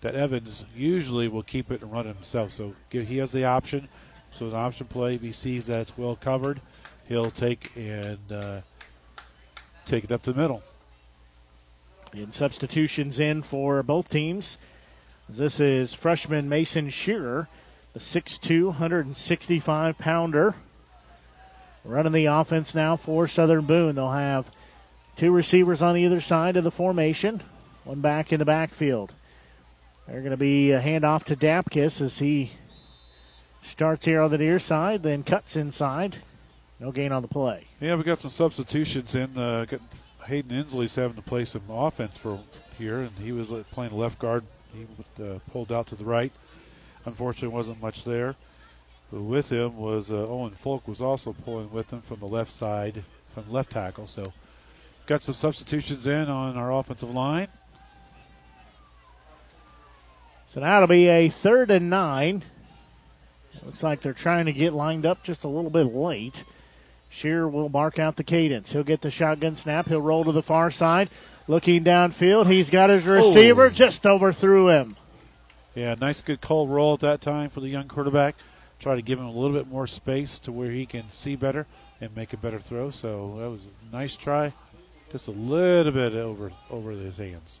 that 0.00 0.14
Evans 0.14 0.64
usually 0.74 1.28
will 1.28 1.42
keep 1.42 1.70
it 1.70 1.82
and 1.82 1.92
run 1.92 2.06
it 2.06 2.14
himself. 2.14 2.52
So 2.52 2.74
he 2.90 3.18
has 3.18 3.32
the 3.32 3.44
option. 3.44 3.88
So 4.30 4.46
an 4.46 4.54
option 4.54 4.86
play. 4.86 5.16
If 5.16 5.20
he 5.20 5.32
sees 5.32 5.66
that 5.66 5.80
it's 5.80 5.98
well 5.98 6.16
covered, 6.16 6.62
he'll 7.06 7.30
take 7.30 7.72
and 7.76 8.32
uh, 8.32 8.60
take 9.84 10.04
it 10.04 10.10
up 10.10 10.22
to 10.22 10.32
the 10.32 10.40
middle. 10.40 10.62
And 12.14 12.32
substitutions 12.32 13.20
in 13.20 13.42
for 13.42 13.82
both 13.82 14.08
teams. 14.08 14.56
This 15.28 15.60
is 15.60 15.92
freshman 15.92 16.48
Mason 16.48 16.88
Shearer, 16.88 17.48
the 17.92 18.00
6'2", 18.00 18.66
165 18.66 19.98
pounder 19.98 20.54
running 21.86 22.12
the 22.12 22.26
offense 22.26 22.74
now 22.74 22.96
for 22.96 23.26
Southern 23.26 23.64
Boone. 23.64 23.94
They'll 23.94 24.10
have 24.10 24.50
two 25.16 25.30
receivers 25.30 25.82
on 25.82 25.96
either 25.96 26.20
side 26.20 26.56
of 26.56 26.64
the 26.64 26.70
formation, 26.70 27.42
one 27.84 28.00
back 28.00 28.32
in 28.32 28.38
the 28.38 28.44
backfield. 28.44 29.12
They're 30.06 30.20
going 30.20 30.30
to 30.30 30.36
be 30.36 30.72
a 30.72 30.80
handoff 30.80 31.24
to 31.24 31.36
Dapkus 31.36 32.00
as 32.00 32.18
he 32.18 32.52
starts 33.62 34.04
here 34.04 34.20
on 34.20 34.30
the 34.30 34.38
near 34.38 34.58
side, 34.58 35.02
then 35.02 35.22
cuts 35.22 35.56
inside. 35.56 36.18
No 36.78 36.92
gain 36.92 37.10
on 37.10 37.22
the 37.22 37.28
play. 37.28 37.64
Yeah, 37.80 37.96
we 37.96 38.04
got 38.04 38.20
some 38.20 38.30
substitutions 38.30 39.14
in. 39.14 39.36
Uh, 39.36 39.64
Hayden 40.26 40.64
Inslee's 40.64 40.94
having 40.94 41.16
to 41.16 41.22
play 41.22 41.44
some 41.44 41.62
offense 41.70 42.18
for 42.18 42.38
here, 42.78 43.00
and 43.00 43.12
he 43.18 43.32
was 43.32 43.50
uh, 43.50 43.64
playing 43.72 43.96
left 43.96 44.18
guard. 44.18 44.44
He 44.74 44.86
uh, 45.22 45.38
pulled 45.50 45.72
out 45.72 45.86
to 45.88 45.94
the 45.94 46.04
right. 46.04 46.32
Unfortunately, 47.06 47.48
wasn't 47.48 47.80
much 47.80 48.04
there 48.04 48.36
with 49.10 49.50
him 49.50 49.76
was 49.76 50.10
uh, 50.12 50.16
Owen 50.26 50.52
Folk 50.52 50.86
was 50.88 51.00
also 51.00 51.32
pulling 51.32 51.70
with 51.70 51.90
him 51.92 52.00
from 52.02 52.20
the 52.20 52.26
left 52.26 52.50
side, 52.50 53.04
from 53.34 53.50
left 53.50 53.70
tackle. 53.72 54.06
So 54.06 54.24
got 55.06 55.22
some 55.22 55.34
substitutions 55.34 56.06
in 56.06 56.28
on 56.28 56.56
our 56.56 56.72
offensive 56.72 57.10
line. 57.10 57.48
So 60.48 60.60
now 60.60 60.76
it'll 60.76 60.88
be 60.88 61.08
a 61.08 61.28
third 61.28 61.70
and 61.70 61.90
nine. 61.90 62.44
Looks 63.64 63.82
like 63.82 64.00
they're 64.00 64.12
trying 64.12 64.46
to 64.46 64.52
get 64.52 64.72
lined 64.72 65.04
up 65.04 65.22
just 65.24 65.44
a 65.44 65.48
little 65.48 65.70
bit 65.70 65.92
late. 65.94 66.44
Shearer 67.08 67.48
will 67.48 67.68
mark 67.68 67.98
out 67.98 68.16
the 68.16 68.24
cadence. 68.24 68.72
He'll 68.72 68.84
get 68.84 69.00
the 69.00 69.10
shotgun 69.10 69.56
snap. 69.56 69.88
He'll 69.88 70.00
roll 70.00 70.24
to 70.24 70.32
the 70.32 70.42
far 70.42 70.70
side. 70.70 71.08
Looking 71.48 71.84
downfield, 71.84 72.50
he's 72.50 72.70
got 72.70 72.90
his 72.90 73.04
receiver, 73.04 73.66
Oh. 73.66 73.70
just 73.70 74.04
overthrew 74.04 74.68
him. 74.68 74.96
Yeah, 75.74 75.94
nice 76.00 76.20
good 76.22 76.40
call 76.40 76.66
roll 76.66 76.94
at 76.94 77.00
that 77.00 77.20
time 77.20 77.50
for 77.50 77.60
the 77.60 77.68
young 77.68 77.86
quarterback. 77.86 78.34
Try 78.78 78.94
to 78.94 79.02
give 79.02 79.18
him 79.18 79.26
a 79.26 79.32
little 79.32 79.56
bit 79.56 79.68
more 79.68 79.86
space 79.86 80.38
to 80.40 80.52
where 80.52 80.70
he 80.70 80.86
can 80.86 81.10
see 81.10 81.36
better 81.36 81.66
and 82.00 82.14
make 82.14 82.32
a 82.32 82.36
better 82.36 82.60
throw. 82.60 82.90
So 82.90 83.36
that 83.40 83.50
was 83.50 83.68
a 83.68 83.94
nice 83.94 84.16
try. 84.16 84.52
Just 85.10 85.28
a 85.28 85.32
little 85.32 85.92
bit 85.92 86.14
over 86.14 86.52
over 86.70 86.90
his 86.90 87.16
hands. 87.16 87.60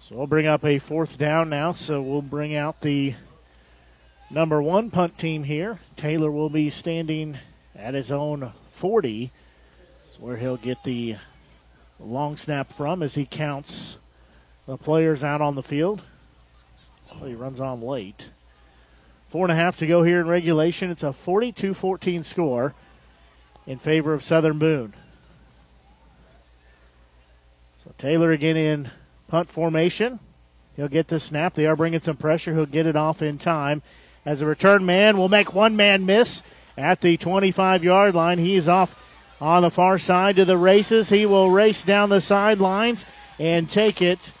So 0.00 0.16
we'll 0.16 0.26
bring 0.26 0.46
up 0.46 0.64
a 0.64 0.78
fourth 0.78 1.18
down 1.18 1.48
now. 1.48 1.72
So 1.72 2.02
we'll 2.02 2.22
bring 2.22 2.54
out 2.54 2.80
the 2.80 3.14
number 4.30 4.60
one 4.60 4.90
punt 4.90 5.18
team 5.18 5.44
here. 5.44 5.80
Taylor 5.96 6.30
will 6.30 6.50
be 6.50 6.70
standing 6.70 7.38
at 7.74 7.94
his 7.94 8.12
own 8.12 8.52
40. 8.76 9.32
That's 10.04 10.20
where 10.20 10.36
he'll 10.36 10.56
get 10.56 10.84
the 10.84 11.16
long 11.98 12.36
snap 12.36 12.72
from 12.72 13.02
as 13.02 13.14
he 13.14 13.24
counts 13.24 13.96
the 14.66 14.76
players 14.76 15.24
out 15.24 15.40
on 15.40 15.54
the 15.54 15.62
field. 15.62 16.02
Well, 17.10 17.28
he 17.28 17.34
runs 17.34 17.60
on 17.60 17.80
late. 17.80 18.26
Four 19.28 19.44
and 19.44 19.52
a 19.52 19.56
half 19.56 19.78
to 19.78 19.86
go 19.86 20.02
here 20.02 20.20
in 20.20 20.28
regulation. 20.28 20.90
It's 20.90 21.02
a 21.02 21.12
42 21.12 21.74
14 21.74 22.24
score 22.24 22.74
in 23.66 23.78
favor 23.78 24.14
of 24.14 24.22
Southern 24.22 24.58
Boone. 24.58 24.94
So 27.82 27.92
Taylor 27.98 28.32
again 28.32 28.56
in 28.56 28.90
punt 29.28 29.50
formation. 29.50 30.20
He'll 30.76 30.88
get 30.88 31.08
the 31.08 31.18
snap. 31.18 31.54
They 31.54 31.66
are 31.66 31.76
bringing 31.76 32.00
some 32.00 32.16
pressure. 32.16 32.54
He'll 32.54 32.66
get 32.66 32.86
it 32.86 32.96
off 32.96 33.22
in 33.22 33.38
time. 33.38 33.82
As 34.24 34.40
a 34.40 34.46
return 34.46 34.84
man 34.86 35.16
will 35.16 35.28
make 35.28 35.54
one 35.54 35.76
man 35.76 36.04
miss 36.04 36.42
at 36.76 37.00
the 37.00 37.16
25 37.16 37.82
yard 37.82 38.14
line. 38.14 38.38
He 38.38 38.56
is 38.56 38.68
off 38.68 38.94
on 39.40 39.62
the 39.62 39.70
far 39.70 39.98
side 39.98 40.36
to 40.36 40.44
the 40.44 40.58
races. 40.58 41.08
He 41.08 41.26
will 41.26 41.50
race 41.50 41.82
down 41.82 42.10
the 42.10 42.20
sidelines 42.20 43.04
and 43.38 43.68
take 43.68 44.00
it 44.00 44.32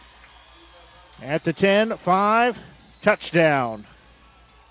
at 1.22 1.44
the 1.44 1.52
10 1.52 1.96
5 1.96 2.58
touchdown. 3.02 3.86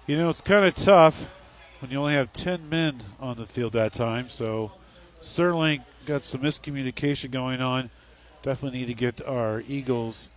You 0.08 0.18
know, 0.18 0.30
it's 0.30 0.42
kind 0.42 0.66
of 0.66 0.76
tough 0.76 1.32
when 1.80 1.90
you 1.90 1.98
only 1.98 2.14
have 2.14 2.32
10 2.32 2.70
men 2.70 3.02
on 3.20 3.38
the 3.38 3.46
field 3.48 3.74
that 3.74 3.92
time. 3.92 4.30
So, 4.30 4.72
certainly 5.20 5.82
got 6.06 6.24
some 6.24 6.42
miscommunication 6.42 7.32
going 7.32 7.60
on. 7.60 7.90
Definitely 8.44 8.82
need 8.82 8.86
to 8.86 8.94
get 8.94 9.26
our 9.26 9.64
Eagles, 9.68 10.30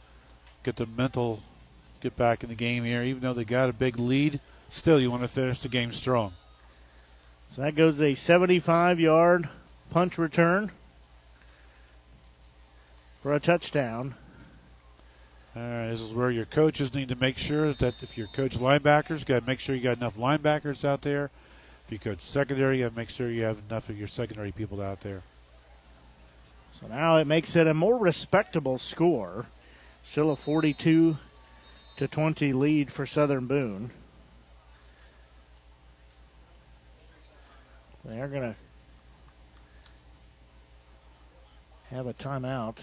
get 0.62 0.76
the 0.76 0.86
mental, 0.86 1.42
get 2.00 2.16
back 2.16 2.42
in 2.42 2.48
the 2.48 2.54
game 2.54 2.84
here. 2.84 3.02
Even 3.02 3.20
though 3.20 3.34
they 3.34 3.44
got 3.44 3.68
a 3.68 3.74
big 3.74 3.98
lead, 3.98 4.40
still, 4.70 4.98
you 4.98 5.10
want 5.10 5.20
to 5.20 5.28
finish 5.28 5.58
the 5.58 5.68
game 5.68 5.92
strong. 5.92 6.32
So 7.54 7.60
that 7.60 7.74
goes 7.74 8.00
a 8.00 8.14
75 8.14 8.98
yard 8.98 9.50
punt 9.90 10.16
return 10.16 10.70
for 13.22 13.34
a 13.34 13.40
touchdown. 13.40 14.14
Right, 15.58 15.90
this 15.90 16.00
is 16.00 16.14
where 16.14 16.30
your 16.30 16.44
coaches 16.44 16.94
need 16.94 17.08
to 17.08 17.16
make 17.16 17.36
sure 17.36 17.74
that 17.74 17.94
if 18.00 18.16
you're 18.16 18.28
coach 18.28 18.56
linebackers, 18.56 19.26
got 19.26 19.40
to 19.40 19.46
make 19.46 19.58
sure 19.58 19.74
you 19.74 19.82
got 19.82 19.96
enough 19.96 20.16
linebackers 20.16 20.84
out 20.84 21.02
there. 21.02 21.32
If 21.84 21.90
you 21.92 21.98
coach 21.98 22.20
secondary, 22.20 22.78
you 22.78 22.84
got 22.84 22.90
to 22.90 22.96
make 22.96 23.10
sure 23.10 23.28
you 23.28 23.42
have 23.42 23.60
enough 23.68 23.88
of 23.88 23.98
your 23.98 24.06
secondary 24.06 24.52
people 24.52 24.80
out 24.80 25.00
there. 25.00 25.22
So 26.80 26.86
now 26.86 27.16
it 27.16 27.26
makes 27.26 27.56
it 27.56 27.66
a 27.66 27.74
more 27.74 27.98
respectable 27.98 28.78
score. 28.78 29.46
Still 30.04 30.30
a 30.30 30.36
42 30.36 31.18
to 31.96 32.08
20 32.08 32.52
lead 32.52 32.92
for 32.92 33.04
Southern 33.04 33.46
Boone. 33.46 33.90
They 38.04 38.20
are 38.20 38.28
going 38.28 38.54
to 38.54 38.56
have 41.90 42.06
a 42.06 42.14
timeout. 42.14 42.76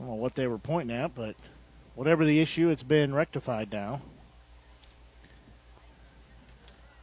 I 0.00 0.02
don't 0.02 0.12
know 0.12 0.22
what 0.22 0.34
they 0.34 0.46
were 0.46 0.56
pointing 0.56 0.96
at, 0.96 1.14
but 1.14 1.36
whatever 1.94 2.24
the 2.24 2.40
issue, 2.40 2.70
it's 2.70 2.82
been 2.82 3.14
rectified 3.14 3.70
now. 3.70 4.00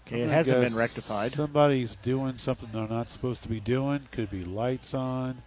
Okay, 0.08 0.22
it 0.22 0.30
hasn't 0.30 0.62
been 0.62 0.76
rectified. 0.76 1.32
Somebody's 1.32 1.96
doing 1.98 2.40
something 2.40 2.70
they're 2.74 2.88
not 2.88 3.12
supposed 3.12 3.44
to 3.44 3.50
be 3.50 3.60
doing. 3.60 4.08
Could 4.12 4.32
be 4.32 4.44
lights 4.44 4.96
on, 4.96 5.44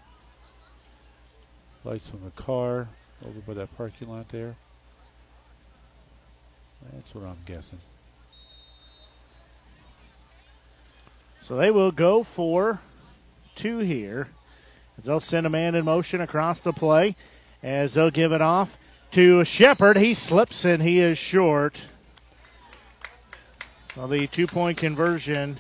lights 1.83 2.13
on 2.13 2.21
the 2.25 2.31
car 2.41 2.89
over 3.27 3.41
by 3.41 3.55
that 3.55 3.77
parking 3.77 4.09
lot 4.09 4.29
there. 4.29 4.55
That's 6.93 7.15
what 7.15 7.25
I'm 7.25 7.39
guessing. 7.47 7.81
So 11.43 11.57
they 11.57 11.73
will 11.73 11.91
go 11.91 12.23
for 12.23 12.81
two 13.57 13.79
here. 13.79 14.29
As 14.97 15.05
they'll 15.05 15.19
send 15.19 15.47
a 15.47 15.51
man 15.51 15.75
in 15.75 15.85
motion 15.85 16.21
across 16.21 16.61
the 16.61 16.73
play. 16.73 17.17
As 17.63 17.95
they'll 17.95 18.11
give 18.11 18.33
it 18.33 18.41
off 18.41 18.77
to 19.13 19.45
Shepard. 19.45 19.97
He 19.97 20.15
slips 20.15 20.65
and 20.65 20.83
he 20.83 20.99
is 21.01 21.19
short. 21.19 21.83
Well, 23.97 24.09
the 24.09 24.27
two 24.27 24.47
point 24.47 24.79
conversion 24.79 25.59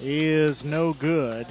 is 0.00 0.64
no 0.64 0.92
good. 0.92 1.46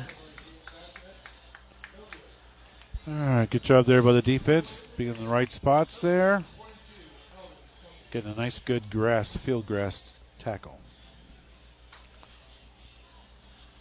All 3.08 3.14
right, 3.14 3.50
good 3.50 3.64
job 3.64 3.88
there 3.88 4.04
by 4.04 4.12
the 4.12 4.22
defense, 4.22 4.84
being 4.96 5.16
in 5.16 5.24
the 5.24 5.30
right 5.30 5.52
spots 5.52 6.00
there. 6.02 6.44
Getting 8.12 8.34
a 8.34 8.36
nice, 8.36 8.60
good 8.60 8.90
grass, 8.92 9.36
field 9.36 9.66
grass 9.66 10.04
tackle. 10.38 10.78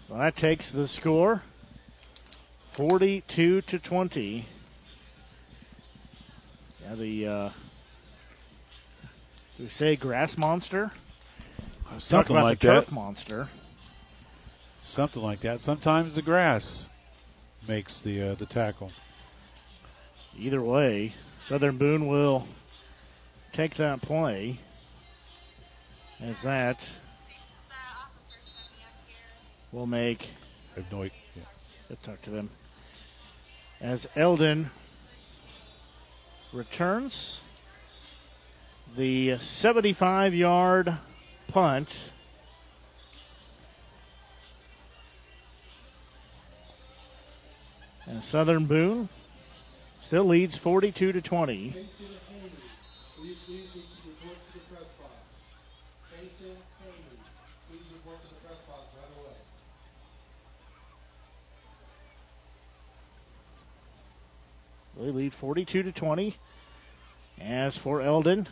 So 0.08 0.16
that 0.16 0.36
takes 0.36 0.70
the 0.70 0.88
score 0.88 1.42
42 2.72 3.60
to 3.60 3.78
20. 3.78 4.46
Yeah, 6.90 6.96
the, 6.96 7.26
uh, 7.26 7.48
do 9.56 9.62
we 9.62 9.68
say 9.68 9.94
grass 9.94 10.36
monster? 10.36 10.90
Something 11.98 12.34
about 12.34 12.44
like 12.44 12.58
the 12.58 12.66
turf 12.66 12.86
that. 12.86 12.92
monster. 12.92 13.48
Something 14.82 15.22
like 15.22 15.40
that. 15.40 15.60
Sometimes 15.60 16.16
the 16.16 16.22
grass 16.22 16.86
makes 17.68 18.00
the 18.00 18.30
uh, 18.30 18.34
the 18.34 18.46
tackle. 18.46 18.90
Either 20.36 20.60
way, 20.62 21.14
Southern 21.40 21.76
Boone 21.76 22.08
will 22.08 22.48
take 23.52 23.76
that 23.76 24.02
play. 24.02 24.58
As 26.20 26.42
that 26.42 26.88
will 29.70 29.86
make. 29.86 30.30
I 30.74 30.80
have 30.80 30.90
no 30.90 31.02
idea. 31.02 31.12
Let's 31.88 32.02
talk 32.02 32.20
to 32.22 32.30
them. 32.30 32.50
As 33.80 34.08
Eldon 34.16 34.70
returns 36.52 37.40
the 38.96 39.38
75 39.38 40.34
yard 40.34 40.96
punt. 41.48 41.88
And 48.06 48.24
Southern 48.24 48.64
Boone 48.64 49.08
still 50.00 50.24
leads 50.24 50.56
42 50.56 51.12
to 51.12 51.20
20. 51.20 51.74
They 65.00 65.10
lead 65.10 65.32
42 65.32 65.82
to 65.82 65.92
20. 65.92 66.36
As 67.40 67.78
for 67.78 68.02
Eldon, 68.02 68.48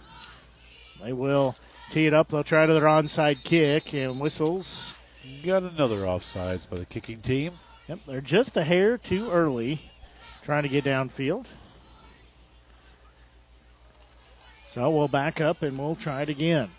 they 1.02 1.12
will 1.12 1.56
tee 1.92 2.06
it 2.06 2.14
up. 2.14 2.28
They'll 2.28 2.42
try 2.42 2.64
to 2.64 2.72
their 2.72 2.84
onside 2.84 3.44
kick 3.44 3.92
and 3.92 4.18
whistles. 4.18 4.94
Got 5.44 5.64
another 5.64 5.98
offsides 5.98 6.68
by 6.68 6.78
the 6.78 6.86
kicking 6.86 7.20
team. 7.20 7.58
Yep, 7.86 7.98
they're 8.06 8.20
just 8.22 8.56
a 8.56 8.64
hair 8.64 8.96
too 8.96 9.30
early 9.30 9.82
trying 10.42 10.62
to 10.62 10.70
get 10.70 10.84
downfield. 10.84 11.44
So 14.70 14.88
we'll 14.88 15.08
back 15.08 15.42
up 15.42 15.62
and 15.62 15.78
we'll 15.78 15.96
try 15.96 16.22
it 16.22 16.30
again. 16.30 16.70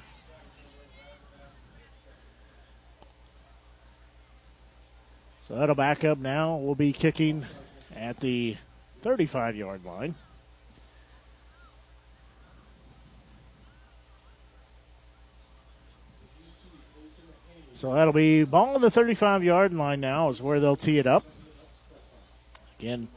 So 5.48 5.56
that'll 5.56 5.76
back 5.76 6.04
up 6.04 6.18
now. 6.18 6.56
We'll 6.56 6.74
be 6.74 6.92
kicking 6.92 7.46
at 7.96 8.20
the 8.20 8.58
35 9.02 9.56
yard 9.56 9.86
line. 9.86 10.16
So 17.76 17.94
that'll 17.94 18.12
be 18.12 18.44
ball 18.44 18.76
on 18.76 18.82
the 18.82 18.92
35 18.92 19.42
yard 19.42 19.74
line 19.74 20.02
now, 20.02 20.28
is 20.28 20.42
where 20.42 20.60
they'll 20.60 20.76
tee 20.76 20.98
it 20.98 21.08
up. 21.08 21.24
Again, 22.78 23.08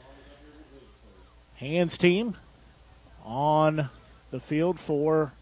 hands 1.57 1.99
team 1.99 2.36
on 3.25 3.89
the 4.31 4.39
field 4.39 4.78
for 4.78 5.33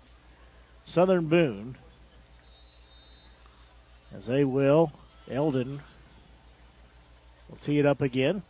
Southern 0.87 1.27
Boone. 1.27 1.77
As 4.15 4.27
they 4.27 4.43
will, 4.43 4.93
Eldon 5.31 5.83
will 7.49 7.59
tee 7.59 7.79
it 7.79 7.85
up 7.85 8.01
again. 8.01 8.43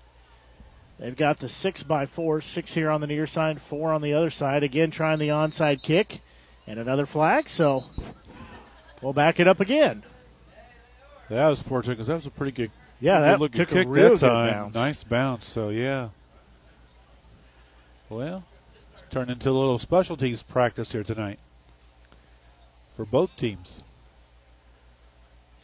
They've 1.01 1.17
got 1.17 1.39
the 1.39 1.49
six 1.49 1.83
by 1.83 2.05
four, 2.05 2.43
six 2.43 2.75
here 2.75 2.91
on 2.91 3.01
the 3.01 3.07
near 3.07 3.27
side, 3.27 3.63
four 3.63 3.91
on 3.91 4.03
the 4.03 4.13
other 4.13 4.29
side. 4.29 4.63
Again, 4.63 4.91
trying 4.91 5.19
the 5.19 5.29
onside 5.29 5.83
kick 5.83 6.21
and 6.67 6.79
another 6.79 7.07
flag. 7.07 7.49
So 7.49 7.87
we'll 9.01 9.15
back 9.15 9.41
it 9.41 9.49
up 9.49 9.61
again. 9.61 10.03
That 11.31 11.49
was 11.49 11.63
fortunate 11.63 11.95
because 11.95 12.09
that 12.09 12.15
was 12.15 12.27
a 12.27 12.31
pretty 12.31 12.53
good, 12.53 12.71
yeah, 13.01 13.21
that 13.21 13.41
looking 13.41 13.61
took 13.61 13.71
a 13.71 13.75
kick 13.75 13.89
real 13.89 14.11
that 14.11 14.21
good 14.21 14.21
time. 14.21 14.53
bounce. 14.53 14.75
Nice 14.75 15.05
bounce. 15.05 15.47
So 15.47 15.71
yeah. 15.71 16.11
Well, 18.11 18.45
it's 18.93 19.05
turned 19.09 19.31
into 19.31 19.49
a 19.49 19.53
little 19.53 19.79
special 19.79 20.19
teams 20.19 20.43
practice 20.43 20.93
here 20.93 21.05
tonight 21.05 21.39
for 22.95 23.07
both 23.07 23.35
teams. 23.37 23.83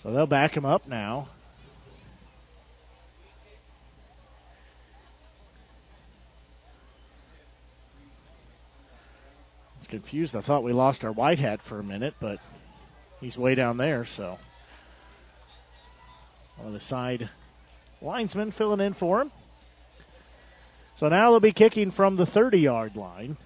So 0.02 0.10
they'll 0.10 0.26
back 0.26 0.56
him 0.56 0.65
up 0.65 0.89
now. 0.89 1.28
Was 9.86 9.90
confused. 9.90 10.34
I 10.34 10.40
thought 10.40 10.62
we 10.62 10.73
lost 10.73 11.05
our 11.05 11.12
white 11.12 11.39
hat 11.39 11.62
for 11.62 11.78
a 11.78 11.84
minute, 11.84 12.15
but 12.20 12.40
he's 13.20 13.39
way 13.39 13.55
down 13.55 13.76
there, 13.76 14.05
so. 14.05 14.39
On 16.65 16.73
the 16.73 16.81
side 16.81 17.28
linesman 18.00 18.50
filling 18.50 18.81
in 18.81 18.94
for 18.94 19.20
him. 19.20 19.31
So 20.97 21.08
now 21.08 21.31
they'll 21.31 21.40
be 21.40 21.52
kicking 21.52 21.90
from 21.90 22.16
the 22.16 22.26
30 22.26 22.58
yard 22.58 22.97
line. 22.97 23.36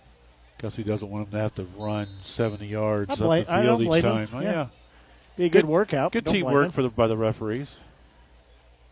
Because 0.56 0.76
he 0.76 0.82
doesn't 0.82 1.10
want 1.10 1.26
him 1.26 1.32
to 1.32 1.38
have 1.38 1.54
to 1.56 1.66
run 1.76 2.08
70 2.22 2.66
yards 2.66 3.20
up 3.20 3.46
the 3.46 3.62
field 3.62 3.82
each 3.82 4.02
time. 4.02 4.28
Oh, 4.32 4.40
Yeah. 4.40 4.50
yeah. 4.50 4.66
Be 5.36 5.46
a 5.46 5.48
good, 5.48 5.64
workout. 5.64 6.12
Good 6.12 6.26
teamwork 6.26 6.72
for 6.72 6.82
the, 6.82 6.90
by 6.90 7.06
the 7.06 7.16
referees. 7.16 7.80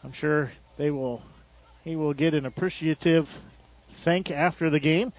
I'm 0.03 0.13
sure 0.13 0.53
they 0.77 0.91
will. 0.91 1.23
He 1.85 1.95
will 1.95 2.15
get 2.15 2.33
an 2.33 2.47
appreciative 2.47 3.41
thank 3.93 4.31
after 4.31 4.71
the 4.71 4.81
game, 4.81 5.13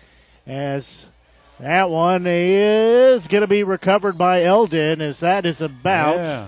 as 0.48 1.06
that 1.60 1.90
one 1.90 2.26
is 2.28 3.28
going 3.28 3.42
to 3.42 3.48
be 3.48 3.64
recovered 3.64 4.18
by 4.18 4.44
Eldon. 4.44 5.02
As 5.02 5.20
that 5.20 5.46
is 5.46 5.62
about 5.62 6.18
Yeah. 6.18 6.48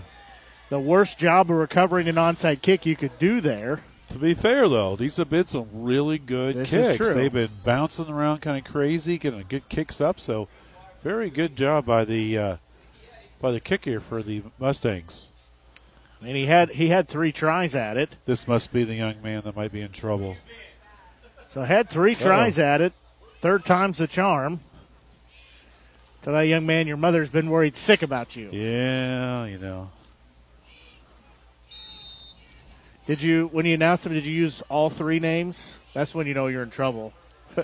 the 0.70 0.80
worst 0.80 1.18
job 1.18 1.50
of 1.52 1.58
recovering 1.58 2.08
an 2.08 2.16
onside 2.16 2.62
kick 2.62 2.86
you 2.86 2.96
could 2.96 3.18
do 3.20 3.42
there. 3.42 3.82
To 4.10 4.18
be 4.18 4.34
fair, 4.34 4.68
though, 4.68 4.96
these 4.98 5.16
have 5.18 5.30
been 5.30 5.46
some 5.48 5.68
really 5.74 6.18
good 6.18 6.56
This 6.56 6.74
is 6.74 6.98
kicks. 6.98 7.14
They've 7.14 7.32
been 7.32 7.50
bouncing 7.64 8.10
around 8.10 8.40
kind 8.42 8.58
of 8.66 8.70
crazy, 8.72 9.18
getting 9.18 9.46
good 9.48 9.70
kicks 9.70 10.02
up. 10.02 10.20
So, 10.20 10.50
very 11.02 11.30
good 11.30 11.56
job 11.56 11.86
by 11.86 12.04
the 12.04 12.38
uh, 12.38 12.56
by 13.40 13.52
the 13.52 13.60
kicker 13.62 14.00
for 14.02 14.22
the 14.22 14.44
Mustangs. 14.60 15.30
And 16.22 16.36
he 16.36 16.46
had 16.46 16.72
he 16.72 16.90
had 16.90 17.08
three 17.08 17.32
tries 17.32 17.74
at 17.74 17.98
it. 17.98 18.18
This 18.26 18.48
must 18.48 18.72
be 18.74 18.84
the 18.84 18.96
young 18.96 19.22
man 19.22 19.42
that 19.46 19.56
might 19.56 19.72
be 19.72 19.82
in 19.82 19.92
trouble. 19.92 20.36
So 21.48 21.64
had 21.64 21.90
three 21.90 22.14
tries 22.14 22.60
at 22.60 22.80
it. 22.82 22.94
Third 23.42 23.66
time's 23.66 23.98
the 23.98 24.08
charm. 24.08 24.60
Tell 26.24 26.34
that 26.34 26.44
young 26.44 26.66
man 26.66 26.88
your 26.88 26.98
mother's 26.98 27.30
been 27.30 27.50
worried 27.50 27.76
sick 27.76 28.04
about 28.04 28.36
you. 28.36 28.50
Yeah, 28.52 29.46
you 29.46 29.58
know. 29.58 29.90
Did 33.08 33.24
you 33.24 33.50
when 33.52 33.66
you 33.66 33.74
announced 33.74 34.06
him? 34.06 34.14
Did 34.14 34.26
you 34.26 34.34
use 34.34 34.62
all 34.70 34.90
three 34.92 35.20
names? 35.20 35.80
That's 35.94 36.14
when 36.14 36.28
you 36.28 36.34
know 36.34 36.48
you're 36.48 36.64
in 36.64 36.70
trouble. 36.70 37.14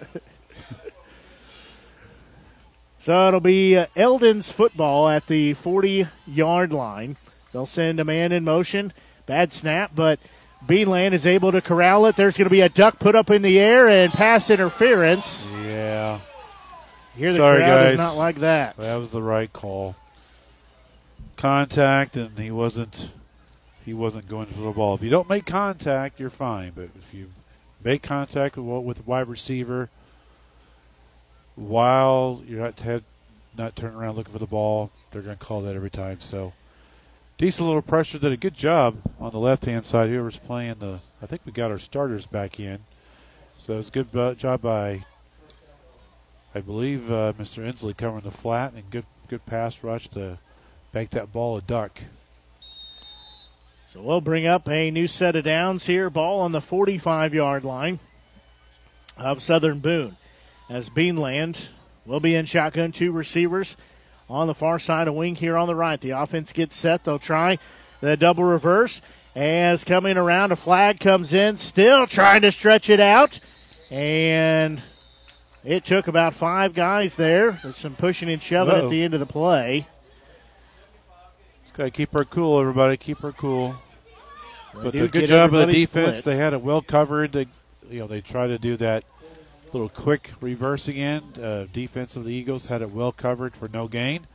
so 2.99 3.27
it'll 3.27 3.39
be 3.39 3.77
uh, 3.77 3.85
Eldon's 3.95 4.51
football 4.51 5.07
at 5.07 5.27
the 5.27 5.53
40 5.53 6.07
yard 6.25 6.73
line. 6.73 7.17
They'll 7.51 7.67
send 7.67 7.99
a 7.99 8.05
man 8.05 8.31
in 8.31 8.43
motion. 8.43 8.91
Bad 9.27 9.53
snap, 9.53 9.91
but 9.93 10.19
Beanland 10.65 11.13
is 11.13 11.27
able 11.27 11.51
to 11.51 11.61
corral 11.61 12.07
it. 12.07 12.15
There's 12.15 12.37
going 12.37 12.47
to 12.47 12.49
be 12.49 12.61
a 12.61 12.69
duck 12.69 12.99
put 12.99 13.15
up 13.15 13.29
in 13.29 13.43
the 13.43 13.59
air 13.59 13.87
and 13.87 14.11
pass 14.11 14.49
interference. 14.49 15.47
Yeah. 15.63 16.19
Here 17.17 17.31
the 17.31 17.37
Sorry, 17.37 17.57
crowd 17.59 17.83
guys. 17.83 17.93
is 17.93 17.99
not 17.99 18.15
like 18.15 18.37
that. 18.37 18.77
That 18.77 18.95
was 18.95 19.09
the 19.11 19.23
right 19.23 19.51
call. 19.51 19.95
Contact, 21.35 22.15
and 22.15 22.37
he 22.37 22.51
wasn't. 22.51 23.11
He 23.83 23.93
wasn't 23.93 24.27
going 24.27 24.47
for 24.47 24.61
the 24.61 24.71
ball. 24.71 24.95
If 24.95 25.01
you 25.01 25.09
don't 25.09 25.29
make 25.29 25.45
contact, 25.45 26.19
you're 26.19 26.29
fine. 26.29 26.73
But 26.75 26.89
if 26.95 27.13
you 27.13 27.31
make 27.83 28.03
contact 28.03 28.57
with 28.57 28.83
with 28.83 28.97
the 28.97 29.03
wide 29.03 29.27
receiver 29.27 29.89
while 31.55 32.43
you're 32.47 32.59
not 32.59 32.79
head, 32.81 33.03
not 33.57 33.75
turning 33.75 33.97
around 33.97 34.15
looking 34.15 34.33
for 34.33 34.39
the 34.39 34.45
ball, 34.45 34.91
they're 35.11 35.21
going 35.21 35.37
to 35.37 35.43
call 35.43 35.61
that 35.61 35.75
every 35.75 35.89
time. 35.89 36.21
So 36.21 36.53
decent 37.37 37.65
little 37.65 37.81
pressure. 37.81 38.19
Did 38.19 38.31
a 38.31 38.37
good 38.37 38.53
job 38.55 38.97
on 39.19 39.31
the 39.31 39.39
left 39.39 39.65
hand 39.65 39.85
side. 39.85 40.09
Whoever's 40.09 40.37
playing 40.37 40.75
the, 40.79 40.99
I 41.21 41.25
think 41.25 41.41
we 41.45 41.51
got 41.51 41.71
our 41.71 41.79
starters 41.79 42.25
back 42.25 42.59
in. 42.59 42.79
So 43.57 43.73
it 43.73 43.77
was 43.77 43.87
a 43.89 44.03
good 44.03 44.37
job 44.37 44.61
by 44.61 45.05
I 46.57 46.61
believe 46.61 47.11
uh, 47.11 47.33
Mr. 47.37 47.63
Inslee 47.63 47.95
covering 47.95 48.23
the 48.23 48.31
flat 48.31 48.73
and 48.73 48.89
good 48.89 49.05
good 49.27 49.45
pass 49.45 49.83
rush 49.83 50.07
to 50.07 50.39
make 50.91 51.11
that 51.11 51.31
ball 51.31 51.55
a 51.55 51.61
duck. 51.61 52.01
So 53.85 54.01
we'll 54.01 54.21
bring 54.21 54.47
up 54.47 54.67
a 54.67 54.89
new 54.89 55.07
set 55.07 55.35
of 55.35 55.43
downs 55.43 55.85
here. 55.85 56.09
Ball 56.09 56.39
on 56.39 56.53
the 56.53 56.59
45 56.61 57.35
yard 57.35 57.63
line 57.63 57.99
of 59.17 59.43
Southern 59.43 59.81
Boone. 59.81 60.17
As 60.67 60.89
Beanland 60.89 61.67
will 62.07 62.19
be 62.19 62.33
in 62.33 62.47
shotgun, 62.47 62.91
two 62.91 63.11
receivers 63.11 63.77
on 64.27 64.47
the 64.47 64.55
far 64.55 64.79
side 64.79 65.07
of 65.07 65.13
wing 65.13 65.35
here 65.35 65.57
on 65.57 65.67
the 65.67 65.75
right. 65.75 66.01
The 66.01 66.09
offense 66.09 66.53
gets 66.53 66.75
set. 66.75 67.03
They'll 67.03 67.19
try 67.19 67.59
the 68.01 68.17
double 68.17 68.45
reverse. 68.45 68.99
As 69.35 69.83
coming 69.83 70.17
around, 70.17 70.51
a 70.51 70.55
flag 70.55 70.99
comes 70.99 71.35
in, 71.35 71.59
still 71.59 72.07
trying 72.07 72.41
to 72.41 72.51
stretch 72.51 72.89
it 72.89 72.99
out. 72.99 73.41
And 73.91 74.81
it 75.67 75.83
took 75.85 76.07
about 76.07 76.33
five 76.33 76.73
guys 76.73 77.15
there. 77.15 77.59
There's 77.61 77.77
some 77.77 77.95
pushing 77.95 78.29
and 78.29 78.41
shoving 78.41 78.73
at 78.75 78.89
the 78.89 79.03
end 79.03 79.13
of 79.13 79.19
the 79.19 79.25
play. 79.25 79.87
Got 81.73 81.83
to 81.83 81.91
keep 81.91 82.11
her 82.13 82.23
cool, 82.25 82.59
everybody. 82.59 82.97
Keep 82.97 83.19
her 83.19 83.31
cool. 83.33 83.75
They 84.73 84.83
But 84.83 84.95
a 84.95 85.07
good 85.07 85.27
job 85.27 85.53
of 85.53 85.67
the 85.67 85.73
defense. 85.73 86.19
split. 86.19 86.33
They 86.35 86.41
had 86.41 86.53
it 86.53 86.61
well 86.61 86.81
covered. 86.81 87.33
They, 87.33 87.47
you 87.89 87.99
know, 87.99 88.07
they 88.07 88.21
try 88.21 88.47
to 88.47 88.57
do 88.57 88.77
that 88.77 89.03
little 89.73 89.89
quick 89.89 90.31
reversing 90.41 90.95
end. 90.97 91.37
Uh, 91.37 91.65
defense 91.65 92.15
of 92.15 92.23
the 92.23 92.33
Eagles 92.33 92.67
had 92.67 92.81
it 92.81 92.91
well 92.91 93.11
covered 93.11 93.55
for 93.55 93.67
no 93.67 93.87
gain. 93.87 94.25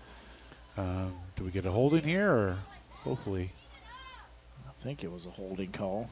Um, 0.76 1.14
do 1.34 1.44
we 1.44 1.50
get 1.50 1.66
a 1.66 1.70
holding 1.72 2.04
here, 2.04 2.30
or 2.30 2.58
hopefully? 3.02 3.50
I 4.68 4.84
think 4.84 5.02
it 5.02 5.10
was 5.10 5.26
a 5.26 5.30
holding 5.30 5.72
call. 5.72 6.10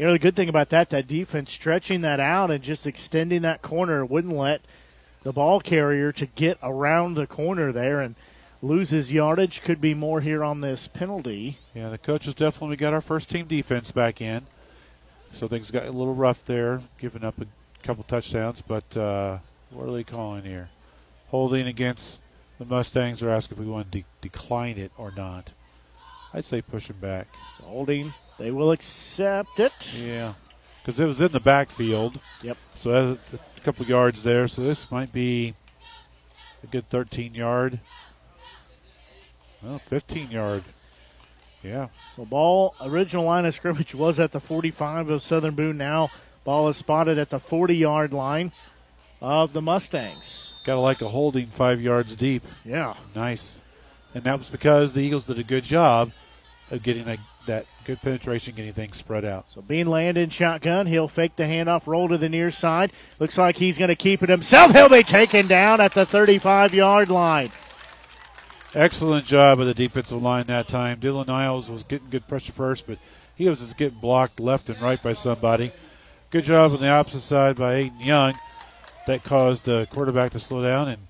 You 0.00 0.06
know, 0.06 0.12
the 0.12 0.18
good 0.18 0.34
thing 0.34 0.48
about 0.48 0.70
that, 0.70 0.88
that 0.88 1.06
defense 1.06 1.52
stretching 1.52 2.00
that 2.00 2.20
out 2.20 2.50
and 2.50 2.64
just 2.64 2.86
extending 2.86 3.42
that 3.42 3.60
corner 3.60 4.02
wouldn't 4.02 4.34
let 4.34 4.62
the 5.24 5.30
ball 5.30 5.60
carrier 5.60 6.10
to 6.10 6.24
get 6.24 6.56
around 6.62 7.16
the 7.16 7.26
corner 7.26 7.70
there 7.70 8.00
and 8.00 8.14
lose 8.62 8.88
his 8.88 9.12
yardage. 9.12 9.60
Could 9.60 9.78
be 9.78 9.92
more 9.92 10.22
here 10.22 10.42
on 10.42 10.62
this 10.62 10.88
penalty. 10.88 11.58
Yeah, 11.74 11.90
the 11.90 11.98
coaches 11.98 12.34
definitely 12.34 12.76
got 12.76 12.94
our 12.94 13.02
first 13.02 13.28
team 13.28 13.44
defense 13.44 13.92
back 13.92 14.22
in. 14.22 14.46
So 15.34 15.46
things 15.46 15.70
got 15.70 15.84
a 15.84 15.92
little 15.92 16.14
rough 16.14 16.46
there, 16.46 16.80
giving 16.98 17.22
up 17.22 17.38
a 17.38 17.46
couple 17.82 18.02
touchdowns. 18.04 18.62
But 18.62 18.96
uh, 18.96 19.40
what 19.68 19.86
are 19.86 19.92
they 19.92 20.02
calling 20.02 20.44
here? 20.44 20.70
Holding 21.28 21.66
against 21.66 22.22
the 22.58 22.64
Mustangs. 22.64 23.20
They're 23.20 23.28
asking 23.28 23.58
if 23.58 23.64
we 23.64 23.70
want 23.70 23.92
to 23.92 23.98
de- 23.98 24.06
decline 24.22 24.78
it 24.78 24.92
or 24.96 25.12
not. 25.14 25.52
I'd 26.32 26.46
say 26.46 26.62
push 26.62 26.86
them 26.86 27.00
back. 27.00 27.26
Holding. 27.62 28.14
They 28.40 28.50
will 28.50 28.72
accept 28.72 29.60
it. 29.60 29.72
Yeah, 29.94 30.32
because 30.80 30.98
it 30.98 31.04
was 31.04 31.20
in 31.20 31.30
the 31.30 31.40
backfield. 31.40 32.20
Yep. 32.42 32.56
So 32.74 33.18
that's 33.32 33.42
a 33.58 33.60
couple 33.60 33.84
yards 33.84 34.22
there. 34.22 34.48
So 34.48 34.62
this 34.62 34.90
might 34.90 35.12
be 35.12 35.54
a 36.64 36.66
good 36.66 36.88
13 36.88 37.34
yard. 37.34 37.80
Well, 39.62 39.78
15 39.78 40.30
yard. 40.30 40.64
Yeah. 41.62 41.88
The 42.16 42.24
ball, 42.24 42.74
original 42.80 43.24
line 43.24 43.44
of 43.44 43.54
scrimmage 43.54 43.94
was 43.94 44.18
at 44.18 44.32
the 44.32 44.40
45 44.40 45.10
of 45.10 45.22
Southern 45.22 45.54
Boone. 45.54 45.76
Now, 45.76 46.08
ball 46.42 46.70
is 46.70 46.78
spotted 46.78 47.18
at 47.18 47.28
the 47.28 47.38
40 47.38 47.76
yard 47.76 48.14
line 48.14 48.52
of 49.20 49.52
the 49.52 49.60
Mustangs. 49.60 50.54
Got 50.64 50.74
to 50.76 50.80
like 50.80 51.02
a 51.02 51.08
holding 51.08 51.48
five 51.48 51.78
yards 51.82 52.16
deep. 52.16 52.44
Yeah. 52.64 52.94
Nice. 53.14 53.60
And 54.14 54.24
that 54.24 54.38
was 54.38 54.48
because 54.48 54.94
the 54.94 55.02
Eagles 55.02 55.26
did 55.26 55.38
a 55.38 55.44
good 55.44 55.64
job 55.64 56.12
of 56.70 56.82
getting 56.82 57.04
that, 57.04 57.18
that 57.46 57.66
good 57.84 58.00
penetration, 58.00 58.54
getting 58.54 58.72
things 58.72 58.96
spread 58.96 59.24
out. 59.24 59.50
So 59.50 59.62
Beanland 59.62 60.16
in 60.16 60.30
shotgun. 60.30 60.86
He'll 60.86 61.08
fake 61.08 61.36
the 61.36 61.44
handoff, 61.44 61.86
roll 61.86 62.08
to 62.08 62.18
the 62.18 62.28
near 62.28 62.50
side. 62.50 62.92
Looks 63.18 63.36
like 63.36 63.56
he's 63.56 63.78
going 63.78 63.88
to 63.88 63.96
keep 63.96 64.22
it 64.22 64.28
himself. 64.28 64.72
He'll 64.72 64.88
be 64.88 65.02
taken 65.02 65.46
down 65.46 65.80
at 65.80 65.94
the 65.94 66.06
35 66.06 66.74
yard 66.74 67.10
line. 67.10 67.50
Excellent 68.72 69.26
job 69.26 69.58
of 69.58 69.66
the 69.66 69.74
defensive 69.74 70.22
line 70.22 70.46
that 70.46 70.68
time. 70.68 71.00
Dylan 71.00 71.26
Niles 71.26 71.68
was 71.68 71.82
getting 71.82 72.08
good 72.08 72.28
pressure 72.28 72.52
first, 72.52 72.86
but 72.86 72.98
he 73.34 73.48
was 73.48 73.58
just 73.58 73.76
getting 73.76 73.98
blocked 73.98 74.38
left 74.38 74.68
and 74.68 74.80
right 74.80 75.02
by 75.02 75.12
somebody. 75.12 75.72
Good 76.30 76.44
job 76.44 76.72
on 76.72 76.80
the 76.80 76.88
opposite 76.88 77.22
side 77.22 77.56
by 77.56 77.82
Aiden 77.82 78.04
Young. 78.04 78.34
That 79.08 79.24
caused 79.24 79.64
the 79.64 79.88
quarterback 79.90 80.30
to 80.32 80.38
slow 80.38 80.62
down, 80.62 80.86
and 80.86 81.08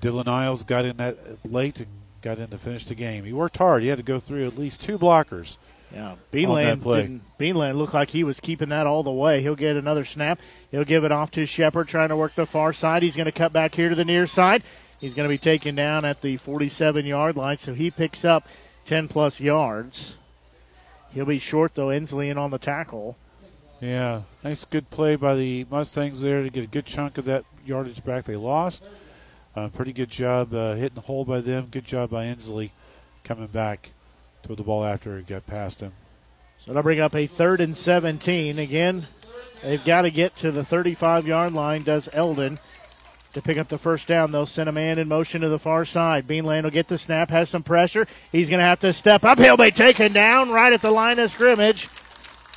Dylan 0.00 0.26
Niles 0.26 0.64
got 0.64 0.84
in 0.84 0.96
that 0.96 1.16
late 1.44 1.78
and 1.78 1.86
got 2.26 2.38
in 2.38 2.50
to 2.50 2.58
finish 2.58 2.84
the 2.84 2.94
game. 2.96 3.24
He 3.24 3.32
worked 3.32 3.56
hard. 3.56 3.82
He 3.82 3.88
had 3.88 3.98
to 3.98 4.02
go 4.02 4.18
through 4.18 4.46
at 4.46 4.58
least 4.58 4.80
two 4.80 4.98
blockers. 4.98 5.58
Yeah, 5.94 6.16
Beanland 6.32 6.82
didn't. 6.82 7.22
Beanland 7.38 7.76
looked 7.76 7.94
like 7.94 8.10
he 8.10 8.24
was 8.24 8.40
keeping 8.40 8.70
that 8.70 8.84
all 8.84 9.04
the 9.04 9.12
way. 9.12 9.42
He'll 9.42 9.54
get 9.54 9.76
another 9.76 10.04
snap. 10.04 10.40
He'll 10.72 10.84
give 10.84 11.04
it 11.04 11.12
off 11.12 11.30
to 11.32 11.46
Shepard, 11.46 11.86
trying 11.86 12.08
to 12.08 12.16
work 12.16 12.34
the 12.34 12.44
far 12.44 12.72
side. 12.72 13.04
He's 13.04 13.14
going 13.14 13.26
to 13.26 13.32
cut 13.32 13.52
back 13.52 13.76
here 13.76 13.88
to 13.88 13.94
the 13.94 14.04
near 14.04 14.26
side. 14.26 14.64
He's 14.98 15.14
going 15.14 15.28
to 15.28 15.32
be 15.32 15.38
taken 15.38 15.76
down 15.76 16.04
at 16.04 16.22
the 16.22 16.36
47 16.36 17.06
yard 17.06 17.36
line, 17.36 17.58
so 17.58 17.74
he 17.74 17.92
picks 17.92 18.24
up 18.24 18.48
10 18.86 19.06
plus 19.06 19.40
yards. 19.40 20.16
He'll 21.10 21.26
be 21.26 21.38
short, 21.38 21.76
though, 21.76 21.88
Inslee 21.88 22.30
in 22.30 22.38
on 22.38 22.50
the 22.50 22.58
tackle. 22.58 23.16
Yeah, 23.80 24.22
nice 24.42 24.64
good 24.64 24.90
play 24.90 25.14
by 25.14 25.36
the 25.36 25.66
Mustangs 25.70 26.20
there 26.22 26.42
to 26.42 26.50
get 26.50 26.64
a 26.64 26.66
good 26.66 26.86
chunk 26.86 27.18
of 27.18 27.26
that 27.26 27.44
yardage 27.64 28.02
back 28.04 28.24
they 28.24 28.34
lost. 28.36 28.88
Uh, 29.56 29.68
pretty 29.68 29.92
good 29.92 30.10
job 30.10 30.52
uh, 30.52 30.74
hitting 30.74 30.96
the 30.96 31.00
hole 31.00 31.24
by 31.24 31.40
them. 31.40 31.68
Good 31.70 31.86
job 31.86 32.10
by 32.10 32.26
Inslee 32.26 32.70
coming 33.24 33.46
back. 33.46 33.90
Throw 34.42 34.54
the 34.54 34.62
ball 34.62 34.84
after 34.84 35.16
it 35.16 35.26
got 35.26 35.46
past 35.46 35.80
him. 35.80 35.92
So 36.64 36.74
they'll 36.74 36.82
bring 36.82 37.00
up 37.00 37.14
a 37.14 37.26
third 37.26 37.62
and 37.62 37.74
17. 37.74 38.58
Again, 38.58 39.06
they've 39.62 39.82
got 39.82 40.02
to 40.02 40.10
get 40.10 40.36
to 40.36 40.50
the 40.50 40.62
35 40.62 41.26
yard 41.26 41.54
line, 41.54 41.84
does 41.84 42.06
Eldon 42.12 42.58
to 43.32 43.40
pick 43.40 43.56
up 43.56 43.68
the 43.68 43.78
first 43.78 44.06
down. 44.06 44.30
They'll 44.30 44.44
send 44.44 44.68
a 44.68 44.72
man 44.72 44.98
in 44.98 45.08
motion 45.08 45.40
to 45.40 45.48
the 45.48 45.58
far 45.58 45.86
side. 45.86 46.26
Beanland 46.26 46.64
will 46.64 46.70
get 46.70 46.88
the 46.88 46.98
snap, 46.98 47.30
has 47.30 47.48
some 47.48 47.62
pressure. 47.62 48.06
He's 48.30 48.50
going 48.50 48.60
to 48.60 48.64
have 48.64 48.80
to 48.80 48.92
step 48.92 49.24
up. 49.24 49.38
He'll 49.38 49.56
be 49.56 49.70
taken 49.70 50.12
down 50.12 50.50
right 50.50 50.72
at 50.72 50.82
the 50.82 50.90
line 50.90 51.18
of 51.18 51.30
scrimmage. 51.30 51.88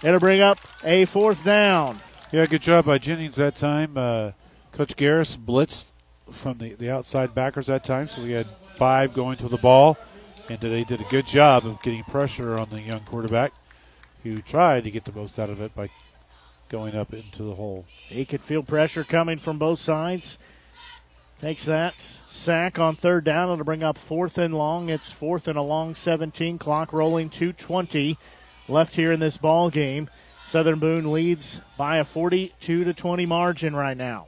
It'll 0.03 0.19
bring 0.19 0.41
up 0.41 0.59
a 0.83 1.05
fourth 1.05 1.45
down. 1.45 2.01
Yeah, 2.33 2.45
good 2.45 2.61
job 2.61 2.85
by 2.85 2.97
Jennings 2.97 3.37
that 3.37 3.55
time. 3.55 3.97
Uh, 3.97 4.31
Coach 4.73 4.97
Garris 4.97 5.37
blitzed 5.37 5.85
from 6.31 6.57
the, 6.57 6.73
the 6.73 6.89
outside 6.89 7.33
backers 7.33 7.67
that 7.67 7.83
time, 7.83 8.07
so 8.07 8.21
we 8.21 8.31
had 8.31 8.47
five 8.75 9.13
going 9.13 9.37
to 9.37 9.47
the 9.47 9.57
ball, 9.57 9.97
and 10.49 10.59
they 10.59 10.83
did 10.83 11.01
a 11.01 11.05
good 11.05 11.27
job 11.27 11.65
of 11.65 11.81
getting 11.81 12.03
pressure 12.03 12.57
on 12.57 12.69
the 12.69 12.81
young 12.81 13.01
quarterback, 13.01 13.53
who 14.23 14.41
tried 14.41 14.83
to 14.83 14.91
get 14.91 15.05
the 15.05 15.11
most 15.11 15.39
out 15.39 15.49
of 15.49 15.61
it 15.61 15.75
by 15.75 15.89
going 16.69 16.95
up 16.95 17.13
into 17.13 17.43
the 17.43 17.55
hole. 17.55 17.85
He 18.07 18.25
could 18.25 18.41
feel 18.41 18.63
pressure 18.63 19.03
coming 19.03 19.37
from 19.37 19.57
both 19.57 19.79
sides. 19.79 20.37
Takes 21.41 21.65
that 21.65 21.95
sack 22.27 22.77
on 22.77 22.95
third 22.95 23.23
down. 23.23 23.51
It'll 23.51 23.63
bring 23.63 23.83
up 23.83 23.97
fourth 23.97 24.37
and 24.37 24.53
long. 24.53 24.89
It's 24.89 25.09
fourth 25.09 25.47
and 25.47 25.57
a 25.57 25.61
long 25.61 25.95
17. 25.95 26.57
Clock 26.57 26.91
rolling 26.91 27.29
220 27.29 28.17
left 28.67 28.95
here 28.95 29.11
in 29.11 29.19
this 29.19 29.37
ball 29.37 29.69
game. 29.69 30.09
Southern 30.45 30.79
Boone 30.79 31.11
leads 31.11 31.61
by 31.77 31.97
a 31.97 32.03
42 32.03 32.83
to 32.83 32.93
20 32.93 33.25
margin 33.25 33.75
right 33.75 33.95
now. 33.95 34.27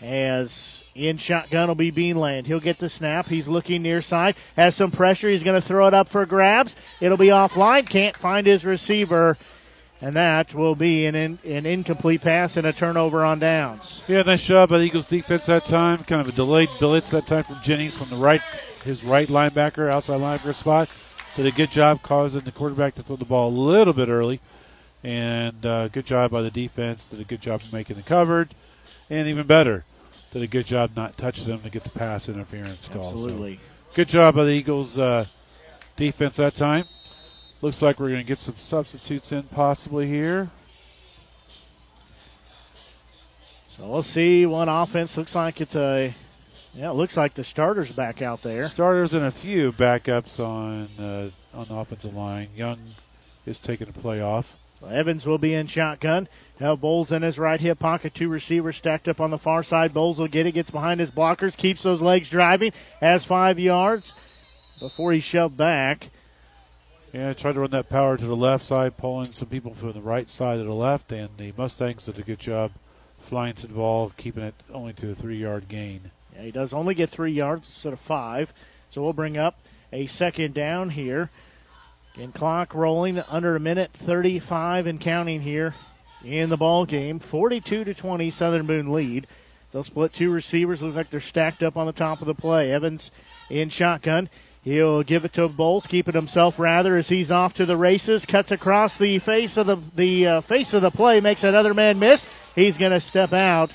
As 0.00 0.84
in 0.94 1.18
shotgun 1.18 1.68
will 1.68 1.74
be 1.74 1.90
Beanland. 1.90 2.46
He'll 2.46 2.60
get 2.60 2.78
the 2.78 2.88
snap. 2.88 3.26
He's 3.26 3.48
looking 3.48 3.82
near 3.82 4.00
side. 4.00 4.36
Has 4.56 4.76
some 4.76 4.90
pressure. 4.90 5.28
He's 5.28 5.42
going 5.42 5.60
to 5.60 5.66
throw 5.66 5.88
it 5.88 5.94
up 5.94 6.08
for 6.08 6.24
grabs. 6.24 6.76
It'll 7.00 7.16
be 7.16 7.26
offline. 7.28 7.88
Can't 7.88 8.16
find 8.16 8.46
his 8.46 8.64
receiver. 8.64 9.36
And 10.00 10.14
that 10.14 10.54
will 10.54 10.76
be 10.76 11.06
an, 11.06 11.16
in, 11.16 11.38
an 11.44 11.66
incomplete 11.66 12.20
pass 12.20 12.56
and 12.56 12.64
a 12.64 12.72
turnover 12.72 13.24
on 13.24 13.40
downs. 13.40 14.00
Yeah, 14.06 14.22
nice 14.22 14.44
job 14.44 14.68
by 14.68 14.78
the 14.78 14.84
Eagles 14.84 15.06
defense 15.06 15.46
that 15.46 15.64
time. 15.64 15.98
Kind 15.98 16.20
of 16.20 16.28
a 16.28 16.32
delayed 16.32 16.68
blitz 16.78 17.10
that 17.10 17.26
time 17.26 17.42
from 17.42 17.58
Jennings 17.64 17.96
from 17.96 18.08
the 18.08 18.16
right, 18.16 18.40
his 18.84 19.02
right 19.02 19.26
linebacker, 19.26 19.90
outside 19.90 20.20
linebacker 20.20 20.54
spot. 20.54 20.88
Did 21.34 21.46
a 21.46 21.50
good 21.50 21.72
job 21.72 22.02
causing 22.02 22.42
the 22.42 22.52
quarterback 22.52 22.94
to 22.94 23.02
throw 23.02 23.16
the 23.16 23.24
ball 23.24 23.48
a 23.48 23.50
little 23.50 23.92
bit 23.92 24.08
early. 24.08 24.40
And 25.02 25.66
uh, 25.66 25.88
good 25.88 26.06
job 26.06 26.30
by 26.30 26.42
the 26.42 26.50
defense. 26.50 27.08
Did 27.08 27.20
a 27.20 27.24
good 27.24 27.40
job 27.40 27.60
making 27.72 27.96
the 27.96 28.02
covered. 28.02 28.54
And 29.10 29.26
even 29.28 29.46
better, 29.46 29.84
did 30.32 30.42
a 30.42 30.46
good 30.46 30.66
job 30.66 30.92
not 30.94 31.16
touching 31.16 31.46
them 31.46 31.60
to 31.62 31.70
get 31.70 31.84
the 31.84 31.90
pass 31.90 32.28
interference 32.28 32.88
call. 32.88 33.10
Absolutely. 33.10 33.56
So 33.56 33.60
good 33.94 34.08
job 34.08 34.34
by 34.34 34.44
the 34.44 34.52
Eagles 34.52 34.98
uh, 34.98 35.26
defense 35.96 36.36
that 36.36 36.54
time. 36.54 36.84
Looks 37.60 37.82
like 37.82 37.98
we're 37.98 38.10
going 38.10 38.20
to 38.20 38.26
get 38.26 38.38
some 38.38 38.56
substitutes 38.56 39.32
in 39.32 39.44
possibly 39.44 40.06
here. 40.06 40.50
So 43.68 43.86
we'll 43.86 44.02
see 44.02 44.44
one 44.44 44.68
offense. 44.68 45.16
Looks 45.16 45.34
like 45.34 45.60
it's 45.60 45.76
a. 45.76 46.14
Yeah, 46.74 46.90
it 46.90 46.94
looks 46.94 47.16
like 47.16 47.34
the 47.34 47.44
starters 47.44 47.90
back 47.90 48.20
out 48.20 48.42
there. 48.42 48.68
Starters 48.68 49.14
and 49.14 49.24
a 49.24 49.30
few 49.30 49.72
backups 49.72 50.38
on 50.38 50.88
uh, 50.98 51.30
on 51.56 51.66
the 51.66 51.74
offensive 51.74 52.14
line. 52.14 52.48
Young 52.54 52.78
is 53.46 53.58
taking 53.58 53.88
a 53.88 53.92
play 53.92 54.20
off. 54.20 54.56
Well, 54.80 54.92
Evans 54.92 55.26
will 55.26 55.38
be 55.38 55.54
in 55.54 55.66
shotgun. 55.66 56.28
Have 56.60 56.80
Bowles 56.80 57.12
in 57.12 57.22
his 57.22 57.38
right 57.38 57.60
hip 57.60 57.78
pocket. 57.78 58.14
Two 58.14 58.28
receivers 58.28 58.76
stacked 58.76 59.08
up 59.08 59.20
on 59.20 59.30
the 59.30 59.38
far 59.38 59.62
side. 59.62 59.94
Bowles 59.94 60.18
will 60.18 60.26
get 60.26 60.46
it, 60.46 60.52
gets 60.52 60.72
behind 60.72 60.98
his 60.98 61.10
blockers, 61.10 61.56
keeps 61.56 61.84
those 61.84 62.02
legs 62.02 62.28
driving, 62.28 62.72
has 63.00 63.24
five 63.24 63.60
yards 63.60 64.14
before 64.80 65.12
he 65.12 65.20
shoved 65.20 65.56
back. 65.56 66.10
Yeah, 67.12 67.32
tried 67.32 67.52
to 67.52 67.60
run 67.60 67.70
that 67.70 67.88
power 67.88 68.16
to 68.16 68.24
the 68.24 68.36
left 68.36 68.64
side, 68.64 68.96
pulling 68.96 69.32
some 69.32 69.48
people 69.48 69.72
from 69.74 69.92
the 69.92 70.00
right 70.00 70.28
side 70.28 70.58
to 70.58 70.64
the 70.64 70.72
left, 70.72 71.12
and 71.12 71.30
the 71.38 71.52
Mustangs 71.56 72.04
did 72.04 72.18
a 72.18 72.22
good 72.22 72.40
job 72.40 72.72
flying 73.20 73.54
to 73.54 73.66
the 73.66 73.74
ball, 73.74 74.12
keeping 74.16 74.42
it 74.42 74.54
only 74.72 74.92
to 74.94 75.12
a 75.12 75.14
three 75.14 75.38
yard 75.38 75.68
gain. 75.68 76.10
Yeah, 76.34 76.42
he 76.42 76.50
does 76.50 76.72
only 76.72 76.94
get 76.94 77.10
three 77.10 77.32
yards 77.32 77.68
instead 77.68 77.92
of 77.92 78.00
five. 78.00 78.52
So 78.90 79.02
we'll 79.02 79.12
bring 79.12 79.36
up 79.36 79.58
a 79.92 80.06
second 80.06 80.54
down 80.54 80.90
here. 80.90 81.30
Again, 82.14 82.32
clock 82.32 82.74
rolling 82.74 83.20
under 83.20 83.54
a 83.54 83.60
minute 83.60 83.92
35 83.94 84.86
and 84.86 85.00
counting 85.00 85.42
here 85.42 85.74
in 86.24 86.50
the 86.50 86.56
ball 86.56 86.84
game. 86.84 87.18
42 87.18 87.84
to 87.84 87.94
20, 87.94 88.30
Southern 88.30 88.66
Boone 88.66 88.92
lead. 88.92 89.26
They'll 89.72 89.82
split 89.82 90.12
two 90.14 90.30
receivers. 90.30 90.82
Look 90.82 90.94
like 90.94 91.10
they're 91.10 91.20
stacked 91.20 91.62
up 91.62 91.76
on 91.76 91.86
the 91.86 91.92
top 91.92 92.20
of 92.20 92.26
the 92.26 92.34
play. 92.34 92.72
Evans 92.72 93.10
in 93.50 93.68
shotgun. 93.68 94.30
He'll 94.62 95.02
give 95.02 95.24
it 95.24 95.32
to 95.34 95.48
Bowles, 95.48 95.86
keeping 95.86 96.14
himself 96.14 96.58
rather 96.58 96.96
as 96.96 97.08
he's 97.08 97.30
off 97.30 97.54
to 97.54 97.64
the 97.64 97.76
races. 97.76 98.26
Cuts 98.26 98.50
across 98.50 98.96
the 98.96 99.18
face 99.18 99.56
of 99.56 99.66
the 99.66 99.76
the 99.94 100.26
uh, 100.26 100.40
face 100.40 100.74
of 100.74 100.82
the 100.82 100.90
play, 100.90 101.20
makes 101.20 101.44
another 101.44 101.72
man 101.72 101.98
miss. 101.98 102.26
He's 102.54 102.76
going 102.76 102.92
to 102.92 103.00
step 103.00 103.32
out. 103.32 103.72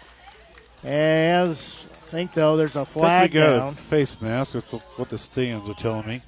As 0.84 1.78
I 2.04 2.10
think 2.10 2.34
though, 2.34 2.58
there's 2.58 2.76
a 2.76 2.86
flag 2.86 3.08
I 3.08 3.22
think 3.22 3.34
we 3.34 3.40
got 3.40 3.58
down. 3.58 3.74
a 3.74 3.76
face 3.76 4.22
mask. 4.22 4.54
That's 4.54 4.72
what 4.72 5.10
the 5.10 5.18
stands 5.18 5.70
are 5.70 5.74
telling 5.74 6.08
me. 6.08 6.22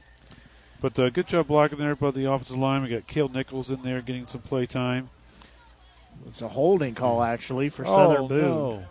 But 0.81 0.97
uh, 0.97 1.09
good 1.09 1.27
job 1.27 1.47
blocking 1.47 1.77
there 1.77 1.95
by 1.95 2.11
the 2.11 2.31
offensive 2.31 2.57
line. 2.57 2.83
We 2.83 2.89
got 2.89 3.07
Kale 3.07 3.29
Nichols 3.29 3.69
in 3.69 3.81
there 3.81 4.01
getting 4.01 4.25
some 4.27 4.41
play 4.41 4.65
time. 4.65 5.09
It's 6.27 6.41
a 6.41 6.47
holding 6.49 6.95
call 6.95 7.21
actually 7.23 7.69
for 7.69 7.85
Oh, 7.85 7.89
Southern 8.13 8.27
Boone. 8.27 8.41
no. 8.41 8.83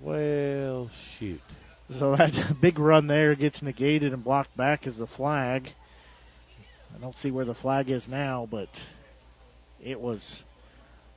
Well, 0.00 0.90
shoot. 0.94 1.40
So 1.90 2.14
that 2.16 2.60
big 2.60 2.78
run 2.78 3.06
there 3.06 3.34
gets 3.34 3.62
negated 3.62 4.12
and 4.12 4.22
blocked 4.22 4.56
back 4.56 4.86
as 4.86 4.96
the 4.96 5.06
flag. 5.06 5.72
I 6.94 6.98
don't 7.00 7.16
see 7.16 7.30
where 7.30 7.44
the 7.44 7.54
flag 7.54 7.90
is 7.90 8.08
now, 8.08 8.46
but 8.50 8.84
it 9.82 10.00
was 10.00 10.44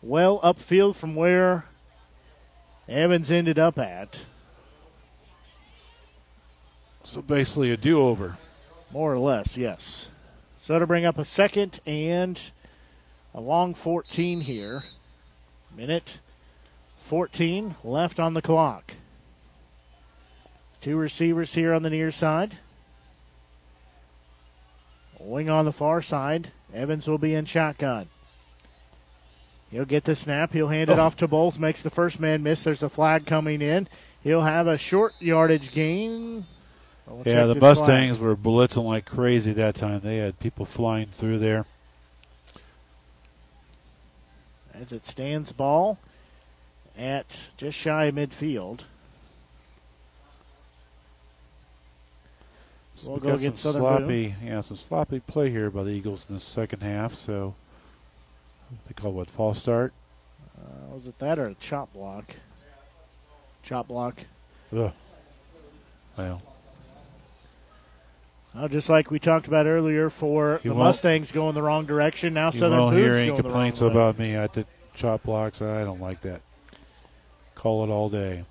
well 0.02 0.40
upfield 0.40 0.96
from 0.96 1.16
where 1.16 1.66
Evans 2.90 3.32
ended 3.32 3.60
up 3.60 3.78
at. 3.78 4.20
So 7.04 7.22
basically 7.22 7.72
a 7.72 7.78
do 7.78 8.02
over. 8.02 8.38
More 8.92 9.14
or 9.14 9.20
less, 9.20 9.58
yes. 9.58 10.08
So 10.60 10.78
to 10.80 10.86
bring 10.88 11.06
up 11.06 11.18
a 11.18 11.26
second 11.26 11.80
and 11.86 12.40
a 13.34 13.42
long 13.42 13.74
14 13.74 14.42
here. 14.42 14.84
Minute 15.76 16.20
14 17.04 17.76
left 17.84 18.20
on 18.20 18.34
the 18.34 18.42
clock. 18.42 18.94
Two 20.82 20.98
receivers 20.98 21.54
here 21.54 21.74
on 21.74 21.84
the 21.84 21.90
near 21.90 22.12
side. 22.12 22.58
Wing 25.20 25.50
on 25.50 25.66
the 25.66 25.72
far 25.74 26.02
side. 26.02 26.52
Evans 26.74 27.08
will 27.08 27.18
be 27.18 27.34
in 27.34 27.46
shotgun. 27.46 28.08
He'll 29.70 29.86
get 29.86 30.04
the 30.04 30.16
snap. 30.16 30.52
He'll 30.54 30.68
hand 30.70 30.90
it 30.90 31.00
Oh. 31.00 31.04
off 31.04 31.16
to 31.18 31.28
Bowles. 31.28 31.60
Makes 31.60 31.82
the 31.84 31.90
first 31.90 32.20
man 32.20 32.44
miss. 32.44 32.64
There's 32.64 32.84
a 32.84 32.90
flag 32.90 33.26
coming 33.26 33.62
in. 33.62 33.88
He'll 34.24 34.42
have 34.42 34.68
a 34.68 34.78
short 34.78 35.14
yardage 35.20 35.72
gain. 35.72 36.46
We'll 37.08 37.24
yeah, 37.26 37.46
the 37.46 37.54
this 37.54 37.62
flag. 37.62 37.78
Mustangs 37.78 38.20
were 38.20 38.36
blitzing 38.36 38.84
like 38.84 39.06
crazy 39.06 39.54
that 39.54 39.76
time. 39.76 40.02
They 40.02 40.18
had 40.18 40.40
people 40.40 40.66
flying 40.66 41.08
through 41.08 41.40
there. 41.40 41.66
As 44.82 44.92
it 44.92 45.06
stands 45.06 45.52
ball 45.52 46.00
at 46.98 47.38
just 47.56 47.78
shy 47.78 48.06
of 48.06 48.16
midfield. 48.16 48.82
So 52.96 53.12
We'll 53.12 53.20
go 53.20 53.34
against 53.34 53.64
some 53.64 53.74
Southern 53.74 53.82
Boone. 53.82 53.98
sloppy, 54.00 54.36
yeah, 54.44 54.62
some 54.62 54.78
sloppy 54.78 55.20
play 55.22 55.50
here 55.50 55.70
by 55.70 55.84
the 55.84 55.92
Eagles 55.92 56.26
in 56.28 56.36
the 56.36 56.42
second 56.42 56.82
half. 56.82 57.14
So 57.14 57.56
they 58.88 58.94
call 58.94 59.12
what 59.12 59.30
false 59.30 59.60
start. 59.60 59.94
Uh, 60.58 60.96
was 60.96 61.08
it 61.08 61.18
that 61.20 61.40
or 61.40 61.46
a 61.46 61.54
chop 61.56 61.94
block? 61.94 62.36
Chop 63.64 63.88
block. 63.88 64.22
Ugh. 64.76 64.92
Well, 66.18 66.42
well, 68.56 68.68
just 68.68 68.90
like 68.90 69.10
we 69.12 69.20
talked 69.20 69.48
about 69.48 69.66
earlier, 69.66 70.10
for 70.10 70.60
You 70.64 70.72
the 70.72 70.76
Mustangs 70.76 71.32
going 71.32 71.56
the 71.56 71.62
wrong 71.62 71.86
direction. 71.86 72.34
Now 72.34 72.50
Southern 72.52 72.80
won't 72.80 72.98
hear 72.98 73.14
any 73.16 73.28
going 73.28 73.38
the 73.38 73.44
wrong 73.44 73.52
complaints 73.52 73.82
about 73.82 74.20
me 74.20 74.36
at 74.36 74.54
the 74.54 74.66
chop 74.96 75.24
blocks. 75.24 75.62
I 75.62 75.84
don't 75.84 76.02
like 76.02 76.22
that. 76.22 76.42
Call 77.56 77.84
it 77.84 77.90
all 77.90 78.10
day. 78.10 78.44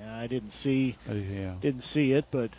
Yeah, 0.00 0.16
I 0.18 0.26
didn't 0.26 0.52
see. 0.52 0.96
Uh, 1.08 1.14
yeah. 1.14 1.54
Didn't 1.60 1.84
see 1.84 2.12
it, 2.12 2.24
but 2.30 2.50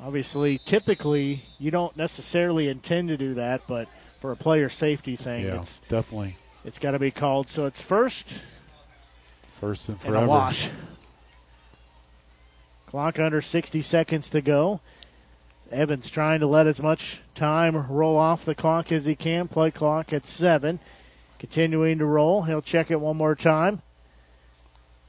obviously, 0.00 0.58
typically, 0.64 1.44
you 1.58 1.70
don't 1.70 1.96
necessarily 1.96 2.68
intend 2.68 3.08
to 3.08 3.16
do 3.16 3.34
that. 3.34 3.62
But 3.66 3.88
for 4.20 4.30
a 4.30 4.36
player 4.36 4.68
safety 4.68 5.16
thing, 5.16 5.44
Yeah, 5.44 5.60
it's 5.60 5.78
definitely. 5.88 6.36
it's 6.64 6.78
got 6.78 6.92
to 6.92 6.98
be 6.98 7.10
called. 7.10 7.48
So 7.48 7.66
it's 7.66 7.80
first 7.80 8.28
First 9.60 9.88
and 9.88 9.96
and 9.96 10.06
forever. 10.06 10.26
a 10.26 10.28
wash. 10.28 10.68
Clock 12.86 13.18
under 13.18 13.42
60 13.42 13.82
seconds 13.82 14.30
to 14.30 14.40
go. 14.40 14.80
Evans 15.70 16.10
trying 16.10 16.40
to 16.40 16.46
let 16.46 16.66
as 16.66 16.80
much 16.80 17.20
time 17.34 17.88
roll 17.88 18.16
off 18.16 18.44
the 18.44 18.54
clock 18.54 18.92
as 18.92 19.04
he 19.04 19.14
can. 19.14 19.48
Play 19.48 19.70
clock 19.70 20.12
at 20.12 20.26
seven. 20.26 20.78
Continuing 21.38 21.98
to 21.98 22.06
roll. 22.06 22.42
He'll 22.42 22.62
check 22.62 22.90
it 22.90 23.00
one 23.00 23.16
more 23.16 23.34
time. 23.34 23.82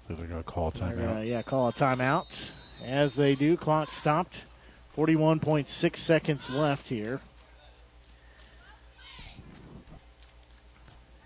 They're 0.08 0.18
going 0.18 0.30
to 0.30 0.44
call 0.44 0.72
timeout. 0.72 1.28
yeah, 1.28 1.42
call 1.42 1.68
a 1.68 1.74
timeout. 1.74 2.50
As 2.84 3.16
they 3.16 3.36
do, 3.36 3.58
clock 3.58 3.92
stopped. 3.92 4.46
41.6 4.96 5.96
seconds 5.98 6.50
left 6.50 6.88
here. 6.88 7.22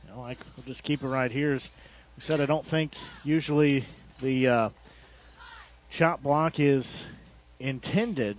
You 0.03 0.13
know, 0.13 0.21
like, 0.21 0.39
we'll 0.57 0.65
just 0.65 0.83
keep 0.83 1.03
it 1.03 1.07
right 1.07 1.31
here. 1.31 1.53
As 1.53 1.71
we 2.17 2.21
said, 2.21 2.41
I 2.41 2.45
don't 2.45 2.65
think 2.65 2.93
usually 3.23 3.85
the 4.19 4.47
uh, 4.47 4.69
chop 5.89 6.21
block 6.21 6.59
is 6.59 7.05
intended 7.59 8.37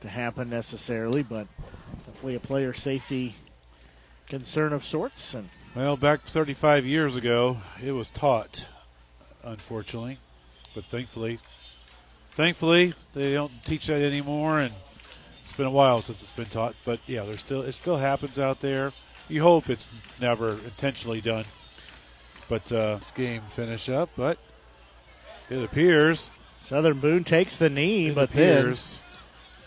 to 0.00 0.08
happen 0.08 0.48
necessarily, 0.48 1.22
but 1.22 1.46
definitely 2.06 2.34
a 2.36 2.40
player 2.40 2.72
safety 2.72 3.34
concern 4.26 4.72
of 4.72 4.84
sorts. 4.84 5.34
And 5.34 5.48
Well, 5.74 5.96
back 5.96 6.20
35 6.22 6.86
years 6.86 7.16
ago, 7.16 7.58
it 7.82 7.92
was 7.92 8.10
taught, 8.10 8.66
unfortunately, 9.42 10.18
but 10.74 10.84
thankfully, 10.84 11.38
thankfully 12.32 12.94
they 13.14 13.32
don't 13.32 13.52
teach 13.64 13.86
that 13.86 14.00
anymore, 14.02 14.58
and 14.58 14.74
it's 15.44 15.54
been 15.54 15.66
a 15.66 15.70
while 15.70 16.02
since 16.02 16.22
it's 16.22 16.32
been 16.32 16.46
taught. 16.46 16.74
But 16.84 17.00
yeah, 17.06 17.24
there's 17.24 17.40
still 17.40 17.62
it 17.62 17.72
still 17.72 17.96
happens 17.96 18.38
out 18.38 18.60
there. 18.60 18.92
You 19.28 19.42
hope 19.42 19.68
it's 19.68 19.90
never 20.20 20.50
intentionally 20.50 21.20
done. 21.20 21.44
But 22.48 22.72
uh, 22.72 22.96
this 22.96 23.10
game 23.10 23.42
finish 23.50 23.90
up, 23.90 24.08
but 24.16 24.38
it 25.50 25.62
appears 25.62 26.30
Southern 26.62 26.98
Boone 26.98 27.24
takes 27.24 27.56
the 27.56 27.68
knee, 27.68 28.08
it 28.08 28.14
but 28.14 28.30
appears. 28.30 28.92
then, 28.92 29.00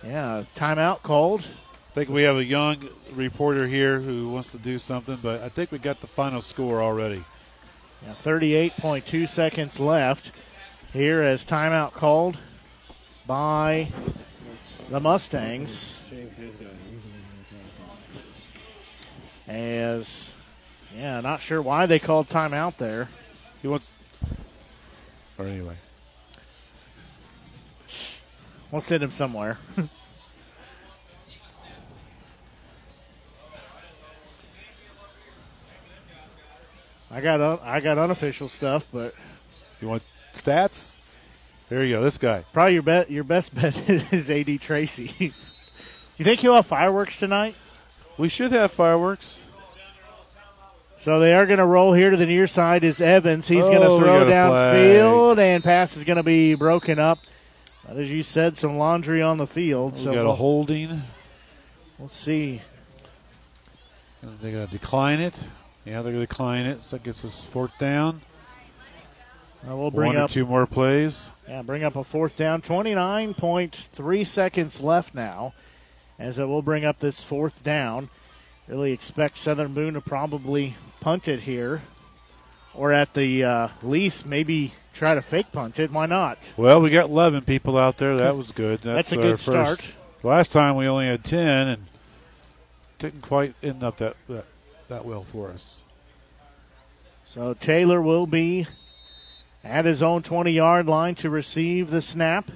yeah, 0.03 0.43
timeout 0.55 1.01
called. 1.01 1.41
I 1.41 1.93
think 1.93 2.09
we 2.09 2.23
have 2.23 2.37
a 2.37 2.43
young 2.43 2.87
reporter 3.11 3.67
here 3.67 3.99
who 3.99 4.29
wants 4.29 4.51
to 4.51 4.57
do 4.57 4.79
something, 4.79 5.19
but 5.21 5.41
I 5.41 5.49
think 5.49 5.71
we 5.71 5.77
got 5.77 6.01
the 6.01 6.07
final 6.07 6.41
score 6.41 6.81
already. 6.81 7.23
Yeah, 8.05 8.13
38.2 8.23 9.27
seconds 9.27 9.79
left 9.79 10.31
here 10.93 11.21
as 11.21 11.43
timeout 11.43 11.93
called 11.93 12.37
by 13.27 13.89
the 14.89 14.99
Mustangs. 14.99 15.99
As, 19.47 20.31
yeah, 20.95 21.19
not 21.19 21.41
sure 21.41 21.61
why 21.61 21.85
they 21.85 21.99
called 21.99 22.29
timeout 22.29 22.77
there. 22.77 23.09
He 23.61 23.67
wants, 23.67 23.91
or 25.37 25.45
anyway. 25.45 25.75
We'll 28.71 28.81
send 28.81 29.03
him 29.03 29.11
somewhere. 29.11 29.57
I 37.09 37.21
got 37.21 37.41
un- 37.41 37.59
I 37.63 37.79
got 37.81 37.97
unofficial 37.97 38.47
stuff, 38.47 38.85
but 38.91 39.13
You 39.81 39.87
want 39.89 40.03
stats? 40.33 40.91
There 41.69 41.83
you 41.83 41.95
go. 41.95 42.03
This 42.03 42.17
guy. 42.17 42.43
probably 42.53 42.73
your 42.73 42.83
bet 42.83 43.11
your 43.11 43.23
best 43.23 43.53
bet 43.55 43.75
is 44.13 44.29
AD 44.29 44.59
Tracy. 44.61 45.13
you 46.17 46.25
think 46.25 46.39
he'll 46.41 46.55
have 46.55 46.65
fireworks 46.67 47.17
tonight? 47.17 47.55
We 48.17 48.29
should 48.29 48.51
have 48.51 48.71
fireworks. 48.71 49.39
So 50.99 51.19
they 51.19 51.33
are 51.33 51.47
going 51.47 51.57
to 51.57 51.65
roll 51.65 51.93
here 51.93 52.11
to 52.11 52.17
the 52.17 52.27
near 52.27 52.45
side 52.45 52.83
is 52.83 53.01
Evans. 53.01 53.47
He's 53.47 53.63
going 53.65 53.81
Oh, 53.81 53.97
to 53.99 54.05
throw 54.05 54.25
downfield, 54.25 55.39
and 55.39 55.63
pass 55.63 55.97
is 55.97 56.03
going 56.03 56.17
to 56.17 56.23
be 56.23 56.53
broken 56.53 56.99
up. 56.99 57.17
But 57.87 57.97
as 57.97 58.09
you 58.09 58.23
said, 58.23 58.57
some 58.57 58.77
laundry 58.77 59.21
on 59.21 59.37
the 59.37 59.47
field. 59.47 59.93
We 59.93 59.99
so 59.99 60.13
got 60.13 60.21
a 60.21 60.25
we'll, 60.25 60.35
holding. 60.35 61.01
we'll 61.97 62.09
see. 62.09 62.61
They're 64.21 64.51
going 64.51 64.67
to 64.67 64.71
decline 64.71 65.19
it. 65.19 65.33
Yeah, 65.85 66.01
they're 66.01 66.13
going 66.13 66.25
to 66.25 66.27
decline 66.27 66.65
it. 66.65 66.81
So 66.83 66.97
that 66.97 67.03
gets 67.03 67.25
us 67.25 67.43
fourth 67.43 67.77
down. 67.79 68.21
Uh, 69.67 69.75
we'll 69.75 69.91
bring 69.91 70.13
One 70.13 70.17
up 70.17 70.31
two 70.31 70.45
more 70.45 70.65
plays. 70.65 71.31
Yeah, 71.47 71.61
bring 71.61 71.83
up 71.83 71.95
a 71.95 72.03
fourth 72.03 72.37
down. 72.37 72.61
29.3 72.61 74.27
seconds 74.27 74.79
left 74.79 75.13
now 75.13 75.53
as 76.21 76.37
it 76.37 76.45
will 76.45 76.61
bring 76.61 76.85
up 76.85 76.99
this 76.99 77.23
fourth 77.23 77.63
down. 77.63 78.09
Really 78.67 78.91
expect 78.91 79.37
Southern 79.37 79.73
Boone 79.73 79.95
to 79.95 80.01
probably 80.01 80.75
punt 80.99 81.27
it 81.27 81.41
here 81.41 81.81
or 82.73 82.93
at 82.93 83.13
the 83.15 83.43
uh, 83.43 83.67
least 83.81 84.25
maybe 84.25 84.73
try 84.93 85.15
to 85.15 85.21
fake 85.21 85.51
punt 85.51 85.79
it. 85.79 85.91
Why 85.91 86.05
not? 86.05 86.37
Well, 86.57 86.81
we 86.81 86.89
got 86.89 87.09
11 87.09 87.43
people 87.43 87.77
out 87.77 87.97
there. 87.97 88.17
That 88.17 88.37
was 88.37 88.51
good. 88.51 88.81
That's, 88.81 89.09
That's 89.09 89.13
a 89.13 89.19
uh, 89.19 89.21
good 89.21 89.39
first- 89.39 89.81
start. 89.81 89.93
Last 90.23 90.51
time 90.51 90.75
we 90.75 90.87
only 90.87 91.07
had 91.07 91.23
10 91.23 91.67
and 91.67 91.85
didn't 92.99 93.21
quite 93.21 93.55
end 93.63 93.83
up 93.83 93.97
that, 93.97 94.15
that, 94.29 94.45
that 94.87 95.03
well 95.03 95.25
for 95.31 95.49
us. 95.49 95.81
So 97.25 97.55
Taylor 97.55 98.01
will 98.01 98.27
be 98.27 98.67
at 99.63 99.85
his 99.85 100.03
own 100.03 100.21
20 100.21 100.51
yard 100.51 100.85
line 100.85 101.15
to 101.15 101.29
receive 101.29 101.89
the 101.89 102.01
snap. 102.01 102.51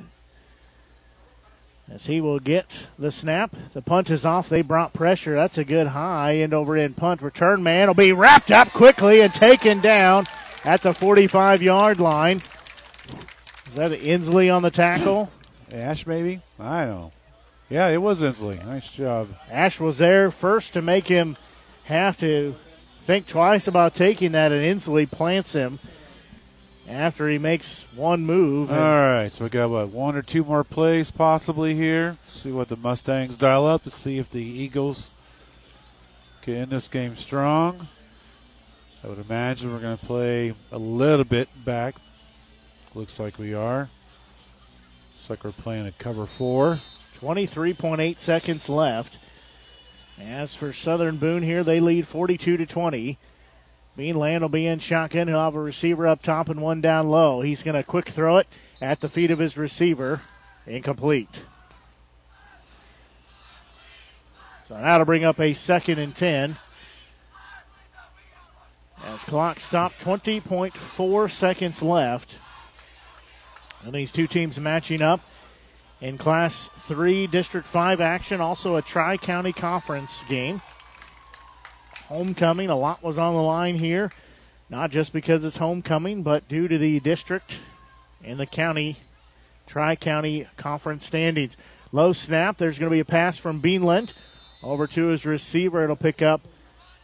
As 1.90 2.08
he 2.08 2.20
will 2.20 2.40
get 2.40 2.88
the 2.98 3.12
snap. 3.12 3.56
The 3.74 3.82
punt 3.82 4.10
is 4.10 4.26
off. 4.26 4.50
They 4.50 4.64
brought 4.64 4.92
pressure. 4.92 5.36
That's 5.36 5.58
a 5.58 5.64
good 5.64 5.88
high 5.88 6.38
end 6.38 6.54
over 6.54 6.76
end 6.76 6.98
punt. 6.98 7.22
Return 7.22 7.62
man 7.64 7.88
will 7.88 7.94
be 7.94 8.12
wrapped 8.12 8.52
up 8.52 8.74
quickly 8.74 9.22
and 9.22 9.34
taken 9.34 9.82
down 9.82 10.26
at 10.66 10.82
the 10.82 10.94
45 10.94 11.62
yard 11.62 12.00
line. 12.00 12.38
Is 13.68 13.76
that 13.76 13.92
Inslee 13.92 14.54
on 14.54 14.64
the 14.64 14.72
tackle? 14.72 15.32
Ash, 15.72 16.06
maybe? 16.06 16.42
I 16.60 16.86
don't 16.86 16.96
know. 16.96 17.12
Yeah, 17.70 17.90
it 17.90 18.02
was 18.02 18.22
Inslee. 18.22 18.64
Nice 18.66 18.90
job. 18.92 19.30
Ash 19.50 19.80
was 19.80 19.98
there 19.98 20.30
first 20.32 20.74
to 20.74 20.82
make 20.82 21.08
him 21.08 21.38
have 21.86 22.18
to 22.20 22.56
think 23.06 23.28
twice 23.28 23.68
about 23.68 23.96
taking 23.96 24.32
that, 24.34 24.52
and 24.52 24.62
Inslee 24.62 25.10
plants 25.10 25.54
him 25.54 25.80
after 26.88 27.28
he 27.30 27.38
makes 27.38 27.86
one 27.96 28.26
move. 28.26 28.72
All 28.72 28.78
right, 28.78 29.32
so 29.32 29.46
we 29.46 29.50
got 29.50 29.70
what 29.70 29.90
one 29.90 30.16
or 30.16 30.22
two 30.22 30.44
more 30.44 30.64
plays 30.64 31.12
possibly 31.12 31.76
here. 31.76 32.18
See 32.28 32.52
what 32.52 32.68
the 32.68 32.76
Mustangs 32.76 33.38
dial 33.38 33.66
up 33.66 33.84
to 33.84 33.92
see 33.92 34.20
if 34.20 34.30
the 34.30 34.44
Eagles 34.44 35.12
get 36.44 36.58
in 36.58 36.70
this 36.70 36.88
game 36.88 37.16
strong. 37.16 37.88
I 39.06 39.08
would 39.08 39.20
imagine 39.20 39.72
we're 39.72 39.82
going 39.82 40.00
to 40.00 40.06
play 40.06 40.56
a 40.72 40.80
little 40.80 41.26
bit 41.26 41.48
back. 41.64 41.94
Looks 42.96 43.20
like 43.20 43.38
we 43.38 43.54
are. 43.54 43.90
Looks 45.14 45.30
like 45.30 45.44
we're 45.44 45.52
playing 45.52 45.86
a 45.86 45.92
cover 45.92 46.26
four. 46.26 46.80
23.8 47.22 48.18
seconds 48.18 48.68
left. 48.68 49.18
As 50.20 50.56
for 50.56 50.74
Southern 50.74 51.18
Boone 51.18 51.44
here, 51.44 51.64
they 51.64 51.80
lead 51.80 52.08
42 52.08 52.58
to 52.58 52.66
20. 52.66 53.20
Beanland 53.96 54.42
will 54.42 54.50
be 54.50 54.66
in 54.66 54.80
shotgun. 54.80 55.28
He'll 55.28 55.40
have 55.40 55.54
a 55.54 55.60
receiver 55.60 56.08
up 56.08 56.24
top 56.24 56.50
and 56.50 56.60
one 56.60 56.82
down 56.82 57.08
low. 57.08 57.42
He's 57.42 57.62
going 57.62 57.78
to 57.78 57.84
quick 57.84 58.10
throw 58.10 58.38
it 58.38 58.48
at 58.82 59.02
the 59.02 59.10
feet 59.10 59.30
of 59.30 59.38
his 59.38 59.56
receiver. 59.56 60.22
Incomplete. 60.66 61.42
So 64.68 64.74
that'll 64.74 65.06
bring 65.06 65.24
up 65.24 65.40
a 65.40 65.54
second 65.54 66.00
and 66.00 66.16
10. 66.16 66.58
As 69.04 69.24
clock 69.24 69.60
stopped, 69.60 70.00
20.4 70.02 71.32
seconds 71.32 71.82
left. 71.82 72.38
And 73.84 73.94
these 73.94 74.12
two 74.12 74.28
teams 74.28 74.60
matching 74.60 75.02
up 75.02 75.22
in 76.02 76.18
Class 76.18 76.70
3 76.88 77.28
District 77.28 77.68
5 77.68 78.02
action, 78.02 78.42
also 78.42 78.76
a 78.76 78.82
Tri 78.82 79.18
County 79.18 79.54
Conference 79.54 80.24
game. 80.28 80.62
Homecoming, 82.08 82.70
a 82.70 82.76
lot 82.76 83.04
was 83.04 83.18
on 83.18 83.34
the 83.34 83.42
line 83.42 83.76
here, 83.76 84.12
not 84.70 84.92
just 84.92 85.14
because 85.14 85.44
it's 85.44 85.58
homecoming, 85.58 86.24
but 86.24 86.48
due 86.48 86.68
to 86.68 86.78
the 86.78 87.00
district 87.00 87.60
and 88.24 88.40
the 88.40 88.46
county, 88.46 88.98
Tri 89.68 89.96
County 89.96 90.48
Conference 90.58 91.06
standings. 91.06 91.58
Low 91.92 92.14
snap, 92.14 92.58
there's 92.58 92.78
going 92.78 92.90
to 92.90 92.96
be 92.96 93.00
a 93.00 93.06
pass 93.06 93.38
from 93.38 93.62
Beanland 93.62 94.14
over 94.62 94.88
to 94.88 95.08
his 95.08 95.26
receiver. 95.26 95.84
It'll 95.84 95.96
pick 95.96 96.22
up 96.22 96.42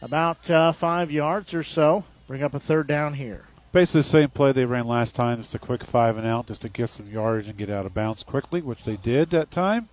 about 0.02 0.50
uh, 0.50 0.72
five 0.72 1.10
yards 1.10 1.54
or 1.54 1.62
so, 1.62 2.04
bring 2.26 2.42
up 2.42 2.52
a 2.54 2.60
third 2.60 2.86
down 2.86 3.14
here. 3.14 3.44
basically 3.72 4.00
the 4.00 4.04
same 4.04 4.28
play 4.30 4.52
they 4.52 4.64
ran 4.64 4.86
last 4.86 5.14
time. 5.14 5.40
It's 5.40 5.54
a 5.54 5.58
quick 5.58 5.84
five 5.84 6.18
and 6.18 6.26
out, 6.26 6.48
just 6.48 6.62
to 6.62 6.68
get 6.68 6.90
some 6.90 7.08
yards 7.08 7.48
and 7.48 7.56
get 7.56 7.70
out 7.70 7.86
of 7.86 7.94
bounds 7.94 8.22
quickly, 8.22 8.60
which 8.60 8.84
they 8.84 8.96
did 8.96 9.30
that 9.30 9.50
time. 9.50 9.88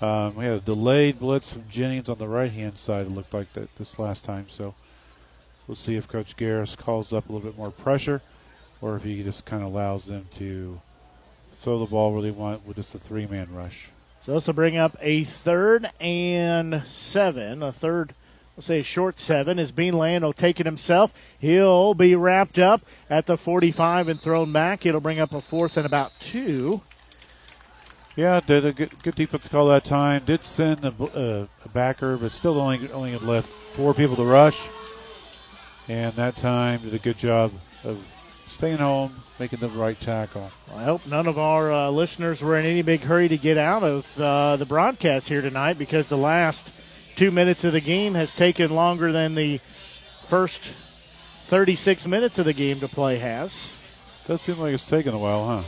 Um, 0.00 0.34
we 0.34 0.44
had 0.46 0.54
a 0.54 0.60
delayed 0.60 1.20
blitz 1.20 1.52
from 1.52 1.68
Jennings 1.68 2.08
on 2.08 2.18
the 2.18 2.26
right 2.26 2.50
hand 2.50 2.76
side. 2.76 3.06
It 3.06 3.12
looked 3.12 3.32
like 3.32 3.52
that 3.52 3.76
this 3.76 3.98
last 4.00 4.24
time. 4.24 4.46
So 4.48 4.74
we'll 5.68 5.76
see 5.76 5.94
if 5.96 6.08
Coach 6.08 6.36
Garris 6.36 6.76
calls 6.76 7.12
up 7.12 7.28
a 7.28 7.32
little 7.32 7.48
bit 7.48 7.56
more 7.56 7.70
pressure, 7.70 8.20
or 8.80 8.96
if 8.96 9.04
he 9.04 9.22
just 9.22 9.44
kind 9.44 9.62
of 9.62 9.72
allows 9.72 10.06
them 10.06 10.26
to 10.32 10.80
throw 11.60 11.78
the 11.78 11.86
ball 11.86 12.12
where 12.12 12.22
they 12.22 12.32
want 12.32 12.66
with 12.66 12.76
just 12.76 12.94
a 12.96 12.98
three 12.98 13.26
man 13.26 13.54
rush. 13.54 13.90
So 14.22 14.32
this 14.34 14.46
will 14.48 14.54
bring 14.54 14.76
up 14.76 14.96
a 15.00 15.22
third 15.22 15.90
and 16.00 16.82
seven. 16.88 17.62
A 17.62 17.70
third, 17.72 18.14
let's 18.56 18.66
say 18.66 18.80
a 18.80 18.84
short 18.84 19.18
seven. 19.18 19.58
Is 19.58 19.72
Bean 19.72 19.94
Lando 19.94 20.32
taking 20.32 20.66
himself? 20.66 21.12
He'll 21.38 21.94
be 21.94 22.14
wrapped 22.14 22.58
up 22.58 22.82
at 23.08 23.26
the 23.26 23.36
45 23.36 24.08
and 24.08 24.20
thrown 24.20 24.52
back. 24.52 24.84
It'll 24.86 25.00
bring 25.00 25.20
up 25.20 25.34
a 25.34 25.40
fourth 25.40 25.76
and 25.76 25.86
about 25.86 26.12
two. 26.20 26.82
Yeah, 28.14 28.40
did 28.40 28.66
a 28.66 28.72
good, 28.72 29.02
good 29.02 29.14
defense 29.14 29.48
call 29.48 29.68
that 29.68 29.84
time. 29.84 30.24
Did 30.26 30.44
send 30.44 30.84
a, 30.84 30.88
uh, 30.88 31.46
a 31.64 31.68
backer, 31.70 32.18
but 32.18 32.30
still 32.32 32.60
only 32.60 32.90
only 32.92 33.12
had 33.12 33.22
left 33.22 33.48
four 33.74 33.94
people 33.94 34.16
to 34.16 34.24
rush. 34.24 34.60
And 35.88 36.14
that 36.14 36.36
time 36.36 36.82
did 36.82 36.94
a 36.94 36.98
good 36.98 37.16
job 37.16 37.52
of 37.84 37.98
staying 38.48 38.78
home, 38.78 39.22
making 39.38 39.60
the 39.60 39.68
right 39.68 39.98
tackle. 39.98 40.50
Well, 40.68 40.78
I 40.78 40.84
hope 40.84 41.06
none 41.06 41.26
of 41.26 41.38
our 41.38 41.72
uh, 41.72 41.90
listeners 41.90 42.42
were 42.42 42.58
in 42.58 42.66
any 42.66 42.82
big 42.82 43.00
hurry 43.00 43.28
to 43.28 43.38
get 43.38 43.56
out 43.56 43.82
of 43.82 44.20
uh, 44.20 44.56
the 44.56 44.66
broadcast 44.66 45.28
here 45.28 45.40
tonight 45.40 45.78
because 45.78 46.08
the 46.08 46.18
last 46.18 46.68
two 47.16 47.30
minutes 47.30 47.64
of 47.64 47.72
the 47.72 47.80
game 47.80 48.14
has 48.14 48.32
taken 48.32 48.74
longer 48.74 49.12
than 49.12 49.34
the 49.34 49.60
first 50.26 50.72
36 51.46 52.06
minutes 52.06 52.38
of 52.38 52.44
the 52.44 52.52
game 52.52 52.80
to 52.80 52.88
play 52.88 53.18
has. 53.18 53.68
Does 54.26 54.42
seem 54.42 54.58
like 54.58 54.74
it's 54.74 54.86
taken 54.86 55.14
a 55.14 55.18
while, 55.18 55.46
huh? 55.46 55.62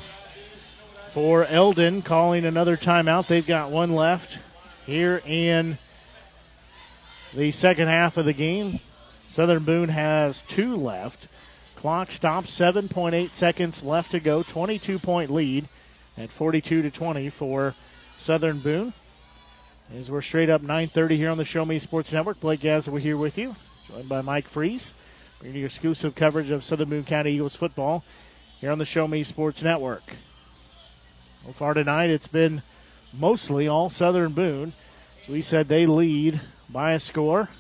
For 1.13 1.45
Eldon 1.45 2.03
calling 2.03 2.45
another 2.45 2.77
timeout. 2.77 3.27
They've 3.27 3.47
got 3.47 3.71
one 3.71 3.95
left 3.95 4.39
here 4.87 5.23
in 5.27 5.79
the 7.35 7.51
second 7.51 7.89
half 7.89 8.17
of 8.17 8.25
the 8.25 8.33
game. 8.33 8.81
Southern 9.29 9.65
Boone 9.65 9.89
has 9.91 10.43
two 10.43 10.77
left. 10.77 11.29
Clock 11.77 12.13
stops, 12.13 12.59
7.8 12.59 13.33
seconds 13.33 13.83
left 13.83 14.13
to 14.13 14.21
go. 14.21 14.43
22 14.43 14.99
point 14.99 15.31
lead 15.31 15.69
at 16.17 16.31
42 16.31 16.83
to 16.83 16.91
20 16.91 17.29
for 17.29 17.75
Southern 18.17 18.61
Boone. 18.61 18.95
As 19.93 20.11
we're 20.11 20.23
straight 20.23 20.49
up 20.49 20.63
9:30 20.63 21.17
here 21.17 21.31
on 21.31 21.37
the 21.37 21.45
Show 21.45 21.65
Me 21.65 21.79
Sports 21.79 22.11
Network, 22.11 22.41
Blake 22.41 22.61
Gazza 22.61 22.91
here 22.99 23.17
with 23.19 23.37
you, 23.37 23.55
joined 23.87 24.09
by 24.09 24.23
Mike 24.23 24.49
Freeze, 24.49 24.95
bringing 25.39 25.61
you 25.61 25.67
exclusive 25.67 26.15
coverage 26.15 26.51
of 26.51 26.65
Southern 26.65 26.89
Boone 26.89 27.05
County 27.05 27.33
Eagles 27.33 27.55
football 27.55 28.03
here 28.61 28.73
on 28.73 28.79
the 28.79 28.87
Show 28.87 29.07
Me 29.07 29.23
Sports 29.23 29.63
Network. 29.63 30.17
So 31.45 31.53
far 31.53 31.75
tonight, 31.75 32.09
it's 32.09 32.27
been 32.27 32.63
mostly 33.13 33.69
all 33.69 33.91
Southern 33.91 34.33
Boone. 34.33 34.73
So 35.27 35.35
we 35.35 35.43
said 35.43 35.69
they 35.69 35.87
lead 35.87 36.41
by 36.69 36.93
a 36.93 36.99
score 36.99 37.51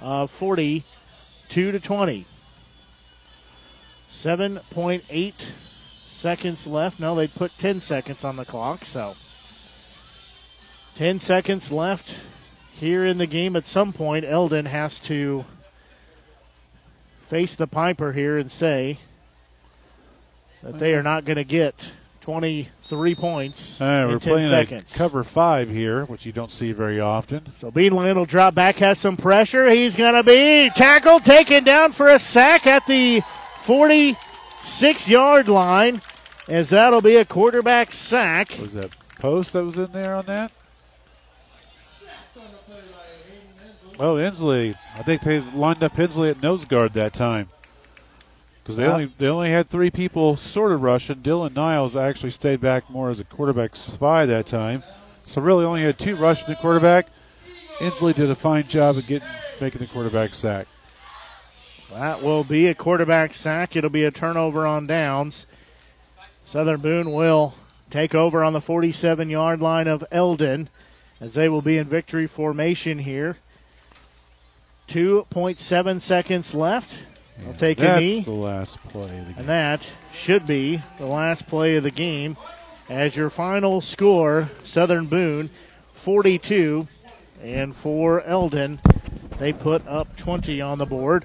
of 0.00 0.30
42 0.30 1.72
to 1.72 1.80
20. 1.80 2.24
7.8 4.08 5.34
seconds 6.08 6.66
left. 6.68 7.00
No, 7.00 7.16
they 7.16 7.26
put 7.26 7.58
10 7.58 7.80
seconds 7.80 8.24
on 8.24 8.36
the 8.36 8.44
clock, 8.44 8.84
so 8.84 9.16
10 10.96 11.20
seconds 11.20 11.72
left 11.72 12.14
here 12.76 13.04
in 13.04 13.18
the 13.18 13.26
game. 13.26 13.56
At 13.56 13.66
some 13.66 13.92
point, 13.92 14.24
Eldon 14.24 14.66
has 14.66 14.98
to 15.00 15.44
face 17.28 17.54
the 17.54 17.66
Piper 17.66 18.12
here 18.12 18.38
and 18.38 18.50
say 18.50 18.98
that 20.62 20.78
they 20.78 20.94
are 20.94 21.02
not 21.02 21.24
going 21.24 21.36
to 21.36 21.44
get 21.44 21.90
23 22.20 23.14
points 23.16 23.80
Uh, 23.80 23.84
in 23.84 24.08
we're 24.08 24.18
10 24.18 24.32
playing 24.32 24.48
seconds. 24.48 24.94
a 24.94 24.98
cover 24.98 25.24
five 25.24 25.68
here, 25.68 26.04
which 26.04 26.24
you 26.26 26.32
don't 26.32 26.50
see 26.50 26.72
very 26.72 27.00
often. 27.00 27.52
So 27.56 27.70
Beanland 27.70 28.14
will 28.16 28.24
drop 28.24 28.54
back, 28.54 28.76
has 28.76 28.98
some 28.98 29.16
pressure. 29.16 29.68
He's 29.70 29.96
going 29.96 30.14
to 30.14 30.22
be 30.22 30.70
tackled, 30.74 31.24
taken 31.24 31.64
down 31.64 31.92
for 31.92 32.08
a 32.08 32.18
sack 32.18 32.66
at 32.66 32.86
the 32.86 33.22
46 33.64 35.08
yard 35.08 35.48
line, 35.48 36.00
as 36.48 36.70
that'll 36.70 37.02
be 37.02 37.16
a 37.16 37.24
quarterback 37.24 37.92
sack. 37.92 38.56
Was 38.60 38.72
that 38.74 38.90
post 39.18 39.52
that 39.54 39.64
was 39.64 39.76
in 39.76 39.92
there 39.92 40.14
on 40.14 40.24
that? 40.26 40.52
Oh, 43.98 44.14
Inslee. 44.16 44.74
I 44.96 45.02
think 45.02 45.22
they 45.22 45.40
lined 45.40 45.82
up 45.82 45.94
Inslee 45.94 46.30
at 46.30 46.42
nose 46.42 46.64
guard 46.64 46.94
that 46.94 47.14
time. 47.14 47.48
Because 48.62 48.76
they 48.76 48.84
Yeah. 48.84 48.92
only 48.92 49.04
they 49.18 49.28
only 49.28 49.50
had 49.50 49.68
three 49.68 49.90
people 49.90 50.36
sort 50.36 50.72
of 50.72 50.82
rushing. 50.82 51.16
Dylan 51.16 51.54
Niles 51.54 51.94
actually 51.94 52.30
stayed 52.30 52.60
back 52.60 52.88
more 52.88 53.10
as 53.10 53.20
a 53.20 53.24
quarterback 53.24 53.76
spy 53.76 54.24
that 54.26 54.46
time. 54.46 54.82
So 55.26 55.40
really 55.40 55.64
only 55.64 55.82
had 55.82 55.98
two 55.98 56.16
rushing 56.16 56.48
the 56.48 56.56
quarterback. 56.56 57.06
Inslee 57.78 58.14
did 58.14 58.30
a 58.30 58.34
fine 58.34 58.66
job 58.66 58.96
of 58.96 59.06
getting 59.06 59.28
making 59.60 59.80
the 59.80 59.86
quarterback 59.86 60.34
sack. 60.34 60.66
That 61.92 62.22
will 62.22 62.42
be 62.42 62.66
a 62.66 62.74
quarterback 62.74 63.34
sack. 63.34 63.76
It'll 63.76 63.90
be 63.90 64.04
a 64.04 64.10
turnover 64.10 64.66
on 64.66 64.86
downs. 64.86 65.46
Southern 66.44 66.80
Boone 66.80 67.12
will 67.12 67.54
take 67.90 68.14
over 68.14 68.42
on 68.42 68.52
the 68.54 68.60
47 68.60 69.30
yard 69.30 69.60
line 69.60 69.86
of 69.86 70.02
Eldon 70.10 70.68
as 71.20 71.34
they 71.34 71.48
will 71.48 71.62
be 71.62 71.78
in 71.78 71.86
victory 71.86 72.26
formation 72.26 73.00
here. 73.00 73.36
2.7 74.88 76.00
seconds 76.00 76.54
left. 76.54 76.90
They'll 77.38 77.54
take 77.54 77.78
a 77.78 77.82
That's 77.82 78.00
knee. 78.00 78.20
the 78.20 78.32
last 78.32 78.78
play 78.88 79.18
of 79.18 79.26
the 79.26 79.32
game. 79.32 79.34
And 79.38 79.48
that 79.48 79.86
should 80.12 80.46
be 80.46 80.82
the 80.98 81.06
last 81.06 81.46
play 81.46 81.76
of 81.76 81.82
the 81.82 81.90
game. 81.90 82.36
As 82.88 83.16
your 83.16 83.30
final 83.30 83.80
score, 83.80 84.50
Southern 84.62 85.06
Boone 85.06 85.50
42, 85.94 86.86
and 87.42 87.74
for 87.74 88.22
Eldon, 88.22 88.80
they 89.38 89.52
put 89.52 89.86
up 89.88 90.16
20 90.16 90.60
on 90.60 90.78
the 90.78 90.86
board. 90.86 91.24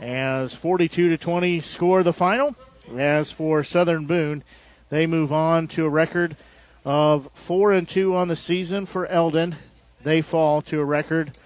As 0.00 0.54
42 0.54 1.10
to 1.10 1.18
20 1.18 1.60
score 1.60 2.02
the 2.02 2.12
final. 2.12 2.54
As 2.96 3.30
for 3.30 3.62
Southern 3.62 4.06
Boone, 4.06 4.42
they 4.88 5.06
move 5.06 5.32
on 5.32 5.68
to 5.68 5.84
a 5.84 5.88
record 5.90 6.36
of 6.84 7.28
4 7.34 7.72
and 7.72 7.88
2 7.88 8.16
on 8.16 8.28
the 8.28 8.36
season 8.36 8.86
for 8.86 9.06
Eldon. 9.06 9.56
They 10.02 10.22
fall 10.22 10.62
to 10.62 10.80
a 10.80 10.84
record 10.84 11.36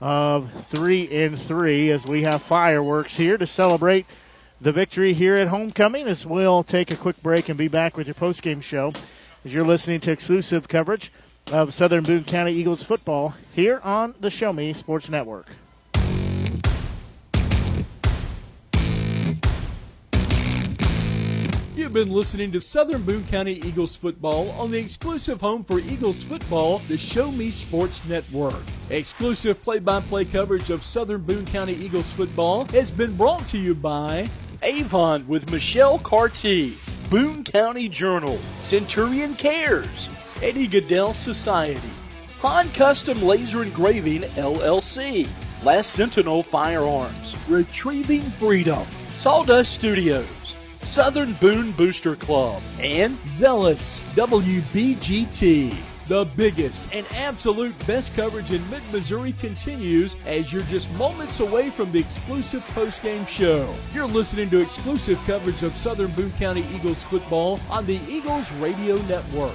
of 0.00 0.50
3 0.68 1.08
and 1.24 1.40
3 1.40 1.90
as 1.90 2.06
we 2.06 2.22
have 2.22 2.42
fireworks 2.42 3.16
here 3.16 3.36
to 3.36 3.46
celebrate 3.46 4.06
the 4.60 4.72
victory 4.72 5.14
here 5.14 5.34
at 5.34 5.48
homecoming 5.48 6.06
as 6.06 6.24
we'll 6.24 6.62
take 6.62 6.90
a 6.90 6.96
quick 6.96 7.22
break 7.22 7.48
and 7.48 7.58
be 7.58 7.68
back 7.68 7.96
with 7.96 8.06
your 8.06 8.14
postgame 8.14 8.62
show 8.62 8.92
as 9.44 9.52
you're 9.52 9.66
listening 9.66 10.00
to 10.00 10.10
exclusive 10.10 10.68
coverage 10.68 11.12
of 11.52 11.74
Southern 11.74 12.04
Boone 12.04 12.24
County 12.24 12.52
Eagles 12.52 12.82
football 12.82 13.34
here 13.52 13.80
on 13.82 14.14
the 14.20 14.30
Show 14.30 14.52
Me 14.52 14.72
Sports 14.72 15.08
Network. 15.08 15.46
You've 21.80 21.94
been 21.94 22.12
listening 22.12 22.52
to 22.52 22.60
Southern 22.60 23.04
Boone 23.04 23.26
County 23.26 23.54
Eagles 23.54 23.96
football 23.96 24.50
on 24.50 24.70
the 24.70 24.78
exclusive 24.78 25.40
home 25.40 25.64
for 25.64 25.78
Eagles 25.78 26.22
football, 26.22 26.82
the 26.88 26.98
Show 26.98 27.32
Me 27.32 27.50
Sports 27.50 28.04
Network. 28.04 28.60
Exclusive 28.90 29.62
play-by-play 29.62 30.26
coverage 30.26 30.68
of 30.68 30.84
Southern 30.84 31.22
Boone 31.22 31.46
County 31.46 31.72
Eagles 31.72 32.12
football 32.12 32.66
has 32.66 32.90
been 32.90 33.16
brought 33.16 33.48
to 33.48 33.56
you 33.56 33.74
by 33.74 34.28
Avon 34.62 35.26
with 35.26 35.50
Michelle 35.50 35.98
Carty, 35.98 36.76
Boone 37.08 37.44
County 37.44 37.88
Journal, 37.88 38.38
Centurion 38.60 39.34
Cares, 39.34 40.10
Eddie 40.42 40.68
Gaedel 40.68 41.14
Society, 41.14 41.80
Han 42.40 42.70
Custom 42.72 43.22
Laser 43.22 43.62
Engraving 43.62 44.20
LLC, 44.34 45.26
Last 45.62 45.94
Sentinel 45.94 46.42
Firearms, 46.42 47.34
Retrieving 47.48 48.30
Freedom, 48.32 48.86
Sawdust 49.16 49.72
Studios, 49.72 50.56
Southern 50.82 51.34
Boone 51.34 51.72
Booster 51.72 52.16
Club, 52.16 52.62
and 52.78 53.16
Zealous 53.32 54.00
WBGT. 54.14 55.74
The 56.08 56.24
biggest 56.36 56.82
and 56.92 57.06
absolute 57.14 57.74
best 57.86 58.12
coverage 58.14 58.50
in 58.50 58.68
mid 58.68 58.82
Missouri 58.90 59.32
continues 59.34 60.16
as 60.26 60.52
you're 60.52 60.62
just 60.62 60.92
moments 60.94 61.38
away 61.38 61.70
from 61.70 61.92
the 61.92 62.00
exclusive 62.00 62.66
post-game 62.68 63.24
show. 63.26 63.72
You're 63.94 64.08
listening 64.08 64.50
to 64.50 64.58
exclusive 64.58 65.20
coverage 65.24 65.62
of 65.62 65.72
Southern 65.72 66.10
Boone 66.10 66.32
County 66.32 66.66
Eagles 66.74 67.00
football 67.00 67.60
on 67.70 67.86
the 67.86 68.00
Eagles 68.08 68.50
Radio 68.52 68.96
Network. 69.02 69.54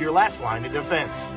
your 0.00 0.12
last 0.12 0.40
line 0.40 0.64
of 0.64 0.72
defense. 0.72 1.32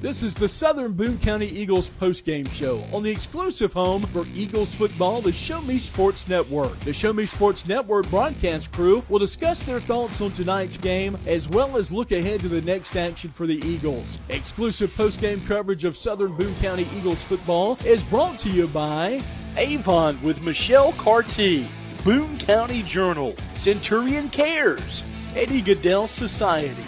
This 0.00 0.22
is 0.22 0.34
the 0.34 0.48
Southern 0.48 0.92
Boone 0.92 1.18
County 1.18 1.48
Eagles 1.48 1.90
postgame 1.90 2.50
show 2.50 2.82
on 2.94 3.02
the 3.02 3.10
exclusive 3.10 3.72
home 3.72 4.04
for 4.04 4.24
Eagles 4.32 4.74
football, 4.74 5.20
the 5.20 5.32
Show 5.32 5.60
Me 5.60 5.78
Sports 5.78 6.26
Network. 6.26 6.80
The 6.80 6.92
Show 6.94 7.12
Me 7.12 7.26
Sports 7.26 7.66
Network 7.66 8.08
broadcast 8.08 8.72
crew 8.72 9.04
will 9.08 9.18
discuss 9.18 9.62
their 9.64 9.80
thoughts 9.80 10.20
on 10.20 10.30
tonight's 10.30 10.78
game 10.78 11.18
as 11.26 11.48
well 11.48 11.76
as 11.76 11.92
look 11.92 12.12
ahead 12.12 12.40
to 12.40 12.48
the 12.48 12.62
next 12.62 12.96
action 12.96 13.28
for 13.28 13.46
the 13.46 13.62
Eagles. 13.66 14.18
Exclusive 14.30 14.90
postgame 14.92 15.46
coverage 15.46 15.84
of 15.84 15.96
Southern 15.96 16.34
Boone 16.36 16.54
County 16.62 16.88
Eagles 16.96 17.22
football 17.22 17.76
is 17.84 18.02
brought 18.04 18.38
to 18.38 18.48
you 18.48 18.66
by 18.68 19.20
Avon 19.58 20.22
with 20.22 20.40
Michelle 20.40 20.92
Carty, 20.92 21.66
Boone 22.04 22.38
County 22.38 22.84
Journal, 22.84 23.34
Centurion 23.56 24.28
Cares, 24.28 25.02
Eddie 25.34 25.62
Gaedel 25.62 26.08
Society. 26.08 26.84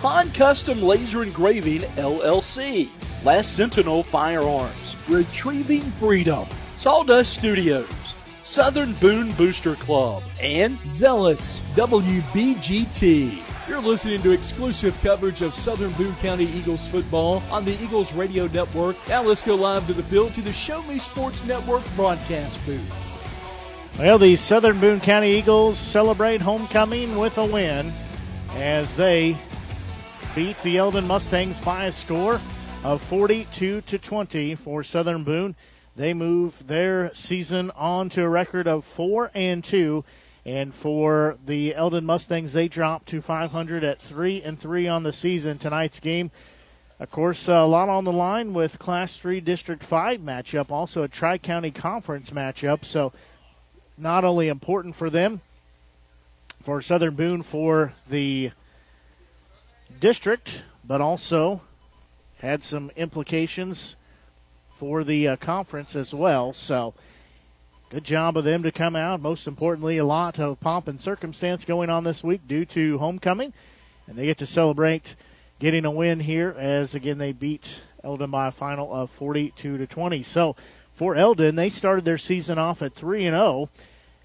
Han 0.00 0.32
Custom 0.32 0.82
Laser 0.82 1.22
Engraving 1.22 1.82
LLC, 1.96 2.88
Last 3.24 3.54
Sentinel 3.54 4.02
Firearms, 4.02 4.96
Retrieving 5.06 5.82
Freedom, 5.92 6.48
Sawdust 6.76 7.34
Studios, 7.34 8.14
Southern 8.42 8.94
Boone 8.94 9.30
Booster 9.32 9.74
Club, 9.74 10.22
and 10.40 10.78
Zealous 10.92 11.60
WBGT. 11.74 13.53
You're 13.66 13.80
listening 13.80 14.20
to 14.22 14.32
exclusive 14.32 14.94
coverage 15.00 15.40
of 15.40 15.54
Southern 15.54 15.92
Boone 15.92 16.14
County 16.16 16.44
Eagles 16.44 16.86
football 16.86 17.42
on 17.50 17.64
the 17.64 17.72
Eagles 17.82 18.12
Radio 18.12 18.46
Network. 18.48 18.94
Now 19.08 19.22
let's 19.22 19.40
go 19.40 19.54
live 19.54 19.86
to 19.86 19.94
the 19.94 20.02
field 20.02 20.34
to 20.34 20.42
the 20.42 20.52
Show 20.52 20.82
Me 20.82 20.98
Sports 20.98 21.42
Network 21.44 21.82
broadcast 21.96 22.64
booth. 22.66 22.92
Well, 23.98 24.18
the 24.18 24.36
Southern 24.36 24.80
Boone 24.80 25.00
County 25.00 25.30
Eagles 25.30 25.78
celebrate 25.78 26.42
homecoming 26.42 27.16
with 27.16 27.38
a 27.38 27.46
win 27.46 27.90
as 28.54 28.94
they 28.96 29.34
beat 30.34 30.60
the 30.60 30.76
Eldon 30.76 31.06
Mustangs 31.06 31.58
by 31.58 31.86
a 31.86 31.92
score 31.92 32.42
of 32.82 33.00
42 33.00 33.80
to 33.80 33.98
20 33.98 34.56
for 34.56 34.82
Southern 34.82 35.24
Boone. 35.24 35.56
They 35.96 36.12
move 36.12 36.66
their 36.66 37.14
season 37.14 37.70
on 37.70 38.10
to 38.10 38.24
a 38.24 38.28
record 38.28 38.68
of 38.68 38.84
4 38.84 39.30
and 39.32 39.64
2 39.64 40.04
and 40.44 40.74
for 40.74 41.38
the 41.44 41.74
Eldon 41.74 42.04
Mustangs 42.04 42.52
they 42.52 42.68
drop 42.68 43.04
to 43.06 43.20
500 43.20 43.82
at 43.82 44.00
3 44.00 44.42
and 44.42 44.58
3 44.58 44.88
on 44.88 45.02
the 45.02 45.12
season 45.12 45.58
tonight's 45.58 46.00
game. 46.00 46.30
Of 47.00 47.10
course, 47.10 47.48
a 47.48 47.64
lot 47.64 47.88
on 47.88 48.04
the 48.04 48.12
line 48.12 48.52
with 48.52 48.78
Class 48.78 49.16
3 49.16 49.40
District 49.40 49.82
5 49.82 50.20
matchup, 50.20 50.70
also 50.70 51.02
a 51.02 51.08
Tri 51.08 51.38
County 51.38 51.70
Conference 51.70 52.30
matchup. 52.30 52.84
So, 52.84 53.12
not 53.98 54.24
only 54.24 54.48
important 54.48 54.94
for 54.94 55.10
them, 55.10 55.40
for 56.62 56.80
Southern 56.80 57.14
Boone, 57.14 57.42
for 57.42 57.94
the 58.08 58.52
district, 60.00 60.62
but 60.84 61.00
also 61.00 61.62
had 62.38 62.62
some 62.62 62.90
implications 62.96 63.96
for 64.76 65.04
the 65.04 65.28
uh, 65.28 65.36
conference 65.36 65.96
as 65.96 66.14
well. 66.14 66.52
So, 66.52 66.94
good 67.94 68.04
job 68.04 68.36
of 68.36 68.42
them 68.42 68.64
to 68.64 68.72
come 68.72 68.96
out. 68.96 69.20
Most 69.20 69.46
importantly, 69.46 69.98
a 69.98 70.04
lot 70.04 70.40
of 70.40 70.58
pomp 70.58 70.88
and 70.88 71.00
circumstance 71.00 71.64
going 71.64 71.90
on 71.90 72.02
this 72.02 72.24
week 72.24 72.40
due 72.48 72.64
to 72.64 72.98
homecoming, 72.98 73.52
and 74.08 74.18
they 74.18 74.26
get 74.26 74.36
to 74.38 74.46
celebrate 74.46 75.14
getting 75.60 75.84
a 75.84 75.90
win 75.92 76.18
here 76.18 76.56
as 76.58 76.96
again 76.96 77.18
they 77.18 77.30
beat 77.30 77.82
Eldon 78.02 78.32
by 78.32 78.48
a 78.48 78.52
final 78.52 78.92
of 78.92 79.10
42 79.10 79.78
to 79.78 79.86
20. 79.86 80.24
So, 80.24 80.56
for 80.92 81.14
Eldon, 81.14 81.54
they 81.54 81.68
started 81.68 82.04
their 82.04 82.18
season 82.18 82.58
off 82.58 82.82
at 82.82 82.94
3 82.94 83.26
and 83.26 83.36
0 83.36 83.70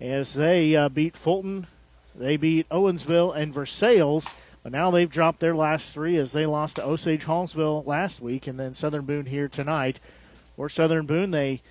as 0.01 0.33
they 0.33 0.75
uh, 0.75 0.89
beat 0.89 1.15
Fulton, 1.15 1.67
they 2.15 2.37
beat 2.37 2.67
Owensville 2.69 3.35
and 3.35 3.53
Versailles 3.53 4.25
but 4.63 4.71
now 4.71 4.91
they've 4.91 5.09
dropped 5.09 5.39
their 5.39 5.55
last 5.55 5.93
three 5.93 6.17
as 6.17 6.31
they 6.31 6.45
lost 6.45 6.75
to 6.75 6.83
Osage 6.83 7.25
Hallsville 7.25 7.85
last 7.85 8.19
week 8.19 8.45
and 8.45 8.59
then 8.59 8.75
Southern 8.75 9.05
Boone 9.05 9.27
here 9.27 9.47
tonight. 9.47 9.99
Or 10.57 10.67
Southern 10.67 11.05
Boone, 11.05 11.31
they 11.31 11.61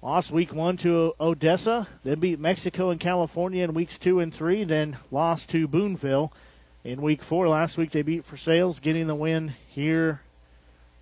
lost 0.00 0.30
week 0.30 0.54
one 0.54 0.76
to 0.78 1.14
Odessa, 1.20 1.88
then 2.04 2.20
beat 2.20 2.38
Mexico 2.38 2.90
and 2.90 3.00
California 3.00 3.64
in 3.64 3.74
weeks 3.74 3.98
two 3.98 4.20
and 4.20 4.32
three, 4.32 4.64
then 4.64 4.96
lost 5.10 5.50
to 5.50 5.66
Boonville 5.66 6.32
in 6.84 7.02
week 7.02 7.22
four. 7.22 7.48
Last 7.48 7.76
week 7.76 7.90
they 7.90 8.02
beat 8.02 8.24
Versailles, 8.24 8.78
getting 8.80 9.08
the 9.08 9.14
win 9.14 9.54
here 9.68 10.22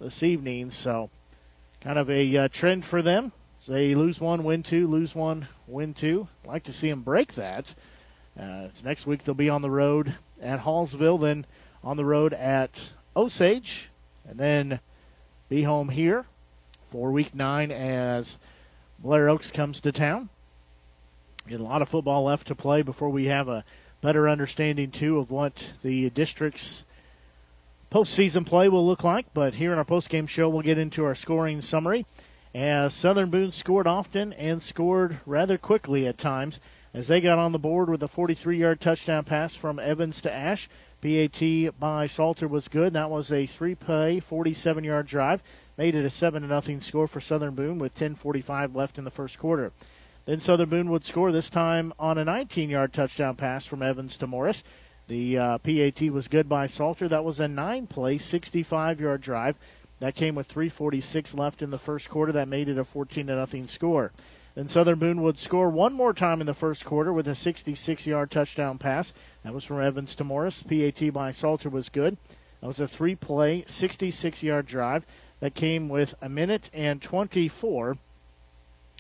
this 0.01 0.23
evening. 0.23 0.71
So, 0.71 1.11
kind 1.81 1.99
of 1.99 2.11
a 2.11 2.37
uh, 2.37 2.49
trend 2.49 2.85
for 2.85 3.03
them. 3.03 3.33
They 3.69 3.95
lose 3.95 4.21
one, 4.21 4.45
win 4.45 4.63
two, 4.63 4.87
lose 4.87 5.15
one, 5.15 5.49
win 5.67 5.93
two. 5.93 6.29
like 6.45 6.63
to 6.65 6.73
see 6.73 6.89
them 6.89 7.03
break 7.03 7.35
that. 7.35 7.75
Uh, 8.39 8.69
next 8.85 9.07
week 9.07 9.25
they'll 9.25 9.35
be 9.35 9.51
on 9.51 9.63
the 9.63 9.71
road 9.71 10.15
at 10.41 10.61
Hallsville, 10.61 11.21
then 11.21 11.47
on 11.83 11.97
the 11.97 12.05
road 12.05 12.33
at 12.33 12.91
Osage, 13.17 13.89
and 14.29 14.39
then 14.39 14.81
be 15.49 15.65
home 15.65 15.89
here 15.89 16.27
for 16.91 17.11
week 17.11 17.35
nine 17.35 17.73
as 17.73 18.39
Blair 19.07 19.29
Oaks 19.29 19.53
comes 19.53 19.81
to 19.83 19.93
town. 19.93 20.31
Get 21.49 21.61
a 21.61 21.63
lot 21.63 21.81
of 21.81 21.89
football 21.89 22.25
left 22.25 22.49
to 22.49 22.57
play 22.57 22.83
before 22.83 23.09
we 23.09 23.27
have 23.27 23.47
a 23.47 23.65
better 24.01 24.29
understanding, 24.29 24.91
too, 24.91 25.19
of 25.19 25.31
what 25.31 25.69
the 25.83 26.11
district's 26.11 26.85
postseason 27.93 28.45
play 28.45 28.69
will 28.69 28.85
look 28.85 29.05
like. 29.05 29.27
But 29.33 29.55
here 29.55 29.71
in 29.71 29.79
our 29.79 29.85
postgame 29.85 30.29
show, 30.29 30.49
we'll 30.49 30.63
get 30.63 30.77
into 30.77 31.05
our 31.05 31.15
scoring 31.15 31.63
summary. 31.63 32.05
As 32.53 32.95
Southern 32.95 33.31
Boone 33.31 33.53
scored 33.53 33.87
often 33.87 34.33
and 34.33 34.61
scored 34.61 35.21
rather 35.25 35.57
quickly 35.57 36.05
at 36.09 36.19
times 36.19 36.59
as 36.93 37.07
they 37.07 37.21
got 37.21 37.39
on 37.39 37.53
the 37.53 37.61
board 37.61 37.89
with 37.89 38.03
a 38.03 38.09
43 38.09 38.59
yard 38.59 38.81
touchdown 38.81 39.23
pass 39.23 39.55
from 39.55 39.79
Evans 39.79 40.21
to 40.23 40.33
Ash. 40.33 40.69
PAT 41.01 41.79
by 41.79 42.09
Salter 42.09 42.49
was 42.49 42.67
good. 42.67 42.95
That 42.95 43.11
was 43.11 43.31
a 43.31 43.47
three 43.47 43.77
play, 43.77 44.19
47 44.19 44.83
yard 44.83 45.07
drive. 45.07 45.45
Made 45.79 45.95
it 45.95 46.05
a 46.05 46.11
7 46.11 46.49
0 46.49 46.81
score 46.81 47.07
for 47.07 47.21
Southern 47.21 47.55
Boone 47.55 47.79
with 47.79 47.95
10.45 47.95 48.75
left 48.75 48.99
in 48.99 49.05
the 49.05 49.11
first 49.11 49.39
quarter. 49.39 49.73
Then 50.25 50.41
Southern 50.41 50.71
Boone 50.71 50.91
would 50.91 51.05
score 51.05 51.31
this 51.31 51.51
time 51.51 51.93
on 51.99 52.19
a 52.19 52.25
19 52.25 52.71
yard 52.71 52.93
touchdown 52.93 53.37
pass 53.37 53.67
from 53.67 53.83
Evans 53.83 54.17
to 54.17 54.27
Morris. 54.27 54.65
The 55.07 55.39
uh, 55.39 55.59
PAT 55.59 56.11
was 56.11 56.29
good 56.29 56.49
by 56.49 56.67
Salter. 56.67 57.09
That 57.09 57.25
was 57.25 57.39
a 57.39 57.47
nine 57.47 57.87
play, 57.87 58.19
65 58.19 59.01
yard 59.01 59.21
drive. 59.21 59.59
That 60.01 60.15
came 60.15 60.35
with 60.35 60.49
3.46 60.49 61.39
left 61.39 61.63
in 61.63 61.71
the 61.71 61.79
first 61.79 62.09
quarter. 62.11 62.33
That 62.33 62.49
made 62.49 62.69
it 62.69 62.79
a 62.79 62.85
14 62.85 63.27
0 63.27 63.67
score. 63.67 64.13
Then 64.55 64.69
Southern 64.71 64.99
Boone 64.99 65.23
would 65.23 65.39
score 65.39 65.69
one 65.69 65.93
more 65.93 66.15
time 66.15 66.41
in 66.41 66.47
the 66.47 66.55
first 66.55 66.87
quarter 66.87 67.13
with 67.13 67.29
a 67.29 67.35
66 67.35 68.07
yard 68.07 68.31
touchdown 68.31 68.79
pass. 68.79 69.13
That 69.45 69.53
was 69.53 69.65
from 69.65 69.83
Evans 69.83 70.15
to 70.15 70.25
Morris. 70.25 70.63
PAT 70.63 71.13
by 71.13 71.31
Salter 71.31 71.69
was 71.69 71.91
good. 71.91 72.17
That 72.63 72.67
was 72.67 72.81
a 72.81 72.89
three 72.89 73.15
play, 73.15 73.65
66 73.69 74.43
yard 74.43 74.67
drive 74.67 75.05
that 75.41 75.55
came 75.55 75.89
with 75.89 76.15
a 76.21 76.29
minute 76.29 76.71
and 76.73 77.03
24 77.03 77.99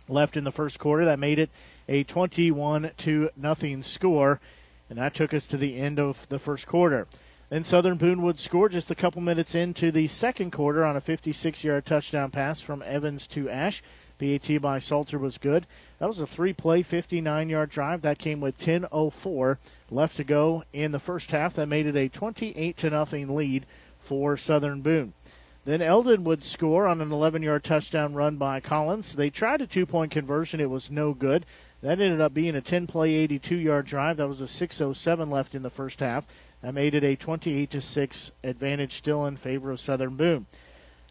left 0.08 0.36
in 0.36 0.44
the 0.44 0.52
first 0.52 0.78
quarter. 0.78 1.04
That 1.04 1.18
made 1.18 1.38
it 1.38 1.50
a 1.88 2.04
21 2.04 2.90
to 2.98 3.30
nothing 3.36 3.82
score, 3.82 4.40
and 4.88 4.98
that 4.98 5.14
took 5.14 5.32
us 5.32 5.46
to 5.48 5.56
the 5.56 5.76
end 5.76 5.98
of 5.98 6.28
the 6.28 6.38
first 6.38 6.66
quarter. 6.66 7.06
Then 7.48 7.64
Southern 7.64 7.96
Boone 7.96 8.22
would 8.22 8.40
score 8.40 8.68
just 8.68 8.90
a 8.90 8.96
couple 8.96 9.22
minutes 9.22 9.54
into 9.54 9.92
the 9.92 10.08
second 10.08 10.50
quarter 10.50 10.84
on 10.84 10.96
a 10.96 11.00
56 11.00 11.62
yard 11.62 11.86
touchdown 11.86 12.30
pass 12.30 12.60
from 12.60 12.82
Evans 12.84 13.26
to 13.28 13.48
Ash. 13.48 13.82
PAT 14.18 14.60
by 14.62 14.78
Salter 14.78 15.18
was 15.18 15.38
good. 15.38 15.66
That 15.98 16.08
was 16.08 16.20
a 16.20 16.26
three 16.26 16.52
play, 16.52 16.82
59 16.82 17.48
yard 17.48 17.70
drive. 17.70 18.02
That 18.02 18.18
came 18.18 18.40
with 18.40 18.58
10.04 18.58 19.58
left 19.90 20.16
to 20.16 20.24
go 20.24 20.64
in 20.72 20.92
the 20.92 20.98
first 20.98 21.30
half. 21.30 21.54
That 21.54 21.68
made 21.68 21.86
it 21.86 21.96
a 21.96 22.08
28 22.08 22.76
to 22.78 22.90
nothing 22.90 23.36
lead 23.36 23.66
for 24.00 24.36
Southern 24.36 24.80
Boone. 24.80 25.12
Then 25.66 25.82
Eldon 25.82 26.22
would 26.22 26.44
score 26.44 26.86
on 26.86 27.00
an 27.00 27.10
11 27.10 27.42
yard 27.42 27.64
touchdown 27.64 28.14
run 28.14 28.36
by 28.36 28.60
Collins. 28.60 29.16
They 29.16 29.30
tried 29.30 29.60
a 29.60 29.66
two 29.66 29.84
point 29.84 30.12
conversion, 30.12 30.60
it 30.60 30.70
was 30.70 30.92
no 30.92 31.12
good. 31.12 31.44
That 31.82 32.00
ended 32.00 32.20
up 32.20 32.32
being 32.32 32.54
a 32.54 32.60
10 32.60 32.86
play, 32.86 33.14
82 33.14 33.56
yard 33.56 33.84
drive. 33.84 34.16
That 34.16 34.28
was 34.28 34.40
a 34.40 34.44
6.07 34.44 35.28
left 35.28 35.56
in 35.56 35.62
the 35.62 35.70
first 35.70 35.98
half. 35.98 36.24
That 36.62 36.72
made 36.72 36.94
it 36.94 37.02
a 37.02 37.16
28 37.16 37.68
to 37.72 37.80
6 37.80 38.32
advantage 38.44 38.92
still 38.92 39.26
in 39.26 39.36
favor 39.36 39.72
of 39.72 39.80
Southern 39.80 40.14
Boone. 40.14 40.46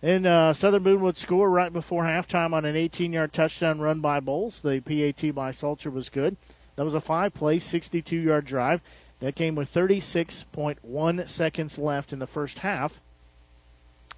And 0.01 0.25
uh, 0.25 0.53
Southern 0.53 0.83
Boone 0.83 1.01
would 1.01 1.17
score 1.17 1.49
right 1.49 1.73
before 1.73 2.03
halftime 2.03 2.53
on 2.53 2.63
an 2.63 2.77
18 2.77 3.11
yard 3.11 3.33
touchdown 3.33 3.81
run 3.81 3.99
by 3.99 4.21
Bowles. 4.21 4.61
The 4.61 4.79
PAT 4.79 5.35
by 5.35 5.51
Salter 5.51 5.91
was 5.91 6.07
good. 6.07 6.37
That 6.77 6.85
was 6.85 6.93
a 6.93 7.01
five 7.01 7.33
play, 7.33 7.59
62 7.59 8.15
yard 8.15 8.45
drive. 8.45 8.79
That 9.19 9.35
came 9.35 9.55
with 9.55 9.73
36.1 9.73 11.29
seconds 11.29 11.77
left 11.77 12.13
in 12.13 12.19
the 12.19 12.27
first 12.27 12.59
half. 12.59 13.01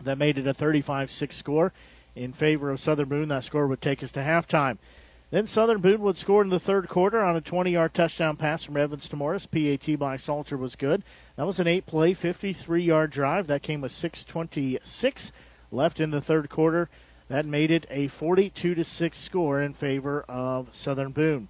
That 0.01 0.17
made 0.17 0.37
it 0.37 0.47
a 0.47 0.53
35 0.53 1.11
6 1.11 1.35
score 1.35 1.73
in 2.15 2.33
favor 2.33 2.69
of 2.69 2.79
Southern 2.79 3.09
Boone. 3.09 3.29
That 3.29 3.43
score 3.43 3.67
would 3.67 3.81
take 3.81 4.03
us 4.03 4.11
to 4.13 4.21
halftime. 4.21 4.77
Then 5.29 5.45
Southern 5.45 5.81
Boone 5.81 6.01
would 6.01 6.17
score 6.17 6.41
in 6.41 6.49
the 6.49 6.59
third 6.59 6.87
quarter 6.87 7.19
on 7.19 7.35
a 7.35 7.41
20 7.41 7.71
yard 7.71 7.93
touchdown 7.93 8.37
pass 8.37 8.63
from 8.63 8.77
Evans 8.77 9.09
to 9.09 9.15
Morris. 9.17 9.45
PAT 9.45 9.99
by 9.99 10.15
Salter 10.15 10.55
was 10.55 10.75
good. 10.75 11.03
That 11.35 11.45
was 11.45 11.59
an 11.59 11.67
eight 11.67 11.85
play, 11.85 12.13
53 12.13 12.81
yard 12.81 13.11
drive. 13.11 13.47
That 13.47 13.61
came 13.61 13.81
with 13.81 13.91
626 13.91 15.31
left 15.71 15.99
in 15.99 16.11
the 16.11 16.21
third 16.21 16.49
quarter. 16.49 16.89
That 17.27 17.45
made 17.45 17.71
it 17.71 17.85
a 17.89 18.07
42 18.07 18.83
6 18.83 19.19
score 19.19 19.61
in 19.61 19.73
favor 19.73 20.23
of 20.29 20.69
Southern 20.73 21.11
Boone. 21.11 21.49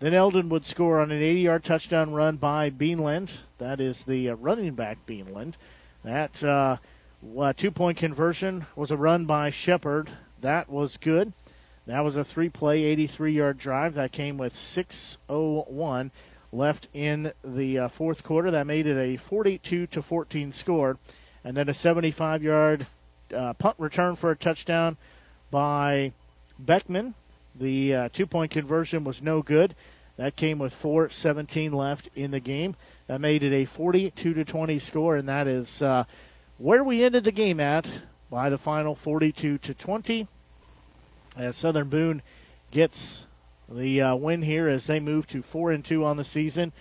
Then 0.00 0.12
Eldon 0.12 0.50
would 0.50 0.66
score 0.66 1.00
on 1.00 1.10
an 1.10 1.22
80 1.22 1.40
yard 1.40 1.64
touchdown 1.64 2.12
run 2.12 2.36
by 2.36 2.68
Beanland. 2.68 3.38
That 3.56 3.80
is 3.80 4.04
the 4.04 4.28
uh, 4.28 4.34
running 4.34 4.74
back 4.74 4.98
Beanland. 5.06 5.54
That 6.02 6.44
uh, 6.44 6.76
two 7.56 7.70
point 7.70 7.98
conversion 7.98 8.66
was 8.76 8.90
a 8.90 8.96
run 8.96 9.24
by 9.24 9.50
Shepard. 9.50 10.10
That 10.40 10.68
was 10.68 10.96
good. 10.96 11.32
That 11.86 12.00
was 12.00 12.16
a 12.16 12.24
three 12.24 12.48
play, 12.48 12.84
83 12.84 13.32
yard 13.32 13.58
drive. 13.58 13.94
That 13.94 14.12
came 14.12 14.38
with 14.38 14.54
6.01 14.54 16.10
left 16.52 16.88
in 16.94 17.32
the 17.44 17.78
uh, 17.78 17.88
fourth 17.88 18.22
quarter. 18.22 18.50
That 18.50 18.66
made 18.66 18.86
it 18.86 18.96
a 18.96 19.16
42 19.16 19.86
to 19.88 20.02
14 20.02 20.52
score. 20.52 20.98
And 21.42 21.56
then 21.56 21.68
a 21.68 21.74
75 21.74 22.42
yard 22.42 22.86
uh, 23.34 23.52
punt 23.54 23.76
return 23.78 24.16
for 24.16 24.30
a 24.30 24.36
touchdown 24.36 24.96
by 25.50 26.12
Beckman. 26.58 27.14
The 27.54 27.94
uh, 27.94 28.08
two 28.12 28.26
point 28.26 28.50
conversion 28.50 29.04
was 29.04 29.22
no 29.22 29.42
good. 29.42 29.74
That 30.16 30.36
came 30.36 30.58
with 30.58 30.80
4:17 30.80 31.72
left 31.72 32.08
in 32.14 32.30
the 32.30 32.40
game. 32.40 32.76
That 33.08 33.20
made 33.20 33.42
it 33.42 33.52
a 33.52 33.64
42 33.64 34.34
to 34.34 34.44
20 34.44 34.78
score, 34.78 35.16
and 35.16 35.28
that 35.28 35.46
is 35.46 35.82
uh, 35.82 36.04
where 36.58 36.84
we 36.84 37.02
ended 37.02 37.24
the 37.24 37.32
game 37.32 37.60
at 37.60 37.88
by 38.30 38.48
the 38.48 38.58
final 38.58 38.94
42 38.94 39.58
to 39.58 39.74
20 39.74 40.28
as 41.36 41.56
Southern 41.56 41.88
Boone 41.88 42.22
gets 42.70 43.26
the 43.68 44.00
uh, 44.00 44.14
win 44.14 44.42
here 44.42 44.68
as 44.68 44.86
they 44.86 45.00
move 45.00 45.26
to 45.28 45.42
four 45.42 45.70
and 45.72 45.84
two 45.84 46.04
on 46.04 46.16
the 46.16 46.24
season. 46.24 46.72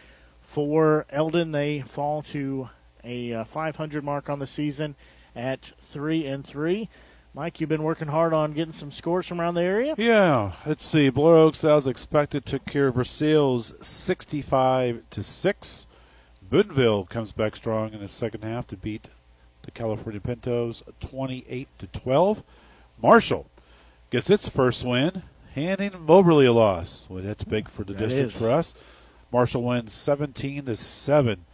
For 0.41 1.05
Eldon, 1.09 1.51
they 1.51 1.81
fall 1.81 2.21
to 2.23 2.69
a 3.03 3.33
uh, 3.33 3.43
500 3.45 4.03
mark 4.03 4.29
on 4.29 4.39
the 4.39 4.47
season 4.47 4.95
at 5.35 5.71
three 5.81 6.25
and 6.25 6.45
three. 6.45 6.89
Mike, 7.33 7.59
you've 7.59 7.69
been 7.69 7.81
working 7.81 8.09
hard 8.09 8.31
on 8.31 8.53
getting 8.53 8.73
some 8.73 8.91
scores 8.91 9.25
from 9.25 9.41
around 9.41 9.55
the 9.55 9.63
area. 9.63 9.95
Yeah, 9.97 10.51
let's 10.67 10.85
see. 10.85 11.09
Blair 11.09 11.35
Oaks, 11.35 11.63
as 11.63 11.87
expected, 11.87 12.45
took 12.45 12.65
care 12.65 12.89
of 12.89 12.95
Versailles 12.95 13.73
65 13.81 15.01
to 15.09 15.23
six. 15.23 15.87
Boonville 16.47 17.05
comes 17.05 17.31
back 17.31 17.55
strong 17.55 17.93
in 17.93 18.01
the 18.01 18.07
second 18.07 18.43
half 18.43 18.67
to 18.67 18.77
beat 18.77 19.09
the 19.63 19.71
California 19.71 20.21
Pintos 20.21 20.83
28 20.99 21.67
to 21.79 21.87
12. 21.87 22.43
Marshall 23.01 23.47
gets 24.09 24.29
its 24.29 24.47
first 24.47 24.85
win, 24.85 25.23
handing 25.55 25.91
Moberly 26.05 26.45
a 26.45 26.51
loss. 26.53 27.07
Well, 27.09 27.23
that's 27.23 27.43
big 27.43 27.67
for 27.69 27.83
the 27.83 27.93
That 27.93 27.99
district 28.09 28.35
is. 28.35 28.41
for 28.41 28.49
us. 28.51 28.73
Marshall 29.31 29.63
wins 29.63 29.93
17 29.93 30.65
to 30.65 30.75
7. 30.75 31.45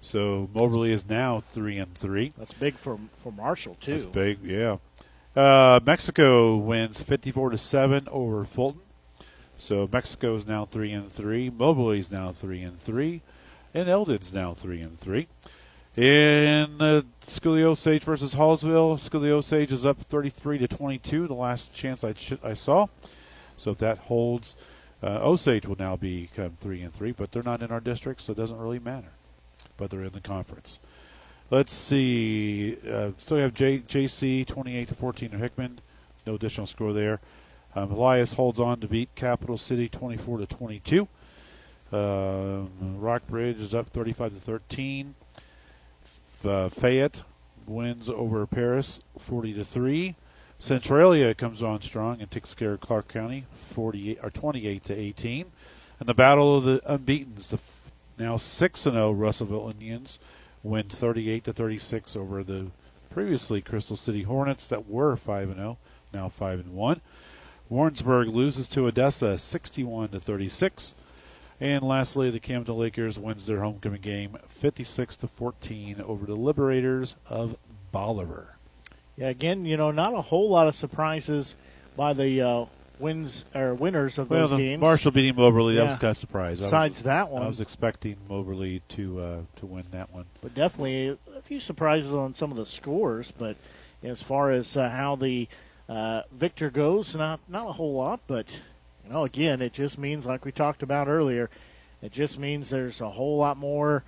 So 0.00 0.48
Moberly 0.52 0.90
is 0.92 1.08
now 1.08 1.40
3 1.40 1.78
and 1.78 1.94
3. 1.94 2.32
That's 2.36 2.52
big 2.52 2.76
for 2.76 2.98
for 3.22 3.32
Marshall 3.32 3.76
too. 3.80 3.92
That's 3.94 4.06
big, 4.06 4.38
yeah. 4.42 4.78
Uh, 5.34 5.80
Mexico 5.84 6.56
wins 6.56 7.00
54 7.02 7.50
to 7.50 7.58
7 7.58 8.08
over 8.10 8.44
Fulton. 8.44 8.82
So 9.56 9.88
Mexico 9.90 10.34
is 10.34 10.46
now 10.46 10.64
3 10.66 10.92
and 10.92 11.10
3. 11.10 11.50
Moberly 11.50 12.00
is 12.00 12.10
now 12.10 12.32
3 12.32 12.62
and 12.62 12.78
3. 12.78 13.22
And 13.72 13.88
Eldon's 13.88 14.32
now 14.32 14.52
3 14.52 14.80
and 14.82 14.98
3. 14.98 15.28
In 15.96 16.80
uh, 16.80 17.02
Scully 17.26 17.62
Osage 17.62 18.02
versus 18.04 18.34
Hallsville, 18.34 18.98
Scully 18.98 19.30
Osage 19.30 19.72
is 19.72 19.84
up 19.84 20.00
33 20.00 20.58
to 20.58 20.68
22. 20.68 21.26
The 21.26 21.34
last 21.34 21.74
chance 21.74 22.02
I 22.02 22.14
ch- 22.14 22.38
I 22.42 22.54
saw. 22.54 22.86
So 23.58 23.72
if 23.72 23.78
that 23.78 23.98
holds, 23.98 24.56
uh, 25.02 25.20
Osage 25.20 25.66
will 25.66 25.76
now 25.78 25.96
become 25.96 26.52
three 26.52 26.80
and 26.80 26.92
three. 26.92 27.12
But 27.12 27.32
they're 27.32 27.42
not 27.42 27.62
in 27.62 27.70
our 27.70 27.80
district, 27.80 28.22
so 28.22 28.32
it 28.32 28.36
doesn't 28.36 28.56
really 28.56 28.78
matter. 28.78 29.12
But 29.76 29.90
they're 29.90 30.02
in 30.02 30.12
the 30.12 30.20
conference. 30.20 30.80
Let's 31.50 31.74
see. 31.74 32.78
Uh, 32.90 33.10
still 33.18 33.36
have 33.36 33.52
J- 33.52 33.80
JC 33.80 34.46
28 34.46 34.88
to 34.88 34.94
14 34.94 35.34
at 35.34 35.40
Hickman. 35.40 35.80
No 36.26 36.36
additional 36.36 36.66
score 36.66 36.94
there. 36.94 37.20
Um, 37.74 37.90
Helias 37.90 38.36
holds 38.36 38.58
on 38.58 38.80
to 38.80 38.88
beat 38.88 39.14
Capital 39.14 39.58
City 39.58 39.90
24 39.90 40.38
to 40.38 40.46
22. 40.46 41.08
Um, 41.92 42.70
Rockbridge 42.98 43.58
is 43.58 43.74
up 43.74 43.88
35 43.88 44.32
to 44.32 44.40
13. 44.40 45.14
Uh, 46.44 46.68
Fayette 46.68 47.22
wins 47.66 48.08
over 48.08 48.46
Paris 48.46 49.02
40 49.18 49.54
to 49.54 49.64
3. 49.64 50.16
Centralia 50.58 51.34
comes 51.34 51.62
on 51.62 51.80
strong 51.80 52.20
and 52.20 52.30
takes 52.30 52.54
care 52.54 52.72
of 52.72 52.80
Clark 52.80 53.08
County 53.08 53.46
48 53.50 54.18
or 54.22 54.30
28 54.30 54.84
to 54.84 54.94
18. 54.94 55.46
And 55.98 56.08
the 56.08 56.14
battle 56.14 56.56
of 56.56 56.64
the 56.64 56.80
unbeaten's 56.86 57.50
the 57.50 57.58
now 58.18 58.36
6 58.36 58.86
and 58.86 58.94
0 58.94 59.12
Russellville 59.12 59.70
Indians 59.70 60.18
win 60.62 60.88
38 60.88 61.44
to 61.44 61.52
36 61.52 62.16
over 62.16 62.44
the 62.44 62.66
previously 63.10 63.60
Crystal 63.60 63.96
City 63.96 64.22
Hornets 64.22 64.66
that 64.66 64.88
were 64.88 65.16
5 65.16 65.48
and 65.48 65.58
0, 65.58 65.78
now 66.12 66.28
5 66.28 66.60
and 66.60 66.74
1. 66.74 67.00
Warrensburg 67.68 68.28
loses 68.28 68.68
to 68.68 68.86
Odessa 68.86 69.38
61 69.38 70.10
to 70.10 70.20
36. 70.20 70.94
And 71.62 71.84
lastly, 71.84 72.28
the 72.28 72.40
Camden 72.40 72.76
Lakers 72.76 73.20
wins 73.20 73.46
their 73.46 73.60
homecoming 73.60 74.00
game 74.00 74.36
56 74.48 75.14
to 75.18 75.28
14 75.28 76.00
over 76.04 76.26
the 76.26 76.34
Liberators 76.34 77.14
of 77.28 77.56
Bolivar. 77.92 78.56
Yeah, 79.16 79.28
again, 79.28 79.64
you 79.64 79.76
know, 79.76 79.92
not 79.92 80.12
a 80.12 80.22
whole 80.22 80.50
lot 80.50 80.66
of 80.66 80.74
surprises 80.74 81.54
by 81.96 82.14
the 82.14 82.40
uh, 82.40 82.64
wins 82.98 83.44
or 83.54 83.74
winners 83.74 84.18
of 84.18 84.28
Well, 84.28 84.48
those 84.48 84.58
games. 84.58 84.80
Marshall 84.80 85.12
beating 85.12 85.36
Moberly, 85.36 85.76
that 85.76 85.86
was 85.86 85.96
kind 85.98 86.10
of 86.10 86.16
surprised. 86.16 86.62
I 86.62 86.64
Besides 86.66 86.94
was, 86.94 87.02
that 87.04 87.30
one, 87.30 87.42
I 87.44 87.46
was 87.46 87.60
expecting 87.60 88.16
Moberly 88.28 88.82
to 88.88 89.20
uh, 89.20 89.40
to 89.56 89.66
win 89.66 89.84
that 89.92 90.12
one. 90.12 90.24
but 90.40 90.56
definitely 90.56 91.16
a 91.36 91.42
few 91.42 91.60
surprises 91.60 92.12
on 92.12 92.34
some 92.34 92.50
of 92.50 92.56
the 92.56 92.66
scores. 92.66 93.30
But 93.30 93.56
as 94.02 94.20
far 94.20 94.50
as 94.50 94.76
uh, 94.76 94.88
how 94.90 95.14
the 95.14 95.46
uh, 95.88 96.22
victor 96.32 96.70
goes, 96.70 97.14
not 97.14 97.38
not 97.48 97.68
a 97.68 97.72
whole 97.74 97.94
lot. 97.94 98.18
But 98.26 98.46
know, 99.12 99.24
again, 99.24 99.62
it 99.62 99.72
just 99.72 99.98
means 99.98 100.26
like 100.26 100.44
we 100.44 100.52
talked 100.52 100.82
about 100.82 101.08
earlier. 101.08 101.50
It 102.00 102.12
just 102.12 102.38
means 102.38 102.70
there's 102.70 103.00
a 103.00 103.10
whole 103.10 103.38
lot 103.38 103.56
more 103.56 104.04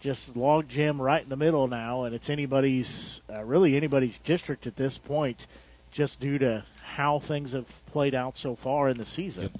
just 0.00 0.36
log 0.36 0.68
jam 0.68 1.00
right 1.02 1.22
in 1.22 1.28
the 1.28 1.36
middle 1.36 1.66
now, 1.66 2.04
and 2.04 2.14
it's 2.14 2.30
anybody's 2.30 3.20
uh, 3.32 3.42
really 3.44 3.76
anybody's 3.76 4.18
district 4.18 4.66
at 4.66 4.76
this 4.76 4.98
point, 4.98 5.46
just 5.90 6.20
due 6.20 6.38
to 6.38 6.64
how 6.94 7.18
things 7.18 7.52
have 7.52 7.66
played 7.86 8.14
out 8.14 8.36
so 8.36 8.54
far 8.54 8.88
in 8.88 8.98
the 8.98 9.04
season. 9.04 9.50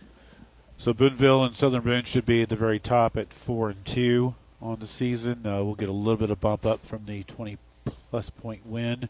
So 0.77 0.93
Boonville 0.93 1.45
and 1.45 1.57
Southern 1.57 1.83
Boone 1.83 2.05
should 2.05 2.25
be 2.25 2.43
at 2.43 2.51
the 2.51 2.57
very 2.57 2.79
top 2.79 3.17
at 3.17 3.33
four 3.33 3.71
and 3.71 3.85
two 3.85 4.37
on 4.63 4.79
the 4.79 4.87
season. 4.87 5.45
Uh, 5.45 5.65
we'll 5.65 5.75
get 5.75 5.89
a 5.89 5.93
little 5.93 6.17
bit 6.17 6.31
of 6.31 6.41
bump 6.41 6.65
up 6.65 6.87
from 6.87 7.05
the 7.07 7.25
20 7.25 7.59
plus 8.11 8.31
point 8.31 8.65
win, 8.65 9.09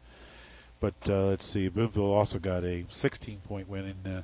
but 0.80 0.94
uh, 1.08 1.26
let's 1.26 1.46
see. 1.46 1.68
Boonville 1.68 2.12
also 2.12 2.38
got 2.38 2.64
a 2.64 2.86
16 2.88 3.40
point 3.46 3.68
win, 3.68 3.84
and 3.84 4.18
uh, 4.18 4.22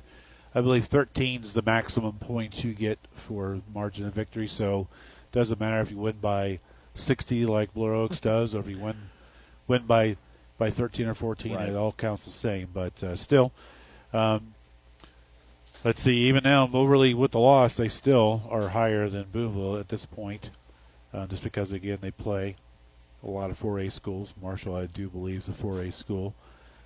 I 0.55 0.61
believe 0.61 0.85
13 0.85 1.43
is 1.43 1.53
the 1.53 1.61
maximum 1.61 2.13
points 2.13 2.63
you 2.63 2.73
get 2.73 2.97
for 3.13 3.61
margin 3.73 4.07
of 4.07 4.13
victory. 4.13 4.47
So 4.47 4.87
it 5.31 5.35
doesn't 5.37 5.59
matter 5.59 5.81
if 5.81 5.91
you 5.91 5.97
win 5.97 6.17
by 6.21 6.59
60 6.93 7.45
like 7.45 7.73
Blair 7.73 7.93
Oaks 7.93 8.19
does, 8.19 8.55
or 8.55 8.61
if 8.61 8.69
you 8.69 8.79
win 8.79 8.95
win 9.67 9.85
by 9.85 10.17
by 10.57 10.69
13 10.69 11.07
or 11.07 11.13
14. 11.13 11.53
Right. 11.53 11.69
It 11.69 11.75
all 11.75 11.91
counts 11.91 12.25
the 12.25 12.31
same, 12.31 12.69
but 12.73 13.03
uh, 13.03 13.15
still. 13.15 13.51
Um, 14.13 14.55
Let's 15.85 16.01
see. 16.01 16.27
Even 16.27 16.43
now, 16.43 16.65
Moberly 16.65 17.13
with 17.13 17.29
the 17.29 17.39
loss, 17.39 17.75
they 17.75 17.89
still 17.89 18.47
are 18.49 18.69
higher 18.69 19.07
than 19.07 19.25
Boonville 19.25 19.79
at 19.79 19.89
this 19.89 20.03
point, 20.03 20.49
uh, 21.13 21.27
just 21.27 21.43
because 21.43 21.71
again 21.71 21.99
they 22.01 22.09
play 22.09 22.55
a 23.23 23.29
lot 23.29 23.51
of 23.51 23.59
4A 23.59 23.91
schools. 23.91 24.33
Marshall, 24.41 24.75
I 24.75 24.87
do 24.87 25.09
believe, 25.09 25.41
is 25.41 25.47
a 25.47 25.51
4A 25.51 25.93
school, 25.93 26.33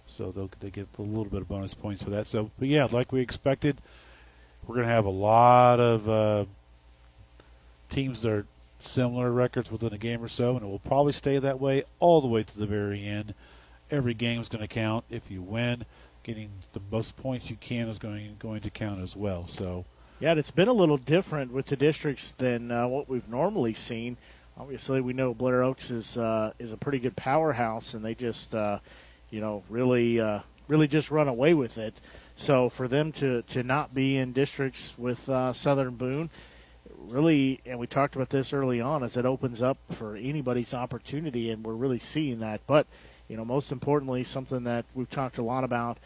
so 0.10 0.32
they'll 0.32 0.50
they 0.60 0.70
get 0.70 0.88
a 0.98 1.02
little 1.02 1.26
bit 1.26 1.42
of 1.42 1.48
bonus 1.48 1.74
points 1.74 2.04
for 2.04 2.10
that. 2.12 2.28
So, 2.28 2.52
but 2.60 2.68
yeah, 2.68 2.88
like 2.90 3.12
we 3.12 3.22
expected, 3.22 3.78
we're 4.66 4.76
going 4.76 4.88
to 4.88 4.94
have 4.94 5.06
a 5.06 5.10
lot 5.10 5.80
of 5.80 6.10
uh, 6.10 6.46
teams 7.90 8.22
that 8.22 8.32
are 8.32 8.46
similar 8.80 9.32
records 9.32 9.72
within 9.72 9.94
a 9.94 9.98
game 9.98 10.24
or 10.24 10.28
so, 10.28 10.56
and 10.56 10.66
it 10.66 10.70
will 10.70 10.80
probably 10.80 11.12
stay 11.12 11.38
that 11.40 11.60
way 11.60 11.84
all 12.00 12.22
the 12.22 12.28
way 12.28 12.44
to 12.44 12.58
the 12.58 12.66
very 12.66 13.06
end. 13.06 13.34
Every 13.92 14.14
game 14.14 14.40
is 14.40 14.50
going 14.50 14.62
to 14.62 14.68
count. 14.68 15.06
If 15.10 15.32
you 15.32 15.42
win, 15.42 15.86
getting 16.24 16.52
the 16.74 16.82
most 16.92 17.18
points 17.18 17.50
you 17.50 17.58
can 17.60 17.88
is 17.90 17.98
going 18.00 18.36
going 18.40 18.62
to 18.62 18.70
count 18.70 19.02
as 19.02 19.16
well. 19.16 19.48
So, 19.48 19.86
Yeah, 20.20 20.34
it's 20.34 20.52
been 20.52 20.68
a 20.68 20.74
little 20.74 20.98
different 20.98 21.52
with 21.52 21.68
the 21.68 21.76
districts 21.76 22.32
than 22.38 22.72
uh, 22.72 22.88
what 22.88 23.10
we've 23.10 23.28
normally 23.28 23.74
seen. 23.74 24.18
Obviously, 24.58 25.00
we 25.00 25.14
know 25.14 25.34
Blair 25.34 25.64
Oaks 25.64 25.90
is 25.90 26.18
uh, 26.18 26.52
is 26.60 26.74
a 26.74 26.78
pretty 26.78 27.00
good 27.00 27.16
powerhouse, 27.16 27.94
and 27.94 28.04
they 28.04 28.14
just 28.14 28.54
uh, 28.54 28.80
you 29.30 29.42
know 29.42 29.64
really 29.70 30.20
uh, 30.20 30.40
really 30.68 30.88
just 30.88 31.12
run 31.12 31.28
away 31.28 31.54
with 31.54 31.78
it. 31.78 31.96
So 32.36 32.70
for 32.70 32.88
them 32.88 33.12
to, 33.14 33.42
to 33.42 33.64
not 33.64 33.94
be 33.94 34.16
in 34.16 34.32
districts 34.32 34.94
with 34.98 35.28
uh, 35.28 35.52
Southern 35.52 35.96
Boone, 35.96 36.30
really, 36.98 37.60
and 37.66 37.78
we 37.78 37.86
talked 37.86 38.16
about 38.16 38.30
this 38.30 38.54
early 38.54 38.80
on, 38.80 39.04
as 39.04 39.18
it 39.18 39.26
opens 39.26 39.62
up 39.62 39.78
for 39.92 40.16
anybody's 40.16 40.74
opportunity, 40.74 41.50
and 41.50 41.66
we're 41.66 41.74
really 41.74 42.00
seeing 42.00 42.40
that. 42.40 42.62
But 42.66 42.88
you 43.28 43.36
know, 43.36 43.44
most 43.44 43.74
importantly, 43.74 44.24
something 44.24 44.64
that 44.64 44.86
we've 44.94 45.10
talked 45.10 45.38
a 45.38 45.44
lot 45.44 45.66
about 45.66 45.98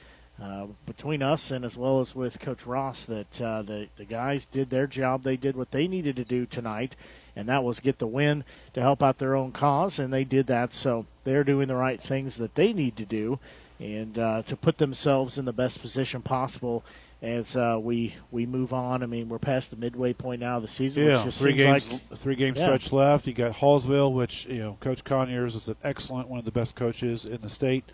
uh, 0.42 0.68
between 0.88 1.22
us 1.22 1.52
and 1.52 1.64
as 1.64 1.78
well 1.78 2.02
as 2.02 2.16
with 2.16 2.40
Coach 2.40 2.66
Ross, 2.66 3.06
that 3.06 3.40
uh, 3.40 3.62
the 3.62 3.90
the 3.96 4.06
guys 4.06 4.48
did 4.48 4.72
their 4.72 4.88
job. 4.88 5.24
They 5.24 5.38
did 5.38 5.56
what 5.56 5.72
they 5.72 5.88
needed 5.88 6.16
to 6.16 6.26
do 6.26 6.48
tonight, 6.48 6.96
and 7.36 7.48
that 7.50 7.64
was 7.64 7.80
get 7.80 8.00
the 8.00 8.08
win 8.08 8.44
to 8.74 8.82
help 8.82 9.02
out 9.02 9.18
their 9.18 9.36
own 9.36 9.52
cause, 9.52 10.00
and 10.00 10.14
they 10.14 10.24
did 10.24 10.48
that. 10.48 10.74
So 10.74 11.06
they're 11.24 11.44
doing 11.44 11.68
the 11.68 11.76
right 11.76 12.02
things 12.02 12.38
that 12.38 12.56
they 12.56 12.74
need 12.74 12.96
to 12.98 13.06
do, 13.06 13.40
and 13.80 14.18
uh, 14.18 14.44
to 14.44 14.56
put 14.56 14.78
themselves 14.78 15.38
in 15.38 15.46
the 15.46 15.54
best 15.54 15.82
position 15.82 16.22
possible 16.22 16.84
as 17.24 17.56
uh, 17.56 17.80
we 17.82 18.16
we 18.32 18.46
move 18.46 18.74
on. 18.74 19.02
I 19.02 19.06
mean, 19.06 19.30
we're 19.30 19.40
past 19.40 19.72
the 19.72 19.78
midway 19.78 20.14
point 20.14 20.42
now 20.42 20.58
of 20.58 20.62
the 20.62 20.68
season. 20.68 21.06
Yeah, 21.06 21.16
which 21.16 21.26
just 21.26 21.42
three 21.42 21.54
games, 21.54 21.92
like, 21.92 22.02
three 22.16 22.36
game 22.36 22.54
yeah. 22.56 22.66
stretch 22.66 22.92
left. 22.92 23.26
You 23.26 23.34
got 23.34 23.54
Hallsville, 23.54 24.14
which 24.14 24.46
you 24.46 24.60
know 24.60 24.78
Coach 24.82 25.04
Conyers 25.04 25.56
is 25.56 25.70
an 25.70 25.78
excellent, 25.84 26.28
one 26.28 26.40
of 26.40 26.46
the 26.46 26.52
best 26.52 26.76
coaches 26.76 27.26
in 27.26 27.42
the 27.42 27.50
state. 27.50 27.86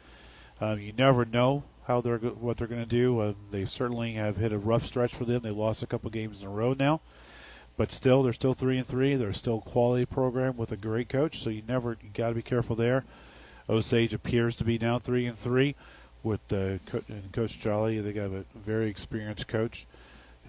Um, 0.59 0.79
you 0.79 0.91
never 0.91 1.23
know 1.23 1.63
how 1.85 2.01
they're 2.01 2.17
what 2.17 2.57
they're 2.57 2.67
going 2.67 2.81
to 2.81 2.87
do. 2.87 3.19
Uh, 3.19 3.33
they 3.51 3.65
certainly 3.65 4.13
have 4.13 4.37
hit 4.37 4.51
a 4.51 4.57
rough 4.57 4.85
stretch 4.85 5.13
for 5.13 5.25
them. 5.25 5.43
They 5.43 5.51
lost 5.51 5.83
a 5.83 5.87
couple 5.87 6.09
games 6.09 6.41
in 6.41 6.47
a 6.47 6.51
row 6.51 6.73
now, 6.73 7.01
but 7.79 7.93
still 7.93 8.23
they're 8.23 8.33
still 8.33 8.53
three 8.53 8.77
and 8.77 8.85
three. 8.85 9.15
They're 9.15 9.31
still 9.31 9.63
a 9.65 9.69
quality 9.69 10.05
program 10.05 10.57
with 10.57 10.73
a 10.73 10.75
great 10.75 11.07
coach. 11.07 11.41
So 11.41 11.49
you 11.49 11.63
never 11.65 11.91
you 12.03 12.09
got 12.13 12.27
to 12.27 12.35
be 12.35 12.41
careful 12.41 12.75
there. 12.75 13.05
Osage 13.69 14.13
appears 14.13 14.57
to 14.57 14.65
be 14.65 14.77
now 14.77 14.99
three 14.99 15.25
and 15.25 15.37
three 15.37 15.75
with 16.21 16.41
uh, 16.51 16.79
Co- 16.85 17.03
Coach 17.31 17.57
Jolly. 17.57 18.01
They 18.01 18.11
got 18.11 18.31
a 18.31 18.43
very 18.53 18.89
experienced 18.89 19.47
coach 19.47 19.87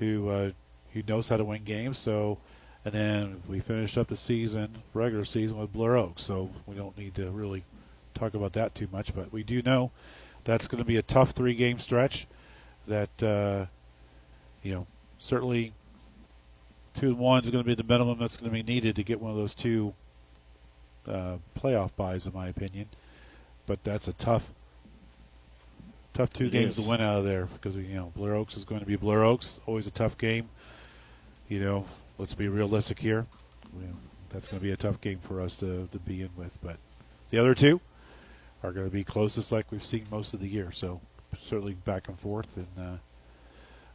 who 0.00 0.28
uh, 0.28 0.50
who 0.92 1.04
knows 1.06 1.28
how 1.28 1.36
to 1.36 1.44
win 1.44 1.62
games. 1.62 2.00
So, 2.00 2.38
and 2.84 2.92
then 2.92 3.42
we 3.48 3.60
finished 3.60 3.96
up 3.96 4.08
the 4.08 4.16
season, 4.16 4.82
regular 4.92 5.24
season, 5.24 5.56
with 5.56 5.72
Blair 5.72 5.96
Oaks. 5.96 6.24
So 6.24 6.50
we 6.66 6.74
don't 6.74 6.98
need 6.98 7.14
to 7.14 7.30
really 7.30 7.62
talk 8.12 8.34
about 8.34 8.54
that 8.54 8.74
too 8.74 8.88
much, 8.90 9.14
but 9.14 9.32
we 9.32 9.44
do 9.44 9.62
know 9.62 9.92
that's 10.42 10.66
going 10.66 10.82
to 10.82 10.84
be 10.84 10.96
a 10.96 11.02
tough 11.02 11.30
three 11.30 11.54
game 11.54 11.78
stretch. 11.78 12.26
That 12.88 13.22
uh, 13.22 13.66
you 14.64 14.74
know 14.74 14.88
certainly 15.20 15.74
two 16.94 17.08
and 17.08 17.18
one 17.18 17.44
is 17.44 17.50
going 17.50 17.64
to 17.64 17.68
be 17.68 17.74
the 17.74 17.84
minimum 17.88 18.18
that's 18.18 18.36
going 18.36 18.50
to 18.50 18.54
be 18.54 18.62
needed 18.62 18.96
to 18.96 19.02
get 19.02 19.20
one 19.20 19.30
of 19.30 19.36
those 19.36 19.54
two 19.54 19.94
uh, 21.06 21.36
playoff 21.58 21.90
buys, 21.96 22.26
in 22.26 22.32
my 22.32 22.48
opinion. 22.48 22.86
But 23.66 23.82
that's 23.84 24.08
a 24.08 24.12
tough 24.12 24.48
tough 26.12 26.32
two 26.32 26.46
It 26.46 26.52
games 26.52 26.76
is. 26.76 26.84
to 26.84 26.90
win 26.90 27.00
out 27.00 27.18
of 27.18 27.24
there 27.24 27.46
because 27.46 27.76
you 27.76 27.94
know 27.94 28.12
Blair 28.16 28.34
Oaks 28.34 28.56
is 28.56 28.64
going 28.64 28.80
to 28.80 28.86
be 28.86 28.96
Blair 28.96 29.24
Oaks. 29.24 29.60
Always 29.66 29.86
a 29.86 29.90
tough 29.92 30.18
game. 30.18 30.48
You 31.48 31.60
know, 31.60 31.84
let's 32.18 32.34
be 32.34 32.48
realistic 32.48 32.98
here. 32.98 33.26
You 33.78 33.86
know, 33.88 33.94
that's 34.30 34.48
going 34.48 34.60
to 34.60 34.64
be 34.64 34.72
a 34.72 34.76
tough 34.76 35.00
game 35.00 35.18
for 35.18 35.40
us 35.40 35.56
to, 35.58 35.88
to 35.90 35.98
be 35.98 36.22
in 36.22 36.30
with. 36.36 36.58
But 36.62 36.76
the 37.30 37.38
other 37.38 37.54
two 37.54 37.80
are 38.62 38.72
going 38.72 38.86
to 38.86 38.92
be 38.92 39.04
closest, 39.04 39.50
like 39.52 39.70
we've 39.70 39.84
seen 39.84 40.04
most 40.10 40.34
of 40.34 40.40
the 40.40 40.48
year. 40.48 40.70
So 40.72 41.00
certainly 41.38 41.74
back 41.74 42.08
and 42.08 42.18
forth. 42.18 42.56
And 42.56 42.66
uh, 42.78 42.96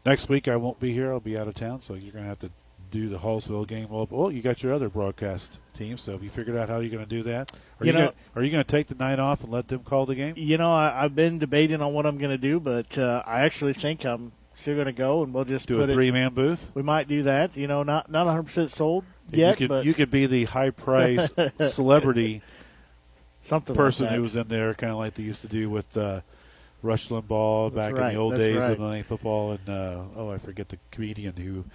next 0.05 0.27
week 0.29 0.47
I 0.47 0.55
won't 0.55 0.79
be 0.79 0.93
here. 0.93 1.11
I'll 1.11 1.19
be 1.19 1.37
out 1.37 1.47
of 1.47 1.55
town, 1.55 1.81
so 1.81 1.93
you're 1.93 2.11
going 2.11 2.23
to 2.23 2.29
have 2.29 2.39
to 2.39 2.51
do 2.95 3.09
the 3.09 3.17
Hallsville 3.17 3.67
game. 3.67 3.89
Well, 3.89 4.07
well, 4.09 4.31
you 4.31 4.41
got 4.41 4.63
your 4.63 4.73
other 4.73 4.89
broadcast 4.89 5.59
team. 5.73 5.97
So 5.97 6.13
have 6.13 6.23
you 6.23 6.29
figured 6.29 6.55
out 6.55 6.69
how 6.69 6.79
you're 6.79 6.89
going 6.89 7.03
to 7.03 7.09
do 7.09 7.23
that? 7.23 7.51
Are 7.79 7.85
You 7.85 7.91
you, 7.91 7.93
know- 7.93 8.05
gonna, 8.05 8.13
are 8.35 8.43
you 8.43 8.51
going 8.51 8.63
to 8.63 8.69
take 8.69 8.87
the 8.87 8.95
night 8.95 9.19
off 9.19 9.43
and 9.43 9.51
let 9.51 9.67
them 9.67 9.83
call 9.83 10.05
the 10.05 10.15
game? 10.15 10.35
You 10.37 10.57
know, 10.57 10.73
I, 10.73 11.03
I've 11.03 11.15
been 11.15 11.37
debating 11.37 11.81
on 11.81 11.93
what 11.93 12.05
I'm 12.05 12.17
going 12.17 12.31
to 12.31 12.37
do, 12.37 12.59
but 12.59 12.97
uh, 12.97 13.21
I 13.25 13.41
actually 13.41 13.73
think 13.73 14.05
I'm 14.05 14.31
still 14.53 14.75
going 14.75 14.87
to 14.87 14.93
go, 14.93 15.23
and 15.23 15.33
we'll 15.33 15.45
just 15.45 15.67
Do 15.67 15.81
a 15.81 15.87
three 15.87 16.11
man 16.11 16.33
booth. 16.33 16.71
We 16.73 16.81
might 16.81 17.07
do 17.07 17.23
that. 17.23 17.57
You 17.57 17.67
know, 17.67 17.83
not 17.83 18.09
not 18.09 18.25
100 18.25 18.43
percent 18.43 18.71
sold 18.71 19.03
And 19.27 19.37
yet, 19.37 19.59
you 19.59 19.67
could 19.67 19.85
you 19.85 19.93
could 19.93 20.11
be 20.11 20.25
the 20.25 20.45
high 20.45 20.69
price 20.69 21.29
celebrity 21.61 22.41
something 23.41 23.75
person 23.75 24.05
like 24.07 24.15
who 24.15 24.21
was 24.21 24.35
in 24.35 24.47
there, 24.47 24.73
kind 24.73 24.91
of 24.91 24.97
like 24.97 25.15
they 25.15 25.23
used 25.23 25.41
to 25.41 25.47
do 25.47 25.69
with 25.69 25.95
uh, 25.97 26.21
Rush 26.81 27.09
Limbaugh 27.09 27.73
back 27.75 27.89
in 27.89 27.95
the 27.95 28.15
old 28.15 28.35
days 28.35 28.57
right. 28.57 28.71
of 28.71 28.79
Monday 28.79 28.97
Night 28.97 29.05
Football, 29.05 29.51
and 29.51 29.69
uh, 29.69 30.01
oh, 30.15 30.31
I 30.31 30.37
forget 30.37 30.69
the 30.69 30.79
comedian 30.91 31.35
who 31.35 31.65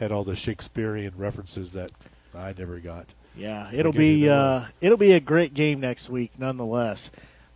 had 0.00 0.10
all 0.10 0.24
the 0.24 0.34
Shakespearean 0.34 1.12
references 1.16 1.72
that 1.72 1.92
I 2.34 2.54
never 2.58 2.80
got. 2.80 3.14
Yeah, 3.36 3.70
it'll 3.72 3.92
be 3.92 4.28
uh, 4.28 4.64
it'll 4.80 4.96
be 4.96 5.12
a 5.12 5.20
great 5.20 5.54
game 5.54 5.78
next 5.78 6.08
week, 6.10 6.32
nonetheless. 6.38 7.10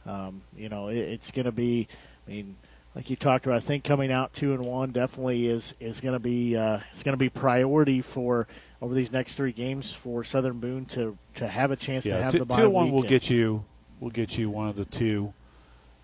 Um, 0.06 0.42
you 0.56 0.68
know, 0.68 0.88
it, 0.88 0.98
it's 0.98 1.30
going 1.32 1.46
to 1.46 1.52
be. 1.52 1.88
I 2.28 2.30
mean, 2.30 2.56
like 2.94 3.10
you 3.10 3.16
talked 3.16 3.46
about, 3.46 3.56
I 3.56 3.60
think 3.60 3.82
coming 3.82 4.12
out 4.12 4.32
two 4.34 4.52
and 4.52 4.64
one 4.64 4.92
definitely 4.92 5.46
is 5.48 5.74
is 5.80 6.00
going 6.00 6.12
to 6.12 6.18
be 6.20 6.56
uh, 6.56 6.78
it's 6.92 7.02
going 7.02 7.14
to 7.14 7.18
be 7.18 7.28
priority 7.28 8.00
for 8.02 8.46
over 8.80 8.94
these 8.94 9.10
next 9.10 9.34
three 9.34 9.52
games 9.52 9.92
for 9.92 10.22
Southern 10.22 10.60
Boone 10.60 10.84
to 10.86 11.18
to 11.36 11.48
have 11.48 11.70
a 11.70 11.76
chance 11.76 12.04
to 12.04 12.22
have 12.22 12.32
two, 12.32 12.38
the 12.40 12.44
bye 12.44 12.56
two 12.60 12.70
one 12.70 12.90
will 12.92 13.02
get 13.02 13.28
you 13.30 13.64
will 14.00 14.10
get 14.10 14.36
you 14.38 14.50
one 14.50 14.68
of 14.68 14.76
the 14.76 14.84
two 14.84 15.32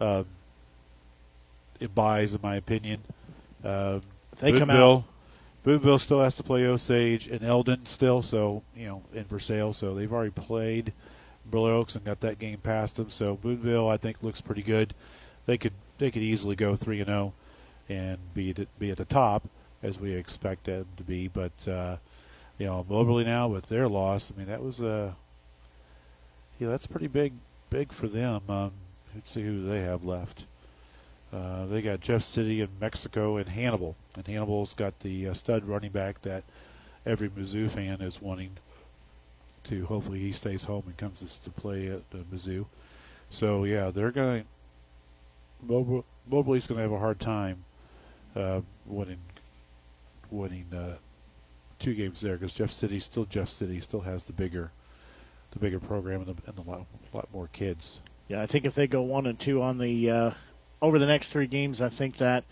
um, 0.00 0.24
it 1.78 1.94
buys, 1.94 2.34
in 2.34 2.40
my 2.42 2.56
opinion. 2.56 3.00
Um, 3.62 4.00
they 4.40 4.52
come 4.58 4.70
out- 4.70 4.76
Boonville 5.62 5.98
still 5.98 6.22
has 6.22 6.36
to 6.36 6.42
play 6.42 6.64
Osage 6.64 7.26
and 7.26 7.44
Eldon 7.44 7.84
still, 7.86 8.22
so 8.22 8.62
you 8.74 8.86
know, 8.86 9.02
in 9.12 9.24
Versailles, 9.24 9.72
so 9.72 9.94
they've 9.94 10.12
already 10.12 10.30
played 10.30 10.92
Blair 11.44 11.74
Oaks 11.74 11.94
and 11.94 12.04
got 12.04 12.20
that 12.20 12.38
game 12.38 12.58
past 12.58 12.96
them. 12.96 13.10
So 13.10 13.36
Boonville, 13.36 13.88
I 13.88 13.96
think, 13.96 14.22
looks 14.22 14.40
pretty 14.40 14.62
good. 14.62 14.94
They 15.46 15.58
could 15.58 15.74
they 15.98 16.10
could 16.10 16.22
easily 16.22 16.56
go 16.56 16.76
three 16.76 17.00
and 17.00 17.08
zero 17.08 17.32
and 17.88 18.18
be 18.34 18.50
at, 18.50 18.78
be 18.78 18.90
at 18.90 18.96
the 18.96 19.04
top 19.04 19.48
as 19.82 19.98
we 19.98 20.12
expect 20.14 20.64
them 20.64 20.86
to 20.96 21.02
be. 21.02 21.28
But 21.28 21.68
uh, 21.68 21.96
you 22.58 22.66
know, 22.66 22.86
Moberly 22.88 23.24
now 23.24 23.48
with 23.48 23.66
their 23.66 23.88
loss, 23.88 24.32
I 24.32 24.38
mean, 24.38 24.48
that 24.48 24.62
was 24.62 24.80
uh, 24.80 25.12
yeah, 26.58 26.68
that's 26.68 26.86
pretty 26.86 27.08
big 27.08 27.34
big 27.68 27.92
for 27.92 28.08
them. 28.08 28.42
Um, 28.48 28.72
let's 29.14 29.30
see 29.30 29.42
who 29.42 29.66
they 29.66 29.82
have 29.82 30.04
left. 30.04 30.44
Uh, 31.32 31.66
they 31.66 31.80
got 31.80 32.00
Jeff 32.00 32.22
City 32.22 32.60
and 32.60 32.70
Mexico 32.80 33.36
and 33.36 33.48
Hannibal, 33.48 33.96
and 34.16 34.26
Hannibal's 34.26 34.74
got 34.74 34.98
the 35.00 35.28
uh, 35.28 35.34
stud 35.34 35.64
running 35.64 35.92
back 35.92 36.22
that 36.22 36.42
every 37.06 37.28
Mizzou 37.28 37.70
fan 37.70 38.00
is 38.00 38.20
wanting 38.20 38.50
to. 39.64 39.86
Hopefully, 39.86 40.18
he 40.18 40.32
stays 40.32 40.64
home 40.64 40.82
and 40.86 40.96
comes 40.96 41.38
to, 41.44 41.50
play 41.50 41.86
at 41.86 42.02
uh, 42.12 42.18
Mizzou. 42.32 42.66
So 43.30 43.64
yeah, 43.64 43.90
they're 43.90 44.10
going. 44.10 44.44
to 45.68 46.04
Moberly's 46.28 46.66
going 46.66 46.78
to 46.78 46.82
have 46.82 46.92
a 46.92 46.98
hard 46.98 47.20
time 47.20 47.64
uh, 48.34 48.60
winning 48.86 49.20
winning 50.30 50.66
uh, 50.74 50.96
two 51.78 51.94
games 51.94 52.20
there 52.20 52.36
because 52.36 52.54
Jeff 52.54 52.70
City 52.70 53.00
still 53.00 53.24
Jeff 53.24 53.48
City 53.48 53.80
still 53.80 54.00
has 54.00 54.24
the 54.24 54.32
bigger 54.32 54.70
the 55.52 55.58
bigger 55.58 55.80
program 55.80 56.22
and, 56.22 56.36
and 56.46 56.58
a 56.58 56.70
lot, 56.70 56.86
lot 57.12 57.28
more 57.32 57.48
kids. 57.52 58.00
Yeah, 58.28 58.40
I 58.40 58.46
think 58.46 58.64
if 58.64 58.74
they 58.74 58.86
go 58.86 59.02
one 59.02 59.26
and 59.26 59.38
two 59.38 59.60
on 59.60 59.78
the 59.78 60.10
uh, 60.10 60.30
over 60.82 60.98
the 60.98 61.06
next 61.06 61.28
three 61.28 61.46
games, 61.46 61.80
I 61.80 61.88
think 61.88 62.16
that 62.18 62.44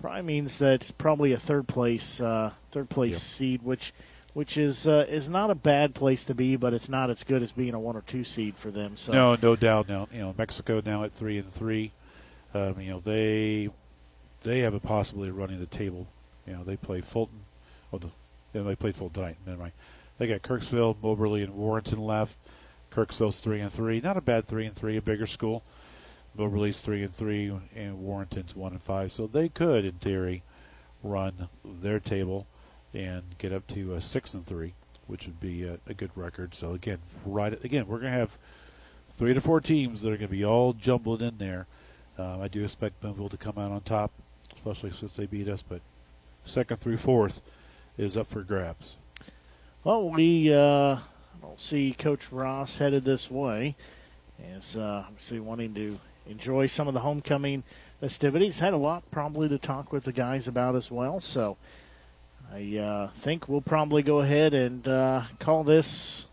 probably 0.00 0.22
means 0.22 0.58
that 0.58 0.92
probably 0.98 1.32
a 1.32 1.38
third 1.38 1.68
place 1.68 2.20
uh, 2.20 2.52
third 2.70 2.90
place 2.90 3.22
seed, 3.22 3.62
which 3.62 3.92
which 4.34 4.56
is 4.58 4.86
uh, 4.86 5.06
is 5.08 5.28
not 5.28 5.50
a 5.50 5.54
bad 5.54 5.94
place 5.94 6.24
to 6.24 6.34
be, 6.34 6.56
but 6.56 6.74
it's 6.74 6.88
not 6.88 7.08
as 7.10 7.22
good 7.22 7.42
as 7.42 7.52
being 7.52 7.74
a 7.74 7.80
one 7.80 7.96
or 7.96 8.02
two 8.02 8.24
seed 8.24 8.56
for 8.56 8.70
them. 8.70 8.96
So 8.96 9.12
No, 9.12 9.36
no 9.40 9.56
doubt. 9.56 9.88
Now, 9.88 10.08
you 10.12 10.18
know, 10.18 10.34
Mexico 10.36 10.82
now 10.84 11.04
at 11.04 11.12
three 11.12 11.38
and 11.38 11.50
three. 11.50 11.92
Um, 12.52 12.80
you 12.80 12.90
know, 12.90 13.00
they 13.00 13.70
they 14.42 14.60
have 14.60 14.74
a 14.74 14.80
possibility 14.80 15.30
of 15.30 15.36
running 15.36 15.60
the 15.60 15.66
table. 15.66 16.06
You 16.46 16.54
know, 16.54 16.64
they 16.64 16.76
play 16.76 17.00
Fulton. 17.00 17.40
Oh, 17.92 17.98
the, 17.98 18.10
yeah, 18.52 18.62
they 18.62 18.76
played 18.76 18.96
Fulton 18.96 19.14
tonight. 19.22 19.36
Never 19.46 19.58
mind. 19.58 19.72
They 20.18 20.26
got 20.26 20.42
Kirksville, 20.42 20.96
Moberly, 21.02 21.42
and 21.42 21.54
Warrenton 21.54 21.98
left. 21.98 22.36
Kirksville's 22.92 23.40
three 23.40 23.60
and 23.60 23.72
three. 23.72 24.00
Not 24.00 24.16
a 24.16 24.20
bad 24.20 24.46
three 24.46 24.66
and 24.66 24.74
three. 24.74 24.96
A 24.96 25.02
bigger 25.02 25.26
school. 25.26 25.64
Moberly's 26.36 26.80
three 26.80 27.02
and 27.02 27.12
three, 27.12 27.52
and 27.74 27.98
Warrenton's 27.98 28.56
one 28.56 28.72
and 28.72 28.82
five. 28.82 29.12
So 29.12 29.26
they 29.26 29.48
could, 29.48 29.84
in 29.84 29.92
theory, 29.92 30.42
run 31.02 31.48
their 31.64 32.00
table 32.00 32.46
and 32.92 33.22
get 33.38 33.52
up 33.52 33.66
to 33.68 33.94
a 33.94 34.00
six 34.00 34.34
and 34.34 34.44
three, 34.44 34.74
which 35.06 35.26
would 35.26 35.40
be 35.40 35.64
a, 35.64 35.78
a 35.86 35.94
good 35.94 36.10
record. 36.14 36.54
So 36.54 36.72
again, 36.72 36.98
right 37.24 37.52
again, 37.64 37.86
we're 37.86 38.00
going 38.00 38.12
to 38.12 38.18
have 38.18 38.38
three 39.10 39.34
to 39.34 39.40
four 39.40 39.60
teams 39.60 40.02
that 40.02 40.08
are 40.08 40.16
going 40.16 40.28
to 40.28 40.36
be 40.36 40.44
all 40.44 40.72
jumbled 40.72 41.22
in 41.22 41.38
there. 41.38 41.66
Um, 42.18 42.40
I 42.40 42.48
do 42.48 42.62
expect 42.62 43.00
Boonville 43.00 43.28
to 43.30 43.36
come 43.36 43.58
out 43.58 43.72
on 43.72 43.80
top, 43.82 44.12
especially 44.54 44.92
since 44.92 45.16
they 45.16 45.26
beat 45.26 45.48
us. 45.48 45.62
But 45.62 45.80
second 46.44 46.78
through 46.78 46.96
fourth 46.98 47.42
is 47.96 48.16
up 48.16 48.26
for 48.26 48.42
grabs. 48.42 48.98
Well, 49.82 50.10
we 50.10 50.52
uh, 50.52 50.98
don't 51.42 51.60
see 51.60 51.92
Coach 51.92 52.32
Ross 52.32 52.78
headed 52.78 53.04
this 53.04 53.30
way, 53.30 53.76
as 54.56 54.76
uh, 54.76 55.04
obviously 55.06 55.40
wanting 55.40 55.74
to 55.74 55.98
enjoy 56.26 56.66
some 56.66 56.88
of 56.88 56.94
the 56.94 57.00
homecoming 57.00 57.64
festivities. 58.00 58.58
Had 58.58 58.72
a 58.72 58.78
lot 58.78 59.10
probably 59.10 59.48
to 59.48 59.58
talk 59.58 59.92
with 59.92 60.04
the 60.04 60.12
guys 60.12 60.48
about 60.48 60.76
as 60.76 60.90
well. 60.90 61.20
So 61.20 61.56
I 62.52 62.76
uh, 62.76 63.08
think 63.08 63.48
we'll 63.48 63.60
probably 63.60 64.02
go 64.02 64.20
ahead 64.20 64.54
and 64.54 64.86
uh, 64.86 65.22
call 65.38 65.64
this 65.64 66.26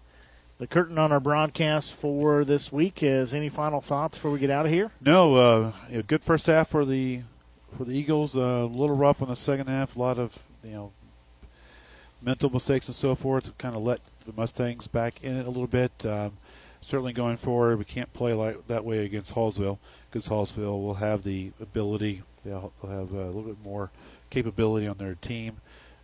the 0.58 0.68
curtain 0.68 1.00
on 1.00 1.12
our 1.12 1.20
broadcast 1.20 1.94
for 1.94 2.46
this 2.46 2.72
week. 2.72 3.02
Is 3.02 3.34
any 3.34 3.50
final 3.50 3.82
thoughts 3.82 4.18
before 4.18 4.30
we 4.30 4.40
get 4.40 4.52
out 4.52 4.68
of 4.68 4.72
here? 4.72 4.92
No, 5.02 5.36
uh, 5.36 5.72
a 5.92 6.04
good 6.04 6.24
first 6.24 6.46
half 6.46 6.70
for 6.70 6.86
the 6.86 7.22
for 7.76 7.86
the 7.86 7.98
Eagles. 7.98 8.38
Uh, 8.38 8.42
a 8.42 8.66
little 8.66 8.96
rough 8.96 9.22
on 9.22 9.30
the 9.30 9.36
second 9.36 9.68
half. 9.68 9.96
A 9.96 10.00
lot 10.00 10.20
of 10.20 10.38
you 10.64 10.72
know 10.72 10.92
mental 12.22 12.50
mistakes 12.50 12.88
and 12.88 12.96
so 12.96 13.16
forth. 13.16 13.58
Kind 13.58 13.76
of 13.76 13.82
let 13.82 14.02
the 14.26 14.34
Mustangs 14.34 14.88
back 14.88 15.24
in 15.24 15.38
it 15.38 15.48
a 15.48 15.50
little 15.50 15.68
bit. 15.68 15.92
Um, 16.06 16.34
certainly 16.82 17.14
going 17.14 17.38
forward, 17.38 17.78
we 17.78 17.86
can't 17.86 18.12
play 18.14 18.34
like 18.34 18.68
that 18.68 18.86
way 18.86 19.06
against 19.06 19.36
Hallsville 19.36 19.78
because 20.10 20.28
Hallsville 20.28 20.82
will 20.82 20.96
have 20.96 21.24
the 21.24 21.52
ability. 21.60 22.24
They'll 22.44 22.74
have 22.82 23.12
a 23.12 23.28
little 23.28 23.44
bit 23.44 23.64
more 23.64 23.92
capability 24.30 24.88
on 24.88 24.98
their 24.98 25.16
team 25.16 25.58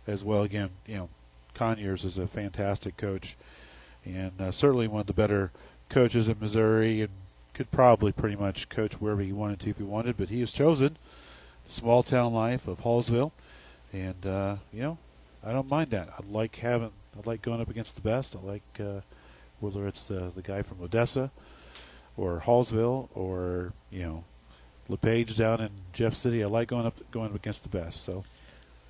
as 0.06 0.24
well. 0.24 0.42
Again, 0.42 0.70
you 0.86 0.96
know, 0.96 1.08
Conyers 1.54 2.04
is 2.04 2.18
a 2.18 2.26
fantastic 2.26 2.96
coach 2.96 3.36
and 4.04 4.40
uh, 4.40 4.52
certainly 4.52 4.88
one 4.88 5.00
of 5.00 5.06
the 5.06 5.12
better 5.12 5.50
coaches 5.88 6.28
in 6.28 6.38
Missouri 6.40 7.00
and 7.00 7.10
could 7.54 7.70
probably 7.70 8.12
pretty 8.12 8.36
much 8.36 8.68
coach 8.68 8.94
wherever 8.94 9.20
he 9.20 9.32
wanted 9.32 9.58
to 9.60 9.70
if 9.70 9.78
he 9.78 9.82
wanted, 9.82 10.16
but 10.16 10.28
he 10.28 10.40
has 10.40 10.52
chosen 10.52 10.96
small 11.66 12.02
town 12.02 12.32
life 12.32 12.66
of 12.66 12.80
Hallsville, 12.80 13.32
and 13.92 14.24
uh, 14.24 14.56
you 14.72 14.82
know, 14.82 14.98
I 15.44 15.52
don't 15.52 15.70
mind 15.70 15.90
that. 15.90 16.08
I 16.08 16.22
like 16.30 16.56
having, 16.56 16.92
I 17.16 17.28
like 17.28 17.42
going 17.42 17.60
up 17.60 17.68
against 17.68 17.94
the 17.94 18.00
best. 18.00 18.34
I 18.34 18.40
like 18.40 18.62
uh, 18.80 19.00
whether 19.60 19.86
it's 19.86 20.04
the 20.04 20.32
the 20.34 20.42
guy 20.42 20.62
from 20.62 20.82
Odessa, 20.82 21.30
or 22.16 22.42
Hallsville, 22.44 23.08
or 23.14 23.72
you 23.90 24.02
know, 24.02 24.24
LePage 24.88 25.36
down 25.36 25.60
in 25.60 25.70
Jeff 25.92 26.14
City. 26.14 26.42
I 26.42 26.46
like 26.46 26.68
going 26.68 26.86
up 26.86 26.98
going 27.10 27.30
up 27.30 27.36
against 27.36 27.62
the 27.62 27.68
best. 27.68 28.02
So, 28.02 28.24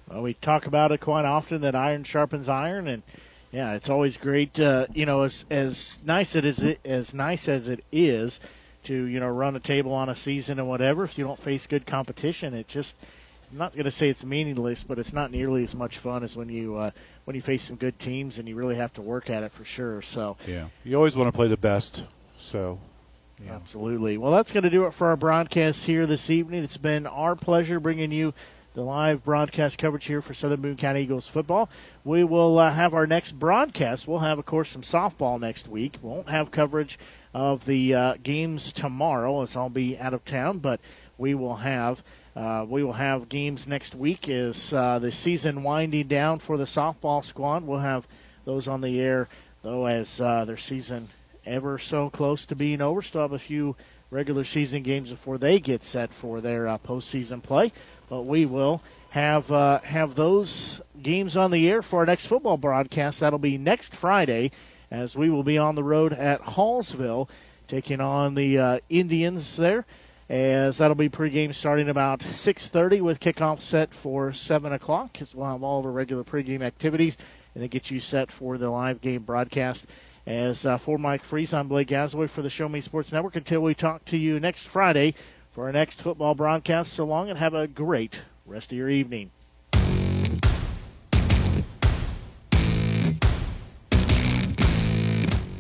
well, 0.09 0.23
we 0.23 0.35
talk 0.35 0.67
about 0.67 0.93
it 0.93 1.01
quite 1.01 1.25
often 1.25 1.61
that 1.63 1.75
iron 1.75 2.05
sharpens 2.05 2.49
iron, 2.49 2.89
and 2.89 3.03
yeah, 3.53 3.75
it's 3.75 3.89
always 3.89 4.17
great. 4.17 4.59
Uh, 4.59 4.87
you 4.93 5.07
know, 5.07 5.23
as 5.23 5.45
as 5.51 5.99
nice 6.05 6.35
it 6.35 6.45
is, 6.45 6.63
as 6.85 7.15
nice 7.15 7.49
as 7.49 7.69
it 7.69 7.85
is 7.93 8.41
to 8.85 9.05
you 9.05 9.21
know 9.21 9.29
run 9.29 9.57
a 9.57 9.61
table 9.61 9.93
on 9.93 10.09
a 10.09 10.15
season 10.15 10.59
and 10.59 10.69
whatever. 10.69 11.05
If 11.05 11.19
you 11.19 11.25
don't 11.25 11.41
face 11.41 11.67
good 11.67 11.87
competition, 11.87 12.55
it 12.55 12.69
just 12.69 12.97
I'm 13.51 13.59
not 13.59 13.73
going 13.73 13.85
to 13.85 13.91
say 13.91 14.09
it's 14.09 14.25
meaningless, 14.25 14.83
but 14.83 14.99
it's 14.99 15.13
not 15.13 15.31
nearly 15.31 15.65
as 15.65 15.75
much 15.75 15.99
fun 15.99 16.23
as 16.23 16.37
when 16.37 16.49
you 16.49 16.77
uh, 16.77 16.91
when 17.25 17.35
you 17.35 17.43
face 17.43 17.65
some 17.65 17.77
good 17.77 17.99
teams 17.99 18.39
and 18.39 18.49
you 18.49 18.55
really 18.55 18.77
have 18.77 18.93
to 18.95 19.03
work 19.03 19.31
at 19.31 19.43
it 19.43 19.53
for 19.53 19.65
sure. 19.65 20.03
So 20.03 20.37
yeah, 20.47 20.67
you 20.85 20.97
always 20.97 21.17
want 21.17 21.29
to 21.29 21.37
play 21.37 21.49
the 21.49 21.57
best. 21.57 22.05
So 22.37 22.79
yeah. 23.43 23.55
absolutely. 23.55 24.19
Well, 24.19 24.33
that's 24.33 24.53
going 24.53 24.65
to 24.65 24.71
do 24.71 24.87
it 24.87 24.95
for 24.95 25.09
our 25.09 25.17
broadcast 25.17 25.85
here 25.85 26.07
this 26.07 26.29
evening. 26.29 26.63
It's 26.63 26.77
been 26.77 27.07
our 27.07 27.35
pleasure 27.35 27.81
bringing 27.81 28.13
you 28.13 28.35
the 28.75 28.83
live 28.83 29.25
broadcast 29.25 29.79
coverage 29.79 30.05
here 30.05 30.23
for 30.23 30.35
Southern 30.35 30.61
Boone 30.61 30.77
County 30.77 31.03
Eagles 31.03 31.27
football. 31.27 31.69
We 32.05 32.23
will 32.25 32.59
uh, 32.59 32.73
have 32.73 32.95
our 32.95 33.07
next 33.07 33.33
broadcast. 33.33 34.07
We'll 34.07 34.21
have, 34.21 34.39
of 34.39 34.47
course, 34.47 34.69
some 34.69 34.83
softball 34.83 35.41
next 35.41 35.67
week. 35.67 35.99
We 36.03 36.11
Won't 36.11 36.29
have 36.29 36.51
coverage 36.51 36.99
of 37.35 37.65
the 37.65 37.95
uh, 37.95 38.15
games 38.23 38.73
tomorrow, 38.73 39.43
as 39.43 39.57
I'll 39.57 39.69
be 39.69 39.99
out 39.99 40.15
of 40.15 40.25
town, 40.25 40.59
but 40.59 40.81
we 41.17 41.35
will 41.35 41.57
have. 41.57 42.05
Uh, 42.37 42.65
we 42.69 42.83
will 42.85 42.95
have 42.95 43.29
games 43.29 43.67
next 43.67 43.95
week 43.95 44.29
as 44.29 44.73
uh, 44.73 44.99
the 44.99 45.11
season 45.11 45.63
winding 45.63 46.07
down 46.09 46.39
for 46.39 46.57
the 46.57 46.65
softball 46.65 47.25
squad. 47.25 47.65
We'll 47.65 47.81
have 47.81 48.07
those 48.45 48.69
on 48.69 48.81
the 48.81 49.01
air, 49.01 49.29
though, 49.63 49.87
as 49.87 50.21
uh, 50.21 50.45
their 50.45 50.57
season 50.57 51.09
ever 51.45 51.79
so 51.79 52.11
close 52.11 52.47
to 52.47 52.55
being 52.55 52.81
over. 52.81 53.03
Still 53.03 53.23
have 53.23 53.33
a 53.33 53.39
few 53.39 53.77
regular 54.11 54.45
season 54.45 54.83
games 54.83 55.11
before 55.11 55.39
they 55.39 55.59
get 55.59 55.83
set 55.83 56.13
for 56.13 56.41
their 56.41 56.69
uh, 56.69 56.79
postseason 56.79 57.43
play 57.43 57.73
but 58.09 58.23
we 58.23 58.47
will 58.47 58.83
have 59.11 59.51
uh, 59.51 59.81
have 59.81 60.15
those 60.15 60.81
games 61.03 61.37
on 61.37 61.51
the 61.51 61.69
air 61.69 61.83
for 61.83 62.01
our 62.01 62.07
next 62.07 62.27
football 62.27 62.57
broadcast. 62.57 63.21
That'll 63.21 63.39
be 63.39 63.59
next 63.59 63.95
Friday, 63.95 64.51
as 64.91 65.17
we 65.17 65.31
will 65.31 65.43
be 65.43 65.59
on 65.59 65.75
the 65.75 65.85
road 65.85 66.13
at 66.13 66.43
Hallsville, 66.43 67.29
taking 67.67 68.01
on 68.01 68.35
the 68.35 68.59
uh, 68.59 68.79
Indians 68.89 69.57
there. 69.57 69.87
As 70.29 70.77
that'll 70.77 70.95
be 70.95 71.09
pregame 71.09 71.55
starting 71.55 71.89
about 71.89 72.21
6:30 72.21 73.01
with 73.01 73.19
kickoff 73.19 73.63
set 73.63 73.95
for 73.95 74.33
7 74.33 74.73
o'clock. 74.73 75.13
Because 75.13 75.35
we'll 75.35 75.47
have 75.47 75.63
all 75.63 75.81
of 75.81 75.87
our 75.87 75.93
regular 75.93 76.23
pregame 76.23 76.63
activities 76.63 77.17
and 77.55 77.63
then 77.63 77.71
get 77.71 77.91
you 77.91 77.99
set 77.99 78.31
for 78.31 78.59
the 78.59 78.69
live 78.69 79.01
game 79.01 79.23
broadcast. 79.23 79.87
As 80.27 80.67
uh, 80.67 80.77
for 80.77 80.99
Mike 80.99 81.25
Freeze, 81.25 81.55
I'm 81.55 81.69
Blake 81.69 81.89
Gasaway 81.89 82.29
for 82.29 82.43
the 82.43 82.51
Show 82.51 82.69
Me 82.69 82.83
Sports 82.83 83.11
Network. 83.11 83.37
Until 83.37 83.63
we 83.63 83.75
talk 83.75 84.05
to 84.07 84.19
you 84.19 84.39
next 84.39 84.65
Friday 84.65 85.15
for 85.51 85.65
our 85.65 85.73
next 85.73 86.03
football 86.03 86.35
broadcast. 86.35 86.93
So 86.93 87.07
long 87.07 87.31
and 87.31 87.39
have 87.39 87.55
a 87.55 87.67
great 87.67 88.21
rest 88.45 88.71
of 88.71 88.77
your 88.77 88.91
evening. 88.91 89.31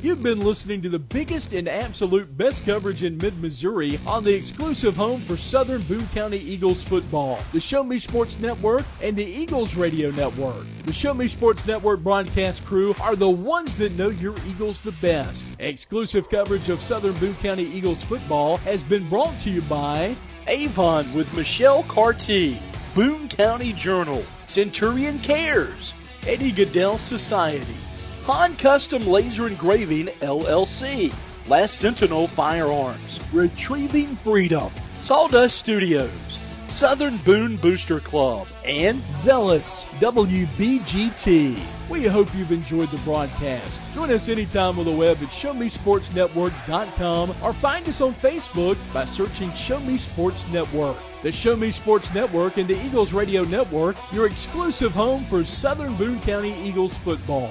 You've 0.00 0.22
been 0.22 0.38
listening 0.38 0.80
to 0.82 0.88
the 0.88 1.00
biggest 1.00 1.52
and 1.52 1.68
absolute 1.68 2.38
best 2.38 2.64
coverage 2.64 3.02
in 3.02 3.18
mid 3.18 3.36
Missouri 3.42 3.98
on 4.06 4.22
the 4.22 4.32
exclusive 4.32 4.94
home 4.94 5.20
for 5.20 5.36
Southern 5.36 5.82
Boone 5.82 6.06
County 6.14 6.38
Eagles 6.38 6.80
football, 6.80 7.40
the 7.52 7.58
Show 7.58 7.82
Me 7.82 7.98
Sports 7.98 8.38
Network, 8.38 8.84
and 9.02 9.16
the 9.16 9.24
Eagles 9.24 9.74
Radio 9.74 10.12
Network. 10.12 10.66
The 10.84 10.92
Show 10.92 11.14
Me 11.14 11.26
Sports 11.26 11.66
Network 11.66 11.98
broadcast 12.04 12.64
crew 12.64 12.94
are 13.00 13.16
the 13.16 13.28
ones 13.28 13.74
that 13.74 13.90
know 13.94 14.10
your 14.10 14.36
Eagles 14.46 14.82
the 14.82 14.92
best. 14.92 15.48
Exclusive 15.58 16.30
coverage 16.30 16.68
of 16.68 16.80
Southern 16.80 17.14
Boone 17.14 17.34
County 17.36 17.64
Eagles 17.64 18.04
football 18.04 18.58
has 18.58 18.84
been 18.84 19.08
brought 19.08 19.40
to 19.40 19.50
you 19.50 19.62
by 19.62 20.14
Avon 20.46 21.12
with 21.12 21.34
Michelle 21.34 21.82
Carty, 21.82 22.62
Boone 22.94 23.28
County 23.28 23.72
Journal, 23.72 24.24
Centurion 24.44 25.18
Cares, 25.18 25.94
Eddie 26.24 26.52
Gaedel 26.52 27.00
Society. 27.00 27.74
Han 28.28 28.54
Custom 28.56 29.06
Laser 29.06 29.46
Engraving 29.46 30.08
LLC, 30.20 31.14
Last 31.48 31.78
Sentinel 31.78 32.28
Firearms, 32.28 33.20
Retrieving 33.32 34.16
Freedom, 34.16 34.70
Sawdust 35.00 35.56
Studios, 35.56 36.38
Southern 36.68 37.16
Boone 37.16 37.56
Booster 37.56 38.00
Club, 38.00 38.46
and 38.66 39.00
Zealous 39.16 39.86
WBGT. 40.00 41.58
We 41.88 42.04
hope 42.04 42.28
you've 42.34 42.52
enjoyed 42.52 42.90
the 42.90 42.98
broadcast. 42.98 43.94
Join 43.94 44.10
us 44.10 44.28
anytime 44.28 44.78
on 44.78 44.84
the 44.84 44.90
web 44.90 45.16
at 45.22 45.30
ShowMeSportsNetwork.com 45.30 47.34
or 47.42 47.54
find 47.54 47.88
us 47.88 48.02
on 48.02 48.12
Facebook 48.12 48.76
by 48.92 49.06
searching 49.06 49.50
Show 49.54 49.80
Me 49.80 49.96
Sports 49.96 50.46
Network. 50.48 50.98
The 51.22 51.32
Show 51.32 51.56
Me 51.56 51.70
Sports 51.70 52.12
Network 52.12 52.58
and 52.58 52.68
the 52.68 52.78
Eagles 52.84 53.14
Radio 53.14 53.44
Network, 53.44 53.96
your 54.12 54.26
exclusive 54.26 54.92
home 54.92 55.24
for 55.24 55.44
Southern 55.44 55.96
Boone 55.96 56.20
County 56.20 56.54
Eagles 56.62 56.94
football. 56.98 57.50